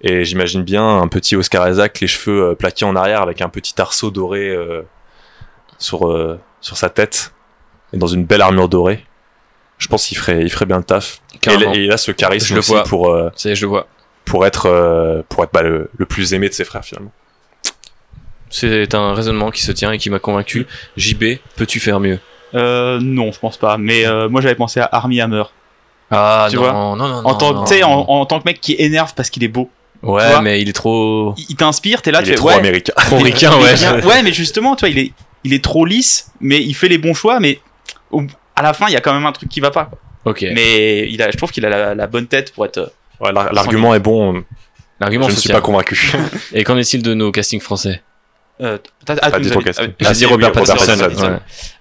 Et 0.03 0.24
j'imagine 0.24 0.62
bien 0.62 0.86
un 1.01 1.09
petit 1.09 1.36
Oscar 1.36 1.69
Isaac, 1.69 2.01
les 2.01 2.07
cheveux 2.07 2.55
plaqués 2.55 2.85
en 2.85 2.94
arrière 2.97 3.23
avec 3.23 3.40
un 3.40 3.49
petit 3.49 3.81
arceau 3.81 4.11
doré 4.11 4.53
sur, 5.78 6.39
sur 6.61 6.77
sa 6.77 6.90
tête 6.90 7.32
et 7.93 7.99
dans 7.99 8.09
une 8.09 8.24
belle 8.24 8.43
armure 8.43 8.69
dorée. 8.69 9.07
Je 9.78 9.86
pense 9.86 10.07
qu'il 10.07 10.19
ferait, 10.19 10.43
il 10.43 10.51
ferait 10.51 10.66
bien 10.66 10.78
le 10.78 10.85
taf. 10.85 11.20
Et, 11.35 11.39
Carrément. 11.39 11.73
et 11.73 11.85
il 11.85 11.93
a 11.93 11.97
ce 11.99 12.11
Je 12.11 12.16
charisme 12.16 12.55
le 12.55 12.59
aussi 12.59 12.73
vois. 12.73 12.82
pour, 12.82 13.16
je 13.36 13.49
le 13.49 13.66
vois. 13.69 13.86
pour 14.24 14.44
être, 14.44 15.24
pour 15.28 15.44
être 15.44 15.53
bah, 15.53 15.62
le, 15.62 15.89
le 15.97 16.05
plus 16.07 16.35
aimé 16.35 16.49
de 16.49 16.55
ses 16.55 16.65
frères 16.65 16.85
finalement. 16.85 17.12
C'est 18.51 18.94
un 18.94 19.15
raisonnement 19.15 19.53
qui 19.53 19.62
se 19.62 19.70
tient 19.73 19.93
et 19.93 19.99
qui 19.99 20.11
m'a 20.11 20.19
convaincu. 20.19 20.66
JB, 20.97 21.24
peux-tu 21.57 21.78
faire 21.78 22.01
mieux? 22.01 22.19
Euh, 22.55 22.99
non, 23.01 23.33
je 23.33 23.39
pense 23.39 23.57
pas. 23.57 23.79
Mais 23.79 24.07
euh, 24.07 24.29
moi 24.29 24.41
j'avais 24.41 24.55
pensé 24.55 24.81
à 24.81 24.89
Army 24.93 25.20
Hammer. 25.20 25.45
Ah 26.11 26.47
Tu 26.51 26.57
non, 26.57 26.62
vois, 26.62 26.73
non, 26.73 26.97
non, 26.97 27.09
non. 27.09 27.27
En 27.27 27.35
tant, 27.35 27.55
non. 27.55 27.62
que- 27.65 27.69
tu 27.69 27.74
sais, 27.77 27.83
en, 27.83 27.91
en 27.93 28.27
tant 28.27 28.39
que 28.41 28.45
mec 28.45 28.61
qui 28.61 28.74
énerve 28.79 29.15
parce 29.15 29.31
qu'il 29.31 29.43
est 29.45 29.49
beau. 29.49 29.70
Ouais, 30.03 30.41
mais 30.43 30.61
il 30.61 30.69
est 30.69 30.73
trop. 30.74 31.33
Il, 31.39 31.47
il 31.51 31.57
t'inspire, 31.57 32.03
t'es 32.03 32.11
là, 32.11 32.20
il 32.20 32.24
tu 32.24 32.31
est 32.31 32.33
fais 32.33 32.37
trop 32.39 32.49
ouais. 32.49 32.55
américain. 32.55 32.93
Trop 32.97 33.19
il- 33.19 33.24
ricain, 33.24 33.53
il 33.61 33.66
est 33.66 33.89
ouais. 33.91 34.05
ouais, 34.05 34.23
mais 34.23 34.33
justement, 34.33 34.74
tu 34.77 34.81
vois, 34.81 34.89
il 34.91 34.99
est, 34.99 35.12
il 35.45 35.55
est 35.55 35.62
trop 35.65 35.85
lisse, 35.87 36.31
mais 36.41 36.61
il 36.62 36.74
fait 36.74 36.89
les 36.89 36.99
bons 36.99 37.15
choix, 37.15 37.39
mais 37.41 37.61
au- 38.11 38.24
à 38.57 38.62
la 38.62 38.74
fin, 38.74 38.87
il 38.89 38.93
y 38.93 38.97
a 38.97 39.01
quand 39.01 39.15
même 39.15 39.24
un 39.27 39.33
truc 39.33 39.49
qui 39.49 39.61
va 39.61 39.70
pas. 39.70 39.85
quoi. 39.87 39.99
Ok. 40.24 40.45
Mais 40.55 41.09
il 41.11 41.23
a, 41.23 41.31
je 41.31 41.37
trouve 41.37 41.51
qu'il 41.53 41.65
a 41.65 41.69
la, 41.70 41.95
la 41.95 42.07
bonne 42.07 42.27
tête 42.27 42.53
pour 42.53 42.65
être. 42.66 42.79
euh, 42.79 42.87
Ouais, 43.20 43.33
L'argument 43.33 43.95
est 43.95 44.01
bon, 44.01 44.43
L'argument 45.01 45.29
je 45.29 45.35
ne 45.35 45.39
suis 45.41 45.51
pas 45.53 45.61
convaincu. 45.61 46.12
Et 46.53 46.65
qu'en 46.65 46.77
est-il 46.77 47.03
de 47.03 47.15
nos 47.15 47.31
castings 47.33 47.61
français? 47.61 48.03
Euh, 48.61 48.79
t'as- 49.05 49.15
ah, 49.15 49.19
Ah, 49.23 49.31
casting. 49.33 49.53
ah, 49.66 49.73
J'ai 49.99 50.07
Ah, 50.07 50.12
dit 50.12 50.19
si, 50.19 50.27
Robert 50.27 50.53
oui, 50.55 50.61
Robert 50.61 50.77
Pattinson. 50.77 51.03
Pattinson, 51.03 51.33
ouais. 51.33 51.39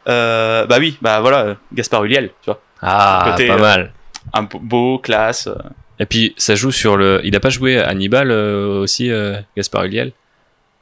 euh, 0.08 0.66
bah 0.66 0.78
oui, 0.80 0.98
bah 1.02 1.20
voilà, 1.22 1.42
euh, 1.46 1.56
Gaspard 1.74 2.04
Ulliel, 2.06 2.30
tu 2.42 2.46
vois. 2.48 2.62
Ah, 2.82 3.28
Côté, 3.32 3.48
pas 3.48 3.56
euh, 3.56 3.60
mal. 3.60 3.94
Un 4.34 4.44
beau- 4.44 4.98
classe. 4.98 5.48
euh. 5.48 5.56
Et 6.00 6.06
puis, 6.06 6.34
ça 6.38 6.56
joue 6.56 6.72
sur 6.72 6.98
le. 6.98 7.22
Il 7.24 7.36
a 7.36 7.40
pas 7.40 7.50
joué 7.50 7.78
Hannibal 7.80 8.32
euh, 8.32 8.80
aussi, 8.82 9.12
euh, 9.12 9.40
Gaspard 9.56 9.84
Ulliel 9.86 10.14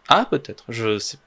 Ah, 0.08 0.26
peut-être, 0.30 0.64
je 0.70 0.98
sais. 1.00 1.18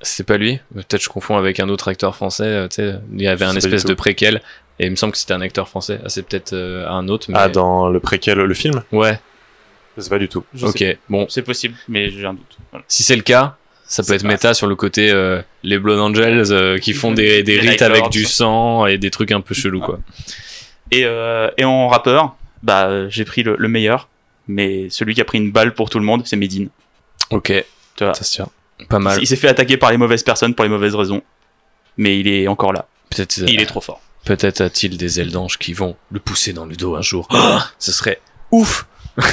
C'est 0.00 0.24
pas 0.26 0.36
lui? 0.36 0.58
Peut-être 0.74 1.00
je 1.02 1.08
confonds 1.08 1.36
avec 1.36 1.60
un 1.60 1.68
autre 1.68 1.86
acteur 1.86 2.16
français. 2.16 2.42
euh, 2.44 2.66
tu 2.68 2.76
sais, 2.76 2.94
il 3.12 3.22
y 3.22 3.28
avait 3.28 3.44
Je 3.44 3.50
un 3.50 3.54
espèce 3.56 3.84
de 3.84 3.94
préquel. 3.94 4.42
Et 4.80 4.86
il 4.86 4.90
me 4.90 4.96
semble 4.96 5.12
que 5.12 5.18
c'était 5.18 5.34
un 5.34 5.40
acteur 5.42 5.68
français. 5.68 6.00
Ah, 6.04 6.08
c'est 6.08 6.22
peut-être 6.26 6.54
euh, 6.54 6.88
un 6.88 7.06
autre. 7.06 7.26
Mais... 7.28 7.36
Ah, 7.38 7.48
dans 7.48 7.88
le 7.88 8.00
préquel, 8.00 8.38
le 8.38 8.54
film? 8.54 8.82
Ouais, 8.90 9.20
Je 9.96 10.02
sais 10.02 10.10
pas 10.10 10.18
du 10.18 10.28
tout. 10.28 10.44
Je 10.54 10.66
ok. 10.66 10.78
sais. 10.78 10.98
Bon, 11.08 11.26
C'est 11.28 11.42
possible, 11.42 11.76
mais 11.86 12.10
j'ai 12.10 12.24
un 12.26 12.32
doute. 12.34 12.56
Voilà. 12.72 12.84
si 12.88 13.04
c'est 13.04 13.14
le 13.14 13.22
cas, 13.22 13.56
ça 13.92 14.02
peut 14.02 14.14
être 14.14 14.24
méta 14.24 14.54
sur 14.54 14.66
le 14.66 14.74
côté 14.74 15.10
euh, 15.10 15.42
les 15.62 15.78
Blood 15.78 15.98
Angels 16.00 16.50
euh, 16.50 16.78
qui 16.78 16.94
font 16.94 17.12
des, 17.12 17.42
des 17.42 17.60
rites 17.60 17.82
avec 17.82 18.08
du 18.08 18.24
sang 18.24 18.86
et 18.86 18.96
des 18.96 19.10
trucs 19.10 19.32
un 19.32 19.42
peu 19.42 19.54
chelous, 19.54 19.80
quoi. 19.80 20.00
Et, 20.90 21.02
euh, 21.04 21.50
et 21.58 21.64
en 21.66 21.88
rappeur, 21.88 22.34
bah 22.62 23.06
j'ai 23.10 23.26
pris 23.26 23.42
le, 23.42 23.54
le 23.58 23.68
meilleur, 23.68 24.08
mais 24.48 24.88
celui 24.88 25.14
qui 25.14 25.20
a 25.20 25.26
pris 25.26 25.36
une 25.36 25.52
balle 25.52 25.74
pour 25.74 25.90
tout 25.90 25.98
le 25.98 26.06
monde, 26.06 26.22
c'est 26.24 26.36
Medine. 26.36 26.70
Ok, 27.28 27.52
Tu 27.96 28.04
vois. 28.04 28.14
Ça 28.14 28.24
se 28.24 28.32
tient. 28.32 28.48
pas 28.88 28.98
mal. 28.98 29.18
Il 29.20 29.26
s'est 29.26 29.36
fait 29.36 29.48
attaquer 29.48 29.76
par 29.76 29.90
les 29.90 29.98
mauvaises 29.98 30.22
personnes 30.22 30.54
pour 30.54 30.64
les 30.64 30.70
mauvaises 30.70 30.94
raisons, 30.94 31.20
mais 31.98 32.18
il 32.18 32.28
est 32.28 32.48
encore 32.48 32.72
là. 32.72 32.86
Peut-être 33.10 33.36
Il 33.46 33.60
est 33.60 33.66
trop 33.66 33.82
fort. 33.82 34.00
Peut-être 34.24 34.62
a-t-il 34.62 34.96
des 34.96 35.20
ailes 35.20 35.32
d'ange 35.32 35.58
qui 35.58 35.74
vont 35.74 35.96
le 36.10 36.18
pousser 36.18 36.54
dans 36.54 36.64
le 36.64 36.76
dos 36.76 36.96
un 36.96 37.02
jour. 37.02 37.28
Ah, 37.30 37.68
ce 37.78 37.92
serait 37.92 38.22
ouf 38.50 38.86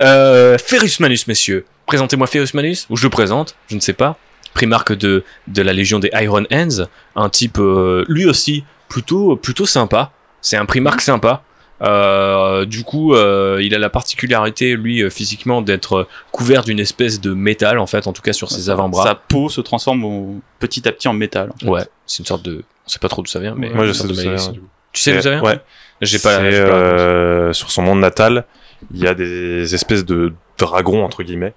euh, 0.00 0.56
Ferus 0.58 1.00
Manus, 1.00 1.26
messieurs. 1.26 1.66
Présentez-moi 1.88 2.26
Ferus 2.26 2.54
Manus, 2.54 2.86
ou 2.90 2.96
je 2.96 3.04
le 3.04 3.10
présente, 3.10 3.56
je 3.68 3.74
ne 3.74 3.80
sais 3.80 3.94
pas. 3.94 4.16
Primarque 4.54 4.92
de, 4.92 5.24
de 5.46 5.62
la 5.62 5.72
Légion 5.72 5.98
des 5.98 6.10
Iron 6.14 6.44
Hands. 6.52 6.86
Un 7.16 7.28
type, 7.30 7.58
euh, 7.58 8.04
lui 8.08 8.26
aussi, 8.26 8.64
plutôt, 8.88 9.36
plutôt 9.36 9.66
sympa. 9.66 10.12
C'est 10.40 10.56
un 10.56 10.66
primarque 10.66 11.00
sympa. 11.00 11.42
Euh, 11.80 12.64
du 12.64 12.82
coup, 12.84 13.14
euh, 13.14 13.60
il 13.62 13.74
a 13.74 13.78
la 13.78 13.88
particularité, 13.88 14.74
lui, 14.74 15.02
euh, 15.02 15.10
physiquement, 15.10 15.62
d'être 15.62 16.08
couvert 16.30 16.62
d'une 16.62 16.80
espèce 16.80 17.20
de 17.20 17.32
métal, 17.32 17.78
en 17.78 17.86
fait, 17.86 18.06
en 18.06 18.12
tout 18.12 18.22
cas 18.22 18.32
sur 18.32 18.50
ses 18.50 18.68
avant-bras. 18.68 19.04
Sa 19.04 19.14
peau 19.14 19.48
se 19.48 19.60
transforme 19.60 20.04
au- 20.04 20.40
petit 20.58 20.86
à 20.88 20.92
petit 20.92 21.08
en 21.08 21.12
métal. 21.14 21.52
Ouais, 21.64 21.84
c'est 22.06 22.18
une 22.18 22.26
sorte 22.26 22.44
de... 22.44 22.64
On 22.86 22.88
sait 22.88 22.98
pas 22.98 23.08
trop 23.08 23.22
d'où 23.22 23.28
ça 23.30 23.40
vient, 23.40 23.54
mais... 23.56 23.70
Moi, 23.70 23.86
je 23.86 23.92
sais 23.92 24.02
d'où 24.02 24.10
de 24.10 24.14
ça 24.14 24.22
vient. 24.34 24.52
Tu 24.92 25.00
sais 25.00 25.14
d'où 25.14 25.22
ça 25.22 25.30
vient 25.30 25.42
Ouais. 25.42 25.60
J'ai 26.00 26.18
pas, 26.18 26.40
la 26.40 26.48
euh, 26.48 27.52
sur 27.52 27.70
son 27.70 27.82
monde 27.82 28.00
natal, 28.00 28.44
il 28.92 29.00
y 29.00 29.06
a 29.08 29.14
des 29.14 29.74
espèces 29.74 30.04
de 30.04 30.32
dragons 30.58 31.04
entre 31.04 31.22
guillemets 31.24 31.46
euh, 31.46 31.52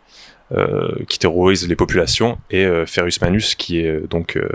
qui 1.08 1.18
terrorisent 1.20 1.68
les 1.68 1.76
populations 1.76 2.38
et 2.50 2.66
euh, 2.66 2.86
Ferus 2.86 3.20
Manus 3.22 3.56
qui 3.56 3.80
est 3.80 3.88
euh, 3.88 4.08
donc 4.08 4.36
euh, 4.38 4.50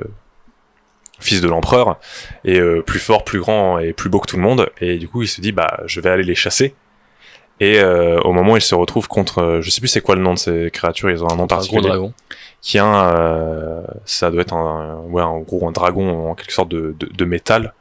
fils 1.20 1.40
de 1.40 1.48
l'empereur 1.48 1.98
est 2.44 2.58
euh, 2.60 2.82
plus 2.82 2.98
fort, 2.98 3.24
plus 3.24 3.40
grand 3.40 3.78
et 3.78 3.92
plus 3.92 4.10
beau 4.10 4.20
que 4.20 4.26
tout 4.28 4.36
le 4.36 4.42
monde 4.42 4.68
et 4.80 4.98
du 4.98 5.08
coup 5.08 5.22
il 5.22 5.28
se 5.28 5.40
dit 5.40 5.52
bah 5.52 5.80
je 5.86 6.00
vais 6.00 6.10
aller 6.10 6.24
les 6.24 6.34
chasser 6.34 6.74
Et 7.60 7.78
euh, 7.80 8.20
au 8.20 8.32
moment 8.34 8.52
où 8.52 8.56
il 8.58 8.62
se 8.62 8.74
retrouve 8.74 9.08
contre, 9.08 9.38
euh, 9.40 9.62
je 9.62 9.70
sais 9.70 9.80
plus 9.80 9.88
c'est 9.88 10.02
quoi 10.02 10.14
le 10.14 10.20
nom 10.22 10.34
de 10.34 10.38
ces 10.38 10.70
créatures, 10.70 11.10
ils 11.10 11.22
ont 11.24 11.30
un 11.30 11.36
nom 11.36 11.46
Un 11.50 11.56
gros 11.62 11.80
particulier. 11.80 11.88
dragon. 11.88 12.12
Qui 12.60 12.76
est 12.76 12.80
un, 12.80 13.14
euh, 13.16 13.82
ça 14.04 14.30
doit 14.30 14.42
être 14.42 14.52
un, 14.54 15.00
ouais, 15.08 15.22
en 15.22 15.38
gros 15.40 15.66
un 15.66 15.72
dragon 15.72 16.30
en 16.30 16.34
quelque 16.34 16.52
sorte 16.52 16.68
de, 16.68 16.94
de, 16.98 17.06
de 17.06 17.24
métal. 17.24 17.72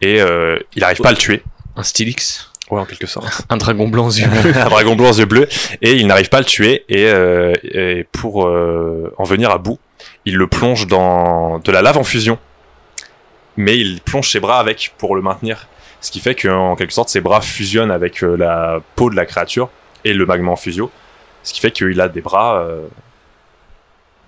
Et 0.00 0.20
euh, 0.20 0.58
il 0.74 0.82
arrive 0.82 0.98
pas 1.00 1.10
à 1.10 1.12
le 1.12 1.18
tuer. 1.18 1.42
Un 1.76 1.84
Stylix. 1.84 2.50
Ouais, 2.70 2.80
en 2.80 2.84
quelque 2.86 3.06
sorte. 3.06 3.42
Un 3.50 3.56
dragon 3.58 3.88
blanc 3.88 4.06
aux 4.06 4.10
yeux. 4.10 4.26
un 4.56 4.68
dragon 4.68 4.96
blanc 4.96 5.10
aux 5.10 5.18
yeux 5.18 5.26
bleus. 5.26 5.48
Et 5.82 5.92
il 5.92 6.06
n'arrive 6.06 6.28
pas 6.30 6.38
à 6.38 6.40
le 6.40 6.46
tuer. 6.46 6.84
Et, 6.88 7.06
euh, 7.08 7.52
et 7.62 8.06
pour 8.12 8.46
euh, 8.46 9.12
en 9.18 9.24
venir 9.24 9.50
à 9.50 9.58
bout, 9.58 9.78
il 10.24 10.36
le 10.36 10.46
plonge 10.46 10.86
dans 10.86 11.58
de 11.58 11.70
la 11.72 11.82
lave 11.82 11.98
en 11.98 12.04
fusion. 12.04 12.38
Mais 13.56 13.78
il 13.78 14.00
plonge 14.00 14.30
ses 14.30 14.40
bras 14.40 14.58
avec 14.58 14.94
pour 14.98 15.14
le 15.14 15.22
maintenir. 15.22 15.68
Ce 16.00 16.10
qui 16.10 16.20
fait 16.20 16.34
qu'en 16.34 16.74
quelque 16.76 16.92
sorte, 16.92 17.08
ses 17.10 17.20
bras 17.20 17.40
fusionnent 17.40 17.90
avec 17.90 18.22
euh, 18.24 18.36
la 18.36 18.80
peau 18.96 19.10
de 19.10 19.16
la 19.16 19.26
créature 19.26 19.68
et 20.04 20.12
le 20.14 20.26
magma 20.26 20.50
en 20.50 20.56
fusio. 20.56 20.90
Ce 21.42 21.52
qui 21.52 21.60
fait 21.60 21.70
qu'il 21.70 22.00
a 22.00 22.08
des 22.08 22.20
bras 22.22 22.58
euh, 22.60 22.80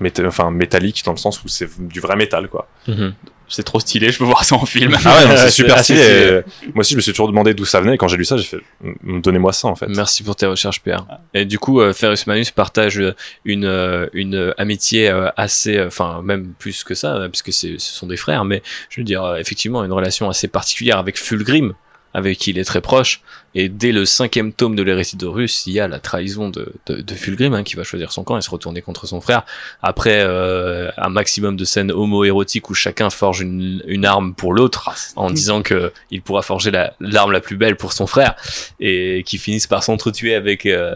méta- 0.00 0.26
enfin, 0.26 0.50
métalliques 0.50 1.02
dans 1.04 1.12
le 1.12 1.16
sens 1.18 1.42
où 1.42 1.48
c'est 1.48 1.68
du 1.88 2.00
vrai 2.00 2.16
métal, 2.16 2.48
quoi. 2.48 2.68
Mhm. 2.86 3.14
C'est 3.48 3.62
trop 3.62 3.80
stylé, 3.80 4.10
je 4.10 4.18
peux 4.18 4.24
voir 4.24 4.44
ça 4.44 4.56
en 4.56 4.66
film. 4.66 4.96
Ah 5.04 5.16
ouais, 5.28 5.36
c'est 5.36 5.50
super 5.62 5.76
assez 5.76 5.96
stylé. 5.96 6.40
Moi 6.74 6.80
aussi, 6.80 6.92
je 6.92 6.96
me 6.96 7.00
suis 7.00 7.12
toujours 7.12 7.28
demandé 7.28 7.54
d'où 7.54 7.64
ça 7.64 7.80
venait. 7.80 7.94
Et 7.94 7.98
quand 7.98 8.08
j'ai 8.08 8.16
lu 8.16 8.24
ça, 8.24 8.36
j'ai 8.36 8.44
fait, 8.44 8.60
Mm, 9.02 9.20
donnez-moi 9.20 9.52
ça, 9.52 9.68
en 9.68 9.74
fait. 9.74 9.86
Merci 9.88 10.22
pour 10.22 10.36
tes 10.36 10.46
recherches, 10.46 10.82
Pierre. 10.82 11.06
Et 11.34 11.44
du 11.44 11.58
coup, 11.58 11.80
euh, 11.80 11.92
Ferrus 11.92 12.26
Manus 12.26 12.50
partage 12.50 12.98
euh, 12.98 13.14
une, 13.44 13.64
euh, 13.64 14.06
une 14.12 14.54
amitié 14.58 15.08
euh, 15.08 15.28
assez, 15.36 15.76
euh, 15.76 15.86
enfin, 15.86 16.20
même 16.22 16.52
plus 16.58 16.84
que 16.84 16.94
ça, 16.94 17.28
puisque 17.30 17.52
ce 17.52 17.76
sont 17.78 18.06
des 18.06 18.16
frères, 18.16 18.44
mais 18.44 18.62
je 18.90 19.00
veux 19.00 19.04
dire, 19.04 19.36
effectivement, 19.36 19.84
une 19.84 19.92
relation 19.92 20.28
assez 20.28 20.48
particulière 20.48 20.98
avec 20.98 21.18
Fulgrim, 21.18 21.74
avec 22.16 22.38
qui 22.38 22.50
il 22.52 22.58
est 22.58 22.64
très 22.64 22.80
proche. 22.80 23.20
Et 23.54 23.68
dès 23.68 23.92
le 23.92 24.04
cinquième 24.06 24.52
tome 24.52 24.74
de 24.74 24.82
l'hérésie 24.82 25.16
d'Horus, 25.16 25.66
il 25.66 25.74
y 25.74 25.80
a 25.80 25.86
la 25.86 25.98
trahison 25.98 26.48
de, 26.48 26.72
de, 26.86 27.02
de 27.02 27.14
Fulgrim, 27.14 27.52
hein, 27.54 27.62
qui 27.62 27.76
va 27.76 27.84
choisir 27.84 28.10
son 28.10 28.24
camp 28.24 28.38
et 28.38 28.40
se 28.40 28.48
retourner 28.50 28.80
contre 28.80 29.06
son 29.06 29.20
frère. 29.20 29.42
Après 29.82 30.20
euh, 30.22 30.90
un 30.96 31.10
maximum 31.10 31.56
de 31.56 31.64
scènes 31.64 31.92
homo-érotiques 31.92 32.70
où 32.70 32.74
chacun 32.74 33.10
forge 33.10 33.40
une, 33.42 33.82
une 33.86 34.06
arme 34.06 34.34
pour 34.34 34.54
l'autre, 34.54 34.88
en 35.14 35.30
disant 35.30 35.60
que 35.62 35.92
il 36.10 36.22
pourra 36.22 36.40
forger 36.42 36.70
la- 36.70 36.94
l'arme 37.00 37.32
la, 37.32 37.40
plus 37.40 37.56
belle 37.56 37.76
pour 37.76 37.92
son 37.92 38.06
frère, 38.06 38.34
et 38.80 39.22
qui 39.26 39.36
finissent 39.36 39.66
par 39.66 39.82
s'entretuer 39.84 40.34
avec 40.34 40.64
euh, 40.64 40.94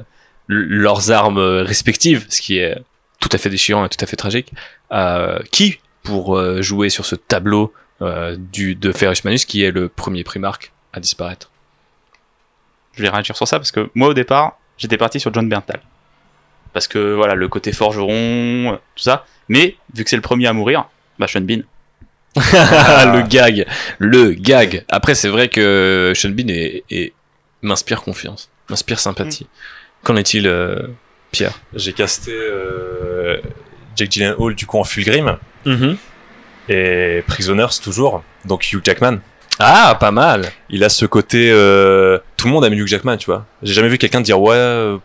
leurs 0.49 1.11
armes 1.11 1.39
respectives, 1.39 2.25
ce 2.31 2.41
qui 2.41 2.57
est 2.59 2.79
tout 3.21 3.31
à 3.33 3.39
fait 3.39 3.51
déchirant 3.51 3.85
et 3.85 3.89
tout 3.91 4.03
à 4.03 4.07
fait 4.07 4.17
tragique. 4.17 4.53
Euh, 4.93 5.39
qui, 5.53 5.79
pour 6.03 6.37
euh, 6.39 6.63
jouer 6.63 6.89
sur 6.89 7.05
ce 7.05 7.15
tableau 7.15 7.73
euh, 8.01 8.37
du, 8.39 8.75
de 8.75 8.91
Ferrus 8.93 9.23
Manus, 9.25 9.45
qui 9.45 9.63
est 9.63 9.71
le 9.71 9.89
premier 9.89 10.25
primarque 10.25 10.73
à 10.93 11.01
disparaître 11.01 11.51
je 12.95 13.03
vais 13.03 13.09
réagir 13.09 13.37
sur 13.37 13.47
ça 13.49 13.59
parce 13.59 13.71
que 13.73 13.91
moi 13.95 14.09
au 14.09 14.15
départ 14.15 14.59
j'étais 14.79 14.97
parti 14.99 15.21
sur 15.21 15.33
John 15.33 15.49
Berntal 15.49 15.81
parce 16.73 16.89
que 16.89 17.15
voilà 17.15 17.35
le 17.35 17.49
côté 17.49 17.73
forgeron 17.73 18.79
tout 18.97 19.03
ça 19.03 19.25
mais 19.49 19.77
vu 19.95 20.05
que 20.05 20.11
c'est 20.11 20.17
le 20.17 20.23
premier 20.23 20.47
à 20.47 20.53
mourir 20.53 20.87
bah 21.19 21.27
Sean 21.29 21.41
Bean 21.43 21.63
le 22.37 23.27
gag, 23.27 23.67
le 23.99 24.31
gag. 24.35 24.85
Après, 24.89 25.17
c'est 25.17 25.27
vrai 25.29 25.49
que 25.49 26.13
Sean 26.15 26.29
Bean 26.31 26.47
est, 26.49 26.85
est- 26.89 27.13
m'inspire 27.61 28.03
confiance, 28.03 28.49
m'inspire 28.69 29.01
sympathie. 29.01 29.49
Qu'en 30.05 30.15
est-il, 30.15 30.47
euh, 30.47 30.87
Pierre? 31.33 31.59
J'ai 31.75 31.93
casté 31.93 32.31
euh, 32.33 33.41
Jake 33.97 34.13
Gyllenhaal 34.13 34.55
du 34.55 34.65
coup 34.65 34.79
en 34.79 34.85
Fulgrim 34.85 35.39
Mm-hmm. 35.67 35.97
et 36.69 37.25
Prisoners 37.27 37.81
toujours. 37.83 38.23
Donc 38.45 38.73
Hugh 38.73 38.81
Jackman. 38.85 39.19
Ah, 39.63 39.97
pas 40.01 40.11
mal. 40.11 40.47
Il 40.71 40.83
a 40.85 40.89
ce 40.89 41.05
côté. 41.07 41.51
euh, 41.53 42.19
tout 42.37 42.47
le 42.47 42.53
monde 42.53 42.65
aime 42.65 42.73
Hugh 42.73 42.87
Jackman, 42.87 43.17
tu 43.19 43.27
vois. 43.27 43.45
J'ai 43.63 43.75
jamais 43.75 43.89
vu 43.89 43.99
quelqu'un 43.99 44.21
dire 44.23 44.41
ouais. 44.41 44.55
euh, 44.57 44.97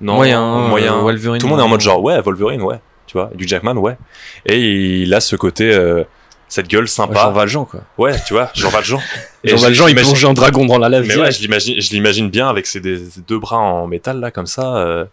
non, 0.00 0.14
moyen, 0.16 0.66
moyen. 0.68 0.94
euh, 0.96 1.00
Wolverine. 1.02 1.38
tout 1.40 1.46
le 1.46 1.50
monde 1.52 1.60
est 1.60 1.64
en 1.64 1.68
mode 1.68 1.80
genre 1.80 2.02
ouais, 2.02 2.20
Wolverine, 2.20 2.62
ouais. 2.62 2.80
Tu 3.06 3.16
vois, 3.16 3.30
Hugh 3.38 3.46
Jackman, 3.48 3.74
ouais. 3.76 3.96
Et 4.44 5.02
il 5.02 5.14
a 5.14 5.20
ce 5.20 5.36
côté. 5.36 5.72
euh, 5.72 6.02
cette 6.48 6.68
gueule 6.68 6.86
sympa. 6.86 7.22
Jean 7.22 7.32
Valjean, 7.32 7.64
quoi. 7.64 7.80
Ouais, 7.98 8.14
tu 8.24 8.32
vois, 8.34 8.50
Jean 8.54 8.68
Valjean. 8.68 9.00
Et 9.44 9.48
Jean 9.50 9.56
je- 9.56 9.62
Valjean, 9.64 9.84
je 9.86 9.90
il 9.90 9.94
l'imagine- 9.94 10.10
plonge 10.12 10.24
un 10.26 10.32
dragon 10.34 10.64
dans 10.66 10.78
la 10.78 10.88
lave. 10.88 11.02
Mais 11.02 11.08
ouais, 11.10 11.14
direct. 11.16 11.36
je 11.36 11.42
l'imagine, 11.42 11.80
je 11.80 11.90
l'imagine 11.90 12.30
bien 12.30 12.48
avec 12.48 12.66
ses 12.66 12.78
des- 12.80 12.98
ses 13.10 13.20
deux 13.22 13.38
bras 13.40 13.58
en 13.58 13.86
métal 13.88 14.20
là 14.20 14.30
comme 14.30 14.46
ça. 14.46 14.76
euh, 14.76 15.04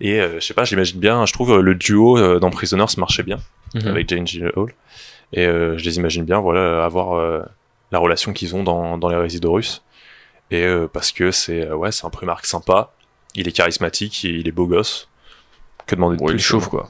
et 0.00 0.20
euh, 0.20 0.40
je 0.40 0.44
sais 0.44 0.52
pas, 0.54 0.64
je 0.64 0.70
l'imagine 0.70 0.98
bien. 0.98 1.26
Je 1.26 1.32
trouve 1.32 1.58
le 1.60 1.74
duo 1.76 2.18
euh, 2.18 2.40
dans 2.40 2.50
Prisoners 2.50 2.86
marchait 2.98 3.22
bien 3.22 3.38
Mhm. 3.74 3.86
avec 3.88 4.08
Jane 4.08 4.26
Gyllenhaal. 4.26 4.66
Et 5.32 5.46
euh, 5.46 5.78
je 5.78 5.84
les 5.84 5.96
imagine 5.96 6.24
bien, 6.24 6.40
voilà, 6.40 6.84
avoir 6.84 7.12
euh, 7.18 7.40
la 7.92 7.98
relation 7.98 8.32
qu'ils 8.32 8.54
ont 8.54 8.62
dans, 8.62 8.98
dans 8.98 9.08
les 9.08 9.16
résidus 9.16 9.48
russes. 9.48 9.82
Et 10.50 10.62
euh, 10.62 10.86
parce 10.86 11.12
que 11.12 11.30
c'est 11.30 11.66
euh, 11.66 11.76
ouais, 11.76 11.92
c'est 11.92 12.04
un 12.04 12.10
primarque 12.10 12.46
sympa, 12.46 12.92
il 13.34 13.48
est 13.48 13.52
charismatique, 13.52 14.24
il 14.24 14.46
est 14.46 14.52
beau 14.52 14.66
gosse. 14.66 15.08
Que 15.86 15.94
demander 15.94 16.16
de 16.16 16.20
Bon, 16.20 16.28
il 16.28 16.32
plus 16.32 16.38
est 16.38 16.42
chauve, 16.42 16.68
quoi. 16.68 16.88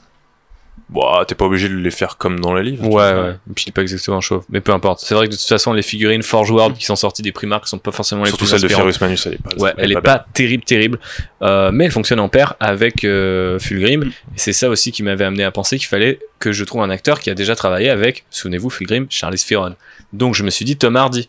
Bon, 0.91 1.25
t'es 1.27 1.35
pas 1.35 1.47
obligé 1.47 1.69
de 1.69 1.75
les 1.75 1.91
faire 1.91 2.17
comme 2.19 2.39
dans 2.39 2.55
les 2.55 2.63
livres. 2.63 2.85
tu 2.85 2.95
Ouais, 2.95 3.13
ouais. 3.13 3.31
Et 3.51 3.53
puis 3.55 3.65
il 3.67 3.71
est 3.71 3.73
pas 3.73 3.83
exactement 3.83 4.21
chauve. 4.21 4.45
Mais 4.49 4.61
peu 4.61 4.73
importe. 4.73 5.01
C'est 5.01 5.15
vrai 5.15 5.27
que 5.27 5.33
de 5.33 5.37
toute 5.37 5.49
façon, 5.49 5.73
les 5.73 5.83
figurines 5.83 6.23
Forge 6.23 6.51
World 6.51 6.77
qui 6.77 6.85
sont 6.85 6.95
sorties 6.95 7.23
des 7.23 7.33
primarques 7.33 7.67
sont 7.67 7.79
pas 7.79 7.91
forcément 7.91 8.23
les 8.23 8.29
Surtout 8.29 8.45
plus 8.45 8.51
celle 8.51 8.61
de. 8.61 8.69
Ferrus 8.69 9.01
Manus, 9.01 9.27
elle 9.27 9.35
est 9.35 9.43
pas. 9.43 9.51
Ouais, 9.57 9.73
elle 9.77 9.93
est 9.93 10.01
pas 10.01 10.25
terrible, 10.35 10.63
terrible, 10.63 11.01
euh, 11.43 11.71
mais 11.73 11.87
elle 11.87 11.91
fonctionne 11.91 12.21
en 12.21 12.29
paire 12.29 12.55
avec 12.61 13.05
euh, 13.05 13.59
Fulgrim. 13.59 14.05
Mm. 14.05 14.09
Et 14.09 14.13
c'est 14.37 14.53
ça 14.53 14.69
aussi 14.69 14.93
qui 14.93 15.03
m'avait 15.03 15.25
amené 15.25 15.43
à 15.43 15.51
penser 15.51 15.79
qu'il 15.79 15.89
fallait 15.89 16.21
que 16.39 16.53
je 16.53 16.63
trouve 16.65 16.83
un 16.83 16.91
acteur 16.91 17.19
qui 17.19 17.31
a 17.31 17.35
déjà 17.35 17.57
travaillé 17.57 17.91
avec, 17.91 18.25
souvenez-vous, 18.31 18.71
Fulgrim, 18.71 19.07
Charlize 19.11 19.45
Theron. 19.45 19.75
Donc 20.13 20.35
je 20.35 20.45
me 20.45 20.51
suis 20.51 20.65
dit 20.65 20.77
Tom 20.77 20.95
Hardy, 20.97 21.29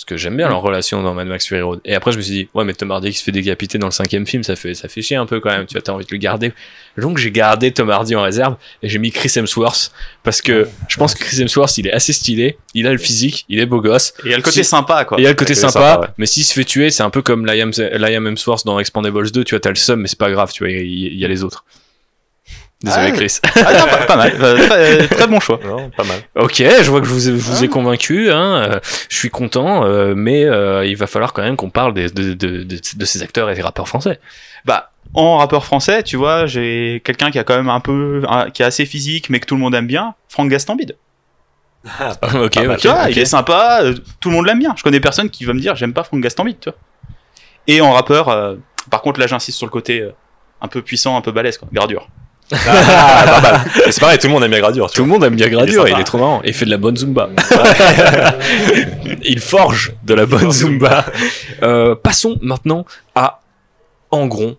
parce 0.00 0.06
que 0.06 0.16
j'aime 0.16 0.36
bien 0.36 0.46
Mm. 0.46 0.50
leur 0.50 0.62
relation 0.62 1.02
dans 1.02 1.12
Mad 1.14 1.26
Max 1.28 1.46
Fury 1.46 1.60
Road. 1.60 1.80
Et 1.84 1.94
après 1.94 2.10
je 2.12 2.16
me 2.16 2.22
suis 2.22 2.32
dit 2.32 2.48
ouais 2.54 2.64
mais 2.64 2.72
Tom 2.74 2.90
Hardy 2.90 3.10
qui 3.10 3.18
se 3.18 3.22
fait 3.24 3.32
décapiter 3.32 3.76
dans 3.78 3.86
le 3.86 3.92
cinquième 3.92 4.26
film, 4.26 4.42
ça 4.42 4.56
fait 4.56 4.72
ça 4.74 4.88
fait 4.88 5.02
chier 5.02 5.16
un 5.16 5.26
peu 5.26 5.40
quand 5.40 5.50
même. 5.50 5.66
Tu 5.66 5.74
vois, 5.74 5.82
t'as 5.82 5.92
envie 5.92 6.04
de 6.06 6.10
le 6.10 6.16
garder. 6.18 6.52
Donc 6.96 7.18
j'ai 7.18 7.30
gardé 7.30 7.70
Tom 7.72 7.90
Hardy 7.90 8.16
en 8.16 8.22
réserve 8.22 8.56
et 8.82 8.88
j'ai 8.88 8.98
mis 8.98 9.10
Chris 9.12 9.30
Hemsworth 9.36 9.92
parce 10.22 10.40
que 10.42 10.66
je 10.88 10.96
pense 10.96 11.14
que 11.14 11.22
Chris 11.22 11.40
Hemsworth 11.42 11.76
il 11.78 11.86
est 11.86 11.92
assez 11.92 12.12
stylé, 12.12 12.56
il 12.74 12.86
a 12.86 12.92
le 12.92 12.98
physique, 12.98 13.44
il 13.48 13.58
est 13.60 13.66
beau 13.66 13.80
gosse. 13.80 14.14
et 14.20 14.26
il 14.26 14.30
y 14.30 14.34
a 14.34 14.36
le 14.36 14.42
côté 14.42 14.62
Si- 14.62 14.68
sympa 14.70 15.04
quoi 15.04 15.18
Et 15.18 15.20
il 15.20 15.24
y 15.24 15.26
a 15.26 15.30
le 15.30 15.36
côté 15.36 15.54
sympa, 15.54 15.72
sympa, 15.72 16.00
ouais. 16.00 16.06
mais 16.18 16.26
s'il 16.26 16.44
se 16.44 16.52
fait 16.54 16.64
tuer, 16.64 16.90
c'est 16.90 17.02
un 17.02 17.10
peu 17.10 17.22
comme 17.22 17.44
Liam, 17.46 17.70
Liam 17.92 18.26
Hemsworth 18.26 18.64
dans 18.64 18.78
Expandables 18.78 19.30
2, 19.30 19.44
tu 19.44 19.54
vois, 19.54 19.60
t'as 19.60 19.68
le 19.70 19.74
seum, 19.76 20.00
mais 20.00 20.08
c'est 20.08 20.18
pas 20.18 20.30
grave, 20.30 20.50
tu 20.52 20.64
vois, 20.64 20.70
il 20.72 20.86
y, 20.86 21.06
il 21.06 21.18
y 21.18 21.24
a 21.24 21.28
les 21.28 21.44
autres. 21.44 21.64
Désolé 22.82 23.06
Ah, 23.08 23.10
Chris. 23.10 23.38
Ah, 23.44 23.72
non, 23.78 23.86
pas, 23.86 24.06
pas 24.06 24.16
mal 24.16 24.32
Euh, 24.40 24.66
très, 24.66 25.08
très 25.08 25.26
bon 25.26 25.38
choix 25.40 25.60
Non, 25.64 25.90
pas 25.90 26.04
mal. 26.04 26.20
ok, 26.36 26.54
je 26.56 26.90
vois 26.90 27.00
que 27.00 27.06
je 27.06 27.12
vous 27.12 27.28
ai, 27.28 27.32
je 27.32 27.36
vous 27.36 27.62
ai 27.62 27.66
Ah. 27.66 27.70
convaincu, 27.70 28.30
hein, 28.30 28.54
euh, 28.56 28.80
je 29.10 29.16
suis 29.16 29.28
content, 29.30 29.84
euh, 29.84 30.14
mais 30.16 30.44
euh, 30.44 30.86
il 30.86 30.96
va 30.96 31.06
falloir 31.06 31.32
quand 31.34 31.42
même 31.42 31.56
qu'on 31.56 31.68
parle 31.70 31.92
de, 31.92 32.08
de, 32.08 32.32
de, 32.34 32.62
de 32.64 33.04
ces 33.04 33.22
acteurs 33.22 33.50
et 33.50 33.54
des 33.54 33.62
rappeurs 33.62 33.86
français. 33.88 34.18
bah 34.64 34.90
en 35.12 35.38
rappeur 35.38 35.64
français 35.64 36.04
tu 36.04 36.14
vois 36.16 36.46
j'ai 36.46 37.02
quelqu'un 37.04 37.32
qui 37.32 37.38
a 37.40 37.42
quand 37.42 37.56
même 37.56 37.68
un 37.68 37.80
peu 37.80 38.22
qui 38.54 38.62
est 38.62 38.64
assez 38.64 38.86
physique 38.86 39.28
mais 39.28 39.40
que 39.40 39.46
tout 39.46 39.56
le 39.56 39.60
monde 39.60 39.74
aime 39.74 39.88
bien 39.88 40.14
Franck 40.28 40.50
Gastambide 40.50 40.94
ok, 41.84 42.20
Pas 42.20 42.44
ok, 42.44 42.50
tu 42.78 42.88
vois 42.88 43.04
ok. 43.04 43.08
il 43.10 43.18
est 43.18 43.24
sympa 43.24 43.80
euh, 43.82 43.94
tout 44.20 44.28
le 44.28 44.36
monde 44.36 44.46
l'aime 44.46 44.60
bien 44.60 44.72
je 44.76 44.84
connais 44.84 45.00
personne 45.00 45.28
qui 45.28 45.44
va 45.44 45.52
me 45.52 45.58
dire 45.58 45.74
j'aime 45.74 45.92
pas 45.94 46.04
Franck 46.04 46.20
Gastambide 46.20 46.60
tu 46.60 46.68
vois 46.70 46.78
et 47.66 47.80
en 47.80 47.90
rappeur 47.92 48.28
euh, 48.28 48.54
par 48.88 49.02
contre 49.02 49.18
là 49.18 49.26
j'insiste 49.26 49.58
sur 49.58 49.66
le 49.66 49.72
côté 49.72 50.00
euh, 50.00 50.12
un 50.60 50.68
peu 50.68 50.80
puissant 50.80 51.16
un 51.16 51.22
peu 51.22 51.32
balèze 51.32 51.58
quoi 51.58 51.66
gradure 51.72 52.08
Ah, 52.52 53.24
pas 53.26 53.40
mal. 53.40 53.60
Et 53.86 53.92
c'est 53.92 54.00
pareil, 54.00 54.18
tout 54.18 54.26
le 54.26 54.32
monde 54.32 54.44
aime 54.44 54.50
bien 54.50 54.60
Gradure. 54.60 54.90
Tout 54.90 55.02
le 55.02 55.08
monde 55.08 55.24
aime 55.24 55.36
bien 55.36 55.48
Gradure, 55.48 55.86
Il 55.86 55.92
est 55.92 55.96
il 55.96 56.00
est, 56.00 56.04
trop 56.04 56.18
marrant. 56.18 56.40
Et 56.44 56.48
il 56.48 56.54
fait 56.54 56.64
de 56.64 56.70
la 56.70 56.78
bonne 56.78 56.96
Zumba. 56.96 57.30
il 59.22 59.40
forge 59.40 59.92
de 60.04 60.14
la 60.14 60.26
bonne 60.26 60.50
Zumba. 60.50 61.04
Euh, 61.62 61.94
passons 61.94 62.38
maintenant 62.42 62.84
à 63.14 63.40
Angron, 64.10 64.56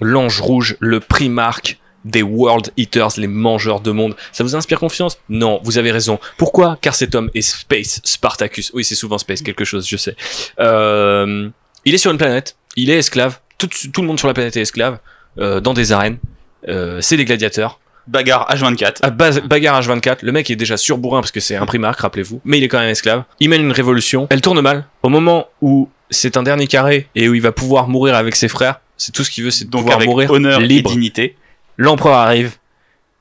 l'ange 0.00 0.40
rouge, 0.40 0.76
le 0.80 1.00
primarque 1.00 1.78
des 2.04 2.22
World 2.22 2.70
Eaters, 2.76 3.12
les 3.16 3.26
mangeurs 3.26 3.80
de 3.80 3.90
monde. 3.90 4.16
Ça 4.32 4.44
vous 4.44 4.56
inspire 4.56 4.80
confiance? 4.80 5.18
Non, 5.28 5.60
vous 5.62 5.78
avez 5.78 5.92
raison. 5.92 6.18
Pourquoi? 6.36 6.76
Car 6.80 6.94
cet 6.94 7.14
homme 7.14 7.30
est 7.34 7.42
Space 7.42 8.00
Spartacus. 8.04 8.72
Oui, 8.74 8.84
c'est 8.84 8.94
souvent 8.94 9.18
Space, 9.18 9.42
quelque 9.42 9.64
chose, 9.64 9.88
je 9.88 9.96
sais. 9.96 10.16
Euh, 10.58 11.48
il 11.84 11.94
est 11.94 11.98
sur 11.98 12.10
une 12.10 12.18
planète, 12.18 12.56
il 12.76 12.90
est 12.90 12.98
esclave. 12.98 13.38
Tout, 13.58 13.68
tout 13.92 14.00
le 14.00 14.08
monde 14.08 14.18
sur 14.18 14.28
la 14.28 14.34
planète 14.34 14.56
est 14.56 14.62
esclave, 14.62 14.98
euh, 15.38 15.60
dans 15.60 15.74
des 15.74 15.92
arènes. 15.92 16.18
Euh, 16.68 17.00
c'est 17.00 17.16
des 17.16 17.24
gladiateurs. 17.24 17.78
bagarre 18.06 18.48
H24 18.50 18.96
À 19.02 19.10
base, 19.10 19.40
bagarre 19.40 19.80
H24, 19.80 20.18
le 20.22 20.32
mec 20.32 20.50
est 20.50 20.56
déjà 20.56 20.76
surbourrin 20.76 21.20
parce 21.20 21.32
que 21.32 21.40
c'est 21.40 21.56
un 21.56 21.66
primarque, 21.66 22.00
rappelez-vous, 22.00 22.40
mais 22.44 22.58
il 22.58 22.64
est 22.64 22.68
quand 22.68 22.78
même 22.78 22.88
esclave. 22.88 23.24
Il 23.40 23.48
mène 23.48 23.62
une 23.62 23.72
révolution, 23.72 24.26
elle 24.30 24.40
tourne 24.40 24.60
mal. 24.60 24.86
Au 25.02 25.08
moment 25.08 25.48
où 25.60 25.88
c'est 26.10 26.36
un 26.36 26.42
dernier 26.42 26.66
carré 26.66 27.08
et 27.14 27.28
où 27.28 27.34
il 27.34 27.42
va 27.42 27.52
pouvoir 27.52 27.88
mourir 27.88 28.14
avec 28.14 28.36
ses 28.36 28.48
frères, 28.48 28.80
c'est 28.96 29.12
tout 29.12 29.24
ce 29.24 29.30
qu'il 29.30 29.44
veut, 29.44 29.50
c'est 29.50 29.64
de 29.64 29.70
donc 29.70 29.82
pouvoir 29.82 29.96
avec 29.98 30.08
mourir 30.08 30.30
honneur 30.30 30.60
libre. 30.60 30.90
et 30.90 30.94
dignité 30.94 31.36
L'empereur 31.78 32.14
arrive, 32.14 32.56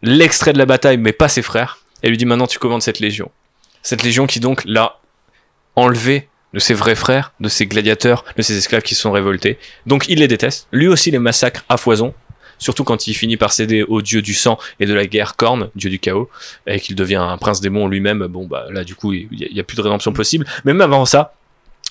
l'extrait 0.03 0.53
de 0.53 0.57
la 0.57 0.65
bataille, 0.65 0.97
mais 0.97 1.13
pas 1.13 1.30
ses 1.30 1.41
frères, 1.41 1.80
et 2.03 2.09
lui 2.09 2.18
dit 2.18 2.26
maintenant 2.26 2.47
tu 2.47 2.59
commandes 2.59 2.81
cette 2.81 2.99
légion. 2.99 3.31
Cette 3.81 4.03
légion 4.03 4.27
qui 4.27 4.39
donc 4.39 4.61
l'a 4.65 4.99
enlevé 5.76 6.27
de 6.53 6.59
ses 6.59 6.73
vrais 6.73 6.95
frères, 6.95 7.34
de 7.39 7.47
ses 7.49 7.65
gladiateurs, 7.65 8.26
de 8.35 8.41
ses 8.41 8.57
esclaves 8.57 8.81
qui 8.81 8.93
se 8.93 9.01
sont 9.01 9.11
révoltés. 9.11 9.57
Donc 9.85 10.05
il 10.09 10.19
les 10.19 10.27
déteste. 10.27 10.68
Lui 10.72 10.88
aussi 10.88 11.09
les 11.11 11.19
massacre 11.19 11.63
à 11.69 11.77
foison. 11.77 12.13
Surtout 12.62 12.84
quand 12.86 13.08
il 13.08 13.14
finit 13.16 13.38
par 13.38 13.52
céder 13.52 13.82
au 13.84 14.02
dieu 14.02 14.22
du 14.22 14.34
sang 14.36 14.58
et 14.80 14.86
de 14.86 14.94
la 14.94 15.06
guerre 15.08 15.36
Korn, 15.36 15.70
dieu 15.76 15.90
du 15.90 16.00
chaos, 16.00 16.30
et 16.68 16.80
qu'il 16.80 16.96
devient 16.96 17.16
un 17.16 17.38
prince 17.38 17.60
démon 17.60 17.88
lui-même. 17.88 18.26
Bon 18.28 18.46
bah 18.46 18.68
là 18.72 18.84
du 18.84 18.94
coup 18.96 19.12
il 19.14 19.28
y, 19.32 19.58
a- 19.60 19.62
a 19.62 19.64
plus 19.64 19.76
de 19.76 19.82
rédemption 19.82 20.14
possible. 20.14 20.46
Mais 20.64 20.72
même 20.74 20.82
avant 20.82 21.06
ça, 21.06 21.34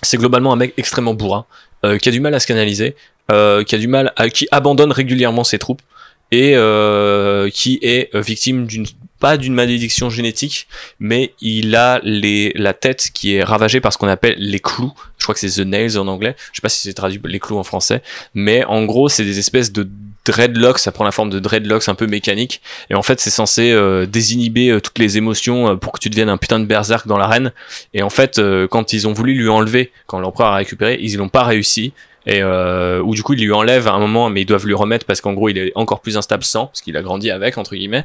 c'est 0.03 0.17
globalement 0.17 0.53
un 0.53 0.57
mec 0.57 0.73
extrêmement 0.77 1.15
bourrin, 1.15 1.45
euh, 1.85 1.99
qui 1.99 2.09
a 2.09 2.13
du 2.13 2.21
mal 2.21 2.33
à 2.35 2.41
se 2.41 2.47
canaliser, 2.47 2.95
euh, 3.33 3.65
qui 3.65 3.75
a 3.75 3.79
du 3.79 3.89
mal 3.89 4.13
à, 4.17 4.31
qui 4.31 4.47
abandonne 4.53 4.93
régulièrement 4.93 5.45
ses 5.45 5.59
troupes 5.59 5.83
et 6.31 6.53
euh, 6.55 7.51
qui 7.51 7.81
est 7.83 8.15
euh, 8.15 8.21
victime 8.21 8.67
d'une 8.67 8.87
pas 9.19 9.37
d'une 9.37 9.53
malédiction 9.53 10.09
génétique, 10.09 10.67
mais 10.99 11.35
il 11.43 11.75
a 11.77 12.01
les, 12.05 12.53
la 12.55 12.73
tête 12.73 13.11
qui 13.13 13.35
est 13.35 13.43
ravagée 13.45 13.81
par 13.83 13.93
ce 13.93 13.99
qu'on 13.99 14.09
appelle 14.09 14.37
les 14.39 14.61
clous. 14.61 14.95
Je 15.19 15.25
crois 15.25 15.35
que 15.35 15.41
c'est 15.41 15.63
the 15.63 15.67
nails 15.67 15.99
en 15.99 16.07
anglais. 16.09 16.35
Je 16.53 16.57
sais 16.57 16.63
pas 16.63 16.71
si 16.71 16.81
c'est 16.81 16.95
traduit 16.95 17.21
les 17.25 17.39
clous 17.39 17.59
en 17.59 17.63
français, 17.65 18.03
mais 18.33 18.65
en 18.65 18.85
gros 18.87 19.11
c'est 19.11 19.25
des 19.25 19.39
espèces 19.39 19.73
de 19.73 19.87
dreadlocks. 20.25 20.79
Ça 20.79 20.93
prend 20.93 21.05
la 21.05 21.13
forme 21.13 21.31
de 21.31 21.39
dreadlocks 21.39 21.89
un 21.89 21.95
peu 21.95 22.07
mécaniques. 22.07 22.61
Et 22.91 22.95
en 22.95 23.03
fait 23.03 23.21
c'est 23.21 23.31
censé 23.31 23.73
euh, 23.73 24.07
désinhiber 24.07 24.71
euh, 24.71 24.81
toutes 24.81 24.99
les 24.99 25.19
émotions 25.19 25.71
euh, 25.71 25.77
pour 25.77 25.93
que 25.93 25.99
tu 25.99 26.11
deviennes 26.11 26.29
un 26.29 26.37
putain 26.37 26.61
de 26.61 26.67
berserk 26.67 27.07
dans 27.07 27.19
l'arène. 27.19 27.53
Et 27.95 28.03
en 28.03 28.11
fait 28.11 28.41
quand 28.71 28.93
ils 28.93 29.09
ont 29.09 29.13
voulu 29.13 29.35
lui 29.35 29.49
enlever, 29.49 29.93
quand 30.07 30.21
l'empereur 30.21 30.49
a 30.53 30.57
récupéré, 30.57 30.99
ils 31.01 31.17
l'ont 31.17 31.29
pas 31.29 31.45
réussi 31.45 31.93
et 32.27 32.45
ou 32.45 33.15
du 33.15 33.23
coup 33.23 33.33
ils 33.33 33.43
lui 33.43 33.53
enlèvent 33.53 33.89
à 33.89 33.93
un 33.93 33.99
moment 33.99 34.29
mais 34.29 34.43
ils 34.43 34.47
doivent 34.47 34.67
lui 34.67 34.75
remettre 34.75 35.07
parce 35.07 35.23
qu'en 35.23 35.33
gros 35.33 35.49
il 35.49 35.57
est 35.57 35.73
encore 35.75 36.01
plus 36.01 36.19
instable 36.19 36.45
sans 36.45 36.67
parce 36.67 36.83
qu'il 36.83 36.97
a 36.99 37.03
grandi 37.03 37.31
avec 37.31 37.57
entre 37.57 37.75
guillemets 37.75 38.05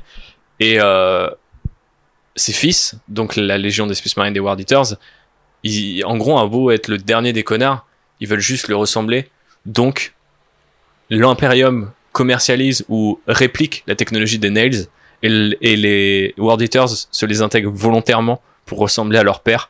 et 0.62 0.80
ses 2.36 2.54
fils 2.54 2.96
donc 3.10 3.36
la 3.36 3.58
légion 3.58 3.88
des 3.88 3.94
Space 3.94 4.16
Marines 4.16 4.34
des 4.34 4.40
War 4.40 4.58
Eaters 4.58 4.96
ils, 5.64 6.04
en 6.06 6.16
gros 6.16 6.38
un 6.40 6.48
beau 6.48 6.72
être 6.72 6.88
le 6.88 6.98
dernier 6.98 7.34
des 7.34 7.44
connards 7.44 7.86
ils 8.22 8.28
veulent 8.28 8.40
juste 8.40 8.70
le 8.70 8.78
ressembler 8.78 9.30
donc 9.66 10.14
l'impérium 11.10 11.92
commercialise 12.16 12.86
ou 12.88 13.20
réplique 13.28 13.84
la 13.88 13.96
technologie 13.96 14.40
des 14.40 14.50
Nails 14.50 14.88
et, 15.22 15.76
les 15.76 16.34
War 16.38 16.62
Eaters 16.62 17.08
se 17.12 17.26
les 17.26 17.42
intègrent 17.42 17.72
volontairement 17.72 18.42
pour 18.66 18.80
ressembler 18.80 19.18
à 19.20 19.24
leur 19.24 19.42
père 19.42 19.70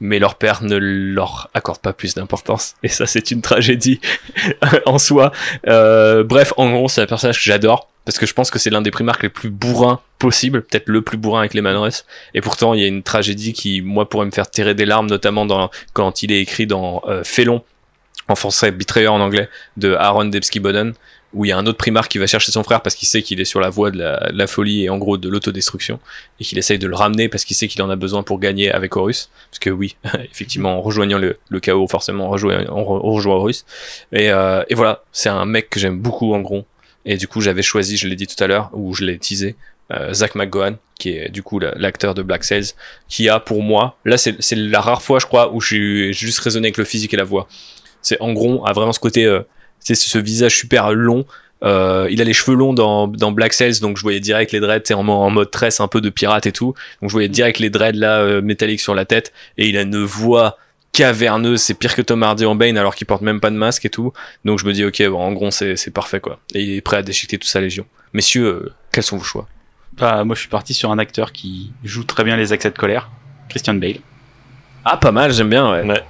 mais 0.00 0.18
leur 0.18 0.36
père 0.36 0.62
ne 0.62 0.76
leur 0.76 1.50
accorde 1.54 1.78
pas 1.78 1.92
plus 1.92 2.14
d'importance. 2.14 2.74
Et 2.82 2.88
ça, 2.88 3.06
c'est 3.06 3.30
une 3.30 3.40
tragédie 3.40 4.00
en 4.86 4.98
soi. 4.98 5.32
Euh, 5.66 6.24
bref, 6.24 6.52
en 6.56 6.70
gros, 6.72 6.88
c'est 6.88 7.00
un 7.00 7.06
personnage 7.06 7.38
que 7.38 7.44
j'adore. 7.44 7.88
Parce 8.04 8.18
que 8.18 8.26
je 8.26 8.34
pense 8.34 8.50
que 8.50 8.58
c'est 8.58 8.68
l'un 8.68 8.82
des 8.82 8.90
primarques 8.90 9.22
les 9.22 9.30
plus 9.30 9.48
bourrins 9.48 10.00
possible, 10.18 10.62
peut-être 10.62 10.88
le 10.88 11.00
plus 11.00 11.16
bourrin 11.16 11.40
avec 11.40 11.54
les 11.54 11.62
Manres. 11.62 12.04
Et 12.34 12.42
pourtant, 12.42 12.74
il 12.74 12.80
y 12.80 12.84
a 12.84 12.86
une 12.86 13.02
tragédie 13.02 13.54
qui, 13.54 13.80
moi, 13.80 14.06
pourrait 14.06 14.26
me 14.26 14.30
faire 14.30 14.50
tirer 14.50 14.74
des 14.74 14.84
larmes, 14.84 15.06
notamment 15.06 15.70
quand 15.94 16.22
il 16.22 16.32
est 16.32 16.40
écrit 16.40 16.66
dans 16.66 17.02
euh, 17.06 17.24
Félon, 17.24 17.62
en 18.28 18.34
français, 18.34 18.72
Betrayer 18.72 19.08
en 19.08 19.20
anglais, 19.20 19.48
de 19.78 19.94
Aaron 19.94 20.26
Debski-Boden, 20.26 20.92
où 21.34 21.44
il 21.44 21.48
y 21.48 21.52
a 21.52 21.58
un 21.58 21.66
autre 21.66 21.78
primarque 21.78 22.10
qui 22.10 22.18
va 22.18 22.26
chercher 22.26 22.52
son 22.52 22.62
frère 22.62 22.80
parce 22.80 22.94
qu'il 22.94 23.08
sait 23.08 23.22
qu'il 23.22 23.40
est 23.40 23.44
sur 23.44 23.60
la 23.60 23.70
voie 23.70 23.90
de 23.90 23.98
la, 23.98 24.46
folie 24.46 24.84
et 24.84 24.88
en 24.88 24.98
gros 24.98 25.16
de 25.16 25.28
l'autodestruction, 25.28 26.00
et 26.40 26.44
qu'il 26.44 26.58
essaye 26.58 26.78
de 26.78 26.86
le 26.86 26.94
ramener 26.94 27.28
parce 27.28 27.44
qu'il 27.44 27.56
sait 27.56 27.68
qu'il 27.68 27.82
en 27.82 27.90
a 27.90 27.96
besoin 27.96 28.22
pour 28.22 28.38
gagner 28.38 28.70
avec 28.70 28.96
Horus. 28.96 29.30
Parce 29.50 29.58
que 29.58 29.70
oui, 29.70 29.96
effectivement, 30.32 30.78
en 30.78 30.82
rejoignant 30.82 31.18
le, 31.18 31.60
chaos, 31.60 31.86
forcément, 31.88 32.28
on 32.28 32.30
rejoint, 32.30 32.64
Horus. 32.68 33.64
Et, 34.12 34.30
euh, 34.30 34.62
et 34.68 34.74
voilà, 34.74 35.02
c'est 35.12 35.28
un 35.28 35.44
mec 35.44 35.70
que 35.70 35.80
j'aime 35.80 35.98
beaucoup 35.98 36.34
en 36.34 36.40
gros. 36.40 36.64
Et 37.04 37.16
du 37.16 37.28
coup, 37.28 37.40
j'avais 37.40 37.62
choisi, 37.62 37.96
je 37.96 38.08
l'ai 38.08 38.16
dit 38.16 38.26
tout 38.26 38.42
à 38.42 38.46
l'heure, 38.46 38.70
ou 38.72 38.94
je 38.94 39.04
l'ai 39.04 39.18
teasé, 39.18 39.56
euh, 39.92 40.14
Zach 40.14 40.34
McGowan, 40.34 40.76
qui 40.98 41.10
est 41.10 41.28
du 41.28 41.42
coup 41.42 41.58
la- 41.58 41.74
l'acteur 41.76 42.14
de 42.14 42.22
Black 42.22 42.44
Sails, 42.44 42.72
qui 43.08 43.28
a 43.28 43.38
pour 43.38 43.62
moi, 43.62 43.98
là 44.06 44.16
c'est 44.16 44.38
la 44.52 44.80
rare 44.80 45.02
fois 45.02 45.18
je 45.18 45.26
crois 45.26 45.52
où 45.52 45.60
j'ai 45.60 46.12
juste 46.14 46.38
raisonné 46.38 46.68
avec 46.68 46.78
le 46.78 46.84
physique 46.84 47.12
et 47.12 47.18
la 47.18 47.24
voix. 47.24 47.46
C'est 48.00 48.20
en 48.20 48.32
gros, 48.32 48.66
a 48.66 48.72
vraiment 48.72 48.92
ce 48.92 49.00
côté, 49.00 49.26
euh, 49.26 49.40
c'est 49.84 49.94
ce 49.94 50.18
visage 50.18 50.56
super 50.56 50.92
long. 50.92 51.24
Euh, 51.62 52.08
il 52.10 52.20
a 52.20 52.24
les 52.24 52.32
cheveux 52.32 52.56
longs 52.56 52.74
dans, 52.74 53.06
dans 53.06 53.30
Black 53.30 53.52
Sails, 53.52 53.80
donc 53.80 53.96
je 53.96 54.02
voyais 54.02 54.20
direct 54.20 54.52
les 54.52 54.60
dreads, 54.60 54.82
tu 54.82 54.88
sais, 54.88 54.94
en, 54.94 55.08
en 55.08 55.30
mode 55.30 55.50
tresse 55.50 55.80
un 55.80 55.88
peu 55.88 56.00
de 56.00 56.10
pirate 56.10 56.46
et 56.46 56.52
tout. 56.52 56.74
Donc 57.00 57.10
je 57.10 57.12
voyais 57.12 57.28
direct 57.28 57.58
les 57.58 57.70
dreads 57.70 57.96
là 57.96 58.18
euh, 58.18 58.42
métalliques 58.42 58.80
sur 58.80 58.94
la 58.94 59.04
tête, 59.04 59.32
et 59.56 59.68
il 59.68 59.76
a 59.76 59.82
une 59.82 60.04
voix 60.04 60.58
caverneuse, 60.92 61.60
c'est 61.60 61.74
pire 61.74 61.94
que 61.94 62.02
Tom 62.02 62.22
Hardy 62.22 62.44
en 62.44 62.54
Bane 62.54 62.76
alors 62.78 62.94
qu'il 62.94 63.06
porte 63.06 63.22
même 63.22 63.40
pas 63.40 63.50
de 63.50 63.56
masque 63.56 63.84
et 63.84 63.90
tout. 63.90 64.12
Donc 64.44 64.58
je 64.58 64.66
me 64.66 64.72
dis 64.72 64.84
ok, 64.84 65.02
bon, 65.08 65.20
en 65.20 65.32
gros 65.32 65.50
c'est 65.50 65.76
c'est 65.76 65.90
parfait 65.90 66.20
quoi. 66.20 66.38
Et 66.54 66.62
il 66.62 66.76
est 66.76 66.80
prêt 66.80 66.98
à 66.98 67.02
déchiqueter 67.02 67.38
toute 67.38 67.50
sa 67.50 67.60
légion. 67.60 67.86
Messieurs, 68.12 68.46
euh, 68.46 68.72
quels 68.92 69.02
sont 69.04 69.16
vos 69.16 69.24
choix? 69.24 69.48
Bah, 69.96 70.24
moi, 70.24 70.34
je 70.34 70.40
suis 70.40 70.48
parti 70.48 70.74
sur 70.74 70.90
un 70.90 70.98
acteur 70.98 71.30
qui 71.30 71.72
joue 71.84 72.04
très 72.04 72.24
bien 72.24 72.36
les 72.36 72.52
accès 72.52 72.70
de 72.70 72.76
colère, 72.76 73.10
Christian 73.48 73.74
Bale. 73.74 73.98
Ah 74.84 74.96
pas 74.96 75.12
mal, 75.12 75.32
j'aime 75.32 75.50
bien. 75.50 75.70
Ouais. 75.70 75.82
Ouais. 75.82 76.02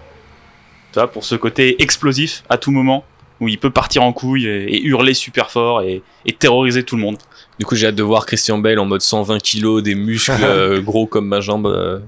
Tu 0.93 0.95
vois, 0.95 1.11
pour 1.11 1.25
ce 1.25 1.35
côté 1.35 1.83
explosif 1.83 2.45
à 2.49 2.57
tout 2.57 2.71
moment, 2.71 3.05
où 3.41 3.49
il 3.49 3.59
peut 3.59 3.71
partir 3.71 4.03
en 4.03 4.13
couille 4.13 4.47
et, 4.47 4.65
et 4.77 4.83
hurler 4.83 5.15
super 5.15 5.51
fort 5.51 5.83
et, 5.83 6.03
et 6.27 6.33
terroriser 6.33 6.83
tout 6.85 6.97
le 6.97 7.03
monde. 7.03 7.17
Du 7.59 7.67
coup 7.67 7.75
j'ai 7.77 7.87
hâte 7.89 7.95
de 7.95 8.03
voir 8.03 8.27
Christian 8.27 8.59
Bale 8.59 8.79
en 8.79 8.85
mode 8.85 9.01
120 9.01 9.39
kilos, 9.41 9.83
des 9.83 9.95
muscles 9.95 10.33
euh, 10.43 10.81
gros 10.81 11.07
comme 11.07 11.27
ma 11.29 11.41
jambe. 11.41 11.67
euh. 11.67 11.99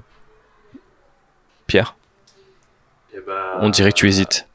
Pierre, 1.67 1.95
on 3.59 3.69
dirait 3.69 3.91
que 3.91 3.97
tu 3.97 4.07
hésites. 4.07 4.47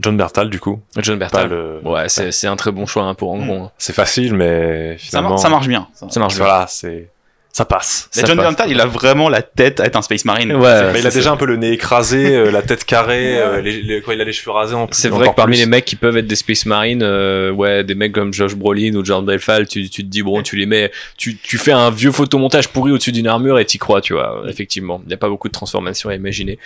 John 0.00 0.16
Bertal, 0.16 0.48
du 0.50 0.60
coup. 0.60 0.80
John 0.98 1.18
Bertal. 1.18 1.48
le... 1.48 1.80
Ouais, 1.84 2.08
c'est 2.08 2.30
c'est 2.30 2.46
un 2.46 2.54
très 2.56 2.70
bon 2.70 2.86
choix 2.86 3.02
hein, 3.04 3.14
pour 3.14 3.32
en 3.32 3.38
gros. 3.44 3.62
hein. 3.64 3.72
C'est 3.78 3.92
facile, 3.94 4.34
mais 4.34 4.96
Ça, 4.98 5.04
finalement. 5.06 5.28
mar- 5.30 5.38
ça 5.40 5.48
marche 5.48 5.66
bien. 5.66 5.88
ça. 5.94 6.08
Ça 6.08 6.20
marche 6.20 6.34
bien. 6.36 6.44
Voilà, 6.44 6.66
c'est. 6.68 7.10
Ça 7.58 7.64
passe. 7.64 8.08
Mais 8.14 8.20
ça 8.20 8.28
John 8.28 8.36
passe. 8.36 8.44
Berntal, 8.44 8.70
il 8.70 8.80
a 8.80 8.86
vraiment 8.86 9.28
la 9.28 9.42
tête 9.42 9.80
à 9.80 9.84
être 9.86 9.96
un 9.96 10.02
Space 10.02 10.24
Marine. 10.24 10.52
Ouais, 10.54 10.92
Mais 10.92 11.00
il 11.00 11.06
a 11.08 11.10
déjà 11.10 11.32
un 11.32 11.36
peu 11.36 11.44
le 11.44 11.56
nez 11.56 11.72
écrasé, 11.72 12.36
euh, 12.36 12.52
la 12.52 12.62
tête 12.62 12.84
carrée, 12.84 13.36
euh, 13.36 13.60
les- 13.60 13.82
les- 13.82 14.00
quand 14.00 14.12
il 14.12 14.20
a 14.20 14.24
les 14.24 14.32
cheveux 14.32 14.52
rasés 14.52 14.76
en 14.76 14.86
plus. 14.86 14.94
C'est 14.96 15.08
vrai 15.08 15.28
que 15.28 15.34
parmi 15.34 15.54
plus. 15.56 15.60
les 15.62 15.66
mecs 15.66 15.84
qui 15.84 15.96
peuvent 15.96 16.16
être 16.16 16.28
des 16.28 16.36
Space 16.36 16.66
Marines, 16.66 17.02
euh, 17.02 17.50
ouais, 17.50 17.82
des 17.82 17.96
mecs 17.96 18.12
comme 18.12 18.32
Josh 18.32 18.54
Brolin 18.54 18.94
ou 18.94 19.04
Jordan 19.04 19.26
Belfal, 19.26 19.66
tu, 19.66 19.90
tu 19.90 20.04
te 20.04 20.08
dis 20.08 20.22
bon, 20.22 20.40
tu 20.42 20.54
les 20.54 20.66
mets, 20.66 20.92
tu, 21.16 21.36
tu 21.36 21.58
fais 21.58 21.72
un 21.72 21.90
vieux 21.90 22.12
photomontage 22.12 22.68
pourri 22.68 22.92
au-dessus 22.92 23.10
d'une 23.10 23.26
armure 23.26 23.58
et 23.58 23.64
t'y 23.64 23.78
crois, 23.78 24.00
tu 24.00 24.12
vois. 24.12 24.44
Effectivement, 24.48 25.00
il 25.04 25.08
n'y 25.08 25.14
a 25.14 25.18
pas 25.18 25.28
beaucoup 25.28 25.48
de 25.48 25.52
transformations 25.52 26.10
à 26.10 26.14
imaginer. 26.14 26.60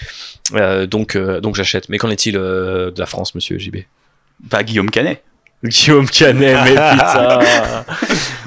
Euh, 0.55 0.85
donc, 0.87 1.17
euh, 1.17 1.41
donc 1.41 1.55
j'achète. 1.55 1.89
Mais 1.89 1.97
qu'en 1.97 2.11
est-il 2.11 2.37
euh, 2.37 2.91
de 2.91 3.01
la 3.01 3.07
France, 3.07 3.35
Monsieur 3.35 3.59
JB 3.59 3.77
Bah, 4.41 4.63
Guillaume 4.63 4.91
Canet. 4.91 5.23
Guillaume 5.65 6.07
Canet, 6.09 6.57
mais 6.65 6.71
putain. 6.93 7.39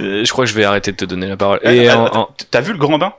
Euh, 0.01 0.23
je 0.25 0.31
crois 0.31 0.45
que 0.45 0.51
je 0.51 0.55
vais 0.55 0.65
arrêter 0.65 0.91
de 0.91 0.97
te 0.97 1.05
donner 1.05 1.27
la 1.27 1.37
parole. 1.37 1.59
Et 1.63 1.87
Ah, 1.89 1.99
en- 1.99 2.05
attends, 2.05 2.29
T'as 2.51 2.61
vu 2.61 2.73
le 2.73 2.77
grand 2.77 2.97
bain 2.97 3.13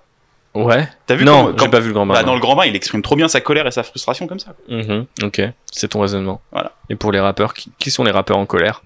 ouais. 0.55 0.89
T'as 1.07 1.15
vu 1.15 1.25
Non, 1.25 1.55
j'ai 1.59 1.69
pas 1.69 1.81
vu 1.81 1.89
le 1.89 1.95
grand 1.95 2.07
bain. 2.07 2.15
Bah, 2.15 2.21
non. 2.23 2.29
dans 2.29 2.35
le 2.35 2.41
grand 2.41 2.57
bain, 2.57 2.65
il 2.67 2.75
exprime 2.77 3.03
trop 3.03 3.17
bien 3.17 3.29
sa 3.29 3.41
colère 3.41 3.67
et 3.67 3.71
sa 3.71 3.83
frustration 3.83 4.27
comme 4.27 4.39
ça. 4.39 4.55
Mhm, 4.69 5.07
ok, 5.23 5.43
c'est 5.71 5.89
ton 5.89 6.01
raisonnement. 6.01 6.41
Voilà. 6.53 6.73
Et 6.91 6.97
pour 6.97 7.13
les 7.13 7.21
rappeurs, 7.21 7.53
qui, 7.55 7.71
qui 7.79 7.91
sont 7.91 8.05
les 8.05 8.11
rappeurs 8.11 8.39
en 8.39 8.47
colère? 8.47 8.83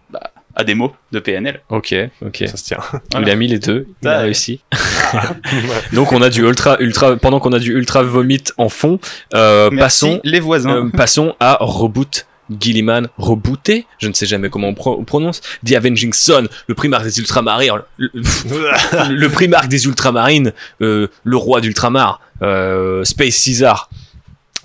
À 0.56 0.64
des 0.64 0.74
mots 0.74 0.92
de 1.12 1.20
PNL. 1.20 1.60
Ok, 1.68 1.94
ok. 2.22 2.44
Ça 2.48 2.56
se 2.56 2.64
tient. 2.64 2.78
Voilà. 3.12 3.26
Il 3.26 3.30
a 3.30 3.36
mis 3.36 3.46
les 3.46 3.60
deux, 3.60 3.86
il 4.02 4.08
a 4.08 4.16
Ouais. 4.16 4.22
réussi. 4.24 4.60
Donc 5.92 6.12
on 6.12 6.20
a 6.22 6.28
du 6.28 6.42
ultra, 6.42 6.76
ultra, 6.80 7.16
pendant 7.16 7.38
qu'on 7.40 7.52
a 7.52 7.58
du 7.60 7.72
ultra 7.76 8.02
vomit 8.02 8.42
en 8.58 8.68
fond, 8.68 8.98
euh, 9.34 9.70
Merci, 9.72 10.06
passons, 10.06 10.20
les 10.24 10.40
voisins. 10.40 10.86
euh, 10.86 10.90
passons 10.90 11.34
à 11.40 11.56
Reboot. 11.60 12.26
Gilliman 12.58 13.08
rebooté, 13.18 13.86
je 13.98 14.08
ne 14.08 14.12
sais 14.14 14.26
jamais 14.26 14.50
comment 14.50 14.68
on, 14.68 14.74
pro- 14.74 14.98
on 14.98 15.04
prononce, 15.04 15.40
The 15.66 15.72
Avenging 15.74 16.12
Son, 16.12 16.48
le 16.66 16.74
primarque 16.74 17.04
des 17.04 17.18
ultramarines, 17.18 17.82
le, 17.96 18.10
le 19.10 19.28
primarque 19.30 19.68
des 19.68 19.84
ultramarines, 19.86 20.52
euh, 20.80 21.08
le 21.24 21.36
roi 21.36 21.60
d'ultramar, 21.60 22.20
euh, 22.42 23.04
Space 23.04 23.36
Caesar. 23.44 23.90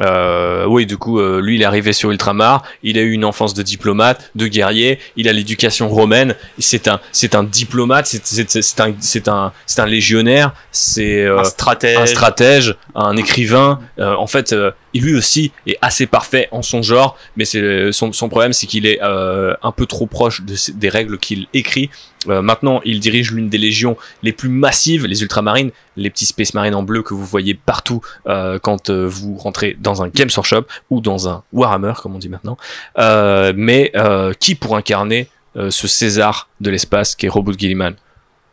Euh, 0.02 0.66
oui, 0.66 0.86
du 0.86 0.98
coup, 0.98 1.20
euh, 1.20 1.40
lui, 1.42 1.56
il 1.56 1.62
est 1.62 1.66
arrivé 1.66 1.94
sur 1.94 2.12
Ultramar. 2.12 2.64
Il 2.84 2.98
a 2.98 3.02
eu 3.02 3.12
une 3.12 3.24
enfance 3.26 3.54
de 3.54 3.64
diplomate, 3.64 4.30
de 4.36 4.48
guerrier. 4.48 5.00
Il 5.16 5.30
a 5.30 5.34
l'éducation 5.34 5.88
romaine. 5.88 6.36
C'est 6.60 6.88
un, 6.88 7.00
c'est 7.12 7.34
un 7.36 7.44
diplomate. 7.44 8.06
C'est, 8.06 8.26
c'est, 8.26 8.50
c'est- 8.50 8.62
c'est 8.62 8.82
un, 8.82 8.94
c'est 9.00 9.28
un, 9.28 9.54
c'est 9.66 9.80
un 9.82 9.86
légionnaire. 9.86 10.54
C'est 10.72 11.22
euh, 11.24 11.40
un 11.40 11.44
stratège. 11.46 11.98
un 11.98 12.06
stratège, 12.06 12.76
un 12.94 13.16
écrivain. 13.16 13.80
Euh, 14.00 14.16
en 14.16 14.28
fait, 14.28 14.52
euh, 14.54 14.72
il 14.94 15.04
lui 15.04 15.16
aussi 15.16 15.52
est 15.68 15.78
assez 15.82 16.08
parfait 16.08 16.48
en 16.52 16.62
son 16.62 16.82
genre, 16.82 17.18
mais 17.38 17.46
c'est 17.46 17.92
son, 17.92 18.12
son 18.14 18.30
problème, 18.30 18.54
c'est 18.54 18.66
qu'il 18.68 18.86
est 18.86 19.00
euh, 19.02 19.54
un 19.64 19.72
peu 19.72 19.86
trop 19.86 20.08
proche 20.08 20.42
de, 20.42 20.56
des 20.74 20.90
règles 20.90 21.18
qu'il 21.18 21.48
écrit. 21.54 21.90
Euh, 22.30 22.42
maintenant, 22.42 22.82
il 22.86 23.00
dirige 23.00 23.32
l'une 23.32 23.50
des 23.50 23.58
légions 23.58 23.98
les 24.24 24.32
plus 24.32 24.50
massives, 24.50 25.06
les 25.06 25.22
ultramarines, 25.22 25.72
les 25.98 26.10
petits 26.10 26.26
space 26.26 26.54
marines 26.54 26.76
en 26.76 26.84
bleu 26.84 27.04
que 27.04 27.14
vous 27.14 27.26
voyez 27.26 27.54
partout 27.54 28.02
euh, 28.28 28.60
quand 28.60 28.90
euh, 28.90 29.06
vous 29.08 29.36
rentrez 29.38 29.78
dans 29.80 30.04
un 30.04 30.08
Games 30.10 30.30
Workshop 30.36 30.66
ou 30.90 31.02
dans 31.02 31.30
un 31.30 31.44
Warhammer, 31.54 31.94
comme 32.02 32.16
on 32.16 32.20
dit 32.20 32.30
maintenant. 32.30 32.58
Euh, 32.98 33.54
mais 33.56 33.92
euh, 33.96 34.34
qui 34.40 34.56
pour 34.56 34.76
incarner 34.76 35.28
euh, 35.58 35.70
ce 35.72 35.88
César 35.88 36.50
de 36.62 36.70
l'espace 36.70 37.16
qui 37.16 37.26
est 37.26 37.30
Robot 37.30 37.54
Gilliman? 37.58 37.94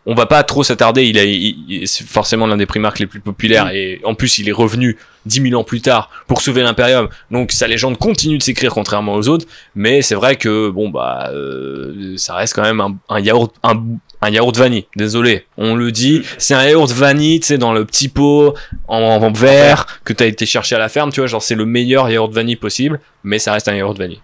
On 0.04 0.14
va 0.14 0.26
pas 0.26 0.42
trop 0.42 0.64
s'attarder, 0.64 1.04
il, 1.04 1.16
il- 1.16 1.64
il- 1.68 1.88
c'est 1.88 2.04
forcément 2.04 2.46
l'un 2.48 2.56
des 2.56 2.66
primarques 2.66 2.98
les 2.98 3.06
plus 3.06 3.20
populaires 3.20 3.70
et 3.72 4.00
en 4.04 4.14
plus 4.14 4.38
il 4.38 4.48
est 4.48 4.52
revenu 4.52 4.98
10 5.26 5.50
000 5.50 5.60
ans 5.60 5.64
plus 5.64 5.80
tard 5.80 6.10
pour 6.26 6.40
sauver 6.40 6.62
l'Imperium. 6.62 7.08
Donc 7.30 7.52
sa 7.52 7.66
légende 7.66 7.98
continue 7.98 8.38
de 8.38 8.42
s'écrire 8.42 8.72
contrairement 8.72 9.14
aux 9.14 9.28
autres, 9.28 9.46
mais 9.74 10.02
c'est 10.02 10.14
vrai 10.14 10.36
que 10.36 10.68
bon 10.70 10.88
bah 10.88 11.30
euh, 11.32 12.14
ça 12.16 12.34
reste 12.34 12.54
quand 12.54 12.62
même 12.62 12.80
un, 12.80 12.96
un 13.08 13.20
yaourt 13.20 13.54
un, 13.62 13.82
un 14.20 14.30
yaourt 14.30 14.56
vanille. 14.56 14.86
Désolé, 14.96 15.46
on 15.56 15.74
le 15.74 15.92
dit, 15.92 16.22
c'est 16.38 16.54
un 16.54 16.64
yaourt 16.64 16.90
vanille, 16.90 17.40
tu 17.40 17.46
sais 17.46 17.58
dans 17.58 17.72
le 17.72 17.84
petit 17.84 18.08
pot 18.08 18.54
en, 18.88 18.98
en 18.98 19.32
verre 19.32 19.86
que 20.04 20.12
t'as 20.12 20.26
été 20.26 20.46
chercher 20.46 20.76
à 20.76 20.78
la 20.78 20.88
ferme, 20.88 21.12
tu 21.12 21.20
vois, 21.20 21.26
genre 21.26 21.42
c'est 21.42 21.54
le 21.54 21.66
meilleur 21.66 22.08
yaourt 22.10 22.32
vanille 22.32 22.56
possible, 22.56 23.00
mais 23.24 23.38
ça 23.38 23.52
reste 23.52 23.68
un 23.68 23.74
yaourt 23.74 23.96
vanille. 23.98 24.20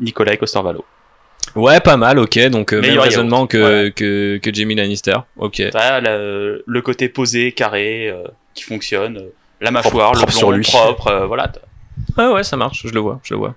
Nicolas 0.00 0.36
Costervalo. 0.36 0.84
Ouais, 1.54 1.80
pas 1.80 1.96
mal, 1.96 2.18
ok. 2.18 2.38
Donc 2.48 2.72
euh, 2.72 2.80
même 2.80 2.98
raisonnement 2.98 3.46
que, 3.46 3.56
voilà. 3.58 3.90
que 3.90 4.38
que 4.42 4.52
Jamie 4.52 4.74
Lannister. 4.74 5.16
Ok. 5.38 5.62
T'as 5.72 6.00
le, 6.00 6.62
le 6.66 6.82
côté 6.82 7.08
posé, 7.08 7.52
carré, 7.52 8.08
euh, 8.08 8.24
qui 8.54 8.64
fonctionne. 8.64 9.22
La 9.60 9.70
mâchoire, 9.70 10.12
propre 10.12 10.26
le 10.26 10.32
sur 10.32 10.48
blond, 10.48 10.56
lui. 10.58 10.64
propre, 10.64 11.06
euh, 11.08 11.26
voilà. 11.26 11.50
Ouais, 12.16 12.26
ouais, 12.28 12.42
ça 12.44 12.56
marche, 12.56 12.82
je 12.86 12.92
le 12.92 13.00
vois, 13.00 13.20
je 13.22 13.34
le 13.34 13.38
vois. 13.38 13.54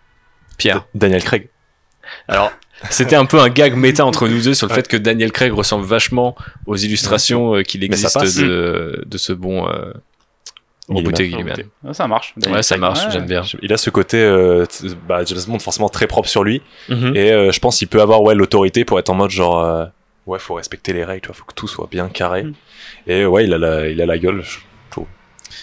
Pierre. 0.58 0.86
Daniel 0.96 1.24
Craig. 1.24 1.50
Alors, 2.28 2.52
c'était 2.90 3.16
un 3.16 3.26
peu 3.26 3.40
un 3.40 3.50
gag 3.50 3.76
méta 3.76 4.06
entre 4.06 4.28
nous 4.28 4.42
deux 4.42 4.54
sur 4.54 4.68
le 4.68 4.74
fait 4.74 4.88
que 4.88 4.98
Daniel 4.98 5.32
Craig 5.32 5.52
ressemble 5.54 5.86
vachement 5.86 6.36
aux 6.66 6.76
illustrations 6.76 7.56
euh, 7.56 7.62
qu'il 7.64 7.84
existe 7.84 8.18
de, 8.40 9.04
de 9.06 9.18
ce 9.18 9.34
bon 9.34 9.68
euh, 9.68 9.92
Roboté 10.90 11.26
Gilliman. 11.30 11.56
Gilliman. 11.56 11.72
Ah, 11.88 11.94
Ça 11.94 12.08
marche. 12.08 12.34
Ouais, 12.44 12.64
ça 12.64 12.78
marche, 12.78 13.06
Ouais. 13.06 13.12
j'aime 13.12 13.28
bien. 13.28 13.44
Il 13.62 13.72
a 13.72 13.78
ce 13.78 13.90
côté, 13.92 14.18
euh, 14.18 14.66
bah, 15.08 15.24
James 15.26 15.40
Bond 15.48 15.60
forcément 15.60 15.90
très 15.90 16.08
propre 16.08 16.28
sur 16.28 16.44
lui. 16.44 16.62
Mhm. 16.90 17.16
Et 17.16 17.32
euh, 17.32 17.52
je 17.52 17.60
pense 17.60 17.78
qu'il 17.78 17.88
peut 17.88 18.02
avoir 18.02 18.22
ouais 18.24 18.36
l'autorité 18.36 18.84
pour 18.84 19.00
être 19.00 19.10
en 19.10 19.14
mode 19.16 19.30
genre 19.30 19.60
euh, 19.64 19.86
ouais 20.26 20.40
faut 20.40 20.56
respecter 20.56 20.92
les 20.92 21.06
règles, 21.06 21.22
tu 21.22 21.28
vois, 21.28 21.36
faut 21.36 21.46
que 21.46 21.54
tout 21.54 21.68
soit 21.68 21.88
bien 21.90 22.10
carré. 22.10 22.44
Mm. 22.44 22.54
Et 23.08 23.26
ouais 23.26 23.46
il 23.46 23.54
a 23.54 23.58
la 23.58 23.88
il 23.88 24.02
a 24.02 24.06
la 24.06 24.18
gueule. 24.18 24.42
je. 24.44 24.58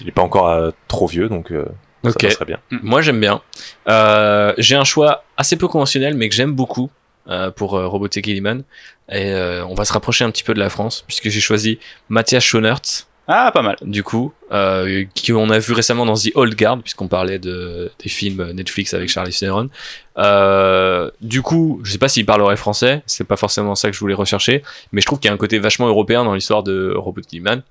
Il 0.00 0.08
est 0.08 0.12
pas 0.12 0.22
encore 0.22 0.48
euh, 0.48 0.70
trop 0.88 1.06
vieux 1.06 1.28
donc 1.28 1.50
euh, 1.52 1.64
ça 2.04 2.12
passerait 2.12 2.44
bien. 2.44 2.58
Moi 2.70 3.02
j'aime 3.02 3.20
bien. 3.20 3.42
Euh, 3.88 4.52
j'ai 4.58 4.76
un 4.76 4.84
choix 4.84 5.24
assez 5.36 5.56
peu 5.56 5.68
conventionnel 5.68 6.14
mais 6.14 6.28
que 6.28 6.34
j'aime 6.34 6.52
beaucoup 6.52 6.90
euh, 7.28 7.50
pour 7.50 7.76
euh, 7.76 7.86
Roboté 7.86 8.22
Gilliman. 8.22 8.62
Et 9.10 9.32
euh, 9.32 9.64
on 9.66 9.74
va 9.74 9.84
se 9.84 9.92
rapprocher 9.92 10.24
un 10.24 10.30
petit 10.30 10.44
peu 10.44 10.54
de 10.54 10.60
la 10.60 10.70
France 10.70 11.04
puisque 11.06 11.28
j'ai 11.28 11.40
choisi 11.40 11.78
Matthias 12.08 12.44
Schoenaerts 12.44 13.06
Ah, 13.26 13.50
pas 13.52 13.62
mal. 13.62 13.76
du 13.82 14.02
coup, 14.02 14.32
euh, 14.52 15.04
qui 15.14 15.32
on 15.32 15.50
a 15.50 15.58
vu 15.58 15.72
récemment 15.74 16.06
dans 16.06 16.14
The 16.14 16.30
Old 16.34 16.54
Guard, 16.56 16.78
puisqu'on 16.80 17.08
parlait 17.08 17.38
de, 17.38 17.90
des 18.02 18.08
films 18.08 18.52
Netflix 18.52 18.94
avec 18.94 19.08
Charlie 19.10 19.32
Theron. 19.38 19.68
Euh, 20.16 21.10
du 21.20 21.42
coup, 21.42 21.80
je 21.84 21.92
sais 21.92 21.98
pas 21.98 22.08
s'il 22.08 22.24
parlerait 22.26 22.56
français, 22.56 23.02
c'est 23.06 23.24
pas 23.24 23.36
forcément 23.36 23.74
ça 23.74 23.88
que 23.88 23.94
je 23.94 24.00
voulais 24.00 24.14
rechercher, 24.14 24.62
mais 24.92 25.00
je 25.00 25.06
trouve 25.06 25.18
qu'il 25.18 25.28
y 25.28 25.30
a 25.30 25.34
un 25.34 25.38
côté 25.38 25.58
vachement 25.58 25.88
européen 25.88 26.24
dans 26.24 26.34
l'histoire 26.34 26.62
de 26.62 26.92
Robot 26.96 27.20
Gilliman. 27.30 27.62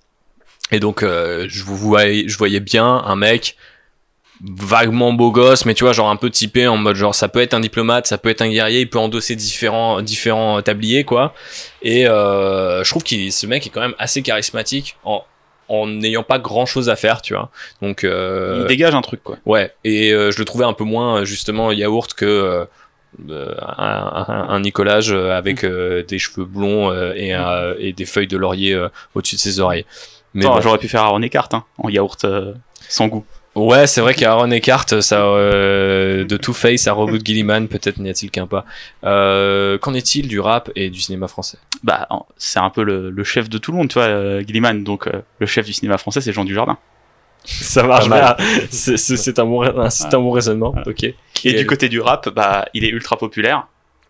Et 0.72 0.80
donc, 0.80 1.04
euh, 1.04 1.46
je 1.50 1.64
vous 1.64 1.78
voyais, 1.78 2.28
je 2.28 2.38
voyais 2.38 2.60
bien 2.60 2.86
un 2.86 3.16
mec 3.16 3.56
vaguement 4.44 5.14
beau 5.14 5.32
gosse, 5.32 5.66
mais 5.66 5.74
tu 5.74 5.84
vois, 5.84 5.94
genre 5.94 6.10
un 6.10 6.16
peu 6.16 6.30
typé 6.30 6.68
en 6.68 6.78
mode 6.78 6.96
genre 6.96 7.16
ça 7.16 7.28
peut 7.28 7.42
être 7.42 7.56
un 7.56 7.60
diplomate, 7.60 8.06
ça 8.06 8.20
peut 8.20 8.30
être 8.30 8.42
un 8.44 8.50
guerrier, 8.50 8.82
il 8.82 8.90
peut 8.90 9.00
endosser 9.00 9.36
différents 9.36 10.02
différents 10.02 10.62
tabliers 10.62 11.04
quoi. 11.06 11.34
Et 11.82 12.08
euh, 12.08 12.84
je 12.84 12.90
trouve 12.92 13.04
que 13.04 13.32
ce 13.32 13.48
mec 13.48 13.66
est 13.66 13.72
quand 13.72 13.82
même 13.82 13.96
assez 13.98 14.22
charismatique 14.22 14.96
en 15.04 15.24
en 15.70 15.88
n'ayant 15.88 16.24
pas 16.24 16.38
grand 16.40 16.66
chose 16.66 16.88
à 16.88 16.96
faire, 16.96 17.22
tu 17.22 17.34
vois. 17.34 17.50
Donc 17.82 18.04
euh, 18.04 18.60
Il 18.62 18.68
dégage 18.68 18.94
un 18.96 19.02
truc, 19.02 19.22
quoi. 19.24 19.38
ouais, 19.46 19.74
et 19.84 20.14
euh, 20.14 20.32
je 20.32 20.38
le 20.40 20.46
trouvais 20.46 20.66
un 20.66 20.74
peu 20.74 20.84
moins 20.86 21.26
justement 21.26 21.72
yaourt 21.72 22.14
que 22.14 22.26
euh, 22.26 22.66
un, 23.78 24.26
un, 24.28 24.46
un 24.50 24.60
Nicolage 24.60 25.12
euh, 25.12 25.32
avec 25.36 25.64
euh, 25.64 26.04
des 26.04 26.20
cheveux 26.20 26.46
blonds 26.46 26.92
euh, 26.92 27.14
et, 27.16 27.34
euh, 27.34 27.74
et 27.80 27.92
des 27.92 28.06
feuilles 28.06 28.28
de 28.28 28.38
laurier 28.38 28.80
au-dessus 29.16 29.36
de 29.36 29.42
ses 29.42 29.60
oreilles. 29.60 29.86
Mais 30.34 30.46
bon. 30.46 30.62
J'aurais 30.62 30.78
pu 30.78 30.88
faire 30.88 31.02
Aaron 31.04 31.22
Eckhart 31.22 31.50
hein, 31.54 31.64
en 31.78 31.90
yaourt 31.90 32.24
euh, 32.26 32.54
sans 32.90 33.08
goût. 33.08 33.26
Ouais, 33.56 33.88
c'est 33.88 34.02
vrai 34.02 34.14
qu'Aaron 34.14 34.52
Eckhart, 34.52 34.86
ça, 35.02 35.24
euh, 35.26 36.24
de 36.26 36.38
Two 36.38 36.54
Face 36.54 36.86
à 36.88 36.94
Robot 36.94 37.18
Gilliman, 37.26 37.68
peut-être 37.68 37.98
n'y 37.98 38.08
a-t-il 38.10 38.30
qu'un 38.30 38.46
pas. 38.46 38.66
Euh, 39.04 39.80
qu'en 39.80 39.96
est-il 39.96 40.28
du 40.28 40.40
rap 40.40 40.70
et 40.76 40.92
du 40.92 41.02
cinéma 41.02 41.28
français? 41.28 41.58
Bah, 41.82 42.08
c'est 42.38 42.60
un 42.60 42.70
peu 42.70 42.84
le, 42.84 43.10
le 43.10 43.24
chef 43.24 43.50
de 43.50 43.58
tout 43.58 43.72
le 43.72 43.78
monde, 43.78 43.88
tu 43.88 43.96
vois, 43.96 44.04
euh, 44.04 44.42
Gilliman. 44.46 44.84
Donc, 44.84 45.08
euh, 45.08 45.22
le 45.40 45.48
chef 45.48 45.66
du 45.66 45.74
cinéma 45.74 45.98
français, 45.98 46.22
c'est 46.22 46.34
Jean 46.34 46.46
Dujardin. 46.46 46.78
Ça 47.46 47.82
marche 47.82 48.10
bien. 48.10 48.36
C'est 48.70 49.40
un, 49.40 49.46
bon, 49.46 49.58
ra- 49.60 49.90
c'est 49.90 50.14
un 50.14 50.20
bon 50.20 50.32
raisonnement. 50.32 50.76
Ok. 50.86 51.04
Et 51.06 51.16
Quel- 51.34 51.56
du 51.58 51.66
côté 51.66 51.90
du 51.90 52.00
rap, 52.00 52.30
bah, 52.30 52.66
il 52.76 52.84
est 52.84 52.90
ultra 52.90 53.18
populaire 53.18 53.68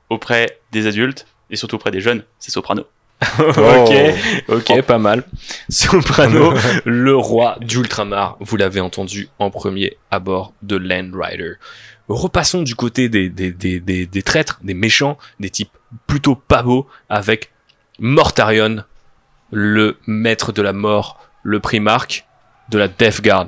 auprès 0.09 0.59
des 0.73 0.87
adultes 0.87 1.25
et 1.49 1.55
surtout 1.55 1.75
auprès 1.75 1.91
des 1.91 2.01
jeunes. 2.01 2.23
C'est 2.39 2.51
Soprano. 2.51 2.83
ok, 3.39 3.93
ok, 4.47 4.81
pas 4.83 4.97
mal. 4.99 5.23
Soprano, 5.69 6.53
le 6.85 7.15
roi 7.15 7.57
d'Ultramar, 7.61 8.37
vous 8.39 8.57
l'avez 8.57 8.79
entendu 8.79 9.29
en 9.39 9.49
premier 9.49 9.97
à 10.11 10.19
bord 10.19 10.53
de 10.61 10.75
Land 10.75 11.11
Rider. 11.13 11.53
Repassons 12.09 12.61
du 12.61 12.75
côté 12.75 13.09
des, 13.09 13.29
des, 13.29 13.51
des, 13.51 13.79
des, 13.79 14.05
des 14.05 14.21
traîtres, 14.21 14.59
des 14.63 14.75
méchants, 14.75 15.17
des 15.39 15.49
types 15.49 15.71
plutôt 16.05 16.35
pas 16.35 16.61
beaux, 16.61 16.87
avec 17.09 17.51
Mortarion, 17.99 18.83
le 19.51 19.97
maître 20.05 20.51
de 20.51 20.61
la 20.61 20.73
mort, 20.73 21.19
le 21.43 21.59
primarque 21.59 22.25
de 22.69 22.77
la 22.77 22.87
Death 22.87 23.21
Guard. 23.21 23.47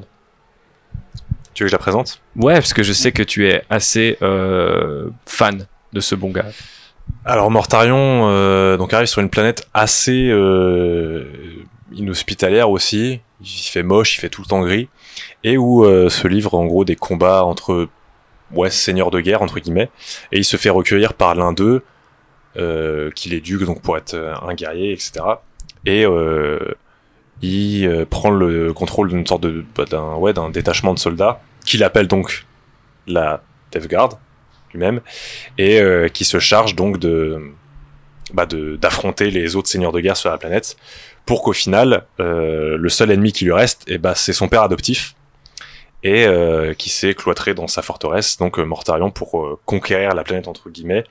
Tu 1.54 1.64
veux 1.64 1.68
que 1.68 1.72
je 1.72 1.76
la 1.76 1.80
présente? 1.80 2.22
Ouais, 2.36 2.56
parce 2.56 2.74
que 2.74 2.84
je 2.84 2.94
sais 2.94 3.12
que 3.12 3.24
tu 3.24 3.48
es 3.48 3.64
assez 3.70 4.18
euh, 4.22 5.10
fan 5.26 5.68
de 5.94 6.00
ce 6.00 6.16
bon 6.16 6.32
gars. 6.32 6.46
Alors 7.26 7.52
Mortarion 7.52 8.30
euh, 8.30 8.78
donc 8.78 8.94
arrive 8.94 9.08
sur 9.08 9.22
une 9.22 9.30
planète 9.30 9.68
assez 9.74 10.30
euh, 10.30 11.26
inhospitalière 11.94 12.70
aussi. 12.70 13.22
Il 13.41 13.48
fait 13.48 13.84
moche, 13.84 14.18
il 14.18 14.22
fait 14.22 14.30
tout 14.30 14.41
le 14.41 14.48
temps 14.48 14.62
gris, 14.62 14.90
et 15.44 15.58
où 15.58 15.86
euh, 15.86 16.10
se 16.10 16.28
livrent 16.28 16.56
en 16.56 16.66
gros 16.66 16.86
des 16.86 16.96
combats 16.96 17.44
entre 17.44 17.88
ouais 18.54 18.70
seigneurs 18.70 19.12
de 19.12 19.22
guerre 19.22 19.41
entre 19.41 19.60
guillemets, 19.60 19.90
et 20.32 20.38
il 20.40 20.46
se 20.46 20.58
fait 20.58 20.70
recueillir 20.70 21.14
par 21.14 21.36
l'un 21.36 21.54
d'eux 21.54 21.84
euh, 22.58 23.12
qui 23.12 23.30
l'éduque 23.30 23.64
donc 23.64 23.82
pour 23.82 23.96
être 23.96 24.16
euh, 24.16 24.34
un 24.41 24.56
guerrier 24.56 24.91
etc. 24.91 25.24
Et 25.86 26.04
euh, 26.04 26.60
il 27.44 28.06
prend 28.10 28.32
le 28.32 28.74
contrôle 28.74 29.10
d'une 29.10 29.26
sorte 29.26 29.44
de 29.44 29.64
bah, 29.76 29.86
d'un 29.86 30.16
ouais 30.16 30.34
d'un 30.34 30.50
détachement 30.50 30.94
de 30.94 31.00
soldats 31.00 31.41
qu'il 31.64 31.84
appelle 31.84 32.08
donc 32.08 32.48
la 33.08 33.44
Death 33.72 33.88
Guard 33.88 34.20
lui-même 34.74 35.02
et 35.58 35.80
euh, 35.80 36.08
qui 36.08 36.26
se 36.26 36.40
charge 36.40 36.76
donc 36.76 36.98
de 37.00 37.52
bah, 38.34 38.46
d'affronter 38.46 39.32
les 39.32 39.56
autres 39.56 39.70
seigneurs 39.70 39.91
de 39.91 40.00
guerre 40.00 40.18
sur 40.18 40.30
la 40.30 40.38
planète 40.38 40.78
pour 41.26 41.41
qu'au 41.41 41.54
final 41.54 42.06
euh, 42.20 42.78
le 42.78 42.90
seul 42.90 43.12
ennemi 43.12 43.32
qui 43.32 43.46
lui 43.46 43.54
reste 43.54 43.84
et 43.88 43.98
bah 43.98 44.16
c'est 44.16 44.34
son 44.34 44.48
père 44.48 44.62
adoptif 44.62 45.16
et 46.04 46.26
euh, 46.26 46.74
qui 46.74 46.90
s'est 46.90 47.14
cloîtré 47.14 47.54
dans 47.54 47.68
sa 47.68 47.82
forteresse. 47.82 48.38
Donc 48.38 48.58
Mortarion 48.58 49.12
pour 49.12 49.60
conquérir 49.66 50.14
la 50.14 50.24
planète 50.24 50.48
entre 50.48 50.70
guillemets 50.70 51.04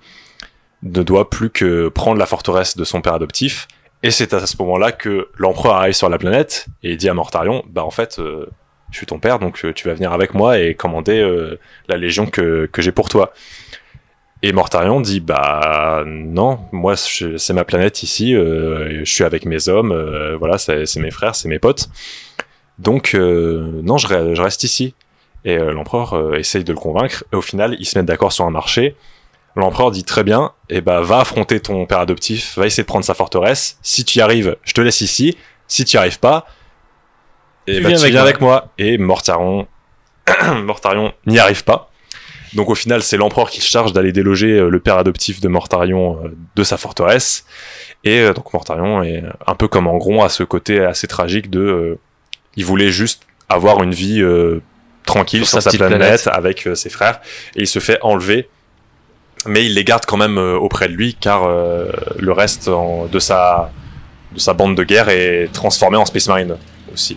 ne 0.83 1.03
doit 1.03 1.29
plus 1.29 1.51
que 1.51 1.89
prendre 1.89 2.19
la 2.19 2.27
forteresse 2.27 2.77
de 2.77 2.85
son 2.85 3.01
père 3.01 3.15
adoptif 3.15 3.67
et 4.05 4.13
c'est 4.13 4.33
à 4.33 4.47
ce 4.47 4.57
moment-là 4.61 4.93
que 4.93 5.29
l'empereur 5.37 5.75
arrive 5.75 5.95
sur 5.95 6.09
la 6.09 6.19
planète 6.19 6.67
et 6.85 6.97
dit 6.97 7.09
à 7.09 7.15
Mortarion 7.15 7.65
bah 7.69 7.85
en 7.85 7.91
fait 7.91 8.21
je 8.91 8.97
suis 8.97 9.07
ton 9.07 9.19
père 9.19 9.39
donc 9.39 9.65
euh, 9.65 9.73
tu 9.73 9.89
vas 9.89 9.95
venir 9.95 10.13
avec 10.13 10.35
moi 10.35 10.59
et 10.59 10.75
commander 10.75 11.21
euh, 11.21 11.59
la 11.89 11.97
légion 11.97 12.27
que, 12.27 12.67
que 12.73 12.83
j'ai 12.83 12.93
pour 12.93 13.09
toi 13.09 13.33
et 14.43 14.53
Mortarion 14.53 15.01
dit 15.01 15.21
bah 15.21 16.05
non, 16.07 16.61
moi 16.71 16.95
c'est 16.97 17.53
ma 17.53 17.65
planète 17.65 18.05
ici, 18.05 18.37
euh, 18.37 19.05
je 19.05 19.13
suis 19.13 19.25
avec 19.25 19.45
mes 19.45 19.69
hommes, 19.69 19.93
voilà, 20.39 20.59
c'est 20.59 20.97
mes 20.97 21.11
frères, 21.11 21.35
c'est 21.35 21.49
mes 21.49 21.59
potes. 21.59 21.89
Donc 22.79 23.15
non, 23.15 23.99
je, 23.99 24.07
re- 24.07 24.35
je 24.37 24.41
reste 24.41 24.63
ici. 24.63 24.95
Et 25.45 25.57
l'empereur 25.57 26.37
essaye 26.37 26.63
de 26.63 26.73
le 26.73 26.79
convaincre. 26.79 27.25
Et 27.33 27.37
au 27.37 27.41
final, 27.43 27.77
ils 27.81 27.85
se 27.85 27.99
mettent 27.99 28.07
d'accord 28.07 28.31
sur 28.31 28.45
un 28.45 28.51
marché. 28.51 28.95
L'empereur 29.57 29.91
dit 29.91 30.05
très 30.05 30.23
bien, 30.23 30.53
et 30.69 30.83
bah 30.83 31.01
va 31.01 31.19
affronter 31.19 31.59
ton 31.59 31.85
père 31.87 31.99
adoptif, 31.99 32.57
va 32.57 32.67
essayer 32.67 32.85
de 32.85 32.87
prendre 32.89 33.05
sa 33.05 33.15
forteresse. 33.15 33.79
Si 33.83 34.05
tu 34.05 34.19
y 34.19 34.21
arrives, 34.21 34.57
je 34.63 34.73
te 34.73 34.81
laisse 34.81 35.01
ici. 35.01 35.37
Si 35.67 35.85
tu 35.85 35.97
y 35.97 35.99
arrives 35.99 36.21
pas, 36.21 36.47
et 37.69 37.77
Tu 37.77 37.83
bah, 37.83 37.89
viens 37.89 37.97
tu 37.99 38.03
avec 38.03 38.13
viens 38.13 38.21
moi. 38.21 38.29
avec 38.29 38.41
moi. 38.41 38.69
Et 38.79 38.99
Mortarion, 38.99 39.67
Mortarion 40.65 41.13
n'y 41.27 41.39
arrive 41.39 41.65
pas. 41.65 41.91
Donc 42.55 42.71
au 42.71 42.75
final, 42.75 43.03
c'est 43.03 43.17
l'empereur 43.19 43.51
qui 43.51 43.61
se 43.61 43.69
charge 43.69 43.93
d'aller 43.93 44.11
déloger 44.13 44.53
euh, 44.59 44.69
le 44.71 44.81
père 44.81 44.97
adoptif 44.99 45.41
de 45.41 45.49
Mortarion 45.49 46.19
euh, 46.25 46.29
de 46.57 46.65
sa 46.65 46.77
forteresse. 46.79 47.45
Et 48.05 48.21
euh, 48.21 48.33
donc 48.33 48.53
Mortarion 48.55 49.03
est 49.03 49.23
un 49.47 49.55
peu 49.55 49.69
comme 49.69 49.87
Angron 49.87 50.23
à 50.23 50.29
ce 50.31 50.43
côté 50.45 50.81
assez 50.85 51.07
tragique 51.07 51.51
de, 51.51 51.61
euh, 51.61 51.99
il 52.57 52.65
voulait 52.65 52.91
juste 52.91 53.23
avoir 53.51 53.83
une 53.83 53.93
vie 53.93 54.23
euh, 54.23 54.61
tranquille 55.05 55.45
Sur 55.47 55.61
sa 55.63 55.71
planète, 55.71 55.99
planète. 55.99 56.27
avec 56.33 56.67
euh, 56.67 56.75
ses 56.75 56.89
frères, 56.91 57.21
et 57.55 57.61
il 57.63 57.67
se 57.67 57.79
fait 57.81 57.99
enlever. 58.03 58.49
Mais 59.47 59.65
il 59.67 59.75
les 59.75 59.85
garde 59.85 60.05
quand 60.07 60.17
même 60.17 60.37
auprès 60.37 60.89
de 60.89 60.95
lui, 60.95 61.15
car 61.15 61.47
le 61.49 62.33
reste 62.33 62.67
en- 62.69 63.07
de 63.07 63.19
sa 63.21 63.71
de 64.33 64.41
sa 64.41 64.53
bande 64.53 64.75
de 64.77 64.83
guerre 64.83 65.09
est 65.09 65.49
transformé 65.53 65.97
en 65.97 66.05
Space 66.05 66.27
Marine 66.29 66.57
aussi. 66.93 67.17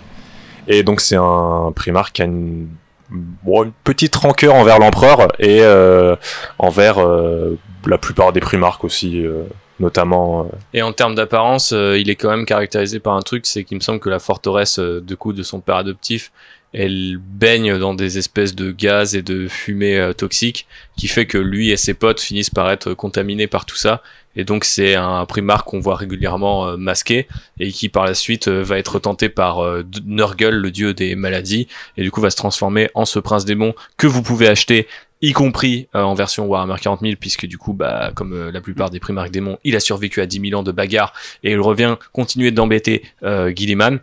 Et 0.71 0.83
donc 0.83 1.01
c'est 1.01 1.17
un 1.17 1.73
primarque 1.75 2.13
qui 2.13 2.21
a 2.21 2.25
une, 2.25 2.69
bon, 3.09 3.65
une 3.65 3.73
petite 3.83 4.15
rancœur 4.15 4.55
envers 4.55 4.79
l'empereur 4.79 5.27
et 5.37 5.59
euh, 5.63 6.15
envers 6.59 6.97
euh, 6.97 7.59
la 7.85 7.97
plupart 7.97 8.31
des 8.31 8.39
primarques 8.39 8.85
aussi, 8.85 9.25
euh, 9.25 9.43
notamment. 9.81 10.49
Et 10.73 10.81
en 10.81 10.93
termes 10.93 11.13
d'apparence, 11.13 11.71
il 11.71 12.09
est 12.09 12.15
quand 12.15 12.29
même 12.29 12.45
caractérisé 12.45 13.01
par 13.01 13.15
un 13.15 13.21
truc, 13.21 13.45
c'est 13.47 13.65
qu'il 13.65 13.75
me 13.75 13.81
semble 13.81 13.99
que 13.99 14.09
la 14.09 14.19
forteresse 14.19 14.79
de 14.79 15.15
coup 15.15 15.33
de 15.33 15.43
son 15.43 15.59
père 15.59 15.75
adoptif, 15.75 16.31
elle 16.73 17.17
baigne 17.17 17.77
dans 17.77 17.93
des 17.93 18.17
espèces 18.17 18.55
de 18.55 18.71
gaz 18.71 19.15
et 19.15 19.21
de 19.21 19.47
fumée 19.47 19.97
euh, 19.97 20.13
toxiques, 20.13 20.67
qui 20.95 21.07
fait 21.07 21.25
que 21.25 21.37
lui 21.37 21.71
et 21.71 21.77
ses 21.77 21.93
potes 21.93 22.21
finissent 22.21 22.49
par 22.49 22.71
être 22.71 22.93
contaminés 22.93 23.47
par 23.47 23.65
tout 23.65 23.75
ça. 23.75 24.01
Et 24.37 24.45
donc 24.45 24.63
c'est 24.63 24.95
un 24.95 25.25
primarque 25.25 25.67
qu'on 25.67 25.81
voit 25.81 25.97
régulièrement 25.97 26.69
euh, 26.69 26.77
masqué 26.77 27.27
et 27.59 27.71
qui 27.71 27.89
par 27.89 28.05
la 28.05 28.13
suite 28.13 28.47
euh, 28.47 28.63
va 28.63 28.77
être 28.77 28.99
tenté 28.99 29.27
par 29.27 29.61
Nurgle, 30.05 30.55
le 30.55 30.71
dieu 30.71 30.93
des 30.93 31.15
maladies, 31.15 31.67
et 31.97 32.03
du 32.03 32.11
coup 32.11 32.21
va 32.21 32.29
se 32.29 32.37
transformer 32.37 32.89
en 32.93 33.05
ce 33.05 33.19
prince 33.19 33.43
démon 33.43 33.73
que 33.97 34.07
vous 34.07 34.21
pouvez 34.21 34.47
acheter 34.47 34.87
y 35.23 35.33
compris 35.33 35.87
en 35.93 36.15
version 36.15 36.47
Warhammer 36.47 36.77
40 36.81 37.01
000, 37.01 37.13
puisque 37.19 37.45
du 37.45 37.59
coup, 37.59 37.73
bah, 37.73 38.11
comme 38.15 38.49
la 38.49 38.59
plupart 38.59 38.89
des 38.89 38.99
primarques 38.99 39.29
démons, 39.29 39.59
il 39.63 39.75
a 39.75 39.79
survécu 39.79 40.19
à 40.19 40.25
10 40.25 40.49
000 40.49 40.59
ans 40.59 40.63
de 40.63 40.71
bagarre 40.71 41.13
et 41.43 41.51
il 41.51 41.59
revient 41.59 41.97
continuer 42.11 42.49
d'embêter 42.49 43.03
Gilliman. 43.21 43.99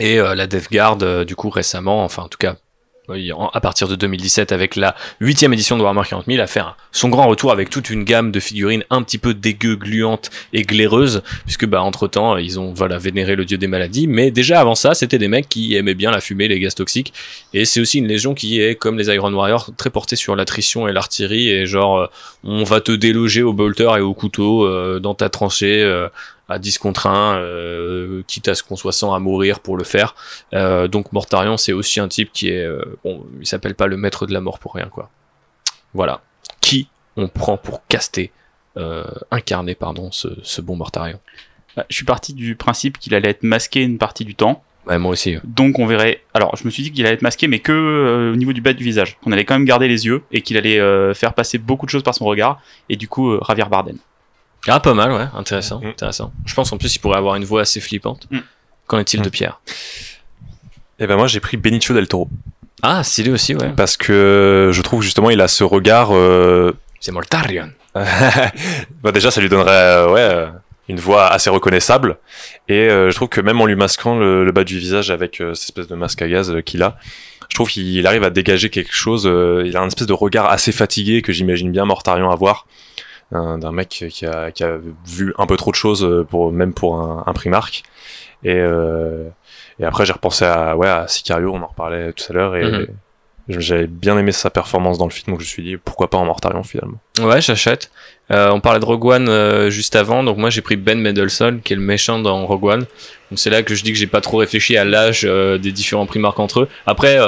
Et 0.00 0.18
euh, 0.18 0.34
la 0.34 0.46
Death 0.46 0.70
Guard, 0.72 0.98
euh, 1.02 1.24
du 1.24 1.36
coup, 1.36 1.50
récemment, 1.50 2.02
enfin 2.02 2.22
en 2.22 2.28
tout 2.28 2.38
cas 2.38 2.56
à 3.52 3.60
partir 3.60 3.88
de 3.88 3.96
2017 3.96 4.52
avec 4.52 4.76
la 4.76 4.94
huitième 5.20 5.52
édition 5.52 5.76
de 5.76 5.82
Warhammer 5.82 6.06
40 6.08 6.26
000 6.26 6.40
à 6.40 6.46
faire 6.46 6.76
son 6.92 7.08
grand 7.08 7.26
retour 7.26 7.50
avec 7.50 7.68
toute 7.68 7.90
une 7.90 8.04
gamme 8.04 8.30
de 8.30 8.38
figurines 8.38 8.84
un 8.90 9.02
petit 9.02 9.18
peu 9.18 9.34
dégueu, 9.34 9.74
gluantes 9.74 10.30
et 10.52 10.62
glaireuses 10.62 11.22
puisque 11.44 11.66
bah 11.66 11.82
entre 11.82 12.06
temps 12.06 12.36
ils 12.36 12.60
ont 12.60 12.72
voilà 12.72 12.98
vénéré 12.98 13.34
le 13.34 13.44
dieu 13.44 13.58
des 13.58 13.66
maladies. 13.66 14.06
Mais 14.06 14.30
déjà 14.30 14.60
avant 14.60 14.74
ça 14.74 14.94
c'était 14.94 15.18
des 15.18 15.28
mecs 15.28 15.48
qui 15.48 15.74
aimaient 15.74 15.94
bien 15.94 16.10
la 16.10 16.20
fumée 16.20 16.48
les 16.48 16.60
gaz 16.60 16.74
toxiques. 16.74 17.12
Et 17.52 17.64
c'est 17.64 17.80
aussi 17.80 17.98
une 17.98 18.06
légion 18.06 18.34
qui 18.34 18.60
est 18.60 18.76
comme 18.76 18.96
les 18.96 19.12
Iron 19.12 19.32
Warriors 19.32 19.70
très 19.76 19.90
portée 19.90 20.16
sur 20.16 20.36
l'attrition 20.36 20.86
et 20.86 20.92
l'artillerie. 20.92 21.50
Et 21.50 21.66
genre 21.66 21.98
euh, 21.98 22.06
on 22.44 22.64
va 22.64 22.80
te 22.80 22.92
déloger 22.92 23.42
au 23.42 23.52
bolter 23.52 23.90
et 23.96 24.00
au 24.00 24.14
couteau 24.14 24.68
dans 25.00 25.14
ta 25.14 25.28
tranchée 25.28 25.82
à 26.50 26.58
10 26.58 26.78
contre 26.78 27.06
1 27.06 27.36
euh, 27.36 28.22
quitte 28.26 28.48
à 28.48 28.54
ce 28.54 28.62
qu'on 28.62 28.76
soit 28.76 28.92
100 28.92 29.14
à 29.14 29.18
mourir 29.18 29.60
pour 29.60 29.76
le 29.76 29.84
faire 29.84 30.14
euh, 30.52 30.88
donc 30.88 31.12
Mortarion 31.12 31.56
c'est 31.56 31.72
aussi 31.72 32.00
un 32.00 32.08
type 32.08 32.32
qui 32.32 32.48
est 32.48 32.64
euh, 32.64 32.98
bon 33.04 33.24
il 33.40 33.46
s'appelle 33.46 33.74
pas 33.74 33.86
le 33.86 33.96
maître 33.96 34.26
de 34.26 34.32
la 34.32 34.40
mort 34.40 34.58
pour 34.58 34.74
rien 34.74 34.86
quoi 34.86 35.10
voilà 35.94 36.20
qui 36.60 36.88
on 37.16 37.28
prend 37.28 37.56
pour 37.56 37.86
caster 37.86 38.32
incarner 39.30 39.74
pardon 39.74 40.10
ce, 40.10 40.28
ce 40.42 40.62
bon 40.62 40.76
Mortarion? 40.76 41.20
Bah, 41.76 41.86
Je 41.88 41.96
suis 41.96 42.04
parti 42.04 42.34
du 42.34 42.56
principe 42.56 42.98
qu'il 42.98 43.14
allait 43.14 43.30
être 43.30 43.42
masqué 43.42 43.82
une 43.82 43.98
partie 43.98 44.24
du 44.24 44.34
temps. 44.34 44.62
ouais 44.86 44.98
moi 44.98 45.12
aussi 45.12 45.36
Donc 45.44 45.78
on 45.78 45.86
verrait. 45.86 46.22
Alors 46.34 46.56
je 46.56 46.64
me 46.64 46.70
suis 46.70 46.82
dit 46.82 46.92
qu'il 46.92 47.04
allait 47.06 47.14
être 47.14 47.22
masqué, 47.22 47.48
mais 47.48 47.60
que 47.60 47.72
euh, 47.72 48.32
au 48.32 48.36
niveau 48.36 48.52
du 48.52 48.60
bas 48.60 48.72
du 48.72 48.84
visage. 48.84 49.18
Qu'on 49.22 49.32
allait 49.32 49.44
quand 49.44 49.54
même 49.54 49.64
garder 49.64 49.88
les 49.88 50.06
yeux 50.06 50.22
et 50.32 50.42
qu'il 50.42 50.56
allait 50.56 50.80
euh, 50.80 51.14
faire 51.14 51.34
passer 51.34 51.58
beaucoup 51.58 51.86
de 51.86 51.90
choses 51.90 52.02
par 52.02 52.14
son 52.14 52.24
regard. 52.24 52.60
Et 52.88 52.96
du 52.96 53.08
coup, 53.08 53.30
euh, 53.30 53.40
Javier 53.46 53.66
Bardem. 53.70 53.98
Ah 54.68 54.80
pas 54.80 54.94
mal 54.94 55.12
ouais 55.12 55.26
intéressant 55.34 55.80
Mm. 55.80 55.86
intéressant 55.88 56.32
je 56.44 56.54
pense 56.54 56.72
en 56.72 56.78
plus 56.78 56.94
il 56.94 56.98
pourrait 56.98 57.18
avoir 57.18 57.34
une 57.36 57.44
voix 57.44 57.62
assez 57.62 57.80
flippante 57.80 58.26
Mm. 58.30 58.38
qu'en 58.86 58.98
est-il 58.98 59.22
de 59.22 59.28
Mm. 59.28 59.32
Pierre? 59.32 59.60
Et 60.98 61.06
ben 61.06 61.16
moi 61.16 61.26
j'ai 61.26 61.40
pris 61.40 61.56
Benicio 61.56 61.94
del 61.94 62.08
Toro 62.08 62.28
ah 62.82 63.02
stylé 63.04 63.30
aussi 63.30 63.54
ouais 63.54 63.72
parce 63.76 63.96
que 63.96 64.70
je 64.72 64.82
trouve 64.82 65.02
justement 65.02 65.30
il 65.30 65.40
a 65.40 65.48
ce 65.48 65.64
regard. 65.64 66.10
euh, 66.14 66.72
c'est 67.00 67.12
Mortarion 67.12 67.70
bah 69.02 69.12
déjà 69.12 69.30
ça 69.30 69.40
lui 69.40 69.48
donnerait 69.48 69.70
euh, 69.72 70.12
ouais 70.12 70.20
euh, 70.20 70.46
une 70.88 70.98
voix 71.00 71.26
assez 71.28 71.50
reconnaissable 71.50 72.18
et 72.68 72.88
euh, 72.88 73.10
je 73.10 73.16
trouve 73.16 73.28
que 73.28 73.40
même 73.40 73.60
en 73.60 73.66
lui 73.66 73.76
masquant 73.76 74.18
le, 74.18 74.44
le 74.44 74.52
bas 74.52 74.64
du 74.64 74.78
visage 74.78 75.10
avec 75.10 75.40
euh, 75.40 75.54
cette 75.54 75.70
espèce 75.70 75.88
de 75.88 75.94
masque 75.94 76.20
à 76.22 76.28
gaz 76.28 76.50
euh, 76.50 76.60
qu'il 76.60 76.82
a 76.82 76.96
je 77.48 77.54
trouve 77.54 77.68
qu'il 77.68 78.06
arrive 78.06 78.22
à 78.24 78.30
dégager 78.30 78.70
quelque 78.70 78.92
chose 78.94 79.24
euh, 79.26 79.62
il 79.66 79.76
a 79.76 79.80
un 79.80 79.86
espèce 79.88 80.06
de 80.06 80.12
regard 80.12 80.50
assez 80.50 80.72
fatigué 80.72 81.22
que 81.22 81.32
j'imagine 81.32 81.70
bien 81.72 81.84
Mortarion 81.84 82.30
avoir 82.30 82.66
d'un 83.32 83.72
mec 83.72 83.88
qui 83.88 84.26
a, 84.26 84.50
qui 84.50 84.64
a 84.64 84.76
vu 85.06 85.32
un 85.38 85.46
peu 85.46 85.56
trop 85.56 85.70
de 85.70 85.76
choses 85.76 86.04
euh, 86.04 86.24
pour 86.28 86.50
même 86.52 86.72
pour 86.74 86.98
un, 87.00 87.22
un 87.26 87.32
Primark 87.32 87.82
et 88.42 88.54
euh, 88.56 89.28
et 89.78 89.84
après 89.84 90.04
j'ai 90.06 90.12
repensé 90.12 90.44
à 90.44 90.76
ouais 90.76 90.88
à 90.88 91.06
Sicario 91.08 91.52
on 91.54 91.62
en 91.62 91.66
reparlait 91.68 92.12
tout 92.12 92.24
à 92.30 92.32
l'heure 92.32 92.56
et 92.56 92.64
Mhm. 92.64 92.86
j'avais 93.60 93.86
bien 93.88 94.16
aimé 94.18 94.30
sa 94.32 94.48
performance 94.50 94.96
dans 94.98 95.06
le 95.06 95.10
film 95.10 95.32
donc 95.32 95.40
je 95.40 95.44
me 95.44 95.48
suis 95.48 95.62
dit 95.62 95.76
pourquoi 95.76 96.08
pas 96.10 96.18
en 96.18 96.24
Mortarion 96.24 96.62
finalement 96.62 96.98
Ouais, 97.20 97.40
j'achète. 97.40 97.90
Euh, 98.30 98.50
on 98.52 98.60
parlait 98.60 98.78
de 98.78 98.84
Rogue 98.84 99.04
One 99.04 99.28
euh, 99.28 99.70
juste 99.70 99.96
avant, 99.96 100.22
donc 100.22 100.36
moi 100.38 100.50
j'ai 100.50 100.60
pris 100.62 100.76
Ben 100.76 101.00
Mendelsohn, 101.02 101.60
qui 101.60 101.72
est 101.72 101.76
le 101.76 101.82
méchant 101.82 102.20
dans 102.20 102.46
Rogue 102.46 102.64
One. 102.64 102.80
Donc 103.30 103.38
c'est 103.38 103.50
là 103.50 103.62
que 103.64 103.74
je 103.74 103.82
dis 103.82 103.90
que 103.92 103.98
j'ai 103.98 104.06
pas 104.06 104.20
trop 104.20 104.36
réfléchi 104.36 104.76
à 104.76 104.84
l'âge 104.84 105.22
euh, 105.24 105.58
des 105.58 105.72
différents 105.72 106.06
primarques 106.06 106.38
entre 106.38 106.60
eux. 106.60 106.68
Après, 106.86 107.18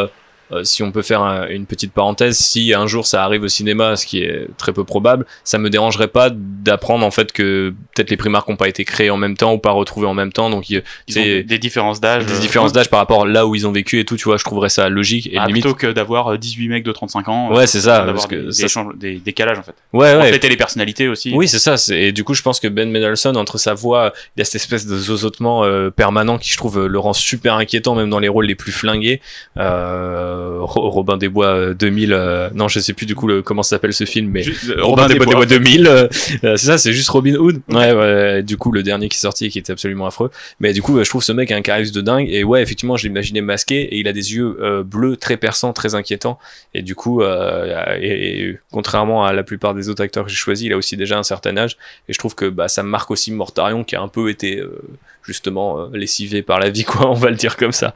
euh, 0.53 0.59
euh, 0.59 0.65
si 0.65 0.83
on 0.83 0.93
peut 0.93 1.03
faire 1.03 1.23
un- 1.23 1.49
une 1.49 1.67
petite 1.67 1.93
parenthèse, 1.93 2.37
si 2.39 2.75
un 2.75 2.87
jour 2.87 3.07
ça 3.07 3.25
arrive 3.25 3.43
au 3.43 3.49
cinéma, 3.49 3.97
ce 3.97 4.07
qui 4.07 4.23
est 4.23 4.49
très 4.59 4.73
peu 4.73 4.85
probable, 4.85 5.25
ça 5.45 5.59
me 5.59 5.71
dérangerait 5.71 6.09
pas 6.09 6.29
d'apprendre 6.33 7.05
en 7.07 7.11
fait 7.11 7.33
que 7.33 7.73
peut-être 7.95 8.11
les 8.11 8.17
primarques 8.17 8.49
n'ont 8.49 8.57
pas 8.57 8.69
été 8.69 8.85
créés 8.85 9.11
en 9.11 9.17
même 9.17 9.37
temps 9.37 9.53
ou 9.55 9.59
pas 9.59 9.71
retrouvés 9.71 10.07
en 10.07 10.15
même 10.15 10.33
temps, 10.33 10.51
donc 10.51 10.69
y 10.71 10.77
a 10.77 10.81
Ils 11.09 11.19
ont 11.19 11.23
des, 11.47 11.59
différences 11.59 12.01
d'âge. 12.01 12.27
des 12.27 12.35
euh, 12.35 12.41
différences 12.41 12.73
d'âge 12.73 12.89
par 12.91 12.99
rapport 12.99 13.27
là 13.27 13.47
où 13.47 13.55
ils 13.55 13.67
ont 13.67 13.73
vécu 13.73 13.99
et 13.99 14.05
tout, 14.05 14.17
tu 14.17 14.25
vois, 14.25 14.37
je 14.37 14.45
trouverais 14.45 14.69
ça 14.69 14.89
logique 14.89 15.27
et 15.33 15.39
ah, 15.39 15.47
limite. 15.47 15.63
Plutôt 15.63 15.77
que 15.77 15.87
d'avoir 15.93 16.33
euh, 16.33 16.39
18 16.39 16.69
mecs 16.69 16.85
de 16.85 16.93
35 16.93 17.29
ans. 17.29 17.51
euh, 17.51 17.57
Ouais, 17.57 17.67
c'est 17.67 17.81
ça, 17.81 17.99
d'avoir 17.99 18.15
parce 18.15 18.27
que 18.27 18.37
des, 18.47 18.69
ça- 18.69 18.85
des, 18.95 19.17
décalages 19.19 19.59
en 19.59 19.63
fait. 19.63 19.75
Ouais, 19.93 20.15
ouais. 20.15 20.23
Refléter 20.23 20.49
les 20.49 20.57
personnalités 20.57 21.09
aussi. 21.09 21.33
Oui, 21.35 21.49
c'est 21.49 21.59
ça. 21.59 21.75
Et 21.95 22.13
du 22.13 22.25
coup, 22.25 22.35
je 22.35 22.43
pense 22.43 22.61
que 22.61 22.69
Ben 22.69 22.91
Mendelsohn, 22.91 23.37
entre 23.37 23.59
sa 23.59 23.75
voix, 23.75 24.13
il 24.37 24.41
y 24.41 24.43
a 24.43 24.45
cette 24.45 24.57
espèce 24.57 24.87
de 24.87 24.97
zozotement 24.99 25.65
euh, 25.65 25.91
permanent 25.91 26.39
qui, 26.39 26.51
je 26.51 26.57
trouve, 26.57 26.79
euh, 26.81 26.87
le 26.89 26.99
rend 26.99 27.13
super 27.13 27.55
inquiétant, 27.55 27.95
même 27.95 28.11
dans 28.11 28.19
les 28.19 28.29
rôles 28.29 28.47
les 28.47 28.55
plus 28.55 28.73
flingués. 28.73 29.21
Euh, 29.57 30.42
Robin 30.61 31.17
des 31.17 31.29
Bois 31.29 31.47
euh, 31.47 31.75
2000. 31.75 32.13
euh, 32.13 32.51
non, 32.55 32.69
je 32.69 32.79
sais 32.81 32.93
plus 32.93 33.07
du 33.07 33.15
coup 33.15 33.27
le, 33.27 33.43
comment 33.43 33.63
s'appelle 33.63 33.93
ce 33.93 34.05
film, 34.05 34.31
mais 34.31 34.43
Juste, 34.43 34.71
euh, 34.71 34.83
Robin, 34.83 35.07
des, 35.07 35.17
Bois, 35.17 35.27
des 35.27 35.35
Bois 35.35 35.47
2000. 35.47 35.87
euh, 35.87 36.09
euh, 36.45 36.57
c'est 36.57 36.67
ça, 36.67 36.79
c'est 36.79 36.93
juste 36.93 37.09
Robin 37.11 37.35
Hood. 37.35 37.61
Ouais, 37.69 37.93
ouais. 37.93 38.43
Du 38.43 38.57
coup, 38.57 38.73
le 38.73 38.83
dernier 38.83 39.09
qui 39.09 39.17
est 39.17 39.21
sorti 39.21 39.47
et 39.47 39.51
qui 39.51 39.59
était 39.59 39.73
absolument 39.73 40.07
affreux. 40.07 40.31
Mais 40.61 40.73
du 40.73 40.83
coup, 40.83 40.99
euh, 40.99 41.05
je 41.05 41.09
trouve 41.11 41.23
ce 41.23 41.33
mec 41.33 41.51
a 41.51 41.57
un 41.57 41.63
charisme 41.63 41.95
de 41.95 42.01
dingue. 42.01 42.29
Et 42.31 42.45
ouais, 42.45 42.63
effectivement, 42.63 42.97
je 42.97 43.07
l'imaginais 43.07 43.41
masqué 43.41 43.83
et 43.83 43.99
il 43.99 44.09
a 44.09 44.13
des 44.13 44.35
yeux 44.35 44.57
euh, 44.61 44.83
bleus 44.83 45.17
très 45.17 45.37
perçants, 45.37 45.73
très 45.73 45.95
inquiétants. 45.95 46.39
Et 46.75 46.83
du 46.83 46.95
coup, 46.95 47.23
euh, 47.23 47.85
et, 48.01 48.49
et 48.49 48.59
contrairement 48.71 49.25
à 49.25 49.33
la 49.33 49.43
plupart 49.43 49.75
des 49.75 49.89
autres 49.89 50.03
acteurs 50.03 50.25
que 50.25 50.31
j'ai 50.31 50.37
choisis, 50.37 50.67
il 50.67 50.73
a 50.73 50.77
aussi 50.77 50.97
déjà 50.97 51.19
un 51.19 51.23
certain 51.23 51.57
âge. 51.57 51.77
Et 52.09 52.13
je 52.13 52.19
trouve 52.19 52.35
que 52.35 52.47
bah, 52.47 52.69
ça 52.69 52.83
marque 52.83 53.11
aussi 53.11 53.33
Mortarion 53.33 53.85
qui 53.85 53.97
a 53.97 54.01
un 54.01 54.09
peu 54.09 54.29
été 54.31 54.59
euh, 54.59 54.81
justement 55.25 55.79
euh, 55.79 55.87
lessivé 55.93 56.43
par 56.43 56.59
la 56.59 56.71
vie, 56.71 56.85
quoi, 56.85 57.07
on 57.11 57.15
va 57.15 57.31
le 57.31 57.37
dire 57.37 57.57
comme 57.57 57.73
ça. 57.73 57.95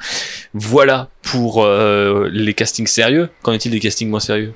Voilà 0.55 1.09
pour 1.23 1.64
euh, 1.64 2.28
les 2.44 2.54
castings 2.54 2.86
sérieux? 2.86 3.28
Qu'en 3.42 3.52
est-il 3.52 3.70
des 3.70 3.80
castings 3.80 4.08
moins 4.10 4.20
sérieux? 4.20 4.52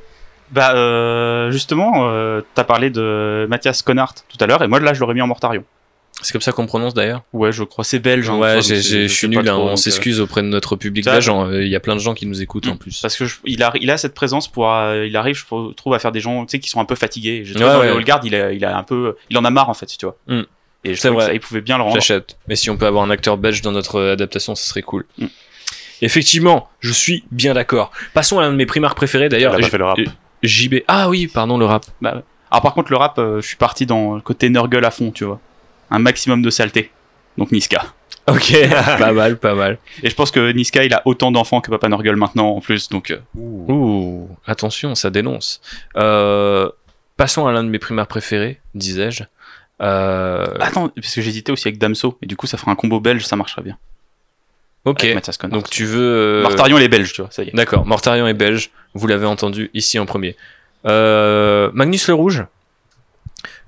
Bah 0.51 0.74
euh, 0.74 1.51
justement, 1.51 2.09
euh, 2.11 2.40
t'as 2.55 2.65
parlé 2.65 2.90
de 2.90 3.47
Mathias 3.48 3.82
Connard 3.82 4.15
tout 4.28 4.36
à 4.40 4.47
l'heure, 4.47 4.62
et 4.62 4.69
moi 4.69 4.81
là 4.81 4.94
je 4.94 5.01
l'aurais 5.01 5.15
mis 5.15 5.23
en 5.23 5.27
Mortarion. 5.28 5.65
C'est 6.23 6.32
comme 6.32 6.43
ça 6.43 6.52
qu'on 6.52 6.66
prononce 6.66 6.93
d'ailleurs? 6.93 7.23
Ouais, 7.32 7.51
je 7.52 7.62
crois 7.65 7.85
c'est 7.85 7.98
belge. 8.01 8.28
hein, 8.28 8.36
Ouais, 8.36 8.61
je 8.61 9.07
suis 9.07 9.28
nul, 9.28 9.48
hein, 9.48 9.57
on 9.57 9.69
euh, 9.70 9.77
s'excuse 9.77 10.20
auprès 10.20 10.43
de 10.43 10.48
notre 10.48 10.77
public 10.77 11.05
belge. 11.05 11.31
Il 11.52 11.69
y 11.69 11.77
a 11.77 11.81
plein 11.81 11.94
de 11.94 12.01
gens 12.01 12.15
qui 12.15 12.27
nous 12.27 12.43
écoutent 12.43 12.66
en 12.66 12.74
Mm. 12.74 12.78
plus. 12.78 13.01
Parce 13.01 13.16
que 13.16 13.24
je- 13.24 13.36
il, 13.47 13.62
a, 13.62 13.73
il 13.81 13.90
a 13.90 13.97
cette 13.97 14.12
présence 14.15 14.47
pour, 14.48 14.70
euh, 14.70 15.07
il 15.07 15.16
arrive, 15.16 15.36
je 15.39 15.73
trouve, 15.74 15.94
à 15.94 15.98
faire 15.98 16.12
des 16.12 16.20
gens, 16.20 16.44
tu 16.44 16.51
sais, 16.51 16.59
qui 16.59 16.69
sont 16.69 16.81
un 16.81 16.85
peu 16.85 16.94
fatigués. 16.97 17.43
J'ai 17.44 17.55
trouvé 17.55 17.70
Ouais, 17.70 17.89
dans 17.94 18.20
il 18.24 18.35
a, 18.35 18.52
il 18.52 18.65
a 18.65 18.77
un 18.77 18.82
peu, 18.82 19.16
il 19.31 19.39
en 19.39 19.44
a 19.47 19.51
marre 19.51 19.70
en 19.70 19.74
fait, 19.74 19.86
tu 19.86 20.05
vois. 20.05 20.16
Mm. 20.27 20.43
Et 20.85 20.94
je 20.94 20.98
trouve 21.01 21.11
que 21.12 21.16
vrai. 21.16 21.27
ça, 21.27 21.32
il 21.32 21.40
pouvait 21.40 21.61
bien 21.62 21.77
le 21.78 21.85
rendre. 21.85 21.94
J'achète. 21.94 22.36
Mais 22.48 22.57
si 22.57 22.69
on 22.70 22.77
peut 22.77 22.86
avoir 22.86 23.05
un 23.05 23.11
acteur 23.11 23.36
belge 23.39 23.62
dans 23.62 23.73
notre 23.73 24.01
adaptation, 24.02 24.55
ce 24.55 24.66
serait 24.66 24.82
cool. 24.82 25.05
Mm. 25.16 25.27
Effectivement, 26.03 26.69
je 26.81 26.93
suis 26.93 27.25
bien 27.31 27.55
d'accord. 27.55 27.91
Passons 28.15 28.39
à 28.39 28.43
l'un 28.43 28.51
de 28.53 28.57
mes 28.57 28.67
primaires 28.67 28.95
préférés 28.95 29.29
d'ailleurs. 29.29 29.55
A 29.55 29.59
pas 29.59 29.69
fait 29.69 29.79
le 29.79 29.85
rap. 29.85 29.99
euh, 29.99 30.05
JB. 30.43 30.77
Ah 30.89 31.09
oui, 31.09 31.27
pardon, 31.27 31.59
le 31.59 31.67
rap. 31.67 31.85
Bah. 32.01 32.23
Alors 32.51 32.63
par 32.63 32.75
contre, 32.75 32.91
le 32.91 32.97
rap, 32.97 33.19
euh, 33.19 33.41
je 33.41 33.47
suis 33.47 33.57
parti 33.57 33.87
dans 33.87 34.15
le 34.15 34.21
côté 34.21 34.49
Nurgle 34.49 34.85
à 34.85 34.91
fond, 34.91 35.11
tu 35.11 35.25
vois. 35.25 35.41
Un 35.91 35.99
maximum 35.99 36.43
de 36.43 36.51
saleté. 36.51 36.91
Donc 37.39 37.53
Niska. 37.53 37.85
Ok, 38.27 38.55
pas 38.99 39.13
mal, 39.13 39.39
pas 39.39 39.55
mal. 39.55 39.79
Et 40.05 40.11
je 40.11 40.15
pense 40.15 40.31
que 40.31 40.53
Niska, 40.53 40.85
il 40.85 40.93
a 40.95 41.03
autant 41.05 41.33
d'enfants 41.33 41.61
que 41.61 41.71
Papa 41.71 41.89
Nurgle 41.89 42.15
maintenant 42.17 42.51
en 42.51 42.61
plus, 42.61 42.89
donc. 42.89 43.11
euh, 43.11 43.19
Ouh, 43.35 44.29
attention, 44.47 44.95
ça 44.95 45.11
dénonce. 45.11 45.61
Euh, 45.97 46.69
passons 47.17 47.47
à 47.49 47.53
l'un 47.53 47.65
de 47.65 47.69
mes 47.69 47.81
primaires 47.81 48.07
préférés, 48.07 48.61
disais-je. 48.75 49.25
Euh, 49.83 50.47
Attends, 50.61 50.91
parce 50.91 51.15
que 51.15 51.23
j'hésitais 51.23 51.51
aussi 51.51 51.67
avec 51.67 51.79
Damso, 51.79 52.19
et 52.23 52.27
du 52.27 52.37
coup, 52.37 52.47
ça 52.47 52.57
ferait 52.57 52.71
un 52.71 52.77
combo 52.77 53.01
belge, 53.01 53.25
ça 53.25 53.35
marcherait 53.35 53.63
bien. 53.63 53.79
Ok, 54.85 55.07
donc 55.51 55.70
tu 55.70 55.85
veux... 55.85 56.01
euh, 56.01 56.43
Mortarion, 56.43 56.78
est 56.78 56.89
belge, 56.89 57.12
tu 57.12 57.23
vois, 57.23 57.31
ça 57.31 57.43
y 57.43 57.48
est. 57.48 57.55
D'accord, 57.55 57.86
Mortarion 57.86 58.27
est 58.27 58.35
belge, 58.35 58.70
vous 58.94 59.07
l'avez 59.07 59.27
entendu 59.27 59.70
ici 59.74 59.98
en 59.98 60.07
premier. 60.07 60.36
Euh, 60.86 61.70
Magnus 61.74 62.09
le 62.09 62.15
Rouge, 62.15 62.44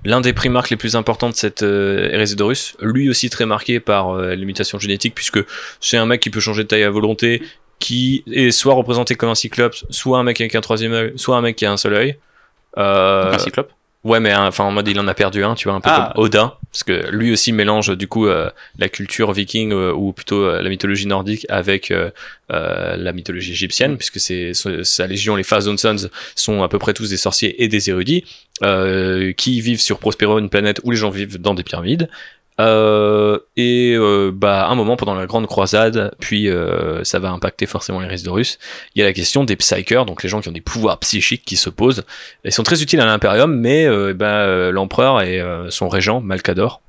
l'un 0.05 0.21
des 0.21 0.33
primarques 0.33 0.69
les 0.69 0.77
plus 0.77 0.95
importants 0.95 1.29
de 1.29 1.35
cette 1.35 1.63
euh, 1.63 2.09
Hérésidorus, 2.11 2.75
lui 2.81 3.09
aussi 3.09 3.29
très 3.29 3.45
marqué 3.45 3.79
par 3.79 4.09
euh, 4.09 4.35
les 4.35 4.45
mutations 4.45 4.79
génétiques, 4.79 5.15
puisque 5.15 5.39
c'est 5.79 5.97
un 5.97 6.05
mec 6.05 6.21
qui 6.21 6.29
peut 6.29 6.39
changer 6.39 6.63
de 6.63 6.67
taille 6.67 6.83
à 6.83 6.89
volonté, 6.89 7.41
qui 7.79 8.23
est 8.31 8.51
soit 8.51 8.73
représenté 8.73 9.15
comme 9.15 9.29
un 9.29 9.35
cyclope, 9.35 9.75
soit 9.89 10.17
un 10.17 10.23
mec 10.23 10.39
avec 10.41 10.55
un 10.55 10.61
troisième 10.61 10.93
œil, 10.93 11.13
soit 11.15 11.37
un 11.37 11.41
mec 11.41 11.55
qui 11.55 11.65
a 11.65 11.71
un 11.71 11.77
seul 11.77 11.93
œil. 11.93 12.17
Euh, 12.77 13.33
un 13.33 13.39
cyclope. 13.39 13.71
Ouais, 14.03 14.19
mais 14.19 14.31
hein, 14.31 14.47
enfin 14.47 14.65
en 14.65 14.71
mode 14.71 14.87
il 14.89 14.99
en 14.99 15.07
a 15.07 15.13
perdu 15.13 15.45
un, 15.45 15.55
tu 15.55 15.69
vois, 15.69 15.77
un 15.77 15.81
peu 15.81 15.89
Ah. 15.89 16.11
comme 16.13 16.25
Odin, 16.25 16.53
parce 16.71 16.83
que 16.83 17.09
lui 17.09 17.31
aussi 17.31 17.53
mélange 17.53 17.95
du 17.97 18.07
coup 18.09 18.27
euh, 18.27 18.49
la 18.77 18.89
culture 18.89 19.31
viking 19.31 19.71
euh, 19.71 19.93
ou 19.93 20.11
plutôt 20.11 20.43
euh, 20.43 20.61
la 20.61 20.69
mythologie 20.69 21.07
nordique 21.07 21.45
avec 21.47 21.89
euh, 21.89 22.09
euh, 22.51 22.97
la 22.97 23.13
mythologie 23.13 23.51
égyptienne, 23.53 23.95
puisque 23.95 24.19
c'est 24.19 24.51
sa 24.83 25.07
légion, 25.07 25.37
les 25.37 25.43
Phazon 25.43 25.77
Sons, 25.77 26.09
sont 26.35 26.63
à 26.63 26.67
peu 26.67 26.79
près 26.79 26.93
tous 26.93 27.09
des 27.09 27.17
sorciers 27.17 27.63
et 27.63 27.69
des 27.69 27.89
érudits 27.89 28.25
euh, 28.61 29.31
qui 29.31 29.61
vivent 29.61 29.79
sur 29.81 29.99
Prospero, 29.99 30.37
une 30.37 30.49
planète 30.49 30.81
où 30.83 30.91
les 30.91 30.97
gens 30.97 31.09
vivent 31.09 31.39
dans 31.39 31.53
des 31.53 31.63
pyramides. 31.63 32.09
Euh, 32.59 33.39
et 33.55 33.95
euh, 33.95 34.31
bah, 34.33 34.67
un 34.67 34.75
moment 34.75 34.95
pendant 34.95 35.15
la 35.15 35.25
grande 35.25 35.47
croisade, 35.47 36.13
puis 36.19 36.49
euh, 36.49 37.03
ça 37.03 37.19
va 37.19 37.31
impacter 37.31 37.65
forcément 37.65 37.99
les 37.99 38.07
Résidorus, 38.07 38.59
il 38.95 38.99
y 38.99 39.01
a 39.01 39.05
la 39.05 39.13
question 39.13 39.43
des 39.43 39.55
Psychers, 39.55 40.03
donc 40.05 40.23
les 40.23 40.29
gens 40.29 40.41
qui 40.41 40.49
ont 40.49 40.53
des 40.53 40.61
pouvoirs 40.61 40.99
psychiques 40.99 41.43
qui 41.45 41.55
se 41.55 41.69
posent. 41.69 42.03
Ils 42.45 42.51
sont 42.51 42.63
très 42.63 42.81
utiles 42.81 42.99
à 42.99 43.05
l'Imperium, 43.05 43.55
mais 43.55 43.85
euh, 43.85 44.13
ben, 44.13 44.25
euh, 44.25 44.71
l'empereur 44.71 45.21
et 45.21 45.41
euh, 45.41 45.69
son 45.69 45.89
régent, 45.89 46.21
Malcador, 46.21 46.81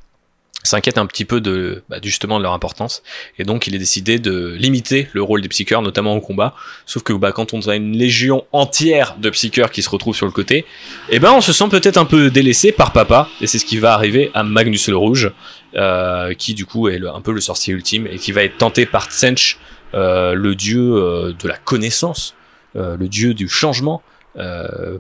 s'inquiètent 0.65 0.99
un 0.99 1.07
petit 1.07 1.25
peu 1.25 1.41
de, 1.41 1.83
bah, 1.89 1.99
justement 2.03 2.39
de 2.39 2.43
leur 2.43 2.53
importance. 2.53 3.03
Et 3.39 3.45
donc 3.45 3.67
il 3.67 3.75
est 3.75 3.79
décidé 3.79 4.19
de 4.19 4.55
limiter 4.59 5.09
le 5.13 5.23
rôle 5.23 5.43
des 5.43 5.49
Psychers, 5.49 5.81
notamment 5.83 6.15
au 6.15 6.21
combat. 6.21 6.55
Sauf 6.87 7.03
que 7.03 7.13
bah, 7.13 7.33
quand 7.33 7.55
on 7.55 7.61
a 7.69 7.77
une 7.77 7.97
légion 7.97 8.45
entière 8.53 9.17
de 9.19 9.31
Psychers 9.31 9.69
qui 9.73 9.83
se 9.83 9.91
retrouvent 9.91 10.17
sur 10.17 10.27
le 10.27 10.33
côté, 10.33 10.65
eh 11.11 11.19
ben 11.19 11.33
on 11.33 11.41
se 11.41 11.53
sent 11.53 11.69
peut-être 11.71 11.99
un 11.99 12.07
peu 12.07 12.31
délaissé 12.31 12.73
par 12.73 12.93
papa. 12.93 13.29
Et 13.41 13.47
c'est 13.47 13.59
ce 13.59 13.65
qui 13.65 13.79
va 13.79 13.93
arriver 13.93 14.31
à 14.35 14.43
Magnus 14.43 14.89
le 14.89 14.97
Rouge, 14.97 15.33
euh, 15.77 16.35
qui 16.35 16.55
du 16.55 16.67
coup 16.67 16.89
est 16.89 17.01
un 17.07 17.21
peu 17.21 17.33
le 17.33 17.41
sorcier 17.41 17.75
ultime 17.75 18.07
et 18.07 18.17
qui 18.17 18.33
va 18.33 18.43
être 18.43 18.57
tenté 18.57 18.87
par 18.87 19.11
Tsench, 19.11 19.59
euh, 19.95 20.35
le 20.35 20.55
dieu 20.55 20.81
euh, 20.81 21.33
de 21.33 21.49
la 21.49 21.57
connaissance 21.57 22.35
le 22.77 23.07
dieu 23.07 23.35
du 23.35 23.49
changement 23.49 24.03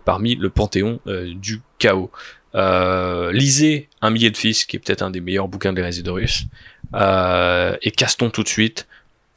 parmi 0.05 0.36
le 0.36 0.49
panthéon 0.49 1.01
du 1.07 1.61
chaos. 1.81 2.09
Euh, 2.55 3.32
lisez 3.32 3.89
Un 4.02 4.10
millier 4.10 4.31
de 4.31 4.36
fils, 4.36 4.64
qui 4.64 4.76
est 4.76 4.78
peut-être 4.78 5.02
un 5.02 5.10
des 5.10 5.20
meilleurs 5.20 5.48
bouquins 5.48 5.72
de 5.72 5.82
Résidorus, 5.82 6.44
euh, 6.94 7.76
et 7.82 7.90
castons 7.90 8.31
tout 8.31 8.43
de 8.43 8.48
suite 8.48 8.86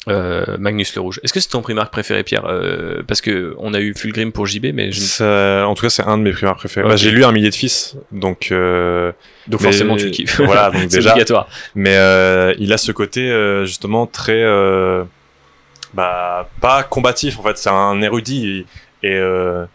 euh, 0.08 0.56
Magnus 0.58 0.96
le 0.96 1.02
Rouge. 1.02 1.20
Est-ce 1.24 1.34
que 1.34 1.40
c'est 1.42 1.50
ton 1.50 1.62
primarque 1.62 1.92
préféré, 1.92 2.24
Pierre? 2.24 2.46
Euh, 2.46 3.02
Parce 3.08 3.20
que 3.20 3.56
on 3.58 3.74
a 3.74 3.80
eu 3.82 3.94
Fulgrim 3.94 4.32
pour 4.32 4.46
JB, 4.46 4.68
mais 4.74 4.92
je... 4.94 5.02
Ça- 5.02 5.68
en 5.68 5.74
tout 5.76 5.82
cas, 5.82 5.90
c'est 5.90 6.04
un 6.04 6.18
de 6.18 6.24
mes 6.24 6.32
primaires 6.32 6.56
préférés. 6.56 6.88
Bah, 6.88 6.96
j'ai 6.96 7.12
lu 7.12 7.26
un 7.26 7.32
millier 7.34 7.50
de 7.50 7.56
fils, 7.56 7.96
donc 8.14 8.50
euh, 8.52 9.12
donc 9.48 9.60
mais- 9.62 9.66
forcément 9.68 9.98
tu 9.98 10.10
kiffes. 10.12 10.40
Voilà, 10.40 10.70
donc 10.72 10.84
c'est 10.90 10.98
déjà. 11.00 11.10
obligatoire. 11.12 11.50
Mais 11.76 11.98
euh, 11.98 12.54
il 12.60 12.72
a 12.72 12.78
ce 12.78 12.92
côté 12.94 13.30
euh, 13.30 13.66
justement 13.66 14.06
très, 14.08 14.42
euh, 14.44 15.04
bah, 15.94 16.50
pas 16.62 16.84
combatif 16.84 17.38
en 17.40 17.44
fait. 17.44 17.58
C'est 17.58 17.70
un 17.70 18.02
érudit 18.02 18.48
et 19.04 19.08
et, 19.10 19.16
euh, 19.16 19.66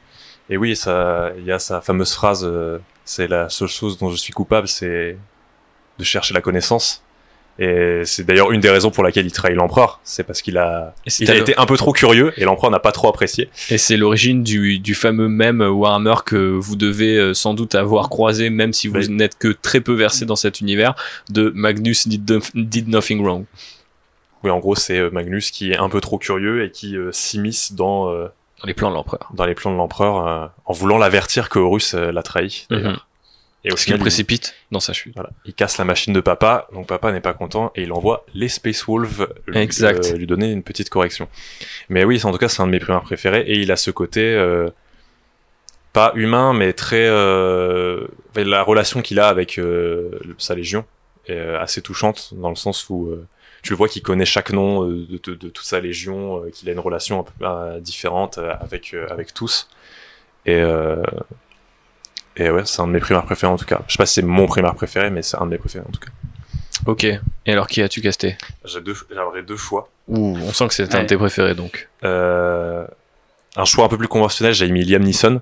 et 0.49 0.57
oui, 0.57 0.77
ça, 0.77 1.31
il 1.39 1.45
y 1.45 1.53
a 1.53 1.59
sa 1.59 1.81
fameuse 1.83 2.13
phrase. 2.15 2.45
C'est 3.15 3.29
la 3.29 3.49
seule 3.51 3.69
chose 3.69 3.99
dont 3.99 4.11
je 4.11 4.17
suis 4.17 4.33
coupable, 4.33 4.67
c'est 4.69 5.17
de 5.99 6.05
chercher 6.05 6.33
la 6.35 6.41
connaissance. 6.41 7.03
Et 7.59 8.01
c'est 8.07 8.25
d'ailleurs 8.25 8.51
une 8.53 8.61
des 8.63 8.71
raisons 8.71 8.91
pour 8.91 9.05
laquelle 9.05 9.27
il 9.27 9.33
trahit 9.33 9.55
l'empereur. 9.55 10.01
C'est 10.05 10.25
parce 10.25 10.41
qu'il 10.41 10.57
a, 10.57 10.95
il 11.21 11.31
a 11.31 11.37
été 11.37 11.55
un 11.59 11.67
peu 11.67 11.77
trop 11.77 11.93
curieux 11.93 12.33
et 12.39 12.45
l'empereur 12.45 12.71
n'a 12.71 12.81
pas 12.81 12.93
trop 12.93 13.09
apprécié. 13.11 13.51
Et 13.69 13.77
c'est 13.77 13.99
l'origine 13.99 14.43
du, 14.43 14.79
du 14.79 14.95
fameux 14.95 15.29
même 15.29 15.61
Warhammer 15.61 16.15
que 16.25 16.37
vous 16.37 16.77
devez 16.77 17.19
euh, 17.19 17.35
sans 17.35 17.53
doute 17.53 17.75
avoir 17.75 18.09
croisé, 18.09 18.49
même 18.49 18.73
si 18.73 18.89
vous 18.89 18.97
Oui. 18.97 19.09
n'êtes 19.11 19.37
que 19.37 19.49
très 19.49 19.83
peu 19.83 19.93
versé 19.93 20.25
dans 20.25 20.35
cet 20.35 20.63
univers, 20.63 20.95
de 21.29 21.53
Magnus 21.55 22.09
did, 22.09 22.89
nothing 22.89 23.23
wrong. 23.23 23.45
Oui, 24.43 24.51
en 24.51 24.59
gros, 24.59 24.75
c'est 24.75 24.99
euh, 24.99 25.11
Magnus 25.11 25.51
qui 25.51 25.73
est 25.73 25.77
un 25.77 25.91
peu 25.91 26.01
trop 26.01 26.17
curieux 26.17 26.65
et 26.65 26.71
qui 26.71 26.97
euh, 26.97 27.13
s'immisce 27.13 27.75
dans, 27.75 28.09
euh, 28.11 28.29
Dans 28.63 28.67
les 28.69 28.75
plans 28.75 28.91
de 28.91 28.95
l'empereur. 28.95 29.29
dans 29.35 29.45
les 29.45 29.55
plans 29.55 29.73
de 29.73 29.77
l'empereur 29.77 30.27
euh, 30.27 30.47
en 30.65 30.73
voulant 30.73 30.97
l'avertir 30.99 31.49
que 31.49 31.59
Horus 31.59 31.95
euh, 31.95 32.13
l'a 32.13 32.23
trahi. 32.23 32.67
d'ailleurs. 32.71 32.93
Mhm. 32.93 32.99
Et 33.65 33.73
au 33.73 33.77
Ce 33.77 33.85
qui 33.85 33.93
le 33.93 33.99
précipite 33.99 34.55
dans 34.73 34.81
sa 34.81 34.93
chute. 34.93 35.15
voilà, 35.15 35.31
il 35.45 35.55
casse 35.55 35.79
la 35.79 35.85
machine 35.85 36.13
de 36.13 36.21
papa, 36.21 36.67
donc 36.73 36.89
papa 36.89 37.13
n'est 37.13 37.21
pas 37.21 37.33
content 37.33 37.71
et 37.77 37.83
il 37.85 37.93
envoie 37.93 38.25
les 38.35 38.49
Space 38.49 38.85
Wolves 38.89 39.29
lui, 39.47 39.57
Exact. 39.59 40.05
euh, 40.07 40.17
lui 40.17 40.27
donner 40.27 40.51
une 40.51 40.65
petite 40.65 40.91
correction. 40.91 41.29
Mais 41.89 42.03
oui, 42.05 42.21
en 42.25 42.33
tout 42.33 42.39
cas, 42.39 42.49
c'est 42.49 42.61
un 42.61 42.67
de 42.67 42.73
mes 42.73 42.81
primaires 42.81 43.03
préférés 43.03 43.43
et 43.43 43.61
il 43.61 43.71
a 43.71 43.77
ce 43.77 43.93
côté 43.93 44.21
euh, 44.35 44.69
pas 45.93 46.11
humain, 46.17 46.55
mais 46.55 46.73
très 46.73 47.07
euh, 47.07 48.09
la 48.35 48.63
relation 48.65 49.01
qu'il 49.03 49.21
a 49.21 49.29
avec 49.29 49.59
euh, 49.59 50.19
sa 50.39 50.55
légion 50.57 50.85
est 51.29 51.37
euh, 51.37 51.61
assez 51.61 51.83
touchante 51.83 52.31
dans 52.35 52.49
le 52.51 52.57
sens 52.57 52.89
où 52.91 53.11
euh, 53.11 53.25
tu 53.63 53.75
vois 53.75 53.89
qu'il 53.89 54.03
connaît 54.03 54.25
chaque 54.25 54.51
nom 54.53 54.85
euh, 54.89 55.07
de, 55.09 55.19
de- 55.31 55.35
de 55.35 55.49
toute 55.49 55.65
sa 55.65 55.81
légion, 55.81 56.45
euh, 56.45 56.51
qu'il 56.51 56.69
a 56.69 56.73
une 56.73 56.81
relation 56.81 57.21
un 57.21 57.23
peu 57.23 57.33
euh, 57.47 57.81
différente 57.81 58.39
avec 58.61 58.93
euh, 58.95 59.07
avec 59.11 59.33
tous. 59.33 59.69
Et 60.47 60.57
euh, 60.57 61.03
et 62.37 62.51
ouais, 62.51 62.63
c'est 62.65 62.81
un 62.81 62.87
de 62.87 62.93
mes 62.93 63.01
primaires 63.01 63.25
préférés 63.25 63.53
en 63.53 63.57
tout 63.59 63.65
cas. 63.67 63.81
Je 63.87 63.93
sais 63.93 63.99
pas 63.99 64.07
si 64.07 64.15
c'est 64.15 64.23
mon 64.23 64.47
primaire 64.47 64.75
préféré, 64.75 65.11
mais 65.11 65.23
c'est 65.23 65.37
un 65.37 65.45
de 65.45 65.51
mes 65.51 65.59
préférés 65.59 65.85
en 65.87 65.91
tout 65.93 66.01
cas. 66.01 66.11
Ok. 66.87 67.05
Et 67.05 67.21
alors 67.53 67.67
qui 67.69 67.81
as-tu 67.83 68.01
casté? 68.01 68.37
J'ai 68.65 68.81
deux, 68.81 68.95
j'aurais 69.11 69.43
deux 69.43 69.57
choix. 69.57 69.89
Ouh, 70.09 70.37
on 70.43 70.53
sent 70.53 70.67
que 70.69 70.75
c'est 70.75 70.95
un 70.95 71.03
de 71.03 71.07
tes 71.07 71.17
préférés 71.17 71.55
donc. 71.55 71.89
Euh, 72.05 72.85
un 73.55 73.65
choix 73.65 73.85
un 73.85 73.89
peu 73.89 73.99
plus 73.99 74.09
conventionnel, 74.09 74.55
j'ai 74.55 74.69
mis 74.69 74.83
Liam 74.85 75.03
Neeson. 75.03 75.41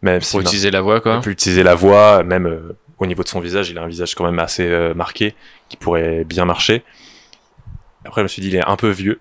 Même 0.00 0.20
si 0.20 0.30
Pour 0.32 0.40
utiliser 0.40 0.70
la 0.70 0.80
voix 0.80 1.00
quoi. 1.00 1.20
peut 1.20 1.30
utiliser 1.30 1.62
la 1.62 1.74
voix, 1.74 2.22
même 2.24 2.46
euh, 2.46 2.76
au 3.02 3.06
niveau 3.06 3.22
de 3.22 3.28
son 3.28 3.40
visage, 3.40 3.70
il 3.70 3.78
a 3.78 3.82
un 3.82 3.88
visage 3.88 4.14
quand 4.14 4.24
même 4.24 4.38
assez 4.38 4.66
euh, 4.66 4.94
marqué, 4.94 5.34
qui 5.68 5.76
pourrait 5.76 6.24
bien 6.24 6.44
marcher. 6.44 6.82
Après, 8.04 8.20
je 8.20 8.24
me 8.24 8.28
suis 8.28 8.42
dit, 8.42 8.48
il 8.48 8.56
est 8.56 8.66
un 8.66 8.76
peu 8.76 8.88
vieux. 8.90 9.20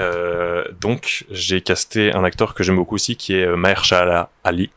Euh, 0.00 0.64
donc, 0.80 1.24
j'ai 1.30 1.60
casté 1.60 2.12
un 2.12 2.24
acteur 2.24 2.54
que 2.54 2.62
j'aime 2.62 2.76
beaucoup 2.76 2.94
aussi, 2.94 3.16
qui 3.16 3.34
est 3.34 3.46
euh, 3.46 3.56
Mahershala 3.56 4.30
Ali. 4.44 4.70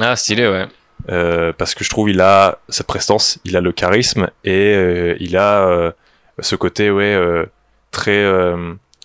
Ah 0.00 0.16
stylé 0.16 0.48
ouais. 0.48 0.66
Euh, 1.10 1.52
parce 1.56 1.74
que 1.74 1.84
je 1.84 1.90
trouve 1.90 2.10
il 2.10 2.20
a 2.20 2.58
cette 2.68 2.86
prestance, 2.86 3.38
il 3.44 3.56
a 3.56 3.60
le 3.60 3.70
charisme 3.72 4.30
et 4.44 5.14
il 5.20 5.36
a 5.36 5.92
ce 6.40 6.56
côté 6.56 6.90
ouais 6.90 7.16
très. 7.92 8.24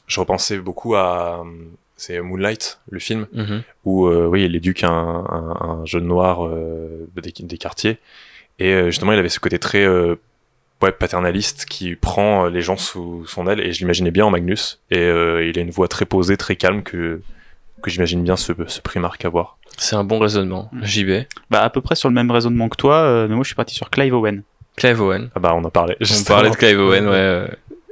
je 0.08 0.20
repensais 0.20 0.58
beaucoup 0.58 0.96
à 0.96 1.44
c'est 1.96 2.20
Moonlight 2.20 2.80
le 2.90 3.00
film 3.00 3.28
Mhm. 3.32 3.64
où 3.86 4.08
euh, 4.08 4.26
oui 4.26 4.44
il 4.46 4.56
éduque 4.56 4.84
un, 4.84 4.90
un, 4.90 5.56
un 5.62 5.86
jeune 5.86 6.06
noir 6.06 6.46
euh, 6.46 7.08
des, 7.16 7.32
des 7.32 7.58
quartiers 7.58 8.00
et 8.60 8.72
euh, 8.74 8.86
justement 8.88 9.12
il 9.14 9.20
avait 9.20 9.30
ce 9.30 9.40
côté 9.40 9.60
très 9.60 9.84
euh, 9.84 10.16
ouais, 10.82 10.92
paternaliste 10.92 11.66
qui 11.66 11.96
prend 11.96 12.46
euh, 12.46 12.50
les 12.50 12.62
gens 12.62 12.78
sous 12.78 13.26
son 13.28 13.48
aile 13.48 13.60
et 13.60 13.74
je 13.74 13.80
l'imaginais 13.80 14.12
bien 14.12 14.26
en 14.26 14.30
Magnus 14.32 14.80
et 14.92 14.98
euh, 15.00 15.46
il 15.48 15.58
a 15.58 15.62
une 15.62 15.72
voix 15.72 15.88
très 15.88 16.06
posée 16.06 16.38
très 16.38 16.56
calme 16.56 16.84
que 16.84 17.22
que 17.82 17.90
j'imagine 17.92 18.24
bien 18.24 18.38
ce, 18.38 18.54
ce 18.68 18.80
primarque 18.80 19.26
avoir. 19.26 19.58
C'est 19.78 19.98
un 19.98 20.06
bon 20.06 20.18
raisonnement. 20.20 20.70
Mhm. 20.72 20.86
JB. 20.86 21.10
Bah, 21.50 21.64
à 21.64 21.70
peu 21.70 21.82
près 21.82 21.96
sur 21.96 22.08
le 22.08 22.16
même 22.16 22.32
raisonnement 22.32 22.70
que 22.70 22.78
toi, 22.78 22.96
euh, 22.96 23.28
mais 23.28 23.36
moi 23.36 23.44
je 23.44 23.48
suis 23.50 23.56
parti 23.56 23.76
sur 23.76 23.90
Clive 23.90 24.14
Owen, 24.14 24.44
Clive 24.78 25.02
Owen. 25.02 25.30
Ah 25.36 25.40
bah 25.40 25.54
on 25.56 25.64
en 25.66 25.70
parlait. 25.70 25.98
On 26.00 26.24
parlait 26.24 26.50
de 26.50 26.56
Clive 26.56 26.80
Owen 26.80 27.06
ouais, 27.08 27.14
euh, 27.14 27.48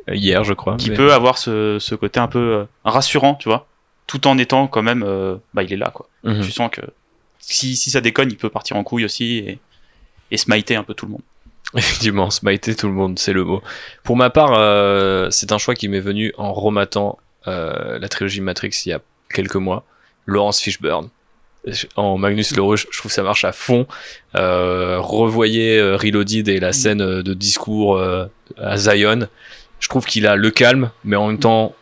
hier 0.10 0.44
je 0.46 0.54
crois. 0.54 0.78
qui 0.78 0.92
mais- 0.92 0.96
peut 0.96 1.12
avoir 1.12 1.38
ce, 1.38 1.78
ce 1.80 1.94
côté 1.96 2.20
un 2.22 2.28
peu 2.28 2.40
euh, 2.40 2.64
rassurant, 2.86 3.36
tu 3.36 3.50
vois, 3.50 3.68
tout 4.08 4.28
en 4.28 4.38
étant 4.38 4.68
quand 4.68 4.82
même, 4.82 5.04
euh, 5.06 5.36
bah, 5.54 5.64
il 5.64 5.74
est 5.74 5.78
là, 5.78 5.92
quoi. 5.94 6.08
Mhm. 6.24 6.42
Tu 6.42 6.52
sens 6.52 6.70
que 6.72 6.82
si, 7.40 7.76
si 7.76 7.90
ça 7.90 8.00
déconne, 8.02 8.30
il 8.32 8.38
peut 8.38 8.50
partir 8.50 8.78
en 8.78 8.84
couille 8.84 9.04
aussi 9.06 9.40
et, 9.40 9.60
et 10.32 10.38
smiter 10.38 10.76
un 10.76 10.84
peu 10.84 10.94
tout 10.94 11.06
le 11.06 11.12
monde. 11.14 11.22
Effectivement, 11.76 12.30
smiter 12.30 12.76
tout 12.76 12.88
le 12.88 12.94
monde, 12.94 13.20
c'est 13.20 13.34
le 13.34 13.44
mot. 13.44 13.62
Pour 14.04 14.18
ma 14.18 14.30
part, 14.30 14.54
euh, 14.54 15.30
c'est 15.30 15.52
un 15.52 15.58
choix 15.58 15.76
qui 15.76 15.88
m'est 15.88 16.02
venu 16.02 16.34
en 16.38 16.52
rematant 16.54 17.20
euh, 17.48 17.98
la 18.00 18.10
trilogie 18.10 18.42
Matrix 18.42 18.72
il 18.86 18.90
y 18.90 18.94
a 18.94 19.00
quelques 19.34 19.56
mois. 19.56 19.86
Laurence 20.26 20.60
Fishburne. 20.60 21.10
En 21.96 22.18
Magnus 22.18 22.56
le 22.56 22.62
Rouge, 22.64 22.88
je 22.92 22.98
trouve 22.98 23.12
que 23.12 23.16
ça 23.16 23.24
marche 23.24 23.46
à 23.46 23.52
fond. 23.52 23.86
Euh, 24.36 24.98
revoyez 25.00 25.78
euh, 25.78 25.96
Reloaded 25.96 26.48
et 26.48 26.60
la 26.60 26.74
scène 26.74 27.02
euh, 27.02 27.22
de 27.22 27.34
discours 27.34 27.98
euh, 27.98 28.26
à 28.58 28.78
Zion. 28.78 29.28
Je 29.80 29.88
trouve 29.88 30.06
qu'il 30.06 30.26
a 30.26 30.36
le 30.36 30.50
calme, 30.50 30.92
mais 31.04 31.16
en 31.16 31.28
même 31.28 31.40
temps 31.40 31.76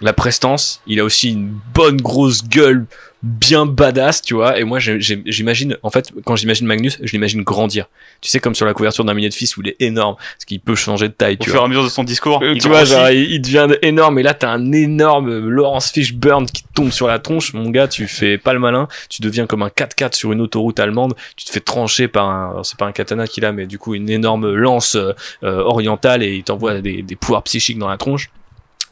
la 0.00 0.12
prestance. 0.12 0.82
Il 0.86 1.00
a 1.00 1.04
aussi 1.04 1.30
une 1.30 1.58
bonne 1.74 2.00
grosse 2.00 2.44
gueule 2.44 2.86
bien 3.22 3.66
badass, 3.66 4.22
tu 4.22 4.34
vois. 4.34 4.58
Et 4.58 4.64
moi, 4.64 4.78
j'imagine, 4.80 5.76
en 5.82 5.90
fait, 5.90 6.12
quand 6.24 6.36
j'imagine 6.36 6.66
Magnus, 6.66 6.98
je 7.02 7.12
l'imagine 7.12 7.42
grandir. 7.42 7.88
Tu 8.20 8.30
sais, 8.30 8.40
comme 8.40 8.54
sur 8.54 8.66
la 8.66 8.74
couverture 8.74 9.04
d'un 9.04 9.14
millier 9.14 9.28
de 9.28 9.34
fils 9.34 9.56
où 9.56 9.62
il 9.62 9.68
est 9.68 9.76
énorme, 9.80 10.16
parce 10.16 10.44
qu'il 10.44 10.60
peut 10.60 10.74
changer 10.74 11.08
de 11.08 11.12
taille, 11.12 11.36
Au 11.40 11.44
tu 11.44 11.50
fur 11.50 11.60
et 11.60 11.64
à 11.64 11.68
mesure 11.68 11.84
de 11.84 11.88
son 11.88 12.04
discours, 12.04 12.40
Euh, 12.42 12.52
il 12.54 12.60
tu 12.60 12.68
vois, 12.68 12.84
genre, 12.84 13.10
il, 13.10 13.30
il 13.32 13.40
devient 13.40 13.68
énorme, 13.82 14.18
et 14.18 14.22
là, 14.22 14.34
t'as 14.34 14.50
un 14.50 14.72
énorme 14.72 15.38
Laurence 15.48 15.90
Fishburne 15.92 16.46
qui 16.46 16.64
tombe 16.74 16.90
sur 16.90 17.06
la 17.06 17.18
tronche. 17.18 17.52
Mon 17.54 17.70
gars, 17.70 17.88
tu 17.88 18.08
fais 18.08 18.38
pas 18.38 18.52
le 18.52 18.58
malin, 18.58 18.88
tu 19.08 19.22
deviens 19.22 19.46
comme 19.46 19.62
un 19.62 19.68
4x4 19.68 20.14
sur 20.14 20.32
une 20.32 20.40
autoroute 20.40 20.80
allemande, 20.80 21.14
tu 21.36 21.44
te 21.44 21.50
fais 21.50 21.60
trancher 21.60 22.08
par 22.08 22.28
un, 22.28 22.50
alors, 22.50 22.66
c'est 22.66 22.78
pas 22.78 22.86
un 22.86 22.92
katana 22.92 23.26
qu'il 23.26 23.44
a, 23.44 23.52
mais 23.52 23.66
du 23.66 23.78
coup, 23.78 23.94
une 23.94 24.10
énorme 24.10 24.52
lance 24.52 24.96
euh, 24.96 25.12
euh, 25.44 25.60
orientale, 25.60 26.22
et 26.22 26.34
il 26.34 26.42
t'envoie 26.42 26.80
des, 26.80 27.02
des 27.02 27.16
pouvoirs 27.16 27.42
psychiques 27.44 27.78
dans 27.78 27.88
la 27.88 27.98
tronche. 27.98 28.30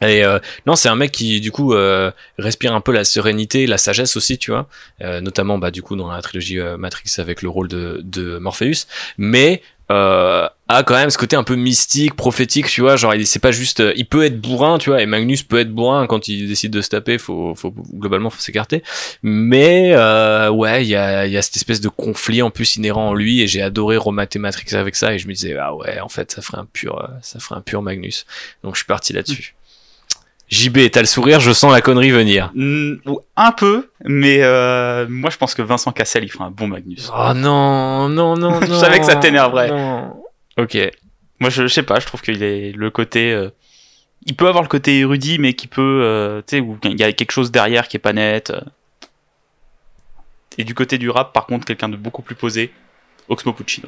Et 0.01 0.23
euh, 0.25 0.39
non, 0.65 0.75
c'est 0.75 0.89
un 0.89 0.95
mec 0.95 1.11
qui 1.11 1.41
du 1.41 1.51
coup 1.51 1.73
euh, 1.73 2.11
respire 2.39 2.73
un 2.73 2.81
peu 2.81 2.91
la 2.91 3.03
sérénité, 3.03 3.67
la 3.67 3.77
sagesse 3.77 4.15
aussi, 4.15 4.37
tu 4.39 4.51
vois, 4.51 4.67
euh, 5.01 5.21
notamment 5.21 5.59
bah 5.59 5.69
du 5.69 5.83
coup 5.83 5.95
dans 5.95 6.11
la 6.11 6.21
trilogie 6.21 6.59
euh, 6.59 6.75
Matrix 6.77 7.13
avec 7.19 7.43
le 7.43 7.49
rôle 7.49 7.67
de, 7.67 8.01
de 8.03 8.39
Morpheus, 8.39 8.87
mais 9.19 9.61
euh, 9.91 10.47
a 10.69 10.83
quand 10.83 10.95
même 10.95 11.09
ce 11.09 11.17
côté 11.17 11.35
un 11.35 11.43
peu 11.43 11.55
mystique, 11.55 12.15
prophétique, 12.15 12.67
tu 12.67 12.81
vois, 12.81 12.95
genre 12.95 13.13
il 13.13 13.27
c'est 13.27 13.39
pas 13.39 13.51
juste, 13.51 13.81
euh, 13.81 13.93
il 13.95 14.07
peut 14.07 14.23
être 14.23 14.39
bourrin, 14.39 14.77
tu 14.77 14.89
vois, 14.89 15.01
et 15.01 15.05
Magnus 15.05 15.43
peut 15.43 15.59
être 15.59 15.71
bourrin. 15.71 16.07
Quand 16.07 16.27
il 16.27 16.47
décide 16.47 16.71
de 16.71 16.81
se 16.81 16.89
taper, 16.89 17.17
faut, 17.17 17.53
faut 17.55 17.71
globalement 17.93 18.29
faut 18.29 18.39
s'écarter, 18.39 18.81
mais 19.21 19.93
ouais, 20.49 20.83
il 20.83 20.87
y 20.87 20.95
a, 20.95 21.27
y 21.27 21.37
a 21.37 21.41
cette 21.41 21.57
espèce 21.57 21.81
de 21.81 21.89
conflit 21.89 22.41
en 22.41 22.49
plus 22.49 22.77
inhérent 22.77 23.09
en 23.09 23.13
lui, 23.13 23.41
et 23.41 23.47
j'ai 23.47 23.61
adoré 23.61 23.97
remater 23.97 24.39
Matrix 24.39 24.75
avec 24.75 24.95
ça, 24.95 25.13
et 25.13 25.19
je 25.19 25.27
me 25.27 25.33
disais 25.33 25.55
ah 25.59 25.75
ouais, 25.75 25.99
en 25.99 26.09
fait 26.09 26.31
ça 26.31 26.41
ferait 26.41 26.57
un 26.57 26.65
pur, 26.65 27.07
ça 27.21 27.39
ferait 27.39 27.55
un 27.55 27.61
pur 27.61 27.81
Magnus, 27.83 28.25
donc 28.63 28.75
je 28.75 28.79
suis 28.79 28.87
parti 28.87 29.13
là-dessus. 29.13 29.53
JB, 30.51 30.89
t'as 30.91 30.99
le 30.99 31.05
sourire, 31.07 31.39
je 31.39 31.51
sens 31.53 31.71
la 31.71 31.79
connerie 31.81 32.11
venir. 32.11 32.51
Mm, 32.55 32.95
un 33.37 33.51
peu, 33.53 33.89
mais 34.03 34.39
euh, 34.41 35.05
moi 35.09 35.29
je 35.29 35.37
pense 35.37 35.55
que 35.55 35.61
Vincent 35.61 35.91
Cassel 35.93 36.23
il 36.25 36.29
ferait 36.29 36.43
un 36.43 36.51
bon 36.51 36.67
Magnus. 36.67 37.09
Oh 37.17 37.33
non, 37.33 38.09
non, 38.09 38.35
non, 38.35 38.51
non. 38.59 38.61
Je 38.61 38.73
savais 38.73 38.99
que 38.99 39.05
ça 39.05 39.15
t'énerverait. 39.15 39.71
Ok. 40.57 40.77
Moi 41.39 41.49
je, 41.49 41.63
je 41.63 41.67
sais 41.73 41.83
pas, 41.83 41.99
je 42.01 42.05
trouve 42.05 42.21
qu'il 42.21 42.43
est 42.43 42.73
le 42.75 42.89
côté. 42.89 43.31
euh, 43.31 43.49
il 44.25 44.35
peut 44.35 44.47
avoir 44.47 44.61
le 44.61 44.67
côté 44.67 44.99
érudit, 44.99 45.39
mais 45.39 45.53
qui 45.53 45.67
peut. 45.67 46.01
euh, 46.03 46.41
tu 46.45 46.57
sais, 46.57 46.61
où 46.61 46.77
il 46.83 46.99
y 46.99 47.03
a 47.03 47.11
quelque 47.13 47.31
chose 47.31 47.49
derrière 47.51 47.87
qui 47.87 47.95
est 47.97 48.01
pas 48.01 48.13
net. 48.13 48.51
Et 50.57 50.63
du 50.63 50.75
côté 50.75 50.97
du 50.97 51.09
rap, 51.09 51.31
par 51.33 51.45
contre, 51.45 51.65
quelqu'un 51.65 51.89
de 51.89 51.95
beaucoup 51.95 52.21
plus 52.21 52.35
posé, 52.35 52.71
Oxmo 53.29 53.53
Puccino. 53.53 53.87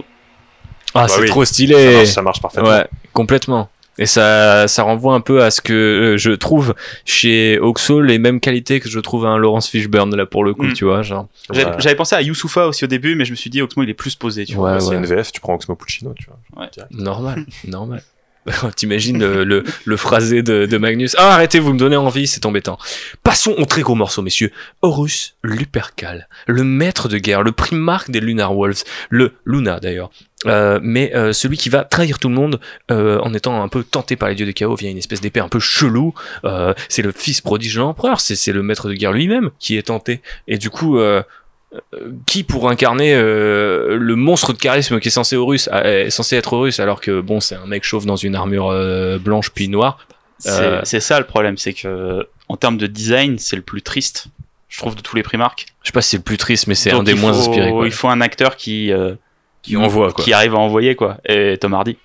Ah, 0.95 1.01
Bah 1.01 1.07
c'est 1.09 1.21
oui. 1.21 1.27
trop 1.27 1.43
Ça 1.43 1.53
stylé. 1.53 1.93
marche, 1.97 2.07
ça 2.07 2.21
marche 2.21 2.41
parfaitement. 2.41 2.69
Ouais, 2.69 2.87
complètement. 3.11 3.69
Et 3.99 4.05
ça, 4.07 4.67
ça 4.67 4.83
renvoie 4.83 5.13
un 5.13 5.21
peu 5.21 5.43
à 5.43 5.51
ce 5.51 5.61
que 5.61 5.73
euh, 5.73 6.17
je 6.17 6.31
trouve 6.31 6.73
chez 7.05 7.59
Oxo 7.59 8.01
les 8.01 8.17
mêmes 8.17 8.39
qualités 8.39 8.79
que 8.79 8.89
je 8.89 8.99
trouve 8.99 9.25
à 9.25 9.29
un 9.29 9.37
Laurence 9.37 9.69
Fishburne 9.69 10.15
là 10.15 10.25
pour 10.25 10.43
le 10.43 10.53
coup, 10.53 10.65
Mm. 10.65 10.73
tu 10.73 10.85
vois, 10.85 11.01
genre. 11.03 11.27
J'avais 11.51 11.95
pensé 11.95 12.15
à 12.15 12.21
Youssoufa 12.21 12.67
aussi 12.67 12.83
au 12.83 12.87
début, 12.87 13.15
mais 13.15 13.25
je 13.25 13.31
me 13.31 13.35
suis 13.35 13.49
dit 13.51 13.61
Oxmo 13.61 13.83
il 13.83 13.89
est 13.89 13.93
plus 13.93 14.15
posé, 14.15 14.45
tu 14.45 14.55
vois. 14.55 14.73
Ouais, 14.73 14.79
C'est 14.79 14.95
une 14.95 15.05
VF, 15.05 15.31
tu 15.31 15.39
prends 15.41 15.53
Oxmo 15.53 15.75
Puccino, 15.75 16.13
tu 16.17 16.25
vois. 16.25 16.63
Ouais. 16.63 16.69
Normal, 16.91 17.45
normal. 17.67 18.01
T'imagines 18.75 19.19
le, 19.19 19.45
le, 19.45 19.63
le 19.85 19.95
phrasé 19.97 20.41
de, 20.43 20.65
de 20.65 20.77
Magnus. 20.77 21.15
Ah, 21.17 21.35
arrêtez, 21.35 21.59
vous 21.59 21.71
me 21.71 21.79
donnez 21.79 21.95
envie, 21.95 22.27
c'est 22.27 22.45
embêtant. 22.45 22.77
Passons 23.23 23.53
au 23.57 23.63
très 23.63 23.83
gros 23.83 23.95
morceau, 23.95 24.21
messieurs. 24.21 24.51
Horus 24.81 25.35
Lupercal, 25.43 26.27
le 26.47 26.65
maître 26.65 27.07
de 27.07 27.17
guerre, 27.19 27.41
le 27.41 27.53
primarque 27.53 28.11
des 28.11 28.19
Lunar 28.19 28.53
Wolves, 28.53 28.83
le 29.09 29.31
Luna 29.45 29.79
d'ailleurs. 29.79 30.09
Euh, 30.45 30.79
mais 30.81 31.15
euh, 31.15 31.33
celui 31.33 31.57
qui 31.57 31.69
va 31.69 31.83
trahir 31.83 32.19
tout 32.19 32.29
le 32.29 32.35
monde 32.35 32.59
euh, 32.91 33.19
en 33.19 33.33
étant 33.33 33.61
un 33.61 33.67
peu 33.67 33.83
tenté 33.83 34.15
par 34.15 34.29
les 34.29 34.35
dieux 34.35 34.45
de 34.45 34.51
chaos 34.51 34.75
via 34.75 34.89
une 34.89 34.97
espèce 34.97 35.21
d'épée 35.21 35.39
un 35.39 35.47
peu 35.47 35.59
chelou. 35.59 36.13
Euh, 36.43 36.73
c'est 36.89 37.01
le 37.01 37.11
fils 37.11 37.41
prodige 37.41 37.75
de 37.75 37.79
l'empereur, 37.79 38.19
c'est 38.19 38.35
c'est 38.35 38.51
le 38.51 38.63
maître 38.63 38.89
de 38.89 38.93
guerre 38.93 39.13
lui-même 39.13 39.51
qui 39.59 39.77
est 39.77 39.83
tenté. 39.83 40.21
Et 40.47 40.57
du 40.57 40.69
coup, 40.69 40.97
euh, 40.99 41.23
qui 42.25 42.43
pour 42.43 42.69
incarner 42.69 43.13
euh, 43.15 43.97
le 43.97 44.15
monstre 44.15 44.53
de 44.53 44.57
charisme 44.57 44.99
qui 44.99 45.07
est 45.07 45.11
censé 45.11 45.35
Horus, 45.35 45.69
euh, 45.71 46.05
est 46.05 46.09
censé 46.09 46.35
être 46.35 46.53
Horus, 46.53 46.79
alors 46.79 47.01
que 47.01 47.21
bon, 47.21 47.39
c'est 47.39 47.55
un 47.55 47.65
mec 47.65 47.83
chauve 47.83 48.05
dans 48.05 48.15
une 48.15 48.35
armure 48.35 48.69
euh, 48.69 49.17
blanche 49.17 49.49
puis 49.49 49.69
noire. 49.69 50.05
C'est 50.39 50.51
Euh. 50.51 50.81
c'est 50.83 50.99
ça 50.99 51.19
le 51.19 51.25
problème, 51.25 51.57
c'est 51.57 51.73
que 51.73 52.27
en 52.49 52.57
termes 52.57 52.77
de 52.77 52.87
design, 52.87 53.39
c'est 53.39 53.55
le 53.55 53.61
plus 53.61 53.81
triste, 53.81 54.27
je 54.67 54.77
trouve, 54.79 54.95
de 54.95 55.01
tous 55.01 55.15
les 55.15 55.23
primarques. 55.23 55.67
Je 55.81 55.87
sais 55.87 55.93
pas 55.93 56.01
si 56.01 56.09
c'est 56.09 56.17
le 56.17 56.23
plus 56.23 56.37
triste, 56.37 56.67
mais 56.67 56.75
c'est 56.75 56.91
un 56.91 57.03
des 57.03 57.13
moins 57.13 57.37
inspirés. 57.39 57.71
Quoi. 57.71 57.85
Il 57.85 57.91
faut 57.93 58.09
un 58.09 58.21
acteur 58.21 58.57
qui 58.57 58.91
euh, 58.91 59.13
Qui 59.63 59.75
envoie, 59.77 60.11
quoi. 60.11 60.23
qui 60.23 60.31
arrive 60.33 60.53
à 60.53 60.59
envoyer 60.59 60.95
quoi. 60.95 61.17
Et 61.25 61.57
Tom 61.59 61.73
Hardy. 61.73 61.97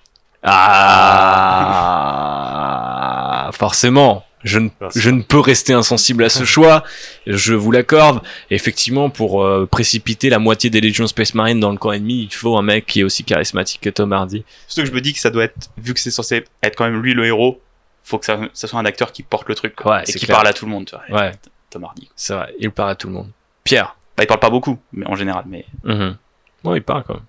Ah, 2.59 3.49
forcément. 3.53 4.25
Je 4.41 4.57
ne, 4.59 4.69
je 4.95 5.09
ne 5.09 5.21
peux 5.21 5.39
rester 5.41 5.73
insensible 5.73 6.23
à 6.23 6.29
ce 6.29 6.45
choix, 6.53 6.85
je 7.27 7.53
vous 7.53 7.71
l'accorde. 7.71 8.21
Effectivement, 8.49 9.09
pour 9.09 9.43
euh, 9.43 9.67
précipiter 9.69 10.29
la 10.29 10.39
moitié 10.39 10.69
des 10.69 10.79
Légions 10.79 11.07
Space 11.07 11.33
Marine 11.33 11.59
dans 11.59 11.71
le 11.71 11.77
camp 11.77 11.91
ennemi, 11.91 12.23
il 12.23 12.33
faut 12.33 12.55
un 12.57 12.61
mec 12.61 12.85
qui 12.85 13.01
est 13.01 13.03
aussi 13.03 13.25
charismatique 13.25 13.81
que 13.81 13.89
Tom 13.89 14.13
Hardy. 14.13 14.45
Surtout 14.65 14.83
que 14.83 14.87
je 14.87 14.95
me 14.95 15.01
dis 15.01 15.11
que 15.11 15.19
ça 15.19 15.29
doit 15.29 15.43
être, 15.43 15.69
vu 15.77 15.93
que 15.93 15.99
c'est 15.99 16.09
censé 16.09 16.45
être 16.63 16.77
quand 16.77 16.85
même 16.85 17.01
lui 17.01 17.13
le 17.13 17.25
héros, 17.25 17.59
faut 18.05 18.17
que 18.17 18.25
ça, 18.25 18.39
ça 18.53 18.67
soit 18.69 18.79
un 18.79 18.85
acteur 18.85 19.11
qui 19.11 19.23
porte 19.23 19.49
le 19.49 19.55
truc 19.55 19.75
quoi, 19.75 19.97
Ouais, 19.97 20.03
et 20.07 20.13
qui 20.13 20.25
clair. 20.25 20.37
parle 20.37 20.47
à 20.47 20.53
tout 20.53 20.63
le 20.65 20.71
monde. 20.71 20.85
Tu 20.85 20.95
vois. 21.09 21.19
Ouais, 21.21 21.31
Tom 21.69 21.83
Hardy. 21.83 22.09
c'est 22.15 22.33
vrai, 22.33 22.53
il 22.59 22.71
parle 22.71 22.91
à 22.91 22.95
tout 22.95 23.07
le 23.07 23.13
monde. 23.13 23.27
Pierre. 23.65 23.97
Bah, 24.15 24.23
il 24.23 24.27
parle 24.27 24.39
pas 24.39 24.49
beaucoup, 24.49 24.79
mais 24.93 25.05
en 25.05 25.15
général. 25.15 25.43
Mais 25.47 25.65
Mhm. 25.83 26.15
Ouais, 26.63 26.77
il 26.77 26.81
parle 26.83 27.03
quand 27.03 27.15
même. 27.15 27.23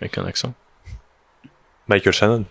Avec 0.00 0.18
un 0.18 0.24
accent. 0.26 0.52
Michael 1.88 2.12
Shannon. 2.12 2.44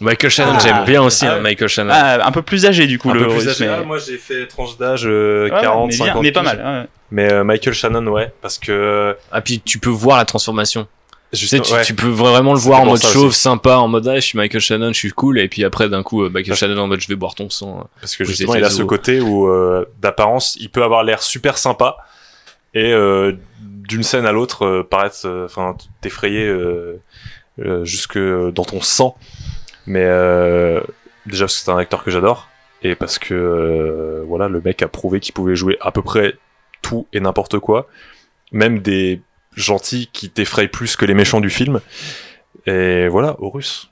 Michael 0.00 0.30
Shannon, 0.30 0.52
Ah. 0.56 0.58
j'aime 0.62 0.84
bien 0.84 1.02
aussi 1.02 1.26
Ah 1.26 1.36
hein. 1.36 1.40
Michael 1.40 1.68
Shannon. 1.68 1.90
ah, 1.94 2.26
un 2.26 2.32
peu 2.32 2.42
plus 2.42 2.66
âgé 2.66 2.86
du 2.86 2.98
coup 2.98 3.10
Un 3.10 3.14
le 3.14 3.20
peu 3.20 3.26
plus 3.28 3.34
Horus, 3.36 3.48
âgé. 3.48 3.66
mais... 3.66 3.72
Ah, 3.72 3.82
moi 3.82 3.98
j'ai 3.98 4.18
fait 4.18 4.46
tranche 4.46 4.76
d'âge 4.76 5.04
euh, 5.06 5.44
Ouais, 5.50 5.60
40, 5.62 5.90
mais, 5.90 5.96
bien, 5.96 6.06
50. 6.06 6.22
mais 6.22 6.32
pas 6.32 6.42
mal. 6.42 6.58
ouais. 6.82 6.88
Mais 7.10 7.32
euh, 7.32 7.44
Michael 7.44 7.72
Shannon, 7.72 8.06
ouais, 8.08 8.30
parce 8.42 8.58
que 8.58 9.16
Ah, 9.32 9.40
puis 9.40 9.60
tu 9.60 9.78
peux 9.78 9.88
voir 9.90 10.18
la 10.18 10.24
transformation. 10.26 10.86
Tu 11.32 11.38
sais, 11.46 11.56
justement, 11.58 11.62
tu, 11.62 11.72
ouais, 11.74 11.84
tu 11.84 11.94
peux 11.94 12.08
vraiment 12.08 12.52
le 12.52 12.58
voir 12.58 12.80
en 12.82 12.86
mode 12.86 13.02
chauve, 13.02 13.26
aussi. 13.28 13.40
sympa, 13.40 13.76
en 13.76 13.88
mode 13.88 14.06
ah, 14.06 14.16
je 14.16 14.20
suis 14.20 14.38
Michael 14.38 14.60
Shannon, 14.60 14.88
je 14.92 14.98
suis 14.98 15.10
cool, 15.10 15.38
et 15.38 15.48
puis 15.48 15.64
après 15.64 15.88
d'un 15.88 16.02
coup, 16.02 16.22
euh, 16.24 16.30
Michael 16.30 16.54
Shannon 16.56 16.78
en 16.78 16.86
mode 16.88 17.00
je 17.00 17.08
vais 17.08 17.16
boire 17.16 17.34
ton 17.34 17.48
sang. 17.50 17.88
parce 18.00 18.16
que 18.16 18.24
justement 18.24 18.54
il 18.54 18.64
a 18.64 18.70
ce 18.70 18.82
côté 18.82 19.20
où 19.20 19.48
euh, 19.48 19.86
d'apparence 20.00 20.56
il 20.60 20.68
peut 20.70 20.82
avoir 20.82 21.04
l'air 21.04 21.22
super 21.22 21.58
sympa 21.58 21.96
et 22.74 22.92
euh, 22.92 23.32
d'une 23.86 24.02
scène 24.02 24.26
à 24.26 24.32
l'autre 24.32 24.64
euh, 24.64 24.82
paraître, 24.82 25.26
euh, 25.26 25.46
enfin 25.46 25.76
t'effrayer 26.00 26.44
euh, 26.46 26.98
jusque 27.84 28.18
dans 28.18 28.64
ton 28.64 28.80
sang. 28.80 29.16
Mais 29.86 30.04
euh, 30.04 30.80
déjà 31.26 31.44
parce 31.44 31.58
que 31.58 31.64
c'est 31.64 31.70
un 31.70 31.78
acteur 31.78 32.02
que 32.04 32.10
j'adore 32.10 32.48
et 32.82 32.94
parce 32.94 33.18
que 33.18 33.34
euh, 33.34 34.22
voilà 34.26 34.48
le 34.48 34.60
mec 34.60 34.82
a 34.82 34.88
prouvé 34.88 35.20
qu'il 35.20 35.32
pouvait 35.34 35.56
jouer 35.56 35.76
à 35.80 35.92
peu 35.92 36.02
près 36.02 36.34
tout 36.82 37.06
et 37.12 37.20
n'importe 37.20 37.58
quoi, 37.58 37.88
même 38.52 38.80
des 38.80 39.22
gentils 39.54 40.08
qui 40.12 40.28
t'effraient 40.30 40.68
plus 40.68 40.96
que 40.96 41.04
les 41.04 41.14
méchants 41.14 41.40
du 41.40 41.50
film. 41.50 41.80
Et 42.66 43.08
voilà, 43.08 43.36
Horus, 43.38 43.90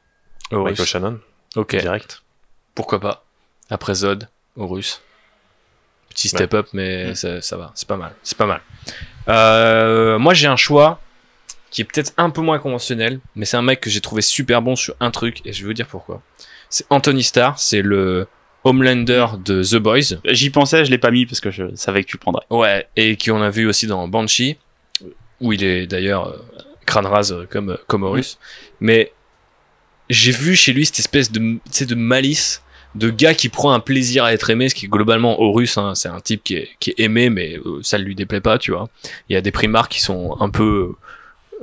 Horus. 0.51 0.71
Michael 0.73 0.87
Shannon, 0.87 1.21
Ok, 1.57 1.77
direct. 1.77 2.23
pourquoi 2.75 3.01
pas. 3.01 3.25
Après 3.71 3.95
Zod, 3.95 4.29
Horus. 4.57 5.01
Petit 6.11 6.29
step 6.29 6.55
up, 6.55 6.67
mais 6.73 7.11
Mm. 7.11 7.15
ça, 7.15 7.41
ça 7.41 7.57
va, 7.57 7.73
c'est 7.75 7.89
pas 7.89 7.97
mal. 7.97 8.13
C'est 8.23 8.37
pas 8.39 8.47
mal. 8.47 8.61
Euh, 9.29 10.19
moi, 10.19 10.35
j'ai 10.35 10.47
un 10.47 10.57
choix 10.57 11.01
qui 11.71 11.81
est 11.81 11.85
peut-être 11.85 12.13
un 12.17 12.31
peu 12.31 12.41
moins 12.41 12.59
conventionnel, 12.59 13.21
mais 13.35 13.45
c'est 13.45 13.57
un 13.57 13.63
mec 13.63 13.81
que 13.81 13.91
j'ai 13.91 14.01
trouvé 14.01 14.23
super 14.23 14.63
bon 14.63 14.77
sur 14.77 14.95
un 15.01 15.11
truc, 15.11 15.41
et 15.45 15.53
je 15.53 15.63
vais 15.63 15.67
vous 15.67 15.75
dire 15.75 15.89
pourquoi. 15.89 16.23
C'est 16.69 16.87
Anthony 16.91 17.23
Starr, 17.23 17.59
c'est 17.59 17.83
le 17.83 18.29
Homelander 18.65 19.27
de 19.45 19.63
The 19.63 19.77
Boys. 19.77 20.19
J'y 20.25 20.51
pensais, 20.51 20.85
je 20.85 20.91
l'ai 20.91 20.99
pas 20.99 21.11
mis 21.11 21.27
parce 21.27 21.41
que 21.41 21.51
je 21.51 21.75
savais 21.75 22.03
que 22.03 22.09
tu 22.09 22.17
le 22.17 22.21
prendrais. 22.21 22.45
Ouais, 22.51 22.87
et 22.97 23.17
qu'on 23.17 23.43
a 23.43 23.51
vu 23.51 23.67
aussi 23.67 23.87
dans 23.87 24.09
Banshee, 24.09 24.57
où 25.41 25.53
il 25.53 25.63
est 25.63 25.87
d'ailleurs 25.87 26.29
euh, 26.29 26.39
crâne 26.87 27.07
rase 27.07 27.33
euh, 27.33 27.47
comme, 27.51 27.77
comme 27.87 28.05
Horus. 28.05 28.39
Mais 28.81 29.13
j'ai 30.09 30.33
vu 30.33 30.57
chez 30.57 30.73
lui 30.73 30.87
cette 30.87 31.01
espèce 31.01 31.31
de, 31.31 31.41
de 31.41 31.95
malice, 31.95 32.63
de 32.95 33.11
gars 33.11 33.35
qui 33.35 33.49
prend 33.49 33.73
un 33.73 33.81
plaisir 33.81 34.25
à 34.25 34.33
être 34.33 34.51
aimé, 34.51 34.69
ce 34.69 34.75
qui 34.75 34.87
est 34.87 34.89
globalement 34.89 35.41
Horus, 35.41 35.79
hein, 35.79 35.95
c'est 35.95 36.09
un 36.09 36.21
type 36.21 36.43
qui 36.45 36.55
est, 36.57 36.69
qui 36.81 36.91
est 36.91 37.01
aimé, 37.01 37.29
mais 37.31 37.57
euh, 37.67 37.81
ça 37.83 37.99
ne 37.99 38.05
lui 38.05 38.15
déplaît 38.15 38.41
pas, 38.41 38.59
tu 38.59 38.71
vois. 38.71 38.89
Il 39.29 39.35
y 39.35 39.37
a 39.37 39.41
des 39.41 39.51
primarques 39.53 39.93
qui 39.93 40.01
sont 40.01 40.37
un 40.41 40.49
peu... 40.51 40.93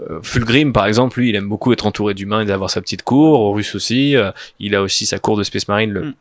euh, 0.10 0.20
Fulgrim, 0.24 0.74
par 0.74 0.86
exemple, 0.88 1.20
lui, 1.20 1.30
il 1.30 1.36
aime 1.36 1.48
beaucoup 1.48 1.72
être 1.74 1.86
entouré 1.86 2.14
d'humains 2.14 2.42
et 2.42 2.46
d'avoir 2.46 2.70
sa 2.70 2.82
petite 2.82 3.04
cour. 3.04 3.40
Horus 3.40 3.76
aussi. 3.76 4.16
euh, 4.16 4.32
il 4.60 4.76
a 4.76 4.82
aussi 4.82 5.06
sa 5.06 5.20
cour 5.20 5.38
de 5.38 5.44
Space 5.44 5.68
Marine, 5.68 5.92
le 5.92 6.02
Mm. 6.02 6.14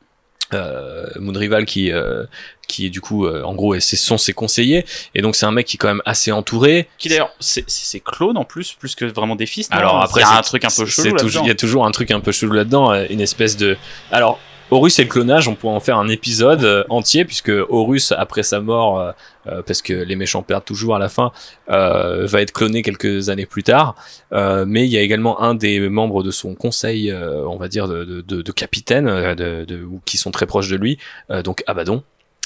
euh, 0.54 1.06
Moonrival, 1.20 1.64
qui, 1.64 1.92
euh, 1.92 2.24
qui 2.66 2.86
est 2.86 2.90
du 2.90 3.00
coup, 3.00 3.24
euh, 3.26 3.42
en 3.44 3.54
gros, 3.54 3.74
et 3.76 3.80
ce 3.80 3.96
sont 3.96 4.18
ses 4.18 4.32
conseillers. 4.32 4.84
Et 5.14 5.22
donc, 5.22 5.36
c'est 5.36 5.46
un 5.46 5.52
mec 5.52 5.66
qui 5.66 5.76
est 5.76 5.78
quand 5.78 5.86
même 5.88 6.02
assez 6.04 6.32
entouré. 6.32 6.88
Qui 6.98 7.08
d'ailleurs, 7.08 7.32
c'est 7.38 7.62
c'est 7.68 7.84
ses 7.84 8.00
clones 8.00 8.36
en 8.36 8.44
plus, 8.44 8.72
plus 8.72 8.94
que 8.96 9.04
vraiment 9.04 9.36
des 9.36 9.46
fils. 9.46 9.68
Alors 9.70 10.00
après, 10.02 10.20
il 10.20 10.24
y 10.24 10.26
a 10.26 10.32
c'est- 10.32 10.38
un 10.38 10.42
truc 10.42 10.64
un 10.64 10.68
peu 10.76 10.86
chelou. 10.86 11.16
Il 11.44 11.46
y 11.46 11.50
a 11.50 11.54
toujours 11.54 11.86
un 11.86 11.90
truc 11.92 12.10
un 12.10 12.18
peu 12.20 12.32
chelou 12.32 12.52
là-dedans, 12.52 12.92
euh, 12.92 13.06
une 13.10 13.20
espèce 13.20 13.56
de. 13.56 13.76
Alors, 14.10 14.40
Horus 14.70 14.98
et 14.98 15.02
le 15.02 15.08
clonage, 15.08 15.48
on 15.48 15.54
pourrait 15.54 15.74
en 15.74 15.80
faire 15.80 15.98
un 15.98 16.08
épisode 16.08 16.64
euh, 16.64 16.84
entier, 16.88 17.24
puisque 17.24 17.50
Horus, 17.68 18.12
après 18.12 18.42
sa 18.42 18.60
mort, 18.60 19.00
euh, 19.00 19.12
euh, 19.48 19.62
parce 19.62 19.82
que 19.82 19.92
les 19.92 20.16
méchants 20.16 20.42
perdent 20.42 20.64
toujours 20.64 20.94
à 20.94 20.98
la 20.98 21.08
fin, 21.08 21.32
euh, 21.70 22.26
va 22.26 22.40
être 22.40 22.52
cloné 22.52 22.82
quelques 22.82 23.28
années 23.30 23.46
plus 23.46 23.62
tard. 23.64 23.96
Euh, 24.32 24.64
mais 24.66 24.84
il 24.86 24.90
y 24.90 24.96
a 24.96 25.00
également 25.00 25.42
un 25.42 25.54
des 25.54 25.80
membres 25.88 26.22
de 26.22 26.30
son 26.30 26.54
conseil, 26.54 27.10
euh, 27.10 27.44
on 27.46 27.56
va 27.56 27.68
dire, 27.68 27.88
de, 27.88 28.04
de, 28.04 28.42
de, 28.42 28.52
capitaine, 28.52 29.06
de, 29.34 29.64
de, 29.64 29.82
ou 29.82 30.00
qui 30.04 30.16
sont 30.18 30.30
très 30.30 30.46
proches 30.46 30.68
de 30.70 30.76
lui, 30.76 30.98
donc 31.44 31.64
Abaddon. 31.66 32.02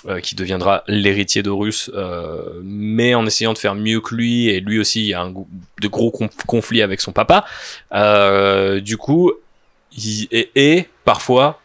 euh, 0.09 0.21
qui 0.21 0.35
deviendra 0.35 0.85
l'héritier 0.87 1.43
d'Horus, 1.43 1.91
euh, 1.95 2.61
mais 2.63 3.15
en 3.15 3.27
essayant 3.27 3.53
de 3.53 3.59
faire 3.59 3.75
mieux 3.75 4.01
que 4.01 4.15
lui, 4.15 4.49
et 4.49 4.61
lui 4.61 4.79
aussi 4.79 5.01
il 5.01 5.07
y 5.09 5.15
a 5.15 5.23
un 5.23 5.31
de 5.33 5.89
gros 5.89 6.11
conf- 6.11 6.45
conflits 6.47 6.83
avec 6.83 7.01
son 7.01 7.13
papa. 7.13 7.45
Euh, 7.93 8.81
du 8.81 8.97
coup, 8.97 9.33
il 9.97 10.29
est, 10.31 10.51
est 10.55 10.89
parfois 11.05 11.61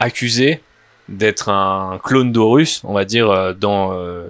accusé 0.00 0.60
d'être 1.08 1.48
un 1.48 1.98
clone 2.02 2.32
d'Horus, 2.32 2.82
on 2.84 2.92
va 2.92 3.04
dire, 3.04 3.30
euh, 3.30 3.54
dans 3.54 3.92
euh, 3.92 4.28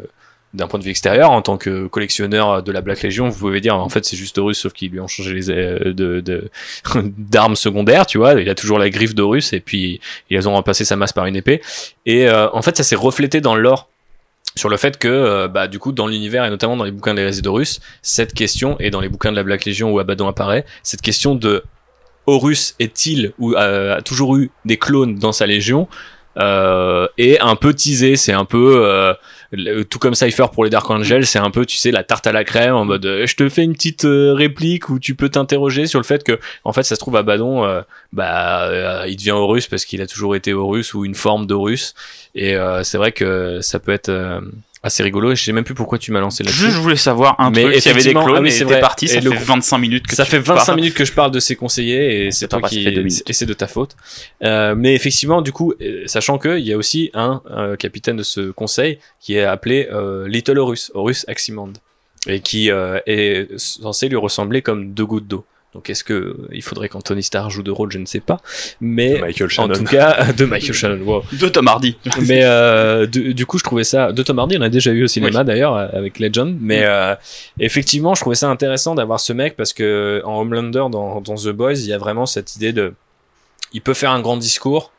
d'un 0.55 0.67
point 0.67 0.79
de 0.79 0.85
vue 0.85 0.91
extérieur, 0.91 1.31
en 1.31 1.43
tant 1.43 1.59
que 1.59 1.87
collectionneur 1.87 2.63
de 2.63 2.73
la 2.73 2.81
Black 2.81 3.03
Legion, 3.03 3.29
vous 3.29 3.39
pouvez 3.39 3.61
dire 3.61 3.77
en 3.77 3.89
fait 3.89 4.05
c'est 4.05 4.17
juste 4.17 4.39
Horus, 4.39 4.59
sauf 4.59 4.73
qu'ils 4.73 4.91
lui 4.91 5.01
ont 5.01 5.07
changé 5.07 5.35
les 5.35 5.51
euh, 5.51 6.21
d'armes 7.19 7.57
secondaires, 7.57 8.07
tu 8.07 8.19
vois. 8.19 8.41
Il 8.41 8.49
a 8.49 8.55
toujours 8.55 8.79
la 8.79 8.89
griffe 8.89 9.15
d'Horus 9.15 9.53
et 9.53 9.61
puis 9.61 10.01
ils 10.31 10.49
ont 10.49 10.53
remplacé 10.53 10.85
sa 10.85 10.97
masse 10.97 11.13
par 11.13 11.27
une 11.27 11.37
épée. 11.37 11.61
Et 12.07 12.29
euh, 12.29 12.49
en 12.53 12.63
fait, 12.63 12.77
ça 12.77 12.83
s'est 12.83 12.97
reflété 12.97 13.41
dans 13.41 13.55
l'or 13.55 13.89
sur 14.57 14.71
le 14.71 14.77
fait 14.79 14.99
que, 14.99 15.09
euh, 15.09 15.49
bah, 15.49 15.69
du 15.69 15.79
coup, 15.79 15.93
dans 15.93 16.07
l'univers 16.07 16.45
et 16.45 16.51
notamment 16.51 16.77
dans 16.77 16.85
les 16.85 16.91
bouquins 16.91 17.13
de 17.13 17.19
l'hérésie 17.19 17.43
d'Horus, 17.43 17.81
cette 18.01 18.33
question, 18.33 18.77
et 18.81 18.91
dans 18.91 19.01
les 19.01 19.09
bouquins 19.09 19.31
de 19.31 19.37
la 19.37 19.43
Black 19.43 19.67
Legion 19.67 19.93
où 19.93 19.99
Abaddon 19.99 20.29
apparaît, 20.29 20.65
cette 20.83 21.03
question 21.03 21.35
de 21.35 21.63
Horus 22.29 22.75
est-il 22.79 23.33
ou 23.39 23.55
a 23.57 24.03
toujours 24.03 24.37
eu 24.37 24.51
des 24.65 24.77
clones 24.77 25.15
dans 25.15 25.33
sa 25.33 25.47
légion 25.47 25.89
euh, 26.39 27.09
est 27.17 27.41
un 27.41 27.57
peu 27.57 27.75
teasé, 27.75 28.15
c'est 28.15 28.33
un 28.33 28.45
peu 28.45 28.85
euh, 28.87 29.83
tout 29.85 29.99
comme 29.99 30.15
Cypher 30.15 30.47
pour 30.53 30.63
les 30.63 30.71
Dark 30.71 30.89
Angels, 30.89 31.27
c'est 31.27 31.41
un 31.41 31.51
peu 31.51 31.67
tu 31.67 31.77
sais 31.77 31.91
la 31.91 32.05
tarte 32.05 32.29
à 32.29 32.33
la 32.33 32.45
crème 32.45 32.75
en 32.75 32.85
mode 32.85 33.07
euh, 33.07 33.27
je 33.27 33.35
te 33.35 33.49
fais 33.49 33.65
une 33.65 33.73
petite 33.73 34.07
réplique 34.07 34.89
où 34.89 35.01
tu 35.01 35.17
peux 35.17 35.31
t'interroger 35.31 35.87
sur 35.87 35.99
le 35.99 36.05
fait 36.05 36.23
que 36.23 36.39
en 36.63 36.73
fait 36.73 36.85
ça 36.85 36.95
se 36.95 37.01
trouve 37.01 37.17
Abaddon 37.17 37.83
bah 38.13 39.07
il 39.09 39.17
devient 39.17 39.33
Horus 39.33 39.67
parce 39.67 39.85
qu'il 39.85 40.01
a 40.01 40.07
toujours 40.07 40.37
été 40.37 40.53
Horus 40.53 40.95
ou 40.95 41.05
une 41.05 41.17
forme 41.17 41.47
d'Horus. 41.47 41.95
Et 42.37 42.57
c'est 42.85 42.99
vrai 42.99 43.11
que 43.11 43.61
ça 43.61 43.81
peut 43.81 43.93
être 43.93 44.41
assez 44.83 45.03
rigolo 45.03 45.33
et 45.33 45.37
je 45.37 45.45
sais 45.45 45.53
même 45.53 45.65
plus 45.65 45.75
pourquoi 45.75 45.99
tu 45.99 46.13
m'as 46.13 46.21
lancé 46.21 46.43
là-dessus. 46.45 46.61
Juste, 46.63 46.75
je 46.77 46.81
voulais 46.81 46.97
savoir 46.97 47.35
un 47.41 47.51
Mais 47.51 47.63
truc, 47.63 47.75
s'il 47.77 47.87
y 47.87 47.95
avait 47.95 48.03
des 48.05 48.11
clones, 48.13 48.35
ah 48.37 48.41
oui, 48.41 48.49
et 48.49 48.51
c'est 48.51 48.65
vrai. 48.65 48.81
parti, 48.81 49.07
Et 49.07 49.09
ça 49.09 49.21
le- 49.21 49.31
fait 49.31 49.37
25 49.45 49.79
minutes 49.79 50.07
que 50.07 50.15
ça 50.15 50.25
fait 50.25 50.39
25 50.39 50.65
parles. 50.67 50.77
minutes 50.77 50.95
que 50.95 51.05
je 51.05 51.13
parle 51.13 51.31
de 51.33 51.41
ses 51.41 51.57
conseillers 51.57 52.27
et 52.27 52.31
c'est 52.31 52.49
toi 52.49 52.63
qui 52.63 52.87
et 52.87 53.33
c'est 53.33 53.47
de 53.47 53.53
ta 53.55 53.67
faute. 53.67 53.97
Euh, 54.45 54.75
mais 54.77 54.95
effectivement, 54.95 55.43
du 55.43 55.53
coup, 55.53 55.75
euh, 55.81 56.03
sachant 56.07 56.39
que 56.39 56.59
il 56.59 56.67
y 56.67 56.73
a 56.73 56.77
aussi 56.77 57.11
un 57.15 57.43
euh, 57.51 57.77
capitaine 57.77 58.17
de 58.17 58.23
ce 58.23 58.51
conseil 58.51 58.99
qui 59.21 59.37
est 59.37 59.43
appelé 59.45 59.89
euh, 59.93 60.29
Little 60.29 60.59
Horus, 60.59 60.91
Horus 60.95 61.25
Aximand, 61.29 61.73
et 62.29 62.41
qui 62.41 62.71
euh, 62.71 63.01
est 63.07 63.49
censé 63.59 64.09
lui 64.09 64.17
ressembler 64.17 64.63
comme 64.63 64.93
deux 64.93 65.07
gouttes 65.07 65.27
d'eau. 65.27 65.45
Donc 65.75 65.91
est-ce 65.91 66.03
que 66.03 66.37
il 66.53 66.63
faudrait 66.63 66.89
qu'Anthony 66.89 67.23
Starr 67.23 67.51
joue 67.51 67.63
de 67.63 67.71
rôle, 67.71 67.93
je 67.93 67.99
ne 67.99 68.07
sais 68.07 68.21
pas, 68.21 68.41
mais 68.81 69.21
Michael 69.21 69.51
en 69.59 69.69
tout 69.69 69.85
cas 69.85 70.33
de 70.37 70.45
Michael 70.47 70.73
Shannon. 70.75 71.05
Wow. 71.05 71.23
De 71.33 71.49
Tom 71.49 71.69
Hardy. 71.69 71.97
mais 72.27 72.41
euh, 72.45 73.07
du, 73.07 73.35
du 73.35 73.45
coup 73.47 73.59
je 73.59 73.65
trouvais 73.65 73.85
ça 73.85 74.13
de 74.13 74.23
Tom 74.23 74.39
Hardy 74.39 74.57
on 74.59 74.63
a 74.63 74.71
déjà 74.71 74.93
eu 74.93 75.05
au 75.05 75.07
cinéma 75.07 75.45
d'ailleurs 75.45 75.77
euh, 75.77 75.89
avec 75.93 76.19
Legend 76.19 76.57
mais 76.61 76.85
euh, 76.85 77.15
effectivement 77.61 78.15
je 78.15 78.23
trouvais 78.23 78.37
ça 78.37 78.49
intéressant 78.49 78.95
d'avoir 78.95 79.21
ce 79.21 79.33
mec 79.35 79.57
parce 79.57 79.75
que 79.75 80.23
en 80.25 80.41
Homelander 80.41 80.87
dans, 80.91 81.21
dans 81.21 81.35
The 81.35 81.51
Boys 81.51 81.75
il 81.75 81.87
y 81.87 81.93
a 81.93 81.99
vraiment 81.99 82.25
cette 82.25 82.57
idée 82.57 82.73
de 82.73 82.95
il 83.75 83.83
peut 83.83 83.95
faire 83.95 84.11
un 84.11 84.21
grand 84.21 84.39
discours 84.39 84.93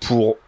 pour 0.00 0.38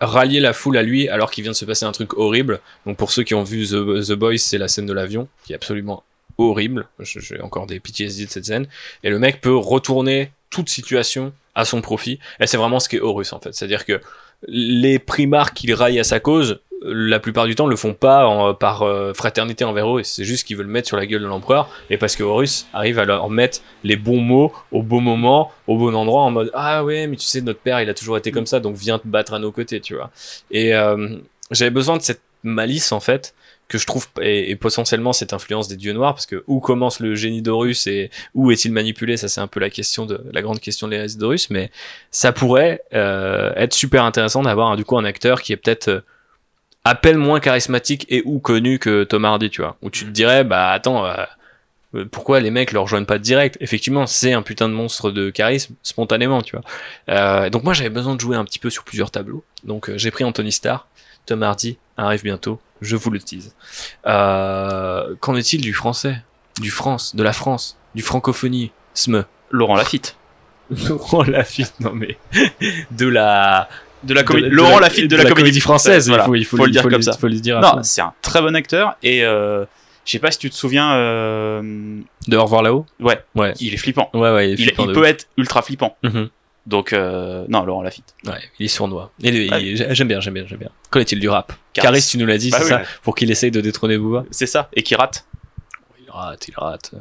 rallier 0.00 0.40
la 0.40 0.52
foule 0.52 0.76
à 0.76 0.82
lui 0.82 1.08
alors 1.08 1.30
qu'il 1.30 1.42
vient 1.42 1.52
de 1.52 1.56
se 1.56 1.64
passer 1.64 1.84
un 1.84 1.92
truc 1.92 2.16
horrible. 2.16 2.60
Donc 2.86 2.96
pour 2.96 3.10
ceux 3.10 3.22
qui 3.22 3.34
ont 3.34 3.42
vu 3.42 3.66
The, 3.66 4.06
The 4.08 4.12
Boys, 4.12 4.38
c'est 4.38 4.58
la 4.58 4.68
scène 4.68 4.86
de 4.86 4.92
l'avion 4.92 5.28
qui 5.44 5.52
est 5.52 5.56
absolument 5.56 6.04
horrible. 6.38 6.88
J'ai 7.00 7.40
encore 7.40 7.66
des 7.66 7.80
PTSD 7.80 8.24
de 8.24 8.30
cette 8.30 8.46
scène. 8.46 8.66
Et 9.02 9.10
le 9.10 9.18
mec 9.18 9.40
peut 9.40 9.56
retourner 9.56 10.32
toute 10.50 10.68
situation 10.68 11.32
à 11.54 11.64
son 11.64 11.80
profit. 11.80 12.18
Et 12.40 12.46
c'est 12.46 12.56
vraiment 12.56 12.80
ce 12.80 12.88
qui 12.88 12.96
est 12.96 13.00
Horus 13.00 13.32
en 13.32 13.40
fait. 13.40 13.52
C'est-à-dire 13.52 13.84
que 13.84 14.00
les 14.46 14.98
primarques 15.00 15.54
qu'il 15.54 15.74
raille 15.74 15.98
à 15.98 16.04
sa 16.04 16.20
cause, 16.20 16.60
la 16.80 17.18
plupart 17.18 17.46
du 17.46 17.56
temps 17.56 17.66
le 17.66 17.74
font 17.74 17.92
pas 17.92 18.54
par 18.54 18.82
euh, 18.82 19.12
fraternité 19.12 19.64
envers 19.64 19.88
Horus. 19.88 20.06
C'est 20.06 20.24
juste 20.24 20.46
qu'ils 20.46 20.56
veulent 20.56 20.68
mettre 20.68 20.86
sur 20.86 20.96
la 20.96 21.06
gueule 21.06 21.22
de 21.22 21.26
l'empereur. 21.26 21.68
Et 21.90 21.98
parce 21.98 22.14
que 22.14 22.22
Horus 22.22 22.68
arrive 22.72 23.00
à 23.00 23.04
leur 23.04 23.28
mettre 23.30 23.60
les 23.82 23.96
bons 23.96 24.20
mots 24.20 24.52
au 24.70 24.84
bon 24.84 25.00
moment, 25.00 25.50
au 25.66 25.76
bon 25.76 25.94
endroit, 25.94 26.22
en 26.22 26.30
mode 26.30 26.52
Ah 26.54 26.84
ouais, 26.84 27.08
mais 27.08 27.16
tu 27.16 27.26
sais, 27.26 27.40
notre 27.40 27.58
père 27.58 27.80
il 27.80 27.90
a 27.90 27.94
toujours 27.94 28.16
été 28.16 28.30
comme 28.30 28.46
ça, 28.46 28.60
donc 28.60 28.76
viens 28.76 29.00
te 29.00 29.08
battre 29.08 29.34
à 29.34 29.40
nos 29.40 29.50
côtés, 29.50 29.80
tu 29.80 29.96
vois. 29.96 30.10
Et 30.52 30.74
euh, 30.74 31.16
j'avais 31.50 31.70
besoin 31.70 31.96
de 31.96 32.02
cette 32.02 32.22
malice 32.44 32.92
en 32.92 33.00
fait 33.00 33.34
que 33.68 33.78
je 33.78 33.86
trouve 33.86 34.06
et, 34.20 34.50
et 34.50 34.56
potentiellement 34.56 35.12
cette 35.12 35.32
influence 35.32 35.68
des 35.68 35.76
dieux 35.76 35.92
noirs 35.92 36.14
parce 36.14 36.26
que 36.26 36.42
où 36.46 36.58
commence 36.60 37.00
le 37.00 37.14
génie 37.14 37.42
d'Horus 37.42 37.86
et 37.86 38.10
où 38.34 38.50
est-il 38.50 38.72
manipulé 38.72 39.16
ça 39.16 39.28
c'est 39.28 39.40
un 39.40 39.46
peu 39.46 39.60
la 39.60 39.70
question 39.70 40.06
de 40.06 40.20
la 40.32 40.42
grande 40.42 40.60
question 40.60 40.86
de 40.86 40.92
l'hérésie 40.92 41.18
d'Horus 41.18 41.50
mais 41.50 41.70
ça 42.10 42.32
pourrait 42.32 42.82
euh, 42.94 43.52
être 43.56 43.74
super 43.74 44.04
intéressant 44.04 44.42
d'avoir 44.42 44.76
du 44.76 44.84
coup 44.84 44.96
un 44.98 45.04
acteur 45.04 45.42
qui 45.42 45.52
est 45.52 45.56
peut-être 45.56 45.88
euh, 45.88 46.00
à 46.84 46.94
peine 46.94 47.18
moins 47.18 47.40
charismatique 47.40 48.06
et 48.08 48.22
ou 48.24 48.38
connu 48.38 48.78
que 48.78 49.04
Tom 49.04 49.24
Hardy 49.24 49.50
tu 49.50 49.60
vois 49.60 49.76
où 49.82 49.90
tu 49.90 50.04
te 50.04 50.10
dirais 50.10 50.44
bah 50.44 50.70
attends 50.70 51.04
euh, 51.04 51.14
euh, 51.94 52.04
pourquoi 52.10 52.40
les 52.40 52.50
mecs 52.50 52.72
le 52.72 52.80
rejoignent 52.80 53.06
pas 53.06 53.18
direct? 53.18 53.56
Effectivement, 53.60 54.06
c'est 54.06 54.32
un 54.32 54.42
putain 54.42 54.68
de 54.68 54.74
monstre 54.74 55.10
de 55.10 55.30
charisme 55.30 55.74
spontanément, 55.82 56.42
tu 56.42 56.56
vois. 56.56 56.64
Euh, 57.08 57.50
donc 57.50 57.64
moi, 57.64 57.74
j'avais 57.74 57.90
besoin 57.90 58.14
de 58.14 58.20
jouer 58.20 58.36
un 58.36 58.44
petit 58.44 58.58
peu 58.58 58.70
sur 58.70 58.84
plusieurs 58.84 59.10
tableaux. 59.10 59.44
Donc 59.64 59.88
euh, 59.88 59.98
j'ai 59.98 60.10
pris 60.10 60.24
Anthony 60.24 60.52
Starr, 60.52 60.86
Tom 61.26 61.42
Hardy 61.42 61.78
arrive 61.96 62.22
bientôt. 62.22 62.60
Je 62.80 62.96
vous 62.96 63.10
le 63.10 63.18
tease. 63.18 63.54
Euh, 64.06 65.14
Qu'en 65.20 65.36
est-il 65.36 65.60
du 65.60 65.72
français, 65.72 66.22
du 66.60 66.70
France, 66.70 67.14
de 67.16 67.22
la 67.22 67.32
France, 67.32 67.76
du 67.94 68.02
francophonie, 68.02 68.70
sme 68.94 69.24
Laurent 69.50 69.76
Lafitte. 69.76 70.16
Laurent 70.88 71.22
Lafitte, 71.24 71.72
non 71.80 71.92
mais 71.94 72.18
de 72.90 73.06
la 73.08 73.68
De 74.04 74.14
la 74.14 74.22
comédie. 74.22 74.48
Laurent 74.50 74.78
Lafitte 74.78 75.10
de, 75.10 75.16
la, 75.16 75.24
comédie 75.30 75.60
française. 75.60 76.08
Voilà. 76.08 76.24
Il 76.24 76.26
faut, 76.26 76.34
il 76.34 76.44
faut, 76.44 76.56
Faut 76.58 76.64
le 76.66 76.70
dire 76.72 76.82
faut 76.82 76.88
comme 76.90 77.02
ça. 77.02 77.12
Il 77.16 77.20
faut 77.20 77.28
le 77.28 77.34
dire. 77.40 77.60
Non, 77.60 77.82
c'est 77.82 78.00
un 78.02 78.12
très 78.22 78.40
bon 78.42 78.54
acteur 78.54 78.96
et 79.02 79.24
euh, 79.24 79.64
je 80.04 80.12
sais 80.12 80.18
pas 80.18 80.30
si 80.30 80.38
tu 80.38 80.50
te 80.50 80.54
souviens. 80.54 80.92
euh, 80.94 82.00
De 82.28 82.36
au 82.36 82.42
revoir 82.42 82.62
là-haut? 82.62 82.86
ouais, 83.00 83.18
Ouais. 83.34 83.54
il 83.60 83.72
est 83.74 83.78
flippant. 83.78 84.10
Ouais, 84.14 84.32
ouais. 84.32 84.50
Il, 84.50 84.52
est 84.52 84.54
Il, 84.54 84.64
flippant 84.66 84.86
il 84.86 84.92
peut 84.92 85.04
être 85.04 85.26
ultra 85.36 85.62
flippant. 85.62 85.96
Mhm. 86.02 86.28
Donc 86.66 86.92
euh, 86.92 87.44
non, 87.48 87.64
Laurent 87.64 87.82
Lafitte. 87.82 88.14
Ouais, 88.26 88.32
il 88.58 88.66
est 88.66 88.68
sournois. 88.68 89.10
Et 89.22 89.28
il- 89.30 89.50
Ouais. 89.50 89.64
il- 89.64 89.94
j'aime 89.94 90.08
bien, 90.08 90.20
j'aime 90.20 90.34
bien, 90.34 90.44
j'aime 90.46 90.58
bien. 90.58 90.70
Qu'en 90.90 91.00
est-il 91.00 91.18
du 91.20 91.28
rap? 91.28 91.52
Caris. 91.72 92.06
Tu 92.10 92.18
nous 92.18 92.26
l'as 92.26 92.36
dit, 92.38 92.50
Bah 92.50 92.58
c'est 92.58 92.64
oui, 92.64 92.68
ça? 92.70 92.76
Ouais. 92.80 92.86
Pour 93.02 93.14
qu'il 93.14 93.30
essaye 93.30 93.50
de 93.50 93.60
détrôner 93.60 93.96
Booba? 93.96 94.24
C'est 94.30 94.46
ça. 94.46 94.68
Et 94.74 94.82
qui 94.82 94.94
rate? 94.94 95.24
Il 96.04 96.10
rate, 96.10 96.48
il 96.48 96.54
rate. 96.56 96.92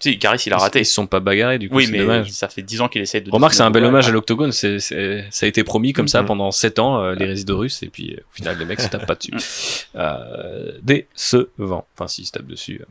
Si, 0.00 0.18
Caris, 0.18 0.42
il 0.44 0.52
a 0.52 0.58
raté. 0.58 0.80
Ils 0.80 0.84
se 0.84 0.92
sont 0.92 1.06
pas 1.06 1.20
bagarrés, 1.20 1.58
du 1.58 1.70
coup, 1.70 1.76
Oui, 1.76 1.88
mais 1.90 2.00
dommage. 2.00 2.28
ça 2.32 2.48
fait 2.48 2.60
10 2.60 2.82
ans 2.82 2.88
qu'il 2.88 3.00
essaie 3.00 3.22
de. 3.22 3.30
Remarque, 3.30 3.54
c'est 3.54 3.62
un 3.62 3.70
bel 3.70 3.84
hommage 3.84 4.06
à 4.06 4.10
l'Octogone. 4.10 4.52
C'est, 4.52 4.78
c'est- 4.78 5.24
ça 5.30 5.46
a 5.46 5.48
été 5.48 5.64
promis 5.64 5.94
comme 5.94 6.08
ça 6.08 6.20
Mhm. 6.20 6.26
pendant 6.26 6.50
7 6.50 6.78
ans, 6.78 7.00
euh, 7.02 7.14
les 7.14 7.24
résidus 7.24 7.52
russes, 7.52 7.82
et 7.82 7.88
puis 7.88 8.12
euh, 8.14 8.20
au 8.20 8.34
final, 8.34 8.58
les 8.58 8.66
mecs 8.66 8.80
se 8.82 8.88
tapent 8.88 9.06
pas 9.06 9.14
dessus. 9.14 9.30
Euh, 9.96 10.72
décevant. 10.82 11.86
Enfin, 11.96 12.08
s'ils 12.08 12.26
se 12.26 12.32
tapent 12.32 12.46
dessus, 12.48 12.80
euh, 12.82 12.84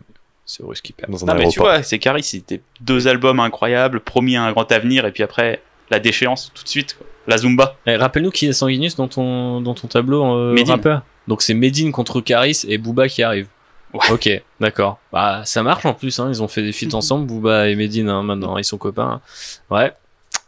c'est 0.46 0.64
Russe 0.64 0.82
qui 0.82 0.94
perd. 0.94 1.12
Dans 1.12 1.24
un 1.24 1.28
Non, 1.28 1.36
mais 1.36 1.50
tu 1.50 1.60
vois, 1.60 1.84
c'est 1.84 2.00
Caris, 2.00 2.24
c'était 2.24 2.62
deux 2.82 3.08
albums 3.08 3.40
incroyables, 3.40 4.00
promis 4.00 4.36
à 4.36 4.44
un 4.44 4.52
grand 4.52 4.72
avenir, 4.72 5.06
et 5.06 5.12
puis 5.12 5.22
après, 5.22 5.62
la 5.94 6.00
déchéance, 6.00 6.52
tout 6.54 6.64
de 6.64 6.70
suite. 6.70 6.96
quoi. 6.98 7.08
La 7.28 7.38
Zumba. 7.38 7.78
Eh, 7.86 7.96
rappelle-nous 7.96 8.32
qui 8.32 8.48
est 8.48 8.54
Sanguinus 8.54 8.96
dans 8.96 9.08
ton, 9.08 9.62
dans 9.62 9.74
ton 9.74 9.88
tableau 9.88 10.26
euh, 10.36 10.56
rappeur. 10.68 11.04
Donc 11.28 11.42
c'est 11.42 11.54
Medine 11.54 11.92
contre 11.92 12.20
Caris 12.20 12.64
et 12.68 12.78
Booba 12.78 13.08
qui 13.08 13.24
arrive. 13.24 13.48
Ouais. 13.94 14.12
Ok, 14.12 14.30
d'accord. 14.60 14.98
Bah, 15.12 15.44
ça 15.46 15.62
marche 15.64 15.86
en 15.86 15.94
plus, 15.94 16.20
hein. 16.20 16.28
ils 16.30 16.42
ont 16.42 16.48
fait 16.48 16.64
des 16.64 16.72
feats 16.74 16.94
ensemble, 16.96 17.28
Booba 17.28 17.70
et 17.70 17.76
Medine, 17.76 18.10
hein, 18.10 18.24
maintenant, 18.24 18.58
ils 18.58 18.64
sont 18.66 18.78
copains. 18.80 19.22
hein. 19.70 19.74
Ouais. 19.76 19.94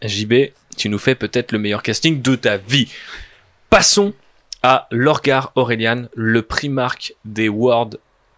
JB, 0.01 0.33
tu 0.75 0.89
nous 0.89 0.97
fais 0.97 1.15
peut-être 1.15 1.51
le 1.51 1.59
meilleur 1.59 1.81
casting 1.83 2.21
de 2.21 2.35
ta 2.35 2.57
vie. 2.57 2.91
Passons 3.69 4.13
à 4.63 4.87
Lorgar 4.91 5.51
Aurelian, 5.55 6.07
le 6.15 6.41
primarque 6.41 7.13
des 7.23 7.47
Word 7.49 7.91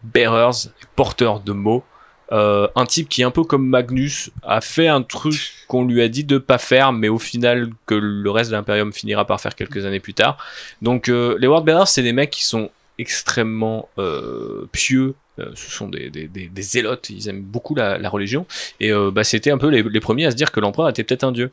Bearers, 0.04 0.68
porteurs 0.96 1.40
de 1.40 1.54
mots. 1.54 1.84
Euh, 2.32 2.68
un 2.76 2.86
type 2.86 3.08
qui, 3.08 3.24
un 3.24 3.32
peu 3.32 3.44
comme 3.44 3.66
Magnus, 3.68 4.32
a 4.44 4.60
fait 4.60 4.88
un 4.88 5.02
truc 5.02 5.54
qu'on 5.68 5.86
lui 5.86 6.02
a 6.02 6.10
dit 6.10 6.24
de 6.24 6.38
pas 6.38 6.58
faire, 6.58 6.92
mais 6.92 7.08
au 7.08 7.20
final 7.20 7.70
que 7.86 7.96
le 7.96 8.30
reste 8.30 8.52
de 8.52 8.56
l'Imperium 8.56 8.92
finira 8.92 9.26
par 9.26 9.40
faire 9.40 9.56
quelques 9.56 9.86
années 9.86 10.02
plus 10.02 10.14
tard. 10.14 10.38
Donc 10.82 11.08
euh, 11.08 11.38
les 11.40 11.48
Word 11.48 11.64
Bearers, 11.64 11.88
c'est 11.88 12.04
des 12.04 12.14
mecs 12.14 12.32
qui 12.32 12.46
sont 12.46 12.70
extrêmement 13.00 13.90
euh, 13.98 14.68
pieux. 14.72 15.16
Euh, 15.40 15.52
ce 15.56 15.70
sont 15.70 15.88
des, 15.88 16.10
des, 16.10 16.28
des, 16.28 16.48
des 16.48 16.62
zélotes, 16.62 17.10
ils 17.10 17.30
aiment 17.30 17.44
beaucoup 17.44 17.76
la, 17.76 17.98
la 17.98 18.10
religion. 18.10 18.46
Et 18.80 18.92
euh, 18.92 19.12
bah, 19.12 19.24
c'était 19.24 19.52
un 19.52 19.58
peu 19.58 19.70
les, 19.70 19.84
les 19.84 20.00
premiers 20.00 20.26
à 20.26 20.32
se 20.32 20.36
dire 20.36 20.52
que 20.52 20.60
l'empereur 20.60 20.90
était 20.90 21.04
peut-être 21.04 21.24
un 21.24 21.32
dieu. 21.32 21.52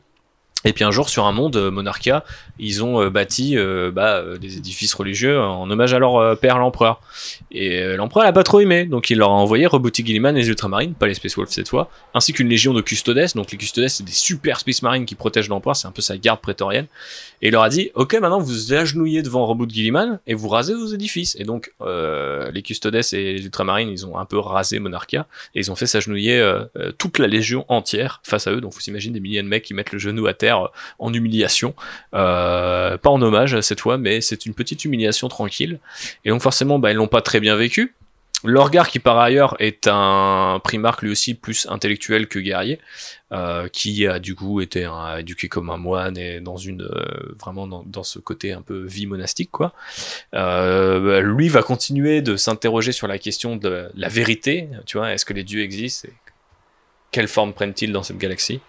Et 0.65 0.73
puis 0.73 0.83
un 0.83 0.91
jour, 0.91 1.09
sur 1.09 1.25
un 1.27 1.31
monde, 1.31 1.55
euh, 1.55 1.69
Monarchia, 1.69 2.25
ils 2.57 2.83
ont 2.83 2.99
euh, 2.99 3.09
bâti 3.11 3.55
euh, 3.55 3.91
bah, 3.91 4.23
des 4.41 4.57
édifices 4.57 4.95
religieux 4.95 5.39
en 5.39 5.69
hommage 5.69 5.93
à 5.93 5.99
leur 5.99 6.37
père, 6.39 6.57
l'empereur. 6.57 7.01
Et 7.51 7.95
l'empereur 7.95 8.25
n'a 8.25 8.33
pas 8.33 8.43
trop 8.43 8.59
aimé, 8.59 8.85
donc 8.85 9.09
il 9.11 9.19
leur 9.19 9.29
a 9.29 9.33
envoyé 9.33 9.67
rebooter 9.67 10.03
Gilliman 10.03 10.35
et 10.35 10.41
les 10.41 10.49
Ultramarines, 10.49 10.95
pas 10.95 11.07
les 11.07 11.13
Space 11.13 11.37
Wolves 11.37 11.51
cette 11.51 11.69
fois, 11.69 11.89
ainsi 12.13 12.33
qu'une 12.33 12.49
légion 12.49 12.73
de 12.73 12.81
custodes. 12.81 13.15
Donc 13.35 13.51
les 13.51 13.57
custodes, 13.57 13.87
c'est 13.87 14.03
des 14.03 14.11
super 14.11 14.59
Space 14.59 14.81
Marines 14.81 15.05
qui 15.05 15.15
protègent 15.15 15.49
l'empereur, 15.49 15.75
c'est 15.75 15.87
un 15.87 15.91
peu 15.91 16.01
sa 16.01 16.17
garde 16.17 16.41
prétorienne. 16.41 16.87
Et 17.41 17.47
il 17.47 17.51
leur 17.51 17.61
a 17.61 17.69
dit, 17.69 17.91
ok, 17.93 18.15
maintenant 18.15 18.39
vous 18.39 18.47
vous 18.47 18.73
agenouillez 18.73 19.21
devant 19.21 19.45
Reboot 19.45 19.69
Gilliman 19.69 20.19
et 20.25 20.33
vous 20.33 20.49
rasez 20.49 20.73
vos 20.73 20.87
édifices. 20.87 21.37
Et 21.39 21.43
donc 21.43 21.71
les 21.85 22.61
custodes 22.63 22.95
et 22.95 23.33
les 23.33 23.45
Ultramarines, 23.45 23.89
ils 23.89 24.05
ont 24.05 24.17
un 24.17 24.25
peu 24.25 24.39
rasé 24.39 24.79
Monarchia 24.79 25.27
et 25.53 25.59
ils 25.59 25.71
ont 25.71 25.75
fait 25.75 25.85
s'agenouiller 25.85 26.43
toute 26.97 27.19
la 27.19 27.27
légion 27.27 27.65
entière 27.67 28.21
face 28.23 28.47
à 28.47 28.51
eux. 28.51 28.61
Donc 28.61 28.73
vous 28.73 28.81
imaginez 28.87 29.13
des 29.13 29.19
milliers 29.19 29.43
de 29.43 29.47
mecs 29.47 29.63
qui 29.63 29.73
mettent 29.73 29.91
le 29.91 29.99
genou 29.99 30.25
à 30.27 30.33
terre 30.33 30.54
euh, 30.63 30.67
en 30.99 31.13
humiliation, 31.13 31.75
Euh, 32.13 32.97
pas 32.97 33.09
en 33.09 33.21
hommage 33.21 33.59
cette 33.61 33.81
fois, 33.81 33.97
mais 33.97 34.21
c'est 34.21 34.45
une 34.45 34.53
petite 34.53 34.85
humiliation 34.85 35.27
tranquille. 35.27 35.79
Et 36.23 36.29
donc 36.29 36.41
forcément, 36.41 36.79
bah, 36.79 36.91
ils 36.91 36.95
l'ont 36.95 37.07
pas 37.07 37.21
très 37.21 37.39
bien 37.39 37.55
vécu. 37.55 37.93
Lorgar, 38.43 38.89
qui 38.89 38.99
par 38.99 39.17
ailleurs 39.17 39.55
est 39.59 39.87
un 39.87 40.59
primarque 40.63 41.01
lui 41.01 41.09
aussi 41.09 41.33
plus 41.33 41.65
intellectuel 41.69 42.27
que 42.27 42.37
guerrier, 42.37 42.79
euh, 43.31 43.67
qui 43.69 44.05
a 44.05 44.19
du 44.19 44.35
coup 44.35 44.61
été 44.61 44.87
éduqué 45.17 45.47
comme 45.47 45.71
un 45.71 45.77
moine 45.77 46.15
et 46.17 46.41
dans 46.41 46.57
une 46.57 46.87
vraiment 47.39 47.65
dans, 47.67 48.03
ce 48.03 48.19
côté 48.19 48.51
un 48.53 48.61
peu 48.61 48.85
vie 48.85 49.07
monastique 49.07 49.49
quoi. 49.51 49.73
Bah, 50.31 51.21
lui 51.21 51.49
va 51.49 51.63
continuer 51.63 52.21
de 52.21 52.35
s'interroger 52.35 52.91
sur 52.91 53.07
la 53.07 53.17
question 53.17 53.55
de 53.55 53.89
la 53.95 54.09
vérité, 54.09 54.69
tu 54.85 54.97
vois, 54.97 55.11
est-ce 55.11 55.25
que 55.25 55.33
les 55.33 55.43
dieux 55.43 55.63
existent 55.63 56.07
et 56.09 56.13
quelle 57.15 57.29
forme 57.29 57.53
prennent-ils 57.53 57.93
dans 57.93 58.03
cette 58.03 58.17
galaxie? 58.17 58.59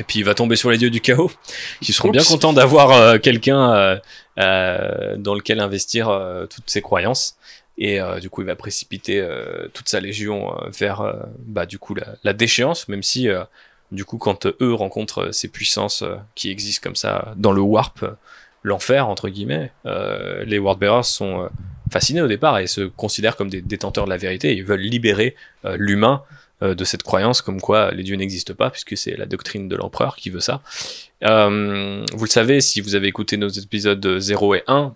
Et 0.00 0.02
puis 0.02 0.18
il 0.18 0.24
va 0.24 0.34
tomber 0.34 0.56
sur 0.56 0.70
les 0.70 0.78
dieux 0.78 0.90
du 0.90 1.02
chaos, 1.02 1.30
qui 1.82 1.92
seront 1.92 2.08
bien 2.08 2.24
contents 2.24 2.54
d'avoir 2.54 2.90
euh, 2.90 3.18
quelqu'un 3.18 3.72
euh, 3.74 3.98
euh, 4.38 5.16
dans 5.18 5.34
lequel 5.34 5.60
investir 5.60 6.08
toutes 6.48 6.68
ses 6.68 6.80
croyances. 6.80 7.36
Et 7.76 7.98
du 8.20 8.28
coup, 8.28 8.42
il 8.42 8.46
va 8.46 8.56
précipiter 8.56 9.26
toute 9.72 9.88
sa 9.88 10.00
légion 10.00 10.54
vers 10.66 11.14
bah, 11.38 11.64
du 11.64 11.78
coup 11.78 11.94
la, 11.94 12.08
la 12.24 12.34
déchéance, 12.34 12.88
même 12.88 13.02
si 13.02 13.28
du 13.90 14.04
coup, 14.04 14.18
quand 14.18 14.44
eux 14.60 14.74
rencontrent 14.74 15.30
ces 15.32 15.48
puissances 15.48 16.04
qui 16.34 16.50
existent 16.50 16.82
comme 16.82 16.96
ça 16.96 17.32
dans 17.36 17.52
le 17.52 17.62
warp, 17.62 18.04
l'enfer 18.62 19.08
entre 19.08 19.30
guillemets, 19.30 19.72
les 19.84 20.58
Wordbearers 20.58 21.06
sont 21.06 21.48
fascinés 21.90 22.20
au 22.20 22.28
départ 22.28 22.58
et 22.58 22.66
se 22.66 22.82
considèrent 22.82 23.36
comme 23.36 23.48
des 23.48 23.62
détenteurs 23.62 24.04
de 24.04 24.10
la 24.10 24.18
vérité. 24.18 24.54
Ils 24.54 24.64
veulent 24.64 24.80
libérer 24.80 25.34
l'humain 25.64 26.22
euh, 26.62 26.74
de 26.74 26.84
cette 26.84 27.02
croyance 27.02 27.42
comme 27.42 27.60
quoi 27.60 27.90
les 27.92 28.02
dieux 28.02 28.16
n'existent 28.16 28.54
pas, 28.54 28.70
puisque 28.70 28.96
c'est 28.96 29.16
la 29.16 29.26
doctrine 29.26 29.68
de 29.68 29.76
l'empereur 29.76 30.16
qui 30.16 30.30
veut 30.30 30.40
ça. 30.40 30.60
Euh, 31.24 32.04
vous 32.14 32.24
le 32.24 32.30
savez, 32.30 32.60
si 32.60 32.80
vous 32.80 32.94
avez 32.94 33.08
écouté 33.08 33.36
nos 33.36 33.48
épisodes 33.48 34.18
0 34.18 34.54
et 34.54 34.62
1, 34.66 34.94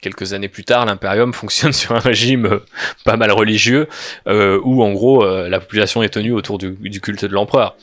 quelques 0.00 0.32
années 0.32 0.48
plus 0.48 0.64
tard, 0.64 0.84
l'Imperium 0.86 1.32
fonctionne 1.34 1.72
sur 1.72 1.92
un 1.92 2.00
régime 2.00 2.46
euh, 2.46 2.58
pas 3.04 3.16
mal 3.16 3.32
religieux, 3.32 3.88
euh, 4.26 4.60
où 4.64 4.82
en 4.82 4.92
gros 4.92 5.24
la 5.24 5.60
population 5.60 6.02
est 6.02 6.10
tenue 6.10 6.32
autour 6.32 6.58
du, 6.58 6.72
du 6.72 7.00
culte 7.00 7.24
de 7.24 7.32
l'empereur. 7.32 7.76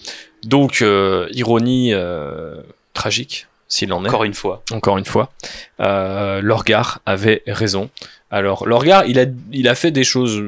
Donc, 0.44 0.82
euh, 0.82 1.28
ironie 1.32 1.94
euh, 1.94 2.56
tragique, 2.94 3.48
s'il 3.68 3.92
en 3.94 4.04
est 4.06 4.08
Encore 4.08 4.24
une 4.24 4.34
fois. 4.34 4.64
encore 4.72 4.98
une 4.98 5.06
fois, 5.06 5.32
euh, 5.80 6.42
Lorgar 6.42 7.02
avait 7.06 7.44
raison. 7.48 7.90
Alors, 8.32 8.68
Lorgar, 8.68 9.06
il 9.06 9.20
a, 9.20 9.26
il 9.52 9.68
a 9.68 9.74
fait 9.76 9.92
des 9.92 10.04
choses 10.04 10.42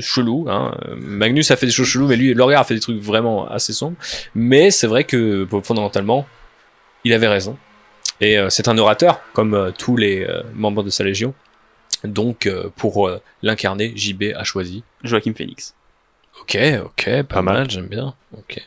cheloues. 0.00 0.46
Hein. 0.48 0.76
Magnus 0.96 1.50
a 1.52 1.56
fait 1.56 1.66
des 1.66 1.72
choses 1.72 1.86
cheloues, 1.86 2.08
mais 2.08 2.16
lui, 2.16 2.34
Lorgar 2.34 2.60
a 2.62 2.64
fait 2.64 2.74
des 2.74 2.80
trucs 2.80 3.00
vraiment 3.00 3.48
assez 3.48 3.72
sombres. 3.72 3.96
Mais 4.34 4.70
c'est 4.72 4.88
vrai 4.88 5.04
que 5.04 5.46
fondamentalement, 5.62 6.26
il 7.04 7.12
avait 7.12 7.28
raison. 7.28 7.56
Et 8.20 8.38
euh, 8.38 8.50
c'est 8.50 8.66
un 8.68 8.78
orateur, 8.78 9.20
comme 9.32 9.54
euh, 9.54 9.70
tous 9.76 9.96
les 9.96 10.24
euh, 10.24 10.42
membres 10.54 10.82
de 10.82 10.90
sa 10.90 11.04
légion. 11.04 11.34
Donc, 12.02 12.46
euh, 12.46 12.68
pour 12.76 13.06
euh, 13.08 13.20
l'incarner, 13.42 13.92
JB 13.96 14.32
a 14.36 14.42
choisi. 14.44 14.82
Joachim 15.04 15.34
Phoenix. 15.36 15.74
Ok, 16.40 16.58
ok, 16.84 17.04
pas, 17.04 17.22
Pas 17.24 17.42
mal. 17.42 17.54
mal, 17.58 17.70
j'aime 17.70 17.86
bien. 17.86 18.14
Ok. 18.36 18.60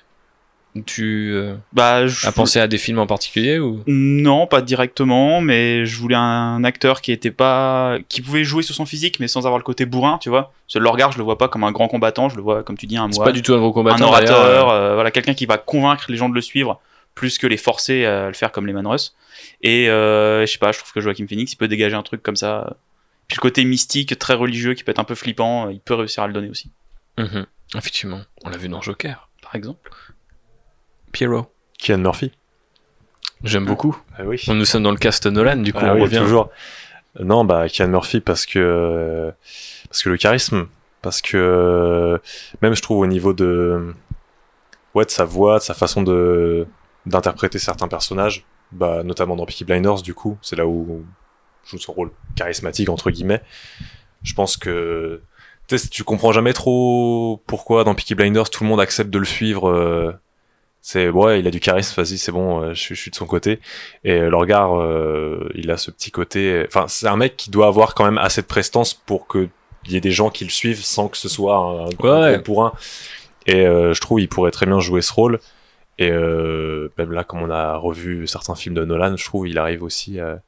Tu 0.85 1.31
euh, 1.33 1.55
Bah, 1.73 2.07
je 2.07 2.27
as 2.27 2.31
pensé 2.31 2.59
à 2.59 2.67
des 2.67 2.77
films 2.77 2.99
en 2.99 3.07
particulier 3.07 3.59
ou? 3.59 3.83
Non, 3.87 4.47
pas 4.47 4.61
directement, 4.61 5.41
mais 5.41 5.85
je 5.85 5.97
voulais 5.97 6.15
un 6.15 6.63
acteur 6.63 7.01
qui 7.01 7.11
était 7.11 7.31
pas, 7.31 7.97
qui 8.09 8.21
pouvait 8.21 8.43
jouer 8.43 8.63
sur 8.63 8.75
son 8.75 8.85
physique, 8.85 9.19
mais 9.19 9.27
sans 9.27 9.45
avoir 9.45 9.57
le 9.57 9.63
côté 9.63 9.85
bourrin, 9.85 10.17
tu 10.19 10.29
vois. 10.29 10.53
Ce 10.67 10.79
Lorgar, 10.79 11.11
je 11.11 11.17
le 11.17 11.23
vois 11.23 11.37
pas 11.37 11.47
comme 11.47 11.63
un 11.63 11.71
grand 11.71 11.87
combattant, 11.87 12.29
je 12.29 12.35
le 12.35 12.41
vois, 12.41 12.63
comme 12.63 12.77
tu 12.77 12.87
dis, 12.87 12.97
un 12.97 13.09
C'est 13.11 13.23
pas 13.23 13.31
du 13.31 13.41
tout 13.41 13.53
un 13.53 13.59
gros 13.59 13.69
un 13.69 13.73
combattant. 13.73 14.07
orateur, 14.07 14.43
d'ailleurs, 14.43 14.69
euh. 14.69 14.91
euh, 14.91 14.93
voilà, 14.95 15.11
quelqu'un 15.11 15.33
qui 15.33 15.45
va 15.45 15.57
convaincre 15.57 16.05
les 16.09 16.17
gens 16.17 16.29
de 16.29 16.35
le 16.35 16.41
suivre, 16.41 16.81
plus 17.15 17.37
que 17.37 17.47
les 17.47 17.57
forcer 17.57 18.05
à 18.05 18.27
le 18.27 18.33
faire 18.33 18.51
comme 18.51 18.67
les 18.67 18.73
Manrus. 18.73 19.15
Et 19.61 19.89
euh, 19.89 20.45
je 20.45 20.51
sais 20.51 20.57
pas, 20.57 20.71
je 20.71 20.79
trouve 20.79 20.91
que 20.91 21.01
Joaquin 21.01 21.25
Phoenix, 21.27 21.53
il 21.53 21.55
peut 21.55 21.67
dégager 21.67 21.95
un 21.95 22.03
truc 22.03 22.21
comme 22.21 22.35
ça. 22.35 22.77
Puis 23.27 23.37
le 23.37 23.41
côté 23.41 23.65
mystique, 23.65 24.17
très 24.17 24.33
religieux, 24.33 24.73
qui 24.73 24.83
peut 24.83 24.91
être 24.91 24.99
un 24.99 25.03
peu 25.03 25.15
flippant, 25.15 25.69
il 25.69 25.79
peut 25.79 25.95
réussir 25.95 26.23
à 26.23 26.27
le 26.27 26.33
donner 26.33 26.49
aussi. 26.49 26.71
Mhm. 27.17 27.45
Effectivement, 27.75 28.21
on 28.43 28.49
l'a 28.49 28.57
vu 28.57 28.69
dans 28.69 28.81
Joker, 28.81 29.29
Par 29.41 29.55
exemple. 29.55 29.89
Pierrot. 31.17 31.47
Kian 31.79 31.97
Murphy. 31.97 32.31
J'aime 33.43 33.65
beaucoup. 33.65 33.97
Ah 34.19 34.21
oui. 34.23 34.39
Nous 34.49 34.65
sommes 34.65 34.83
dans 34.83 34.91
le 34.91 34.97
cast 34.97 35.25
Nolan, 35.25 35.57
du 35.57 35.73
coup 35.73 35.79
Ah 35.81 35.93
on 35.93 35.95
oui, 35.95 36.01
revient. 36.03 36.19
toujours. 36.19 36.51
Non, 37.19 37.43
bah 37.43 37.67
Kian 37.69 37.87
Murphy 37.87 38.19
parce 38.19 38.45
que 38.45 39.33
parce 39.89 40.03
que 40.03 40.09
le 40.09 40.17
charisme, 40.17 40.67
parce 41.01 41.23
que 41.23 42.21
même 42.61 42.75
je 42.75 42.83
trouve 42.83 42.99
au 42.99 43.07
niveau 43.07 43.33
de 43.33 43.95
ouais 44.93 45.05
de 45.05 45.09
sa 45.09 45.25
voix, 45.25 45.57
de 45.57 45.63
sa 45.63 45.73
façon 45.73 46.03
de 46.03 46.67
d'interpréter 47.07 47.57
certains 47.57 47.87
personnages, 47.87 48.45
bah 48.71 49.01
notamment 49.01 49.35
dans 49.35 49.47
Peaky 49.47 49.65
Blinders 49.65 50.03
du 50.03 50.13
coup, 50.13 50.37
c'est 50.43 50.55
là 50.55 50.67
où 50.67 51.03
il 51.65 51.69
joue 51.71 51.79
son 51.79 51.93
rôle 51.93 52.11
charismatique 52.35 52.89
entre 52.89 53.09
guillemets. 53.09 53.41
Je 54.21 54.35
pense 54.35 54.55
que 54.55 55.21
tu 55.89 56.03
comprends 56.03 56.31
jamais 56.31 56.53
trop 56.53 57.41
pourquoi 57.47 57.83
dans 57.83 57.95
Peaky 57.95 58.13
Blinders 58.13 58.51
tout 58.51 58.63
le 58.63 58.69
monde 58.69 58.79
accepte 58.81 59.09
de 59.09 59.17
le 59.17 59.25
suivre. 59.25 60.19
C'est 60.89 61.09
ouais, 61.09 61.41
il 61.41 61.47
a 61.47 61.51
du 61.51 61.59
charisme, 61.59 62.01
vas-y, 62.01 62.17
c'est 62.17 62.31
bon, 62.31 62.61
euh, 62.61 62.73
je, 62.73 62.79
suis- 62.79 62.95
je 62.95 63.01
suis 63.01 63.11
de 63.11 63.15
son 63.17 63.25
côté. 63.25 63.59
Et 64.05 64.13
euh, 64.13 64.29
le 64.29 64.37
regard, 64.37 64.79
euh, 64.79 65.49
il 65.53 65.69
a 65.69 65.75
ce 65.75 65.91
petit 65.91 66.11
côté. 66.11 66.63
Enfin, 66.65 66.85
c'est 66.87 67.07
un 67.07 67.17
mec 67.17 67.35
qui 67.35 67.49
doit 67.49 67.67
avoir 67.67 67.93
quand 67.93 68.05
même 68.05 68.17
assez 68.17 68.41
de 68.41 68.47
prestance 68.47 68.93
pour 68.93 69.27
que 69.27 69.49
il 69.85 69.91
y 69.91 69.97
ait 69.97 70.01
des 70.01 70.11
gens 70.11 70.29
qui 70.29 70.45
le 70.45 70.49
suivent 70.49 70.81
sans 70.83 71.09
que 71.09 71.17
ce 71.17 71.27
soit 71.27 71.57
un, 71.57 71.85
un 71.87 72.31
Ouais. 72.31 72.37
bourrin. 72.39 72.71
Et 73.47 73.65
euh, 73.67 73.93
je 73.93 73.99
trouve 73.99 74.21
il 74.21 74.29
pourrait 74.29 74.51
très 74.51 74.65
bien 74.65 74.79
jouer 74.79 75.01
ce 75.01 75.11
rôle. 75.11 75.39
Et 75.99 76.09
euh, 76.09 76.87
même 76.97 77.11
là, 77.11 77.25
comme 77.25 77.41
on 77.41 77.49
a 77.49 77.75
revu 77.75 78.25
certains 78.25 78.55
films 78.55 78.75
de 78.75 78.85
Nolan, 78.85 79.17
je 79.17 79.25
trouve 79.25 79.45
il 79.45 79.57
arrive 79.57 79.83
aussi 79.83 80.21
à, 80.21 80.39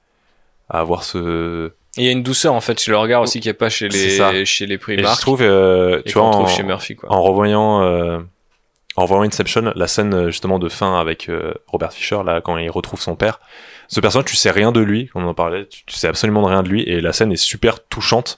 à 0.69 0.79
avoir 0.79 1.03
ce. 1.03 1.71
Et 1.97 2.01
Il 2.01 2.05
y 2.05 2.07
a 2.07 2.11
une 2.11 2.23
douceur 2.23 2.53
en 2.53 2.61
fait 2.61 2.79
chez 2.79 2.91
le 2.91 2.97
regard 2.97 3.21
aussi 3.23 3.41
qui 3.41 3.47
n'y 3.49 3.51
a 3.51 3.55
pas 3.55 3.69
chez 3.69 3.89
les, 3.89 4.45
chez 4.45 4.65
les 4.67 4.75
Et 4.75 4.77
Primark. 4.77 5.15
je 5.17 5.21
trouve, 5.21 5.41
euh, 5.41 5.99
et 5.99 6.03
tu 6.09 6.13
vois, 6.17 6.27
en, 6.27 6.47
chez 6.47 6.63
Murphy 6.63 6.95
quoi. 6.95 7.11
en 7.11 7.23
revoyant 7.23 7.81
euh, 7.83 8.19
en 8.99 9.03
revoyant 9.03 9.23
Inception, 9.23 9.71
la 9.75 9.87
scène 9.87 10.13
euh, 10.13 10.25
justement 10.27 10.59
de 10.59 10.67
fin 10.67 10.99
avec 10.99 11.29
euh, 11.29 11.53
Robert 11.67 11.93
Fisher 11.93 12.19
là 12.25 12.41
quand 12.41 12.57
il 12.57 12.69
retrouve 12.69 12.99
son 12.99 13.15
père, 13.15 13.39
ce 13.87 14.01
personnage 14.01 14.25
tu 14.25 14.35
sais 14.35 14.51
rien 14.51 14.73
de 14.73 14.81
lui, 14.81 15.09
on 15.15 15.23
en 15.23 15.33
parlait, 15.33 15.67
tu, 15.67 15.85
tu 15.85 15.95
sais 15.95 16.07
absolument 16.07 16.43
rien 16.43 16.63
de 16.63 16.69
lui 16.69 16.83
et 16.83 16.99
la 16.99 17.13
scène 17.13 17.31
est 17.31 17.37
super 17.37 17.85
touchante 17.87 18.37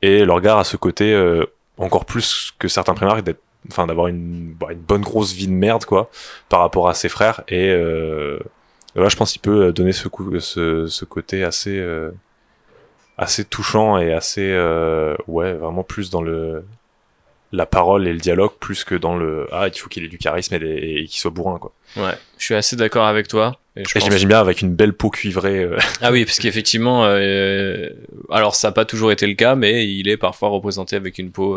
et 0.00 0.24
le 0.24 0.32
regard 0.32 0.58
a 0.58 0.64
ce 0.64 0.78
côté 0.78 1.12
euh, 1.12 1.44
encore 1.76 2.06
plus 2.06 2.54
que 2.58 2.66
certains 2.66 2.94
primaires 2.94 3.22
d'être 3.22 3.42
enfin 3.68 3.86
d'avoir 3.86 4.06
une, 4.06 4.54
bah, 4.58 4.68
une 4.70 4.80
bonne 4.80 5.02
grosse 5.02 5.34
vie 5.34 5.46
de 5.46 5.52
merde 5.52 5.84
quoi 5.84 6.10
par 6.48 6.60
rapport 6.60 6.88
à 6.88 6.94
ses 6.94 7.10
frères 7.10 7.42
et 7.46 7.68
là 7.68 9.08
je 9.10 9.16
pense 9.16 9.32
qu'il 9.32 9.42
peut 9.42 9.70
donner 9.70 9.92
ce 9.92 10.08
coup 10.08 10.40
ce, 10.40 11.04
côté 11.04 11.44
assez 11.44 11.78
assez 13.18 13.44
touchant 13.44 13.98
et 13.98 14.14
assez 14.14 14.50
ouais 15.28 15.52
vraiment 15.52 15.82
plus 15.82 16.08
dans 16.08 16.22
le 16.22 16.64
la 17.52 17.66
parole 17.66 18.06
et 18.06 18.12
le 18.12 18.18
dialogue 18.18 18.52
plus 18.60 18.84
que 18.84 18.94
dans 18.94 19.16
le 19.16 19.48
ah 19.52 19.66
il 19.66 19.76
faut 19.78 19.88
qu'il 19.88 20.04
ait 20.04 20.08
du 20.08 20.18
charisme 20.18 20.54
et, 20.54 20.58
des- 20.60 20.68
et 21.00 21.04
qu'il 21.06 21.18
soit 21.20 21.30
bourrin 21.32 21.58
quoi. 21.58 21.72
Ouais, 21.96 22.12
je 22.38 22.44
suis 22.44 22.54
assez 22.54 22.76
d'accord 22.76 23.06
avec 23.06 23.26
toi. 23.26 23.58
Et 23.76 23.82
pense- 23.82 24.02
j'imagine 24.04 24.28
bien 24.28 24.38
avec 24.40 24.60
une 24.62 24.72
belle 24.74 24.92
peau 24.92 25.10
cuivrée 25.10 25.64
euh, 25.64 25.76
Ah 26.00 26.12
oui, 26.12 26.24
parce 26.24 26.38
qu'effectivement, 26.38 27.04
euh, 27.06 27.88
alors 28.30 28.54
ça 28.54 28.68
n'a 28.68 28.72
pas 28.72 28.84
toujours 28.84 29.10
été 29.12 29.26
le 29.26 29.34
cas, 29.34 29.54
mais 29.56 29.86
il 29.88 30.08
est 30.08 30.16
parfois 30.16 30.48
représenté 30.50 30.94
avec 30.96 31.18
une 31.18 31.30
peau 31.32 31.56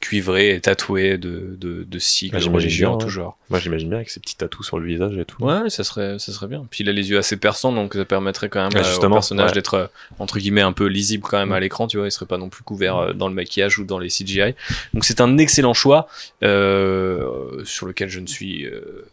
cuivrée 0.00 0.54
et 0.54 0.60
tatouée 0.60 1.18
de, 1.18 1.56
de, 1.58 1.82
de 1.82 1.98
sigles 1.98 2.36
Ah, 2.40 2.50
religieux 2.50 2.86
en 2.88 2.98
tout 2.98 3.08
genre. 3.08 3.36
moi 3.50 3.58
j'imagine 3.58 3.88
bien 3.88 3.96
avec 3.98 4.10
ses 4.10 4.20
petits 4.20 4.36
tatous 4.36 4.64
sur 4.66 4.78
le 4.78 4.86
visage 4.86 5.16
et 5.18 5.24
tout 5.24 5.42
Ouais, 5.44 5.68
ça 5.70 5.82
serait, 5.84 6.18
ça 6.18 6.32
serait 6.32 6.46
bien. 6.46 6.66
Puis 6.70 6.84
il 6.84 6.88
a 6.88 6.92
les 6.92 7.10
yeux 7.10 7.18
assez 7.18 7.36
perçants, 7.36 7.72
donc 7.72 7.94
ça 7.94 8.04
permettrait 8.04 8.48
quand 8.48 8.60
même 8.62 8.72
Ouais, 8.72 8.78
euh, 8.78 8.82
au 8.82 8.84
justement, 8.90 9.16
personnage 9.16 9.48
ouais. 9.50 9.54
d'être 9.54 9.74
euh, 9.74 9.86
entre 10.18 10.38
guillemets 10.38 10.60
un 10.62 10.72
peu 10.72 10.86
lisible 10.86 11.24
quand 11.28 11.38
même 11.38 11.52
à 11.52 11.58
Mm. 11.58 11.62
l'écran. 11.62 11.86
Tu 11.88 11.96
vois, 11.96 12.06
il 12.06 12.12
serait 12.12 12.26
pas 12.26 12.38
non 12.38 12.48
plus 12.48 12.62
couvert 12.62 12.96
euh, 12.96 13.12
dans 13.12 13.28
le 13.28 13.34
maquillage 13.34 13.78
ou 13.78 13.84
dans 13.84 13.98
les 13.98 14.08
CGI. 14.08 14.54
Donc 14.94 15.04
c'est 15.04 15.20
un 15.20 15.36
excellent 15.38 15.74
choix 15.74 16.06
euh, 16.44 17.62
sur 17.64 17.86
lequel 17.86 18.08
je 18.08 18.20
ne 18.20 18.26
suis 18.26 18.66
euh, 18.66 19.06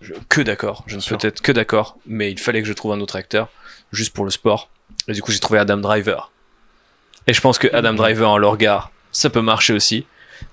je- 0.00 0.14
que 0.28 0.40
d'accord. 0.40 0.84
Je 0.86 0.96
ne 0.96 1.00
peux 1.16 1.26
être 1.26 1.40
que 1.42 1.52
d'accord, 1.52 1.98
mais 2.06 2.30
il 2.30 2.38
fallait 2.38 2.62
que 2.62 2.68
je 2.68 2.72
trouve 2.72 2.92
un 2.92 3.00
autre 3.00 3.16
acteur 3.16 3.48
juste 3.92 4.12
pour 4.14 4.24
le 4.24 4.30
sport. 4.30 4.68
Et 5.08 5.12
du 5.12 5.22
coup, 5.22 5.32
j'ai 5.32 5.38
trouvé 5.40 5.58
Adam 5.58 5.76
Driver. 5.76 6.30
Et 7.26 7.32
je 7.32 7.40
pense 7.40 7.58
que 7.58 7.68
Adam 7.72 7.94
Driver 7.94 8.28
en 8.28 8.36
Lorgar, 8.38 8.90
ça 9.14 9.30
peut 9.30 9.40
marcher 9.40 9.72
aussi. 9.72 10.04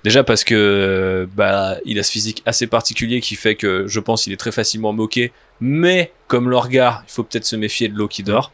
Déjà 0.04 0.22
parce 0.24 0.44
que 0.44 1.28
bah 1.34 1.76
il 1.84 1.98
a 1.98 2.02
ce 2.02 2.10
physique 2.10 2.42
assez 2.46 2.66
particulier 2.66 3.20
qui 3.20 3.34
fait 3.34 3.56
que 3.56 3.86
je 3.88 4.00
pense 4.00 4.22
qu'il 4.24 4.32
est 4.32 4.36
très 4.38 4.52
facilement 4.52 4.92
moqué. 4.92 5.32
Mais 5.60 6.12
comme 6.28 6.48
Lorgar, 6.48 7.04
il 7.06 7.12
faut 7.12 7.24
peut-être 7.24 7.44
se 7.44 7.56
méfier 7.56 7.88
de 7.88 7.96
l'eau 7.98 8.08
qui 8.08 8.22
dort, 8.22 8.52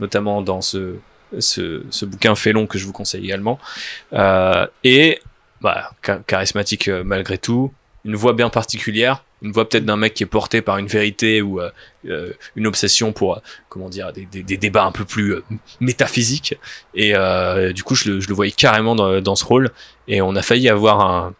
notamment 0.00 0.42
dans 0.42 0.60
ce 0.60 0.96
ce, 1.38 1.82
ce 1.90 2.04
bouquin 2.04 2.34
félon 2.34 2.66
que 2.66 2.78
je 2.78 2.84
vous 2.86 2.92
conseille 2.92 3.24
également. 3.24 3.58
Euh, 4.12 4.66
et 4.84 5.20
bah, 5.60 5.92
cha- 6.04 6.20
charismatique 6.26 6.88
euh, 6.88 7.04
malgré 7.04 7.38
tout, 7.38 7.72
une 8.04 8.16
voix 8.16 8.32
bien 8.32 8.48
particulière, 8.50 9.24
une 9.42 9.52
voix 9.52 9.68
peut-être 9.68 9.84
d'un 9.84 9.96
mec 9.96 10.14
qui 10.14 10.22
est 10.22 10.26
porté 10.26 10.60
par 10.62 10.78
une 10.78 10.86
vérité 10.86 11.40
ou 11.42 11.60
euh, 11.60 11.70
euh, 12.08 12.32
une 12.56 12.66
obsession 12.66 13.12
pour, 13.12 13.36
euh, 13.36 13.40
comment 13.68 13.88
dire, 13.88 14.12
des, 14.12 14.26
des, 14.26 14.42
des 14.42 14.56
débats 14.56 14.84
un 14.84 14.92
peu 14.92 15.04
plus 15.04 15.34
euh, 15.34 15.44
métaphysiques. 15.80 16.56
Et 16.94 17.14
euh, 17.14 17.72
du 17.72 17.82
coup, 17.82 17.94
je 17.94 18.10
le, 18.10 18.20
je 18.20 18.28
le 18.28 18.34
voyais 18.34 18.52
carrément 18.52 18.94
dans, 18.94 19.20
dans 19.20 19.34
ce 19.36 19.44
rôle. 19.44 19.70
Et 20.08 20.22
on 20.22 20.34
a 20.36 20.42
failli 20.42 20.68
avoir 20.68 21.00
un 21.00 21.34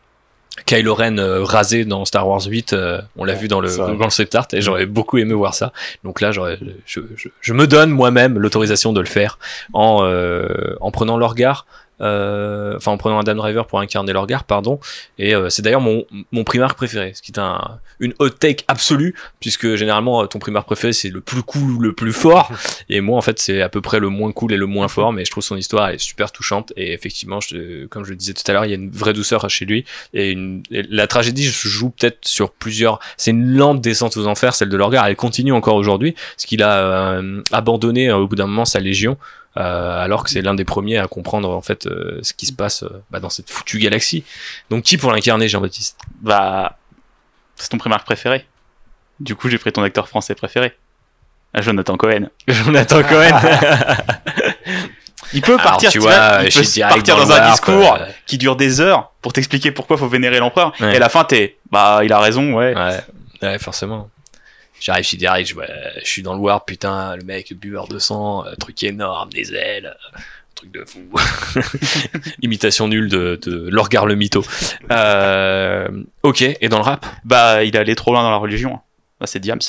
Kylo 0.66 0.94
Ren 0.94 1.16
rasé 1.44 1.84
dans 1.86 2.04
Star 2.04 2.28
Wars 2.28 2.42
8. 2.46 2.74
euh, 2.74 3.00
on 3.16 3.24
l'a 3.24 3.32
vu 3.34 3.48
dans 3.48 3.60
le 3.60 3.74
dans 3.74 3.88
le 3.88 3.96
concept 3.96 4.34
art 4.34 4.46
et 4.52 4.60
j'aurais 4.60 4.84
beaucoup 4.86 5.16
aimé 5.18 5.32
voir 5.32 5.54
ça. 5.54 5.72
Donc 6.04 6.20
là, 6.20 6.30
j'aurais, 6.30 6.58
je, 6.84 7.00
je, 7.16 7.28
je 7.40 7.52
me 7.54 7.66
donne 7.66 7.90
moi-même 7.90 8.38
l'autorisation 8.38 8.92
de 8.92 9.00
le 9.00 9.06
faire 9.06 9.38
en 9.72 10.00
euh, 10.02 10.76
en 10.80 10.90
prenant 10.90 11.16
l'orgar. 11.16 11.66
euh, 11.66 11.91
Enfin, 12.02 12.92
en 12.92 12.96
prenant 12.96 13.18
Adam 13.18 13.34
Driver 13.34 13.66
pour 13.66 13.80
incarner 13.80 14.12
l'orgar, 14.12 14.44
pardon. 14.44 14.80
Et 15.18 15.34
euh, 15.34 15.48
c'est 15.50 15.62
d'ailleurs 15.62 15.80
mon, 15.80 16.04
mon 16.32 16.44
préféré, 16.44 17.12
ce 17.14 17.22
qui 17.22 17.32
est 17.32 17.38
un, 17.38 17.78
une 18.00 18.14
hot 18.18 18.30
take 18.30 18.64
absolue, 18.68 19.14
puisque 19.40 19.74
généralement 19.74 20.22
euh, 20.22 20.26
ton 20.26 20.38
primarque 20.38 20.66
préféré 20.66 20.92
c'est 20.92 21.08
le 21.08 21.20
plus 21.20 21.42
cool 21.42 21.82
le 21.82 21.92
plus 21.92 22.12
fort, 22.12 22.50
et 22.88 23.00
moi 23.00 23.16
en 23.18 23.22
fait 23.22 23.38
c'est 23.38 23.62
à 23.62 23.68
peu 23.68 23.80
près 23.80 24.00
le 24.00 24.08
moins 24.08 24.32
cool 24.32 24.52
et 24.52 24.56
le 24.56 24.66
moins 24.66 24.88
fort, 24.88 25.12
mais 25.12 25.24
je 25.24 25.30
trouve 25.30 25.42
son 25.44 25.56
histoire 25.56 25.90
est 25.90 25.98
super 25.98 26.32
touchante, 26.32 26.72
et 26.76 26.92
effectivement, 26.92 27.40
je, 27.40 27.86
comme 27.86 28.04
je 28.04 28.10
le 28.10 28.16
disais 28.16 28.34
tout 28.34 28.42
à 28.46 28.52
l'heure, 28.52 28.64
il 28.64 28.70
y 28.70 28.72
a 28.72 28.76
une 28.76 28.90
vraie 28.90 29.12
douceur 29.12 29.48
chez 29.48 29.64
lui, 29.64 29.84
et, 30.14 30.32
une, 30.32 30.62
et 30.70 30.82
la 30.82 31.06
tragédie 31.06 31.44
se 31.44 31.68
joue 31.68 31.90
peut-être 31.90 32.26
sur 32.26 32.50
plusieurs, 32.50 32.98
c'est 33.16 33.30
une 33.30 33.56
lente 33.56 33.80
descente 33.80 34.16
aux 34.16 34.26
enfers, 34.26 34.54
celle 34.54 34.68
de 34.68 34.76
l'orgar, 34.76 35.06
elle 35.06 35.16
continue 35.16 35.52
encore 35.52 35.76
aujourd'hui, 35.76 36.12
parce 36.12 36.46
qu'il 36.46 36.62
a 36.62 36.78
euh, 36.78 37.42
abandonné 37.52 38.10
euh, 38.10 38.18
au 38.18 38.28
bout 38.28 38.36
d'un 38.36 38.46
moment 38.46 38.64
sa 38.64 38.80
légion, 38.80 39.16
euh, 39.16 39.41
alors 39.54 40.24
que 40.24 40.30
c'est 40.30 40.42
l'un 40.42 40.54
des 40.54 40.64
premiers 40.64 40.98
à 40.98 41.06
comprendre 41.06 41.50
en 41.50 41.60
fait 41.60 41.86
euh, 41.86 42.18
ce 42.22 42.32
qui 42.32 42.46
se 42.46 42.52
passe 42.52 42.84
euh, 42.84 43.02
bah, 43.10 43.20
dans 43.20 43.30
cette 43.30 43.50
foutue 43.50 43.78
galaxie. 43.78 44.24
Donc 44.70 44.84
qui 44.84 44.96
pour 44.96 45.12
l'incarner, 45.12 45.48
Jean-Baptiste? 45.48 45.98
Bah, 46.20 46.78
c'est 47.56 47.68
ton 47.68 47.78
primarque 47.78 48.04
préféré. 48.04 48.46
Du 49.20 49.36
coup, 49.36 49.48
j'ai 49.48 49.58
pris 49.58 49.72
ton 49.72 49.82
acteur 49.82 50.08
français 50.08 50.34
préféré. 50.34 50.76
Ah, 51.54 51.60
Jonathan 51.60 51.96
Cohen. 51.96 52.30
Jonathan 52.48 53.02
Cohen. 53.02 53.40
Il 55.34 55.40
peut 55.40 55.52
Alors, 55.52 55.64
partir, 55.64 55.90
tu 55.90 55.98
tu 55.98 56.02
vois, 56.02 56.10
vois, 56.10 56.44
il 56.44 56.52
peut 56.52 56.80
partir 56.80 57.16
dans 57.16 57.24
dans, 57.24 57.32
un 57.32 57.50
discours 57.50 57.94
euh, 57.94 58.06
qui 58.26 58.36
dure 58.36 58.54
des 58.54 58.82
heures 58.82 59.12
pour 59.22 59.32
t'expliquer 59.32 59.70
pourquoi 59.70 59.96
faut 59.96 60.08
vénérer 60.08 60.38
l'empereur. 60.38 60.72
Ouais. 60.78 60.92
Et 60.92 60.96
à 60.96 60.98
la 60.98 61.08
fin, 61.08 61.24
t'es, 61.24 61.56
bah, 61.70 62.00
il 62.04 62.12
a 62.12 62.18
raison, 62.18 62.52
ouais. 62.52 62.74
Ouais, 62.74 63.00
ouais, 63.40 63.58
forcément. 63.58 64.10
J'arrive, 64.82 65.04
je 65.04 65.08
suis 65.08 65.16
direct, 65.16 65.48
je, 65.48 65.54
je 66.02 66.06
suis 66.08 66.22
dans 66.22 66.34
le 66.34 66.40
warp, 66.40 66.66
putain, 66.66 67.14
le 67.16 67.22
mec, 67.22 67.52
buveur 67.54 67.86
de 67.86 67.98
sang, 68.00 68.44
euh, 68.46 68.54
truc 68.58 68.82
énorme, 68.82 69.30
des 69.30 69.54
ailes, 69.54 69.94
euh, 70.16 70.18
truc 70.56 70.72
de 70.72 70.84
fou. 70.84 71.00
Imitation 72.42 72.88
nulle 72.88 73.08
de, 73.08 73.38
de 73.46 73.68
l'orgar 73.70 74.06
le 74.06 74.16
mytho. 74.16 74.44
Euh, 74.90 75.88
ok, 76.24 76.42
et 76.60 76.68
dans 76.68 76.78
le 76.78 76.82
rap? 76.84 77.06
Bah, 77.24 77.62
il 77.62 77.76
est 77.76 77.78
allé 77.78 77.94
trop 77.94 78.12
loin 78.12 78.22
dans 78.22 78.30
la 78.30 78.36
religion. 78.38 78.80
Bah, 79.20 79.26
c'est 79.26 79.38
Diams. 79.40 79.60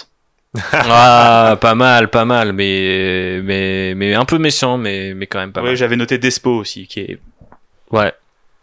Ah, 0.72 1.58
pas 1.62 1.74
mal, 1.76 2.10
pas 2.10 2.26
mal, 2.26 2.54
mais, 2.54 3.40
mais, 3.44 3.94
mais 3.96 4.14
un 4.14 4.26
peu 4.26 4.38
méchant, 4.38 4.78
mais, 4.78 5.14
mais 5.16 5.26
quand 5.28 5.40
même 5.40 5.52
pas 5.52 5.62
Ouais, 5.62 5.70
mal. 5.70 5.76
j'avais 5.76 5.96
noté 5.96 6.18
Despo 6.20 6.52
aussi, 6.58 6.86
qui 6.88 7.00
est 7.02 7.20
Ouais, 7.92 8.12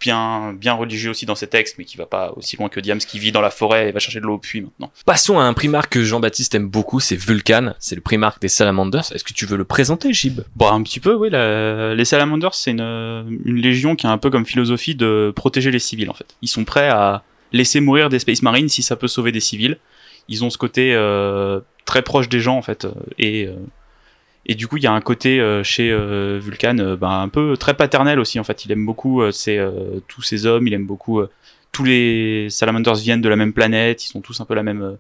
bien, 0.01 0.53
bien 0.55 0.73
religieux 0.73 1.11
aussi 1.11 1.27
dans 1.27 1.35
ses 1.35 1.47
textes, 1.47 1.77
mais 1.79 1.85
qui 1.85 1.97
va 1.97 2.07
pas 2.07 2.33
aussi 2.37 2.57
loin 2.57 2.69
que 2.69 2.81
Diams, 2.81 2.99
qui 2.99 3.19
vit 3.19 3.33
dans 3.33 3.41
la 3.41 3.51
forêt 3.51 3.89
et 3.89 3.93
va 3.93 4.01
chercher 4.01 4.21
de 4.21 4.25
l'eau 4.27 4.35
au 4.35 4.39
puits 4.39 4.63
maintenant. 4.63 4.91
Passons 5.07 5.39
à 5.39 5.43
un 5.45 5.53
primarque 5.53 5.93
que 5.93 6.03
Jean-Baptiste 6.03 6.55
aime 6.55 6.69
beaucoup, 6.69 7.01
c'est 7.01 7.17
Vulcan, 7.17 7.75
c'est 7.79 7.95
le 7.95 8.01
primarque 8.01 8.41
des 8.41 8.49
Salamanders. 8.49 9.13
Est-ce 9.13 9.25
que 9.25 9.33
tu 9.33 9.47
veux 9.47 9.57
le 9.57 9.65
présenter, 9.65 10.13
Gib? 10.13 10.41
Bon, 10.57 10.69
un 10.73 10.83
petit 10.83 11.01
peu, 11.01 11.15
oui. 11.15 11.31
la- 11.31 11.95
Les 11.95 12.05
Salamanders, 12.05 12.55
c'est 12.55 12.71
une, 12.73 12.81
une 13.45 13.57
légion 13.57 13.95
qui 13.97 14.07
a 14.07 14.11
un 14.11 14.19
peu 14.19 14.31
comme 14.31 14.47
philosophie 14.47 14.95
de 14.95 15.33
protéger 15.37 15.71
les 15.71 15.79
civils, 15.79 16.11
en 16.11 16.15
fait. 16.15 16.35
Ils 16.43 16.49
sont 16.49 16.65
prêts 16.65 16.89
à 16.89 17.23
laisser 17.53 17.81
mourir 17.81 18.09
des 18.09 18.19
Space 18.21 18.43
Marines 18.43 18.69
si 18.69 18.83
ça 18.83 18.97
peut 18.97 19.09
sauver 19.09 19.33
des 19.33 19.41
civils. 19.41 19.77
Ils 20.29 20.45
ont 20.45 20.51
ce 20.51 20.59
côté 20.59 20.95
euh, 20.95 21.61
très 21.85 22.03
proche 22.03 22.29
des 22.29 22.39
gens 22.39 22.57
en 22.57 22.63
fait 22.63 22.85
euh, 22.85 22.93
et 23.19 23.47
euh, 23.47 23.55
et 24.47 24.55
du 24.55 24.67
coup 24.67 24.77
il 24.77 24.83
y 24.83 24.87
a 24.87 24.93
un 24.93 25.01
côté 25.01 25.41
euh, 25.41 25.63
chez 25.63 25.91
euh, 25.91 26.39
Vulcan 26.43 26.79
euh, 26.79 26.97
ben, 26.97 27.21
un 27.21 27.29
peu 27.29 27.57
très 27.57 27.75
paternel 27.75 28.19
aussi 28.19 28.41
en 28.41 28.45
fait. 28.45 28.65
Il 28.65 28.73
aime 28.73 28.87
beaucoup 28.87 29.23
euh, 29.23 29.33
ses, 29.33 29.65
tous 30.09 30.23
ces 30.23 30.47
hommes, 30.47 30.67
il 30.67 30.75
aime 30.75 30.87
beaucoup 30.87 31.23
tous 31.73 31.85
les 31.85 32.49
salamanders 32.51 32.97
viennent 32.97 33.21
de 33.21 33.29
la 33.29 33.37
même 33.37 33.53
planète, 33.53 34.05
ils 34.05 34.09
sont 34.09 34.21
tous 34.21 34.41
un 34.41 34.45
peu 34.45 34.55
la 34.55 34.63
même 34.63 34.97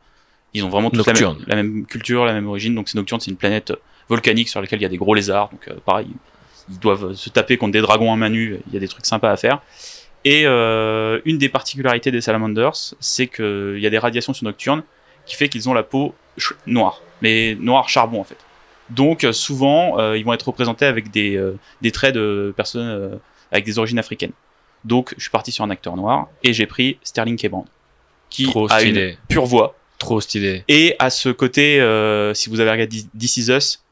ils 0.52 0.64
ont 0.64 0.68
vraiment 0.68 0.90
tous 0.90 1.06
la 1.06 1.12
même, 1.12 1.22
Nocturne. 1.22 1.44
la 1.46 1.56
même 1.56 1.86
culture, 1.86 2.24
la 2.24 2.32
même 2.32 2.48
origine. 2.48 2.74
Donc 2.74 2.88
c'est 2.88 2.96
Nocturne, 2.96 3.20
c'est 3.20 3.30
une 3.30 3.36
planète 3.36 3.72
volcanique 4.08 4.48
sur 4.48 4.60
laquelle 4.60 4.80
il 4.80 4.82
y 4.82 4.86
a 4.86 4.88
des 4.88 4.96
gros 4.96 5.14
lézards. 5.14 5.50
Donc 5.50 5.68
pareil, 5.84 6.08
ils 6.68 6.78
doivent 6.78 7.14
se 7.14 7.30
taper 7.30 7.56
contre 7.56 7.72
des 7.72 7.80
dragons 7.80 8.12
à 8.12 8.16
main 8.16 8.30
nue. 8.30 8.58
Il 8.66 8.74
y 8.74 8.76
a 8.76 8.80
des 8.80 8.88
trucs 8.88 9.06
sympas 9.06 9.30
à 9.30 9.36
faire. 9.36 9.60
Et 10.24 10.44
une 10.44 11.38
des 11.38 11.48
particularités 11.48 12.10
des 12.10 12.20
salamanders, 12.20 12.74
c'est 12.98 13.28
qu'il 13.28 13.78
y 13.78 13.86
a 13.86 13.90
des 13.90 13.98
radiations 13.98 14.32
sur 14.32 14.44
Nocturne 14.44 14.82
qui 15.24 15.36
fait 15.36 15.48
qu'ils 15.48 15.68
ont 15.68 15.74
la 15.74 15.84
peau 15.84 16.14
noire, 16.66 17.00
mais 17.22 17.56
noir 17.60 17.88
charbon 17.88 18.20
en 18.20 18.24
fait. 18.24 18.38
Donc 18.90 19.24
euh, 19.24 19.32
souvent, 19.32 19.98
euh, 19.98 20.16
ils 20.16 20.24
vont 20.24 20.32
être 20.32 20.46
représentés 20.48 20.84
avec 20.86 21.10
des, 21.10 21.36
euh, 21.36 21.58
des 21.82 21.90
traits 21.92 22.14
de 22.14 22.52
personnes 22.56 23.18
avec 23.52 23.64
des 23.64 23.78
origines 23.78 23.98
africaines. 23.98 24.32
Donc 24.84 25.14
je 25.16 25.22
suis 25.22 25.30
parti 25.30 25.52
sur 25.52 25.64
un 25.64 25.70
acteur 25.70 25.96
noir 25.96 26.28
et 26.42 26.52
j'ai 26.52 26.66
pris 26.66 26.98
Sterling 27.02 27.36
K. 27.36 27.48
Brand, 27.48 27.66
qui 28.30 28.44
Trop 28.44 28.70
a 28.70 28.82
une 28.82 28.90
stylé. 28.90 29.18
pure 29.28 29.44
voix 29.46 29.74
Trop 29.98 30.20
stylé. 30.20 30.64
et 30.68 30.96
à 30.98 31.10
ce 31.10 31.28
côté, 31.28 31.76
si 32.34 32.48
vous 32.48 32.60
avez 32.60 32.70
regardé 32.70 33.02
This 33.18 33.36
Is 33.36 33.50
Us, 33.52 33.82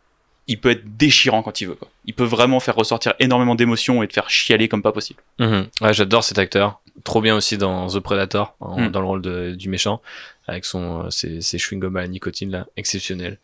il 0.51 0.59
peut 0.59 0.71
être 0.71 0.97
déchirant 0.97 1.43
quand 1.43 1.61
il 1.61 1.69
veut. 1.69 1.75
Quoi. 1.75 1.89
Il 2.07 2.15
peut 2.15 2.25
vraiment 2.25 2.59
faire 2.59 2.75
ressortir 2.75 3.13
énormément 3.21 3.55
d'émotions 3.55 4.03
et 4.03 4.09
te 4.09 4.15
faire 4.15 4.31
chialer 4.31 4.67
comme 4.67 4.81
pas 4.81 4.93
possible. 4.93 5.23
Mhm. 5.39 5.67
Ouais, 5.83 5.93
j'adore 5.93 6.25
cet 6.25 6.39
acteur. 6.39 6.81
Trop 7.05 7.21
bien 7.21 7.37
aussi 7.37 7.59
dans 7.59 7.87
The 7.89 8.01
Predator, 8.01 8.57
en- 8.61 8.81
Mm. 8.81 8.89
dans 8.91 9.01
le 9.03 9.07
rôle 9.07 9.21
de- 9.23 9.55
du 9.55 9.69
méchant, 9.69 10.01
avec 10.47 10.65
son 10.65 11.11
ses, 11.11 11.43
ses 11.43 11.59
chewing-gums 11.59 11.97
à 11.99 12.01
la 12.01 12.09
nicotine 12.09 12.51
là, 12.51 12.67
exceptionnel. 12.79 13.37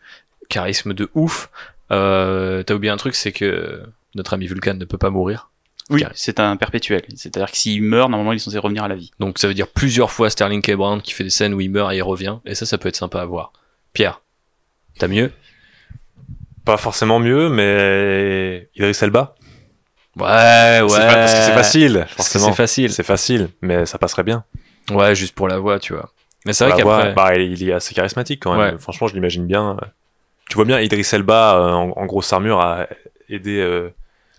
Charisme 0.49 0.95
de 0.95 1.09
ouf. 1.15 1.51
Euh, 1.91 2.63
T'as 2.63 2.75
oublié 2.75 2.91
un 2.93 2.97
truc, 2.97 3.15
c'est 3.15 3.33
que 3.33 3.83
notre 4.15 4.35
ami 4.35 4.47
Vulcan 4.47 4.75
ne 4.75 4.85
peut 4.85 4.99
pas 4.99 5.11
mourir. 5.11 5.51
Oui, 5.91 6.03
c'est 6.15 6.41
un 6.41 6.57
perpétuel. 6.57 7.03
C'est-à-dire 7.15 7.51
que 7.51 7.57
s'il 7.59 7.83
meurt, 7.83 8.09
normalement, 8.11 8.33
il 8.33 8.37
est 8.37 8.39
censé 8.39 8.57
revenir 8.59 8.85
à 8.85 8.89
la 8.89 8.95
vie. 8.95 9.11
Donc 9.21 9.39
ça 9.39 9.47
veut 9.49 9.53
dire 9.55 9.69
plusieurs 9.69 10.11
fois 10.11 10.31
Sterling 10.31 10.63
K. 10.63 10.73
Brown 10.77 11.03
qui 11.03 11.13
fait 11.13 11.25
des 11.25 11.31
scènes 11.31 11.53
où 11.53 11.61
il 11.61 11.71
meurt 11.71 11.93
et 11.93 11.97
il 11.97 12.03
revient. 12.03 12.39
Et 12.47 12.55
ça, 12.55 12.65
ça 12.65 12.79
peut 12.79 12.89
être 12.89 12.97
sympa 12.97 13.21
à 13.21 13.27
voir. 13.27 13.53
Pierre, 13.93 14.23
t'as 14.99 15.09
mieux? 15.09 15.31
Pas 16.65 16.79
forcément 16.79 17.21
mieux, 17.21 17.51
mais 17.51 18.71
Idris 18.77 18.97
Elba? 19.03 19.35
Ouais, 20.17 20.81
ouais. 20.81 20.89
Pas- 20.89 21.15
parce 21.15 21.35
que 21.35 21.41
c'est 21.41 21.53
facile, 21.53 22.07
forcément. 22.09 22.47
c'est 22.47 22.55
facile. 22.55 22.93
C'est 22.93 23.03
facile, 23.03 23.49
mais 23.61 23.85
ça 23.85 23.99
passerait 23.99 24.23
bien. 24.23 24.45
Ouais, 24.91 25.15
juste 25.15 25.35
pour 25.35 25.49
la 25.49 25.59
voix, 25.59 25.79
tu 25.79 25.93
vois. 25.93 26.11
Mais 26.47 26.53
c'est 26.55 26.65
vrai 26.67 26.77
qu'après. 26.79 27.13
bah, 27.15 27.35
il 27.37 27.69
est 27.69 27.73
assez 27.73 27.95
charismatique 27.95 28.41
quand 28.43 28.57
même. 28.57 28.75
Ouais. 28.75 28.79
Franchement, 28.81 29.07
je 29.09 29.15
l'imagine 29.15 29.47
bien. 29.47 29.77
Tu 30.49 30.57
vois 30.57 30.65
bien 30.65 30.81
Idris 30.81 31.09
Elba 31.13 31.57
euh, 31.57 31.71
en, 31.73 31.91
en 31.97 32.07
grosse 32.07 32.33
armure 32.33 32.61
à 32.61 32.87
aider 33.29 33.59
euh, 33.61 33.91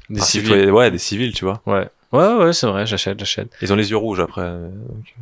des 0.10 0.22
civils. 0.22 0.48
citoyen- 0.52 0.72
ouais, 0.72 0.91
des 0.91 0.98
civils, 0.98 1.34
tu 1.34 1.45
vois. 1.45 1.61
Ouais. 1.65 1.88
Ouais, 2.11 2.34
ouais, 2.36 2.53
c'est 2.53 2.68
vrai, 2.68 2.86
j'achète, 2.86 3.19
j'achète. 3.19 3.49
Ils 3.61 3.73
ont 3.73 3.76
les 3.76 3.90
yeux 3.91 3.98
rouges 3.98 4.19
après. 4.19 4.41
euh, 4.41 4.69
donc. 4.69 5.15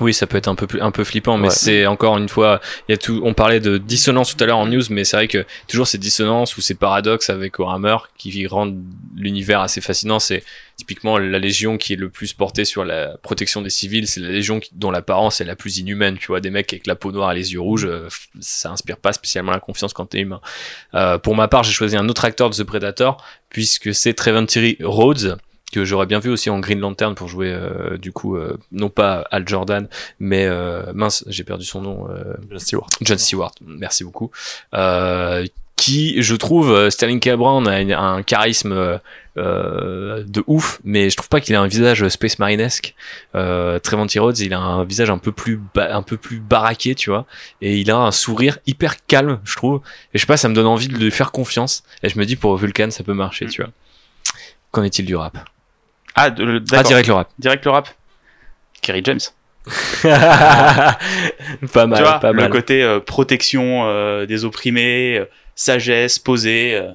Oui, 0.00 0.14
ça 0.14 0.26
peut 0.26 0.38
être 0.38 0.48
un 0.48 0.54
peu 0.54 0.66
plus, 0.66 0.80
un 0.80 0.90
peu 0.90 1.04
flippant, 1.04 1.36
mais 1.36 1.48
Ouais. 1.48 1.54
c'est 1.54 1.86
encore 1.86 2.16
une 2.16 2.28
fois, 2.28 2.60
il 2.88 2.92
y 2.92 2.94
a 2.94 2.98
tout, 2.98 3.20
on 3.24 3.34
parlait 3.34 3.60
de 3.60 3.76
dissonance 3.78 4.34
tout 4.34 4.42
à 4.42 4.46
l'heure 4.46 4.56
en 4.58 4.66
news, 4.66 4.82
mais 4.90 5.04
c'est 5.04 5.16
vrai 5.16 5.28
que 5.28 5.44
toujours 5.68 5.86
ces 5.86 5.98
dissonances 5.98 6.56
ou 6.56 6.60
ces 6.62 6.74
paradoxes 6.74 7.28
avec 7.28 7.58
Warhammer 7.58 7.96
qui 8.16 8.46
rendent 8.46 8.82
l'univers 9.14 9.60
assez 9.60 9.80
fascinant. 9.80 10.18
C'est 10.18 10.42
typiquement 10.76 11.18
la 11.18 11.38
Légion 11.38 11.76
qui 11.76 11.92
est 11.92 11.96
le 11.96 12.08
plus 12.08 12.32
portée 12.32 12.64
sur 12.64 12.84
la 12.86 13.18
protection 13.22 13.60
des 13.60 13.68
civils. 13.68 14.06
C'est 14.08 14.20
la 14.20 14.30
Légion 14.30 14.60
qui- 14.60 14.70
dont 14.72 14.90
l'apparence 14.90 15.40
est 15.42 15.44
la 15.44 15.54
plus 15.56 15.76
inhumaine. 15.78 16.16
Tu 16.16 16.28
vois, 16.28 16.40
des 16.40 16.48
mecs 16.50 16.72
avec 16.72 16.86
la 16.86 16.94
peau 16.96 17.12
noire 17.12 17.32
et 17.32 17.34
les 17.34 17.52
yeux 17.52 17.60
rouges, 17.60 17.84
euh, 17.84 18.08
ça 18.40 18.70
inspire 18.70 18.96
pas 18.96 19.12
spécialement 19.12 19.52
la 19.52 19.60
confiance 19.60 19.92
quand 19.92 20.06
t'es 20.06 20.20
humain. 20.20 20.40
Euh, 20.94 21.18
pour 21.18 21.36
ma 21.36 21.48
part, 21.48 21.62
j'ai 21.64 21.72
choisi 21.72 21.96
un 21.98 22.08
autre 22.08 22.24
acteur 22.24 22.48
de 22.48 22.54
ce 22.54 22.62
Predator 22.62 23.22
puisque 23.50 23.94
c'est 23.94 24.14
Treventry 24.14 24.78
Rhodes 24.80 25.36
que 25.72 25.84
j'aurais 25.84 26.06
bien 26.06 26.18
vu 26.18 26.30
aussi 26.30 26.50
en 26.50 26.58
Green 26.60 26.80
Lantern 26.80 27.14
pour 27.14 27.28
jouer 27.28 27.52
euh, 27.52 27.96
du 27.96 28.12
coup 28.12 28.36
euh, 28.36 28.56
non 28.72 28.88
pas 28.88 29.26
Al 29.30 29.46
Jordan 29.48 29.88
mais 30.18 30.46
euh, 30.46 30.92
mince 30.94 31.24
j'ai 31.28 31.44
perdu 31.44 31.64
son 31.64 31.80
nom 31.82 32.08
John 32.50 32.58
Stewart. 32.58 32.88
John 33.02 33.18
Stewart 33.18 33.52
merci 33.64 34.04
beaucoup 34.04 34.30
qui 35.76 36.20
je 36.22 36.34
trouve 36.34 36.90
Sterling 36.90 37.20
K. 37.20 37.30
Brown 37.36 37.66
a 37.66 37.80
une- 37.80 37.92
un 37.92 38.22
charisme 38.22 39.00
de 39.36 40.44
ouf 40.46 40.80
mais 40.84 41.08
je 41.08 41.16
trouve 41.16 41.30
pas 41.30 41.40
qu'il 41.40 41.54
a 41.54 41.60
un 41.62 41.66
visage 41.68 42.06
Space 42.08 42.38
Marinesque 42.38 42.94
euh, 43.34 43.78
Trevor 43.78 44.06
Rhodes 44.16 44.38
il 44.40 44.52
a 44.52 44.58
un 44.58 44.84
visage 44.84 45.08
un 45.08 45.16
peu 45.16 45.32
plus 45.32 45.58
un 45.76 46.02
peu 46.02 46.18
plus 46.18 46.38
baraqué 46.40 46.94
tu 46.94 47.08
vois 47.08 47.24
et 47.62 47.78
il 47.78 47.90
a 47.90 47.96
un 47.96 48.10
sourire 48.12 48.58
hyper 48.66 49.06
calme 49.06 49.40
je 49.44 49.56
trouve 49.56 49.80
et 50.12 50.18
je 50.18 50.20
sais 50.20 50.26
pas 50.26 50.36
ça 50.36 50.48
me 50.50 50.54
donne 50.54 50.66
envie 50.66 50.88
de 50.88 50.96
lui 50.98 51.10
faire 51.10 51.32
confiance 51.32 51.82
et 52.02 52.10
je 52.10 52.18
me 52.18 52.26
dis 52.26 52.36
pour 52.36 52.56
Vulcan 52.58 52.90
ça 52.90 53.02
peut 53.02 53.14
marcher 53.14 53.46
tu 53.46 53.62
vois 53.62 53.70
qu'en 54.72 54.82
est-il 54.82 55.06
du 55.06 55.16
rap? 55.16 55.38
Ah, 56.14 56.30
de- 56.30 56.44
le- 56.44 56.56
ah 56.58 56.60
d'accord. 56.82 56.88
direct 56.88 57.08
le 57.08 57.14
rap 57.14 57.28
Direct 57.38 57.64
le 57.64 57.70
rap. 57.70 57.88
Kerry 58.82 59.02
James. 59.04 59.20
pas 60.02 61.86
mal, 61.86 61.98
tu 61.98 62.02
vois, 62.02 62.18
pas 62.18 62.32
le 62.32 62.42
mal. 62.42 62.50
côté 62.50 62.82
euh, 62.82 63.00
protection 63.00 63.84
euh, 63.86 64.26
des 64.26 64.44
opprimés, 64.44 65.18
euh, 65.18 65.24
sagesse, 65.54 66.18
posée. 66.18 66.74
euh, 66.74 66.90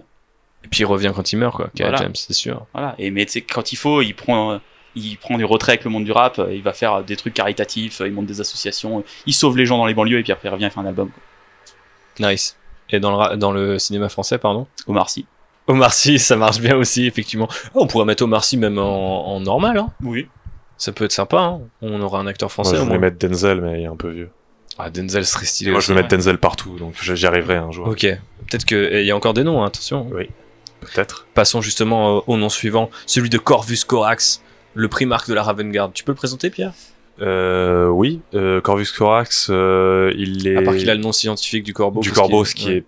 Et 0.64 0.68
puis 0.68 0.82
il 0.82 0.86
revient 0.86 1.12
quand 1.16 1.32
il 1.32 1.38
meurt, 1.38 1.56
quoi. 1.56 1.70
Kerry 1.76 1.90
Voilà. 1.92 2.04
James, 2.04 2.16
c'est 2.16 2.34
sûr. 2.34 2.66
voilà. 2.74 2.96
Et 2.98 3.12
mais 3.12 3.26
quand 3.26 3.72
il 3.72 3.76
faut, 3.76 4.02
il 4.02 4.14
prend, 4.14 4.54
euh, 4.54 4.58
il 4.96 5.18
prend 5.18 5.38
du 5.38 5.46
retrait 5.46 5.74
avec 5.74 5.84
le 5.84 5.90
monde 5.92 6.06
du 6.06 6.12
rap. 6.12 6.42
Il 6.52 6.64
va 6.64 6.74
faire 6.74 7.04
des 7.04 7.16
trucs 7.16 7.34
caritatifs. 7.34 8.02
Il 8.06 8.12
monte 8.14 8.26
des 8.26 8.42
associations. 8.42 9.04
Il 9.26 9.34
sauve 9.34 9.58
les 9.58 9.66
gens 9.66 9.78
dans 9.78 9.86
les 9.86 9.94
banlieues 9.94 10.20
et 10.20 10.24
puis 10.24 10.32
après 10.32 10.48
il 10.50 10.52
revient 10.52 10.70
faire 10.74 10.84
un 10.84 10.88
album. 10.88 11.10
quoi. 11.10 12.30
Nice. 12.32 12.58
Et 12.90 13.00
dans 13.00 13.12
le, 13.12 13.18
ra- 13.18 13.36
dans 13.36 13.52
le 13.52 13.78
cinéma 13.80 14.10
français, 14.10 14.38
pardon? 14.38 14.68
Omar 14.88 15.10
Sy. 15.10 15.26
Omar 15.68 15.94
Sy, 15.94 16.20
ça 16.20 16.36
marche 16.36 16.60
bien 16.60 16.76
aussi, 16.78 17.06
effectivement. 17.08 17.48
Oh, 17.74 17.82
on 17.84 17.88
pourrait 17.88 18.06
mettre 18.06 18.24
Omar 18.24 18.44
Sy 18.44 18.58
même 18.58 18.78
en, 18.78 19.28
en 19.36 19.40
normal, 19.40 19.78
hein. 19.78 19.90
Oui. 20.04 20.28
Ça 20.78 20.92
peut 20.92 21.06
être 21.06 21.12
sympa, 21.14 21.38
hein. 21.40 21.62
On 21.82 22.02
aura 22.02 22.20
un 22.20 22.28
acteur 22.28 22.48
Moi, 22.48 22.52
français 22.52 22.76
je 22.76 22.82
voulais 22.82 22.98
moins. 23.00 23.10
mettre 23.10 23.18
Denzel, 23.18 23.62
mais 23.62 23.82
il 23.82 23.84
est 23.84 23.88
un 23.88 23.96
peu 23.96 24.10
vieux. 24.10 24.30
Ah, 24.78 24.90
Denzel 24.90 25.26
serait 25.26 25.46
stylé 25.46 25.72
Moi, 25.72 25.78
aussi. 25.78 25.88
je 25.88 25.94
veux 25.94 25.98
mettre 26.02 26.10
Denzel 26.16 26.38
partout, 26.38 26.78
donc 26.78 26.96
je- 27.02 27.16
j'y 27.16 27.26
arriverai 27.26 27.56
un 27.56 27.72
jour. 27.72 27.88
Ok. 27.88 28.02
Peut-être 28.02 28.66
que. 28.66 28.76
et 28.76 29.02
Il 29.02 29.08
y 29.08 29.12
a 29.12 29.16
encore 29.16 29.34
des 29.34 29.44
noms, 29.46 29.64
hein, 29.64 29.68
attention. 29.68 30.08
Oui, 30.14 30.30
peut-être. 30.82 31.28
Passons 31.34 31.62
justement 31.62 32.18
euh, 32.18 32.22
au 32.28 32.36
nom 32.38 32.50
suivant, 32.50 32.90
celui 33.06 33.30
de 33.30 33.38
Corvus 33.38 33.80
Corax, 33.88 34.42
le 34.74 34.88
primarque 34.90 35.30
de 35.30 35.34
la 35.34 35.44
Ravenguard. 35.44 35.92
Tu 35.94 36.04
peux 36.04 36.12
le 36.12 36.18
présenter, 36.18 36.50
Pierre? 36.50 36.74
Euh, 37.22 37.88
oui, 37.88 38.20
euh, 38.34 38.60
Corvus 38.60 38.88
Corax, 38.98 39.48
euh, 39.50 40.12
il 40.18 40.46
est 40.48 40.58
À 40.58 40.62
part 40.64 40.76
qu'il 40.76 40.90
a 40.90 40.94
le 40.96 41.00
nom 41.00 41.14
scientifique 41.14 41.64
du 41.64 41.74
corbeau. 41.74 42.02
du 42.02 42.12
corbeau, 42.12 42.44
qu'il- 42.44 42.50
ce 42.52 42.56
qui 42.56 42.68
ouais. 42.68 42.76
est 42.80 42.84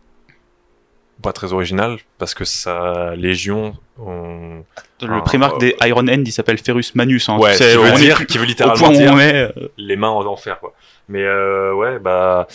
pas 1.22 1.34
très 1.34 1.54
original, 1.54 1.98
parce 2.18 2.34
que 2.34 2.46
sa 2.46 3.16
légion, 3.16 3.76
on... 4.00 4.64
Le 5.02 5.24
primarque 5.24 5.56
euh, 5.56 5.60
des 5.60 5.76
Iron 5.88 6.08
End, 6.08 6.24
il 6.26 6.32
s'appelle 6.32 6.58
Ferus 6.58 6.94
Manus. 6.96 7.30
Hein. 7.30 7.38
ouais, 7.38 7.56
qui 7.56 7.64
veut 7.64 7.92
dire, 7.98 8.26
qui 8.26 8.38
veut 8.38 8.46
littéralement 8.46 8.90
dire 8.90 9.14
on 9.14 9.20
est. 9.20 9.34
euh, 9.58 9.70
les 9.78 9.96
mains 9.96 10.10
en 10.10 10.26
enfer, 10.26 10.60
quoi. 10.60 10.74
Mais 11.10 11.24
euh, 11.24 11.74
ouais, 11.74 12.00
bah, 12.00 12.48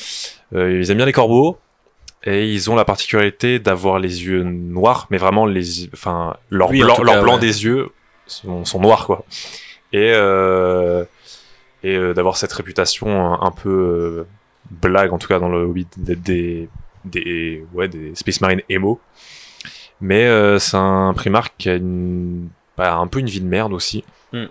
euh, 0.55 0.81
ils 0.81 0.91
aiment 0.91 0.99
bien 0.99 1.07
les 1.07 1.13
corbeaux. 1.13 1.59
Et 2.25 2.53
ils 2.53 2.71
ont 2.71 2.77
la 2.77 2.85
particularité 2.85 3.59
d'avoir 3.59 3.99
les 3.99 4.25
yeux 4.25 4.45
noirs, 4.45 5.09
mais 5.11 5.19
vraiment 5.19 5.45
les, 5.45 5.89
enfin, 5.93 6.37
leur 6.51 6.71
Oui, 6.71 6.81
blanc, 6.81 6.95
tout 6.95 7.03
leur 7.03 7.15
cas, 7.17 7.23
blanc 7.23 7.35
ouais. 7.35 7.41
des 7.41 7.65
yeux 7.65 7.89
sont, 8.27 8.65
sont 8.65 8.81
noirs, 8.81 9.07
quoi. 9.07 9.25
Et 9.93 10.13
et 11.85 11.99
d'avoir 12.15 12.37
cette 12.37 12.53
réputation 12.53 13.09
un, 13.09 13.41
un 13.43 13.51
peu 13.51 14.25
blague, 14.71 15.13
en 15.13 15.19
tout 15.19 15.27
cas 15.27 15.41
dans 15.41 15.49
le 15.49 15.65
Hobbit, 15.65 15.89
des, 15.97 16.69
des, 17.05 17.65
ouais, 17.73 17.89
des 17.89 18.15
Space 18.15 18.41
Marine 18.41 18.61
emo. 18.69 19.01
Mais 20.01 20.27
euh, 20.27 20.59
c'est 20.59 20.77
un 20.77 21.12
Primark 21.15 21.55
qui 21.59 21.69
a 21.69 21.74
une, 21.74 22.49
bah, 22.77 22.95
un 22.97 23.07
peu 23.07 23.20
une 23.20 23.29
vie 23.29 23.41
de 23.41 23.47
merde 23.47 23.73
aussi. 23.73 24.05
Hmm. 24.33 24.47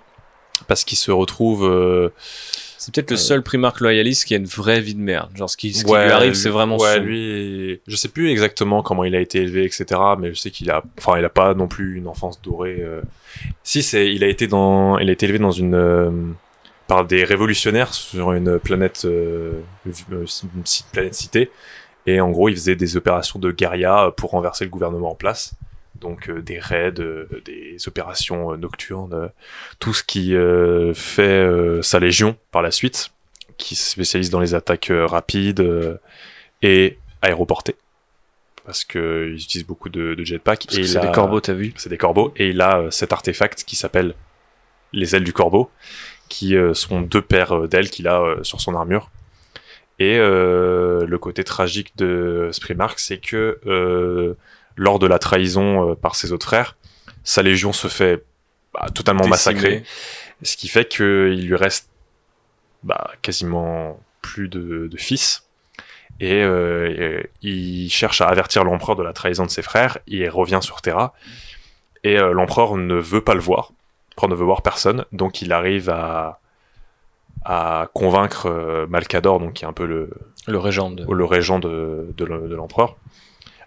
Parce 0.67 0.83
qu'il 0.85 0.97
se 0.97 1.11
retrouve. 1.11 1.65
euh, 1.65 2.09
C'est 2.77 2.93
peut-être 2.93 3.11
le 3.11 3.15
Euh, 3.15 3.19
seul 3.19 3.41
primarque 3.43 3.79
loyaliste 3.79 4.25
qui 4.25 4.33
a 4.33 4.37
une 4.37 4.45
vraie 4.45 4.79
vie 4.79 4.95
de 4.95 4.99
merde. 5.01 5.29
Genre, 5.35 5.49
ce 5.49 5.57
qui, 5.57 5.73
ce 5.73 5.83
qui 5.83 5.91
Ouais, 5.91 6.05
lui 6.05 6.11
arrive, 6.11 6.33
c'est 6.35 6.49
vraiment 6.49 6.77
ouais, 6.77 6.95
son- 6.95 7.01
lui, 7.03 7.79
je 7.87 7.95
sais 7.95 8.07
plus 8.09 8.29
exactement 8.31 8.81
comment 8.81 9.03
il 9.03 9.15
a 9.15 9.19
été 9.19 9.39
élevé, 9.41 9.65
etc. 9.65 9.85
Mais 10.19 10.33
je 10.33 10.39
sais 10.39 10.51
qu'il 10.51 10.69
a, 10.71 10.83
enfin, 10.97 11.17
il 11.19 11.25
a 11.25 11.29
pas 11.29 11.53
non 11.53 11.67
plus 11.67 11.97
une 11.97 12.07
enfance 12.07 12.41
dorée. 12.41 12.77
euh. 12.79 13.01
Si, 13.63 13.83
c'est, 13.83 14.13
il 14.13 14.23
a 14.23 14.27
été 14.27 14.47
dans, 14.47 14.97
il 14.99 15.09
a 15.09 15.11
été 15.11 15.25
élevé 15.25 15.39
dans 15.39 15.51
une, 15.51 15.75
euh, 15.75 16.11
par 16.87 17.05
des 17.05 17.23
révolutionnaires 17.23 17.93
sur 17.93 18.31
une 18.33 18.57
planète, 18.59 19.01
euh, 19.05 19.59
une 19.85 19.93
planète 20.91 21.13
cité. 21.15 21.51
Et 22.05 22.19
en 22.19 22.31
gros, 22.31 22.49
il 22.49 22.55
faisait 22.55 22.75
des 22.75 22.97
opérations 22.97 23.39
de 23.39 23.51
guérilla 23.51 24.11
pour 24.17 24.31
renverser 24.31 24.65
le 24.65 24.71
gouvernement 24.71 25.11
en 25.11 25.15
place. 25.15 25.53
Donc 25.99 26.29
euh, 26.29 26.41
des 26.41 26.57
raids, 26.57 26.99
euh, 26.99 27.27
des 27.45 27.77
opérations 27.87 28.53
euh, 28.53 28.57
nocturnes, 28.57 29.13
euh, 29.13 29.27
tout 29.77 29.93
ce 29.93 30.03
qui 30.03 30.35
euh, 30.35 30.95
fait 30.95 31.21
euh, 31.21 31.81
sa 31.83 31.99
légion 31.99 32.37
par 32.51 32.63
la 32.63 32.71
suite, 32.71 33.11
qui 33.57 33.75
se 33.75 33.91
spécialise 33.91 34.31
dans 34.31 34.39
les 34.39 34.55
attaques 34.55 34.89
euh, 34.89 35.05
rapides 35.05 35.59
euh, 35.59 35.97
et 36.63 36.97
aéroportées. 37.21 37.75
Parce 38.65 38.83
qu'ils 38.83 39.35
utilisent 39.35 39.67
beaucoup 39.67 39.89
de, 39.89 40.15
de 40.15 40.23
jetpack. 40.23 40.65
Parce 40.65 40.77
et 40.77 40.83
c'est 40.85 41.01
des 41.01 41.11
corbeaux, 41.11 41.39
t'as 41.39 41.53
vu? 41.53 41.73
C'est 41.77 41.89
des 41.89 41.97
corbeaux. 41.97 42.33
Et 42.35 42.49
il 42.49 42.61
a 42.61 42.79
euh, 42.79 42.91
cet 42.91 43.13
artefact 43.13 43.63
qui 43.63 43.75
s'appelle 43.75 44.15
les 44.93 45.15
ailes 45.15 45.23
du 45.23 45.33
corbeau, 45.33 45.69
qui 46.29 46.55
euh, 46.55 46.73
sont 46.73 47.01
deux 47.01 47.21
paires 47.21 47.55
euh, 47.55 47.67
d'ailes 47.67 47.89
qu'il 47.91 48.07
a 48.07 48.21
euh, 48.21 48.43
sur 48.43 48.59
son 48.59 48.75
armure. 48.75 49.11
Et 49.99 50.17
euh, 50.17 51.05
le 51.05 51.17
côté 51.19 51.43
tragique 51.43 51.95
de 51.97 52.49
ce 52.51 52.59
Primarch, 52.59 52.95
c'est 52.97 53.19
que 53.19 53.59
euh, 53.65 54.35
lors 54.75 54.99
de 54.99 55.07
la 55.07 55.19
trahison 55.19 55.91
euh, 55.91 55.95
par 55.95 56.15
ses 56.15 56.31
autres 56.31 56.45
frères, 56.45 56.75
sa 57.23 57.43
légion 57.43 57.71
se 57.71 57.87
fait 57.87 58.23
bah, 58.73 58.87
totalement 58.93 59.27
massacrer. 59.27 59.83
Ce 60.41 60.57
qui 60.57 60.69
fait 60.69 60.87
qu'il 60.87 61.45
lui 61.47 61.55
reste 61.55 61.89
bah, 62.83 63.11
quasiment 63.21 63.99
plus 64.21 64.47
de, 64.47 64.87
de 64.87 64.97
fils. 64.97 65.47
Et, 66.19 66.43
euh, 66.43 67.21
et 67.41 67.47
il 67.47 67.89
cherche 67.89 68.21
à 68.21 68.27
avertir 68.27 68.63
l'empereur 68.63 68.95
de 68.95 69.03
la 69.03 69.13
trahison 69.13 69.45
de 69.45 69.49
ses 69.49 69.61
frères. 69.61 69.97
Il 70.07 70.27
revient 70.29 70.59
sur 70.61 70.81
Terra. 70.81 71.13
Et 72.03 72.17
euh, 72.17 72.33
l'empereur 72.33 72.75
ne 72.77 72.95
veut 72.95 73.21
pas 73.21 73.33
le 73.33 73.39
voir. 73.39 73.71
L'empereur 74.11 74.29
ne 74.29 74.35
veut 74.35 74.45
voir 74.45 74.61
personne. 74.61 75.05
Donc 75.11 75.41
il 75.41 75.53
arrive 75.53 75.89
à, 75.89 76.40
à 77.43 77.89
convaincre 77.93 78.45
euh, 78.47 78.85
Malcador, 78.87 79.39
donc 79.39 79.53
qui 79.53 79.65
est 79.65 79.67
un 79.67 79.73
peu 79.73 79.85
le, 79.85 80.09
Le 80.47 80.57
régent 80.59 80.91
de... 80.91 81.05
le 81.11 81.25
régent 81.25 81.59
de, 81.59 82.13
de 82.15 82.25
le- 82.25 82.47
de 82.47 82.55
l'empereur, 82.55 82.97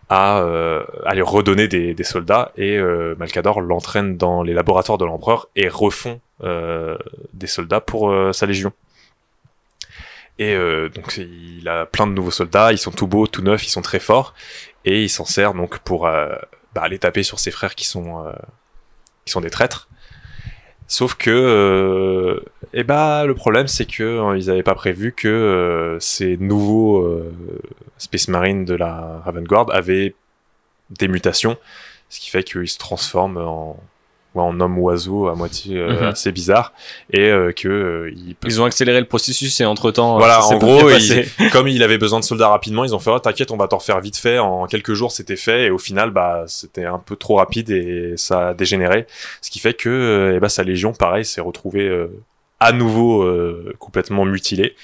à, 0.09 0.39
euh, 0.41 0.85
à 1.07 1.15
lui 1.15 1.23
redonner 1.23 1.67
des, 1.67 1.95
des 1.95 2.05
soldats 2.05 2.53
et 2.57 2.77
euh, 2.77 3.15
Malcador 3.19 3.61
l'entraîne 3.61 4.17
dans 4.17 4.43
les 4.43 4.53
laboratoires 4.55 4.99
de 4.99 5.05
l'empereur 5.05 5.49
et 5.57 5.69
refond 5.69 6.21
euh, 6.43 6.97
des 7.33 7.47
soldats 7.47 7.81
pour 7.81 8.11
euh, 8.11 8.33
sa 8.33 8.47
légion. 8.47 8.73
Et 10.39 10.55
euh, 10.55 10.89
donc 10.89 11.17
il 11.17 11.69
a 11.69 11.87
plein 11.87 12.07
de 12.07 12.13
nouveaux 12.13 12.33
soldats, 12.33 12.73
ils 12.73 12.79
sont 12.79 12.91
tout 12.91 13.07
beaux, 13.07 13.27
tout 13.27 13.43
neufs, 13.43 13.65
ils 13.67 13.71
sont 13.71 13.83
très 13.83 14.01
forts 14.01 14.35
et 14.85 15.03
il 15.03 15.09
s'en 15.09 15.25
sert 15.25 15.55
donc 15.55 15.79
pour 15.79 16.07
euh, 16.07 16.35
bah, 16.75 16.83
aller 16.83 16.99
taper 16.99 17.23
sur 17.23 17.39
ses 17.39 17.51
frères 17.53 17.75
qui 17.75 17.87
sont 17.87 18.27
euh, 18.27 18.33
qui 19.25 19.33
sont 19.33 19.41
des 19.41 19.51
traîtres. 19.51 19.89
Sauf 20.87 21.15
que 21.15 21.31
euh, 21.31 22.41
et 22.75 22.85
bah 22.85 23.25
le 23.25 23.35
problème 23.35 23.69
c'est 23.69 23.87
que 23.87 24.03
euh, 24.03 24.37
ils 24.37 24.51
avaient 24.51 24.63
pas 24.63 24.75
prévu 24.75 25.13
que 25.13 25.29
euh, 25.29 25.99
ces 25.99 26.37
nouveaux 26.37 26.99
euh, 27.03 27.33
Space 27.99 28.29
Marines 28.29 28.65
de 28.65 28.75
la 28.75 29.23
Raven 29.25 29.45
Guard 29.45 29.73
avaient 29.73 30.15
des 30.91 31.09
mutations, 31.09 31.57
ce 32.11 32.21
qui 32.21 32.31
fait 32.31 32.45
qu'ils 32.45 32.69
se 32.69 32.79
transforment 32.79 33.39
en 33.39 33.77
en 34.43 34.59
homme 34.61 34.79
oiseau 34.79 35.29
à 35.29 35.35
moitié 35.35 35.79
euh, 35.79 35.93
Mhm. 36.01 36.07
assez 36.09 36.33
bizarre 36.33 36.73
et 37.13 37.21
euh, 37.29 37.53
que 37.53 37.69
euh, 37.69 38.11
ils 38.17 38.35
peuvent 38.35 38.51
Ils 38.51 38.61
ont 38.61 38.65
accéléré 38.65 38.99
le 39.01 39.07
processus 39.07 39.61
et 39.61 39.65
entre 39.65 39.91
temps, 39.91 40.19
Voilà, 40.19 40.41
ça 40.41 40.49
s'est 40.49 40.55
en 40.55 40.59
gros, 40.59 40.91
il- 40.91 41.27
comme 41.53 41.69
il 41.69 41.83
avait 41.83 41.99
besoin 41.99 42.19
de 42.21 42.25
soldats 42.25 42.49
rapidement, 42.49 42.85
ils 42.85 42.95
ont 42.95 42.99
fait 42.99 43.11
oh, 43.11 43.19
t'inquiète, 43.19 43.51
on 43.51 43.57
va 43.57 43.69
t'en 43.69 43.79
refaire 43.79 44.01
vite 44.01 44.17
fait. 44.17 44.39
En 44.39 44.67
quelques 44.67 44.95
jours, 44.95 45.13
c'était 45.13 45.37
fait 45.37 45.67
et 45.67 45.71
au 45.71 45.79
final, 45.79 46.11
bah 46.11 46.45
c'était 46.47 46.85
un 46.85 46.99
peu 46.99 47.17
trop 47.17 47.37
rapide 47.37 47.71
et 47.71 48.15
ça 48.17 48.49
a 48.49 48.55
dégénéré, 48.55 49.07
ce 49.41 49.51
qui 49.51 49.59
fait 49.61 49.75
que 49.75 49.89
euh, 49.89 50.35
eh 50.37 50.41
ben, 50.41 50.49
sa 50.49 50.63
légion, 50.65 50.93
pareil, 50.93 51.25
s'est 51.25 51.41
retrouvée 51.41 51.87
euh, 51.89 52.09
à 52.61 52.73
nouveau 52.73 53.23
euh, 53.23 53.73
complètement 53.79 54.25
mutilée. 54.25 54.75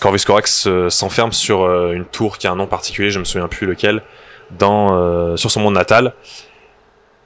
Corvus 0.00 0.20
Corax 0.26 0.66
euh, 0.66 0.88
s'enferme 0.90 1.32
sur 1.32 1.62
euh, 1.62 1.92
une 1.92 2.04
tour 2.06 2.38
qui 2.38 2.46
a 2.46 2.52
un 2.52 2.56
nom 2.56 2.66
particulier, 2.66 3.10
je 3.10 3.18
me 3.18 3.24
souviens 3.24 3.46
plus 3.48 3.66
lequel, 3.66 4.02
dans 4.58 4.96
euh, 4.96 5.36
sur 5.36 5.50
son 5.50 5.60
monde 5.60 5.74
natal. 5.74 6.14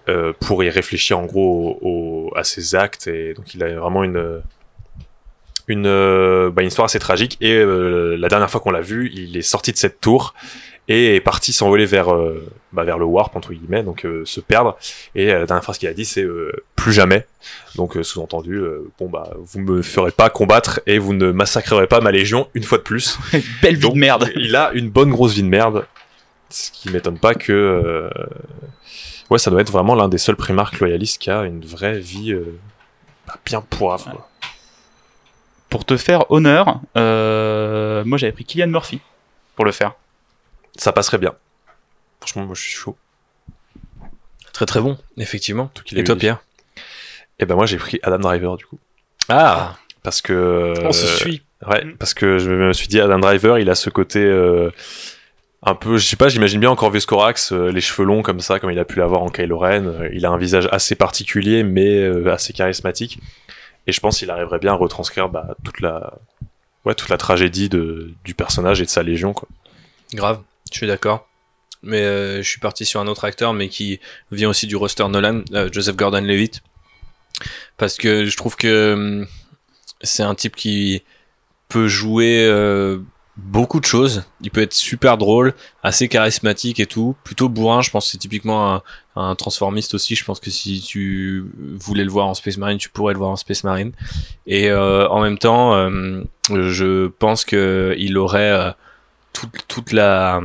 Euh, 0.08 0.32
pour 0.40 0.62
y 0.64 0.70
réfléchir 0.70 1.18
en 1.18 1.24
gros 1.26 1.78
au- 1.82 1.88
au- 2.30 2.36
à 2.36 2.44
ses 2.44 2.74
actes 2.74 3.06
et 3.08 3.34
donc 3.34 3.54
il 3.54 3.62
a 3.62 3.68
vraiment 3.78 4.04
une 4.04 4.40
une, 5.68 5.86
euh, 5.86 6.48
bah, 6.50 6.62
une 6.62 6.68
histoire 6.68 6.84
assez 6.84 7.00
tragique. 7.00 7.36
Et 7.40 7.52
euh, 7.54 8.16
la 8.16 8.28
dernière 8.28 8.48
fois 8.48 8.60
qu'on 8.60 8.70
l'a 8.70 8.80
vu, 8.82 9.10
il 9.12 9.36
est 9.36 9.42
sorti 9.42 9.72
de 9.72 9.76
cette 9.76 10.00
tour 10.00 10.32
et 10.86 11.16
est 11.16 11.20
parti 11.20 11.52
s'envoler 11.52 11.86
vers, 11.86 12.14
euh, 12.14 12.46
bah, 12.72 12.84
vers 12.84 12.98
le 12.98 13.04
warp, 13.04 13.34
entre 13.34 13.52
guillemets, 13.52 13.82
donc 13.82 14.06
euh, 14.06 14.22
se 14.24 14.38
perdre. 14.38 14.78
Et 15.16 15.32
euh, 15.32 15.40
la 15.40 15.46
dernière 15.46 15.64
phrase 15.64 15.78
qu'il 15.78 15.88
a 15.88 15.92
dit, 15.92 16.04
c'est 16.04 16.22
euh, 16.22 16.52
plus 16.76 16.92
jamais. 16.92 17.26
Donc, 17.74 17.96
euh, 17.96 18.04
sous-entendu, 18.04 18.62
bon, 19.00 19.08
bah, 19.08 19.30
vous 19.40 19.58
me 19.58 19.82
ferez 19.82 20.12
pas 20.12 20.30
combattre 20.30 20.78
et 20.86 20.98
vous 20.98 21.14
ne 21.14 21.32
massacrerez 21.32 21.88
pas 21.88 22.00
ma 22.00 22.12
légion 22.12 22.46
une 22.54 22.62
fois 22.62 22.78
de 22.78 22.84
plus. 22.84 23.18
Belle 23.60 23.74
vie 23.74 23.80
Donc, 23.80 23.94
de 23.94 23.98
merde. 23.98 24.30
Il 24.36 24.54
a 24.54 24.70
une 24.72 24.88
bonne 24.88 25.10
grosse 25.10 25.34
vie 25.34 25.42
de 25.42 25.48
merde. 25.48 25.84
Ce 26.48 26.70
qui 26.70 26.90
m'étonne 26.92 27.18
pas 27.18 27.34
que. 27.34 27.52
euh, 27.52 28.08
Ouais, 29.30 29.38
ça 29.38 29.50
doit 29.50 29.60
être 29.60 29.72
vraiment 29.72 29.94
l'un 29.94 30.08
des 30.08 30.18
seuls 30.18 30.36
primarques 30.36 30.78
loyalistes 30.80 31.20
qui 31.20 31.30
a 31.30 31.42
une 31.44 31.64
vraie 31.64 31.98
vie 31.98 32.32
euh, 32.32 32.58
bah, 33.26 33.36
bien 33.44 33.60
poivre. 33.60 34.28
Pour 35.68 35.84
te 35.84 35.96
faire 35.96 36.30
honneur, 36.30 36.80
euh, 36.96 38.04
moi 38.04 38.18
j'avais 38.18 38.32
pris 38.32 38.44
Killian 38.44 38.68
Murphy 38.68 39.00
pour 39.56 39.64
le 39.64 39.72
faire. 39.72 39.94
Ça 40.76 40.92
passerait 40.92 41.18
bien. 41.18 41.34
Franchement, 42.20 42.46
moi 42.46 42.54
je 42.54 42.62
suis 42.62 42.72
chaud. 42.72 42.96
Très 44.52 44.64
très 44.66 44.80
bon, 44.80 44.96
effectivement. 45.18 45.70
Tout 45.74 45.82
qu'il 45.82 45.98
Et 45.98 46.02
ait 46.02 46.04
toi. 46.04 46.16
Pierre? 46.16 46.38
Et 47.38 47.44
ben 47.46 47.56
moi 47.56 47.66
j'ai 47.66 47.76
pris 47.78 47.98
Adam 48.04 48.18
Driver 48.18 48.56
du 48.56 48.64
coup. 48.64 48.78
Ah, 49.28 49.74
Parce 50.02 50.22
que. 50.22 50.74
on 50.84 50.92
se 50.92 51.06
suit. 51.06 51.42
Ouais, 51.66 51.84
Mm. 51.84 51.96
parce 51.96 52.14
que 52.14 52.38
je 52.38 52.50
me 52.50 52.72
suis 52.72 52.86
dit 52.86 53.00
Adam 53.00 53.18
Driver, 53.18 53.58
il 53.58 53.68
a 53.70 53.74
ce 53.74 53.90
côté. 53.90 54.20
euh, 54.20 54.70
un 55.62 55.74
peu, 55.74 55.96
je 55.96 56.06
sais 56.06 56.16
pas, 56.16 56.28
j'imagine 56.28 56.60
bien 56.60 56.70
encore 56.70 56.90
Vescorax, 56.90 57.52
euh, 57.52 57.70
les 57.70 57.80
cheveux 57.80 58.06
longs 58.06 58.22
comme 58.22 58.40
ça, 58.40 58.60
comme 58.60 58.70
il 58.70 58.78
a 58.78 58.84
pu 58.84 58.98
l'avoir 58.98 59.22
en 59.22 59.28
Kylo 59.28 59.58
Ren. 59.58 59.86
Euh, 59.86 60.08
Il 60.12 60.26
a 60.26 60.30
un 60.30 60.36
visage 60.36 60.68
assez 60.70 60.94
particulier, 60.94 61.62
mais 61.62 61.98
euh, 61.98 62.30
assez 62.32 62.52
charismatique. 62.52 63.18
Et 63.86 63.92
je 63.92 64.00
pense 64.00 64.18
qu'il 64.18 64.30
arriverait 64.30 64.58
bien 64.58 64.72
à 64.72 64.76
retranscrire 64.76 65.28
bah, 65.28 65.56
toute 65.64 65.80
la, 65.80 66.14
ouais, 66.84 66.94
toute 66.94 67.08
la 67.08 67.16
tragédie 67.16 67.68
de, 67.68 68.12
du 68.24 68.34
personnage 68.34 68.80
et 68.80 68.84
de 68.84 68.90
sa 68.90 69.02
légion. 69.02 69.34
Grave, 70.12 70.40
je 70.70 70.78
suis 70.78 70.86
d'accord. 70.86 71.28
Mais 71.82 72.02
je 72.42 72.48
suis 72.48 72.58
parti 72.58 72.84
sur 72.84 73.00
un 73.00 73.06
autre 73.06 73.24
acteur, 73.24 73.52
mais 73.52 73.68
qui 73.68 74.00
vient 74.32 74.48
aussi 74.48 74.66
du 74.66 74.74
roster 74.74 75.06
Nolan, 75.06 75.42
Joseph 75.70 75.94
Gordon-Levitt. 75.94 76.62
Parce 77.76 77.96
que 77.96 78.24
je 78.24 78.36
trouve 78.36 78.56
que 78.56 78.94
hum, 78.94 79.26
c'est 80.00 80.24
un 80.24 80.34
type 80.34 80.56
qui 80.56 81.04
peut 81.68 81.86
jouer 81.86 82.48
beaucoup 83.36 83.80
de 83.80 83.84
choses. 83.84 84.24
Il 84.40 84.50
peut 84.50 84.62
être 84.62 84.72
super 84.72 85.18
drôle, 85.18 85.54
assez 85.82 86.08
charismatique 86.08 86.80
et 86.80 86.86
tout. 86.86 87.14
Plutôt 87.22 87.48
bourrin, 87.48 87.82
je 87.82 87.90
pense 87.90 88.06
que 88.06 88.12
c'est 88.12 88.18
typiquement 88.18 88.82
un, 89.14 89.34
transformiste 89.34 89.94
aussi. 89.94 90.14
Je 90.14 90.24
pense 90.24 90.40
que 90.40 90.50
si 90.50 90.80
tu 90.80 91.44
voulais 91.78 92.04
le 92.04 92.10
voir 92.10 92.26
en 92.26 92.34
Space 92.34 92.56
Marine, 92.56 92.78
tu 92.78 92.88
pourrais 92.88 93.12
le 93.12 93.18
voir 93.18 93.30
en 93.30 93.36
Space 93.36 93.64
Marine. 93.64 93.92
Et 94.46 94.70
euh, 94.70 95.08
en 95.08 95.20
même 95.20 95.38
temps, 95.38 95.74
euh, 95.74 96.22
je 96.50 97.08
pense 97.08 97.44
que 97.44 97.94
il 97.98 98.16
aurait 98.18 98.50
euh, 98.50 98.70
toute, 99.32 99.92
la 99.92 100.40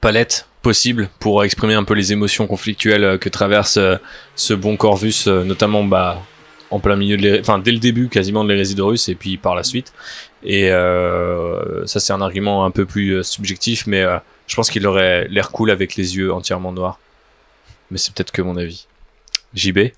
palette 0.00 0.48
possible 0.62 1.10
pour 1.20 1.44
exprimer 1.44 1.74
un 1.74 1.84
peu 1.84 1.94
les 1.94 2.12
émotions 2.12 2.46
conflictuelles 2.46 3.04
euh, 3.04 3.18
que 3.18 3.28
traverse 3.28 3.78
ce 4.34 4.54
bon 4.54 4.76
Corvus, 4.76 5.26
notamment 5.26 5.84
bah, 5.84 6.22
en 6.70 6.80
plein 6.80 6.96
milieu 6.96 7.16
de 7.16 7.40
enfin 7.40 7.58
dès 7.58 7.72
le 7.72 7.78
début 7.78 8.08
quasiment 8.08 8.44
de 8.44 8.48
l'hérésie 8.48 8.74
de 8.74 8.82
Russe 8.82 9.08
et 9.08 9.14
puis 9.14 9.36
par 9.36 9.54
la 9.54 9.62
suite. 9.62 9.92
Et 10.42 10.70
euh, 10.70 11.86
ça 11.86 12.00
c'est 12.00 12.12
un 12.12 12.20
argument 12.20 12.64
un 12.64 12.70
peu 12.70 12.86
plus 12.86 13.16
euh, 13.16 13.22
subjectif, 13.22 13.86
mais 13.86 14.02
euh, 14.02 14.18
je 14.46 14.56
pense 14.56 14.70
qu'il 14.70 14.86
aurait 14.86 15.26
l'air 15.28 15.50
cool 15.50 15.70
avec 15.70 15.96
les 15.96 16.16
yeux 16.16 16.32
entièrement 16.32 16.72
noirs. 16.72 16.98
Mais 17.90 17.98
c'est 17.98 18.12
peut-être 18.14 18.32
que 18.32 18.42
mon 18.42 18.56
avis. 18.56 18.86
JB 19.54 19.78
Ouais, 19.78 19.92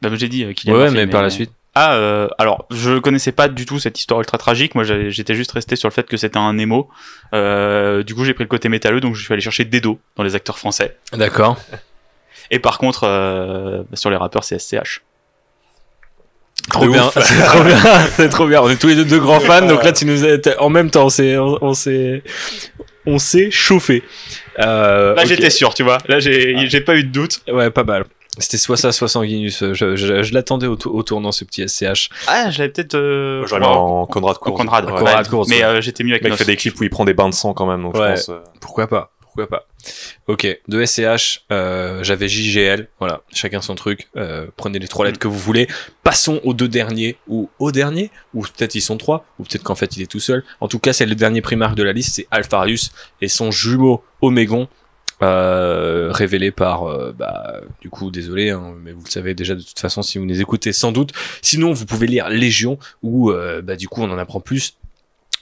Bah, 0.00 0.10
j'ai 0.14 0.28
dit 0.28 0.46
Cillian 0.56 0.76
ouais, 0.76 0.84
Murphy, 0.84 0.96
mais 0.96 1.06
par 1.06 1.22
la 1.22 1.30
suite. 1.30 1.52
Ah, 1.74 1.94
euh, 1.94 2.28
alors, 2.36 2.66
je 2.70 2.98
connaissais 2.98 3.32
pas 3.32 3.48
du 3.48 3.64
tout 3.64 3.78
cette 3.78 3.98
histoire 3.98 4.20
ultra 4.20 4.36
tragique. 4.36 4.74
Moi, 4.74 4.84
j'étais 4.84 5.34
juste 5.34 5.52
resté 5.52 5.74
sur 5.74 5.88
le 5.88 5.92
fait 5.92 6.06
que 6.06 6.18
c'était 6.18 6.38
un 6.38 6.58
émo. 6.58 6.90
Euh, 7.32 8.02
du 8.02 8.14
coup, 8.14 8.24
j'ai 8.24 8.34
pris 8.34 8.44
le 8.44 8.48
côté 8.48 8.68
métalleux, 8.68 9.00
donc 9.00 9.14
je 9.14 9.24
suis 9.24 9.32
allé 9.32 9.40
chercher 9.40 9.64
Dedo 9.64 9.98
dans 10.16 10.22
les 10.22 10.34
acteurs 10.34 10.58
français. 10.58 10.98
D'accord. 11.12 11.58
Et 12.50 12.58
par 12.58 12.76
contre, 12.76 13.04
euh, 13.04 13.84
sur 13.94 14.10
les 14.10 14.16
rappeurs, 14.16 14.44
c'est 14.44 14.58
SCH. 14.58 15.02
Trop 16.70 16.84
De 16.86 16.90
bien, 16.90 17.10
c'est 17.20 17.42
trop 17.44 17.62
bien, 17.62 17.78
c'est 18.16 18.28
trop 18.28 18.46
bien. 18.46 18.60
On 18.62 18.68
est 18.70 18.76
tous 18.76 18.86
les 18.88 18.94
deux 18.94 19.04
deux 19.04 19.18
grands 19.20 19.40
fans, 19.40 19.66
donc 19.66 19.82
là 19.84 19.92
tu 19.92 20.06
nous 20.06 20.24
as, 20.24 20.38
en 20.60 20.70
même 20.70 20.90
temps, 20.90 21.06
on 21.06 21.10
s'est, 21.10 21.36
on, 21.38 21.74
s'est, 21.74 22.22
on 23.06 23.18
s'est 23.18 23.50
chauffé. 23.50 24.02
Euh, 24.60 25.14
Là, 25.14 25.24
j'étais 25.24 25.50
sûr, 25.50 25.74
tu 25.74 25.82
vois. 25.82 25.98
Là, 26.08 26.20
j'ai 26.20 26.54
j'ai 26.68 26.80
pas 26.80 26.94
eu 26.96 27.04
de 27.04 27.10
doute. 27.10 27.40
Ouais, 27.50 27.70
pas 27.70 27.84
mal. 27.84 28.04
C'était 28.38 28.56
soit 28.56 28.78
ça, 28.78 28.92
soit 28.92 29.08
Sanguinus. 29.08 29.62
Je, 29.74 29.94
je, 29.94 30.22
je 30.22 30.32
l'attendais 30.34 30.66
au, 30.66 30.78
au 30.86 31.02
tournant, 31.02 31.32
ce 31.32 31.44
petit 31.44 31.68
SCH. 31.68 32.08
Ah, 32.28 32.48
j'avais 32.50 32.70
peut-être. 32.70 32.94
Euh, 32.94 33.44
J'aurais 33.46 33.60
mis 33.60 33.66
en 33.66 34.06
Conrad 34.06 34.36
en 34.36 34.38
Course. 34.38 34.62
Conrad. 34.62 34.84
En 34.88 34.92
ouais. 34.94 34.98
Conrad 35.00 35.28
Course, 35.28 35.48
Mais 35.50 35.56
ouais. 35.58 35.64
euh, 35.64 35.80
j'étais 35.82 36.02
mieux 36.04 36.12
avec 36.12 36.22
Le 36.22 36.30
mec 36.30 36.38
Nos. 36.38 36.44
fait 36.44 36.50
des 36.50 36.56
clips 36.56 36.78
où 36.80 36.84
il 36.84 36.88
prend 36.90 37.04
des 37.04 37.12
bains 37.12 37.28
de 37.28 37.34
sang 37.34 37.52
quand 37.52 37.66
même, 37.66 37.82
donc 37.82 37.94
Ouais. 37.94 38.10
je 38.10 38.12
pense. 38.12 38.28
euh, 38.30 38.38
Pourquoi 38.60 38.86
pas 38.86 39.10
Pourquoi 39.20 39.46
pas 39.48 39.66
Ok, 40.28 40.46
de 40.68 40.84
SCH, 40.84 41.44
euh, 41.50 42.02
j'avais 42.02 42.28
JGL. 42.28 42.88
Voilà, 42.98 43.22
chacun 43.32 43.60
son 43.60 43.74
truc. 43.74 44.08
Euh, 44.16 44.46
prenez 44.56 44.78
les 44.78 44.88
trois 44.88 45.04
lettres 45.04 45.18
que 45.18 45.28
vous 45.28 45.38
voulez. 45.38 45.68
Passons 46.02 46.40
aux 46.44 46.54
deux 46.54 46.68
derniers, 46.68 47.16
ou 47.26 47.50
au 47.58 47.72
dernier, 47.72 48.10
ou 48.34 48.42
peut-être 48.42 48.74
ils 48.74 48.80
sont 48.80 48.98
trois, 48.98 49.24
ou 49.38 49.44
peut-être 49.44 49.62
qu'en 49.62 49.74
fait 49.74 49.96
il 49.96 50.02
est 50.02 50.06
tout 50.06 50.20
seul. 50.20 50.44
En 50.60 50.68
tout 50.68 50.78
cas, 50.78 50.92
c'est 50.92 51.06
le 51.06 51.14
dernier 51.14 51.40
primarque 51.40 51.74
de 51.74 51.82
la 51.82 51.92
liste, 51.92 52.14
c'est 52.16 52.26
Alpharius 52.30 52.92
et 53.20 53.28
son 53.28 53.50
jumeau 53.50 54.02
Omégon. 54.20 54.68
Euh, 55.22 56.10
révélé 56.10 56.50
par, 56.50 57.12
bah, 57.12 57.60
du 57.80 57.90
coup, 57.90 58.10
désolé, 58.10 58.50
hein, 58.50 58.74
mais 58.82 58.90
vous 58.90 59.04
le 59.04 59.10
savez 59.10 59.34
déjà 59.34 59.54
de 59.54 59.60
toute 59.60 59.78
façon 59.78 60.02
si 60.02 60.18
vous 60.18 60.26
les 60.26 60.40
écoutez 60.40 60.72
sans 60.72 60.90
doute. 60.90 61.12
Sinon, 61.42 61.72
vous 61.72 61.86
pouvez 61.86 62.08
lire 62.08 62.28
Légion, 62.28 62.76
où, 63.02 63.32
bah, 63.62 63.76
du 63.76 63.88
coup, 63.88 64.02
on 64.02 64.10
en 64.10 64.18
apprend 64.18 64.40
plus 64.40 64.76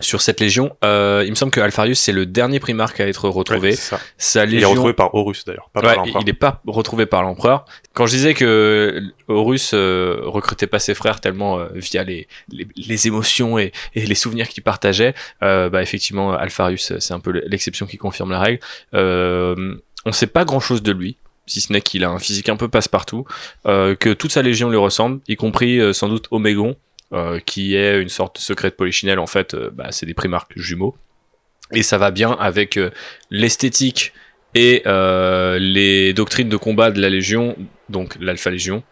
sur 0.01 0.21
cette 0.23 0.41
légion. 0.41 0.77
Euh, 0.85 1.23
il 1.25 1.31
me 1.31 1.35
semble 1.35 1.53
que 1.53 1.61
Alpharius 1.61 1.99
c'est 2.01 2.13
le 2.13 2.27
dernier 2.27 2.61
Primarque 2.61 3.01
à 3.01 3.07
être 3.09 3.29
retrouvé. 3.29 3.71
Ouais, 3.71 3.77
ça. 3.77 4.01
Sa 4.19 4.45
Il 4.45 4.51
est 4.51 4.53
légion. 4.55 4.71
retrouvé 4.71 4.93
par 4.93 5.15
Horus 5.15 5.45
d'ailleurs, 5.45 5.69
pas 5.73 5.81
Ouais, 5.81 5.87
par 5.95 5.97
l'empereur. 6.05 6.23
il 6.23 6.27
n'est 6.27 6.33
pas 6.33 6.63
retrouvé 6.67 7.07
par 7.07 7.23
l'empereur. 7.23 7.65
Quand 7.95 8.07
je 8.07 8.13
disais 8.13 8.35
que 8.35 9.01
Horus 9.29 9.73
euh, 9.75 10.21
recrutait 10.25 10.67
pas 10.67 10.79
ses 10.79 10.95
frères 10.95 11.21
tellement 11.21 11.59
euh, 11.59 11.69
via 11.75 12.03
les, 12.05 12.29
les, 12.51 12.67
les 12.77 13.07
émotions 13.07 13.59
et, 13.59 13.73
et 13.95 14.07
les 14.07 14.15
souvenirs 14.15 14.49
qu'il 14.49 14.63
partageait, 14.63 15.15
euh, 15.43 15.69
bah 15.69 15.83
effectivement 15.83 16.33
Alpharius 16.33 16.93
c'est 16.99 17.15
un 17.15 17.21
peu 17.21 17.31
l'exception 17.47 17.87
qui 17.87 17.97
confirme 17.99 18.31
la 18.31 18.41
règle. 18.41 18.61
Euh, 18.95 19.77
on 20.05 20.13
sait 20.13 20.27
pas 20.27 20.45
grand 20.45 20.61
chose 20.61 20.83
de 20.83 20.93
lui. 20.93 21.17
Si 21.47 21.61
ce 21.61 21.73
n'est 21.73 21.81
qu'il 21.81 22.05
a 22.05 22.11
un 22.11 22.21
physique 22.21 22.49
un 22.49 22.57
peu 22.57 22.69
passe-partout, 22.69 23.25
euh, 23.67 23.97
que 23.97 24.11
toute 24.13 24.31
sa 24.31 24.41
légion 24.41 24.71
lui 24.71 24.77
ressemble, 24.77 25.21
y 25.27 25.35
compris 25.35 25.81
euh, 25.81 25.93
sans 25.93 26.09
doute 26.09 26.27
Omégon, 26.31 26.71
euh, 26.71 26.75
qui 27.45 27.75
est 27.75 28.01
une 28.01 28.09
sorte 28.09 28.37
de 28.37 28.41
secret 28.41 28.71
de 28.71 28.75
polichinelle. 28.75 29.19
En 29.19 29.27
fait, 29.27 29.55
euh, 29.55 29.71
bah, 29.73 29.89
c'est 29.91 30.07
des 30.07 30.15
primarques 30.15 30.53
jumeaux. 30.57 30.97
Et 31.73 31.83
ça 31.83 31.99
va 31.99 32.11
bien 32.11 32.33
avec 32.41 32.77
euh, 32.77 32.91
l'esthétique 33.31 34.13
et 34.55 34.83
euh, 34.87 35.59
les 35.59 36.13
doctrines 36.13 36.49
de 36.49 36.57
combat 36.57 36.91
de 36.91 37.01
la 37.01 37.09
Légion, 37.09 37.57
donc 37.89 38.17
l'Alpha 38.21 38.51
Légion, 38.51 38.83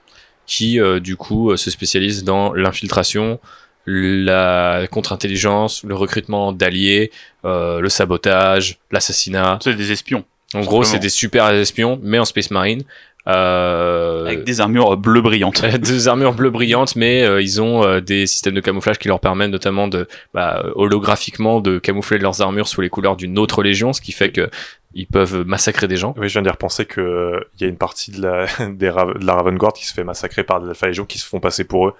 qui 0.46 0.80
euh, 0.80 1.00
du 1.00 1.16
coup 1.16 1.50
euh, 1.50 1.56
se 1.56 1.70
spécialise 1.70 2.22
dans 2.22 2.52
l'infiltration, 2.52 3.40
la 3.86 4.86
contre-intelligence, 4.90 5.82
le 5.82 5.94
recrutement 5.94 6.52
d'alliés, 6.52 7.10
euh, 7.44 7.80
le 7.80 7.88
sabotage, 7.88 8.78
l'assassinat. 8.90 9.58
C'est 9.62 9.74
des 9.74 9.92
espions. 9.92 10.24
En 10.54 10.60
gros, 10.60 10.82
c'est 10.82 10.98
des 10.98 11.10
super 11.10 11.50
espions, 11.50 12.00
mais 12.02 12.18
en 12.18 12.24
Space 12.24 12.50
Marine. 12.50 12.82
Euh, 13.28 14.24
Avec 14.26 14.44
des 14.44 14.60
armures 14.60 14.96
bleu 14.96 15.20
brillantes. 15.20 15.62
deux 15.80 16.08
armures 16.08 16.32
bleues 16.34 16.50
brillantes, 16.50 16.96
mais 16.96 17.22
euh, 17.22 17.42
ils 17.42 17.60
ont 17.60 17.84
euh, 17.84 18.00
des 18.00 18.26
systèmes 18.26 18.54
de 18.54 18.60
camouflage 18.60 18.98
qui 18.98 19.08
leur 19.08 19.20
permettent 19.20 19.50
notamment 19.50 19.86
de 19.88 20.08
bah, 20.34 20.62
euh, 20.64 20.72
holographiquement 20.74 21.60
de 21.60 21.78
camoufler 21.78 22.18
leurs 22.18 22.40
armures 22.40 22.68
sous 22.68 22.80
les 22.80 22.88
couleurs 22.88 23.16
d'une 23.16 23.38
autre 23.38 23.62
légion, 23.62 23.92
ce 23.92 24.00
qui 24.00 24.12
fait 24.12 24.30
que 24.30 24.48
ils 24.94 25.06
peuvent 25.06 25.44
massacrer 25.46 25.86
des 25.86 25.96
gens. 25.96 26.14
Oui, 26.16 26.28
je 26.28 26.32
viens 26.32 26.42
d'y 26.42 26.48
repenser 26.48 26.86
que 26.86 27.00
euh, 27.00 27.40
il 27.56 27.62
y 27.62 27.66
a 27.66 27.68
une 27.68 27.76
partie 27.76 28.10
de 28.10 28.22
la, 28.22 28.46
des 28.70 28.88
Ra- 28.90 29.12
de 29.14 29.24
la 29.26 29.34
Raven 29.34 29.56
Guard 29.58 29.74
qui 29.74 29.86
se 29.86 29.92
fait 29.92 30.04
massacrer 30.04 30.44
par 30.44 30.60
des 30.62 30.68
Alpha 30.70 30.86
Légion 30.86 31.04
qui 31.04 31.18
se 31.18 31.26
font 31.26 31.40
passer 31.40 31.64
pour 31.64 31.88
eux 31.88 31.94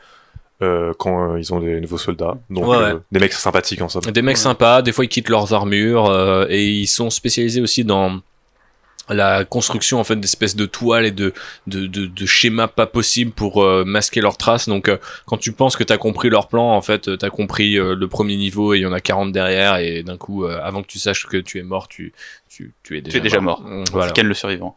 euh, 0.62 0.92
quand 0.98 1.34
euh, 1.34 1.38
ils 1.38 1.52
ont 1.52 1.60
des 1.60 1.78
nouveaux 1.80 1.98
soldats. 1.98 2.38
Donc 2.48 2.66
Ouais, 2.66 2.76
euh, 2.76 2.94
ouais. 2.94 3.00
des 3.12 3.20
mecs 3.20 3.32
sympathiques 3.34 3.82
en 3.82 3.88
somme. 3.90 4.02
Des 4.04 4.22
mecs 4.22 4.38
sympas, 4.38 4.80
des 4.82 4.92
fois 4.92 5.04
ils 5.04 5.08
quittent 5.08 5.28
leurs 5.28 5.52
armures 5.52 6.06
euh, 6.06 6.46
et 6.48 6.66
ils 6.66 6.86
sont 6.88 7.10
spécialisés 7.10 7.60
aussi 7.60 7.84
dans 7.84 8.18
la 9.10 9.44
construction 9.44 9.98
en 10.00 10.04
fait 10.04 10.16
d'espèces 10.16 10.56
de 10.56 10.66
toiles 10.66 11.06
et 11.06 11.10
de, 11.10 11.32
de, 11.66 11.86
de, 11.86 12.06
de 12.06 12.26
schémas 12.26 12.68
pas 12.68 12.86
possibles 12.86 13.32
pour 13.32 13.62
euh, 13.62 13.84
masquer 13.84 14.20
leurs 14.20 14.36
traces. 14.36 14.68
Donc 14.68 14.88
euh, 14.88 14.98
quand 15.26 15.36
tu 15.38 15.52
penses 15.52 15.76
que 15.76 15.84
t'as 15.84 15.96
compris 15.98 16.28
leur 16.30 16.48
plan, 16.48 16.72
en 16.72 16.82
fait 16.82 17.16
t'as 17.18 17.30
compris 17.30 17.78
euh, 17.78 17.94
le 17.94 18.08
premier 18.08 18.36
niveau 18.36 18.74
et 18.74 18.78
il 18.78 18.82
y 18.82 18.86
en 18.86 18.92
a 18.92 19.00
40 19.00 19.32
derrière 19.32 19.76
et 19.76 20.02
d'un 20.02 20.16
coup 20.16 20.44
euh, 20.44 20.58
avant 20.62 20.82
que 20.82 20.88
tu 20.88 20.98
saches 20.98 21.26
que 21.26 21.36
tu 21.36 21.58
es 21.58 21.62
mort, 21.62 21.88
tu, 21.88 22.12
tu, 22.48 22.74
tu 22.82 22.96
es 22.96 23.00
déjà 23.00 23.12
Tu 23.12 23.18
es 23.18 23.20
déjà 23.20 23.40
mort. 23.40 23.62
Mm, 23.62 23.84
Voilà. 23.92 24.12
Ken 24.12 24.26
le 24.26 24.34
survivant. 24.34 24.76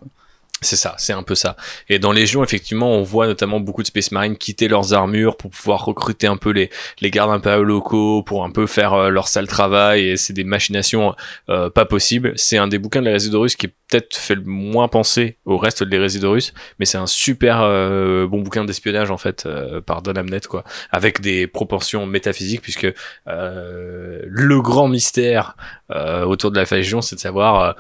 C'est 0.64 0.76
ça, 0.76 0.94
c'est 1.00 1.14
un 1.14 1.24
peu 1.24 1.34
ça. 1.34 1.56
Et 1.90 1.98
dans 1.98 2.12
Légion, 2.12 2.44
effectivement, 2.44 2.92
on 2.92 3.02
voit 3.02 3.26
notamment 3.26 3.60
beaucoup 3.60 3.82
de 3.82 3.88
Space 3.88 4.12
Marines 4.12 4.38
quitter 4.38 4.68
leurs 4.68 4.94
armures 4.94 5.36
pour 5.36 5.50
pouvoir 5.50 5.84
recruter 5.84 6.28
un 6.28 6.38
peu 6.38 6.52
les, 6.52 6.70
les 7.00 7.10
gardes 7.10 7.32
impériaux 7.32 7.64
locaux, 7.64 8.22
pour 8.22 8.44
un 8.44 8.52
peu 8.52 8.68
faire 8.68 8.94
euh, 8.94 9.10
leur 9.10 9.28
sale 9.28 9.48
travail, 9.48 10.10
et 10.10 10.18
c'est 10.18 10.34
des 10.34 10.44
machinations 10.44 11.16
euh, 11.50 11.72
pas 11.72 11.86
possibles. 11.86 12.34
C'est 12.36 12.60
un 12.60 12.68
des 12.68 12.78
bouquins 12.78 13.00
de 13.00 13.08
la 13.08 13.14
Résidorus 13.14 13.56
qui 13.56 13.66
est 13.66 13.74
peut-être 13.90 14.16
fait 14.16 14.36
le 14.36 14.44
moins 14.44 14.88
penser 14.88 15.40
au 15.46 15.58
reste 15.58 15.84
des 15.84 15.98
Résidorus, 15.98 16.54
mais 16.78 16.86
c'est 16.86 17.00
un 17.00 17.08
super 17.08 17.62
euh, 17.62 18.28
bon 18.28 18.42
bouquin 18.42 18.64
d'espionnage, 18.64 19.10
en 19.10 19.18
fait, 19.18 19.50
par 19.88 20.04
Don 20.04 20.14
Amnett, 20.14 20.46
quoi, 20.46 20.64
avec 20.92 21.22
des 21.22 21.48
proportions 21.48 22.06
métaphysiques, 22.06 22.62
puisque 22.62 22.88
le 23.26 24.62
grand 24.62 24.88
mystère 24.88 25.56
autour 25.90 26.52
de 26.52 26.60
la 26.60 26.66
Légion, 26.70 27.02
c'est 27.02 27.16
de 27.16 27.20
savoir... 27.20 27.76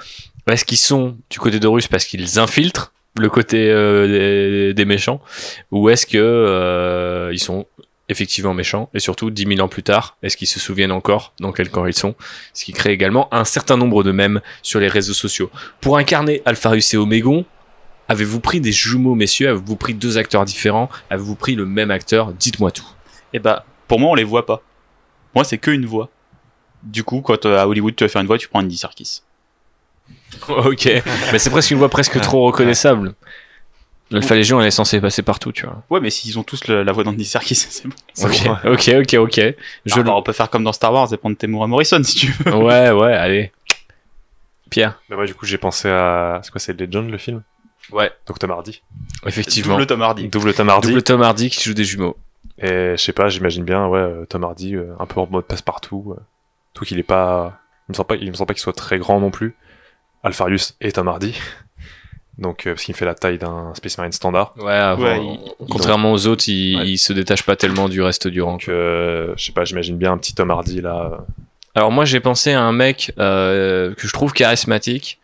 est-ce 0.47 0.65
qu'ils 0.65 0.77
sont 0.77 1.18
du 1.30 1.39
côté 1.39 1.59
d'Horus 1.59 1.88
parce 1.88 2.05
qu'ils 2.05 2.39
infiltrent 2.39 2.93
le 3.18 3.30
côté 3.30 3.69
euh, 3.69 4.73
des, 4.73 4.85
méchants 4.85 5.22
ou 5.72 5.89
est-ce 5.89 6.05
que 6.05 6.18
euh, 6.18 7.30
ils 7.34 7.39
sont 7.39 7.68
effectivement 8.09 8.53
méchants 8.53 8.89
et 8.93 8.99
surtout 8.99 9.30
10 9.30 9.45
000 9.55 9.59
ans 9.59 9.68
plus 9.68 9.84
tard 9.84 10.18
est-ce 10.23 10.38
qu'ils 10.38 10.47
se 10.47 10.59
souviennent 10.59 10.91
encore 10.91 11.34
dans 11.39 11.51
quel 11.51 11.69
camp 11.69 11.85
ils 11.85 11.93
sont? 11.93 12.15
Ce 12.53 12.65
qui 12.65 12.73
crée 12.73 12.91
également 12.91 13.34
un 13.34 13.45
certain 13.45 13.77
nombre 13.77 14.03
de 14.03 14.11
mèmes 14.11 14.41
sur 14.61 14.80
les 14.80 14.88
réseaux 14.88 15.13
sociaux 15.13 15.51
pour 15.81 15.97
incarner 15.97 16.41
Alpharus 16.45 16.93
et 16.93 16.97
Omégon 16.97 17.45
avez-vous 18.11 18.41
pris 18.41 18.59
des 18.59 18.73
jumeaux 18.73 19.15
messieurs? 19.15 19.49
Avez-vous 19.49 19.76
pris 19.77 19.93
deux 19.93 20.18
acteurs 20.18 20.43
différents? 20.43 20.89
Avez-vous 21.09 21.35
pris 21.35 21.55
le 21.55 21.65
même 21.65 21.91
acteur? 21.91 22.34
Dites-moi 22.34 22.72
tout 22.72 22.88
Et 23.34 23.39
bah, 23.39 23.65
pour 23.88 23.99
moi, 23.99 24.11
on 24.11 24.15
les 24.15 24.26
voit 24.26 24.45
pas. 24.45 24.61
Moi, 25.34 25.45
c'est 25.45 25.57
que 25.57 25.72
une 25.72 25.85
voix. 25.85 26.09
Du 26.84 27.03
coup, 27.03 27.22
quand 27.22 27.45
euh, 27.45 27.57
à 27.57 27.68
Hollywood 27.68 27.95
tu 27.95 28.03
veux 28.03 28.09
faire 28.09 28.22
une 28.22 28.27
voix, 28.27 28.38
tu 28.38 28.49
prends 28.49 28.59
Andy 28.59 28.76
Serkis. 28.76 29.22
ok 30.48 30.90
mais 31.32 31.40
c'est 31.40 31.49
presque 31.49 31.72
une 31.72 31.78
voix 31.78 31.90
presque 31.90 32.19
trop 32.22 32.45
reconnaissable 32.45 33.14
l'Alpha 34.10 34.36
Légion 34.36 34.60
elle 34.60 34.68
est 34.68 34.72
censée 34.72 34.99
passer 34.99 35.22
partout 35.22 35.52
tu 35.52 35.65
vois 35.65 35.84
Ouais, 35.90 35.99
mais 36.02 36.10
s'ils 36.10 36.38
ont 36.40 36.44
tous 36.44 36.68
le- 36.68 36.84
la 36.84 36.91
voix 36.91 37.03
d'Andy 37.03 37.23
Serkis, 37.26 37.56
c'est 37.56 37.88
bon. 37.88 37.95
C'est 38.14 38.26
ok 38.26 38.44
bon, 38.64 38.72
ok 38.73 38.90
ok 39.02 39.14
ok 39.15 39.40
je 39.86 39.95
Je 39.95 40.02
on 40.02 40.22
peut 40.22 40.34
faire 40.34 40.49
comme 40.49 40.64
dans 40.64 40.73
Star 40.73 40.91
Wars 40.94 41.14
et 41.14 41.18
prendre 41.18 41.38
Temuera 41.38 41.68
Morrison 41.68 42.02
si 42.03 42.15
tu 42.15 42.28
veux. 42.32 42.53
Ouais, 42.56 42.91
ouais, 42.91 43.14
allez. 43.14 43.52
Pierre. 44.69 44.99
Mais 45.10 45.15
moi, 45.15 45.26
du 45.26 45.34
coup, 45.36 45.45
j'ai 45.45 45.57
pensé 45.57 45.90
à. 45.90 46.40
C'est 46.44 46.52
quoi, 46.52 46.60
c'est 46.60 46.80
Legend 46.80 47.10
le 47.10 47.18
film? 47.18 47.44
Ouais. 47.91 48.10
Donc 48.28 48.40
Tom 48.40 48.52
Hardy. 48.52 48.82
Effectivement. 49.26 49.73
Double 49.76 49.86
Tom 49.88 50.02
Hardy. 50.02 50.28
Double 50.30 50.53
Tom 50.53 50.69
Hardy. 50.69 50.88
Double 50.90 51.03
Tom 51.03 51.22
Hardy 51.22 51.49
qui 51.49 51.61
joue 51.64 51.73
des 51.73 51.84
jumeaux. 51.84 52.15
Et 52.57 52.91
je 52.91 52.95
sais 52.98 53.11
pas, 53.14 53.28
j'imagine 53.30 53.64
bien, 53.64 53.88
ouais, 53.88 53.99
euh, 53.99 54.26
Tom 54.26 54.44
Hardy, 54.44 54.76
euh, 54.76 54.94
un 54.99 55.06
peu 55.06 55.19
en 55.19 55.28
mode 55.28 55.45
passe-partout. 55.45 56.14
euh, 56.18 56.22
Tout 56.73 56.86
qu'il 56.86 56.99
est 56.99 57.03
pas. 57.03 57.60
Il 57.90 57.91
me 57.91 57.95
semble 57.95 58.07
pas, 58.07 58.15
il 58.15 58.30
me 58.30 58.34
semble 58.36 58.48
pas 58.48 58.53
qu'il 58.53 58.61
soit 58.61 58.73
très 58.73 58.98
grand 58.98 59.19
non 59.19 59.32
plus. 59.32 59.56
Alpharius 60.23 60.76
et 60.81 60.91
Tom 60.91 61.07
Hardy. 61.07 61.35
Donc, 62.38 62.65
euh, 62.65 62.72
parce 62.73 62.84
qu'il 62.85 62.95
fait 62.95 63.06
la 63.06 63.14
taille 63.14 63.38
d'un 63.38 63.73
Space 63.76 63.98
Marine 63.98 64.11
standard. 64.14 64.53
Ouais, 64.57 64.72
avant- 64.73 65.03
Ouais, 65.03 65.19
il- 65.60 65.68
contrairement 65.68 66.11
aux 66.11 66.26
autres, 66.27 66.45
il, 66.48 66.77
Ouais. 66.77 66.88
il 66.88 66.98
se 66.98 67.14
détache 67.14 67.43
pas 67.43 67.56
tellement 67.56 67.88
du 67.89 68.02
reste 68.02 68.27
du 68.27 68.41
rang. 68.41 68.53
Donc, 68.53 68.68
euh, 68.69 69.34
je 69.38 69.45
sais 69.45 69.52
pas, 69.52 69.64
j'imagine 69.65 69.98
bien 69.98 70.14
un 70.14 70.18
petit 70.18 70.34
Tom 70.34 70.49
Hardy 70.49 70.81
là. 70.81 71.26
Alors 71.76 71.91
moi, 71.91 72.03
j'ai 72.06 72.19
pensé 72.19 72.52
à 72.53 72.61
un 72.61 72.72
mec 72.72 73.14
euh, 73.19 73.93
que 73.95 74.07
je 74.07 74.14
trouve 74.14 74.34
charismatique, 74.34 75.19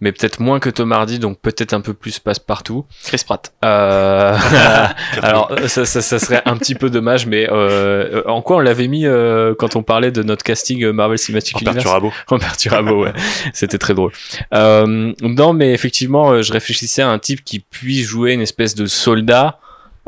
mais 0.00 0.12
peut-être 0.12 0.40
moins 0.40 0.60
que 0.60 0.70
Tom 0.70 0.92
Hardy, 0.92 1.18
donc 1.18 1.40
peut-être 1.40 1.72
un 1.72 1.80
peu 1.80 1.94
plus 1.94 2.18
passe-partout. 2.18 2.84
Chris 3.04 3.22
Pratt. 3.24 3.52
Euh... 3.64 4.36
Alors 5.22 5.52
ça, 5.66 5.84
ça, 5.84 6.00
ça 6.00 6.18
serait 6.18 6.42
un 6.44 6.56
petit 6.56 6.74
peu 6.74 6.90
dommage, 6.90 7.26
mais 7.26 7.48
euh, 7.50 8.22
en 8.26 8.42
quoi 8.42 8.56
on 8.56 8.60
l'avait 8.60 8.88
mis 8.88 9.06
euh, 9.06 9.54
quand 9.58 9.76
on 9.76 9.82
parlait 9.82 10.10
de 10.10 10.22
notre 10.22 10.44
casting 10.44 10.84
euh, 10.84 10.92
Marvel 10.92 11.18
Cinematic 11.18 11.56
en 11.56 11.60
Universe 11.60 11.76
Perturabo. 11.76 12.12
Robert 12.26 12.56
Turabo, 12.56 13.04
ouais. 13.04 13.12
C'était 13.52 13.78
très 13.78 13.94
drôle. 13.94 14.12
Euh, 14.54 15.12
non, 15.22 15.52
mais 15.52 15.72
effectivement, 15.72 16.30
euh, 16.30 16.42
je 16.42 16.52
réfléchissais 16.52 17.02
à 17.02 17.08
un 17.08 17.18
type 17.18 17.44
qui 17.44 17.60
puisse 17.60 18.06
jouer 18.06 18.32
une 18.32 18.40
espèce 18.40 18.74
de 18.74 18.86
soldat, 18.86 19.58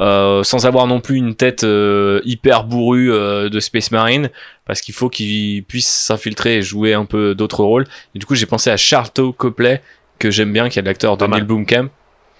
euh, 0.00 0.42
sans 0.42 0.66
avoir 0.66 0.86
non 0.86 1.00
plus 1.00 1.16
une 1.16 1.34
tête 1.34 1.62
euh, 1.64 2.20
hyper 2.24 2.64
bourrue 2.64 3.12
euh, 3.12 3.48
de 3.48 3.60
Space 3.60 3.90
Marine, 3.90 4.30
parce 4.66 4.80
qu'il 4.80 4.94
faut 4.94 5.08
qu'il 5.08 5.62
puisse 5.64 5.88
s'infiltrer 5.88 6.56
et 6.56 6.62
jouer 6.62 6.94
un 6.94 7.04
peu 7.04 7.34
d'autres 7.34 7.62
rôles. 7.64 7.86
Et 8.14 8.18
du 8.18 8.26
coup, 8.26 8.34
j'ai 8.34 8.46
pensé 8.46 8.70
à 8.70 8.76
Charlton 8.76 9.32
Copley, 9.32 9.82
que 10.18 10.30
j'aime 10.30 10.52
bien, 10.52 10.68
qui 10.68 10.78
est 10.78 10.82
l'acteur 10.82 11.16
de. 11.16 11.26
Neil 11.26 11.42
Blomkamp, 11.42 11.88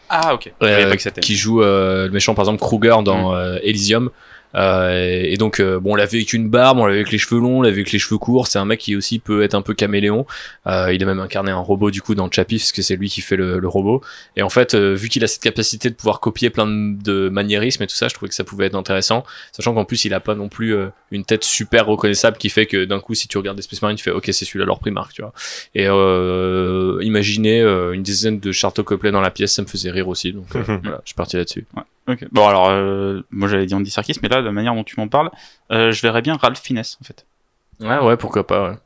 Ah, 0.08 0.34
ok. 0.34 0.52
Euh, 0.62 0.90
pas 0.90 0.96
que 0.96 1.20
qui 1.20 1.36
joue 1.36 1.62
euh, 1.62 2.06
le 2.06 2.12
méchant 2.12 2.34
par 2.34 2.44
exemple 2.44 2.60
Kruger 2.60 2.96
Mm. 3.00 3.04
dans 3.04 3.34
euh, 3.34 3.58
Elysium. 3.62 4.10
Euh, 4.54 5.22
et 5.24 5.36
donc 5.36 5.60
euh, 5.60 5.78
bon 5.78 5.92
on 5.92 5.94
l'avait 5.94 6.18
avec 6.18 6.32
une 6.32 6.48
barbe, 6.48 6.78
on 6.78 6.86
l'avait 6.86 6.98
avec 6.98 7.12
les 7.12 7.18
cheveux 7.18 7.40
longs, 7.40 7.58
on 7.58 7.62
l'avait 7.62 7.76
avec 7.76 7.92
les 7.92 7.98
cheveux 7.98 8.18
courts. 8.18 8.46
C'est 8.46 8.58
un 8.58 8.64
mec 8.64 8.80
qui 8.80 8.96
aussi 8.96 9.18
peut 9.18 9.42
être 9.42 9.54
un 9.54 9.62
peu 9.62 9.74
caméléon. 9.74 10.26
Euh, 10.66 10.92
il 10.92 11.02
a 11.02 11.06
même 11.06 11.20
incarné 11.20 11.50
un 11.50 11.58
robot 11.58 11.90
du 11.90 12.02
coup 12.02 12.14
dans 12.14 12.30
Chappie 12.30 12.58
parce 12.58 12.72
que 12.72 12.82
c'est 12.82 12.96
lui 12.96 13.08
qui 13.08 13.20
fait 13.20 13.36
le, 13.36 13.58
le 13.58 13.68
robot. 13.68 14.02
Et 14.36 14.42
en 14.42 14.50
fait 14.50 14.74
euh, 14.74 14.94
vu 14.94 15.08
qu'il 15.08 15.24
a 15.24 15.26
cette 15.26 15.42
capacité 15.42 15.90
de 15.90 15.94
pouvoir 15.94 16.20
copier 16.20 16.50
plein 16.50 16.66
de, 16.66 16.96
de 17.02 17.28
maniérismes 17.28 17.82
et 17.82 17.86
tout 17.86 17.96
ça, 17.96 18.08
je 18.08 18.14
trouvais 18.14 18.28
que 18.28 18.34
ça 18.34 18.44
pouvait 18.44 18.66
être 18.66 18.74
intéressant. 18.74 19.24
Sachant 19.52 19.74
qu'en 19.74 19.84
plus 19.84 20.04
il 20.04 20.14
a 20.14 20.20
pas 20.20 20.34
non 20.34 20.48
plus 20.48 20.74
euh, 20.74 20.88
une 21.10 21.24
tête 21.24 21.44
super 21.44 21.86
reconnaissable 21.86 22.36
qui 22.36 22.50
fait 22.50 22.66
que 22.66 22.84
d'un 22.84 23.00
coup 23.00 23.14
si 23.14 23.28
tu 23.28 23.38
regardes 23.38 23.56
des 23.56 23.62
Space 23.62 23.82
Marines 23.82 23.96
tu 23.96 24.04
fais 24.04 24.10
ok 24.10 24.24
c'est 24.32 24.44
celui-là 24.44 24.64
leur 24.64 24.78
primarque 24.78 25.12
tu 25.12 25.22
vois. 25.22 25.32
Et 25.74 25.86
euh, 25.86 26.98
imaginez 27.02 27.60
euh, 27.60 27.92
une 27.92 28.02
dizaine 28.02 28.40
de 28.40 28.52
Charto 28.52 28.82
Copley 28.84 29.10
dans 29.10 29.20
la 29.20 29.30
pièce, 29.30 29.54
ça 29.54 29.62
me 29.62 29.66
faisait 29.66 29.90
rire 29.90 30.08
aussi. 30.08 30.32
Donc 30.32 30.54
euh, 30.54 30.62
voilà, 30.82 31.00
je 31.04 31.08
suis 31.08 31.14
parti 31.14 31.36
là-dessus. 31.36 31.66
Bon, 32.32 32.46
alors, 32.48 32.68
euh, 32.70 33.22
moi 33.30 33.48
j'avais 33.48 33.66
dit 33.66 33.74
Andy 33.74 33.90
Serkis, 33.90 34.16
mais 34.22 34.28
là, 34.28 34.40
de 34.40 34.46
la 34.46 34.52
manière 34.52 34.74
dont 34.74 34.84
tu 34.84 34.94
m'en 34.98 35.08
parles, 35.08 35.30
euh, 35.72 35.92
je 35.92 36.00
verrais 36.02 36.22
bien 36.22 36.36
Ralph 36.36 36.60
Fiennes, 36.60 36.82
en 37.00 37.04
fait. 37.04 37.26
Ouais, 37.80 37.98
ouais, 37.98 38.16
pourquoi 38.16 38.46
pas, 38.46 38.70
ouais. 38.70 38.76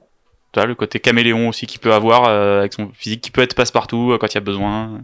Tu 0.52 0.60
vois, 0.60 0.66
le 0.66 0.74
côté 0.74 1.00
caméléon 1.00 1.48
aussi 1.48 1.66
qu'il 1.66 1.80
peut 1.80 1.92
avoir, 1.92 2.24
euh, 2.28 2.60
avec 2.60 2.72
son 2.74 2.90
physique 2.92 3.20
qui 3.20 3.30
peut 3.30 3.42
être 3.42 3.54
passe-partout 3.54 4.16
quand 4.20 4.26
il 4.28 4.34
y 4.34 4.38
a 4.38 4.40
besoin. 4.40 5.00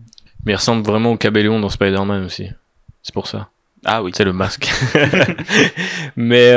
Mais 0.47 0.53
il 0.53 0.57
ressemble 0.57 0.85
vraiment 0.87 1.11
au 1.13 1.17
Cabellion 1.17 1.59
dans 1.61 1.69
Spider-Man 1.69 2.25
aussi. 2.25 2.49
C'est 3.03 3.13
pour 3.15 3.27
ça. 3.27 3.49
Ah 3.85 4.03
oui. 4.03 4.13
C'est 4.15 4.25
le 4.25 4.33
masque. 4.33 4.71
Mais 6.17 6.53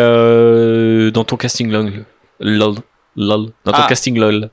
dans 1.11 1.23
ton 1.23 1.37
casting 1.37 1.71
lol, 1.71 2.05
lol, 2.39 2.75
lol, 3.15 3.47
dans 3.65 3.71
ton 3.71 3.81
Ah. 3.83 3.87
casting 3.89 4.17
lol, 4.19 4.49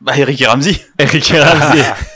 Bah, 0.00 0.16
Eric 0.16 0.40
et 0.40 0.46
Ramsey. 0.46 0.76
Eric 0.98 1.30
et 1.32 1.40
Ramsey. 1.40 1.82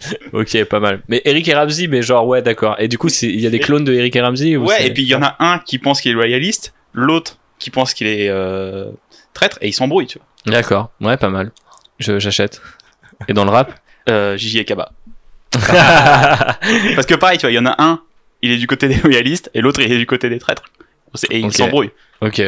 ok, 0.32 0.64
pas 0.64 0.80
mal. 0.80 1.02
Mais 1.08 1.22
Eric 1.24 1.48
et 1.48 1.54
Ramsey, 1.54 1.88
mais 1.88 2.02
genre 2.02 2.26
ouais, 2.26 2.42
d'accord. 2.42 2.76
Et 2.78 2.88
du 2.88 2.98
coup, 2.98 3.08
il 3.22 3.40
y 3.40 3.46
a 3.46 3.50
des 3.50 3.58
clones 3.58 3.84
de 3.84 3.92
Eric 3.92 4.14
et 4.14 4.20
Ramsey 4.20 4.56
ou 4.56 4.66
Ouais, 4.66 4.86
et 4.86 4.92
puis 4.92 5.02
il 5.02 5.08
y 5.08 5.14
en 5.14 5.22
a 5.22 5.36
un 5.40 5.58
qui 5.58 5.78
pense 5.78 6.00
qu'il 6.00 6.12
est 6.12 6.14
royaliste, 6.14 6.72
l'autre 6.92 7.38
qui 7.58 7.70
pense 7.70 7.92
qu'il 7.94 8.06
est 8.06 8.28
euh, 8.28 8.90
traître 9.34 9.58
et 9.60 9.68
ils 9.68 9.72
s'embrouillent, 9.72 10.06
tu 10.06 10.18
vois. 10.18 10.52
D'accord, 10.52 10.90
ouais, 11.00 11.16
pas 11.16 11.30
mal. 11.30 11.50
J'achète. 11.98 12.62
Et 13.26 13.32
dans 13.32 13.44
le 13.44 13.50
rap? 13.50 13.72
Euh, 14.08 14.36
Gigi 14.36 14.58
et 14.58 14.64
Kaba. 14.64 14.92
Parce 15.52 17.06
que 17.06 17.14
pareil, 17.16 17.38
tu 17.38 17.42
vois, 17.42 17.50
il 17.50 17.56
y 17.56 17.58
en 17.58 17.66
a 17.66 17.74
un, 17.78 18.00
il 18.42 18.52
est 18.52 18.56
du 18.56 18.66
côté 18.66 18.86
des 18.86 18.96
loyalistes 18.96 19.50
et 19.54 19.60
l'autre, 19.60 19.80
il 19.80 19.92
est 19.92 19.98
du 19.98 20.06
côté 20.06 20.28
des 20.28 20.38
traîtres. 20.38 20.64
Et 21.30 21.40
ils 21.40 21.52
s'embrouillent. 21.52 21.90
Ok. 22.20 22.40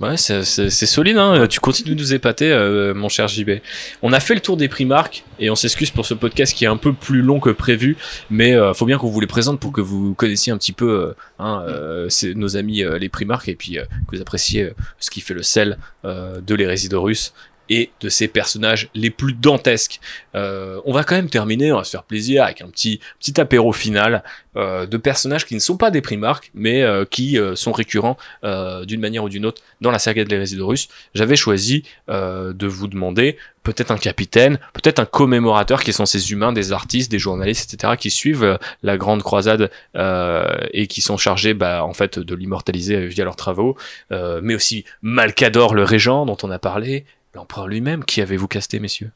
Ouais, 0.00 0.16
c'est- 0.16 0.42
solide, 0.86 1.16
hein. 1.18 1.46
Tu 1.48 1.60
continues 1.60 1.94
de 1.94 2.00
nous 2.00 2.14
épater, 2.14 2.50
euh, 2.50 2.94
mon 2.94 3.08
cher 3.08 3.28
JB. 3.28 3.60
On 4.02 4.12
a 4.12 4.18
fait 4.20 4.34
le 4.34 4.40
tour 4.40 4.56
des 4.56 4.68
Primark 4.68 5.24
et 5.38 5.50
on 5.50 5.54
s'excuse 5.54 5.90
pour 5.90 6.04
ce 6.04 6.14
podcast 6.14 6.52
qui 6.54 6.64
est 6.64 6.68
un 6.68 6.76
peu 6.76 6.92
plus 6.92 7.22
long 7.22 7.38
que 7.38 7.50
prévu, 7.50 7.96
mais 8.28 8.54
euh, 8.54 8.74
faut 8.74 8.86
bien 8.86 8.98
qu'on 8.98 9.08
vous 9.08 9.20
les 9.20 9.26
présente 9.28 9.60
pour 9.60 9.72
que 9.72 9.80
vous 9.80 10.14
connaissiez 10.14 10.52
un 10.52 10.58
petit 10.58 10.72
peu 10.72 10.90
euh, 10.90 11.12
hein, 11.38 11.62
euh, 11.68 12.08
nos 12.34 12.56
amis 12.56 12.82
euh, 12.82 12.98
les 12.98 13.08
Primark 13.08 13.48
et 13.48 13.54
puis 13.54 13.78
euh, 13.78 13.84
que 14.08 14.16
vous 14.16 14.20
appréciez 14.22 14.70
ce 14.98 15.10
qui 15.10 15.20
fait 15.20 15.34
le 15.34 15.42
sel 15.44 15.78
euh, 16.04 16.40
de 16.40 16.54
l'hérésie 16.56 16.88
de 16.88 16.96
Russe 16.96 17.32
et 17.68 17.90
de 18.00 18.08
ses 18.08 18.28
personnages 18.28 18.88
les 18.94 19.10
plus 19.10 19.32
dantesques. 19.32 20.00
Euh, 20.34 20.80
on 20.84 20.92
va 20.92 21.04
quand 21.04 21.14
même 21.14 21.30
terminer, 21.30 21.72
on 21.72 21.78
va 21.78 21.84
se 21.84 21.90
faire 21.90 22.02
plaisir 22.02 22.44
avec 22.44 22.60
un 22.60 22.68
petit 22.68 23.00
petit 23.18 23.40
apéro 23.40 23.72
final 23.72 24.22
euh, 24.56 24.86
de 24.86 24.96
personnages 24.96 25.46
qui 25.46 25.54
ne 25.54 25.60
sont 25.60 25.76
pas 25.76 25.90
des 25.90 26.00
Primark, 26.00 26.50
mais 26.54 26.82
euh, 26.82 27.04
qui 27.04 27.38
sont 27.54 27.72
récurrents 27.72 28.16
d'une 28.42 29.00
manière 29.00 29.24
ou 29.24 29.28
d'une 29.28 29.46
autre 29.46 29.62
dans 29.80 29.90
la 29.90 29.98
saga 29.98 30.24
de 30.24 30.62
Russe. 30.62 30.88
J'avais 31.14 31.36
choisi 31.36 31.84
de 32.08 32.66
vous 32.66 32.88
demander 32.88 33.36
peut-être 33.62 33.90
un 33.90 33.96
capitaine, 33.96 34.58
peut-être 34.74 34.98
un 34.98 35.06
commémorateur 35.06 35.82
qui 35.82 35.92
sont 35.92 36.06
ces 36.06 36.32
humains, 36.32 36.52
des 36.52 36.72
artistes, 36.72 37.10
des 37.10 37.18
journalistes, 37.18 37.72
etc., 37.72 37.94
qui 37.98 38.10
suivent 38.10 38.58
la 38.82 38.96
grande 38.96 39.22
croisade 39.22 39.70
et 39.94 40.86
qui 40.86 41.00
sont 41.00 41.16
chargés, 41.16 41.54
bah, 41.54 41.84
en 41.84 41.94
fait, 41.94 42.18
de 42.18 42.34
l'immortaliser 42.34 43.06
via 43.06 43.24
leurs 43.24 43.36
travaux, 43.36 43.76
mais 44.10 44.54
aussi 44.54 44.84
Malcador 45.02 45.74
le 45.74 45.84
régent 45.84 46.26
dont 46.26 46.36
on 46.42 46.50
a 46.50 46.58
parlé, 46.58 47.04
l'empereur 47.34 47.66
lui-même. 47.68 48.04
Qui 48.04 48.20
avez-vous 48.22 48.48
casté, 48.48 48.80
messieurs? 48.80 49.10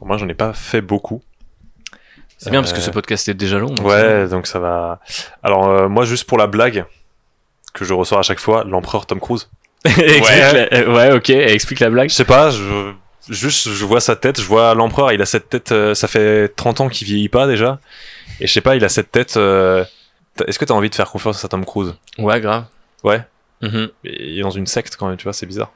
Bon, 0.00 0.06
moi, 0.06 0.16
j'en 0.16 0.28
ai 0.28 0.34
pas 0.34 0.52
fait 0.52 0.80
beaucoup. 0.80 1.22
C'est 2.38 2.50
bien 2.50 2.60
parce 2.60 2.72
que 2.72 2.78
Euh, 2.78 2.82
ce 2.82 2.90
podcast 2.90 3.28
est 3.28 3.34
déjà 3.34 3.58
long. 3.58 3.68
donc 3.74 3.86
Ouais, 3.86 4.28
donc 4.28 4.46
ça 4.46 4.58
va. 4.58 5.00
Alors, 5.42 5.68
euh, 5.68 5.88
moi, 5.88 6.04
juste 6.04 6.24
pour 6.24 6.36
la 6.38 6.46
blague 6.46 6.84
que 7.72 7.84
je 7.84 7.94
ressors 7.94 8.18
à 8.18 8.22
chaque 8.22 8.40
fois, 8.40 8.64
l'empereur 8.64 9.06
Tom 9.06 9.20
Cruise. 9.20 9.48
la- 9.84 10.74
euh, 10.74 10.94
ouais, 10.94 11.12
ok, 11.14 11.30
explique 11.30 11.80
la 11.80 11.90
blague. 11.90 12.08
Je 12.10 12.14
sais 12.14 12.24
pas, 12.24 12.50
je... 12.50 12.92
juste, 13.28 13.68
je 13.70 13.84
vois 13.84 14.00
sa 14.00 14.16
tête, 14.16 14.40
je 14.40 14.46
vois 14.46 14.74
l'empereur, 14.74 15.12
il 15.12 15.20
a 15.22 15.26
cette 15.26 15.48
tête, 15.48 15.72
euh, 15.72 15.94
ça 15.94 16.08
fait 16.08 16.48
30 16.56 16.80
ans 16.82 16.88
qu'il 16.88 17.06
vieillit 17.06 17.28
pas 17.28 17.46
déjà. 17.46 17.78
Et 18.40 18.46
je 18.46 18.52
sais 18.52 18.60
pas, 18.60 18.76
il 18.76 18.84
a 18.84 18.88
cette 18.88 19.12
tête. 19.12 19.36
euh, 19.36 19.84
Est-ce 20.46 20.58
que 20.58 20.64
t'as 20.64 20.74
envie 20.74 20.90
de 20.90 20.94
faire 20.94 21.10
confiance 21.10 21.44
à 21.44 21.48
Tom 21.48 21.64
Cruise? 21.64 21.94
Ouais, 22.18 22.40
grave. 22.40 22.64
Ouais. 23.04 23.22
Mhm. 23.62 23.90
Il 24.04 24.38
est 24.38 24.42
dans 24.42 24.50
une 24.50 24.66
secte 24.66 24.96
quand 24.96 25.06
même, 25.08 25.16
tu 25.16 25.24
vois, 25.24 25.32
c'est 25.32 25.46
bizarre. 25.46 25.70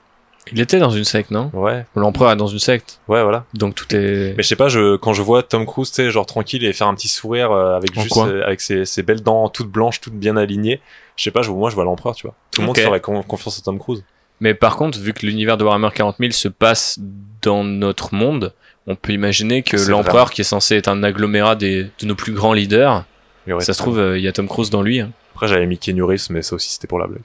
Il 0.53 0.61
était 0.61 0.79
dans 0.79 0.91
une 0.91 1.05
secte, 1.05 1.31
non 1.31 1.51
Ouais, 1.53 1.85
L'empereur 1.95 2.31
est 2.33 2.37
dans 2.37 2.47
une 2.47 2.59
secte, 2.59 3.01
ouais, 3.09 3.23
voilà. 3.23 3.45
donc 3.55 3.75
tout 3.75 3.87
est. 3.95 4.35
Mais 4.37 4.43
je 4.43 4.49
sais 4.49 4.57
pas, 4.57 4.69
je, 4.69 4.97
quand 4.97 5.13
je 5.13 5.23
vois 5.23 5.43
Tom 5.43 5.67
Cruise, 5.67 5.91
tu 5.91 5.97
sais, 5.97 6.11
genre 6.11 6.27
tranquille 6.27 6.65
et 6.65 6.73
faire 6.73 6.87
un 6.89 6.95
petit 6.95 7.09
sourire 7.09 7.51
euh, 7.53 7.77
avec 7.77 7.97
En 7.97 8.03
juste 8.03 8.15
euh, 8.29 8.45
avec 8.45 8.61
ses, 8.61 8.85
ses 8.85 9.03
belles 9.03 9.23
dents 9.23 9.49
toutes 9.49 9.71
blanches, 9.71 10.01
toutes 10.01 10.15
bien 10.15 10.37
alignées. 10.37 10.81
Je 11.17 11.25
sais 11.25 11.31
pas, 11.31 11.43
je, 11.43 11.51
moi 11.51 11.71
je 11.71 11.75
vois 11.75 11.85
l'empereur, 11.85 12.15
tu 12.15 12.27
vois. 12.27 12.35
Tout 12.53 12.61
le 12.61 12.67
monde 12.67 12.77
ferait 12.85 13.01
con- 13.01 13.23
confiance 13.23 13.59
à 13.59 13.63
Tom 13.63 13.79
Cruise. 13.79 14.05
Mais 14.41 14.55
par 14.55 14.77
contre, 14.77 14.99
vu 14.99 15.13
que 15.13 15.27
l'univers 15.27 15.57
de 15.57 15.65
Warhammer 15.65 15.89
40 15.93 16.17
000 16.21 16.31
se 16.33 16.47
passe 16.49 16.99
dans 17.43 17.65
notre 17.65 18.15
monde, 18.15 18.53
on 18.87 18.95
peut 18.95 19.13
imaginer 19.13 19.63
que 19.63 19.77
l'empereur, 19.91 20.31
qui 20.31 20.43
est 20.43 20.45
censé 20.45 20.77
être 20.77 20.89
un 20.89 21.03
agglomérat 21.03 21.57
des, 21.57 21.85
de 22.01 22.07
nos 22.07 22.15
plus 22.15 22.33
grands 22.33 22.53
leaders, 22.53 23.05
ça 23.65 23.73
se 23.75 23.79
trouve, 23.83 23.99
euh, 23.99 24.19
il 24.19 24.23
y 24.25 24.29
a 24.29 24.33
Tom 24.33 24.47
Cruise 24.47 24.71
dans 24.71 24.83
lui. 24.83 25.01
hein. 25.01 25.11
Après 25.35 25.49
j'avais 25.49 25.67
mis 25.67 25.79
Keanu 25.79 26.03
Reeves, 26.05 26.27
mais 26.31 26.43
ça 26.43 26.55
aussi 26.57 26.71
c'était 26.71 26.87
pour 26.87 26.99
la 26.99 27.07
blague. 27.07 27.23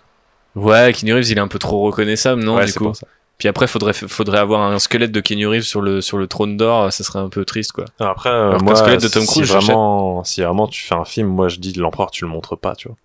Ouais, 0.56 0.94
Keanu 0.94 1.14
Reeves, 1.16 1.30
il 1.32 1.38
est 1.38 1.42
un 1.42 1.48
peu 1.48 1.60
trop 1.60 1.82
reconnaissable, 1.82 2.44
non 2.44 2.56
ouais, 2.58 2.66
du 2.66 2.74
coup. 2.74 2.86
pour 2.86 2.96
ça. 2.96 3.08
Puis 3.40 3.48
après, 3.48 3.66
faudrait, 3.68 3.94
faudrait 3.94 4.38
avoir 4.38 4.62
un 4.62 4.78
squelette 4.80 5.12
de 5.12 5.20
Keanu 5.20 5.48
Reeves 5.48 5.64
sur 5.64 5.82
le, 5.82 6.02
sur 6.02 6.18
le 6.18 6.28
trône 6.28 6.56
d'or, 6.56 6.94
ça 6.94 7.04
serait 7.04 7.20
un 7.20 7.30
peu 7.30 7.44
triste, 7.46 7.72
quoi. 7.72 7.86
Après, 8.00 8.30
euh, 8.30 8.50
Alors 8.52 8.64
moi, 8.64 8.76
squelette 8.76 9.02
de 9.02 9.08
Tom 9.08 9.24
si 9.24 9.40
Cruise, 9.42 9.50
vraiment, 9.52 10.24
si 10.24 10.42
vraiment 10.42 10.68
tu 10.68 10.84
fais 10.84 10.96
un 10.96 11.06
film, 11.06 11.28
moi 11.28 11.50
je 11.50 11.58
dis 11.58 11.74
l'empereur, 11.74 12.12
tu 12.12 12.24
le 12.26 12.30
montres 12.30 12.58
pas, 12.58 12.76
tu 12.76 12.88
vois. 12.90 12.98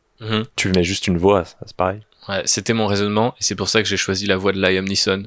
Tu 0.57 0.69
mets 0.71 0.85
juste 0.85 1.07
une 1.07 1.17
voix, 1.17 1.45
c'est 1.45 1.77
pareil. 1.77 2.01
Ouais, 2.29 2.43
c'était 2.45 2.75
mon 2.75 2.87
raisonnement, 2.87 3.35
et 3.41 3.43
c'est 3.45 3.55
pour 3.55 3.69
ça 3.69 3.83
que 3.83 3.89
j'ai 3.89 3.97
choisi 3.97 4.27
la 4.27 4.37
voix 4.37 4.53
de 4.53 4.61
Liam 4.61 4.85
Neeson 4.87 5.23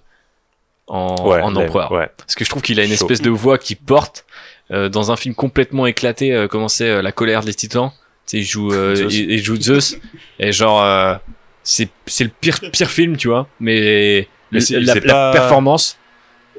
en, 0.87 1.15
ouais, 1.27 1.41
en 1.41 1.55
empereur. 1.55 1.91
Ouais. 1.91 2.09
Parce 2.17 2.35
que 2.35 2.45
je 2.45 2.49
trouve 2.49 2.61
qu'il 2.61 2.79
a 2.79 2.83
une 2.83 2.89
Chaud. 2.89 2.95
espèce 3.05 3.21
de 3.21 3.29
voix 3.31 3.57
qui 3.57 3.75
porte 3.75 4.25
euh, 4.69 4.87
dans 4.87 5.11
un 5.11 5.15
film 5.15 5.33
complètement 5.33 5.87
éclaté, 5.87 6.31
euh, 6.33 6.47
comment 6.47 6.67
c'est 6.67 6.89
euh, 6.89 7.01
La 7.01 7.11
colère 7.11 7.41
des 7.41 7.53
titans. 7.55 7.89
Tu 8.27 8.31
sais, 8.31 8.37
il 8.37 8.43
joue, 8.43 8.69
Zeus. 8.71 9.13
il, 9.15 9.31
il 9.31 9.43
joue 9.43 9.55
Zeus. 9.59 9.97
et 10.39 10.51
genre, 10.51 11.19
c'est 11.63 11.89
c'est 12.05 12.23
le 12.23 12.31
pire, 12.41 12.59
pire 12.71 12.89
film, 12.89 13.17
tu 13.17 13.27
vois. 13.27 13.47
Mais, 13.59 14.27
Mais 14.51 14.59
la, 14.59 14.65
c'est 14.65 14.79
la 14.79 14.95
pas- 15.01 15.31
performance. 15.31 15.97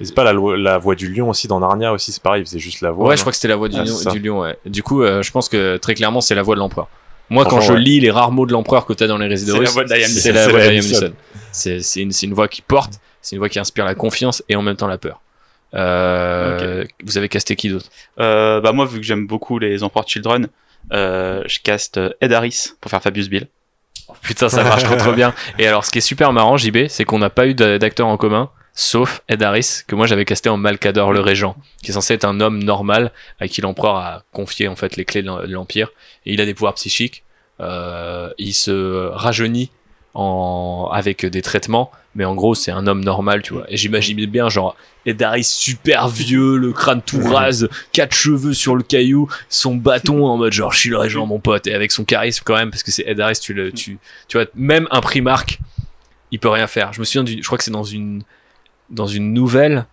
Et 0.00 0.06
c'est 0.06 0.14
pas 0.14 0.24
la, 0.24 0.32
la 0.56 0.78
voix 0.78 0.94
du 0.94 1.12
lion 1.12 1.28
aussi 1.28 1.46
dans 1.48 1.60
Narnia 1.60 1.92
aussi, 1.92 2.12
c'est 2.12 2.22
pareil, 2.22 2.42
il 2.42 2.46
faisait 2.46 2.58
juste 2.58 2.80
la 2.80 2.90
voix. 2.90 3.08
Ouais, 3.08 3.16
je 3.16 3.20
crois 3.20 3.30
que 3.30 3.36
c'était 3.36 3.48
la 3.48 3.56
voix 3.56 3.68
du, 3.68 3.76
Ah, 3.78 3.84
lion- 3.84 4.12
du 4.12 4.18
lion. 4.20 4.40
Ouais. 4.40 4.56
Du 4.64 4.82
coup, 4.82 5.02
euh, 5.02 5.22
je 5.22 5.30
pense 5.30 5.48
que 5.50 5.76
très 5.76 5.94
clairement, 5.94 6.20
c'est 6.22 6.34
la 6.34 6.42
voix 6.42 6.54
de 6.54 6.60
l'empereur. 6.60 6.88
Moi, 7.28 7.44
quand 7.44 7.60
je 7.60 7.72
ouais. 7.72 7.78
lis 7.80 8.00
les 8.00 8.10
rares 8.10 8.32
mots 8.32 8.46
de 8.46 8.52
l'empereur 8.52 8.84
que 8.86 8.92
t'as 8.94 9.06
dans 9.06 9.16
les 9.18 9.28
de 9.28 9.36
C'est 9.36 9.46
la 10.32 10.48
voix 10.48 10.64
de 10.64 11.12
c'est 11.52 12.00
une, 12.02 12.12
c'est 12.12 12.26
une 12.26 12.34
voix 12.34 12.48
qui 12.48 12.62
porte, 12.62 12.94
c'est 13.20 13.36
une 13.36 13.38
voix 13.40 13.48
qui 13.48 13.58
inspire 13.58 13.84
la 13.84 13.94
confiance 13.94 14.42
et 14.48 14.56
en 14.56 14.62
même 14.62 14.76
temps 14.76 14.86
la 14.86 14.98
peur. 14.98 15.20
Euh, 15.74 16.84
Vous 17.04 17.18
avez 17.18 17.28
casté 17.28 17.56
qui 17.56 17.68
d'autre? 17.68 17.86
Euh, 18.18 18.60
bah 18.60 18.72
moi, 18.72 18.86
vu 18.86 18.98
que 18.98 19.04
j'aime 19.06 19.26
beaucoup 19.26 19.58
les 19.58 19.82
Emperor 19.82 20.06
Children, 20.06 20.48
euh, 20.92 21.42
je 21.46 21.58
caste 21.60 22.00
Ed 22.20 22.32
Harris 22.32 22.72
pour 22.80 22.90
faire 22.90 23.02
Fabius 23.02 23.28
Bill. 23.28 23.48
Putain, 24.22 24.48
ça 24.48 24.62
marche 24.64 24.84
trop 24.98 25.12
bien. 25.12 25.34
Et 25.58 25.66
alors, 25.66 25.84
ce 25.84 25.90
qui 25.90 25.98
est 25.98 26.02
super 26.02 26.32
marrant, 26.32 26.56
JB, 26.56 26.86
c'est 26.88 27.04
qu'on 27.04 27.18
n'a 27.18 27.30
pas 27.30 27.46
eu 27.46 27.54
d'a- 27.54 27.78
d'acteur 27.78 28.06
en 28.06 28.16
commun, 28.16 28.50
sauf 28.74 29.22
Ed 29.28 29.42
Harris, 29.42 29.80
que 29.86 29.94
moi 29.94 30.06
j'avais 30.06 30.24
casté 30.24 30.48
en 30.48 30.56
Malcador 30.56 31.12
le 31.12 31.20
Régent, 31.20 31.56
qui 31.82 31.90
est 31.90 31.94
censé 31.94 32.14
être 32.14 32.24
un 32.24 32.40
homme 32.40 32.62
normal, 32.62 33.12
à 33.40 33.48
qui 33.48 33.60
l'empereur 33.60 33.96
a 33.96 34.22
confié 34.32 34.68
en 34.68 34.76
fait 34.76 34.96
les 34.96 35.04
clés 35.04 35.22
de 35.22 35.26
l'em- 35.28 35.46
de 35.46 35.52
l'Empire. 35.52 35.88
Et 36.26 36.32
il 36.34 36.40
a 36.40 36.46
des 36.46 36.54
pouvoirs 36.54 36.74
psychiques. 36.74 37.24
Euh, 37.60 38.30
il 38.38 38.52
se 38.54 39.08
rajeunit 39.08 39.70
avec 40.92 41.24
des 41.26 41.42
traitements, 41.42 41.90
mais 42.14 42.24
en 42.24 42.34
gros, 42.34 42.54
c'est 42.54 42.70
un 42.70 42.86
homme 42.86 43.02
normal, 43.02 43.42
tu 43.42 43.52
vois. 43.54 43.64
Et 43.70 43.76
j'imaginais 43.76 44.26
bien, 44.26 44.48
genre, 44.48 44.76
Ed 45.06 45.22
Harris 45.22 45.44
super 45.44 46.08
vieux, 46.08 46.56
le 46.56 46.72
crâne 46.72 47.02
tout 47.02 47.20
rase, 47.22 47.68
quatre 47.92 48.14
cheveux 48.14 48.52
sur 48.54 48.76
le 48.76 48.82
caillou, 48.82 49.28
son 49.48 49.74
bâton 49.74 50.26
en 50.26 50.36
mode 50.36 50.52
genre, 50.52 50.72
je 50.72 50.78
suis 50.78 50.90
le 50.90 50.98
régent, 50.98 51.26
mon 51.26 51.40
pote, 51.40 51.66
et 51.66 51.74
avec 51.74 51.90
son 51.90 52.04
charisme 52.04 52.42
quand 52.44 52.54
même, 52.56 52.70
parce 52.70 52.82
que 52.82 52.90
c'est 52.90 53.04
Ed 53.06 53.18
Harris, 53.20 53.38
tu 53.40 53.54
le, 53.54 53.72
tu, 53.72 53.98
tu 54.28 54.36
vois, 54.36 54.46
même 54.54 54.86
un 54.90 55.00
Primark, 55.00 55.58
il 56.30 56.38
peut 56.38 56.48
rien 56.50 56.66
faire. 56.66 56.92
Je 56.92 57.00
me 57.00 57.04
souviens 57.04 57.24
du, 57.24 57.38
je 57.42 57.46
crois 57.46 57.58
que 57.58 57.64
c'est 57.64 57.70
dans 57.70 57.82
une, 57.82 58.22
dans 58.90 59.06
une 59.06 59.32
nouvelle, 59.32 59.86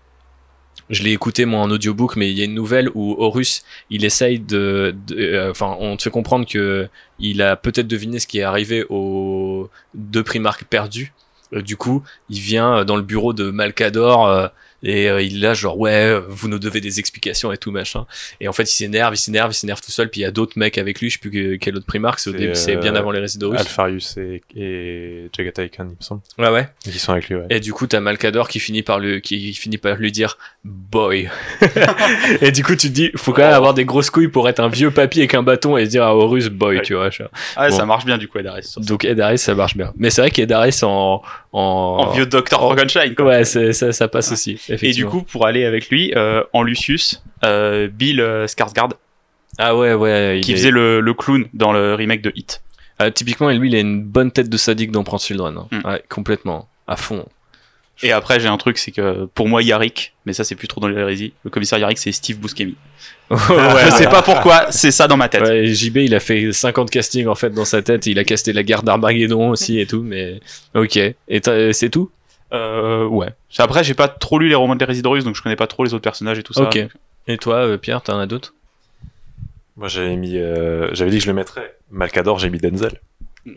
je 0.90 1.04
l'ai 1.04 1.12
écouté 1.12 1.46
moi 1.46 1.60
en 1.62 1.70
audiobook, 1.72 2.16
mais 2.16 2.32
il 2.32 2.38
y 2.38 2.42
a 2.42 2.46
une 2.46 2.54
nouvelle 2.56 2.90
où 2.96 3.16
Horus, 3.20 3.64
il 3.90 4.06
essaye 4.06 4.40
de, 4.40 4.96
de- 5.08 5.16
euh, 5.20 5.52
enfin, 5.52 5.76
on 5.80 5.96
te 5.98 6.04
fait 6.04 6.10
comprendre 6.10 6.48
que 6.48 6.88
il 7.20 7.42
a 7.42 7.56
peut-être 7.56 7.88
deviné 7.88 8.18
ce 8.20 8.26
qui 8.28 8.40
est 8.40 8.44
arrivé 8.44 8.86
aux 8.90 9.70
deux 9.94 10.24
Primarques 10.24 10.64
perdus. 10.64 11.14
Euh, 11.54 11.62
du 11.62 11.78
coup, 11.78 12.04
il 12.30 12.40
vient 12.40 12.78
euh, 12.78 12.84
dans 12.84 12.96
le 12.96 13.02
bureau 13.02 13.34
de 13.34 13.52
Malcador 13.52 14.28
euh, 14.28 14.48
et 14.84 15.10
euh, 15.10 15.22
il 15.22 15.38
est 15.38 15.40
là 15.48 15.54
genre 15.54 15.78
ouais, 15.78 15.92
euh, 15.92 16.22
vous 16.28 16.48
nous 16.48 16.60
devez 16.60 16.82
des 16.82 17.00
explications 17.00 17.52
et 17.52 17.58
tout 17.58 17.72
machin. 17.72 18.06
Et 18.42 18.48
en 18.48 18.54
fait, 18.54 18.64
il 18.64 18.68
s'énerve, 18.76 19.14
il 19.14 19.18
s'énerve, 19.18 19.52
il 19.52 19.56
s'énerve 19.56 19.82
tout 19.82 19.92
seul. 19.92 20.10
Puis 20.10 20.22
il 20.22 20.24
y 20.24 20.28
a 20.28 20.32
d'autres 20.32 20.54
mecs 20.58 20.78
avec 20.78 21.00
lui, 21.02 21.10
je 21.10 21.16
sais 21.16 21.20
plus 21.20 21.32
que- 21.32 21.56
quel 21.56 21.76
autre 21.76 21.86
Primarque. 21.86 22.20
C'est 22.20 22.30
au 22.30 22.34
C'est, 22.34 22.40
début, 22.40 22.56
c'est 22.56 22.76
bien 22.78 22.96
euh, 22.96 23.00
avant 23.00 23.12
les 23.12 23.20
résidus 23.20 23.46
russes. 23.46 23.60
Alpharius 23.60 24.18
et, 24.18 24.42
et 24.56 25.30
Jagatai 25.36 25.70
Khan, 25.70 25.86
il 25.90 25.98
me 25.98 26.02
semble. 26.02 26.22
Ouais 26.38 26.50
ouais. 26.50 26.68
Qui 26.84 27.00
sont 27.00 27.12
avec 27.14 27.30
lui, 27.30 27.36
ouais. 27.36 27.46
Et 27.50 27.60
du 27.60 27.74
coup, 27.74 27.88
t'as 27.88 28.00
Malcador 28.00 28.48
qui 28.48 28.60
finit 28.60 28.84
par 28.84 29.00
lui, 29.00 29.22
qui 29.22 29.54
finit 29.54 29.78
par 29.78 29.96
lui 29.96 30.12
dire 30.12 30.38
boy. 30.64 31.30
et 32.42 32.52
du 32.52 32.64
coup, 32.64 32.76
tu 32.76 32.88
te 32.90 32.94
dis, 32.94 33.12
faut 33.16 33.34
quand 33.34 33.42
même 33.44 33.54
avoir 33.54 33.74
des 33.74 33.86
grosses 33.86 34.10
couilles 34.10 34.28
pour 34.28 34.48
être 34.50 34.60
un 34.60 34.70
vieux 34.70 34.92
papy 34.92 35.20
avec 35.20 35.34
un 35.34 35.44
bâton 35.44 35.78
et 35.78 35.88
dire 35.88 36.04
à 36.04 36.16
Horus 36.16 36.48
boy, 36.50 36.78
Ouais. 36.78 36.82
tu 36.84 36.94
vois. 36.94 37.10
genre. 37.10 37.30
Ah, 37.56 37.70
Bon. 37.70 37.76
ça 37.78 37.86
marche 37.86 38.06
bien 38.06 38.18
du 38.18 38.28
coup, 38.28 38.38
Ed 38.40 38.48
Harris. 38.48 38.64
sur 38.64 38.84
ça. 38.84 38.88
Donc 38.88 39.06
Ed 39.06 39.20
Harris, 39.20 39.38
ça 39.40 39.56
marche 39.56 39.76
bien. 39.76 39.94
Mais 39.98 40.10
c'est 40.10 40.22
vrai 40.22 40.32
qu'Ed 40.32 40.52
Harris 40.52 40.80
en, 40.84 41.22
en, 41.52 41.60
En 41.62 42.12
vieux 42.12 42.26
Dr. 42.26 42.40
en- 42.54 42.68
Frankenstein. 42.68 43.16
quoi. 43.16 43.26
Ouais, 43.26 43.46
c'est- 43.46 43.74
ça, 43.74 43.92
ça 43.92 44.08
passe 44.08 44.32
aussi. 44.32 44.60
Et 44.82 44.92
du 44.92 45.06
coup, 45.06 45.22
pour 45.24 45.46
aller 45.46 45.66
avec 45.66 45.90
lui, 45.90 46.14
euh, 46.16 46.44
en 46.54 46.64
Lucius, 46.64 47.24
euh, 47.44 47.88
Bill 47.88 48.20
euh, 48.22 48.46
Skarsgård, 48.48 48.94
ah 49.58 49.76
ouais, 49.76 49.94
ouais. 49.94 50.40
qui 50.44 50.52
est- 50.52 50.56
faisait 50.56 50.72
le, 50.72 51.00
le 51.00 51.14
clown 51.14 51.46
dans 51.54 51.72
le 51.74 51.96
remake 51.96 52.22
de 52.22 52.32
Hit. 52.36 52.62
Ah, 53.00 53.12
typiquement, 53.12 53.50
lui, 53.50 53.70
il 53.70 53.76
a 53.76 53.80
une 53.80 54.04
bonne 54.04 54.32
tête 54.32 54.50
de 54.50 54.58
sadique 54.58 54.92
dans 54.92 55.04
Prince 55.04 55.26
Children. 55.26 55.58
hein. 55.58 55.68
Hmm. 55.72 55.88
Ouais, 55.88 56.04
complètement, 56.10 56.68
à 56.88 56.96
fond. 56.98 57.26
Et 58.02 58.14
après, 58.14 58.40
j'ai 58.40 58.48
un 58.48 58.56
truc, 58.58 58.78
c'est 58.78 58.92
que 58.92 59.26
pour 59.36 59.50
moi, 59.50 59.62
Yarrick, 59.62 60.14
mais 60.26 60.32
ça, 60.32 60.46
c'est 60.46 60.56
plus 60.56 60.70
trop 60.70 60.80
dans 60.80 60.88
l'hérésie, 60.88 61.34
le 61.44 61.50
commissaire 61.50 61.80
Yarrick, 61.80 61.98
c'est 61.98 62.14
Steve 62.14 62.38
Buscemi. 62.40 62.76
ouais, 63.30 63.38
je 63.86 63.92
sais 63.92 64.06
pas 64.08 64.22
pourquoi, 64.22 64.72
c'est 64.72 64.92
ça 64.92 65.08
dans 65.08 65.18
ma 65.18 65.28
tête. 65.28 65.42
Ouais, 65.42 65.68
JB, 65.68 65.98
il 65.98 66.16
a 66.16 66.22
fait 66.22 66.52
50 66.54 66.90
castings 66.90 67.28
en 67.28 67.36
fait 67.36 67.50
dans 67.50 67.66
sa 67.66 67.82
tête. 67.82 68.06
Il 68.06 68.18
a 68.18 68.24
casté 68.24 68.54
la 68.54 68.64
guerre 68.64 68.84
d'Armageddon 68.84 69.50
aussi 69.50 69.80
et 69.80 69.86
tout, 69.86 70.02
mais 70.02 70.40
ok. 70.76 70.96
Et 70.98 71.42
c'est 71.74 71.90
tout? 71.90 72.10
Euh, 72.54 73.06
ouais. 73.06 73.28
Après, 73.58 73.84
j'ai 73.84 73.94
pas 73.94 74.08
trop 74.08 74.40
lu 74.40 74.48
les 74.50 74.56
romans 74.56 74.76
de 74.76 75.08
Russe, 75.08 75.24
donc 75.24 75.36
je 75.36 75.42
connais 75.44 75.56
pas 75.56 75.68
trop 75.68 75.84
les 75.84 75.94
autres 75.94 76.04
personnages 76.04 76.40
et 76.40 76.44
tout 76.44 76.54
ça. 76.54 76.64
Ok. 76.64 76.80
Et 77.28 77.38
toi, 77.38 77.56
euh, 77.58 77.78
Pierre, 77.78 78.02
t'en 78.02 78.18
as 78.20 78.26
d'autres? 78.26 78.54
Moi, 79.78 79.88
j'avais 79.88 80.16
mis, 80.16 80.38
euh, 80.38 80.94
j'avais 80.94 81.12
dit 81.12 81.18
que 81.18 81.24
je 81.24 81.30
le 81.30 81.36
mettrais. 81.36 81.76
Malcador, 81.92 82.40
j'ai 82.40 82.50
mis 82.50 82.58
Denzel. 82.58 83.00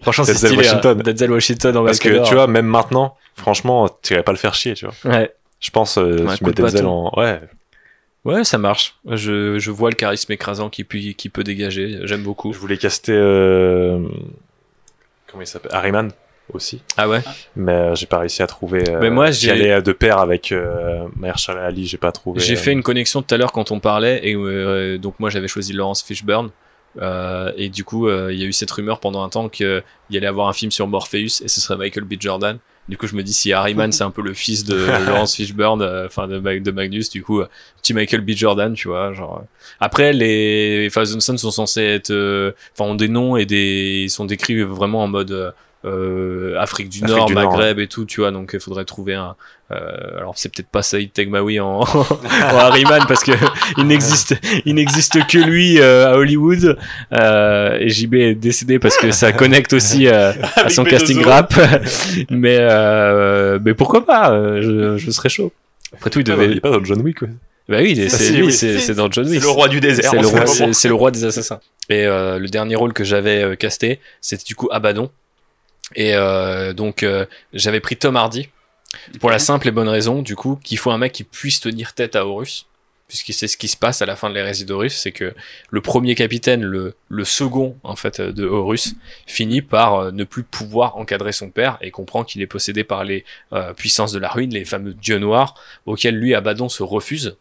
Franchement, 0.02 0.24
c'est 0.24 0.32
Denzel 0.35 0.51
stylé. 0.51 0.66
Washington. 0.66 1.01
hein. 1.01 1.02
Denzel 1.02 1.31
Washington 1.32 1.77
en 1.78 1.85
Parce 1.85 1.98
que 1.98 2.27
tu 2.28 2.35
vois, 2.35 2.47
même 2.47 2.66
maintenant, 2.66 3.16
franchement, 3.35 3.89
tu 4.02 4.12
irais 4.12 4.23
pas 4.23 4.32
le 4.32 4.39
faire 4.39 4.55
chier, 4.55 4.74
tu 4.74 4.86
vois. 4.86 4.94
Ouais. 5.12 5.32
Je 5.59 5.70
pense, 5.70 5.97
euh, 5.98 6.27
tu 6.36 6.44
mets 6.44 6.52
Denzel 6.52 6.86
en. 6.86 7.12
Ouais. 7.16 7.40
Ouais, 8.24 8.44
ça 8.44 8.56
marche. 8.59 8.94
Je, 9.10 9.59
je 9.59 9.70
vois 9.73 9.90
le 9.90 9.97
charisme 9.97 10.31
écrasant 10.31 10.70
qui, 10.70 10.85
peut- 10.85 10.98
qui 11.16 11.28
peut 11.28 11.43
dégager. 11.43 11.98
J'aime 12.05 12.23
beaucoup. 12.23 12.52
Je 12.52 12.59
voulais 12.59 12.77
caster. 12.77 13.12
euh, 13.12 13.98
Comment 15.27 15.43
il 15.43 15.47
s'appelle? 15.47 15.73
Harryman 15.74 16.12
aussi. 16.52 16.82
Ah 16.97 17.09
ouais 17.09 17.20
Mais 17.56 17.73
euh, 17.73 17.94
j'ai 17.94 18.06
pas 18.06 18.19
réussi 18.19 18.43
à 18.43 18.47
trouver. 18.47 18.85
euh, 18.89 18.98
Mais 19.01 19.10
moi, 19.10 19.31
j'ai- 19.31 19.51
allait 19.51 19.81
de 19.82 19.93
pair 19.93 20.19
avec 20.19 20.52
euh, 20.52 21.06
Mahershala 21.16 21.64
Ali, 21.64 21.86
j'ai 21.86 21.97
pas 21.98 22.12
trouvé. 22.12 22.40
J'ai 22.40 22.55
euh, 22.55 22.56
fait 22.56 22.73
une 22.73 22.82
connexion 22.82 23.23
tout 23.23 23.35
à 23.35 23.39
l'heure 23.39 23.52
quand 23.52 23.70
on 23.70 23.81
parlait 23.81 24.20
et 24.28 24.35
euh, 24.35 24.98
donc 24.98 25.19
moi 25.20 25.31
j'avais 25.31 25.48
choisi 25.48 25.73
Lawrence 25.73 26.02
Fishburne 26.02 26.51
euh, 27.01 27.52
et 27.56 27.69
du 27.70 27.85
coup 27.85 28.06
euh, 28.09 28.32
il 28.32 28.39
y 28.39 28.43
a 28.43 28.47
eu 28.47 28.52
cette 28.52 28.70
rumeur 28.70 29.01
pendant 29.01 29.23
un 29.24 29.28
temps 29.31 29.48
qu'il 29.48 29.82
y 30.10 30.16
allait 30.16 30.27
avoir 30.27 30.48
un 30.48 30.52
film 30.52 30.70
sur 30.70 30.86
Morpheus 30.86 31.40
et 31.43 31.48
ce 31.48 31.60
serait 31.60 31.77
Michael 31.77 32.05
B. 32.05 32.14
Jordan. 32.20 32.59
Du 32.89 32.97
coup 32.98 33.06
je 33.06 33.14
me 33.14 33.23
dis 33.23 33.32
si 33.32 33.52
Harryman 33.52 33.93
c'est 33.93 34.02
un 34.05 34.10
peu 34.10 34.23
le 34.23 34.35
fils 34.35 34.64
de 34.64 34.74
Lawrence 35.06 35.36
Fishburne, 35.36 35.81
euh, 35.82 36.06
enfin 36.06 36.27
de, 36.27 36.39
Mag- 36.39 36.62
de 36.64 36.70
Magnus, 36.73 37.09
du 37.10 37.23
coup 37.23 37.40
euh, 37.40 37.48
petit 37.81 37.94
Michael 37.94 38.20
B. 38.23 38.32
Jordan, 38.32 38.74
tu 38.74 38.89
vois. 38.89 39.12
Genre 39.14 39.39
euh. 39.43 39.47
après 39.81 40.12
les 40.12 40.90
Sons 40.90 41.39
sont 41.39 41.51
censés 41.52 41.82
être, 41.82 42.10
euh, 42.10 42.51
enfin 42.77 42.90
ont 42.90 42.94
des 42.97 43.09
noms 43.09 43.36
et 43.36 43.47
des 43.47 44.02
ils 44.05 44.10
sont 44.10 44.24
décrits 44.24 44.62
vraiment 44.62 45.02
en 45.05 45.09
mode 45.09 45.55
euh, 45.84 46.54
Afrique 46.59 46.88
du 46.88 47.02
Afrique 47.02 47.16
Nord, 47.16 47.26
du 47.26 47.34
Nord, 47.34 47.50
Maghreb 47.52 47.78
et 47.78 47.86
tout, 47.88 48.04
tu 48.04 48.20
vois. 48.20 48.30
Donc 48.30 48.50
il 48.54 48.60
faudrait 48.60 48.84
trouver 48.84 49.14
un. 49.14 49.34
euh, 49.72 50.16
alors 50.18 50.34
c'est 50.36 50.48
peut-être 50.54 50.68
pas 50.68 50.82
Saïd 50.82 51.12
Tegmaoui 51.12 51.59
en, 51.60 51.80
en 51.80 52.56
Harryman 52.59 53.02
parce 53.09 53.24
que 53.24 53.32
il 53.78 53.86
n'existe 53.86 54.34
il 54.64 54.74
n'existe 54.76 55.26
que 55.26 55.38
lui 55.38 55.80
euh, 55.80 56.12
à 56.12 56.16
Hollywood 56.16 56.76
euh, 57.14 57.78
et 57.80 57.88
JB 57.88 58.14
est 58.14 58.34
décédé 58.34 58.78
parce 58.78 58.96
que 58.96 59.10
ça 59.10 59.32
connecte 59.32 59.72
aussi 59.72 60.06
euh, 60.09 60.32
à 60.56 60.68
son 60.68 60.84
casting 60.84 61.22
rap 61.24 61.52
mais 62.30 62.59
euh, 62.60 63.59
mais 63.64 63.74
pourquoi 63.74 64.04
pas 64.04 64.60
je, 64.60 64.96
je 64.98 65.10
serais 65.10 65.28
chaud 65.28 65.52
après 65.94 66.10
tout 66.10 66.20
il 66.20 66.28
Il 66.28 66.30
devait 66.30 66.56
est 66.56 66.60
pas 66.60 66.70
dans 66.70 66.84
John 66.84 67.00
Wick, 67.02 67.22
ouais. 67.22 67.28
bah 67.68 67.78
oui 67.80 67.92
il 67.96 68.02
Ah, 68.04 68.09
c'est 68.09 68.24
si, 68.24 68.32
lui 68.34 68.42
oui. 68.46 68.52
c'est 68.52 68.78
c'est 68.78 68.94
dans 68.94 69.10
John 69.10 69.24
C'est 69.24 69.32
Wick 69.32 69.42
le 69.42 69.48
roi 69.48 69.68
du 69.68 69.80
désert. 69.80 70.10
c'est 70.10 70.18
le, 70.20 70.46
c'est- 70.46 70.72
c'est 70.72 70.88
le 70.88 70.94
roi 70.94 71.10
des 71.10 71.24
assassins. 71.24 71.60
Et 71.88 72.04
euh, 72.06 72.38
le 72.38 72.48
dernier 72.48 72.76
rôle 72.76 72.92
que 72.92 73.04
j'avais 73.04 73.42
euh, 73.42 73.54
casté, 73.56 74.00
c'était 74.20 74.44
du 74.44 74.54
coup 74.54 74.68
Abaddon. 74.70 75.10
Et 75.94 76.14
euh, 76.14 76.73
donc 76.73 77.02
euh, 77.02 77.27
j'avais 77.52 77.81
pris 77.81 77.97
Tom 77.97 78.16
Hardy 78.16 78.48
pour 79.20 79.31
la 79.31 79.39
simple 79.39 79.69
et 79.69 79.70
bonne 79.70 79.89
raison, 79.89 80.23
du 80.23 80.36
coup, 80.36 80.59
qu'il 80.62 80.78
faut 80.78 80.90
un 80.90 80.98
mec 80.98 81.12
qui 81.12 81.24
puisse 81.24 81.60
tenir 81.60 81.94
tête 81.94 82.16
à 82.16 82.27
Horus. 82.27 82.66
Puisque 83.09 83.35
c'est 83.35 83.47
ce 83.47 83.59
qui 83.59 83.69
se 83.69 83.77
passe 83.77 84.01
à 84.01 84.06
la 84.06 84.16
fin 84.16 84.31
de 84.31 84.35
l'hérésie 84.35 84.64
d'Horus, 84.64 84.97
c'est 84.97 85.12
que 85.12 85.35
le 85.69 85.81
premier 85.82 86.14
capitaine, 86.14 86.62
le, 86.62 86.94
le 87.10 87.24
second 87.27 87.77
en 87.82 87.94
fait 87.94 88.23
de 88.23 88.47
Horus, 88.47 88.94
finit 89.27 89.60
par 89.60 89.97
euh, 89.97 90.10
ne 90.12 90.24
plus 90.24 90.43
pouvoir 90.43 90.97
encadrer 90.97 91.32
son 91.32 91.51
père 91.51 91.77
et 91.82 91.90
comprend 91.90 92.24
qu'il 92.24 92.40
est 92.40 92.47
possédé 92.47 92.85
par 92.85 93.05
les 93.05 93.27
euh, 93.52 93.74
puissances 93.74 94.12
de 94.12 94.19
la 94.19 94.31
ruine, 94.31 94.55
les 94.55 94.64
fameux 94.64 94.94
dieux 94.94 95.19
noirs, 95.19 95.56
auxquels 95.85 96.16
lui 96.16 96.35
Abaddon 96.35 96.70
se 96.70 96.82
refuse. 96.82 97.36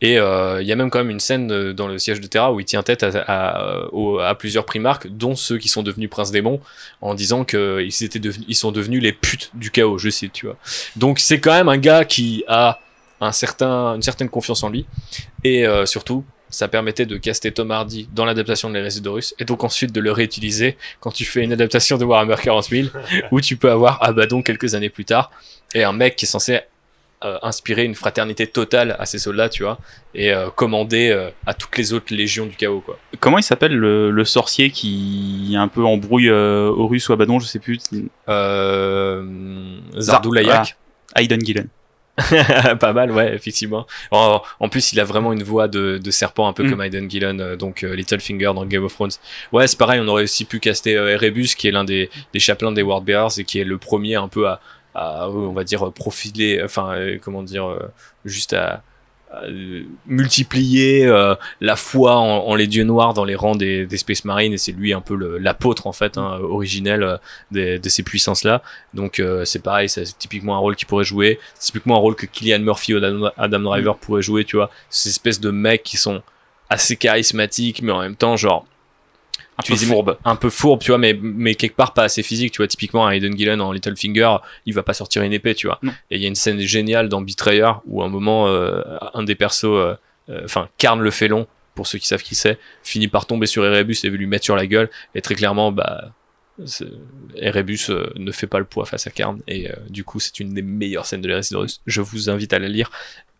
Et 0.00 0.18
euh, 0.18 0.60
il 0.60 0.66
y 0.68 0.72
a 0.72 0.76
même 0.76 0.90
quand 0.90 0.98
même 0.98 1.10
une 1.10 1.20
scène 1.20 1.50
euh, 1.52 1.72
dans 1.72 1.86
le 1.88 1.98
siège 1.98 2.20
de 2.20 2.26
Terra 2.26 2.52
où 2.52 2.60
il 2.60 2.64
tient 2.66 2.82
tête 2.82 3.02
à, 3.04 3.08
à, 3.26 3.84
au- 3.92 4.18
à 4.18 4.34
plusieurs 4.34 4.66
primarques, 4.66 5.06
dont 5.08 5.34
ceux 5.36 5.56
qui 5.56 5.68
sont 5.68 5.82
devenus 5.82 6.10
princes 6.10 6.30
démons, 6.30 6.60
en 7.00 7.14
disant 7.14 7.44
qu'ils 7.44 8.02
étaient 8.02 8.18
devenus, 8.18 8.44
ils 8.48 8.56
sont 8.56 8.72
devenus 8.72 9.02
les 9.02 9.12
putes 9.12 9.50
du 9.54 9.70
chaos, 9.70 9.98
je 9.98 10.10
cite, 10.10 10.32
tu 10.32 10.46
vois. 10.46 10.56
Donc 10.96 11.20
c'est 11.20 11.40
quand 11.40 11.52
même 11.52 11.68
un 11.68 11.78
gars 11.78 12.04
qui 12.04 12.44
a 12.48 12.80
un 13.20 13.32
certain, 13.32 13.94
une 13.94 14.02
certaine 14.02 14.28
confiance 14.28 14.62
en 14.64 14.68
lui, 14.68 14.84
et 15.44 15.66
euh, 15.66 15.86
surtout, 15.86 16.24
ça 16.50 16.68
permettait 16.68 17.06
de 17.06 17.16
caster 17.16 17.50
Tom 17.52 17.70
Hardy 17.70 18.08
dans 18.12 18.24
l'adaptation 18.26 18.68
de 18.68 18.74
l'hérésie 18.74 19.00
d'Horus, 19.00 19.34
et 19.38 19.44
donc 19.44 19.64
ensuite 19.64 19.92
de 19.92 20.00
le 20.00 20.12
réutiliser 20.12 20.76
quand 21.00 21.12
tu 21.12 21.24
fais 21.24 21.42
une 21.42 21.52
adaptation 21.52 21.96
de 21.96 22.04
Warhammer 22.04 22.36
40 22.42 22.64
000, 22.68 22.88
où 23.30 23.40
tu 23.40 23.56
peux 23.56 23.70
avoir 23.70 24.02
Abaddon 24.02 24.42
quelques 24.42 24.74
années 24.74 24.90
plus 24.90 25.04
tard, 25.06 25.30
et 25.72 25.82
un 25.84 25.92
mec 25.92 26.16
qui 26.16 26.26
est 26.26 26.28
censé 26.28 26.60
euh, 27.22 27.38
inspirer 27.42 27.84
une 27.84 27.94
fraternité 27.94 28.46
totale 28.46 28.96
à 28.98 29.06
ses 29.06 29.18
soldats, 29.18 29.48
tu 29.48 29.62
vois, 29.62 29.78
et 30.14 30.32
euh, 30.32 30.50
commander 30.50 31.10
euh, 31.10 31.30
à 31.46 31.54
toutes 31.54 31.76
les 31.78 31.92
autres 31.92 32.14
légions 32.14 32.46
du 32.46 32.56
chaos, 32.56 32.80
quoi. 32.80 32.98
Comment 33.20 33.38
il 33.38 33.42
s'appelle 33.42 33.74
le, 33.76 34.10
le 34.10 34.24
sorcier 34.24 34.70
qui 34.70 35.54
un 35.56 35.68
peu 35.68 35.84
embrouille 35.84 36.30
Horus 36.30 37.08
ou 37.08 37.12
Abaddon, 37.12 37.38
je 37.38 37.46
sais 37.46 37.58
plus. 37.60 37.78
Euh, 38.28 39.24
Zardoulayak. 39.98 40.76
Aiden 41.16 41.40
Gillen. 41.44 41.68
pas 42.78 42.92
mal, 42.92 43.10
ouais, 43.10 43.34
effectivement. 43.34 43.86
En, 44.12 44.40
en 44.60 44.68
plus, 44.68 44.92
il 44.92 45.00
a 45.00 45.04
vraiment 45.04 45.32
une 45.32 45.42
voix 45.42 45.66
de, 45.66 45.98
de 45.98 46.10
serpent, 46.12 46.46
un 46.46 46.52
peu 46.52 46.62
Mm. 46.64 46.70
comme 46.70 46.82
Aiden 46.82 47.10
Gillen, 47.10 47.56
donc 47.56 47.82
euh, 47.82 47.94
Littlefinger 47.96 48.52
dans 48.54 48.64
Game 48.66 48.84
of 48.84 48.94
Thrones. 48.94 49.10
Ouais, 49.52 49.66
c'est 49.66 49.78
pareil, 49.78 50.00
on 50.00 50.06
aurait 50.08 50.22
aussi 50.22 50.44
pu 50.44 50.60
caster 50.60 50.96
euh, 50.96 51.14
Erebus, 51.14 51.48
qui 51.58 51.66
est 51.68 51.72
l'un 51.72 51.82
des, 51.84 52.10
des 52.32 52.38
chapelains 52.38 52.70
des 52.72 52.82
Wordbearers 52.82 53.38
et 53.38 53.44
qui 53.44 53.58
est 53.58 53.64
le 53.64 53.78
premier 53.78 54.14
un 54.14 54.28
peu 54.28 54.46
à, 54.48 54.60
à, 54.94 55.28
on 55.28 55.52
va 55.52 55.64
dire, 55.64 55.92
profiler, 55.92 56.62
enfin, 56.64 56.94
euh, 56.94 57.18
comment 57.22 57.42
dire, 57.42 57.66
euh, 57.66 57.78
juste 58.24 58.52
à, 58.52 58.82
euh, 59.42 59.82
multiplier 60.06 61.06
euh, 61.06 61.34
la 61.60 61.74
foi 61.74 62.16
en, 62.16 62.46
en 62.46 62.54
les 62.54 62.68
dieux 62.68 62.84
noirs 62.84 63.14
dans 63.14 63.24
les 63.24 63.34
rangs 63.34 63.56
des, 63.56 63.84
des 63.84 63.96
Space 63.96 64.24
Marines, 64.24 64.52
et 64.52 64.58
c'est 64.58 64.70
lui 64.70 64.92
un 64.92 65.00
peu 65.00 65.16
l'apôtre, 65.38 65.88
en 65.88 65.92
fait, 65.92 66.16
hein, 66.18 66.38
originel 66.40 67.02
euh, 67.02 67.16
des- 67.50 67.80
de 67.80 67.88
ces 67.88 68.04
puissances-là. 68.04 68.62
Donc 68.94 69.18
euh, 69.18 69.44
c'est 69.44 69.58
pareil, 69.62 69.88
c'est 69.88 70.04
typiquement 70.16 70.54
un 70.54 70.58
rôle 70.58 70.76
qu'il 70.76 70.86
pourrait 70.86 71.04
jouer. 71.04 71.40
C'est 71.54 71.72
typiquement 71.72 71.96
un 71.96 72.00
rôle 72.00 72.14
que 72.14 72.26
Killian 72.26 72.60
Murphy 72.60 72.94
ou 72.94 72.98
Adam, 72.98 73.30
Adam 73.36 73.60
Driver 73.60 73.96
pourraient 73.96 74.22
jouer, 74.22 74.44
tu 74.44 74.54
vois. 74.56 74.70
Ces 74.88 75.08
espèces 75.08 75.40
de 75.40 75.50
mecs 75.50 75.82
qui 75.82 75.96
sont 75.96 76.22
assez 76.70 76.96
charismatiques, 76.96 77.82
mais 77.82 77.90
en 77.92 78.00
même 78.00 78.16
temps, 78.16 78.36
genre, 78.36 78.66
Un 79.58 79.62
Tu 79.62 79.72
peu 79.72 79.78
les- 79.80 79.86
fourbe. 79.86 80.18
un 80.24 80.36
peu 80.36 80.50
fourbe, 80.50 80.80
tu 80.80 80.90
vois, 80.90 80.98
mais, 80.98 81.16
mais 81.20 81.54
quelque 81.54 81.76
part 81.76 81.94
pas 81.94 82.02
assez 82.04 82.22
physique, 82.22 82.52
tu 82.52 82.58
vois. 82.58 82.66
Typiquement, 82.68 83.06
un 83.06 83.10
Aiden 83.12 83.36
Gillen 83.38 83.60
en 83.60 83.70
Littlefinger, 83.72 84.36
il 84.66 84.74
va 84.74 84.82
pas 84.82 84.94
sortir 84.94 85.22
une 85.22 85.32
épée, 85.32 85.54
tu 85.54 85.66
vois. 85.68 85.78
Non. 85.82 85.92
Et 86.10 86.16
il 86.16 86.22
y 86.22 86.24
a 86.24 86.28
une 86.28 86.34
scène 86.34 86.58
géniale 86.60 87.08
dans 87.08 87.20
Betrayer 87.20 87.70
où 87.86 88.02
à 88.02 88.06
un 88.06 88.08
moment, 88.08 88.48
euh, 88.48 88.82
un 89.14 89.22
des 89.22 89.34
persos, 89.36 89.64
euh, 89.64 89.94
euh, 90.30 90.40
enfin, 90.44 90.68
Karn 90.78 91.00
le 91.00 91.10
félon, 91.10 91.46
pour 91.76 91.86
ceux 91.86 91.98
qui 91.98 92.06
savent 92.06 92.22
qui 92.22 92.34
c'est, 92.34 92.58
finit 92.82 93.08
par 93.08 93.26
tomber 93.26 93.46
sur 93.46 93.64
Erebus 93.64 93.96
et 94.04 94.08
veut 94.10 94.16
lui 94.16 94.26
mettre 94.26 94.44
sur 94.44 94.56
la 94.56 94.66
gueule. 94.66 94.90
Et 95.14 95.20
très 95.22 95.34
clairement, 95.34 95.70
bah, 95.72 96.12
Erebus 97.36 97.80
euh, 97.90 98.10
ne 98.16 98.32
fait 98.32 98.46
pas 98.46 98.58
le 98.58 98.64
poids 98.64 98.86
face 98.86 99.06
à 99.06 99.10
Karn. 99.10 99.40
Et 99.48 99.70
euh, 99.70 99.74
du 99.88 100.04
coup, 100.04 100.20
c'est 100.20 100.40
une 100.40 100.54
des 100.54 100.62
meilleures 100.62 101.06
scènes 101.06 101.20
de 101.20 101.40
d'Horus. 101.52 101.80
Je 101.86 102.00
vous 102.00 102.30
invite 102.30 102.52
à 102.52 102.58
la 102.58 102.68
lire 102.68 102.90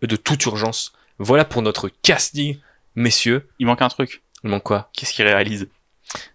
de 0.02 0.16
toute 0.16 0.44
urgence. 0.46 0.92
Voilà 1.18 1.44
pour 1.44 1.62
notre 1.62 1.88
casting, 2.02 2.58
messieurs. 2.96 3.48
Il 3.58 3.66
manque 3.66 3.82
un 3.82 3.88
truc. 3.88 4.22
Il 4.42 4.50
manque 4.50 4.64
quoi? 4.64 4.90
Qu'est-ce 4.92 5.12
qu'il 5.12 5.24
réalise? 5.24 5.68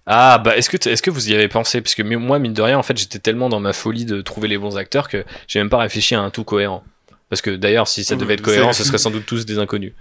Ah 0.06 0.40
bah 0.40 0.58
est-ce 0.58 0.70
que 0.70 0.90
est-ce 0.90 1.02
que 1.02 1.10
vous 1.12 1.30
y 1.30 1.34
avez 1.34 1.48
pensé? 1.48 1.82
Parce 1.82 1.96
que 1.96 2.02
moi 2.02 2.40
mine 2.40 2.54
de 2.54 2.62
rien 2.62 2.78
en 2.78 2.84
fait 2.84 2.98
j'étais 2.98 3.20
tellement 3.20 3.50
dans 3.50 3.60
ma 3.60 3.74
folie 3.74 4.06
de 4.06 4.22
trouver 4.22 4.48
les 4.48 4.58
bons 4.58 4.78
acteurs 4.78 5.08
que 5.08 5.24
j'ai 5.48 5.60
même 5.60 5.70
pas 5.70 5.78
réfléchi 5.78 6.16
à 6.16 6.22
un 6.22 6.30
tout 6.30 6.44
cohérent. 6.44 6.84
Parce 7.30 7.42
que 7.42 7.52
d'ailleurs 7.52 7.88
si 7.88 8.04
ça 8.04 8.16
devait 8.16 8.34
être 8.34 8.42
cohérent 8.42 8.74
ce 8.74 8.84
serait 8.84 8.98
sans 8.98 9.12
doute 9.12 9.26
tous 9.26 9.46
des 9.46 9.60
inconnus. 9.60 9.94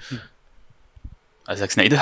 ah, 1.47 1.57
Zack 1.57 1.73
Snyder. 1.73 2.01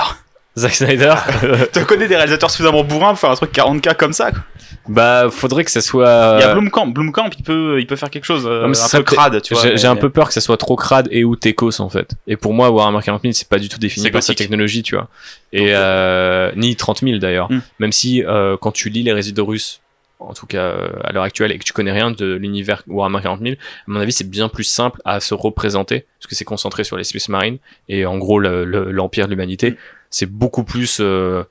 Zack 0.57 0.73
Snyder 0.75 1.13
tu 1.73 1.85
connais 1.85 2.07
des 2.07 2.15
réalisateurs 2.15 2.49
suffisamment 2.51 2.83
bourrins 2.83 3.09
pour 3.11 3.19
faire 3.19 3.29
un 3.31 3.35
truc 3.35 3.53
40k 3.53 3.95
comme 3.95 4.13
ça 4.13 4.31
quoi. 4.31 4.41
bah 4.89 5.27
faudrait 5.29 5.63
que 5.63 5.71
ça 5.71 5.81
soit 5.81 6.37
Il 6.39 6.41
y 6.41 6.43
a 6.45 6.53
Blomkamp. 6.53 6.87
Blomkamp, 6.87 7.29
il 7.37 7.43
peut, 7.43 7.79
il 7.79 7.85
peut 7.87 7.95
faire 7.95 8.09
quelque 8.09 8.25
chose 8.25 8.45
euh, 8.47 8.61
Non, 8.63 8.69
mais 8.69 8.73
ce 8.73 8.83
un 8.85 8.87
serait 8.87 9.03
peu 9.03 9.15
crade, 9.15 9.41
tu 9.41 9.53
vois. 9.53 9.63
J'ai 9.63 9.73
mais- 9.73 9.85
un 9.85 9.95
peu 9.95 10.09
peur 10.09 10.27
que 10.27 10.33
ça 10.33 10.41
soit 10.41 10.57
trop 10.57 10.75
crade 10.75 11.07
et 11.11 11.23
ou 11.23 11.35
techos 11.35 11.79
en 11.79 11.89
fait. 11.89 12.11
Et 12.25 12.37
pour 12.37 12.53
moi 12.53 12.71
Warhammer 12.71 12.99
40 13.03 13.21
000 13.21 13.33
c'est 13.33 13.47
pas 13.49 13.59
du 13.59 13.69
tout 13.69 13.77
défini 13.77 14.09
par 14.09 14.23
sa 14.23 14.33
technologie 14.33 14.81
tu 14.83 14.95
vois. 14.95 15.07
Et 15.53 15.69
euh, 15.75 16.51
ni 16.55 16.75
30 16.75 17.01
000 17.01 17.17
d'ailleurs. 17.19 17.51
Hmm. 17.51 17.59
Même 17.79 17.91
si 17.91 18.23
euh, 18.23 18.57
quand 18.59 18.71
tu 18.71 18.89
lis 18.89 19.03
les 19.03 19.13
résidus 19.13 19.41
russes 19.41 19.81
en 20.19 20.33
tout 20.33 20.47
cas 20.47 20.57
euh, 20.63 20.87
à 21.03 21.11
l'heure 21.11 21.21
actuelle 21.21 21.51
et 21.51 21.59
que 21.59 21.63
tu 21.63 21.73
connais 21.73 21.91
rien 21.91 22.09
de 22.09 22.33
l'univers 22.33 22.81
Warhammer 22.87 23.19
40 23.21 23.39
000 23.41 23.53
à 23.53 23.57
mon 23.85 23.99
avis 23.99 24.11
c'est 24.11 24.27
bien 24.27 24.49
plus 24.49 24.63
simple 24.63 24.99
à 25.05 25.19
se 25.19 25.35
représenter 25.35 26.07
parce 26.19 26.27
que 26.27 26.33
c'est 26.33 26.43
concentré 26.43 26.83
sur 26.83 26.97
les 26.97 27.03
Space 27.03 27.29
Marines 27.29 27.59
et 27.87 28.07
en 28.07 28.17
gros 28.17 28.39
le- 28.39 28.65
le- 28.65 28.89
l'empire 28.91 29.25
de 29.25 29.29
l'humanité 29.29 29.75
c'est 30.09 30.25
beaucoup 30.29 30.63
plus 30.63 30.99
euh, 31.01 31.43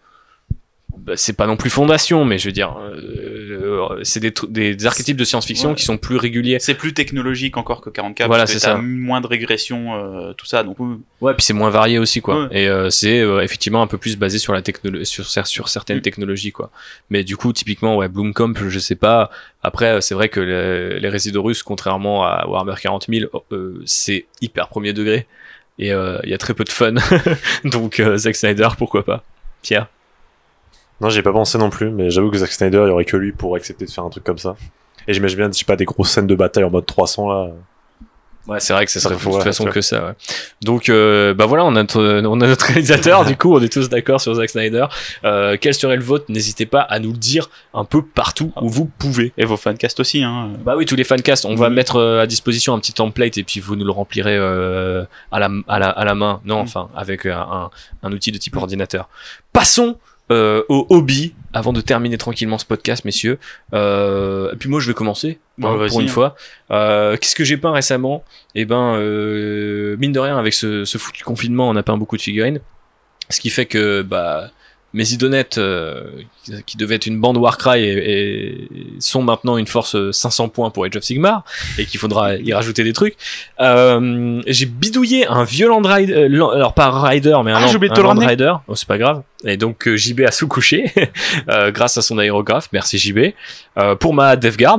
bah, 0.99 1.13
c'est 1.17 1.35
pas 1.35 1.47
non 1.47 1.57
plus 1.57 1.69
fondation 1.71 2.25
mais 2.25 2.39
je 2.39 2.47
veux 2.47 2.53
dire 2.53 2.77
euh, 2.81 4.01
c'est 4.03 4.21
des, 4.21 4.33
des, 4.49 4.75
des 4.75 4.87
archétypes 4.87 5.17
de 5.17 5.25
science-fiction 5.25 5.71
Ouais. 5.71 5.75
qui 5.75 5.85
sont 5.85 5.99
plus 5.99 6.17
réguliers 6.17 6.59
C'est 6.61 6.75
plus 6.75 6.93
technologique 6.95 7.57
encore 7.57 7.81
que 7.81 7.91
40k. 7.91 8.27
Voilà, 8.27 8.47
c'est 8.47 8.59
ça. 8.59 8.77
moins 8.77 9.21
de 9.21 9.27
régression, 9.27 9.95
euh, 9.95 10.33
tout 10.33 10.47
ça. 10.47 10.63
Donc. 10.63 10.77
Ouais, 11.21 11.35
puis 11.35 11.45
c'est 11.45 11.53
moins 11.53 11.71
varié 11.71 11.99
aussi, 11.99 12.21
quoi. 12.21 12.45
Ouais. 12.47 12.63
Et 12.63 12.69
euh, 12.69 12.91
c'est 12.91 13.21
euh, 13.21 13.41
effectivement 13.43 13.83
un 13.83 13.87
peu 13.87 13.99
plus 13.99 14.17
basé 14.17 14.39
sur 14.39 14.53
la 14.53 14.63
technologie, 14.63 15.07
sur, 15.07 15.27
sur 15.47 15.69
certaines 15.69 15.99
Mm. 15.99 16.03
technologies, 16.03 16.53
quoi. 16.53 16.71
Mais 17.11 17.25
du 17.25 17.37
coup, 17.37 17.53
typiquement, 17.53 17.97
ouais, 17.97 18.09
Bloomcamp, 18.09 18.53
je 18.69 18.79
sais 18.79 18.95
pas. 18.97 19.31
Après, 19.63 19.87
euh, 19.97 20.01
c'est 20.01 20.15
vrai 20.15 20.29
que 20.29 20.41
les, 20.41 21.01
les 21.01 21.09
résidus 21.09 21.39
russes, 21.39 21.63
contrairement 21.63 22.25
à 22.25 22.47
Warhammer 22.49 22.75
40 22.81 23.07
000, 23.09 23.31
euh, 23.53 23.83
c'est 23.87 24.27
hyper 24.41 24.69
premier 24.69 24.93
degré. 24.93 25.27
Et 25.79 25.93
euh, 25.93 26.19
il 26.25 26.31
y 26.31 26.35
a 26.35 26.39
très 26.39 26.55
peu 26.55 26.65
de 26.65 26.71
fun. 26.71 26.95
Donc, 27.65 28.01
euh, 28.01 28.17
Zack 28.17 28.37
Snyder, 28.37 28.69
pourquoi 28.79 29.05
pas 29.05 29.23
Pierre 29.63 29.89
Non, 31.01 31.11
j'y 31.11 31.19
ai 31.19 31.23
pas 31.23 31.33
pensé 31.33 31.59
non 31.59 31.71
plus, 31.71 31.91
mais 31.91 32.11
j'avoue 32.11 32.31
que 32.31 32.39
Zack 32.39 32.53
Snyder, 32.53 32.83
il 32.85 32.89
y 32.89 32.91
aurait 32.91 33.05
que 33.05 33.17
lui 33.17 33.33
pour 33.33 33.57
accepter 33.57 33.85
de 33.85 33.91
faire 33.91 34.05
un 34.05 34.11
truc 34.11 34.25
comme 34.25 34.39
ça. 34.39 34.57
Et 35.09 35.13
j'imagine 35.13 35.39
bien, 35.39 35.49
je 35.49 35.59
sais 35.59 35.65
pas, 35.65 35.77
des 35.77 35.85
grosses 35.85 36.11
scènes 36.11 36.27
de 36.27 36.35
bataille 36.35 36.65
en 36.65 36.71
mode 36.71 36.87
300 36.87 37.29
là. 37.29 37.51
Ouais, 38.47 38.61
c'est 38.61 38.73
vrai 38.73 38.85
que 38.87 38.93
ça 38.93 39.01
serait 39.01 39.17
de 39.17 39.21
toute 39.21 39.43
façon 39.43 39.65
que 39.65 39.81
ça. 39.81 40.05
Ouais. 40.07 40.13
Donc, 40.63 40.89
euh, 40.89 41.35
bah 41.35 41.47
voilà, 41.47 41.65
on 41.65 41.71
a 41.75 41.81
notre, 41.83 42.01
on 42.25 42.41
a 42.41 42.47
notre 42.47 42.67
réalisateur. 42.73 43.25
du 43.25 43.37
coup, 43.37 43.55
on 43.55 43.61
est 43.61 43.73
tous 43.73 43.89
d'accord 43.89 44.21
sur 44.21 44.35
Zack 44.35 44.51
Snyder. 44.51 44.87
Euh, 45.25 45.57
quel 45.61 45.75
serait 45.75 45.97
le 45.97 46.03
vôtre 46.05 46.27
N'hésitez 46.29 46.65
pas 46.67 46.81
à 46.81 46.99
nous 47.01 47.11
le 47.13 47.19
dire 47.19 47.51
un 47.75 47.85
peu 47.85 48.03
partout 48.03 48.53
où 48.63 48.69
vous 48.69 48.85
pouvez. 48.99 49.33
Et 49.37 49.45
vos 49.45 49.57
fancast 49.57 49.99
aussi, 50.01 50.23
hein. 50.23 50.51
Bah 50.65 50.75
oui, 50.77 50.87
tous 50.87 50.95
les 50.97 51.05
fancasts, 51.05 51.45
on 51.45 51.55
va 51.57 51.69
Mhm. 51.69 51.75
mettre 51.75 51.97
euh, 51.97 52.23
à 52.23 52.27
disposition 52.27 52.73
un 52.75 52.79
petit 52.79 52.93
template 52.93 53.37
et 53.39 53.43
puis 53.43 53.59
vous 53.61 53.75
nous 53.75 53.85
le 53.85 53.91
remplirez 53.93 54.37
euh, 54.37 55.05
à, 55.33 55.41
la, 55.41 55.51
à, 55.67 55.79
la, 55.79 55.89
à 55.91 56.05
la 56.05 56.15
main. 56.15 56.41
Non, 56.45 56.59
Mhm. 56.59 56.63
enfin, 56.63 56.89
avec 56.97 57.27
un, 57.27 57.39
un, 57.41 57.71
un 58.05 58.13
outil 58.13 58.31
de 58.33 58.39
type 58.39 58.57
ordinateur. 58.57 59.09
Passons 59.53 59.99
euh, 60.31 60.63
au 60.69 60.87
hobby 60.91 61.35
avant 61.53 61.73
de 61.73 61.81
terminer 61.81 62.19
tranquillement 62.19 62.59
ce 62.59 62.67
podcast, 62.67 63.05
messieurs. 63.05 63.39
Euh, 63.73 64.53
et 64.53 64.57
puis 64.57 64.69
moi, 64.69 64.81
je 64.81 64.89
vais 64.89 64.95
commencer 64.95 65.39
Bah, 65.57 65.69
hein, 65.69 65.77
vas-y, 65.77 65.89
pour 65.89 66.01
une 66.01 66.09
hein. 66.09 66.13
fois. 66.13 66.37
Euh, 66.71 67.17
Qu'est-ce 67.17 67.35
que 67.35 67.45
j'ai 67.45 67.57
peint 67.57 67.73
récemment? 67.73 68.25
Eh 68.55 68.65
ben, 68.65 68.97
euh, 68.97 69.97
mine 69.99 70.13
de 70.13 70.21
rien, 70.21 70.39
avec 70.39 70.53
ce, 70.53 70.85
ce 70.85 70.99
foutu 70.99 71.25
confinement, 71.25 71.69
on 71.69 71.77
a 71.77 71.83
peint 71.83 71.97
beaucoup 71.97 72.17
de 72.17 72.23
figurines. 72.23 72.61
Ce 73.31 73.41
qui 73.41 73.51
fait 73.51 73.67
que 73.67 74.03
bah, 74.03 74.51
mes 74.97 75.13
idonettes, 75.13 75.59
euh, 75.59 76.05
qui- 76.67 76.77
devaient 76.77 76.95
être 76.97 77.07
une 77.07 77.21
bande 77.21 77.37
Warcry, 77.37 77.85
et, 77.85 78.61
et 78.61 78.69
sont 78.99 79.23
maintenant 79.23 79.57
une 79.59 79.67
force 79.67 79.95
euh, 79.95 80.11
500 80.11 80.49
points 80.49 80.71
pour 80.71 80.85
Age 80.85 80.97
of 80.97 81.03
Sigmar, 81.05 81.45
et 81.79 81.85
qu'il 81.87 82.01
faudra 82.01 82.37
y 82.37 82.53
rajouter 82.53 82.83
des 82.83 82.93
trucs. 82.93 83.17
Euh, 83.61 84.41
j'ai 84.47 84.67
bidouillé 84.67 85.27
un 85.27 85.45
Land 85.69 85.83
Rider, 85.83 86.15
euh, 86.15 86.49
alors 86.51 86.75
pas 86.75 86.91
Rider, 86.91 87.37
mais 87.45 87.53
un, 87.53 87.57
Ah, 87.57 87.61
Land- 87.61 87.69
j'ai 87.69 87.77
oublié 87.77 87.93
de 87.93 87.95
un 88.01 88.03
Land. 88.21 88.27
Rider. 88.27 88.55
Oh, 88.69 88.75
c'est 88.75 88.89
pas 88.89 88.99
grave. 88.99 89.23
Et 89.45 89.57
donc 89.57 89.87
euh, 89.87 89.97
JB 89.97 90.23
a 90.23 90.31
sous-couché, 90.33 90.87
euh, 91.51 91.71
grâce 91.71 91.97
à 91.99 92.03
son 92.03 92.19
aérographe. 92.19 92.69
Merci 92.73 92.99
JB. 92.99 93.35
Euh, 93.79 93.95
pour 93.95 94.15
ma 94.15 94.37
Death 94.37 94.57
Guard, 94.57 94.79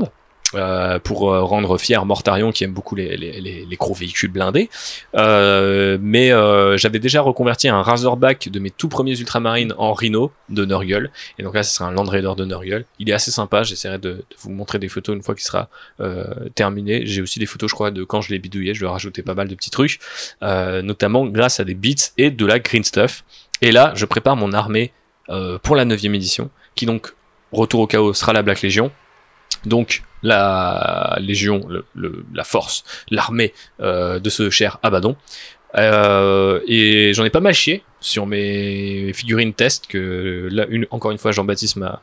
euh, 0.57 0.97
pour 0.97 1.31
euh, 1.31 1.43
rendre 1.43 1.77
fier 1.77 2.03
Mortarion 2.05 2.51
qui 2.51 2.63
aime 2.63 2.73
beaucoup 2.73 2.95
les, 2.95 3.67
gros 3.79 3.93
véhicules 3.93 4.31
blindés. 4.31 4.69
Euh, 5.15 5.97
mais 6.01 6.29
j'avais 6.77 6.99
déjà 6.99 7.21
reconverti 7.21 7.67
un 7.67 7.81
Razorback 7.81 8.49
de 8.49 8.59
mes 8.59 8.71
tout 8.71 8.89
premiers 8.89 9.17
Ultramarines 9.19 9.73
en 9.77 9.93
Rhino 9.93 10.31
de 10.49 10.65
Nurgle. 10.65 11.11
Et 11.37 11.43
donc 11.43 11.53
là, 11.53 11.63
ce 11.63 11.75
sera 11.75 11.89
un 11.89 11.91
Land 11.91 12.05
Raider 12.05 12.31
de 12.35 12.45
Nurgle. 12.45 12.85
Il 12.99 13.09
est 13.09 13.13
assez 13.13 13.31
sympa. 13.31 13.63
J'essaierai 13.63 13.99
de, 13.99 14.23
vous 14.39 14.49
montrer 14.49 14.79
des 14.79 14.89
photos 14.89 15.15
une 15.15 15.21
fois 15.21 15.35
qu'il 15.35 15.45
sera 15.45 15.69
terminé. 16.55 17.05
J'ai 17.05 17.21
aussi 17.21 17.39
des 17.39 17.45
photos, 17.45 17.69
je 17.69 17.75
crois, 17.75 17.91
de 17.91 18.03
quand 18.03 18.21
je 18.21 18.31
l'ai 18.31 18.39
bidouillé. 18.39 18.73
Je 18.73 18.81
vais 18.81 18.91
rajouter 18.91 19.21
pas 19.21 19.35
mal 19.35 19.47
de 19.47 19.55
petits 19.55 19.71
trucs, 19.71 19.99
notamment 20.41 21.25
grâce 21.25 21.59
à 21.59 21.63
des 21.63 21.75
bits 21.75 21.95
et 22.17 22.31
de 22.31 22.45
la 22.45 22.59
green 22.59 22.83
stuff. 22.83 23.23
Et 23.61 23.71
là, 23.71 23.91
je 23.95 24.05
prépare 24.05 24.35
mon 24.35 24.53
armée 24.53 24.91
pour 25.61 25.75
la 25.75 25.85
9 25.85 26.03
édition, 26.05 26.49
qui 26.75 26.85
donc, 26.85 27.13
retour 27.51 27.81
au 27.81 27.87
chaos, 27.87 28.13
sera 28.13 28.33
la 28.33 28.41
Black 28.41 28.61
Legion. 28.61 28.91
Donc, 29.65 30.03
la 30.23 31.17
Légion, 31.19 31.65
le, 31.69 31.85
le- 31.95 32.25
la 32.33 32.43
force, 32.43 32.83
l'armée 33.09 33.53
euh, 33.81 34.19
de 34.19 34.29
ce 34.29 34.49
cher 34.49 34.77
Abaddon. 34.83 35.15
Euh, 35.75 36.59
et 36.67 37.13
j'en 37.13 37.25
ai 37.25 37.29
pas 37.29 37.39
mal 37.41 37.53
chié 37.53 37.83
sur 37.99 38.25
mes 38.25 39.11
figurines 39.13 39.53
test 39.53 39.87
que 39.87 40.47
là, 40.51 40.65
une, 40.69 40.87
encore 40.91 41.11
une 41.11 41.17
fois, 41.17 41.31
Jean-Baptiste 41.31 41.75
m'a, 41.75 42.01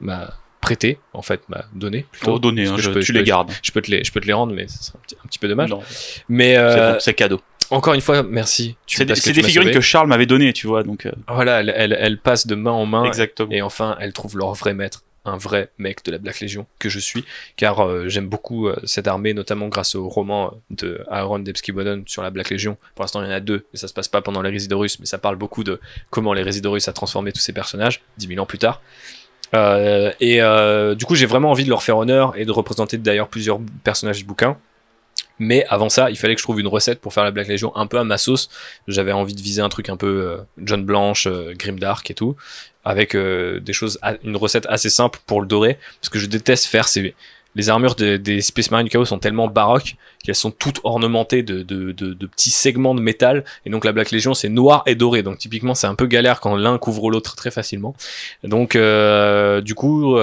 m'a 0.00 0.32
prêté, 0.60 0.98
en 1.12 1.22
fait, 1.22 1.40
m'a 1.48 1.64
donné 1.74 2.06
plutôt. 2.12 2.26
Pour 2.26 2.40
donner, 2.40 2.64
Parce 2.66 2.78
hein, 2.78 2.82
je- 2.82 2.90
peux- 2.90 3.00
tu 3.00 3.06
je 3.06 3.12
les 3.12 3.20
peux- 3.20 3.24
gardes. 3.26 3.50
Je 3.62 3.72
peux 3.72 3.80
te 3.82 3.90
les, 3.90 4.04
je 4.04 4.12
peux 4.12 4.20
te 4.20 4.26
les 4.26 4.32
rendre, 4.32 4.54
mais 4.54 4.68
ça 4.68 4.80
serait 4.80 4.98
un 4.98 5.02
petit, 5.02 5.16
un 5.24 5.26
petit 5.28 5.38
peu 5.38 5.48
dommage. 5.48 5.70
Non, 5.70 5.82
Mais 6.28 6.54
c'est 6.54 6.58
euh, 6.58 6.92
bon, 6.92 6.98
c'est 7.00 7.14
cadeau. 7.14 7.40
encore 7.70 7.94
une 7.94 8.00
fois, 8.00 8.22
merci. 8.22 8.76
C'est 8.86 9.04
des, 9.04 9.14
que 9.14 9.30
des 9.30 9.42
figurines 9.42 9.68
sauvé. 9.68 9.74
que 9.74 9.80
Charles 9.80 10.08
m'avait 10.08 10.26
donné, 10.26 10.52
tu 10.52 10.66
vois, 10.66 10.82
donc 10.82 11.06
euh, 11.06 11.12
Voilà, 11.28 11.60
elles, 11.60 11.72
elles, 11.76 11.96
elles 11.98 12.18
passent 12.18 12.46
de 12.46 12.54
main 12.54 12.70
en 12.72 12.86
main. 12.86 13.04
exactement. 13.04 13.50
Et 13.52 13.60
enfin, 13.62 13.96
elles 14.00 14.12
trouvent 14.12 14.36
leur 14.38 14.52
vrai 14.54 14.72
maître, 14.74 15.02
un 15.24 15.36
vrai 15.36 15.70
mec 15.78 16.04
de 16.04 16.10
la 16.10 16.18
Black 16.18 16.40
Legion 16.40 16.66
que 16.78 16.88
je 16.88 16.98
suis, 16.98 17.24
car 17.56 17.80
euh, 17.80 18.08
j'aime 18.08 18.28
beaucoup 18.28 18.68
euh, 18.68 18.76
cette 18.84 19.06
armée, 19.06 19.34
notamment 19.34 19.68
grâce 19.68 19.94
au 19.94 20.08
roman 20.08 20.48
euh, 20.48 20.56
de 20.70 21.04
Aaron 21.10 21.40
Debski-Bodden 21.40 22.04
sur 22.06 22.22
la 22.22 22.30
Black 22.30 22.50
Legion. 22.50 22.76
Pour 22.94 23.04
l'instant, 23.04 23.22
il 23.22 23.26
y 23.26 23.28
en 23.28 23.34
a 23.34 23.40
deux, 23.40 23.66
et 23.74 23.76
ça 23.76 23.88
se 23.88 23.94
passe 23.94 24.08
pas 24.08 24.22
pendant 24.22 24.42
les 24.42 24.50
Résidorus, 24.50 24.98
mais 24.98 25.06
ça 25.06 25.18
parle 25.18 25.36
beaucoup 25.36 25.64
de 25.64 25.80
comment 26.10 26.32
les 26.32 26.42
Résidorus 26.42 26.88
a 26.88 26.92
transformé 26.92 27.32
tous 27.32 27.40
ces 27.40 27.52
personnages, 27.52 28.02
10 28.18 28.28
000 28.28 28.40
ans 28.40 28.46
plus 28.46 28.58
tard. 28.58 28.80
Et 29.52 30.40
du 30.96 31.04
coup, 31.06 31.14
j'ai 31.16 31.26
vraiment 31.26 31.50
envie 31.50 31.64
de 31.64 31.70
leur 31.70 31.82
faire 31.82 31.98
honneur 31.98 32.36
et 32.36 32.44
de 32.44 32.52
représenter 32.52 32.98
d'ailleurs 32.98 33.28
plusieurs 33.28 33.60
personnages 33.82 34.18
du 34.18 34.24
bouquin. 34.24 34.56
Mais 35.40 35.64
avant 35.70 35.88
ça, 35.88 36.10
il 36.10 36.18
fallait 36.18 36.34
que 36.34 36.40
je 36.40 36.44
trouve 36.44 36.60
une 36.60 36.68
recette 36.68 37.00
pour 37.00 37.14
faire 37.14 37.24
la 37.24 37.30
Black 37.30 37.48
Legion 37.48 37.74
un 37.74 37.86
peu 37.86 37.98
à 37.98 38.04
ma 38.04 38.18
sauce. 38.18 38.50
J'avais 38.86 39.10
envie 39.10 39.34
de 39.34 39.40
viser 39.40 39.62
un 39.62 39.70
truc 39.70 39.88
un 39.88 39.96
peu 39.96 40.06
euh, 40.06 40.36
John 40.58 40.84
Blanche, 40.84 41.26
euh, 41.26 41.54
Grimdark 41.56 42.08
et 42.10 42.14
tout, 42.14 42.36
avec 42.84 43.16
euh, 43.16 43.58
des 43.58 43.72
choses, 43.72 43.98
une 44.22 44.36
recette 44.36 44.66
assez 44.68 44.90
simple 44.90 45.18
pour 45.26 45.40
le 45.40 45.46
dorer, 45.46 45.78
parce 45.98 46.10
que 46.10 46.18
je 46.18 46.26
déteste 46.26 46.66
faire 46.66 46.86
ces 46.86 47.14
les 47.56 47.68
armures 47.68 47.96
des, 47.96 48.40
Space 48.42 48.70
Marine 48.70 48.88
Chaos 48.88 49.06
sont 49.06 49.18
tellement 49.18 49.48
baroques 49.48 49.96
qu'elles 50.22 50.36
sont 50.36 50.52
toutes 50.52 50.78
ornementées 50.84 51.42
de, 51.42 51.64
petits 52.26 52.50
segments 52.50 52.94
de 52.94 53.00
métal. 53.00 53.44
Et 53.66 53.70
donc 53.70 53.84
la 53.84 53.90
Black 53.90 54.12
Legion 54.12 54.34
c'est 54.34 54.48
noir 54.48 54.84
et 54.86 54.94
doré. 54.94 55.24
Donc 55.24 55.38
typiquement 55.38 55.74
c'est 55.74 55.88
un 55.88 55.96
peu 55.96 56.06
galère 56.06 56.38
quand 56.38 56.54
l'un 56.54 56.78
couvre 56.78 57.10
l'autre 57.10 57.34
très 57.34 57.50
facilement. 57.50 57.96
Donc 58.44 58.76
du 58.76 59.74
coup 59.74 60.16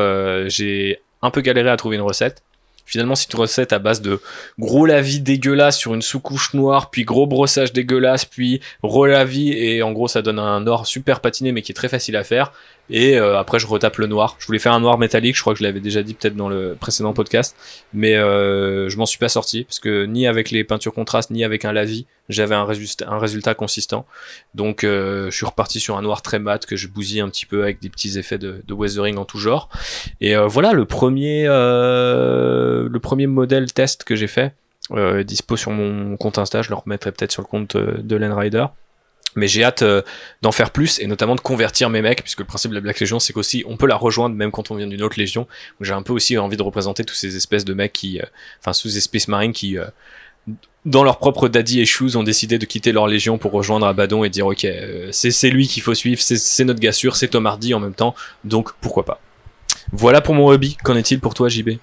j'ai 0.46 1.02
un 1.22 1.30
peu 1.30 1.42
galéré 1.42 1.70
à 1.70 1.76
trouver 1.76 1.98
une 1.98 2.02
recette. 2.02 2.44
Finalement, 2.88 3.16
c'est 3.16 3.32
une 3.34 3.40
recette 3.40 3.74
à 3.74 3.80
base 3.80 4.02
de 4.02 4.22
gros 4.58 4.86
lavis 4.86 5.20
dégueulasse 5.20 5.78
sur 5.78 5.94
une 5.94 6.02
sous-couche 6.02 6.54
noire, 6.54 6.90
puis 6.90 7.04
gros 7.04 7.28
brossage 7.28 7.74
dégueulasse, 7.74 8.24
puis 8.24 8.62
relavis, 8.82 9.52
et 9.52 9.84
en 9.84 9.92
gros, 9.92 10.08
ça 10.08 10.22
donne 10.22 10.40
un 10.40 10.66
or 10.68 10.88
super 10.88 11.20
patiné, 11.20 11.52
mais 11.52 11.62
qui 11.62 11.74
est 11.74 11.76
très 11.76 11.90
facile 11.90 12.16
à 12.16 12.24
faire. 12.24 12.54
Et 12.90 13.18
euh, 13.18 13.38
après, 13.38 13.60
je 13.60 13.68
retape 13.68 13.98
le 13.98 14.08
noir. 14.08 14.36
Je 14.40 14.46
voulais 14.48 14.60
faire 14.60 14.74
un 14.74 14.80
noir 14.80 14.98
métallique, 14.98 15.36
je 15.36 15.42
crois 15.42 15.54
que 15.54 15.60
je 15.60 15.64
l'avais 15.64 15.80
déjà 15.80 16.04
dit 16.04 16.14
peut-être 16.14 16.36
dans 16.36 16.50
le 16.50 16.76
précédent 16.80 17.14
podcast, 17.14 17.56
mais 17.94 18.16
euh, 18.16 18.90
je 18.90 18.98
m'en 18.98 19.06
suis 19.06 19.20
pas 19.20 19.30
sorti, 19.30 19.64
parce 19.66 19.80
que 19.80 20.06
ni 20.06 20.28
avec 20.28 20.52
les 20.52 20.64
peintures 20.64 20.94
contrastes, 20.94 21.32
ni 21.32 21.44
avec 21.44 21.66
un 21.66 21.74
lavis, 21.74 22.06
j'avais 22.30 22.56
un 22.56 22.66
résultat, 22.66 23.10
un 23.10 23.20
résultat 23.20 23.56
consistant. 23.56 24.06
Donc, 24.54 24.84
euh, 24.84 25.30
je 25.30 25.36
suis 25.36 25.46
reparti 25.46 25.80
sur 25.80 25.98
un 25.98 26.02
noir 26.02 26.22
très 26.22 26.40
mat 26.40 26.66
que 26.66 26.76
je 26.76 26.88
bousille 26.88 27.22
un 27.22 27.30
petit 27.30 27.46
peu 27.46 27.64
avec 27.64 27.82
des 27.82 27.90
petits 27.90 28.18
effets 28.18 28.38
de, 28.38 28.62
de 28.66 28.74
weathering 28.74 29.18
en 29.18 29.26
tout 29.26 29.38
genre. 29.38 29.70
Et 30.22 30.36
euh, 30.36 30.48
voilà 30.48 30.74
le 30.74 30.86
premier, 30.86 31.46
euh, 31.48 32.88
le 32.90 33.00
premier 33.00 33.28
modèle 33.28 33.72
test 33.72 34.04
que 34.04 34.16
j'ai 34.16 34.28
fait, 34.28 34.54
euh, 34.92 35.24
dispo 35.24 35.58
sur 35.58 35.72
mon 35.72 36.18
compte 36.18 36.38
Insta. 36.38 36.62
Je 36.62 36.70
le 36.70 36.76
remettrai 36.76 37.12
peut-être 37.12 37.32
sur 37.32 37.42
le 37.42 37.48
compte 37.48 37.78
de 37.78 38.16
Len 38.16 38.34
Rider. 38.34 38.66
Mais 39.38 39.48
j'ai 39.48 39.64
hâte 39.64 39.84
euh, 39.84 40.02
d'en 40.42 40.52
faire 40.52 40.72
plus 40.72 41.00
et 41.00 41.06
notamment 41.06 41.36
de 41.36 41.40
convertir 41.40 41.90
mes 41.90 42.02
mecs, 42.02 42.24
puisque 42.24 42.40
le 42.40 42.46
principe 42.46 42.72
de 42.72 42.76
la 42.76 42.82
Black 42.82 43.00
Legion, 43.00 43.20
c'est 43.20 43.34
qu'aussi 43.34 43.64
on 43.68 43.78
peut 43.78 43.86
la 43.86 43.96
rejoindre 43.96 44.36
même 44.36 44.52
quand 44.52 44.72
on 44.72 44.76
vient 44.76 44.88
d'une 44.88 45.04
autre 45.04 45.20
légion. 45.20 45.48
J'ai 45.80 45.94
un 45.94 46.02
peu 46.02 46.12
aussi 46.12 46.38
envie 46.38 46.58
de 46.58 46.64
représenter 46.64 47.06
tous 47.06 47.14
ces 47.14 47.38
espèces 47.38 47.64
de 47.64 47.76
mecs 47.76 47.94
qui, 47.94 48.20
euh, 48.20 48.26
enfin 48.60 48.74
sous 48.74 48.98
espèces 48.98 49.28
marines 49.28 49.54
qui, 49.54 49.78
euh, 49.78 49.86
dans 50.86 51.04
leur 51.04 51.20
propre 51.20 51.48
daddy 51.50 51.82
issues, 51.82 52.16
ont 52.16 52.24
décidé 52.24 52.58
de 52.58 52.66
quitter 52.66 52.92
leur 52.92 53.08
légion 53.08 53.38
pour 53.38 53.52
rejoindre 53.52 53.86
Abaddon 53.86 54.24
et 54.24 54.30
dire 54.30 54.48
ok, 54.48 54.66
c'est 55.12 55.50
lui 55.50 55.68
qu'il 55.68 55.84
faut 55.84 55.94
suivre, 55.94 56.20
c'est 56.20 56.64
notre 56.66 56.80
gars 56.80 56.92
sûr, 56.92 57.16
c'est 57.16 57.28
Tom 57.28 57.46
Hardy 57.46 57.76
en 57.76 57.80
même 57.80 57.94
temps, 57.94 58.16
donc 58.44 58.72
pourquoi 58.82 59.06
pas. 59.06 59.22
Voilà 59.92 60.22
pour 60.22 60.34
mon 60.34 60.48
hobby. 60.48 60.78
Qu'en 60.84 60.96
est-il 60.96 61.20
pour 61.20 61.34
toi, 61.34 61.48
JB 61.48 61.78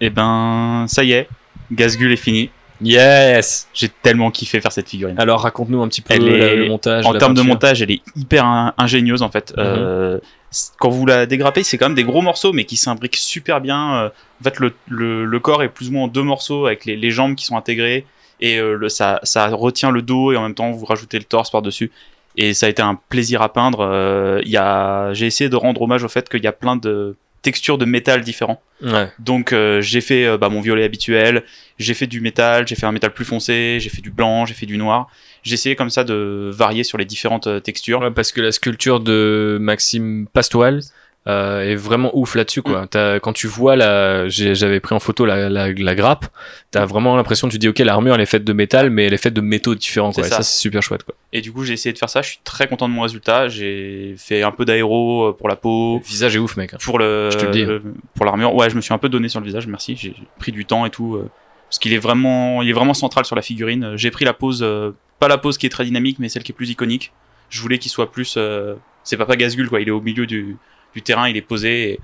Et 0.00 0.10
ben, 0.10 0.86
ça 0.88 1.04
y 1.04 1.12
est, 1.12 1.28
Gazgul 1.72 2.12
est 2.12 2.16
fini. 2.16 2.50
Yes. 2.80 3.68
J'ai 3.74 3.88
tellement 3.88 4.30
kiffé 4.30 4.60
faire 4.60 4.72
cette 4.72 4.88
figurine. 4.88 5.16
Alors 5.18 5.40
raconte-nous 5.40 5.82
un 5.82 5.88
petit 5.88 6.00
peu 6.00 6.14
Elle 6.14 6.24
le, 6.24 6.40
est- 6.40 6.56
le 6.56 6.68
montage. 6.68 7.06
en 7.06 7.12
termes 7.14 7.34
de 7.34 7.42
montage, 7.42 7.82
elle 7.82 7.90
est 7.90 8.00
hyper 8.16 8.44
in- 8.44 8.74
ingénieuse 8.78 9.22
en 9.22 9.30
fait. 9.30 9.52
Euh, 9.58 10.18
c- 10.50 10.70
quand 10.78 10.88
vous 10.88 11.04
la 11.06 11.26
dégrappez, 11.26 11.62
c'est 11.64 11.76
quand 11.78 11.86
même 11.86 11.96
des 11.96 12.04
gros 12.04 12.22
morceaux, 12.22 12.52
mais 12.52 12.64
qui 12.64 12.76
s'imbriquent 12.76 13.16
super 13.16 13.60
bien. 13.60 13.94
Euh, 13.96 14.08
En 14.40 14.44
fait, 14.44 14.58
le, 14.60 14.72
le, 14.88 15.24
le 15.24 15.40
corps 15.40 15.62
est 15.62 15.68
plus 15.68 15.88
ou 15.88 15.92
moins 15.92 16.04
en 16.04 16.08
deux 16.08 16.22
morceaux 16.22 16.66
avec 16.66 16.84
les, 16.84 16.96
les 16.96 17.10
jambes 17.10 17.34
qui 17.34 17.44
sont 17.44 17.56
intégrées 17.56 18.06
et 18.40 18.58
euh, 18.58 18.74
le, 18.76 18.88
ça, 18.88 19.18
ça 19.24 19.48
retient 19.48 19.90
le 19.90 20.00
dos 20.02 20.32
et 20.32 20.36
en 20.36 20.42
même 20.42 20.54
temps 20.54 20.70
vous 20.70 20.84
rajoutez 20.84 21.18
le 21.18 21.24
torse 21.24 21.50
par 21.50 21.62
dessus. 21.62 21.90
Et 22.36 22.54
ça 22.54 22.66
a 22.66 22.68
été 22.68 22.82
un 22.82 22.94
plaisir 23.08 23.42
à 23.42 23.52
peindre. 23.52 23.80
Euh, 23.80 24.40
il 24.44 24.50
y 24.52 24.56
a, 24.56 25.12
j'ai 25.12 25.26
essayé 25.26 25.50
de 25.50 25.56
rendre 25.56 25.82
hommage 25.82 26.04
au 26.04 26.08
fait 26.08 26.28
qu'il 26.28 26.44
y 26.44 26.46
a 26.46 26.52
plein 26.52 26.76
de 26.76 27.16
textures 27.42 27.78
de 27.78 27.84
métal 27.84 28.22
différents. 28.22 28.60
Ouais. 28.82 29.08
Donc 29.18 29.52
euh, 29.52 29.80
j'ai 29.80 30.00
fait 30.00 30.24
euh, 30.24 30.38
bah, 30.38 30.48
mon 30.48 30.60
violet 30.60 30.84
habituel, 30.84 31.44
j'ai 31.78 31.94
fait 31.94 32.06
du 32.06 32.20
métal, 32.20 32.66
j'ai 32.66 32.74
fait 32.74 32.86
un 32.86 32.92
métal 32.92 33.12
plus 33.12 33.24
foncé, 33.24 33.78
j'ai 33.80 33.90
fait 33.90 34.02
du 34.02 34.10
blanc, 34.10 34.46
j'ai 34.46 34.54
fait 34.54 34.66
du 34.66 34.78
noir. 34.78 35.08
J'ai 35.42 35.54
essayé 35.54 35.76
comme 35.76 35.90
ça 35.90 36.04
de 36.04 36.50
varier 36.52 36.84
sur 36.84 36.98
les 36.98 37.04
différentes 37.04 37.46
euh, 37.46 37.60
textures. 37.60 38.00
Ouais, 38.00 38.10
parce 38.10 38.32
que 38.32 38.40
la 38.40 38.52
sculpture 38.52 39.00
de 39.00 39.58
Maxime 39.60 40.26
Pastoal 40.32 40.80
euh, 41.26 41.60
est 41.62 41.74
vraiment 41.74 42.10
ouf 42.16 42.34
là-dessus 42.36 42.62
quoi. 42.62 42.86
T'as- 42.86 43.20
Quand 43.20 43.32
tu 43.34 43.46
vois 43.48 43.76
la, 43.76 44.28
j'avais 44.28 44.80
pris 44.80 44.94
en 44.94 44.98
photo 45.00 45.26
la, 45.26 45.48
la, 45.50 45.70
la 45.72 45.94
grappe, 45.94 46.26
t'as 46.70 46.86
vraiment 46.86 47.16
l'impression, 47.16 47.48
tu 47.48 47.58
dis 47.58 47.68
ok 47.68 47.80
l'armure 47.80 48.14
elle 48.14 48.20
est 48.22 48.26
faite 48.26 48.44
de 48.44 48.52
métal, 48.54 48.88
mais 48.88 49.04
elle 49.06 49.12
est 49.12 49.18
faite 49.22 49.34
de 49.34 49.40
métaux 49.42 49.74
différents 49.74 50.12
quoi. 50.12 50.22
C'est 50.22 50.28
Et 50.28 50.30
ça, 50.30 50.36
ça. 50.38 50.42
c'est 50.42 50.58
super 50.60 50.82
chouette 50.82 51.02
quoi. 51.02 51.14
Et 51.34 51.40
du 51.42 51.52
coup 51.52 51.64
j'ai 51.64 51.74
essayé 51.74 51.92
de 51.92 51.98
faire 51.98 52.08
ça, 52.08 52.22
je 52.22 52.28
suis 52.30 52.40
très 52.44 52.66
content 52.66 52.88
de 52.88 52.94
mon 52.94 53.02
résultat. 53.02 53.48
J'ai 53.48 54.14
fait 54.16 54.42
un 54.42 54.52
peu 54.52 54.64
d'aéro 54.64 55.28
euh, 55.28 55.32
pour 55.32 55.48
la 55.48 55.56
peau, 55.56 55.98
Le 56.02 56.08
visage 56.08 56.34
est 56.36 56.38
ouf 56.38 56.56
mec. 56.56 56.72
pour 56.82 56.98
le, 56.98 57.28
Je 57.30 57.36
te 57.38 57.44
le 57.44 57.50
dis. 57.50 57.64
le- 57.64 57.82
pour 58.14 58.24
l'armure. 58.24 58.54
Ouais, 58.54 58.70
je 58.70 58.76
me 58.76 58.80
suis 58.80 58.94
un 58.94 58.98
peu 58.98 59.10
donné 59.10 59.28
sur 59.28 59.40
le 59.40 59.46
visage, 59.46 59.66
merci. 59.66 59.96
J'ai 59.96 60.14
pris 60.38 60.52
du 60.52 60.64
temps 60.64 60.86
et 60.86 60.90
tout. 60.90 61.16
euh, 61.16 61.28
parce 61.68 61.78
qu'il 61.80 61.92
est 61.92 61.98
vraiment, 61.98 62.62
il 62.62 62.70
est 62.70 62.72
vraiment 62.72 62.94
central 62.94 63.26
sur 63.26 63.36
la 63.36 63.42
figurine. 63.42 63.84
Euh, 63.84 63.96
J'ai 63.98 64.10
pris 64.10 64.24
la 64.24 64.32
pose, 64.32 64.60
euh, 64.62 64.92
pas 65.18 65.28
la 65.28 65.36
pose 65.36 65.58
qui 65.58 65.66
est 65.66 65.68
très 65.68 65.84
dynamique, 65.84 66.16
mais 66.18 66.30
celle 66.30 66.42
qui 66.42 66.52
est 66.52 66.54
plus 66.54 66.70
iconique. 66.70 67.12
Je 67.50 67.60
voulais 67.60 67.76
qu'il 67.76 67.90
soit 67.90 68.10
plus, 68.10 68.36
euh, 68.38 68.74
c'est 69.04 69.18
Papa 69.18 69.36
Gazgul 69.36 69.68
quoi. 69.68 69.82
Il 69.82 69.88
est 69.88 69.90
au 69.90 70.00
milieu 70.00 70.24
du, 70.26 70.56
du 70.94 71.02
terrain, 71.02 71.28
il 71.28 71.36
est 71.36 71.42
posé. 71.42 71.90
Et 71.92 72.00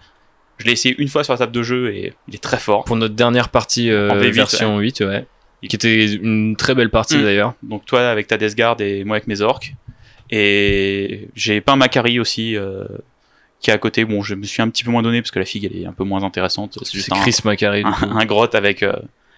je 0.58 0.66
l'ai 0.66 0.72
essayé 0.72 0.94
une 0.98 1.08
fois 1.08 1.24
sur 1.24 1.32
la 1.32 1.38
table 1.38 1.52
de 1.52 1.62
jeu 1.62 1.92
et 1.94 2.12
il 2.28 2.34
est 2.34 2.42
très 2.42 2.58
fort. 2.58 2.84
Pour 2.84 2.96
notre 2.96 3.14
dernière 3.14 3.48
partie 3.48 3.90
euh, 3.90 4.10
En 4.10 4.16
V8, 4.16 4.30
version 4.32 4.78
8 4.78 5.00
ouais. 5.00 5.26
Qui 5.68 5.76
était 5.76 6.12
une 6.14 6.56
très 6.56 6.74
belle 6.74 6.90
partie 6.90 7.16
Mm. 7.16 7.22
d'ailleurs. 7.22 7.54
Donc 7.62 7.86
toi 7.86 8.08
avec 8.08 8.26
ta 8.26 8.36
Death 8.36 8.54
Guard 8.54 8.80
et 8.80 9.02
moi 9.04 9.16
avec 9.16 9.26
mes 9.26 9.40
orques. 9.40 9.74
Et 10.30 11.28
j'ai 11.34 11.60
peint 11.60 11.76
Macari 11.76 12.18
aussi, 12.18 12.56
euh, 12.56 12.84
qui 13.60 13.70
est 13.70 13.72
à 13.72 13.78
côté. 13.78 14.04
Bon, 14.04 14.22
je 14.22 14.34
me 14.34 14.44
suis 14.44 14.62
un 14.62 14.68
petit 14.68 14.84
peu 14.84 14.90
moins 14.90 15.02
donné 15.02 15.20
parce 15.22 15.30
que 15.30 15.38
la 15.38 15.44
figue 15.44 15.64
elle 15.64 15.76
est 15.82 15.86
un 15.86 15.92
peu 15.92 16.04
moins 16.04 16.22
intéressante. 16.22 16.78
C'est 16.82 17.12
un, 17.12 17.20
Chris 17.20 17.38
Macari. 17.44 17.82
un, 17.84 18.16
un 18.16 18.24
grotte 18.26 18.54
avec 18.54 18.82
euh, 18.82 18.92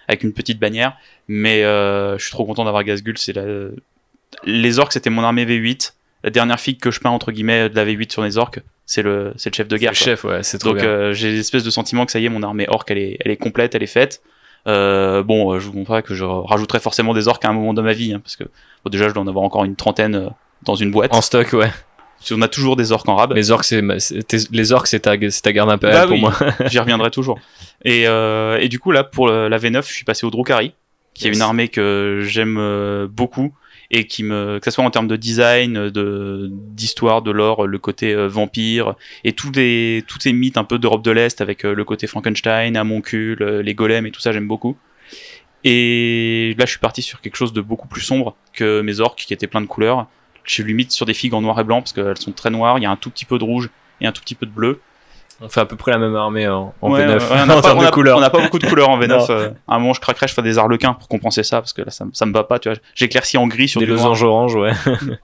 avec 0.07 0.23
une 0.23 0.33
petite 0.33 0.59
bannière. 0.59 0.97
Mais 1.27 1.61
je 1.63 2.17
suis 2.19 2.31
trop 2.31 2.45
content 2.45 2.65
d'avoir 2.65 2.83
Gazgul. 2.83 3.17
C'est 3.17 3.33
la... 3.33 3.43
les 4.43 4.79
orques 4.79 4.93
c'était 4.93 5.09
mon 5.09 5.23
armée 5.23 5.45
V8. 5.45 5.93
La 6.23 6.29
dernière 6.29 6.59
figue 6.59 6.79
que 6.79 6.91
je 6.91 6.99
peins 6.99 7.09
entre 7.09 7.31
guillemets 7.31 7.69
de 7.69 7.75
la 7.75 7.85
V8 7.85 8.11
sur 8.11 8.23
les 8.23 8.37
orques, 8.37 8.59
c'est 8.87 9.03
le 9.03 9.33
c'est 9.35 9.51
le 9.51 9.55
chef 9.55 9.67
de 9.67 9.75
Le 9.75 9.79
guerre. 9.79 9.91
quoi. 9.91 9.95
chef, 9.99 10.23
ouais, 10.23 10.41
c'est 10.41 10.57
trop 10.57 10.69
Donc 10.69 10.79
bien. 10.79 10.87
euh, 10.87 11.13
j'ai 11.13 11.29
l'espèce 11.31 11.63
de 11.63 11.69
sentiment 11.69 12.05
que 12.07 12.11
ça 12.11 12.19
y 12.19 12.25
est, 12.25 12.29
mon 12.29 12.41
armée 12.41 12.65
orque, 12.69 12.89
elle 12.89 12.97
est, 12.97 13.17
elle 13.23 13.29
est 13.31 13.37
complète, 13.37 13.75
elle 13.75 13.83
est 13.83 13.87
faite. 13.87 14.21
Euh, 14.67 15.21
bon, 15.23 15.53
euh, 15.53 15.59
je 15.59 15.67
vous 15.67 15.77
montrerai 15.77 16.01
que 16.03 16.15
je 16.15 16.25
rajouterai 16.25 16.79
forcément 16.79 17.13
des 17.13 17.27
orques 17.27 17.45
à 17.45 17.49
un 17.49 17.53
moment 17.53 17.73
de 17.75 17.81
ma 17.81 17.93
vie, 17.93 18.13
hein, 18.13 18.19
parce 18.23 18.35
que 18.35 18.43
bon, 18.45 18.89
déjà 18.89 19.07
je 19.07 19.13
dois 19.13 19.21
en 19.23 19.27
avoir 19.27 19.45
encore 19.45 19.63
une 19.65 19.75
trentaine 19.75 20.29
dans 20.63 20.75
une 20.75 20.89
boîte. 20.91 21.13
En 21.13 21.21
stock, 21.21 21.53
ouais. 21.53 21.69
Qu'on 22.27 22.41
a 22.41 22.47
toujours 22.47 22.75
des 22.75 22.91
orques 22.91 23.07
en 23.07 23.15
rab. 23.15 23.33
Les 23.33 23.51
orques, 23.51 23.63
c'est 23.65 23.81
les 24.51 24.71
orques, 24.71 24.87
c'est 24.87 25.01
ta, 25.01 25.15
garde 25.17 25.69
impériale 25.69 26.01
Bah 26.01 26.07
pour 26.07 26.15
oui. 26.15 26.21
moi. 26.21 26.33
J'y 26.65 26.79
reviendrai 26.79 27.11
toujours. 27.11 27.39
Et, 27.85 28.07
euh, 28.07 28.57
et 28.59 28.69
du 28.69 28.79
coup 28.79 28.91
là, 28.91 29.03
pour 29.03 29.27
le- 29.27 29.47
la 29.47 29.59
V9, 29.59 29.87
je 29.87 29.93
suis 29.93 30.03
passé 30.03 30.25
au 30.25 30.31
Drukhari, 30.31 30.73
qui 31.13 31.27
est 31.27 31.31
une 31.33 31.41
armée 31.43 31.67
que 31.67 32.21
j'aime 32.23 32.57
beaucoup 33.11 33.53
et 33.89 34.05
qui 34.05 34.23
me, 34.23 34.59
que 34.59 34.65
ce 34.65 34.71
soit 34.71 34.83
en 34.83 34.91
termes 34.91 35.07
de 35.07 35.15
design, 35.15 35.89
de 35.89 36.49
d'histoire, 36.51 37.21
de 37.21 37.31
lore, 37.31 37.67
le 37.67 37.79
côté 37.79 38.13
euh, 38.13 38.27
vampire 38.27 38.95
et 39.23 39.33
tous 39.33 39.51
les 39.51 40.03
tous 40.07 40.19
ces 40.19 40.33
mythes 40.33 40.57
un 40.57 40.63
peu 40.63 40.77
d'Europe 40.77 41.03
de 41.03 41.11
l'Est 41.11 41.39
avec 41.41 41.65
euh, 41.65 41.73
le 41.73 41.83
côté 41.85 42.07
Frankenstein, 42.07 42.75
Amoncule, 42.75 43.41
euh, 43.41 43.61
les 43.61 43.73
golems 43.73 44.05
et 44.05 44.11
tout 44.11 44.19
ça, 44.19 44.31
j'aime 44.31 44.47
beaucoup. 44.47 44.77
Et 45.63 46.55
là, 46.57 46.65
je 46.65 46.71
suis 46.71 46.79
parti 46.79 47.01
sur 47.01 47.21
quelque 47.21 47.35
chose 47.35 47.53
de 47.53 47.61
beaucoup 47.61 47.87
plus 47.87 48.01
sombre 48.01 48.35
que 48.53 48.81
mes 48.81 48.99
orques 48.99 49.19
qui 49.19 49.33
étaient 49.33 49.47
plein 49.47 49.61
de 49.61 49.65
couleurs. 49.65 50.07
Je 50.43 50.53
suis 50.53 50.63
limite 50.63 50.91
sur 50.91 51.05
des 51.05 51.13
figues 51.13 51.33
en 51.33 51.41
noir 51.41 51.59
et 51.59 51.63
blanc 51.63 51.81
parce 51.81 51.93
qu'elles 51.93 52.17
sont 52.17 52.31
très 52.31 52.49
noires. 52.49 52.77
Il 52.77 52.83
y 52.83 52.85
a 52.85 52.91
un 52.91 52.95
tout 52.95 53.09
petit 53.09 53.25
peu 53.25 53.37
de 53.37 53.43
rouge 53.43 53.69
et 53.99 54.07
un 54.07 54.11
tout 54.11 54.21
petit 54.21 54.35
peu 54.35 54.45
de 54.45 54.51
bleu. 54.51 54.79
On 55.39 55.49
fait 55.49 55.59
à 55.59 55.65
peu 55.65 55.75
près 55.75 55.91
la 55.91 55.99
même 55.99 56.15
armée 56.15 56.47
en, 56.47 56.73
en 56.81 56.91
Ouais, 56.91 57.05
V9 57.05 57.09
ouais, 57.09 57.15
ouais, 57.15 57.25
on 57.31 57.35
n'a 57.45 57.57
en 57.57 57.61
pas, 57.61 57.61
termes 57.61 57.79
on 57.79 57.83
de 57.83 57.89
couleurs. 57.91 58.17
on 58.17 58.21
n'a 58.21 58.29
pas 58.31 58.41
beaucoup 58.41 58.57
de 58.57 58.67
couleurs 58.67 58.89
en 58.89 58.99
V9. 58.99 59.07
Non. 59.07 59.25
euh, 59.29 59.49
à 59.67 59.75
un 59.75 59.79
moment, 59.79 59.93
je 59.93 60.01
craquerais, 60.01 60.27
je 60.27 60.33
ferais 60.33 60.43
des 60.47 60.57
arlequins 60.57 60.93
pour 60.93 61.07
compenser 61.07 61.43
ça, 61.43 61.61
parce 61.61 61.73
que 61.73 61.81
là, 61.83 61.91
ça, 61.91 62.05
ça 62.11 62.25
me 62.25 62.33
va 62.33 62.43
pas, 62.43 62.57
tu 62.59 62.69
vois. 62.69 62.77
J'éclaircis 62.95 63.37
en 63.37 63.45
gris 63.47 63.67
sur 63.67 63.79
Des 63.79 63.85
du 63.85 63.91
losanges 63.91 64.23
orange, 64.23 64.55
ouais. 64.55 64.71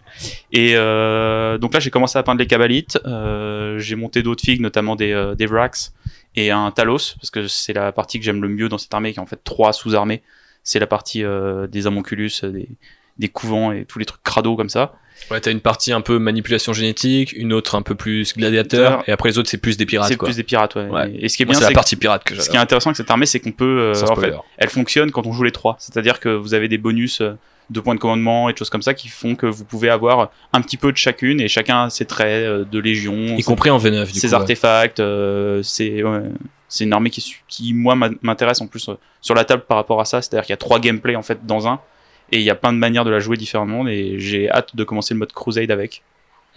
Et 0.51 0.74
euh, 0.75 1.58
donc 1.58 1.74
là, 1.74 1.80
j'ai 1.80 1.90
commencé 1.90 2.17
à 2.19 2.24
peindre 2.24 2.40
les 2.40 2.48
cabalites. 2.48 3.00
Euh, 3.06 3.80
j'ai 3.80 3.95
monté 3.95 4.22
d'autres 4.22 4.43
figues, 4.43 4.61
notamment 4.61 4.95
des, 4.95 5.33
des 5.38 5.45
Vrax 5.48 5.93
et 6.35 6.51
un 6.51 6.69
Talos, 6.72 7.16
parce 7.19 7.32
que 7.32 7.48
c'est 7.48 7.74
la 7.74 7.92
partie 7.92 8.19
que 8.19 8.25
j'aime 8.25 8.42
le 8.42 8.50
mieux 8.50 8.69
dans 8.69 8.77
cette 8.77 8.93
armée, 8.93 9.14
qui 9.14 9.19
est 9.19 9.22
en 9.22 9.25
fait 9.25 9.43
trois 9.43 9.74
sous-armées. 9.74 10.22
C'est 10.64 10.80
la 10.80 10.88
partie 10.88 11.24
des 11.69 11.88
Amonculus, 11.88 12.32
des, 12.43 12.69
des 13.17 13.27
couvents 13.30 13.72
et 13.72 13.85
tous 13.85 14.00
les 14.00 14.06
trucs 14.06 14.24
crado 14.24 14.56
comme 14.56 14.69
ça. 14.69 14.93
Ouais, 15.32 15.40
t'as 15.40 15.51
une 15.51 15.61
partie 15.61 15.92
un 15.92 16.01
peu 16.01 16.19
manipulation 16.19 16.74
génétique, 16.74 17.33
une 17.33 17.53
autre 17.53 17.75
un 17.75 17.82
peu 17.82 17.95
plus 17.95 18.33
gladiateur, 18.35 19.03
et 19.08 19.11
après 19.11 19.30
les 19.30 19.38
autres 19.38 19.50
c'est 19.50 19.58
plus 19.58 19.77
des 19.77 19.85
pirates, 19.85 20.09
C'est 20.09 20.17
plus 20.17 20.35
des 20.35 20.43
pirates, 20.43 20.75
ouais. 20.75 20.88
Ouais. 20.88 21.11
Et, 21.17 21.30
ce 21.30 21.38
qui 21.38 21.43
est 21.43 21.45
bien, 21.45 21.56
c'est 21.56 21.64
la 21.64 21.72
partie 21.72 21.95
pirate 21.95 22.24
que 22.24 22.35
ce 22.42 22.50
qui 22.50 22.56
est 22.56 22.59
intéressant 22.59 22.90
avec 22.90 22.98
cette 22.98 23.09
armée, 23.09 23.25
c'est 23.25 23.40
qu'on 23.40 23.51
peut, 23.51 23.93
euh, 23.95 24.08
en 24.08 24.16
fait, 24.16 24.33
elle 24.58 24.69
fonctionne 24.69 25.11
quand 25.11 25.25
on 25.25 25.32
joue 25.32 25.43
les 25.43 25.51
trois. 25.51 25.75
C'est-à-dire 25.80 26.19
que 26.19 26.30
vous 26.30 26.53
avez 26.53 26.67
des 26.67 26.77
bonus 26.77 27.22
euh, 27.22 27.38
de 27.69 27.80
points 27.80 27.95
de 27.95 28.00
commandement 28.00 28.50
et 28.50 28.53
de 28.53 28.58
choses 28.58 28.69
comme 28.69 28.82
ça 28.82 28.93
qui 28.93 29.09
font 29.09 29.35
que 29.35 29.45
vous 29.45 29.66
pouvez 29.66 29.90
avoir 29.90 30.32
un 30.51 30.61
petit 30.61 30.77
peu 30.77 30.92
de 30.92 30.98
chacune 30.98 31.40
et 31.40 31.48
chacun 31.48 31.90
ses 31.90 32.06
traits 32.06 32.45
euh, 32.45 32.66
de 32.66 32.80
légion, 32.80 33.38
Y 33.38 33.43
compris 33.43 33.69
en 33.69 33.77
V9, 33.77 34.11
du 34.11 34.19
ses 34.19 34.30
coup. 34.30 34.35
artefacts. 34.35 35.00
euh, 35.00 35.61
c'est 35.64 36.03
ouais, 36.03 36.22
c'est 36.67 36.85
une 36.85 36.93
armée 36.93 37.09
qui, 37.09 37.35
qui 37.48 37.74
moi 37.74 37.95
m'intéresse 38.22 38.61
en 38.61 38.67
plus 38.67 38.90
euh, 38.90 38.93
sur 39.22 39.35
la 39.35 39.45
table 39.45 39.64
par 39.67 39.77
rapport 39.77 40.00
à 40.01 40.06
ça. 40.06 40.22
C'est-à-dire 40.22 40.45
qu'il 40.45 40.53
y 40.53 40.56
a 40.56 40.58
trois 40.58 40.80
gameplays 40.80 41.16
en 41.16 41.24
fait 41.24 41.45
dans 41.45 41.67
un 41.67 41.80
et 42.32 42.38
il 42.40 42.43
y 42.43 42.50
a 42.50 42.56
plein 42.56 42.74
de 42.74 42.77
manières 42.77 43.06
de 43.06 43.11
la 43.11 43.19
jouer 43.19 43.38
différemment 43.38 43.88
et 43.88 44.16
j'ai 44.19 44.50
hâte 44.50 44.76
de 44.76 44.84
commencer 44.84 45.14
le 45.14 45.19
mode 45.19 45.34
Crusade 45.34 45.69
avec. 45.72 46.02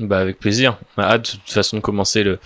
Bah, 0.01 0.19
avec 0.19 0.39
plaisir. 0.39 0.77
On 0.97 1.03
a 1.03 1.07
hâte 1.07 1.23
de 1.37 1.41
toute 1.43 1.51
façon 1.51 1.77
de 1.79 1.83
commencer 1.83 2.23
le, 2.23 2.39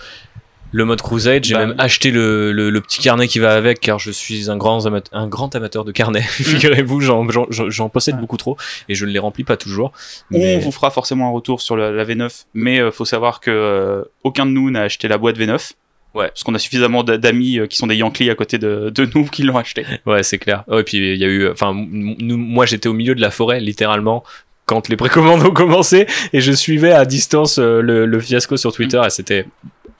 le 0.71 0.85
mode 0.85 1.01
Crusade. 1.01 1.43
J'ai 1.43 1.53
Bah, 1.55 1.65
même 1.65 1.75
acheté 1.77 2.11
le, 2.11 2.51
le, 2.53 2.69
le 2.69 2.81
petit 2.81 3.01
carnet 3.01 3.27
qui 3.27 3.39
va 3.39 3.53
avec 3.55 3.79
car 3.81 3.99
je 3.99 4.09
suis 4.11 4.49
un 4.49 4.55
grand, 4.57 4.85
ama- 4.85 5.01
un 5.11 5.27
grand 5.27 5.53
amateur 5.55 5.83
de 5.85 5.91
carnets. 5.91 6.21
Figurez-vous, 6.27 7.01
j'en, 7.01 7.89
possède 7.89 8.15
Ouais. 8.15 8.21
beaucoup 8.21 8.37
trop 8.37 8.57
et 8.89 8.95
je 8.95 9.05
ne 9.05 9.11
les 9.11 9.19
remplis 9.19 9.43
pas 9.43 9.57
toujours. 9.57 9.91
On 10.33 10.59
vous 10.59 10.71
fera 10.71 10.91
forcément 10.91 11.27
un 11.27 11.31
retour 11.31 11.61
sur 11.61 11.75
la, 11.77 11.91
la 11.91 12.05
V9, 12.05 12.45
mais 12.53 12.79
euh, 12.79 12.91
faut 12.91 13.05
savoir 13.05 13.39
que 13.41 13.51
euh, 13.51 14.03
aucun 14.23 14.45
de 14.45 14.51
nous 14.51 14.71
n'a 14.71 14.83
acheté 14.83 15.07
la 15.09 15.17
boîte 15.17 15.37
V9. 15.37 15.73
Ouais. 16.13 16.27
Parce 16.27 16.43
qu'on 16.43 16.53
a 16.55 16.59
suffisamment 16.59 17.03
d'a- 17.03 17.17
d'amis 17.17 17.57
euh, 17.59 17.67
qui 17.67 17.77
sont 17.77 17.87
des 17.87 17.95
Yankees 17.95 18.29
à 18.29 18.35
côté 18.35 18.57
de, 18.57 18.89
de 18.93 19.09
nous 19.15 19.25
qui 19.25 19.43
l'ont 19.43 19.57
acheté. 19.57 19.85
Ouais, 20.05 20.23
c'est 20.23 20.37
clair. 20.37 20.63
Oh, 20.67 20.79
et 20.79 20.83
puis 20.83 20.97
il 20.97 21.17
y 21.17 21.23
a 21.23 21.27
eu, 21.27 21.49
enfin, 21.49 21.71
moi 21.73 22.65
j'étais 22.65 22.89
au 22.89 22.93
milieu 22.93 23.15
de 23.15 23.21
la 23.21 23.31
forêt, 23.31 23.59
littéralement, 23.59 24.23
quand 24.65 24.89
les 24.89 24.97
précommandes 24.97 25.41
ont 25.43 25.51
commencé, 25.51 26.07
et 26.33 26.41
je 26.41 26.51
suivais 26.51 26.91
à 26.91 27.05
distance 27.05 27.59
euh, 27.59 27.81
le, 27.81 28.05
le 28.05 28.19
fiasco 28.19 28.57
sur 28.57 28.71
Twitter, 28.73 29.01
et 29.05 29.09
c'était 29.09 29.45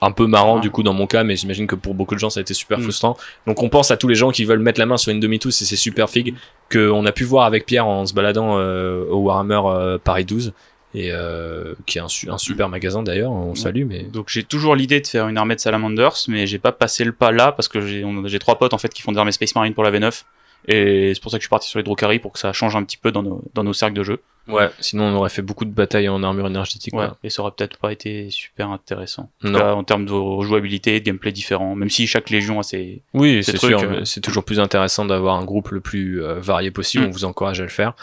un 0.04 0.10
peu 0.10 0.26
marrant 0.26 0.56
Ah. 0.58 0.60
du 0.60 0.70
coup 0.70 0.82
dans 0.82 0.92
mon 0.94 1.06
cas, 1.06 1.22
mais 1.24 1.36
j'imagine 1.36 1.66
que 1.68 1.76
pour 1.76 1.94
beaucoup 1.94 2.14
de 2.14 2.20
gens 2.20 2.28
ça 2.28 2.40
a 2.40 2.42
été 2.42 2.54
super 2.54 2.78
Mm. 2.78 2.82
frustrant. 2.82 3.16
Donc 3.46 3.62
on 3.62 3.68
pense 3.68 3.90
à 3.90 3.96
tous 3.96 4.08
les 4.08 4.14
gens 4.16 4.30
qui 4.32 4.44
veulent 4.44 4.58
mettre 4.58 4.80
la 4.80 4.86
main 4.86 4.96
sur 4.96 5.12
une 5.12 5.20
demi-tousse 5.20 5.62
et 5.62 5.64
c'est 5.64 5.76
super 5.76 6.10
fig 6.10 6.34
que 6.68 6.90
on 6.90 7.06
a 7.06 7.12
pu 7.12 7.22
voir 7.24 7.44
avec 7.46 7.66
Pierre 7.66 7.86
en 7.86 8.04
se 8.04 8.12
baladant 8.12 8.58
euh, 8.58 9.04
au 9.08 9.18
Warhammer 9.18 9.60
euh, 9.66 9.98
Paris 10.02 10.24
12 10.24 10.52
et 10.94 11.10
euh, 11.12 11.74
qui 11.86 11.98
est 11.98 12.00
un, 12.00 12.06
un 12.28 12.38
super 12.38 12.68
magasin 12.68 13.02
d'ailleurs, 13.02 13.30
on 13.32 13.50
Ouais. 13.50 13.56
salue 13.56 13.84
mais 13.86 14.02
Donc 14.02 14.28
j'ai 14.28 14.42
toujours 14.42 14.76
l'idée 14.76 15.00
de 15.00 15.06
faire 15.06 15.28
une 15.28 15.38
armée 15.38 15.54
de 15.54 15.60
Salamanders, 15.60 16.14
mais 16.28 16.46
j'ai 16.46 16.58
pas 16.58 16.72
passé 16.72 17.04
le 17.04 17.12
pas 17.12 17.32
là 17.32 17.52
parce 17.52 17.68
que 17.68 17.80
j'ai 17.80 18.38
trois 18.38 18.58
potes 18.58 18.74
en 18.74 18.78
fait 18.78 18.92
qui 18.92 19.02
font 19.02 19.12
des 19.12 19.18
armées 19.18 19.32
Space 19.32 19.54
Marine 19.54 19.74
pour 19.74 19.84
la 19.84 19.90
V9. 19.90 20.22
Et 20.68 21.12
c'est 21.14 21.20
pour 21.20 21.30
ça 21.30 21.38
que 21.38 21.42
je 21.42 21.46
suis 21.46 21.50
parti 21.50 21.68
sur 21.68 21.78
les 21.78 21.82
Drukhari 21.82 22.18
pour 22.18 22.32
que 22.32 22.38
ça 22.38 22.52
change 22.52 22.76
un 22.76 22.84
petit 22.84 22.96
peu 22.96 23.10
dans 23.12 23.22
nos, 23.22 23.42
dans 23.54 23.64
nos 23.64 23.72
cercles 23.72 23.96
de 23.96 24.02
jeu. 24.04 24.20
ouais, 24.48 24.70
sinon 24.80 25.04
on 25.04 25.14
aurait 25.16 25.30
fait 25.30 25.42
beaucoup 25.42 25.64
de 25.64 25.70
batailles 25.70 26.08
en 26.08 26.22
armure 26.22 26.46
énergétique. 26.46 26.94
Ouais. 26.94 27.06
quoi. 27.06 27.18
Et 27.24 27.30
ça 27.30 27.42
aurait 27.42 27.52
peut-être 27.56 27.78
pas 27.78 27.92
été 27.92 28.28
super 28.30 28.70
intéressant. 28.70 29.30
En, 29.44 29.48
Non. 29.50 29.58
cas, 29.58 29.72
en 29.74 29.82
termes 29.84 30.04
de 30.06 30.10
jouabilité, 30.44 30.98
de 31.00 31.04
gameplay 31.04 31.32
différent, 31.32 31.74
même 31.74 31.90
si 31.90 32.06
chaque 32.06 32.30
légion 32.30 32.60
a 32.60 32.62
ses, 32.62 33.02
Oui, 33.14 33.42
Ces 33.42 33.52
c'est 33.52 33.58
sûr. 33.58 33.80
euh, 33.82 34.04
C'est 34.04 34.20
toujours 34.20 34.44
plus 34.44 34.60
intéressant 34.60 35.04
d'avoir 35.04 35.36
un 35.36 35.44
groupe 35.44 35.70
le 35.70 35.80
plus 35.80 36.22
euh, 36.22 36.38
varié 36.40 36.70
possible. 36.70 37.04
Mm. 37.04 37.08
On 37.08 37.10
vous 37.10 37.24
encourage 37.24 37.60
à 37.60 37.64
le 37.64 37.68
faire. 37.68 37.94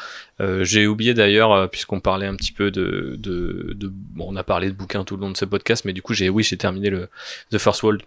Euh, 0.42 0.64
J'ai 0.66 0.86
oublié 0.88 1.14
d'ailleurs, 1.14 1.52
euh, 1.54 1.68
puisqu'on 1.68 2.00
parlait 2.00 2.28
un 2.28 2.36
petit 2.36 2.52
peu 2.52 2.72
de, 2.72 3.16
de, 3.18 3.74
de- 3.74 3.92
bon, 3.92 4.28
on 4.30 4.36
a 4.36 4.44
parlé 4.44 4.68
de 4.68 4.74
bouquins 4.74 5.04
tout 5.04 5.16
le 5.16 5.22
long 5.22 5.32
de 5.32 5.38
ce 5.38 5.46
podcast, 5.46 5.84
mais 5.86 5.94
du 5.94 6.02
coup, 6.02 6.14
j'ai, 6.14 6.30
oui, 6.30 6.44
j'ai 6.44 6.58
terminé 6.58 6.90
le 6.90 7.10
The 7.52 7.58
First 7.58 7.84
World. 7.84 8.02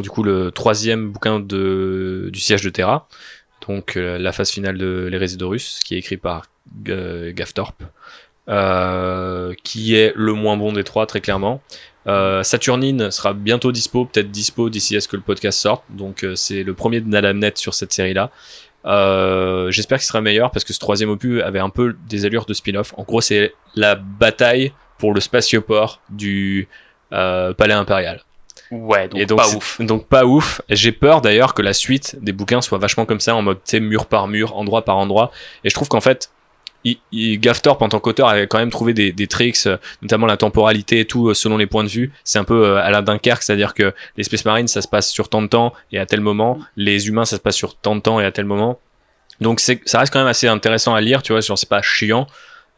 Du 0.00 0.10
coup, 0.10 0.24
le 0.24 0.50
troisième 0.50 1.10
bouquin 1.12 1.38
de, 1.38 2.30
du 2.32 2.40
siège 2.40 2.62
de 2.62 2.70
Terra. 2.70 3.08
Donc, 3.68 3.96
euh, 3.96 4.18
la 4.18 4.32
phase 4.32 4.50
finale 4.50 4.78
de 4.78 5.08
l'hérésie 5.10 5.36
d'Horus, 5.36 5.80
qui 5.84 5.94
est 5.94 5.98
écrit 5.98 6.16
par 6.16 6.46
euh, 6.88 7.32
Gaftorp, 7.32 7.74
euh, 8.48 9.54
qui 9.64 9.94
est 9.94 10.12
le 10.14 10.32
moins 10.32 10.56
bon 10.56 10.72
des 10.72 10.84
trois, 10.84 11.06
très 11.06 11.20
clairement. 11.20 11.60
Saturnine 12.42 13.10
sera 13.10 13.32
bientôt 13.32 13.72
dispo, 13.72 14.04
peut-être 14.04 14.30
dispo 14.30 14.70
d'ici 14.70 14.96
à 14.96 15.00
ce 15.00 15.08
que 15.08 15.16
le 15.16 15.22
podcast 15.22 15.58
sorte. 15.58 15.82
Donc 15.90 16.24
c'est 16.36 16.62
le 16.62 16.72
premier 16.72 17.00
de 17.00 17.08
Nalamnet 17.08 17.54
sur 17.56 17.74
cette 17.74 17.92
série-là. 17.92 18.30
J'espère 19.72 19.98
qu'il 19.98 20.06
sera 20.06 20.20
meilleur 20.20 20.52
parce 20.52 20.64
que 20.64 20.72
ce 20.72 20.78
troisième 20.78 21.10
opus 21.10 21.42
avait 21.42 21.58
un 21.58 21.68
peu 21.68 21.96
des 22.08 22.24
allures 22.24 22.44
de 22.44 22.54
spin-off. 22.54 22.94
En 22.96 23.02
gros, 23.02 23.20
c'est 23.20 23.54
la 23.74 23.96
bataille 23.96 24.72
pour 24.98 25.14
le 25.14 25.20
spatioport 25.20 26.00
du 26.08 26.68
palais 27.10 27.74
impérial. 27.74 28.22
Ouais, 28.70 29.08
donc, 29.08 29.20
Et 29.20 29.26
donc, 29.26 29.38
pas 29.38 29.48
ouf. 29.48 29.80
Donc 29.80 30.06
pas 30.06 30.24
ouf. 30.24 30.60
J'ai 30.68 30.92
peur 30.92 31.20
d'ailleurs 31.20 31.54
que 31.54 31.62
la 31.62 31.72
suite 31.72 32.16
des 32.20 32.32
bouquins 32.32 32.60
soit 32.60 32.78
vachement 32.78 33.04
comme 33.04 33.20
ça, 33.20 33.34
en 33.34 33.42
mode 33.42 33.58
tu 33.64 33.80
mur 33.80 34.06
par 34.06 34.28
mur, 34.28 34.56
endroit 34.56 34.84
par 34.84 34.96
endroit. 34.96 35.30
Et 35.64 35.70
je 35.70 35.74
trouve 35.74 35.88
qu'en 35.88 36.00
fait, 36.00 36.30
il, 36.84 36.98
il, 37.12 37.38
Gaftorp 37.38 37.82
en 37.82 37.88
tant 37.88 38.00
qu'auteur 38.00 38.28
avait 38.28 38.46
quand 38.46 38.58
même 38.58 38.70
trouvé 38.70 38.94
des, 38.94 39.12
des 39.12 39.26
tricks, 39.26 39.66
euh, 39.66 39.76
notamment 40.02 40.26
la 40.26 40.36
temporalité 40.36 41.00
et 41.00 41.04
tout, 41.04 41.28
euh, 41.28 41.34
selon 41.34 41.56
les 41.56 41.66
points 41.66 41.84
de 41.84 41.88
vue. 41.88 42.12
C'est 42.24 42.38
un 42.38 42.44
peu 42.44 42.64
euh, 42.64 42.76
à 42.76 42.90
la 42.90 43.02
Dunkerque, 43.02 43.42
c'est-à-dire 43.42 43.74
que 43.74 43.92
les 44.16 44.24
Space 44.24 44.44
Marines, 44.44 44.68
ça 44.68 44.82
se 44.82 44.88
passe 44.88 45.10
sur 45.10 45.28
tant 45.28 45.42
de 45.42 45.48
temps 45.48 45.72
et 45.92 45.98
à 45.98 46.06
tel 46.06 46.20
moment. 46.20 46.58
Les 46.76 47.08
humains, 47.08 47.24
ça 47.24 47.36
se 47.36 47.42
passe 47.42 47.56
sur 47.56 47.76
tant 47.76 47.96
de 47.96 48.00
temps 48.00 48.20
et 48.20 48.24
à 48.24 48.32
tel 48.32 48.44
moment. 48.44 48.78
Donc 49.40 49.60
c'est, 49.60 49.80
ça 49.86 49.98
reste 49.98 50.12
quand 50.12 50.20
même 50.20 50.28
assez 50.28 50.48
intéressant 50.48 50.94
à 50.94 51.00
lire, 51.00 51.22
tu 51.22 51.32
vois, 51.32 51.40
genre 51.40 51.58
c'est 51.58 51.68
pas 51.68 51.82
chiant. 51.82 52.26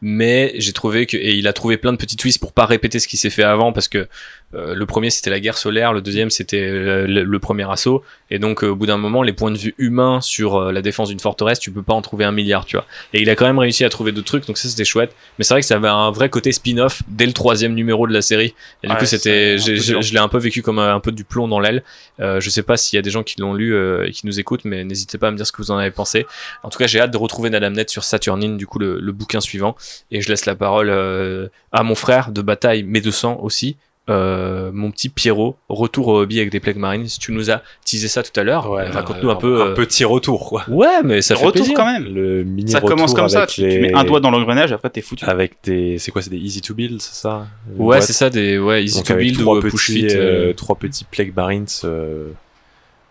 Mais 0.01 0.53
j'ai 0.55 0.71
trouvé 0.71 1.05
que 1.05 1.17
et 1.17 1.35
il 1.35 1.47
a 1.47 1.53
trouvé 1.53 1.77
plein 1.77 1.91
de 1.91 1.97
petits 1.97 2.15
twists 2.15 2.39
pour 2.39 2.53
pas 2.53 2.65
répéter 2.65 2.99
ce 2.99 3.07
qui 3.07 3.17
s'est 3.17 3.29
fait 3.29 3.43
avant 3.43 3.73
parce 3.73 3.89
que 3.89 4.07
euh, 4.55 4.73
le 4.73 4.85
premier 4.85 5.09
c'était 5.09 5.29
la 5.29 5.39
guerre 5.39 5.57
solaire, 5.57 5.93
le 5.93 6.01
deuxième 6.01 6.29
c'était 6.29 6.61
euh, 6.61 7.05
le, 7.05 7.23
le 7.23 7.39
premier 7.39 7.69
assaut. 7.69 8.03
Et 8.31 8.39
donc 8.39 8.63
euh, 8.63 8.69
au 8.69 8.75
bout 8.75 8.85
d'un 8.87 8.97
moment 8.97 9.21
les 9.21 9.33
points 9.33 9.51
de 9.51 9.57
vue 9.57 9.75
humains 9.77 10.21
sur 10.21 10.71
la 10.71 10.81
défense 10.81 11.09
d'une 11.09 11.19
forteresse 11.19 11.59
tu 11.59 11.71
peux 11.71 11.83
pas 11.83 11.93
en 11.93 12.01
trouver 12.01 12.25
un 12.25 12.31
milliard 12.31 12.65
tu 12.65 12.75
vois. 12.75 12.85
Et 13.13 13.21
il 13.21 13.29
a 13.29 13.35
quand 13.35 13.45
même 13.45 13.59
réussi 13.59 13.85
à 13.85 13.89
trouver 13.89 14.11
d'autres 14.11 14.27
trucs 14.27 14.47
donc 14.47 14.57
ça 14.57 14.67
c'était 14.67 14.85
chouette. 14.85 15.15
Mais 15.37 15.43
c'est 15.43 15.53
vrai 15.53 15.61
que 15.61 15.67
ça 15.67 15.75
avait 15.75 15.87
un 15.87 16.11
vrai 16.11 16.29
côté 16.29 16.51
spin-off 16.51 17.03
dès 17.07 17.25
le 17.25 17.33
troisième 17.33 17.73
numéro 17.73 18.07
de 18.07 18.13
la 18.13 18.21
série. 18.21 18.55
Et 18.83 18.87
du 18.87 18.93
Ouais, 18.93 18.99
coup 18.99 19.05
c'était 19.05 19.57
je 19.57 20.13
l'ai 20.13 20.19
un 20.19 20.27
peu 20.27 20.39
vécu 20.39 20.61
comme 20.61 20.79
un, 20.79 20.99
peu 20.99 21.11
du 21.11 21.23
plomb 21.23 21.47
dans 21.47 21.59
l'aile. 21.59 21.83
Euh, 22.19 22.39
je 22.39 22.49
sais 22.49 22.63
pas 22.63 22.75
s'il 22.77 22.97
y 22.97 22.99
a 22.99 23.03
des 23.03 23.11
gens 23.11 23.23
qui 23.23 23.39
l'ont 23.39 23.53
lu 23.53 23.73
euh, 23.73 24.07
et 24.07 24.11
qui 24.11 24.25
nous 24.25 24.39
écoutent 24.39 24.65
mais 24.65 24.83
n'hésitez 24.83 25.17
pas 25.17 25.27
à 25.27 25.31
me 25.31 25.37
dire 25.37 25.45
ce 25.45 25.51
que 25.51 25.61
vous 25.61 25.71
en 25.71 25.77
avez 25.77 25.91
pensé. 25.91 26.25
En 26.63 26.69
tout 26.69 26.79
cas 26.79 26.87
j'ai 26.87 26.99
hâte 26.99 27.11
de 27.11 27.17
retrouver 27.17 27.49
Nadamnet 27.49 27.85
sur 27.87 28.03
Saturnine 28.03 28.57
du 28.57 28.65
coup 28.65 28.79
le, 28.79 28.99
le 28.99 29.11
bouquin 29.11 29.41
suivant. 29.41 29.75
Et 30.11 30.21
je 30.21 30.29
laisse 30.29 30.45
la 30.45 30.55
parole 30.55 30.89
euh, 30.89 31.47
à 31.71 31.83
mon 31.83 31.95
frère 31.95 32.31
de 32.31 32.41
bataille 32.41 32.83
Médecin 32.83 33.37
aussi 33.41 33.77
euh, 34.09 34.71
mon 34.73 34.91
petit 34.91 35.07
Pierrot, 35.09 35.55
retour 35.69 36.07
au 36.07 36.19
hobby 36.21 36.39
avec 36.39 36.51
des 36.51 36.59
Plague 36.59 36.77
Marines. 36.77 37.05
Tu 37.19 37.31
nous 37.31 37.51
as 37.51 37.61
teasé 37.85 38.07
ça 38.07 38.23
tout 38.23 38.37
à 38.39 38.43
l'heure. 38.43 38.69
Raconte-nous 38.71 39.29
un 39.29 39.35
peu. 39.35 39.61
Un 39.61 39.65
euh, 39.67 39.73
petit 39.73 40.03
retour, 40.03 40.49
quoi. 40.49 40.63
Ouais, 40.67 41.03
mais 41.03 41.21
ça 41.21 41.35
fait 41.35 41.45
Retour 41.45 41.61
plaisir. 41.65 41.75
quand 41.77 41.85
même. 41.85 42.05
Le 42.13 42.43
mini 42.43 42.71
Ça 42.71 42.81
commence 42.81 43.13
comme 43.13 43.29
ça. 43.29 43.39
avec 43.39 43.49
Tu, 43.51 43.61
les- 43.61 43.69
tu 43.75 43.79
mets 43.81 43.93
un 43.93 44.03
doigt 44.03 44.19
dans 44.19 44.31
l'engrenage, 44.31 44.71
après 44.71 44.89
t'es 44.89 45.01
foutu. 45.01 45.25
Avec 45.25 45.53
des. 45.63 45.97
C'est 45.99 46.11
quoi 46.11 46.21
C'est 46.21 46.29
des 46.31 46.37
easy 46.37 46.61
to 46.61 46.73
build, 46.73 47.01
c'est 47.01 47.15
ça? 47.15 47.47
Ouais, 47.77 48.01
c'est 48.01 48.13
ça, 48.13 48.29
des 48.29 48.57
ouais, 48.57 48.83
easy 48.83 48.97
Donc 48.97 49.05
to 49.07 49.13
avec 49.13 49.25
build 49.25 49.39
trois 49.39 49.57
ou 49.57 49.61
petits, 49.61 49.71
push 49.71 49.85
fit. 49.91 50.07
euh, 50.09 50.49
euh, 50.49 50.53
trois 50.53 50.75
petits 50.75 51.05
Plague 51.05 51.33
Marines 51.35 51.65
euh, 51.83 52.29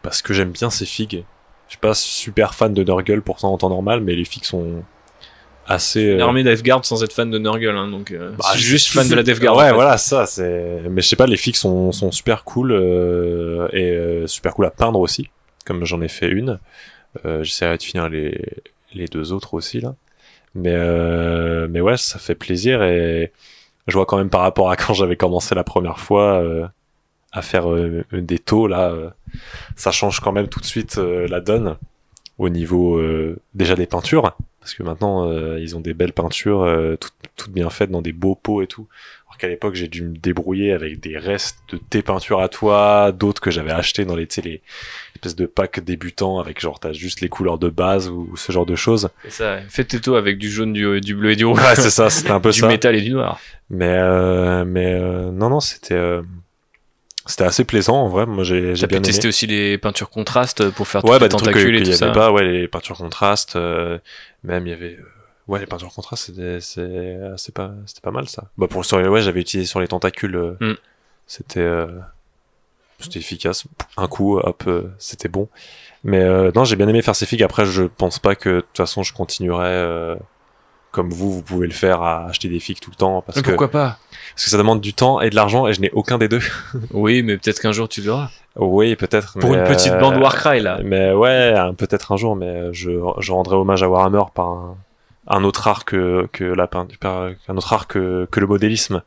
parce 0.03 0.21
que 0.23 0.35
j'aime 0.35 0.51
bien 0.51 0.71
ces 0.71 0.85
figues. 0.87 1.25
Je 1.67 1.73
suis 1.73 1.81
pas 1.81 1.95
super 1.95 2.55
fan 2.55 2.73
de 2.73 2.83
Nurgle 2.83 3.21
pour 3.23 3.41
ça 3.41 3.47
en 3.47 3.59
temps 3.59 3.69
normal, 3.69 4.01
mais 4.01 4.15
les 4.15 4.25
figues 4.25 4.45
sont 4.45 4.83
assez. 5.69 6.03
Une 6.03 6.21
euh, 6.21 6.25
armée 6.25 6.43
Death 6.43 6.65
Guard 6.65 6.85
sans 6.85 7.05
être 7.05 7.13
fan 7.13 7.31
de 7.31 7.39
Nurgle, 7.39 7.77
hein, 7.77 7.89
donc 7.89 8.11
euh, 8.11 8.33
bah, 8.39 8.57
juste 8.57 8.89
fan 8.89 9.09
de 9.09 9.15
la 9.15 9.23
Death 9.23 9.39
Guard. 9.39 9.57
Ouais, 9.57 9.65
en 9.65 9.69
fait. 9.69 9.75
voilà, 9.75 9.99
ça, 9.99 10.27
c'est. 10.27 10.83
Mais 10.91 11.03
je 11.03 11.07
sais 11.07 11.17
pas, 11.17 11.27
les 11.27 11.37
figues 11.37 11.57
sont, 11.57 11.93
sont 11.93 12.11
super 12.11 12.43
cool 12.45 12.73
euh, 12.73 13.69
et 13.73 13.91
euh, 13.93 14.27
super 14.27 14.55
cool 14.55 14.67
à 14.67 14.71
peindre 14.71 14.99
aussi, 14.99 15.31
comme 15.65 15.85
j'en 15.85 16.01
ai 16.01 16.09
fait 16.09 16.29
une. 16.29 16.59
Euh, 17.25 17.45
J'essaierai 17.45 17.77
de 17.79 17.83
finir 17.83 18.09
les, 18.09 18.41
les 18.95 19.07
deux 19.07 19.33
autres 19.33 19.55
aussi 19.55 19.81
là. 19.81 19.95
Mais 20.55 20.75
euh, 20.75 21.69
mais 21.71 21.81
ouais, 21.81 21.97
ça 21.97 22.19
fait 22.19 22.35
plaisir 22.35 22.83
et 22.83 23.33
je 23.87 23.93
vois 23.95 24.07
quand 24.07 24.17
même 24.17 24.31
par 24.31 24.41
rapport 24.41 24.71
à 24.71 24.77
quand 24.77 24.95
j'avais 24.95 25.17
commencé 25.17 25.55
la 25.55 25.63
première 25.63 25.99
fois 26.01 26.43
euh, 26.43 26.67
à 27.33 27.43
faire 27.43 27.67
des 28.13 28.39
taux 28.39 28.67
là, 28.67 28.91
euh, 28.91 29.11
ça 29.77 29.91
change 29.91 30.21
quand 30.21 30.33
même 30.33 30.49
tout 30.49 30.61
de 30.61 30.65
suite 30.65 30.97
euh, 30.99 31.29
la 31.29 31.41
donne 31.41 31.77
au 32.39 32.49
niveau 32.49 32.97
euh, 32.97 33.39
déjà 33.55 33.75
des 33.75 33.87
peintures 33.87 34.37
parce 34.61 34.75
que 34.75 34.83
maintenant 34.83 35.29
euh, 35.29 35.59
ils 35.61 35.77
ont 35.77 35.81
des 35.81 35.95
belles 35.95 36.13
peintures 36.13 36.63
euh, 36.63 36.97
toutes, 36.97 37.15
toutes 37.37 37.53
bien 37.53 37.71
faites 37.71 37.91
dans 37.91 38.03
des 38.03 38.13
beaux 38.13 38.35
pots 38.35 38.63
et 38.63 38.67
tout. 38.67 38.87
Alors 39.27 39.39
qu'à 39.39 39.49
l'époque 39.49 39.75
j'ai 39.75 39.89
dû 39.89 40.03
me 40.03 40.17
débrouiller 40.17 40.73
avec 40.73 41.01
des 41.01 41.17
restes 41.19 41.59
de 41.71 41.79
tes 41.79 42.03
peintures 42.03 42.41
à 42.41 42.49
toi, 42.49 43.13
d'autres 43.13 43.41
que 43.41 43.51
j'avais 43.51 43.71
acheté 43.73 44.05
dans 44.05 44.17
les, 44.17 44.27
les 44.45 44.63
espèces 45.15 45.37
de 45.37 45.47
packs 45.47 45.81
débutants 45.81 46.39
avec 46.39 46.61
genre 46.61 46.81
t'as 46.81 46.93
juste 46.93 47.21
les 47.21 47.29
couleurs 47.29 47.59
de 47.59 47.69
base 47.69 48.09
ou, 48.09 48.35
ce 48.37 48.53
genre 48.53 48.67
de 48.67 48.77
choses. 48.77 49.09
C'est 49.25 49.31
ça. 49.31 49.59
Fais 49.69 49.85
tes 49.85 50.01
taux 50.01 50.15
avec 50.15 50.39
du 50.39 50.51
jaune, 50.51 50.73
du, 50.73 51.01
du 51.01 51.15
bleu 51.15 51.33
et 51.33 51.37
du 51.37 51.45
rouge. 51.45 51.61
Ouais 51.61 51.75
c'est 51.75 51.91
ça, 51.91 52.11
c'était 52.11 52.31
un 52.31 52.41
peu 52.41 52.51
du 52.53 52.61
ça. 52.61 52.69
métal 52.69 52.95
et 52.97 53.01
du 53.01 53.11
noir. 53.13 53.41
Mais 53.71 53.87
euh, 53.89 54.65
mais 54.65 54.93
euh, 54.95 55.31
non 55.31 55.51
non 55.51 55.61
c'était 55.61 55.95
euh, 55.95 56.23
c'était 57.29 57.45
assez 57.45 57.65
plaisant 57.65 57.97
en 58.03 58.09
vrai. 58.09 58.27
Moi 58.27 58.43
j'ai 58.43 58.73
bien 58.73 58.87
pu 58.89 59.03
tester 59.03 59.29
aussi 59.29 59.47
les 59.47 59.79
peintures 59.79 60.11
contrastes 60.11 60.71
pour 60.71 60.89
faire 60.89 61.05
Ouais 61.05 61.13
bah 61.13 61.19
les 61.19 61.29
des 61.29 61.29
trucs 61.37 61.41
tentacules 61.45 61.77
et 61.77 61.83
tout 61.83 61.91
y 61.91 61.95
ça. 61.95 62.07
avait 62.07 62.15
pas. 62.15 62.33
Ouais 62.33 62.43
les 62.43 62.67
peintures 62.67 62.97
contrastes. 62.97 63.55
euh, 63.57 63.99
même 64.43 64.67
il 64.67 64.71
y 64.71 64.73
avait. 64.73 64.97
euh, 64.99 65.05
Ouais 65.47 65.61
les 65.61 65.67
peintures 65.67 65.93
contrastes 65.95 66.27
c'était 66.27 66.61
c'est 66.61 67.19
c'est 67.37 67.55
pas 67.55 67.71
c'était 67.87 68.01
pas 68.03 68.11
mal 68.11 68.29
ça. 68.29 68.45
Bah 68.59 68.67
pour 68.69 68.85
sur 68.85 68.99
les 68.99 69.09
ouais 69.09 69.23
j'avais 69.23 69.41
utilisé 69.41 69.67
sur 69.69 69.81
les 69.81 69.89
tentacules. 69.89 70.35
euh, 70.37 70.57
Mm. 70.61 70.75
C'était 71.27 71.61
euh, 71.61 71.87
c'était 73.01 73.19
efficace. 73.21 73.65
Un 73.97 74.09
coup 74.09 74.39
hop 74.39 74.65
euh, 74.67 74.91
c'était 74.99 75.29
bon. 75.29 75.49
Mais 76.05 76.21
euh, 76.21 76.51
non 76.55 76.65
j'ai 76.65 76.77
bien 76.77 76.89
aimé 76.89 77.01
faire 77.03 77.17
ces 77.17 77.27
figues. 77.27 77.43
Après 77.43 77.65
je 77.67 77.85
pense 77.85 78.19
pas 78.19 78.35
que 78.35 78.49
de 78.51 78.61
toute 78.61 78.77
façon 78.77 79.03
je 79.03 79.13
continuerai. 79.13 79.69
euh, 79.69 80.17
comme 80.91 81.11
vous, 81.11 81.31
vous 81.31 81.43
pouvez 81.43 81.67
le 81.67 81.73
faire 81.75 82.01
à 82.03 82.27
acheter 82.29 82.49
des 82.49 82.61
figues 82.61 82.81
tout 82.81 82.91
le 82.91 82.97
temps 82.97 83.21
parce 83.21 83.37
Mais 83.37 83.43
que, 83.43 83.49
pourquoi 83.51 83.71
pas? 83.71 83.99
Parce 84.39 84.45
que 84.45 84.51
ça 84.53 84.57
demande 84.59 84.81
du 84.81 84.95
temps 84.95 85.21
et 85.21 85.31
de 85.31 85.35
l'argent 85.35 85.67
et 85.67 85.73
je 85.73 85.81
n'ai 85.81 85.91
aucun 85.91 86.17
des 86.17 86.29
deux. 86.29 86.39
Oui, 86.93 87.25
mais 87.25 87.37
peut-être 87.39 87.61
qu'un 87.61 87.73
jour 87.73 87.89
tu 87.89 88.03
l'auras. 88.03 88.31
Oui, 88.55 88.95
peut-être. 88.95 89.37
Pour 89.41 89.53
une 89.55 89.65
petite 89.65 89.93
euh, 89.93 89.99
bande 90.01 90.17
Warcry 90.17 90.61
là. 90.61 90.79
Mais 90.85 91.13
ouais, 91.13 91.55
peut-être 91.77 92.13
un 92.13 92.17
jour, 92.17 92.37
mais 92.37 92.73
je, 92.73 92.93
je 93.19 93.33
rendrai 93.33 93.57
hommage 93.57 93.83
à 93.83 93.89
Warhammer 93.89 94.23
par 94.35 94.47
un, 94.47 94.77
un 95.27 95.43
autre 95.43 95.67
art 95.67 95.85
que, 95.85 96.29
que 96.33 96.45
la 96.45 96.69
peint- 96.69 96.87
par- 97.01 97.31
un 97.49 97.57
autre 97.57 97.73
art 97.73 97.89
que, 97.89 98.29
que 98.31 98.39
le 98.39 98.47
modélisme, 98.47 99.03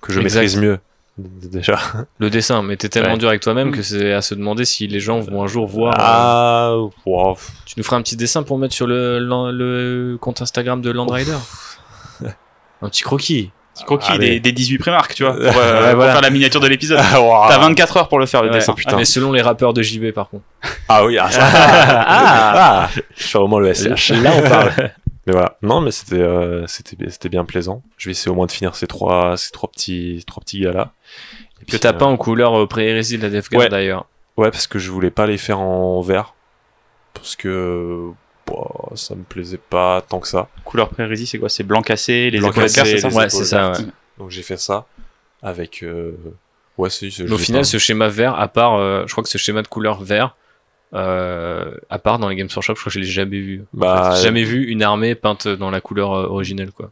que 0.00 0.12
je 0.12 0.20
Exact. 0.20 0.40
maîtrise 0.40 0.56
mieux, 0.60 0.78
déjà. 1.18 1.78
Le 2.18 2.28
dessin, 2.30 2.62
mais 2.62 2.76
t'es 2.76 2.88
tellement 2.88 3.12
Ouais. 3.12 3.18
dur 3.18 3.28
avec 3.28 3.40
toi-même 3.40 3.70
que 3.70 3.82
c'est 3.82 4.12
à 4.12 4.20
se 4.22 4.34
demander 4.34 4.64
si 4.64 4.88
les 4.88 4.98
gens 5.00 5.20
vont 5.20 5.42
un 5.44 5.46
jour 5.46 5.66
voir. 5.68 5.94
euh, 5.94 6.02
Ah, 6.02 6.74
wow. 7.06 7.36
Tu 7.66 7.74
nous 7.76 7.84
feras 7.84 7.96
un 7.98 8.02
petit 8.02 8.16
dessin 8.16 8.42
pour 8.42 8.58
mettre 8.58 8.74
sur 8.74 8.86
le, 8.88 9.18
le, 9.20 9.50
le 9.52 10.16
compte 10.18 10.42
Instagram 10.42 10.80
de 10.80 10.90
Land 10.90 11.06
Rider. 11.06 11.36
un 12.82 12.88
petit 12.88 13.02
croquis. 13.02 13.50
Petit 13.74 13.84
croquis 13.84 14.12
Allez. 14.12 14.28
des, 14.34 14.40
des 14.40 14.52
18 14.52 14.78
Primark, 14.78 15.14
tu 15.14 15.22
vois, 15.24 15.32
pour, 15.32 15.40
euh, 15.56 15.88
Ouais, 15.88 15.94
pour 15.94 16.04
faire 16.04 16.20
la 16.20 16.30
miniature 16.30 16.60
de 16.60 16.68
l'épisode. 16.68 17.00
Ah, 17.12 17.20
wow. 17.20 17.48
T'as 17.48 17.58
24 17.58 17.96
heures 17.96 18.08
pour 18.08 18.18
le 18.18 18.26
faire 18.26 18.42
le 18.42 18.48
Ouais. 18.48 18.54
dessin. 18.56 18.74
putain. 18.74 18.96
Mais 18.96 19.04
selon 19.04 19.32
les 19.32 19.40
rappeurs 19.42 19.72
de 19.72 19.82
JB 19.82 20.10
par 20.12 20.28
contre. 20.28 20.44
Ah 20.88 21.04
oui, 21.04 21.16
ah, 21.18 21.30
ça. 21.30 21.40
ah, 22.06 22.88
je 23.16 23.24
fais 23.24 23.38
au 23.38 23.46
moins 23.46 23.60
le 23.60 23.72
SCH. 23.72 24.10
Là 24.10 24.30
on 24.36 24.42
parle. 24.48 24.72
Mais 25.26 25.32
voilà. 25.32 25.56
Non, 25.62 25.80
mais 25.80 25.92
c'était, 25.92 26.16
euh, 26.20 26.66
c'était, 26.66 26.96
c'était 27.08 27.28
bien 27.28 27.44
plaisant. 27.44 27.82
Je 27.96 28.08
vais 28.08 28.10
essayer 28.10 28.30
au 28.30 28.34
moins 28.34 28.46
de 28.46 28.52
finir 28.52 28.74
ces 28.74 28.86
trois, 28.88 29.36
ces 29.36 29.50
trois 29.52 29.70
petits, 29.70 30.22
trois 30.26 30.40
petits 30.42 30.60
gars 30.60 30.72
là. 30.72 30.90
Et 31.60 31.64
que 31.64 31.70
puis, 31.70 31.78
t'as 31.80 31.90
euh, 31.90 31.92
pas 31.92 32.06
en 32.06 32.16
couleur 32.16 32.60
euh, 32.60 32.66
pré-hérésie 32.66 33.18
de 33.18 33.26
la 33.28 33.40
Ouais. 33.56 33.68
d'ailleurs. 33.68 34.06
Ouais, 34.36 34.50
parce 34.50 34.66
que 34.66 34.78
je 34.80 34.90
voulais 34.90 35.10
pas 35.10 35.26
les 35.26 35.38
faire 35.38 35.60
en 35.60 36.00
vert. 36.00 36.34
Parce 37.14 37.36
que 37.36 38.10
bah, 38.46 38.96
ça 38.96 39.14
me 39.14 39.22
plaisait 39.22 39.58
pas 39.58 40.00
tant 40.02 40.20
que 40.20 40.28
ça. 40.28 40.48
Couleur 40.64 40.88
pré-rési, 40.90 41.26
c'est 41.26 41.38
quoi? 41.38 41.48
C'est 41.48 41.62
blanc 41.64 41.82
cassé, 41.82 42.30
les 42.30 42.38
Blanc 42.38 42.48
épaules 42.50 42.64
cassé, 42.64 42.84
c'est 42.84 42.98
ça? 43.00 43.08
Ouais, 43.08 43.14
épaules 43.26 43.30
c'est 43.30 43.44
ça, 43.44 43.70
ouais. 43.72 43.78
Donc 44.18 44.30
j'ai 44.30 44.42
fait 44.42 44.56
ça 44.58 44.86
avec. 45.42 45.82
euh, 45.82 46.12
Ouais, 46.78 46.88
c'est. 46.90 47.08
au 47.30 47.38
final, 47.38 47.60
pas- 47.62 47.64
ce 47.64 47.78
schéma 47.78 48.08
vert, 48.08 48.38
à 48.38 48.48
part, 48.48 48.74
euh, 48.74 49.04
je 49.06 49.12
crois 49.12 49.22
que 49.22 49.30
ce 49.30 49.38
schéma 49.38 49.62
de 49.62 49.68
couleur 49.68 50.02
vert, 50.02 50.36
euh, 50.94 51.74
à 51.90 51.98
part 51.98 52.18
dans 52.18 52.28
les 52.28 52.36
Games 52.36 52.48
Workshop, 52.54 52.74
je 52.74 52.80
crois 52.80 52.90
que 52.90 52.94
je 52.94 53.00
l'ai 53.00 53.06
jamais 53.06 53.40
vu. 53.40 53.64
En 53.74 53.80
Bah, 53.80 54.02
fait, 54.10 54.16
j'ai 54.16 54.22
jamais 54.24 54.44
vu 54.44 54.64
une 54.68 54.82
armée 54.82 55.14
peinte 55.14 55.48
dans 55.48 55.70
la 55.70 55.80
couleur 55.80 56.12
euh, 56.12 56.26
originelle, 56.26 56.70
quoi. 56.72 56.90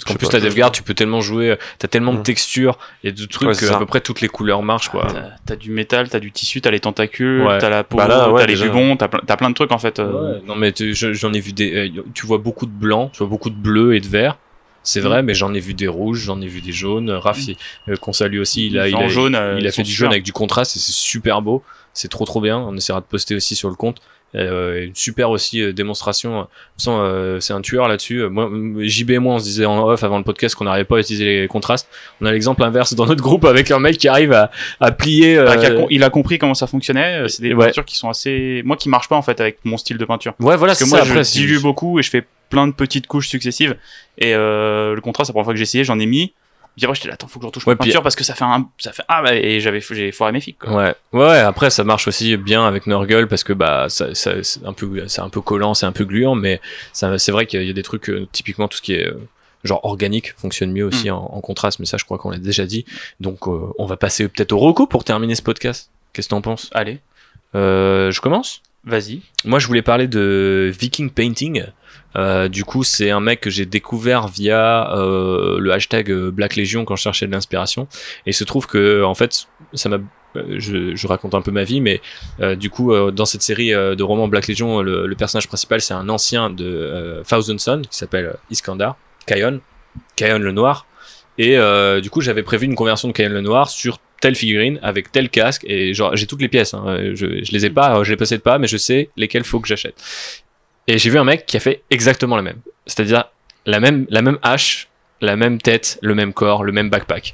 Parce 0.00 0.04
qu'en 0.04 0.12
Je 0.14 0.18
plus, 0.18 0.32
la 0.32 0.40
pas. 0.40 0.46
Death 0.48 0.56
Guard, 0.56 0.72
tu 0.72 0.82
peux 0.82 0.94
tellement 0.94 1.20
jouer, 1.20 1.50
euh, 1.50 1.56
t'as 1.78 1.86
tellement 1.88 2.12
de 2.14 2.18
Mhm. 2.18 2.22
textures 2.24 2.78
et 3.04 3.12
de 3.12 3.24
trucs 3.26 3.48
Ouais, 3.50 3.54
que 3.54 3.66
à 3.70 3.78
peu 3.78 3.84
près 3.86 4.00
toutes 4.00 4.22
les 4.22 4.28
couleurs 4.28 4.62
marchent, 4.62 4.88
quoi. 4.88 5.06
T'as- 5.12 5.30
T'as 5.44 5.56
du 5.56 5.70
métal, 5.70 6.08
t'as 6.08 6.20
du 6.20 6.32
tissu, 6.32 6.60
t'as 6.62 6.70
les 6.70 6.80
tentacules, 6.80 7.42
Ouais. 7.42 7.58
t'as 7.58 7.68
la 7.68 7.84
peau, 7.84 7.98
Bah 7.98 8.08
là, 8.08 8.30
ouais, 8.30 8.40
t'as 8.40 8.46
les 8.46 8.54
déjà. 8.54 8.64
bubons, 8.66 8.96
t'as 8.96 9.08
plein, 9.08 9.20
t'as 9.26 9.36
plein 9.36 9.50
de 9.50 9.54
trucs 9.54 9.72
en 9.72 9.78
fait. 9.78 9.98
euh. 9.98 10.36
Ouais, 10.36 10.42
non 10.46 10.54
mais 10.56 10.72
j'en 10.78 11.32
ai 11.34 11.40
vu 11.40 11.52
des. 11.52 11.90
euh, 11.98 12.02
tu 12.14 12.26
vois 12.26 12.38
beaucoup 12.38 12.64
de 12.66 12.70
blanc, 12.72 13.10
tu 13.12 13.18
vois 13.18 13.26
beaucoup 13.28 13.50
de 13.50 13.56
bleu 13.56 13.94
et 13.94 14.00
de 14.00 14.08
vert. 14.08 14.38
C'est 14.82 15.00
vrai, 15.00 15.22
mais 15.22 15.34
j'en 15.34 15.52
ai 15.52 15.60
vu 15.60 15.74
des 15.74 15.88
rouges, 15.88 16.20
j'en 16.20 16.40
ai 16.40 16.46
vu 16.46 16.62
des 16.62 16.72
jaunes. 16.72 17.10
Raph, 17.10 17.46
il- 17.48 17.56
euh, 17.90 17.96
qu'on 17.96 18.14
salue 18.14 18.38
aussi, 18.40 18.68
il 18.68 18.78
a, 18.78 18.88
il 18.88 18.96
a, 18.96 19.08
jaune, 19.08 19.32
il 19.32 19.36
a 19.66 19.68
ils 19.68 19.72
fait 19.72 19.82
du 19.82 19.92
jaune 19.92 20.10
avec 20.10 20.22
du 20.22 20.32
contraste 20.32 20.76
et 20.76 20.78
c'est 20.78 20.92
super 20.92 21.42
beau. 21.42 21.62
C'est 21.92 22.08
trop 22.08 22.24
trop 22.24 22.40
bien. 22.40 22.56
On 22.58 22.74
essaiera 22.76 23.00
de 23.00 23.04
poster 23.06 23.34
aussi 23.34 23.54
sur 23.54 23.68
le 23.68 23.74
compte. 23.74 24.00
Euh, 24.36 24.84
une 24.86 24.94
super 24.94 25.30
aussi 25.30 25.60
euh, 25.60 25.72
démonstration. 25.72 26.30
De 26.30 26.42
toute 26.44 26.50
façon, 26.78 26.98
euh, 27.00 27.40
c'est 27.40 27.52
un 27.52 27.60
tueur 27.60 27.88
là-dessus. 27.88 28.22
Euh, 28.22 28.28
Moi, 28.30 28.48
JB 28.78 29.10
et 29.10 29.18
moi, 29.18 29.34
on 29.34 29.38
se 29.40 29.44
disait 29.44 29.64
en 29.66 29.82
off 29.88 30.04
avant 30.04 30.18
le 30.18 30.24
podcast 30.24 30.54
qu'on 30.54 30.64
n'arrivait 30.66 30.84
pas 30.84 30.98
à 30.98 31.00
utiliser 31.00 31.24
les 31.42 31.48
contrastes. 31.48 31.88
On 32.20 32.26
a 32.26 32.32
l'exemple 32.32 32.62
inverse 32.62 32.94
dans 32.94 33.06
notre 33.06 33.22
groupe 33.22 33.44
avec 33.44 33.70
un 33.72 33.80
mec 33.80 33.98
qui 33.98 34.06
arrive 34.06 34.32
à, 34.32 34.50
à 34.80 34.92
plier. 34.92 35.36
Ah, 35.38 35.50
a 35.52 35.56
euh, 35.70 35.86
il 35.90 36.04
a 36.04 36.10
compris 36.10 36.38
comment 36.38 36.54
ça 36.54 36.68
fonctionnait. 36.68 37.22
euh, 37.22 37.28
C'est 37.28 37.42
des 37.42 37.54
Ouais. 37.54 37.66
peintures 37.66 37.84
qui 37.84 37.96
sont 37.96 38.08
assez, 38.08 38.62
moi 38.64 38.76
qui 38.76 38.88
marchent 38.88 39.08
pas 39.08 39.16
en 39.16 39.22
fait 39.22 39.40
avec 39.40 39.58
mon 39.64 39.76
style 39.76 39.98
de 39.98 40.04
peinture. 40.04 40.34
Ouais, 40.38 40.56
voilà, 40.56 40.74
Parce 40.74 40.84
que 40.84 40.88
moi 40.88 40.98
ça. 41.00 41.04
je 41.06 41.10
Après, 41.10 41.24
c'est- 41.24 41.38
dilue 41.40 41.58
beaucoup 41.58 41.98
et 41.98 42.02
je 42.02 42.10
fais 42.10 42.24
plein 42.50 42.66
de 42.68 42.72
petites 42.72 43.08
couches 43.08 43.28
successives. 43.28 43.76
Et 44.18 44.34
euh, 44.34 44.94
le 44.94 45.00
contraste, 45.00 45.30
la 45.30 45.32
première 45.32 45.44
fois 45.46 45.54
que 45.54 45.58
j'ai 45.58 45.62
essayé, 45.64 45.82
j'en 45.84 45.98
ai 45.98 46.06
mis. 46.06 46.34
Puis 46.76 46.84
après, 46.86 46.94
j'étais 46.94 47.08
là, 47.08 47.14
attends, 47.14 47.26
faut 47.26 47.38
que 47.38 47.44
je 47.44 47.46
retouche 47.48 47.66
Ouais, 47.66 47.74
ma 47.74 47.78
puis- 47.78 47.88
peinture 47.90 48.02
parce 48.02 48.16
que 48.16 48.24
ça 48.24 48.34
fait 48.34 48.44
un, 48.44 48.68
ça 48.78 48.92
fait 48.92 49.02
ah 49.08 49.22
bah, 49.22 49.34
et 49.34 49.60
j'avais, 49.60 49.80
j'ai 49.80 50.12
foiré 50.12 50.32
mes 50.32 50.40
figues. 50.40 50.56
Quoi. 50.58 50.72
Ouais. 50.74 50.94
ouais, 51.12 51.38
après 51.38 51.68
ça 51.70 51.84
marche 51.84 52.08
aussi 52.08 52.36
bien 52.36 52.66
avec 52.66 52.86
Nurgle 52.86 53.26
parce 53.28 53.44
que 53.44 53.52
bah 53.52 53.86
ça, 53.88 54.14
ça- 54.14 54.42
c'est 54.42 54.64
un 54.64 54.72
peu 54.72 55.04
c'est 55.08 55.20
un 55.20 55.28
peu 55.28 55.40
collant, 55.40 55.74
c'est 55.74 55.86
un 55.86 55.92
peu 55.92 56.04
gluant, 56.04 56.34
mais 56.34 56.60
ça 56.92 57.18
c'est 57.18 57.32
vrai 57.32 57.46
qu'il 57.46 57.62
y 57.62 57.70
a 57.70 57.72
des 57.72 57.82
trucs 57.82 58.08
euh, 58.08 58.26
typiquement 58.32 58.68
tout 58.68 58.76
ce 58.78 58.82
qui 58.82 58.94
est 58.94 59.06
euh, 59.08 59.28
genre 59.64 59.84
organique 59.84 60.32
fonctionne 60.38 60.72
mieux 60.72 60.84
aussi 60.84 61.10
en, 61.10 61.18
en 61.18 61.40
contraste, 61.40 61.80
mais 61.80 61.86
ça 61.86 61.96
je 61.98 62.04
crois 62.04 62.16
qu'on 62.18 62.30
l'a 62.30 62.38
déjà 62.38 62.64
dit. 62.66 62.86
Donc 63.20 63.46
euh, 63.46 63.66
on 63.78 63.84
va 63.86 63.96
passer 63.98 64.26
peut-être 64.28 64.52
au 64.52 64.58
recours 64.58 64.88
pour 64.88 65.04
terminer 65.04 65.34
ce 65.34 65.42
podcast. 65.42 65.90
Qu'est-ce 66.12 66.28
que 66.28 66.30
t'en 66.30 66.40
penses? 66.40 66.70
Allez, 66.72 67.00
Je 67.54 68.20
commence? 68.20 68.62
vas-y. 68.84 69.20
Moi, 69.44 69.58
je 69.58 69.66
voulais 69.66 69.82
parler 69.82 70.08
de 70.08 70.72
Viking 70.80 71.10
Painting. 71.10 71.64
Euh, 72.16 72.48
du 72.48 72.64
coup, 72.64 72.82
c'est 72.82 73.10
un 73.10 73.20
mec 73.20 73.40
que 73.40 73.50
j'ai 73.50 73.66
découvert 73.66 74.28
via 74.28 74.92
euh, 74.96 75.58
le 75.58 75.72
hashtag 75.72 76.10
euh, 76.10 76.30
Black 76.30 76.56
Legion 76.56 76.84
quand 76.84 76.96
je 76.96 77.02
cherchais 77.02 77.26
de 77.26 77.32
l'inspiration. 77.32 77.86
Et 78.26 78.30
il 78.30 78.34
se 78.34 78.44
trouve 78.44 78.66
que, 78.66 79.02
en 79.04 79.14
fait, 79.14 79.46
ça 79.74 79.88
m'a. 79.88 79.98
Je, 80.34 81.06
raconte 81.08 81.34
un 81.34 81.42
peu 81.42 81.50
ma 81.50 81.64
vie, 81.64 81.80
mais 81.80 82.00
du 82.54 82.70
coup, 82.70 82.94
dans 83.10 83.24
cette 83.24 83.42
série 83.42 83.70
de 83.70 84.02
romans 84.04 84.28
Black 84.28 84.46
Legion, 84.46 84.80
le, 84.80 85.12
personnage 85.16 85.48
principal, 85.48 85.80
c'est 85.80 85.92
un 85.92 86.08
ancien 86.08 86.50
de 86.50 87.20
Thousand 87.28 87.58
Sun 87.58 87.82
qui 87.82 87.98
s'appelle 87.98 88.36
Iskandar, 88.48 88.96
Kayon, 89.26 89.58
Kayon 90.14 90.38
le 90.38 90.52
Noir. 90.52 90.86
Et 91.36 91.58
du 92.00 92.10
coup, 92.10 92.20
j'avais 92.20 92.44
prévu 92.44 92.66
une 92.66 92.76
conversion 92.76 93.08
de 93.08 93.12
Kayon 93.12 93.30
le 93.32 93.40
Noir 93.40 93.70
sur 93.70 93.98
telle 94.20 94.36
figurine 94.36 94.78
avec 94.82 95.10
tel 95.10 95.30
casque 95.30 95.64
et 95.66 95.94
genre 95.94 96.14
j'ai 96.14 96.26
toutes 96.26 96.42
les 96.42 96.48
pièces 96.48 96.74
hein. 96.74 97.14
je, 97.14 97.42
je 97.42 97.52
les 97.52 97.64
ai 97.64 97.70
pas 97.70 98.04
je 98.04 98.10
les 98.10 98.18
possède 98.18 98.42
pas 98.42 98.58
mais 98.58 98.66
je 98.66 98.76
sais 98.76 99.08
lesquelles 99.16 99.44
faut 99.44 99.60
que 99.60 99.66
j'achète 99.66 99.94
et 100.90 100.98
j'ai 100.98 101.08
vu 101.08 101.18
un 101.18 101.24
mec 101.24 101.46
qui 101.46 101.56
a 101.56 101.60
fait 101.60 101.82
exactement 101.90 102.34
la 102.34 102.42
même. 102.42 102.58
C'est-à-dire 102.86 103.30
la 103.64 103.78
même 103.78 104.06
hache 104.42 104.88
la 105.20 105.36
même 105.36 105.60
tête 105.60 105.98
le 106.02 106.14
même 106.14 106.32
corps 106.32 106.64
le 106.64 106.72
même 106.72 106.90
backpack. 106.90 107.32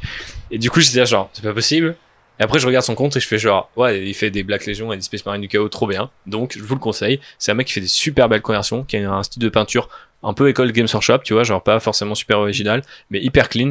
Et 0.51 0.59
du 0.59 0.71
coup 0.71 0.81
j'étais 0.81 0.99
là 0.99 1.05
genre 1.07 1.31
c'est 1.33 1.43
pas 1.43 1.55
possible. 1.55 1.97
Et 2.39 2.43
après 2.43 2.59
je 2.59 2.67
regarde 2.67 2.85
son 2.85 2.95
compte 2.95 3.17
et 3.17 3.21
je 3.21 3.27
fais 3.27 3.39
genre 3.39 3.71
ouais 3.77 4.07
il 4.07 4.13
fait 4.13 4.31
des 4.31 4.43
Black 4.43 4.67
Legion 4.67 4.93
et 4.93 4.97
des 4.97 5.03
Space 5.03 5.25
Marine 5.25 5.41
du 5.41 5.49
chaos 5.49 5.71
trop 5.71 5.87
bien. 5.87 6.11
Donc 6.27 6.53
je 6.55 6.63
vous 6.63 6.75
le 6.75 6.81
conseille. 6.81 7.19
C'est 7.39 7.51
un 7.51 7.55
mec 7.55 7.69
qui 7.69 7.73
fait 7.73 7.81
des 7.81 7.87
super 7.87 8.29
belles 8.29 8.43
conversions 8.43 8.85
qui 8.85 8.99
a 8.99 9.11
un 9.11 9.23
style 9.23 9.43
de 9.43 9.49
peinture 9.49 9.89
un 10.23 10.35
peu 10.35 10.49
école 10.49 10.73
Games 10.73 10.89
Workshop 10.93 11.19
tu 11.25 11.33
vois 11.33 11.45
genre 11.45 11.63
pas 11.63 11.81
forcément 11.81 12.15
super 12.15 12.39
original 12.39 12.83
mais 13.11 13.21
hyper 13.21 13.49
clean 13.49 13.71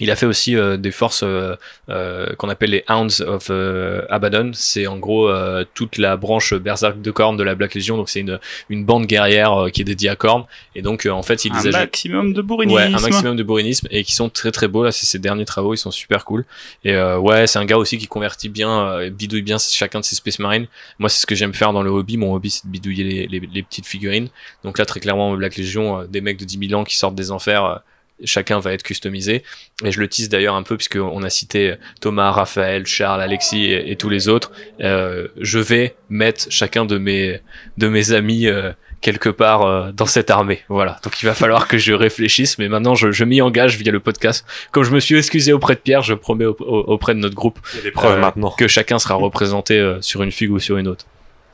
Il 0.00 0.10
a 0.10 0.16
fait 0.16 0.26
aussi 0.26 0.56
euh, 0.56 0.76
des 0.76 0.90
forces 0.90 1.22
euh, 1.24 1.56
euh, 1.88 2.34
qu'on 2.36 2.48
appelle 2.48 2.70
les 2.70 2.84
Hounds 2.88 3.20
of 3.26 3.48
euh, 3.50 4.02
Abaddon. 4.10 4.52
C'est 4.54 4.86
en 4.86 4.98
gros 4.98 5.28
euh, 5.28 5.64
toute 5.74 5.98
la 5.98 6.16
branche 6.16 6.54
berserk 6.54 7.00
de 7.00 7.10
Korn 7.10 7.36
de 7.36 7.42
la 7.42 7.54
Black 7.54 7.74
Legion. 7.74 7.96
Donc 7.96 8.08
c'est 8.08 8.20
une, 8.20 8.38
une 8.68 8.84
bande 8.84 9.06
guerrière 9.06 9.52
euh, 9.52 9.68
qui 9.70 9.80
est 9.80 9.84
dédiée 9.84 10.08
à 10.10 10.16
Korn. 10.16 10.44
Et 10.74 10.82
donc 10.82 11.06
euh, 11.06 11.10
en 11.10 11.22
fait 11.22 11.44
il 11.44 11.52
Un 11.52 11.62
les 11.62 11.70
maximum 11.70 12.32
de 12.32 12.42
bourrinisme. 12.42 12.76
Ouais, 12.76 12.84
un 12.86 13.00
maximum 13.00 13.36
de 13.36 13.42
bourrinisme 13.42 13.88
et 13.90 14.04
qui 14.04 14.14
sont 14.14 14.28
très 14.28 14.52
très 14.52 14.68
beaux. 14.68 14.84
Là, 14.84 14.92
c'est 14.92 15.06
ses 15.06 15.18
derniers 15.18 15.44
travaux, 15.44 15.74
ils 15.74 15.78
sont 15.78 15.90
super 15.90 16.24
cool. 16.24 16.44
Et 16.84 16.94
euh, 16.94 17.18
ouais, 17.18 17.46
c'est 17.46 17.58
un 17.58 17.64
gars 17.64 17.78
aussi 17.78 17.98
qui 17.98 18.06
convertit 18.06 18.48
bien, 18.48 18.88
euh, 18.88 19.10
bidouille 19.10 19.42
bien 19.42 19.58
chacun 19.58 20.00
de 20.00 20.04
ses 20.04 20.14
Space 20.16 20.38
Marines. 20.38 20.66
Moi, 20.98 21.08
c'est 21.08 21.20
ce 21.20 21.26
que 21.26 21.34
j'aime 21.34 21.54
faire 21.54 21.72
dans 21.72 21.82
le 21.82 21.90
hobby. 21.90 22.16
Mon 22.16 22.34
hobby, 22.34 22.50
c'est 22.50 22.66
de 22.66 22.70
bidouiller 22.70 23.04
les, 23.04 23.26
les, 23.26 23.40
les 23.52 23.62
petites 23.62 23.86
figurines. 23.86 24.28
Donc 24.64 24.78
là, 24.78 24.86
très 24.86 25.00
clairement, 25.00 25.34
Black 25.34 25.56
Legion, 25.56 26.00
euh, 26.00 26.06
des 26.06 26.20
mecs 26.20 26.38
de 26.38 26.44
10 26.44 26.68
000 26.68 26.80
ans 26.80 26.84
qui 26.84 26.96
sortent 26.96 27.14
des 27.14 27.30
enfers. 27.30 27.80
Chacun 28.24 28.58
va 28.58 28.72
être 28.72 28.82
customisé. 28.82 29.42
Et 29.84 29.92
je 29.92 30.00
le 30.00 30.08
tease 30.08 30.28
d'ailleurs 30.28 30.54
un 30.56 30.62
peu, 30.62 30.76
puisqu'on 30.76 31.22
a 31.22 31.30
cité 31.30 31.74
Thomas, 32.00 32.30
Raphaël, 32.32 32.84
Charles, 32.86 33.20
Alexis 33.22 33.66
et, 33.66 33.90
et 33.92 33.96
tous 33.96 34.08
les 34.08 34.28
autres. 34.28 34.50
Euh, 34.80 35.28
je 35.40 35.58
vais 35.58 35.94
mettre 36.10 36.46
chacun 36.50 36.84
de 36.84 36.98
mes, 36.98 37.40
de 37.76 37.88
mes 37.88 38.12
amis 38.12 38.46
euh, 38.48 38.72
quelque 39.00 39.28
part 39.28 39.62
euh, 39.62 39.92
dans 39.92 40.06
cette 40.06 40.30
armée. 40.30 40.62
Voilà. 40.68 40.98
Donc 41.04 41.22
il 41.22 41.26
va 41.26 41.34
falloir 41.34 41.68
que 41.68 41.78
je 41.78 41.92
réfléchisse, 41.92 42.58
mais 42.58 42.68
maintenant 42.68 42.96
je, 42.96 43.12
je 43.12 43.22
m'y 43.24 43.40
engage 43.40 43.76
via 43.76 43.92
le 43.92 44.00
podcast. 44.00 44.44
Comme 44.72 44.82
je 44.82 44.90
me 44.90 44.98
suis 44.98 45.16
excusé 45.16 45.52
auprès 45.52 45.74
de 45.76 45.80
Pierre, 45.80 46.02
je 46.02 46.14
promets 46.14 46.46
au- 46.46 46.56
au- 46.58 46.84
auprès 46.92 47.14
de 47.14 47.20
notre 47.20 47.36
groupe 47.36 47.60
Il 47.74 47.76
y 47.76 47.80
a 47.80 47.82
des 47.84 47.90
preuves 47.92 48.18
Euh, 48.18 48.20
maintenant. 48.20 48.50
que 48.50 48.66
chacun 48.66 48.98
sera 48.98 49.14
représenté 49.14 49.78
euh, 49.78 50.00
sur 50.02 50.24
une 50.24 50.32
figue 50.32 50.50
ou 50.50 50.58
sur 50.58 50.76
une 50.78 50.88
autre. 50.88 51.06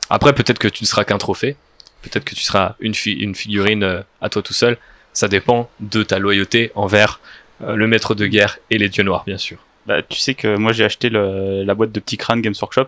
Après, 0.09 0.33
peut-être 0.33 0.57
que 0.59 0.67
tu 0.67 0.83
ne 0.83 0.87
seras 0.87 1.03
qu'un 1.03 1.19
trophée, 1.19 1.55
peut-être 2.01 2.25
que 2.25 2.33
tu 2.33 2.41
seras 2.41 2.75
une, 2.79 2.95
fi- 2.95 3.13
une 3.13 3.35
figurine 3.35 3.83
euh, 3.83 4.01
à 4.21 4.29
toi 4.29 4.41
tout 4.41 4.53
seul. 4.53 4.77
Ça 5.15 5.27
dépend 5.27 5.69
de 5.79 6.03
ta 6.03 6.19
loyauté 6.19 6.71
envers 6.75 7.19
euh, 7.63 7.75
le 7.75 7.87
maître 7.87 8.13
de 8.13 8.27
guerre 8.27 8.59
et 8.69 8.77
les 8.77 8.89
dieux 8.89 9.03
noirs, 9.03 9.23
bien 9.25 9.37
sûr. 9.39 9.57
Bah, 9.87 10.01
tu 10.03 10.19
sais 10.19 10.33
que 10.35 10.55
moi 10.57 10.71
j'ai 10.73 10.83
acheté 10.83 11.09
le- 11.09 11.63
la 11.63 11.73
boîte 11.73 11.91
de 11.91 11.99
petits 11.99 12.17
crânes 12.17 12.41
Games 12.41 12.53
Workshop 12.61 12.87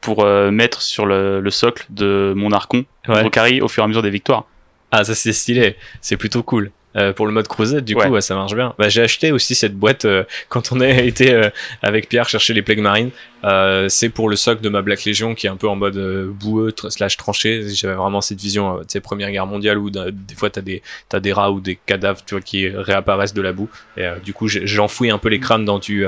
pour 0.00 0.24
euh, 0.24 0.50
mettre 0.50 0.80
sur 0.80 1.04
le, 1.06 1.40
le 1.40 1.50
socle 1.50 1.84
de 1.90 2.32
mon 2.36 2.52
archon 2.52 2.84
Ouais. 3.08 3.20
Drocari 3.20 3.60
au 3.60 3.68
fur 3.68 3.82
et 3.82 3.84
à 3.84 3.88
mesure 3.88 4.02
des 4.02 4.10
victoires. 4.10 4.44
Ah, 4.92 5.04
ça 5.04 5.14
c'est 5.14 5.32
stylé, 5.32 5.76
c'est 6.00 6.16
plutôt 6.16 6.42
cool. 6.42 6.70
Euh, 6.96 7.12
pour 7.12 7.26
le 7.26 7.32
mode 7.32 7.46
croisette, 7.46 7.84
du 7.84 7.94
Ouais. 7.94 8.06
coup, 8.06 8.12
ouais, 8.14 8.20
ça 8.20 8.34
marche 8.34 8.54
bien. 8.54 8.74
Bah, 8.76 8.88
j'ai 8.88 9.00
acheté 9.02 9.30
aussi 9.30 9.54
cette 9.54 9.76
boîte 9.76 10.06
euh, 10.06 10.24
quand 10.48 10.72
on 10.72 10.80
a 10.80 10.88
été 10.88 11.32
euh, 11.32 11.48
avec 11.82 12.08
Pierre 12.08 12.28
chercher 12.28 12.52
les 12.52 12.62
plagues 12.62 12.80
marines. 12.80 13.10
C'est 13.88 14.08
pour 14.08 14.28
le 14.28 14.34
socle 14.36 14.60
de 14.60 14.68
ma 14.68 14.82
Black 14.82 15.04
Legion 15.04 15.34
qui 15.36 15.46
est 15.46 15.50
un 15.50 15.56
peu 15.56 15.68
en 15.68 15.76
mode 15.76 15.96
boueux 16.32 16.74
slash 16.88 17.16
tranché. 17.16 17.62
J'avais 17.72 17.94
vraiment 17.94 18.20
cette 18.20 18.40
vision, 18.40 18.78
tu 18.80 18.86
sais, 18.88 19.00
Première 19.00 19.30
Guerre 19.30 19.46
mondiale 19.46 19.78
où 19.78 19.88
des 19.88 20.34
fois 20.36 20.50
t'as 20.50 20.60
des 20.60 20.82
t'as 21.08 21.20
des 21.20 21.32
rats 21.32 21.50
ou 21.52 21.60
des 21.60 21.76
cadavres, 21.86 22.20
tu 22.26 22.34
vois, 22.34 22.42
qui 22.42 22.68
réapparaissent 22.68 23.34
de 23.34 23.40
la 23.42 23.52
boue. 23.52 23.70
Et 23.96 24.06
du 24.24 24.34
coup, 24.34 24.48
j'enfouis 24.48 25.10
un 25.10 25.18
peu 25.18 25.28
les 25.28 25.38
crânes 25.40 25.64
dans 25.64 25.78
du. 25.78 26.04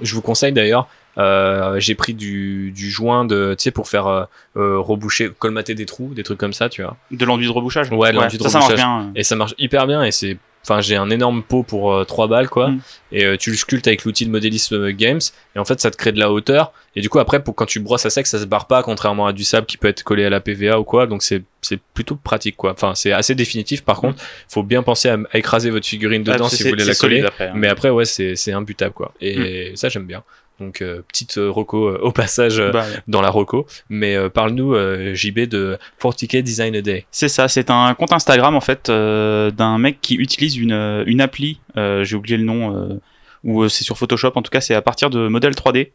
je 0.00 0.14
vous 0.14 0.22
conseille 0.22 0.52
d'ailleurs. 0.52 0.88
Euh, 1.18 1.78
j'ai 1.78 1.94
pris 1.94 2.14
du, 2.14 2.72
du 2.72 2.90
joint 2.90 3.24
de, 3.24 3.54
tu 3.58 3.64
sais, 3.64 3.70
pour 3.70 3.88
faire 3.88 4.06
euh, 4.06 4.24
euh, 4.56 4.78
reboucher, 4.78 5.30
colmater 5.38 5.74
des 5.74 5.86
trous, 5.86 6.12
des 6.14 6.22
trucs 6.22 6.38
comme 6.38 6.52
ça, 6.52 6.68
tu 6.68 6.82
vois. 6.82 6.96
De 7.10 7.24
l'enduit 7.24 7.46
de 7.46 7.52
rebouchage. 7.52 7.90
Ouais, 7.90 8.12
de 8.12 8.16
l'enduit 8.16 8.38
de 8.38 8.42
ça, 8.42 8.48
ça 8.50 8.58
marche 8.58 8.70
rebouchage. 8.72 8.86
bien. 8.86 9.12
Et 9.14 9.22
ça 9.22 9.36
marche 9.36 9.54
hyper 9.58 9.86
bien 9.86 10.02
et 10.02 10.10
c'est 10.12 10.36
enfin 10.64 10.80
j'ai 10.80 10.94
un 10.94 11.10
énorme 11.10 11.42
pot 11.42 11.64
pour 11.64 11.92
euh, 11.92 12.04
3 12.04 12.28
balles 12.28 12.48
quoi. 12.48 12.68
Mm. 12.68 12.80
et 13.10 13.24
euh, 13.24 13.36
tu 13.36 13.50
le 13.50 13.56
sculptes 13.56 13.88
avec 13.88 14.04
l'outil 14.04 14.26
de 14.26 14.30
modélisme 14.30 14.76
euh, 14.76 14.92
games 14.92 15.18
et 15.56 15.58
en 15.58 15.64
fait 15.64 15.80
ça 15.80 15.90
te 15.90 15.96
crée 15.96 16.12
de 16.12 16.20
la 16.20 16.30
hauteur. 16.30 16.72
Et 16.94 17.00
du 17.00 17.08
coup 17.08 17.18
après 17.18 17.42
pour 17.42 17.56
quand 17.56 17.66
tu 17.66 17.80
brosses 17.80 18.06
à 18.06 18.10
sec 18.10 18.28
ça 18.28 18.38
se 18.38 18.44
barre 18.44 18.68
pas 18.68 18.82
contrairement 18.84 19.26
à 19.26 19.32
du 19.32 19.42
sable 19.42 19.66
qui 19.66 19.76
peut 19.76 19.88
être 19.88 20.04
collé 20.04 20.24
à 20.24 20.30
la 20.30 20.40
PVA 20.40 20.78
ou 20.78 20.84
quoi. 20.84 21.08
Donc 21.08 21.24
c'est 21.24 21.42
c'est 21.62 21.80
plutôt 21.94 22.14
pratique 22.14 22.56
quoi. 22.56 22.70
Enfin 22.72 22.94
c'est 22.94 23.10
assez 23.10 23.34
définitif 23.34 23.82
par 23.82 23.96
contre. 23.96 24.22
Faut 24.48 24.62
bien 24.62 24.84
penser 24.84 25.08
à, 25.08 25.18
à 25.32 25.38
écraser 25.38 25.70
votre 25.70 25.86
figurine 25.86 26.22
Ah, 26.28 26.34
dedans 26.34 26.48
si 26.48 26.62
vous 26.62 26.68
voulez 26.68 26.84
la 26.84 26.94
coller. 26.94 27.22
après, 27.22 27.48
hein. 27.48 27.52
mais 27.56 27.66
après 27.66 27.90
ouais 27.90 28.04
c'est 28.04 28.36
c'est 28.36 28.52
imbutable 28.52 28.94
quoi. 28.94 29.12
Et 29.20 29.72
ça 29.74 29.88
j'aime 29.88 30.06
bien 30.06 30.22
donc 30.60 30.82
euh, 30.82 31.02
petite 31.08 31.38
euh, 31.38 31.50
roco 31.50 31.88
euh, 31.88 31.98
au 32.02 32.12
passage 32.12 32.58
Bah, 32.58 32.80
ouais. 32.82 32.98
dans 33.08 33.20
la 33.20 33.30
roco 33.30 33.66
mais 33.88 34.16
parle-nous 34.30 34.74
JB 35.14 35.40
de 35.48 35.78
40k 36.00 36.42
Design 36.42 36.76
a 36.76 36.82
Day 36.82 37.06
C'est 37.10 37.28
ça, 37.28 37.48
c'est 37.48 37.70
un 37.70 37.94
compte 37.94 38.12
Instagram 38.12 38.54
en 38.54 38.60
fait 38.60 38.88
d'un 38.90 39.78
mec 39.78 40.00
qui 40.00 40.14
utilise 40.14 40.56
une, 40.56 41.04
une 41.06 41.20
appli, 41.20 41.60
j'ai 41.76 42.16
oublié 42.16 42.36
le 42.36 42.44
nom, 42.44 43.00
ou 43.44 43.68
c'est 43.68 43.84
sur 43.84 43.96
Photoshop, 43.98 44.32
en 44.34 44.42
tout 44.42 44.50
cas 44.50 44.60
c'est 44.60 44.74
à 44.74 44.82
partir 44.82 45.10
de 45.10 45.28
modèles 45.28 45.54
3D. 45.54 45.90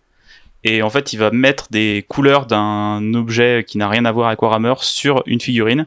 Et 0.64 0.82
en 0.82 0.90
fait 0.90 1.14
il 1.14 1.18
va 1.18 1.32
mettre 1.32 1.68
des 1.70 2.04
couleurs 2.08 2.46
d'un 2.46 3.14
objet 3.14 3.64
qui 3.68 3.78
n'a 3.78 3.88
rien 3.88 4.06
à 4.06 4.12
voir 4.12 4.28
avec 4.28 4.42
Warhammer 4.42 4.74
sur 4.80 5.24
une 5.26 5.40
figurine. 5.40 5.86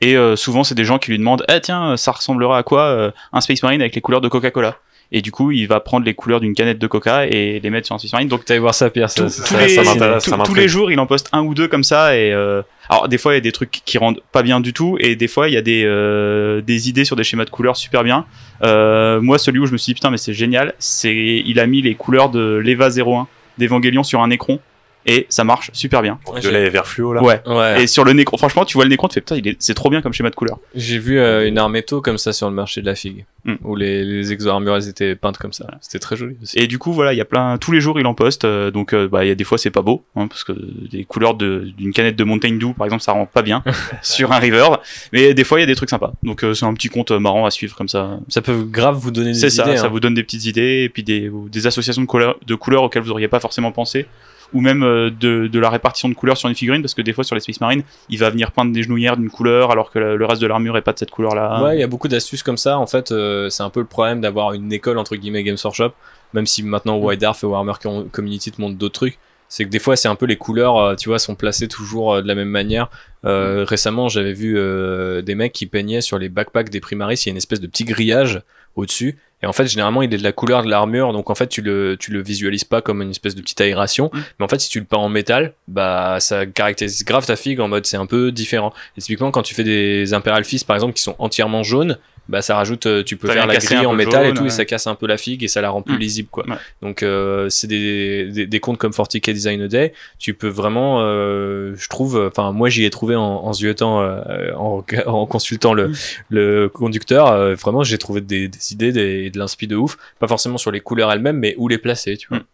Et 0.00 0.16
euh, 0.16 0.36
souvent 0.36 0.64
c'est 0.64 0.74
des 0.74 0.84
gens 0.84 0.98
qui 0.98 1.10
lui 1.10 1.18
demandent 1.18 1.44
Ah 1.48 1.60
tiens, 1.60 1.96
ça 1.96 2.12
ressemblera 2.12 2.58
à 2.58 2.62
quoi 2.62 2.82
euh, 2.82 3.10
un 3.32 3.40
Space 3.40 3.62
Marine 3.62 3.80
avec 3.80 3.94
les 3.94 4.00
couleurs 4.00 4.20
de 4.20 4.28
Coca-Cola? 4.28 4.76
Et 5.12 5.22
du 5.22 5.32
coup 5.32 5.50
il 5.50 5.66
va 5.66 5.80
prendre 5.80 6.04
les 6.06 6.14
couleurs 6.14 6.38
d'une 6.40 6.54
canette 6.54 6.78
de 6.78 6.86
Coca 6.86 7.26
et 7.26 7.58
les 7.60 7.70
mettre 7.70 7.86
sur 7.86 7.94
un 7.96 7.98
Space 7.98 8.12
Marine. 8.12 8.28
Donc 8.28 8.44
t'allais 8.44 8.60
voir 8.60 8.74
ça 8.74 8.90
Pierre 8.90 9.10
ça, 9.10 9.24
tous- 9.24 9.28
ça- 9.30 9.58
les, 9.60 9.74
ça 10.20 10.36
tous- 10.44 10.54
les 10.54 10.68
jours, 10.68 10.92
il 10.92 11.00
en 11.00 11.06
poste 11.06 11.28
un 11.32 11.42
ou 11.42 11.54
deux 11.54 11.66
comme 11.68 11.82
ça. 11.84 12.16
Et 12.16 12.32
euh, 12.32 12.62
alors 12.88 13.08
des 13.08 13.18
fois, 13.18 13.32
il 13.32 13.36
y 13.36 13.38
a 13.38 13.40
des 13.40 13.52
trucs 13.52 13.70
qui 13.84 13.98
rendent 13.98 14.20
pas 14.32 14.42
bien 14.42 14.60
du 14.60 14.72
tout, 14.72 14.96
et 15.00 15.16
des 15.16 15.28
fois, 15.28 15.48
il 15.48 15.54
y 15.54 15.56
a 15.56 15.62
des 15.62 15.82
euh, 15.84 16.60
des 16.60 16.88
idées 16.88 17.04
sur 17.04 17.16
des 17.16 17.24
schémas 17.24 17.44
de 17.44 17.50
couleurs 17.50 17.76
super 17.76 18.04
bien. 18.04 18.24
Euh, 18.62 19.20
moi, 19.20 19.38
celui 19.38 19.58
où 19.58 19.66
je 19.66 19.72
me 19.72 19.78
suis 19.78 19.90
dit 19.90 19.94
putain, 19.94 20.10
mais 20.10 20.16
c'est 20.16 20.32
génial, 20.34 20.74
c'est 20.78 21.14
il 21.44 21.58
a 21.60 21.66
mis 21.66 21.82
les 21.82 21.94
couleurs 21.94 22.30
de 22.30 22.56
l'Eva 22.56 22.88
01 22.90 23.26
d'Evangelion 23.58 24.02
sur 24.02 24.20
un 24.22 24.30
écran. 24.30 24.58
Et 25.06 25.26
ça 25.30 25.44
marche 25.44 25.70
super 25.72 26.02
bien. 26.02 26.18
Ouais, 26.32 26.40
De 26.40 26.48
lait 26.50 26.68
vert 26.68 26.86
fluo 26.86 27.12
là. 27.14 27.22
Ouais. 27.22 27.40
Ouais. 27.46 27.82
Et 27.84 27.86
sur 27.86 28.04
le 28.04 28.12
Necron, 28.12 28.36
franchement, 28.36 28.64
tu 28.64 28.74
vois 28.76 28.84
le 28.84 28.90
Necron, 28.90 29.08
tu 29.08 29.14
fais 29.14 29.20
putain, 29.22 29.36
il 29.36 29.48
est- 29.48 29.56
c'est 29.58 29.74
trop 29.74 29.88
bien 29.90 30.02
comme 30.02 30.12
schéma 30.12 30.28
de 30.30 30.34
couleurs. 30.34 30.58
J'ai 30.74 30.98
vu 30.98 31.18
euh, 31.18 31.48
une 31.48 31.56
arméto 31.58 32.00
comme 32.02 32.18
ça 32.18 32.32
sur 32.34 32.48
le 32.48 32.54
marché 32.54 32.80
de 32.82 32.86
la 32.86 32.94
figue, 32.94 33.24
Mm. 33.46 33.54
où 33.64 33.74
les, 33.76 34.04
les 34.04 34.32
exo-armures 34.32 34.76
elles 34.76 34.88
étaient 34.88 35.14
peintes 35.16 35.38
comme 35.38 35.54
ça. 35.54 35.66
C'était 35.80 35.98
très 35.98 36.16
joli 36.16 36.36
aussi. 36.42 36.58
Et 36.58 36.66
du 36.66 36.78
coup, 36.78 36.92
voilà, 36.92 37.14
il 37.14 37.16
y 37.16 37.20
a 37.22 37.24
plein, 37.24 37.56
tous 37.56 37.72
les 37.72 37.80
jours, 37.80 37.98
il 37.98 38.06
en 38.06 38.12
poste. 38.14 38.44
euh, 38.44 38.70
donc, 38.70 38.92
euh, 38.92 39.08
bah, 39.08 39.24
il 39.24 39.28
y 39.28 39.30
a 39.30 39.34
des 39.34 39.44
fois, 39.44 39.56
c'est 39.56 39.70
pas 39.70 39.80
beau, 39.82 40.04
hein, 40.16 40.26
parce 40.28 40.44
que 40.44 40.52
des 40.52 41.04
couleurs 41.04 41.32
de- 41.34 41.70
d'une 41.78 41.92
canette 41.94 42.16
de 42.16 42.24
Mountain 42.24 42.56
Dew, 42.58 42.74
par 42.76 42.84
exemple, 42.86 43.02
ça 43.02 43.12
rend 43.12 43.24
pas 43.26 43.40
bien 43.42 43.62
sur 44.02 44.32
un 44.32 44.38
river. 44.38 44.68
Mais 45.14 45.32
des 45.32 45.44
fois, 45.44 45.58
il 45.58 45.62
y 45.62 45.64
a 45.64 45.66
des 45.66 45.74
trucs 45.74 45.88
sympas. 45.90 46.12
Donc, 46.22 46.44
euh, 46.44 46.52
c'est 46.52 46.66
un 46.66 46.74
petit 46.74 46.88
compte 46.88 47.10
marrant 47.12 47.46
à 47.46 47.50
suivre 47.50 47.74
comme 47.74 47.88
ça. 47.88 48.18
Ça 48.28 48.42
peut 48.42 48.62
grave 48.64 48.96
vous 48.96 49.10
donner 49.10 49.32
des 49.32 49.38
C'est 49.38 49.48
ça, 49.50 49.64
idées. 49.66 49.78
ça 49.78 49.86
hein. 49.86 49.88
vous 49.88 50.00
donne 50.00 50.14
des 50.14 50.22
petites 50.22 50.44
idées 50.44 50.82
et 50.84 50.88
puis 50.90 51.02
des, 51.02 51.30
des 51.50 51.66
associations 51.66 52.02
de 52.02 52.06
couleurs, 52.06 52.36
de 52.46 52.54
couleurs 52.54 52.82
auxquelles 52.82 53.02
vous 53.02 53.10
auriez 53.12 53.28
pas 53.28 53.40
forcément 53.40 53.72
pensé. 53.72 54.06
Ou 54.52 54.60
même 54.60 54.82
euh, 54.82 55.10
de, 55.10 55.46
de 55.46 55.58
la 55.60 55.70
répartition 55.70 56.08
de 56.08 56.14
couleurs 56.14 56.36
sur 56.36 56.48
une 56.48 56.54
figurine, 56.54 56.82
parce 56.82 56.94
que 56.94 57.02
des 57.02 57.12
fois 57.12 57.22
sur 57.24 57.34
les 57.36 57.40
Space 57.40 57.60
Marines, 57.60 57.82
il 58.08 58.18
va 58.18 58.30
venir 58.30 58.50
peindre 58.50 58.72
des 58.72 58.82
genouillères 58.82 59.16
d'une 59.16 59.30
couleur 59.30 59.70
alors 59.70 59.90
que 59.90 59.98
le, 59.98 60.24
reste 60.26 60.42
de 60.42 60.46
l'armure 60.46 60.76
est 60.76 60.82
pas 60.82 60.92
de 60.92 60.98
cette 60.98 61.10
couleur-là. 61.10 61.62
Ouais, 61.62 61.76
il 61.76 61.80
y 61.80 61.84
a 61.84 61.86
beaucoup 61.86 62.08
d'astuces 62.08 62.42
comme 62.42 62.56
ça. 62.56 62.78
En 62.78 62.86
fait, 62.86 63.12
euh, 63.12 63.48
c'est 63.48 63.62
un 63.62 63.70
peu 63.70 63.80
le 63.80 63.86
problème 63.86 64.20
d'avoir 64.20 64.52
une 64.52 64.72
école 64.72 64.98
entre 64.98 65.14
guillemets 65.16 65.44
Games 65.44 65.56
Workshop, 65.62 65.92
même 66.34 66.46
si 66.46 66.62
maintenant 66.62 66.98
Mm. 66.98 67.04
White 67.04 67.20
Dwarf 67.20 67.42
et 67.44 67.46
Warhammer 67.46 67.72
Com- 67.80 68.08
Community 68.10 68.50
te 68.50 68.60
montrent 68.60 68.76
d'autres 68.76 68.94
trucs. 68.94 69.18
C'est 69.48 69.64
que 69.64 69.70
des 69.70 69.80
fois, 69.80 69.96
c'est 69.96 70.06
un 70.08 70.14
peu 70.14 70.26
les 70.26 70.36
couleurs, 70.36 70.76
euh, 70.78 70.94
tu 70.94 71.08
vois, 71.08 71.18
sont 71.18 71.34
placées 71.34 71.66
toujours 71.66 72.22
de 72.22 72.26
la 72.28 72.34
même 72.36 72.48
manière. 72.48 72.86
Mm. 73.22 73.26
Euh, 73.26 73.64
récemment, 73.66 74.08
j'avais 74.08 74.32
vu 74.32 74.56
euh, 74.58 75.22
des 75.22 75.34
mecs 75.34 75.52
qui 75.52 75.66
peignaient 75.66 76.00
sur 76.00 76.18
les 76.18 76.28
backpacks 76.28 76.70
des 76.70 76.80
Primaris. 76.80 77.22
Il 77.24 77.26
y 77.26 77.30
a 77.30 77.32
une 77.32 77.36
espèce 77.36 77.60
de 77.60 77.66
petit 77.66 77.84
grillage 77.84 78.42
au-dessus. 78.76 79.18
Et 79.42 79.46
en 79.46 79.52
fait, 79.52 79.66
généralement, 79.66 80.02
il 80.02 80.12
est 80.12 80.18
de 80.18 80.22
la 80.22 80.32
couleur 80.32 80.62
de 80.62 80.68
l'armure, 80.68 81.12
donc 81.12 81.30
en 81.30 81.34
fait, 81.34 81.46
tu 81.46 81.62
le, 81.62 81.96
tu 81.98 82.10
le 82.10 82.22
visualises 82.22 82.64
pas 82.64 82.82
comme 82.82 83.00
une 83.02 83.10
espèce 83.10 83.34
de 83.34 83.40
petite 83.40 83.60
aération. 83.60 84.10
Mm. 84.12 84.18
Mais 84.38 84.44
en 84.44 84.48
fait, 84.48 84.60
si 84.60 84.68
tu 84.68 84.80
le 84.80 84.84
peins 84.84 84.98
en 84.98 85.08
métal, 85.08 85.54
bah, 85.68 86.18
ça 86.20 86.46
caractérise 86.46 87.04
grave 87.04 87.26
ta 87.26 87.36
figue 87.36 87.60
en 87.60 87.68
mode 87.68 87.86
c'est 87.86 87.96
un 87.96 88.06
peu 88.06 88.32
différent. 88.32 88.72
Et 88.96 89.00
typiquement, 89.00 89.30
quand 89.30 89.42
tu 89.42 89.54
fais 89.54 89.64
des 89.64 90.12
Imperial 90.12 90.44
Fist, 90.44 90.66
par 90.66 90.76
exemple, 90.76 90.94
qui 90.94 91.02
sont 91.02 91.16
entièrement 91.18 91.62
jaunes, 91.62 91.98
bah, 92.30 92.42
ça 92.42 92.54
rajoute, 92.54 92.86
euh, 92.86 93.02
tu 93.02 93.16
peux 93.16 93.26
Ça 93.26 93.34
faire 93.34 93.46
la 93.46 93.56
grille 93.56 93.84
en 93.84 93.92
métal 93.92 94.24
et 94.26 94.32
tout, 94.32 94.46
et 94.46 94.50
ça 94.50 94.64
casse 94.64 94.86
un 94.86 94.94
peu 94.94 95.06
la 95.08 95.16
figue 95.16 95.42
et 95.42 95.48
ça 95.48 95.60
la 95.60 95.68
rend 95.70 95.82
plus 95.82 95.96
Mm. 95.96 95.98
lisible, 95.98 96.28
quoi. 96.30 96.46
Ouais. 96.48 96.56
Donc, 96.80 97.02
euh, 97.02 97.48
c'est 97.50 97.66
des, 97.66 98.26
des, 98.26 98.46
des 98.46 98.60
comptes 98.60 98.78
comme 98.78 98.92
40k 98.92 99.32
Design 99.32 99.60
a 99.62 99.68
Day. 99.68 99.92
Tu 100.20 100.32
peux 100.34 100.48
vraiment, 100.48 101.00
euh, 101.02 101.74
je 101.76 101.88
trouve, 101.88 102.24
enfin, 102.28 102.52
moi, 102.52 102.68
j'y 102.68 102.84
ai 102.84 102.90
trouvé 102.90 103.16
en, 103.16 103.22
en 103.22 103.52
ziotant, 103.52 104.00
euh, 104.00 104.52
en, 104.56 104.84
en 105.06 105.26
consultant 105.26 105.74
le, 105.74 105.90
le 106.30 106.68
conducteur, 106.68 107.54
vraiment, 107.56 107.82
j'ai 107.82 107.98
trouvé 107.98 108.20
des, 108.20 108.46
des 108.48 108.72
idées, 108.72 108.92
des, 108.92 109.28
de 109.30 109.38
l'inspi 109.38 109.66
de 109.66 109.74
ouf. 109.76 109.98
Pas 110.20 110.28
forcément 110.28 110.56
sur 110.56 110.70
les 110.70 110.80
couleurs 110.80 111.10
elles-mêmes, 111.10 111.38
mais 111.38 111.54
où 111.58 111.66
les 111.66 111.78
placer, 111.78 112.16
tu 112.16 112.28
vois. 112.28 112.38
Mm. 112.38 112.44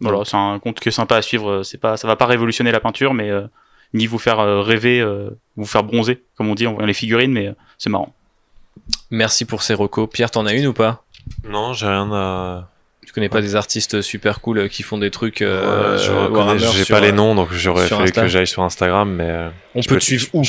Voilà, 0.00 0.24
c'est 0.24 0.36
un 0.36 0.58
compte 0.58 0.80
qui 0.80 0.88
est 0.88 0.92
sympa 0.92 1.16
à 1.16 1.22
suivre. 1.22 1.62
C'est 1.62 1.78
pas, 1.78 1.96
ça 1.96 2.08
va 2.08 2.16
pas 2.16 2.26
révolutionner 2.26 2.72
la 2.72 2.80
peinture, 2.80 3.12
mais 3.14 3.30
ni 3.94 4.06
vous 4.06 4.18
faire 4.18 4.38
rêver, 4.64 5.06
vous 5.56 5.66
faire 5.66 5.84
bronzer, 5.84 6.22
comme 6.36 6.48
on 6.48 6.54
dit 6.54 6.64
voyant 6.64 6.84
les 6.86 6.92
figurines, 6.94 7.32
mais 7.32 7.54
c'est 7.78 7.90
marrant. 7.90 8.14
Merci 9.10 9.44
pour 9.44 9.62
ces 9.62 9.74
recos. 9.74 10.08
Pierre, 10.12 10.30
t'en 10.30 10.46
as 10.46 10.52
une 10.54 10.66
ou 10.66 10.72
pas? 10.72 11.04
Non, 11.48 11.72
j'ai 11.72 11.86
rien 11.86 12.10
à. 12.12 12.68
Tu 13.04 13.12
connais 13.12 13.28
pas 13.28 13.40
des 13.40 13.54
artistes 13.56 14.02
super 14.02 14.40
cool 14.40 14.58
euh, 14.58 14.68
qui 14.68 14.82
font 14.82 14.98
des 14.98 15.10
trucs 15.12 15.40
euh, 15.42 15.92
Ouais, 15.92 16.58
je 16.58 16.66
j'ai 16.76 16.84
sur, 16.84 16.94
pas 16.96 17.00
les 17.00 17.10
euh, 17.10 17.12
noms, 17.12 17.34
donc 17.36 17.52
j'aurais 17.52 17.86
fallu 17.86 18.10
que 18.10 18.26
j'aille 18.26 18.46
sur 18.48 18.62
Instagram, 18.64 19.12
mais 19.14 19.30
euh, 19.30 19.48
On 19.76 19.82
peut 19.82 19.96
te 19.98 20.04
suivre 20.04 20.26
où? 20.32 20.42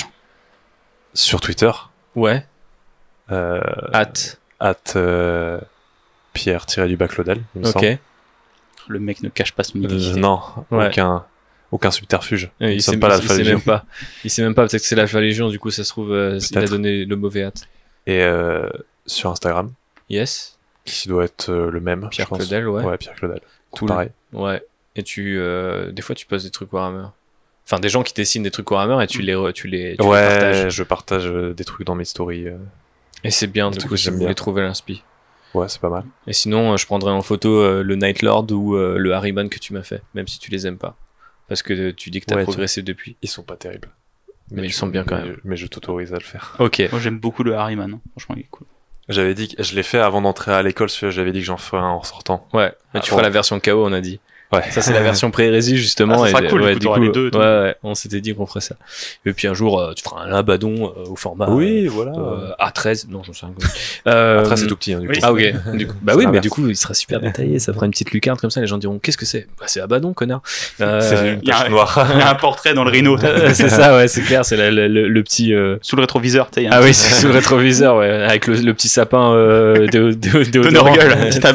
sur 1.14 1.40
Twitter, 1.40 1.72
Ouais. 2.16 2.46
euh, 3.32 3.62
At. 3.94 4.14
at 4.60 4.76
euh, 4.96 5.60
Pierre 6.34 6.66
tiré 6.66 6.88
du 6.88 6.98
Baclodel, 6.98 7.42
il 7.56 7.62
me 7.62 7.68
Ok. 7.68 7.74
semble. 7.74 7.98
Le 8.88 9.00
mec 9.00 9.22
ne 9.22 9.30
cache 9.30 9.52
pas 9.52 9.64
son 9.64 9.78
Euh, 9.80 9.84
identité. 9.84 10.20
non, 10.20 10.40
Ouais. 10.72 10.88
aucun, 10.88 11.26
aucun 11.72 11.92
subterfuge. 11.92 12.50
Il, 12.60 12.82
sait, 12.82 12.98
pas 12.98 13.08
il 13.08 13.10
l'Alpha 13.12 13.28
sait 13.30 13.38
Légion. 13.40 13.54
même 13.54 13.62
pas. 13.62 13.86
Il 14.24 14.32
sait 14.32 14.42
même 14.42 14.56
pas. 14.56 14.64
Peut-être 14.68 14.82
que 14.82 14.88
c'est 14.88 14.96
l'Alpha 14.96 15.20
Légion. 15.22 15.50
Du 15.50 15.60
coup, 15.60 15.70
ça 15.72 15.84
se 15.84 15.90
trouve, 15.90 16.12
euh, 16.12 16.40
il 16.52 16.58
a 16.58 16.66
donné 16.66 17.06
le 17.06 17.16
mauvais 17.16 17.44
at. 17.44 17.52
Et 18.08 18.22
euh, 18.24 18.68
sur 19.06 19.30
Instagram, 19.30 19.72
Yes. 20.10 20.58
Qui 20.86 21.10
doit 21.10 21.26
être 21.26 21.50
euh, 21.52 21.70
le 21.70 21.80
même. 21.82 22.08
Pierre. 22.10 22.30
Claudel, 22.30 22.68
ouais. 22.70 22.84
Ouais, 22.84 22.98
Pierre 22.98 23.14
Claudel. 23.16 23.42
Tout 23.76 23.86
pareil. 23.86 24.10
Ouais. 24.32 24.64
Et 24.96 25.04
tu, 25.04 25.38
euh, 25.38 25.92
des 25.92 26.02
fois, 26.02 26.16
tu 26.16 26.26
postes 26.26 26.46
des 26.46 26.52
trucs 26.52 26.72
Warhammer. 26.74 27.08
Enfin, 27.66 27.80
des 27.80 27.90
gens 27.90 28.02
qui 28.04 28.14
dessinent 28.14 28.44
des 28.44 28.52
trucs 28.52 28.72
Warhammer 28.72 29.04
et 29.04 29.08
tu 29.08 29.22
les, 29.22 29.34
tu 29.54 29.68
les, 29.68 29.98
tu 29.98 30.02
les 30.02 30.08
ouais, 30.08 30.28
partages. 30.30 30.70
je 30.74 30.84
partage 30.84 31.30
des 31.30 31.64
trucs 31.66 31.86
dans 31.86 31.96
mes 31.96 32.06
stories. 32.06 32.48
Et 33.26 33.32
c'est 33.32 33.48
bien, 33.48 33.70
du 33.70 33.80
coup, 33.80 33.90
que 33.90 33.96
si 33.98 34.06
j'aime 34.06 34.14
vous 34.14 34.20
bien. 34.20 34.28
voulez 34.28 34.36
trouver 34.36 34.62
l'inspi. 34.62 35.04
Ouais, 35.54 35.68
c'est 35.68 35.82
pas 35.82 35.90
mal. 35.90 36.04
Et 36.28 36.34
sinon, 36.34 36.78
je 36.78 36.86
prendrais 36.86 37.12
en 37.12 37.22
photo 37.22 37.84
le 37.84 37.96
Night 37.96 38.22
Lord 38.22 38.50
ou 38.54 38.76
le 38.78 39.14
Harriman 39.14 39.50
que 39.50 39.60
tu 39.60 39.74
m'as 39.74 39.84
fait, 39.84 40.02
même 40.14 40.28
si 40.30 40.40
tu 40.40 40.50
les 40.52 40.66
aimes 40.66 40.78
pas. 40.78 40.96
Parce 41.50 41.62
que 41.64 41.92
tu 41.92 42.10
dis 42.10 42.22
que 42.22 42.26
t'as 42.26 42.36
Ouais, 42.36 42.42
tu- 42.44 42.46
progressé 42.52 42.82
depuis. 42.82 43.18
Ils 43.22 43.30
sont 43.30 43.44
pas 43.44 43.58
terribles. 43.58 43.90
Mais 44.52 44.64
ils 44.64 44.68
tu- 44.70 44.74
sont 44.74 44.88
bien 44.88 45.04
quand 45.04 45.18
même. 45.18 45.38
Mais 45.44 45.58
je 45.58 45.68
t'autorise 45.68 46.14
à 46.14 46.18
le 46.18 46.24
faire. 46.24 46.56
Ok. 46.60 46.82
Moi, 46.92 47.00
j'aime 47.02 47.20
beaucoup 47.20 47.44
le 47.44 47.56
Harryman. 47.56 47.94
hein. 47.96 48.00
Franchement, 48.12 48.36
il 48.38 48.42
est 48.42 48.48
cool. 48.50 48.66
J'avais 49.10 49.34
dit 49.34 49.56
que 49.56 49.64
je 49.64 49.74
l'ai 49.76 49.84
fait 49.84 50.00
avant 50.00 50.22
d'entrer 50.22 50.52
à 50.54 50.62
l'école, 50.62 50.90
celui-là, 50.90 51.12
j'avais 51.12 51.32
dit 51.32 51.40
que 51.40 51.46
j'en 51.46 51.58
ferais 51.58 51.82
un 51.82 51.86
en 51.90 52.04
sortant. 52.04 52.46
Ouais. 52.54 52.74
Mais 52.94 53.00
tu 53.00 53.06
Ah, 53.06 53.10
feras 53.12 53.18
bon. 53.18 53.24
la 53.24 53.30
version 53.30 53.60
KO, 53.60 53.86
on 53.86 53.94
a 53.94 54.02
dit. 54.02 54.20
Ouais. 54.54 54.62
Ça, 54.72 54.82
c'est 54.82 54.94
la 54.94 55.02
version 55.02 55.30
pré-hérésie, 55.30 55.78
justement. 55.78 56.24
Ah, 56.24 56.28
ça 56.28 56.32
sera 56.32 56.44
et, 56.44 56.48
cool, 56.48 56.62
du 56.62 56.68
ouais, 56.68 56.74
coup, 56.76 56.80
t'auras 56.80 57.00
les 57.00 57.10
deux. 57.10 57.30
Ouais, 57.34 57.40
ouais, 57.40 57.76
on 57.84 57.96
s'était 57.96 58.22
dit 58.22 58.34
qu'on 58.34 58.46
ferait 58.46 58.62
ça. 58.62 58.76
Et 59.26 59.34
puis 59.34 59.48
un 59.48 59.54
jour, 59.54 59.80
euh, 59.80 59.94
tu 59.94 60.04
feras 60.04 60.24
un 60.24 60.32
Abaddon 60.32 60.94
euh, 60.98 61.10
au 61.10 61.16
format 61.18 61.50
oui, 61.50 61.88
voilà. 61.88 62.14
euh, 62.14 62.52
A13. 62.66 63.10
Non, 63.10 63.24
j'en 63.24 63.34
sais 63.34 63.46
rien. 63.46 63.56
Euh, 64.08 64.40
Après, 64.40 64.56
c'est 64.56 64.68
tout 64.68 64.78
petit, 64.78 64.94
hein, 64.94 65.00
du 65.02 65.10
oui. 65.10 65.16
coup. 65.16 65.22
Ah 65.24 65.34
ok. 65.34 65.76
Du 65.76 65.88
coup, 65.88 65.96
bah 66.02 66.14
oui, 66.16 66.26
mais 66.28 66.40
du 66.40 66.50
coup, 66.50 66.66
il 66.70 66.78
sera 66.78 66.94
super 66.94 67.20
détaillé. 67.20 67.60
Ça 67.60 67.74
fera 67.74 67.86
une 67.86 67.92
petite 67.92 68.12
lucarne 68.12 68.38
comme 68.38 68.50
ça. 68.50 68.62
Les 68.62 68.68
gens 68.68 68.78
diront 68.78 69.00
qu'est-ce 69.00 69.18
que 69.18 69.26
c'est? 69.26 69.48
Bah 69.60 69.66
c'est 69.68 69.82
Abaddon, 69.82 70.14
connard. 70.14 70.42
Euh, 70.80 71.02
C'est 71.02 71.34
une 71.34 71.40
il 71.42 71.48
y 71.50 71.52
a 71.52 71.56
tache 71.56 71.66
un- 71.66 71.70
noire. 71.70 72.08
Il 72.14 72.20
y 72.20 72.24
a 72.24 72.30
un 72.32 72.36
portrait 72.36 72.74
dans 72.74 72.84
le 72.86 72.92
Rhino. 72.92 73.18
c'est 73.54 73.70
ça, 73.70 73.96
ouais, 73.98 74.08
c'est 74.08 74.22
clair. 74.22 74.46
C'est 74.46 74.56
le, 74.72 74.88
le 74.88 75.24
petit. 75.24 75.54
euh, 75.54 75.78
Sous 75.82 75.96
le 75.98 76.02
rétroviseur, 76.02 76.50
tu 76.52 76.62
sais. 76.62 76.68
Ah 76.72 76.80
oui, 76.82 76.94
c'est 76.94 77.14
sous 77.22 77.28
le 77.28 77.34
rétroviseur, 77.34 77.98
ouais, 77.98 78.10
avec 78.10 78.48
le, 78.48 78.56
le 78.56 78.74
petit 78.74 78.88
sapin 78.88 79.34
euh, 79.34 79.88
de, 79.92 80.12
de, 80.14 80.38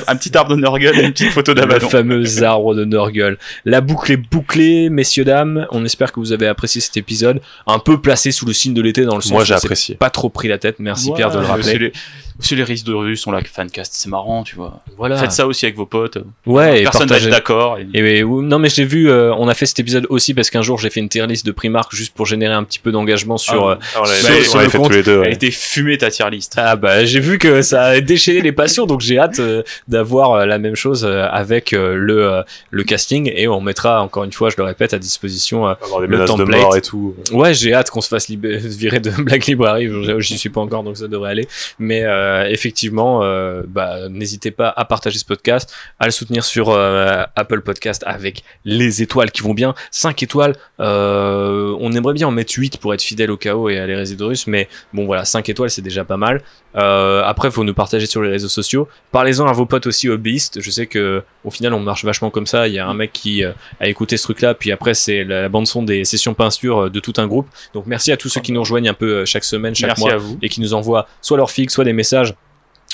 un 0.09 0.17
petit, 0.17 0.37
arbre 0.37 0.53
et 0.53 1.03
une 1.05 1.13
petite 1.13 1.31
photo 1.31 1.55
Le 1.55 1.61
d'Abaddon. 1.61 1.89
fameux 1.89 2.43
arbre 2.43 2.75
de 2.75 2.82
Nurgle. 2.85 3.39
La 3.65 3.81
boucle 3.81 4.13
est 4.13 4.17
bouclée, 4.17 4.89
messieurs, 4.91 5.25
dames. 5.25 5.67
On 5.71 5.85
espère 5.85 6.13
que 6.13 6.21
vous 6.21 6.33
avez 6.33 6.47
apprécié 6.47 6.81
cet 6.81 6.97
épisode. 6.97 7.41
Un 7.67 7.79
peu 7.79 8.01
placé 8.01 8.33
sous 8.33 8.47
le 8.47 8.53
signe 8.53 8.75
de 8.75 8.83
l'été 8.83 9.05
dans 9.05 9.17
le 9.17 9.21
sens 9.23 9.33
Moi, 9.33 9.43
où 9.43 9.45
j'ai 9.45 9.55
apprécié. 9.55 9.95
pas 9.95 10.11
trop 10.11 10.29
pris 10.29 10.49
la 10.49 10.59
tête. 10.59 10.77
Merci 10.79 11.11
Ouais, 11.11 11.17
Pierre 11.17 11.31
de 11.31 11.39
le 11.39 11.47
rappeler. 11.47 11.93
Aussi 12.39 12.57
les, 12.57 12.65
risques 12.65 12.87
de 12.87 12.95
rue 12.95 13.17
sont 13.17 13.31
là, 13.31 13.41
fancast, 13.45 13.93
c'est 13.95 14.09
marrant, 14.09 14.43
tu 14.43 14.57
vois. 14.57 14.81
Voilà. 14.97 15.17
Faites 15.17 15.33
ça 15.33 15.47
aussi 15.47 15.65
avec 15.67 15.77
vos 15.77 15.87
potes. 15.87 16.19
Ouais, 16.47 16.83
Personne 16.83 17.11
être 17.13 17.29
d'accord. 17.29 17.79
et- 17.79 18.19
Et 18.19 18.25
non 18.25 18.59
mais 18.59 18.69
j'ai 18.69 18.85
vu, 18.85 19.11
euh, 19.11 19.33
on 19.35 19.49
a 19.49 19.55
fait 19.55 19.67
cet 19.67 19.79
épisode 19.81 20.07
aussi 20.09 20.35
parce 20.35 20.51
qu'un 20.51 20.63
jour 20.63 20.79
j'ai 20.79 20.91
fait 20.91 21.01
une 21.01 21.09
tier 21.09 21.27
list 21.27 21.45
de 21.47 21.53
Primark 21.53 21.95
juste 21.95 22.15
pour 22.15 22.27
générer 22.27 22.55
un 22.55 22.65
petit 22.65 22.79
peu 22.79 22.93
d'engagement 22.93 23.37
sur. 23.39 23.69
Ah, 23.71 23.79
euh, 23.97 24.07
Sur- 24.07 24.45
sur 24.45 24.55
on 24.57 24.63
le 24.63 24.69
fait 24.69 24.79
compte, 24.79 24.89
tous 24.91 24.97
les 24.97 25.03
deux. 25.03 25.13
Elle 25.13 25.19
a 25.19 25.23
ouais. 25.23 25.33
été 25.35 25.51
fumée 25.51 25.99
ta 25.99 26.11
tier 26.11 26.29
list. 26.31 26.55
Ah 26.57 26.77
bah 26.77 27.05
j'ai 27.05 27.21
vu 27.21 27.39
que 27.39 27.63
ça 27.63 27.83
a 27.85 28.01
déchaîné 28.01 28.41
les 28.41 28.53
passions 28.53 28.87
donc 28.87 29.01
j'ai 29.01 29.19
hâte 29.19 29.39
euh, 29.41 29.63
d'avoir 29.89 30.33
euh, 30.33 30.47
la 30.47 30.59
même 30.59 30.75
chose 30.77 31.05
avec 31.05 31.73
le 31.73 32.43
le 32.71 32.85
casting 32.85 33.31
et 33.35 33.49
on 33.49 33.61
mettra 33.61 34.03
encore 34.03 34.25
une 34.25 34.33
fois 34.33 34.51
je 34.51 34.57
le 34.57 34.65
répète 34.65 34.95
à 34.95 34.99
disposition 34.99 35.67
Avoir 35.67 36.01
des 36.01 36.07
le 36.07 36.17
menaces 36.17 36.31
de 36.31 36.37
template. 36.37 36.61
mort 36.61 36.77
et 36.77 36.81
tout. 36.83 37.15
Ouais, 37.33 37.55
j'ai 37.55 37.75
hâte 37.75 37.91
qu'on 37.91 38.01
se 38.01 38.09
fasse 38.09 38.29
virer 38.31 39.01
de 39.01 39.11
Black 39.11 39.47
Library. 39.47 39.89
J'y 40.19 40.39
suis 40.39 40.49
pas 40.51 40.61
encore, 40.61 40.83
donc 40.83 40.97
ça 40.97 41.09
devrait 41.09 41.31
aller. 41.31 41.49
Mais 41.79 42.03
euh, 42.23 42.47
effectivement, 42.47 43.21
euh, 43.23 43.63
bah, 43.67 44.09
n'hésitez 44.09 44.51
pas 44.51 44.73
à 44.75 44.85
partager 44.85 45.19
ce 45.19 45.25
podcast, 45.25 45.75
à 45.99 46.07
le 46.07 46.13
soutenir 46.13 46.45
sur 46.45 46.71
euh, 46.71 47.25
Apple 47.37 47.63
Podcast 47.63 48.03
avec 48.07 48.45
les 48.65 49.03
étoiles 49.03 49.31
qui 49.31 49.43
vont 49.43 49.55
bien. 49.55 49.75
5 49.91 50.23
étoiles, 50.23 50.55
on 50.79 51.93
aimerait 51.93 52.15
bien 52.15 52.29
en 52.29 52.31
mettre 52.31 52.55
8 52.57 52.79
pour 52.79 52.95
être 52.95 53.03
fidèle 53.03 53.31
au 53.31 53.37
chaos 53.37 53.69
et 53.69 53.79
à 53.79 53.87
l'Hérésidorus, 53.87 54.47
mais 54.47 54.69
bon 54.93 55.07
voilà, 55.07 55.25
5 55.25 55.49
étoiles 55.49 55.71
c'est 55.71 55.83
déjà 55.83 56.05
pas 56.05 56.17
mal. 56.17 56.43
Après, 56.75 57.51
faut 57.51 57.65
nous 57.65 57.75
partager 57.75 58.07
sur 58.07 58.23
les 58.23 58.31
réseaux 58.31 58.49
sociaux. 58.49 58.89
Parlez-en 59.11 59.47
à 59.47 59.53
vos 59.53 59.67
potes 59.67 59.87
aussi 59.87 60.09
hobbyistes. 60.09 60.61
Je 60.61 60.71
sais 60.71 60.87
que 60.87 61.23
au 61.45 61.51
final, 61.51 61.75
on 61.75 61.81
marche 61.81 62.05
vachement 62.05 62.31
comme 62.31 62.47
ça. 62.47 62.69
Il 62.69 62.75
y 62.75 62.79
a 62.79 62.87
un 62.87 62.95
mec 62.95 63.13
qui 63.13 63.45
a 63.45 63.89
écouté 63.89 64.17
ce 64.17 64.23
truc-là, 64.25 64.55
puis 64.55 64.73
après 64.73 64.95
c'est 64.95 65.25
la 65.25 65.49
bande 65.49 65.67
son 65.67 65.83
des 65.83 66.05
sessions 66.05 66.35
peinture 66.35 66.91
de 66.91 67.01
tout 67.01 67.15
un 67.19 67.27
groupe. 67.27 67.49
Donc 67.75 67.87
merci 67.87 68.13
à 68.13 68.17
tous 68.17 68.29
ceux 68.29 68.41
qui 68.41 68.53
nous 68.53 68.61
rejoignent 68.61 68.91
un 68.91 68.95
peu 68.95 69.25
chaque 69.25 69.45
semaine, 69.45 69.75
chaque 69.75 69.99
Merci 69.99 70.03
mois, 70.03 70.37
et 70.41 70.49
qui 70.49 70.61
nous 70.61 70.75
envoient 70.75 71.07
soit 71.21 71.37
leurs 71.37 71.51
figues, 71.51 71.71
soit 71.71 71.85
des 71.85 71.93
messages. 71.93 72.12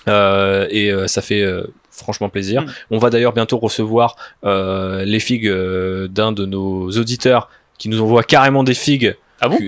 Euh, 0.07 0.67
et 0.71 0.91
euh, 0.91 1.07
ça 1.07 1.23
fait 1.23 1.43
euh, 1.43 1.67
franchement 1.91 2.29
plaisir. 2.29 2.63
Mm. 2.63 2.67
On 2.93 2.99
va 2.99 3.11
d'ailleurs 3.11 3.33
bientôt 3.33 3.59
recevoir 3.59 4.17
les 4.43 5.21
figues 5.21 5.51
d'un 5.51 6.33
de 6.33 6.47
nos 6.47 6.91
auditeurs 6.91 7.49
qui 7.79 7.89
nous 7.89 8.01
envoie 8.01 8.23
carrément 8.23 8.65
des 8.65 8.75
figues. 8.75 9.17
Ah 9.41 9.49
bon? 9.49 9.59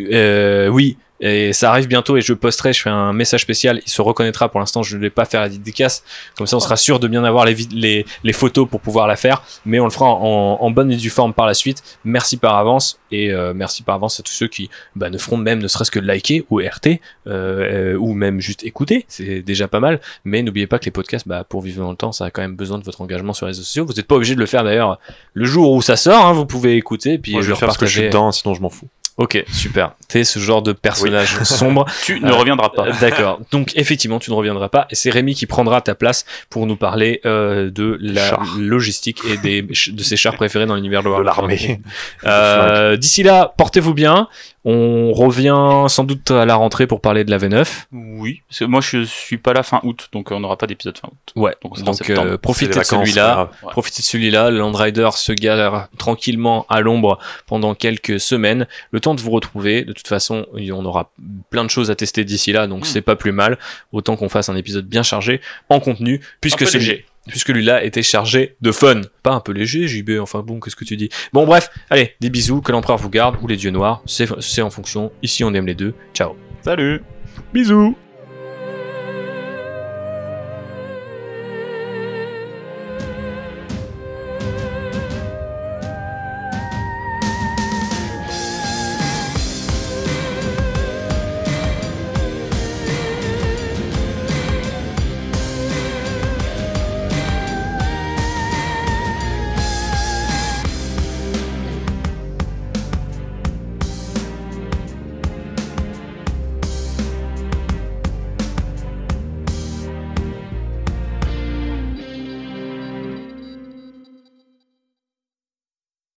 Oui. 0.73 0.97
Et 1.21 1.53
ça 1.53 1.71
arrive 1.71 1.87
bientôt 1.87 2.17
et 2.17 2.23
je 2.23 2.33
posterai, 2.33 2.73
je 2.73 2.81
fais 2.81 2.91
un 2.91 3.13
message 3.13 3.43
spécial, 3.43 3.83
il 3.85 3.91
se 3.91 4.01
reconnaîtra 4.01 4.49
pour 4.49 4.59
l'instant, 4.59 4.83
je 4.83 4.97
ne 4.97 5.03
vais 5.03 5.11
pas 5.11 5.27
faire 5.27 5.43
la 5.43 5.51
dédicace, 5.51 6.03
comme 6.37 6.47
ça 6.47 6.57
on 6.57 6.61
sera 6.61 6.77
sûr 6.77 6.99
de 6.99 7.09
bien 7.09 7.25
avoir 7.25 7.45
les, 7.45 7.57
les, 7.73 8.07
les 8.25 8.33
photos 8.33 8.67
pour 8.69 8.81
pouvoir 8.81 9.07
la 9.07 9.17
faire, 9.17 9.43
mais 9.67 9.81
on 9.81 9.85
le 9.85 9.91
fera 9.91 10.07
en, 10.07 10.59
en 10.61 10.71
bonne 10.71 10.91
et 10.91 10.97
due 10.97 11.11
forme 11.11 11.35
par 11.35 11.47
la 11.47 11.53
suite. 11.53 11.83
Merci 12.05 12.39
par 12.39 12.57
avance 12.57 12.99
et 13.13 13.33
euh, 13.33 13.53
merci 13.55 13.83
par 13.83 13.97
avance 13.97 14.19
à 14.19 14.23
tous 14.23 14.33
ceux 14.33 14.49
qui 14.49 14.71
bah, 14.97 15.11
ne 15.11 15.19
feront 15.19 15.37
même 15.37 15.61
ne 15.61 15.69
serait-ce 15.69 15.91
que 15.91 15.99
liker 15.99 16.47
ou 16.49 16.61
RT 16.61 17.01
euh, 17.27 17.97
ou 17.97 18.15
même 18.15 18.41
juste 18.41 18.65
écouter, 18.65 19.05
c'est 19.09 19.43
déjà 19.43 19.69
pas 19.69 19.81
mal. 19.81 20.01
Mais 20.25 20.43
n'oubliez 20.43 20.67
pas 20.67 20.79
que 20.79 20.87
les 20.87 20.91
podcasts, 20.91 21.29
bah, 21.29 21.45
pour 21.45 21.61
vivre 21.61 21.83
dans 21.83 21.91
le 21.91 21.97
temps, 21.97 22.13
ça 22.13 22.27
a 22.27 22.31
quand 22.31 22.43
même 22.43 22.57
besoin 22.57 22.79
de 22.79 22.85
votre 22.85 23.03
engagement 23.03 23.35
sur 23.35 23.47
les 23.47 23.51
réseaux 23.51 23.63
sociaux. 23.63 23.85
Vous 23.85 23.93
n'êtes 23.93 24.07
pas 24.07 24.15
obligé 24.15 24.35
de 24.35 24.41
le 24.41 24.47
faire 24.47 24.65
d'ailleurs 24.65 24.99
le 25.35 25.45
jour 25.45 25.73
où 25.73 25.83
ça 25.83 25.97
sort, 25.97 26.25
hein, 26.25 26.33
vous 26.33 26.47
pouvez 26.47 26.77
écouter 26.77 27.19
puis 27.19 27.33
Moi, 27.33 27.43
je 27.43 27.51
vais 27.51 27.57
faire 27.57 27.69
parce 27.69 27.79
que 27.79 27.87
je 27.87 27.99
suis 27.99 28.09
dedans, 28.09 28.33
sinon 28.33 28.55
je 28.55 28.63
m'en 28.63 28.71
fous. 28.71 28.89
Ok, 29.21 29.45
super. 29.53 29.93
T'es 30.09 30.25
ce 30.25 30.39
genre 30.39 30.63
de 30.63 30.73
personnage 30.73 31.37
sombre. 31.43 31.85
Tu 32.05 32.21
ne 32.21 32.33
reviendras 32.33 32.71
pas. 32.71 32.87
Euh, 32.87 32.93
D'accord. 33.03 33.39
Donc 33.51 33.71
effectivement, 33.77 34.19
tu 34.19 34.31
ne 34.31 34.35
reviendras 34.35 34.71
pas. 34.71 34.87
Et 34.89 34.95
c'est 34.95 35.11
Rémi 35.11 35.35
qui 35.35 35.45
prendra 35.45 35.83
ta 35.83 35.95
place 35.95 36.25
pour 36.49 36.67
nous 36.67 36.77
parler 36.77 37.21
euh, 37.27 37.71
de 37.71 37.99
la 38.01 38.41
logistique 38.59 39.21
et 39.29 39.37
des, 39.37 39.61
de 39.61 40.03
ses 40.03 40.17
chars 40.17 40.37
préférés 40.37 40.65
dans 40.65 40.75
l'univers 40.75 41.03
de 41.03 41.11
l'armée. 41.23 41.83
Euh, 42.25 42.97
D'ici 42.97 43.23
là, 43.23 43.53
portez-vous 43.59 43.93
bien. 43.93 44.27
On 44.65 45.13
revient 45.13 45.87
sans 45.89 46.05
doute 46.05 46.31
à 46.31 46.45
la 46.45 46.55
rentrée 46.55 46.87
pour 46.87 47.01
parler 47.01 47.25
de 47.25 47.31
la 47.31 47.39
V9. 47.39 47.87
Oui, 47.93 48.43
parce 48.47 48.59
que 48.59 48.65
moi 48.67 48.83
je 48.83 49.05
suis 49.05 49.39
pas 49.39 49.55
là 49.55 49.63
fin 49.63 49.81
août, 49.85 50.09
donc 50.13 50.31
euh, 50.31 50.35
on 50.35 50.41
n'aura 50.41 50.59
pas 50.59 50.67
d'épisode 50.67 50.99
fin 50.99 51.09
août. 51.09 51.33
Ouais. 51.35 51.55
Donc, 51.63 51.79
c'est 51.79 51.85
Donc 51.85 52.11
euh, 52.11 52.33
C'est 52.33 52.39
profitez 52.39 52.67
de 52.69 52.75
vacances, 52.75 52.89
c'est 52.89 52.97
celui-là. 52.97 53.51
Ouais. 53.63 53.71
Profitez 53.71 54.03
de 54.03 54.07
celui-là. 54.07 54.51
Le 54.51 54.59
Land 54.59 54.73
Rider 54.73 55.09
se 55.15 55.33
galère 55.33 55.89
tranquillement 55.97 56.67
à 56.69 56.83
l'ombre 56.83 57.19
pendant 57.47 57.75
quelques 57.75 58.21
semaines. 58.21 58.67
Le 58.91 59.01
temps 59.01 59.15
de 59.15 59.21
vous 59.23 59.31
retrouver. 59.31 59.85
De 59.85 59.93
toute 59.95 60.09
façon, 60.09 60.47
on 60.53 60.85
aura 60.85 61.11
plein 61.49 61.65
de 61.65 61.71
choses 61.71 61.91
à 61.91 61.95
tester 61.95 62.25
d'ici 62.25 62.53
là, 62.53 62.67
donc 62.67 62.83
Mm. 62.83 62.85
c'est 62.85 63.01
pas 63.03 63.17
plus 63.17 63.33
mal. 63.33 63.59
Autant 63.93 64.17
qu'on 64.17 64.29
fasse 64.29 64.51
un 64.51 64.57
épisode 64.57 64.85
bien 64.87 65.03
chargé 65.03 65.41
en 65.71 65.81
contenu, 65.81 66.21
puisque 66.43 66.61
Un 66.63 66.65
peu 66.67 66.71
celui, 66.71 66.85
léger. 66.85 67.07
Puisque 67.29 67.51
lui-là 67.51 67.85
était 67.85 68.03
chargé 68.03 68.57
de 68.61 68.73
fun. 68.73 69.03
Pas 69.23 69.33
un 69.33 69.41
peu 69.41 69.53
léger, 69.53 69.87
JB. 69.89 70.19
Enfin 70.21 70.41
bon, 70.41 70.61
qu'est-ce 70.61 70.77
que 70.77 70.85
tu 70.85 70.97
dis? 70.97 71.09
Bon, 71.33 71.47
bref. 71.47 71.71
Allez, 71.91 72.15
des 72.21 72.31
bisous. 72.31 72.61
Que 72.61 72.73
l'empereur 72.73 72.99
vous 72.99 73.11
garde 73.11 73.37
ou 73.43 73.47
les 73.47 73.57
dieux 73.57 73.71
noirs. 73.71 74.03
C'est 74.07 74.63
en 74.63 74.71
fonction. 74.71 75.13
Ici, 75.23 75.45
on 75.45 75.55
aime 75.55 75.67
les 75.67 75.75
deux. 75.75 75.95
Ciao. 76.15 76.37
Salut 76.63 77.03
Bisous. 77.55 77.97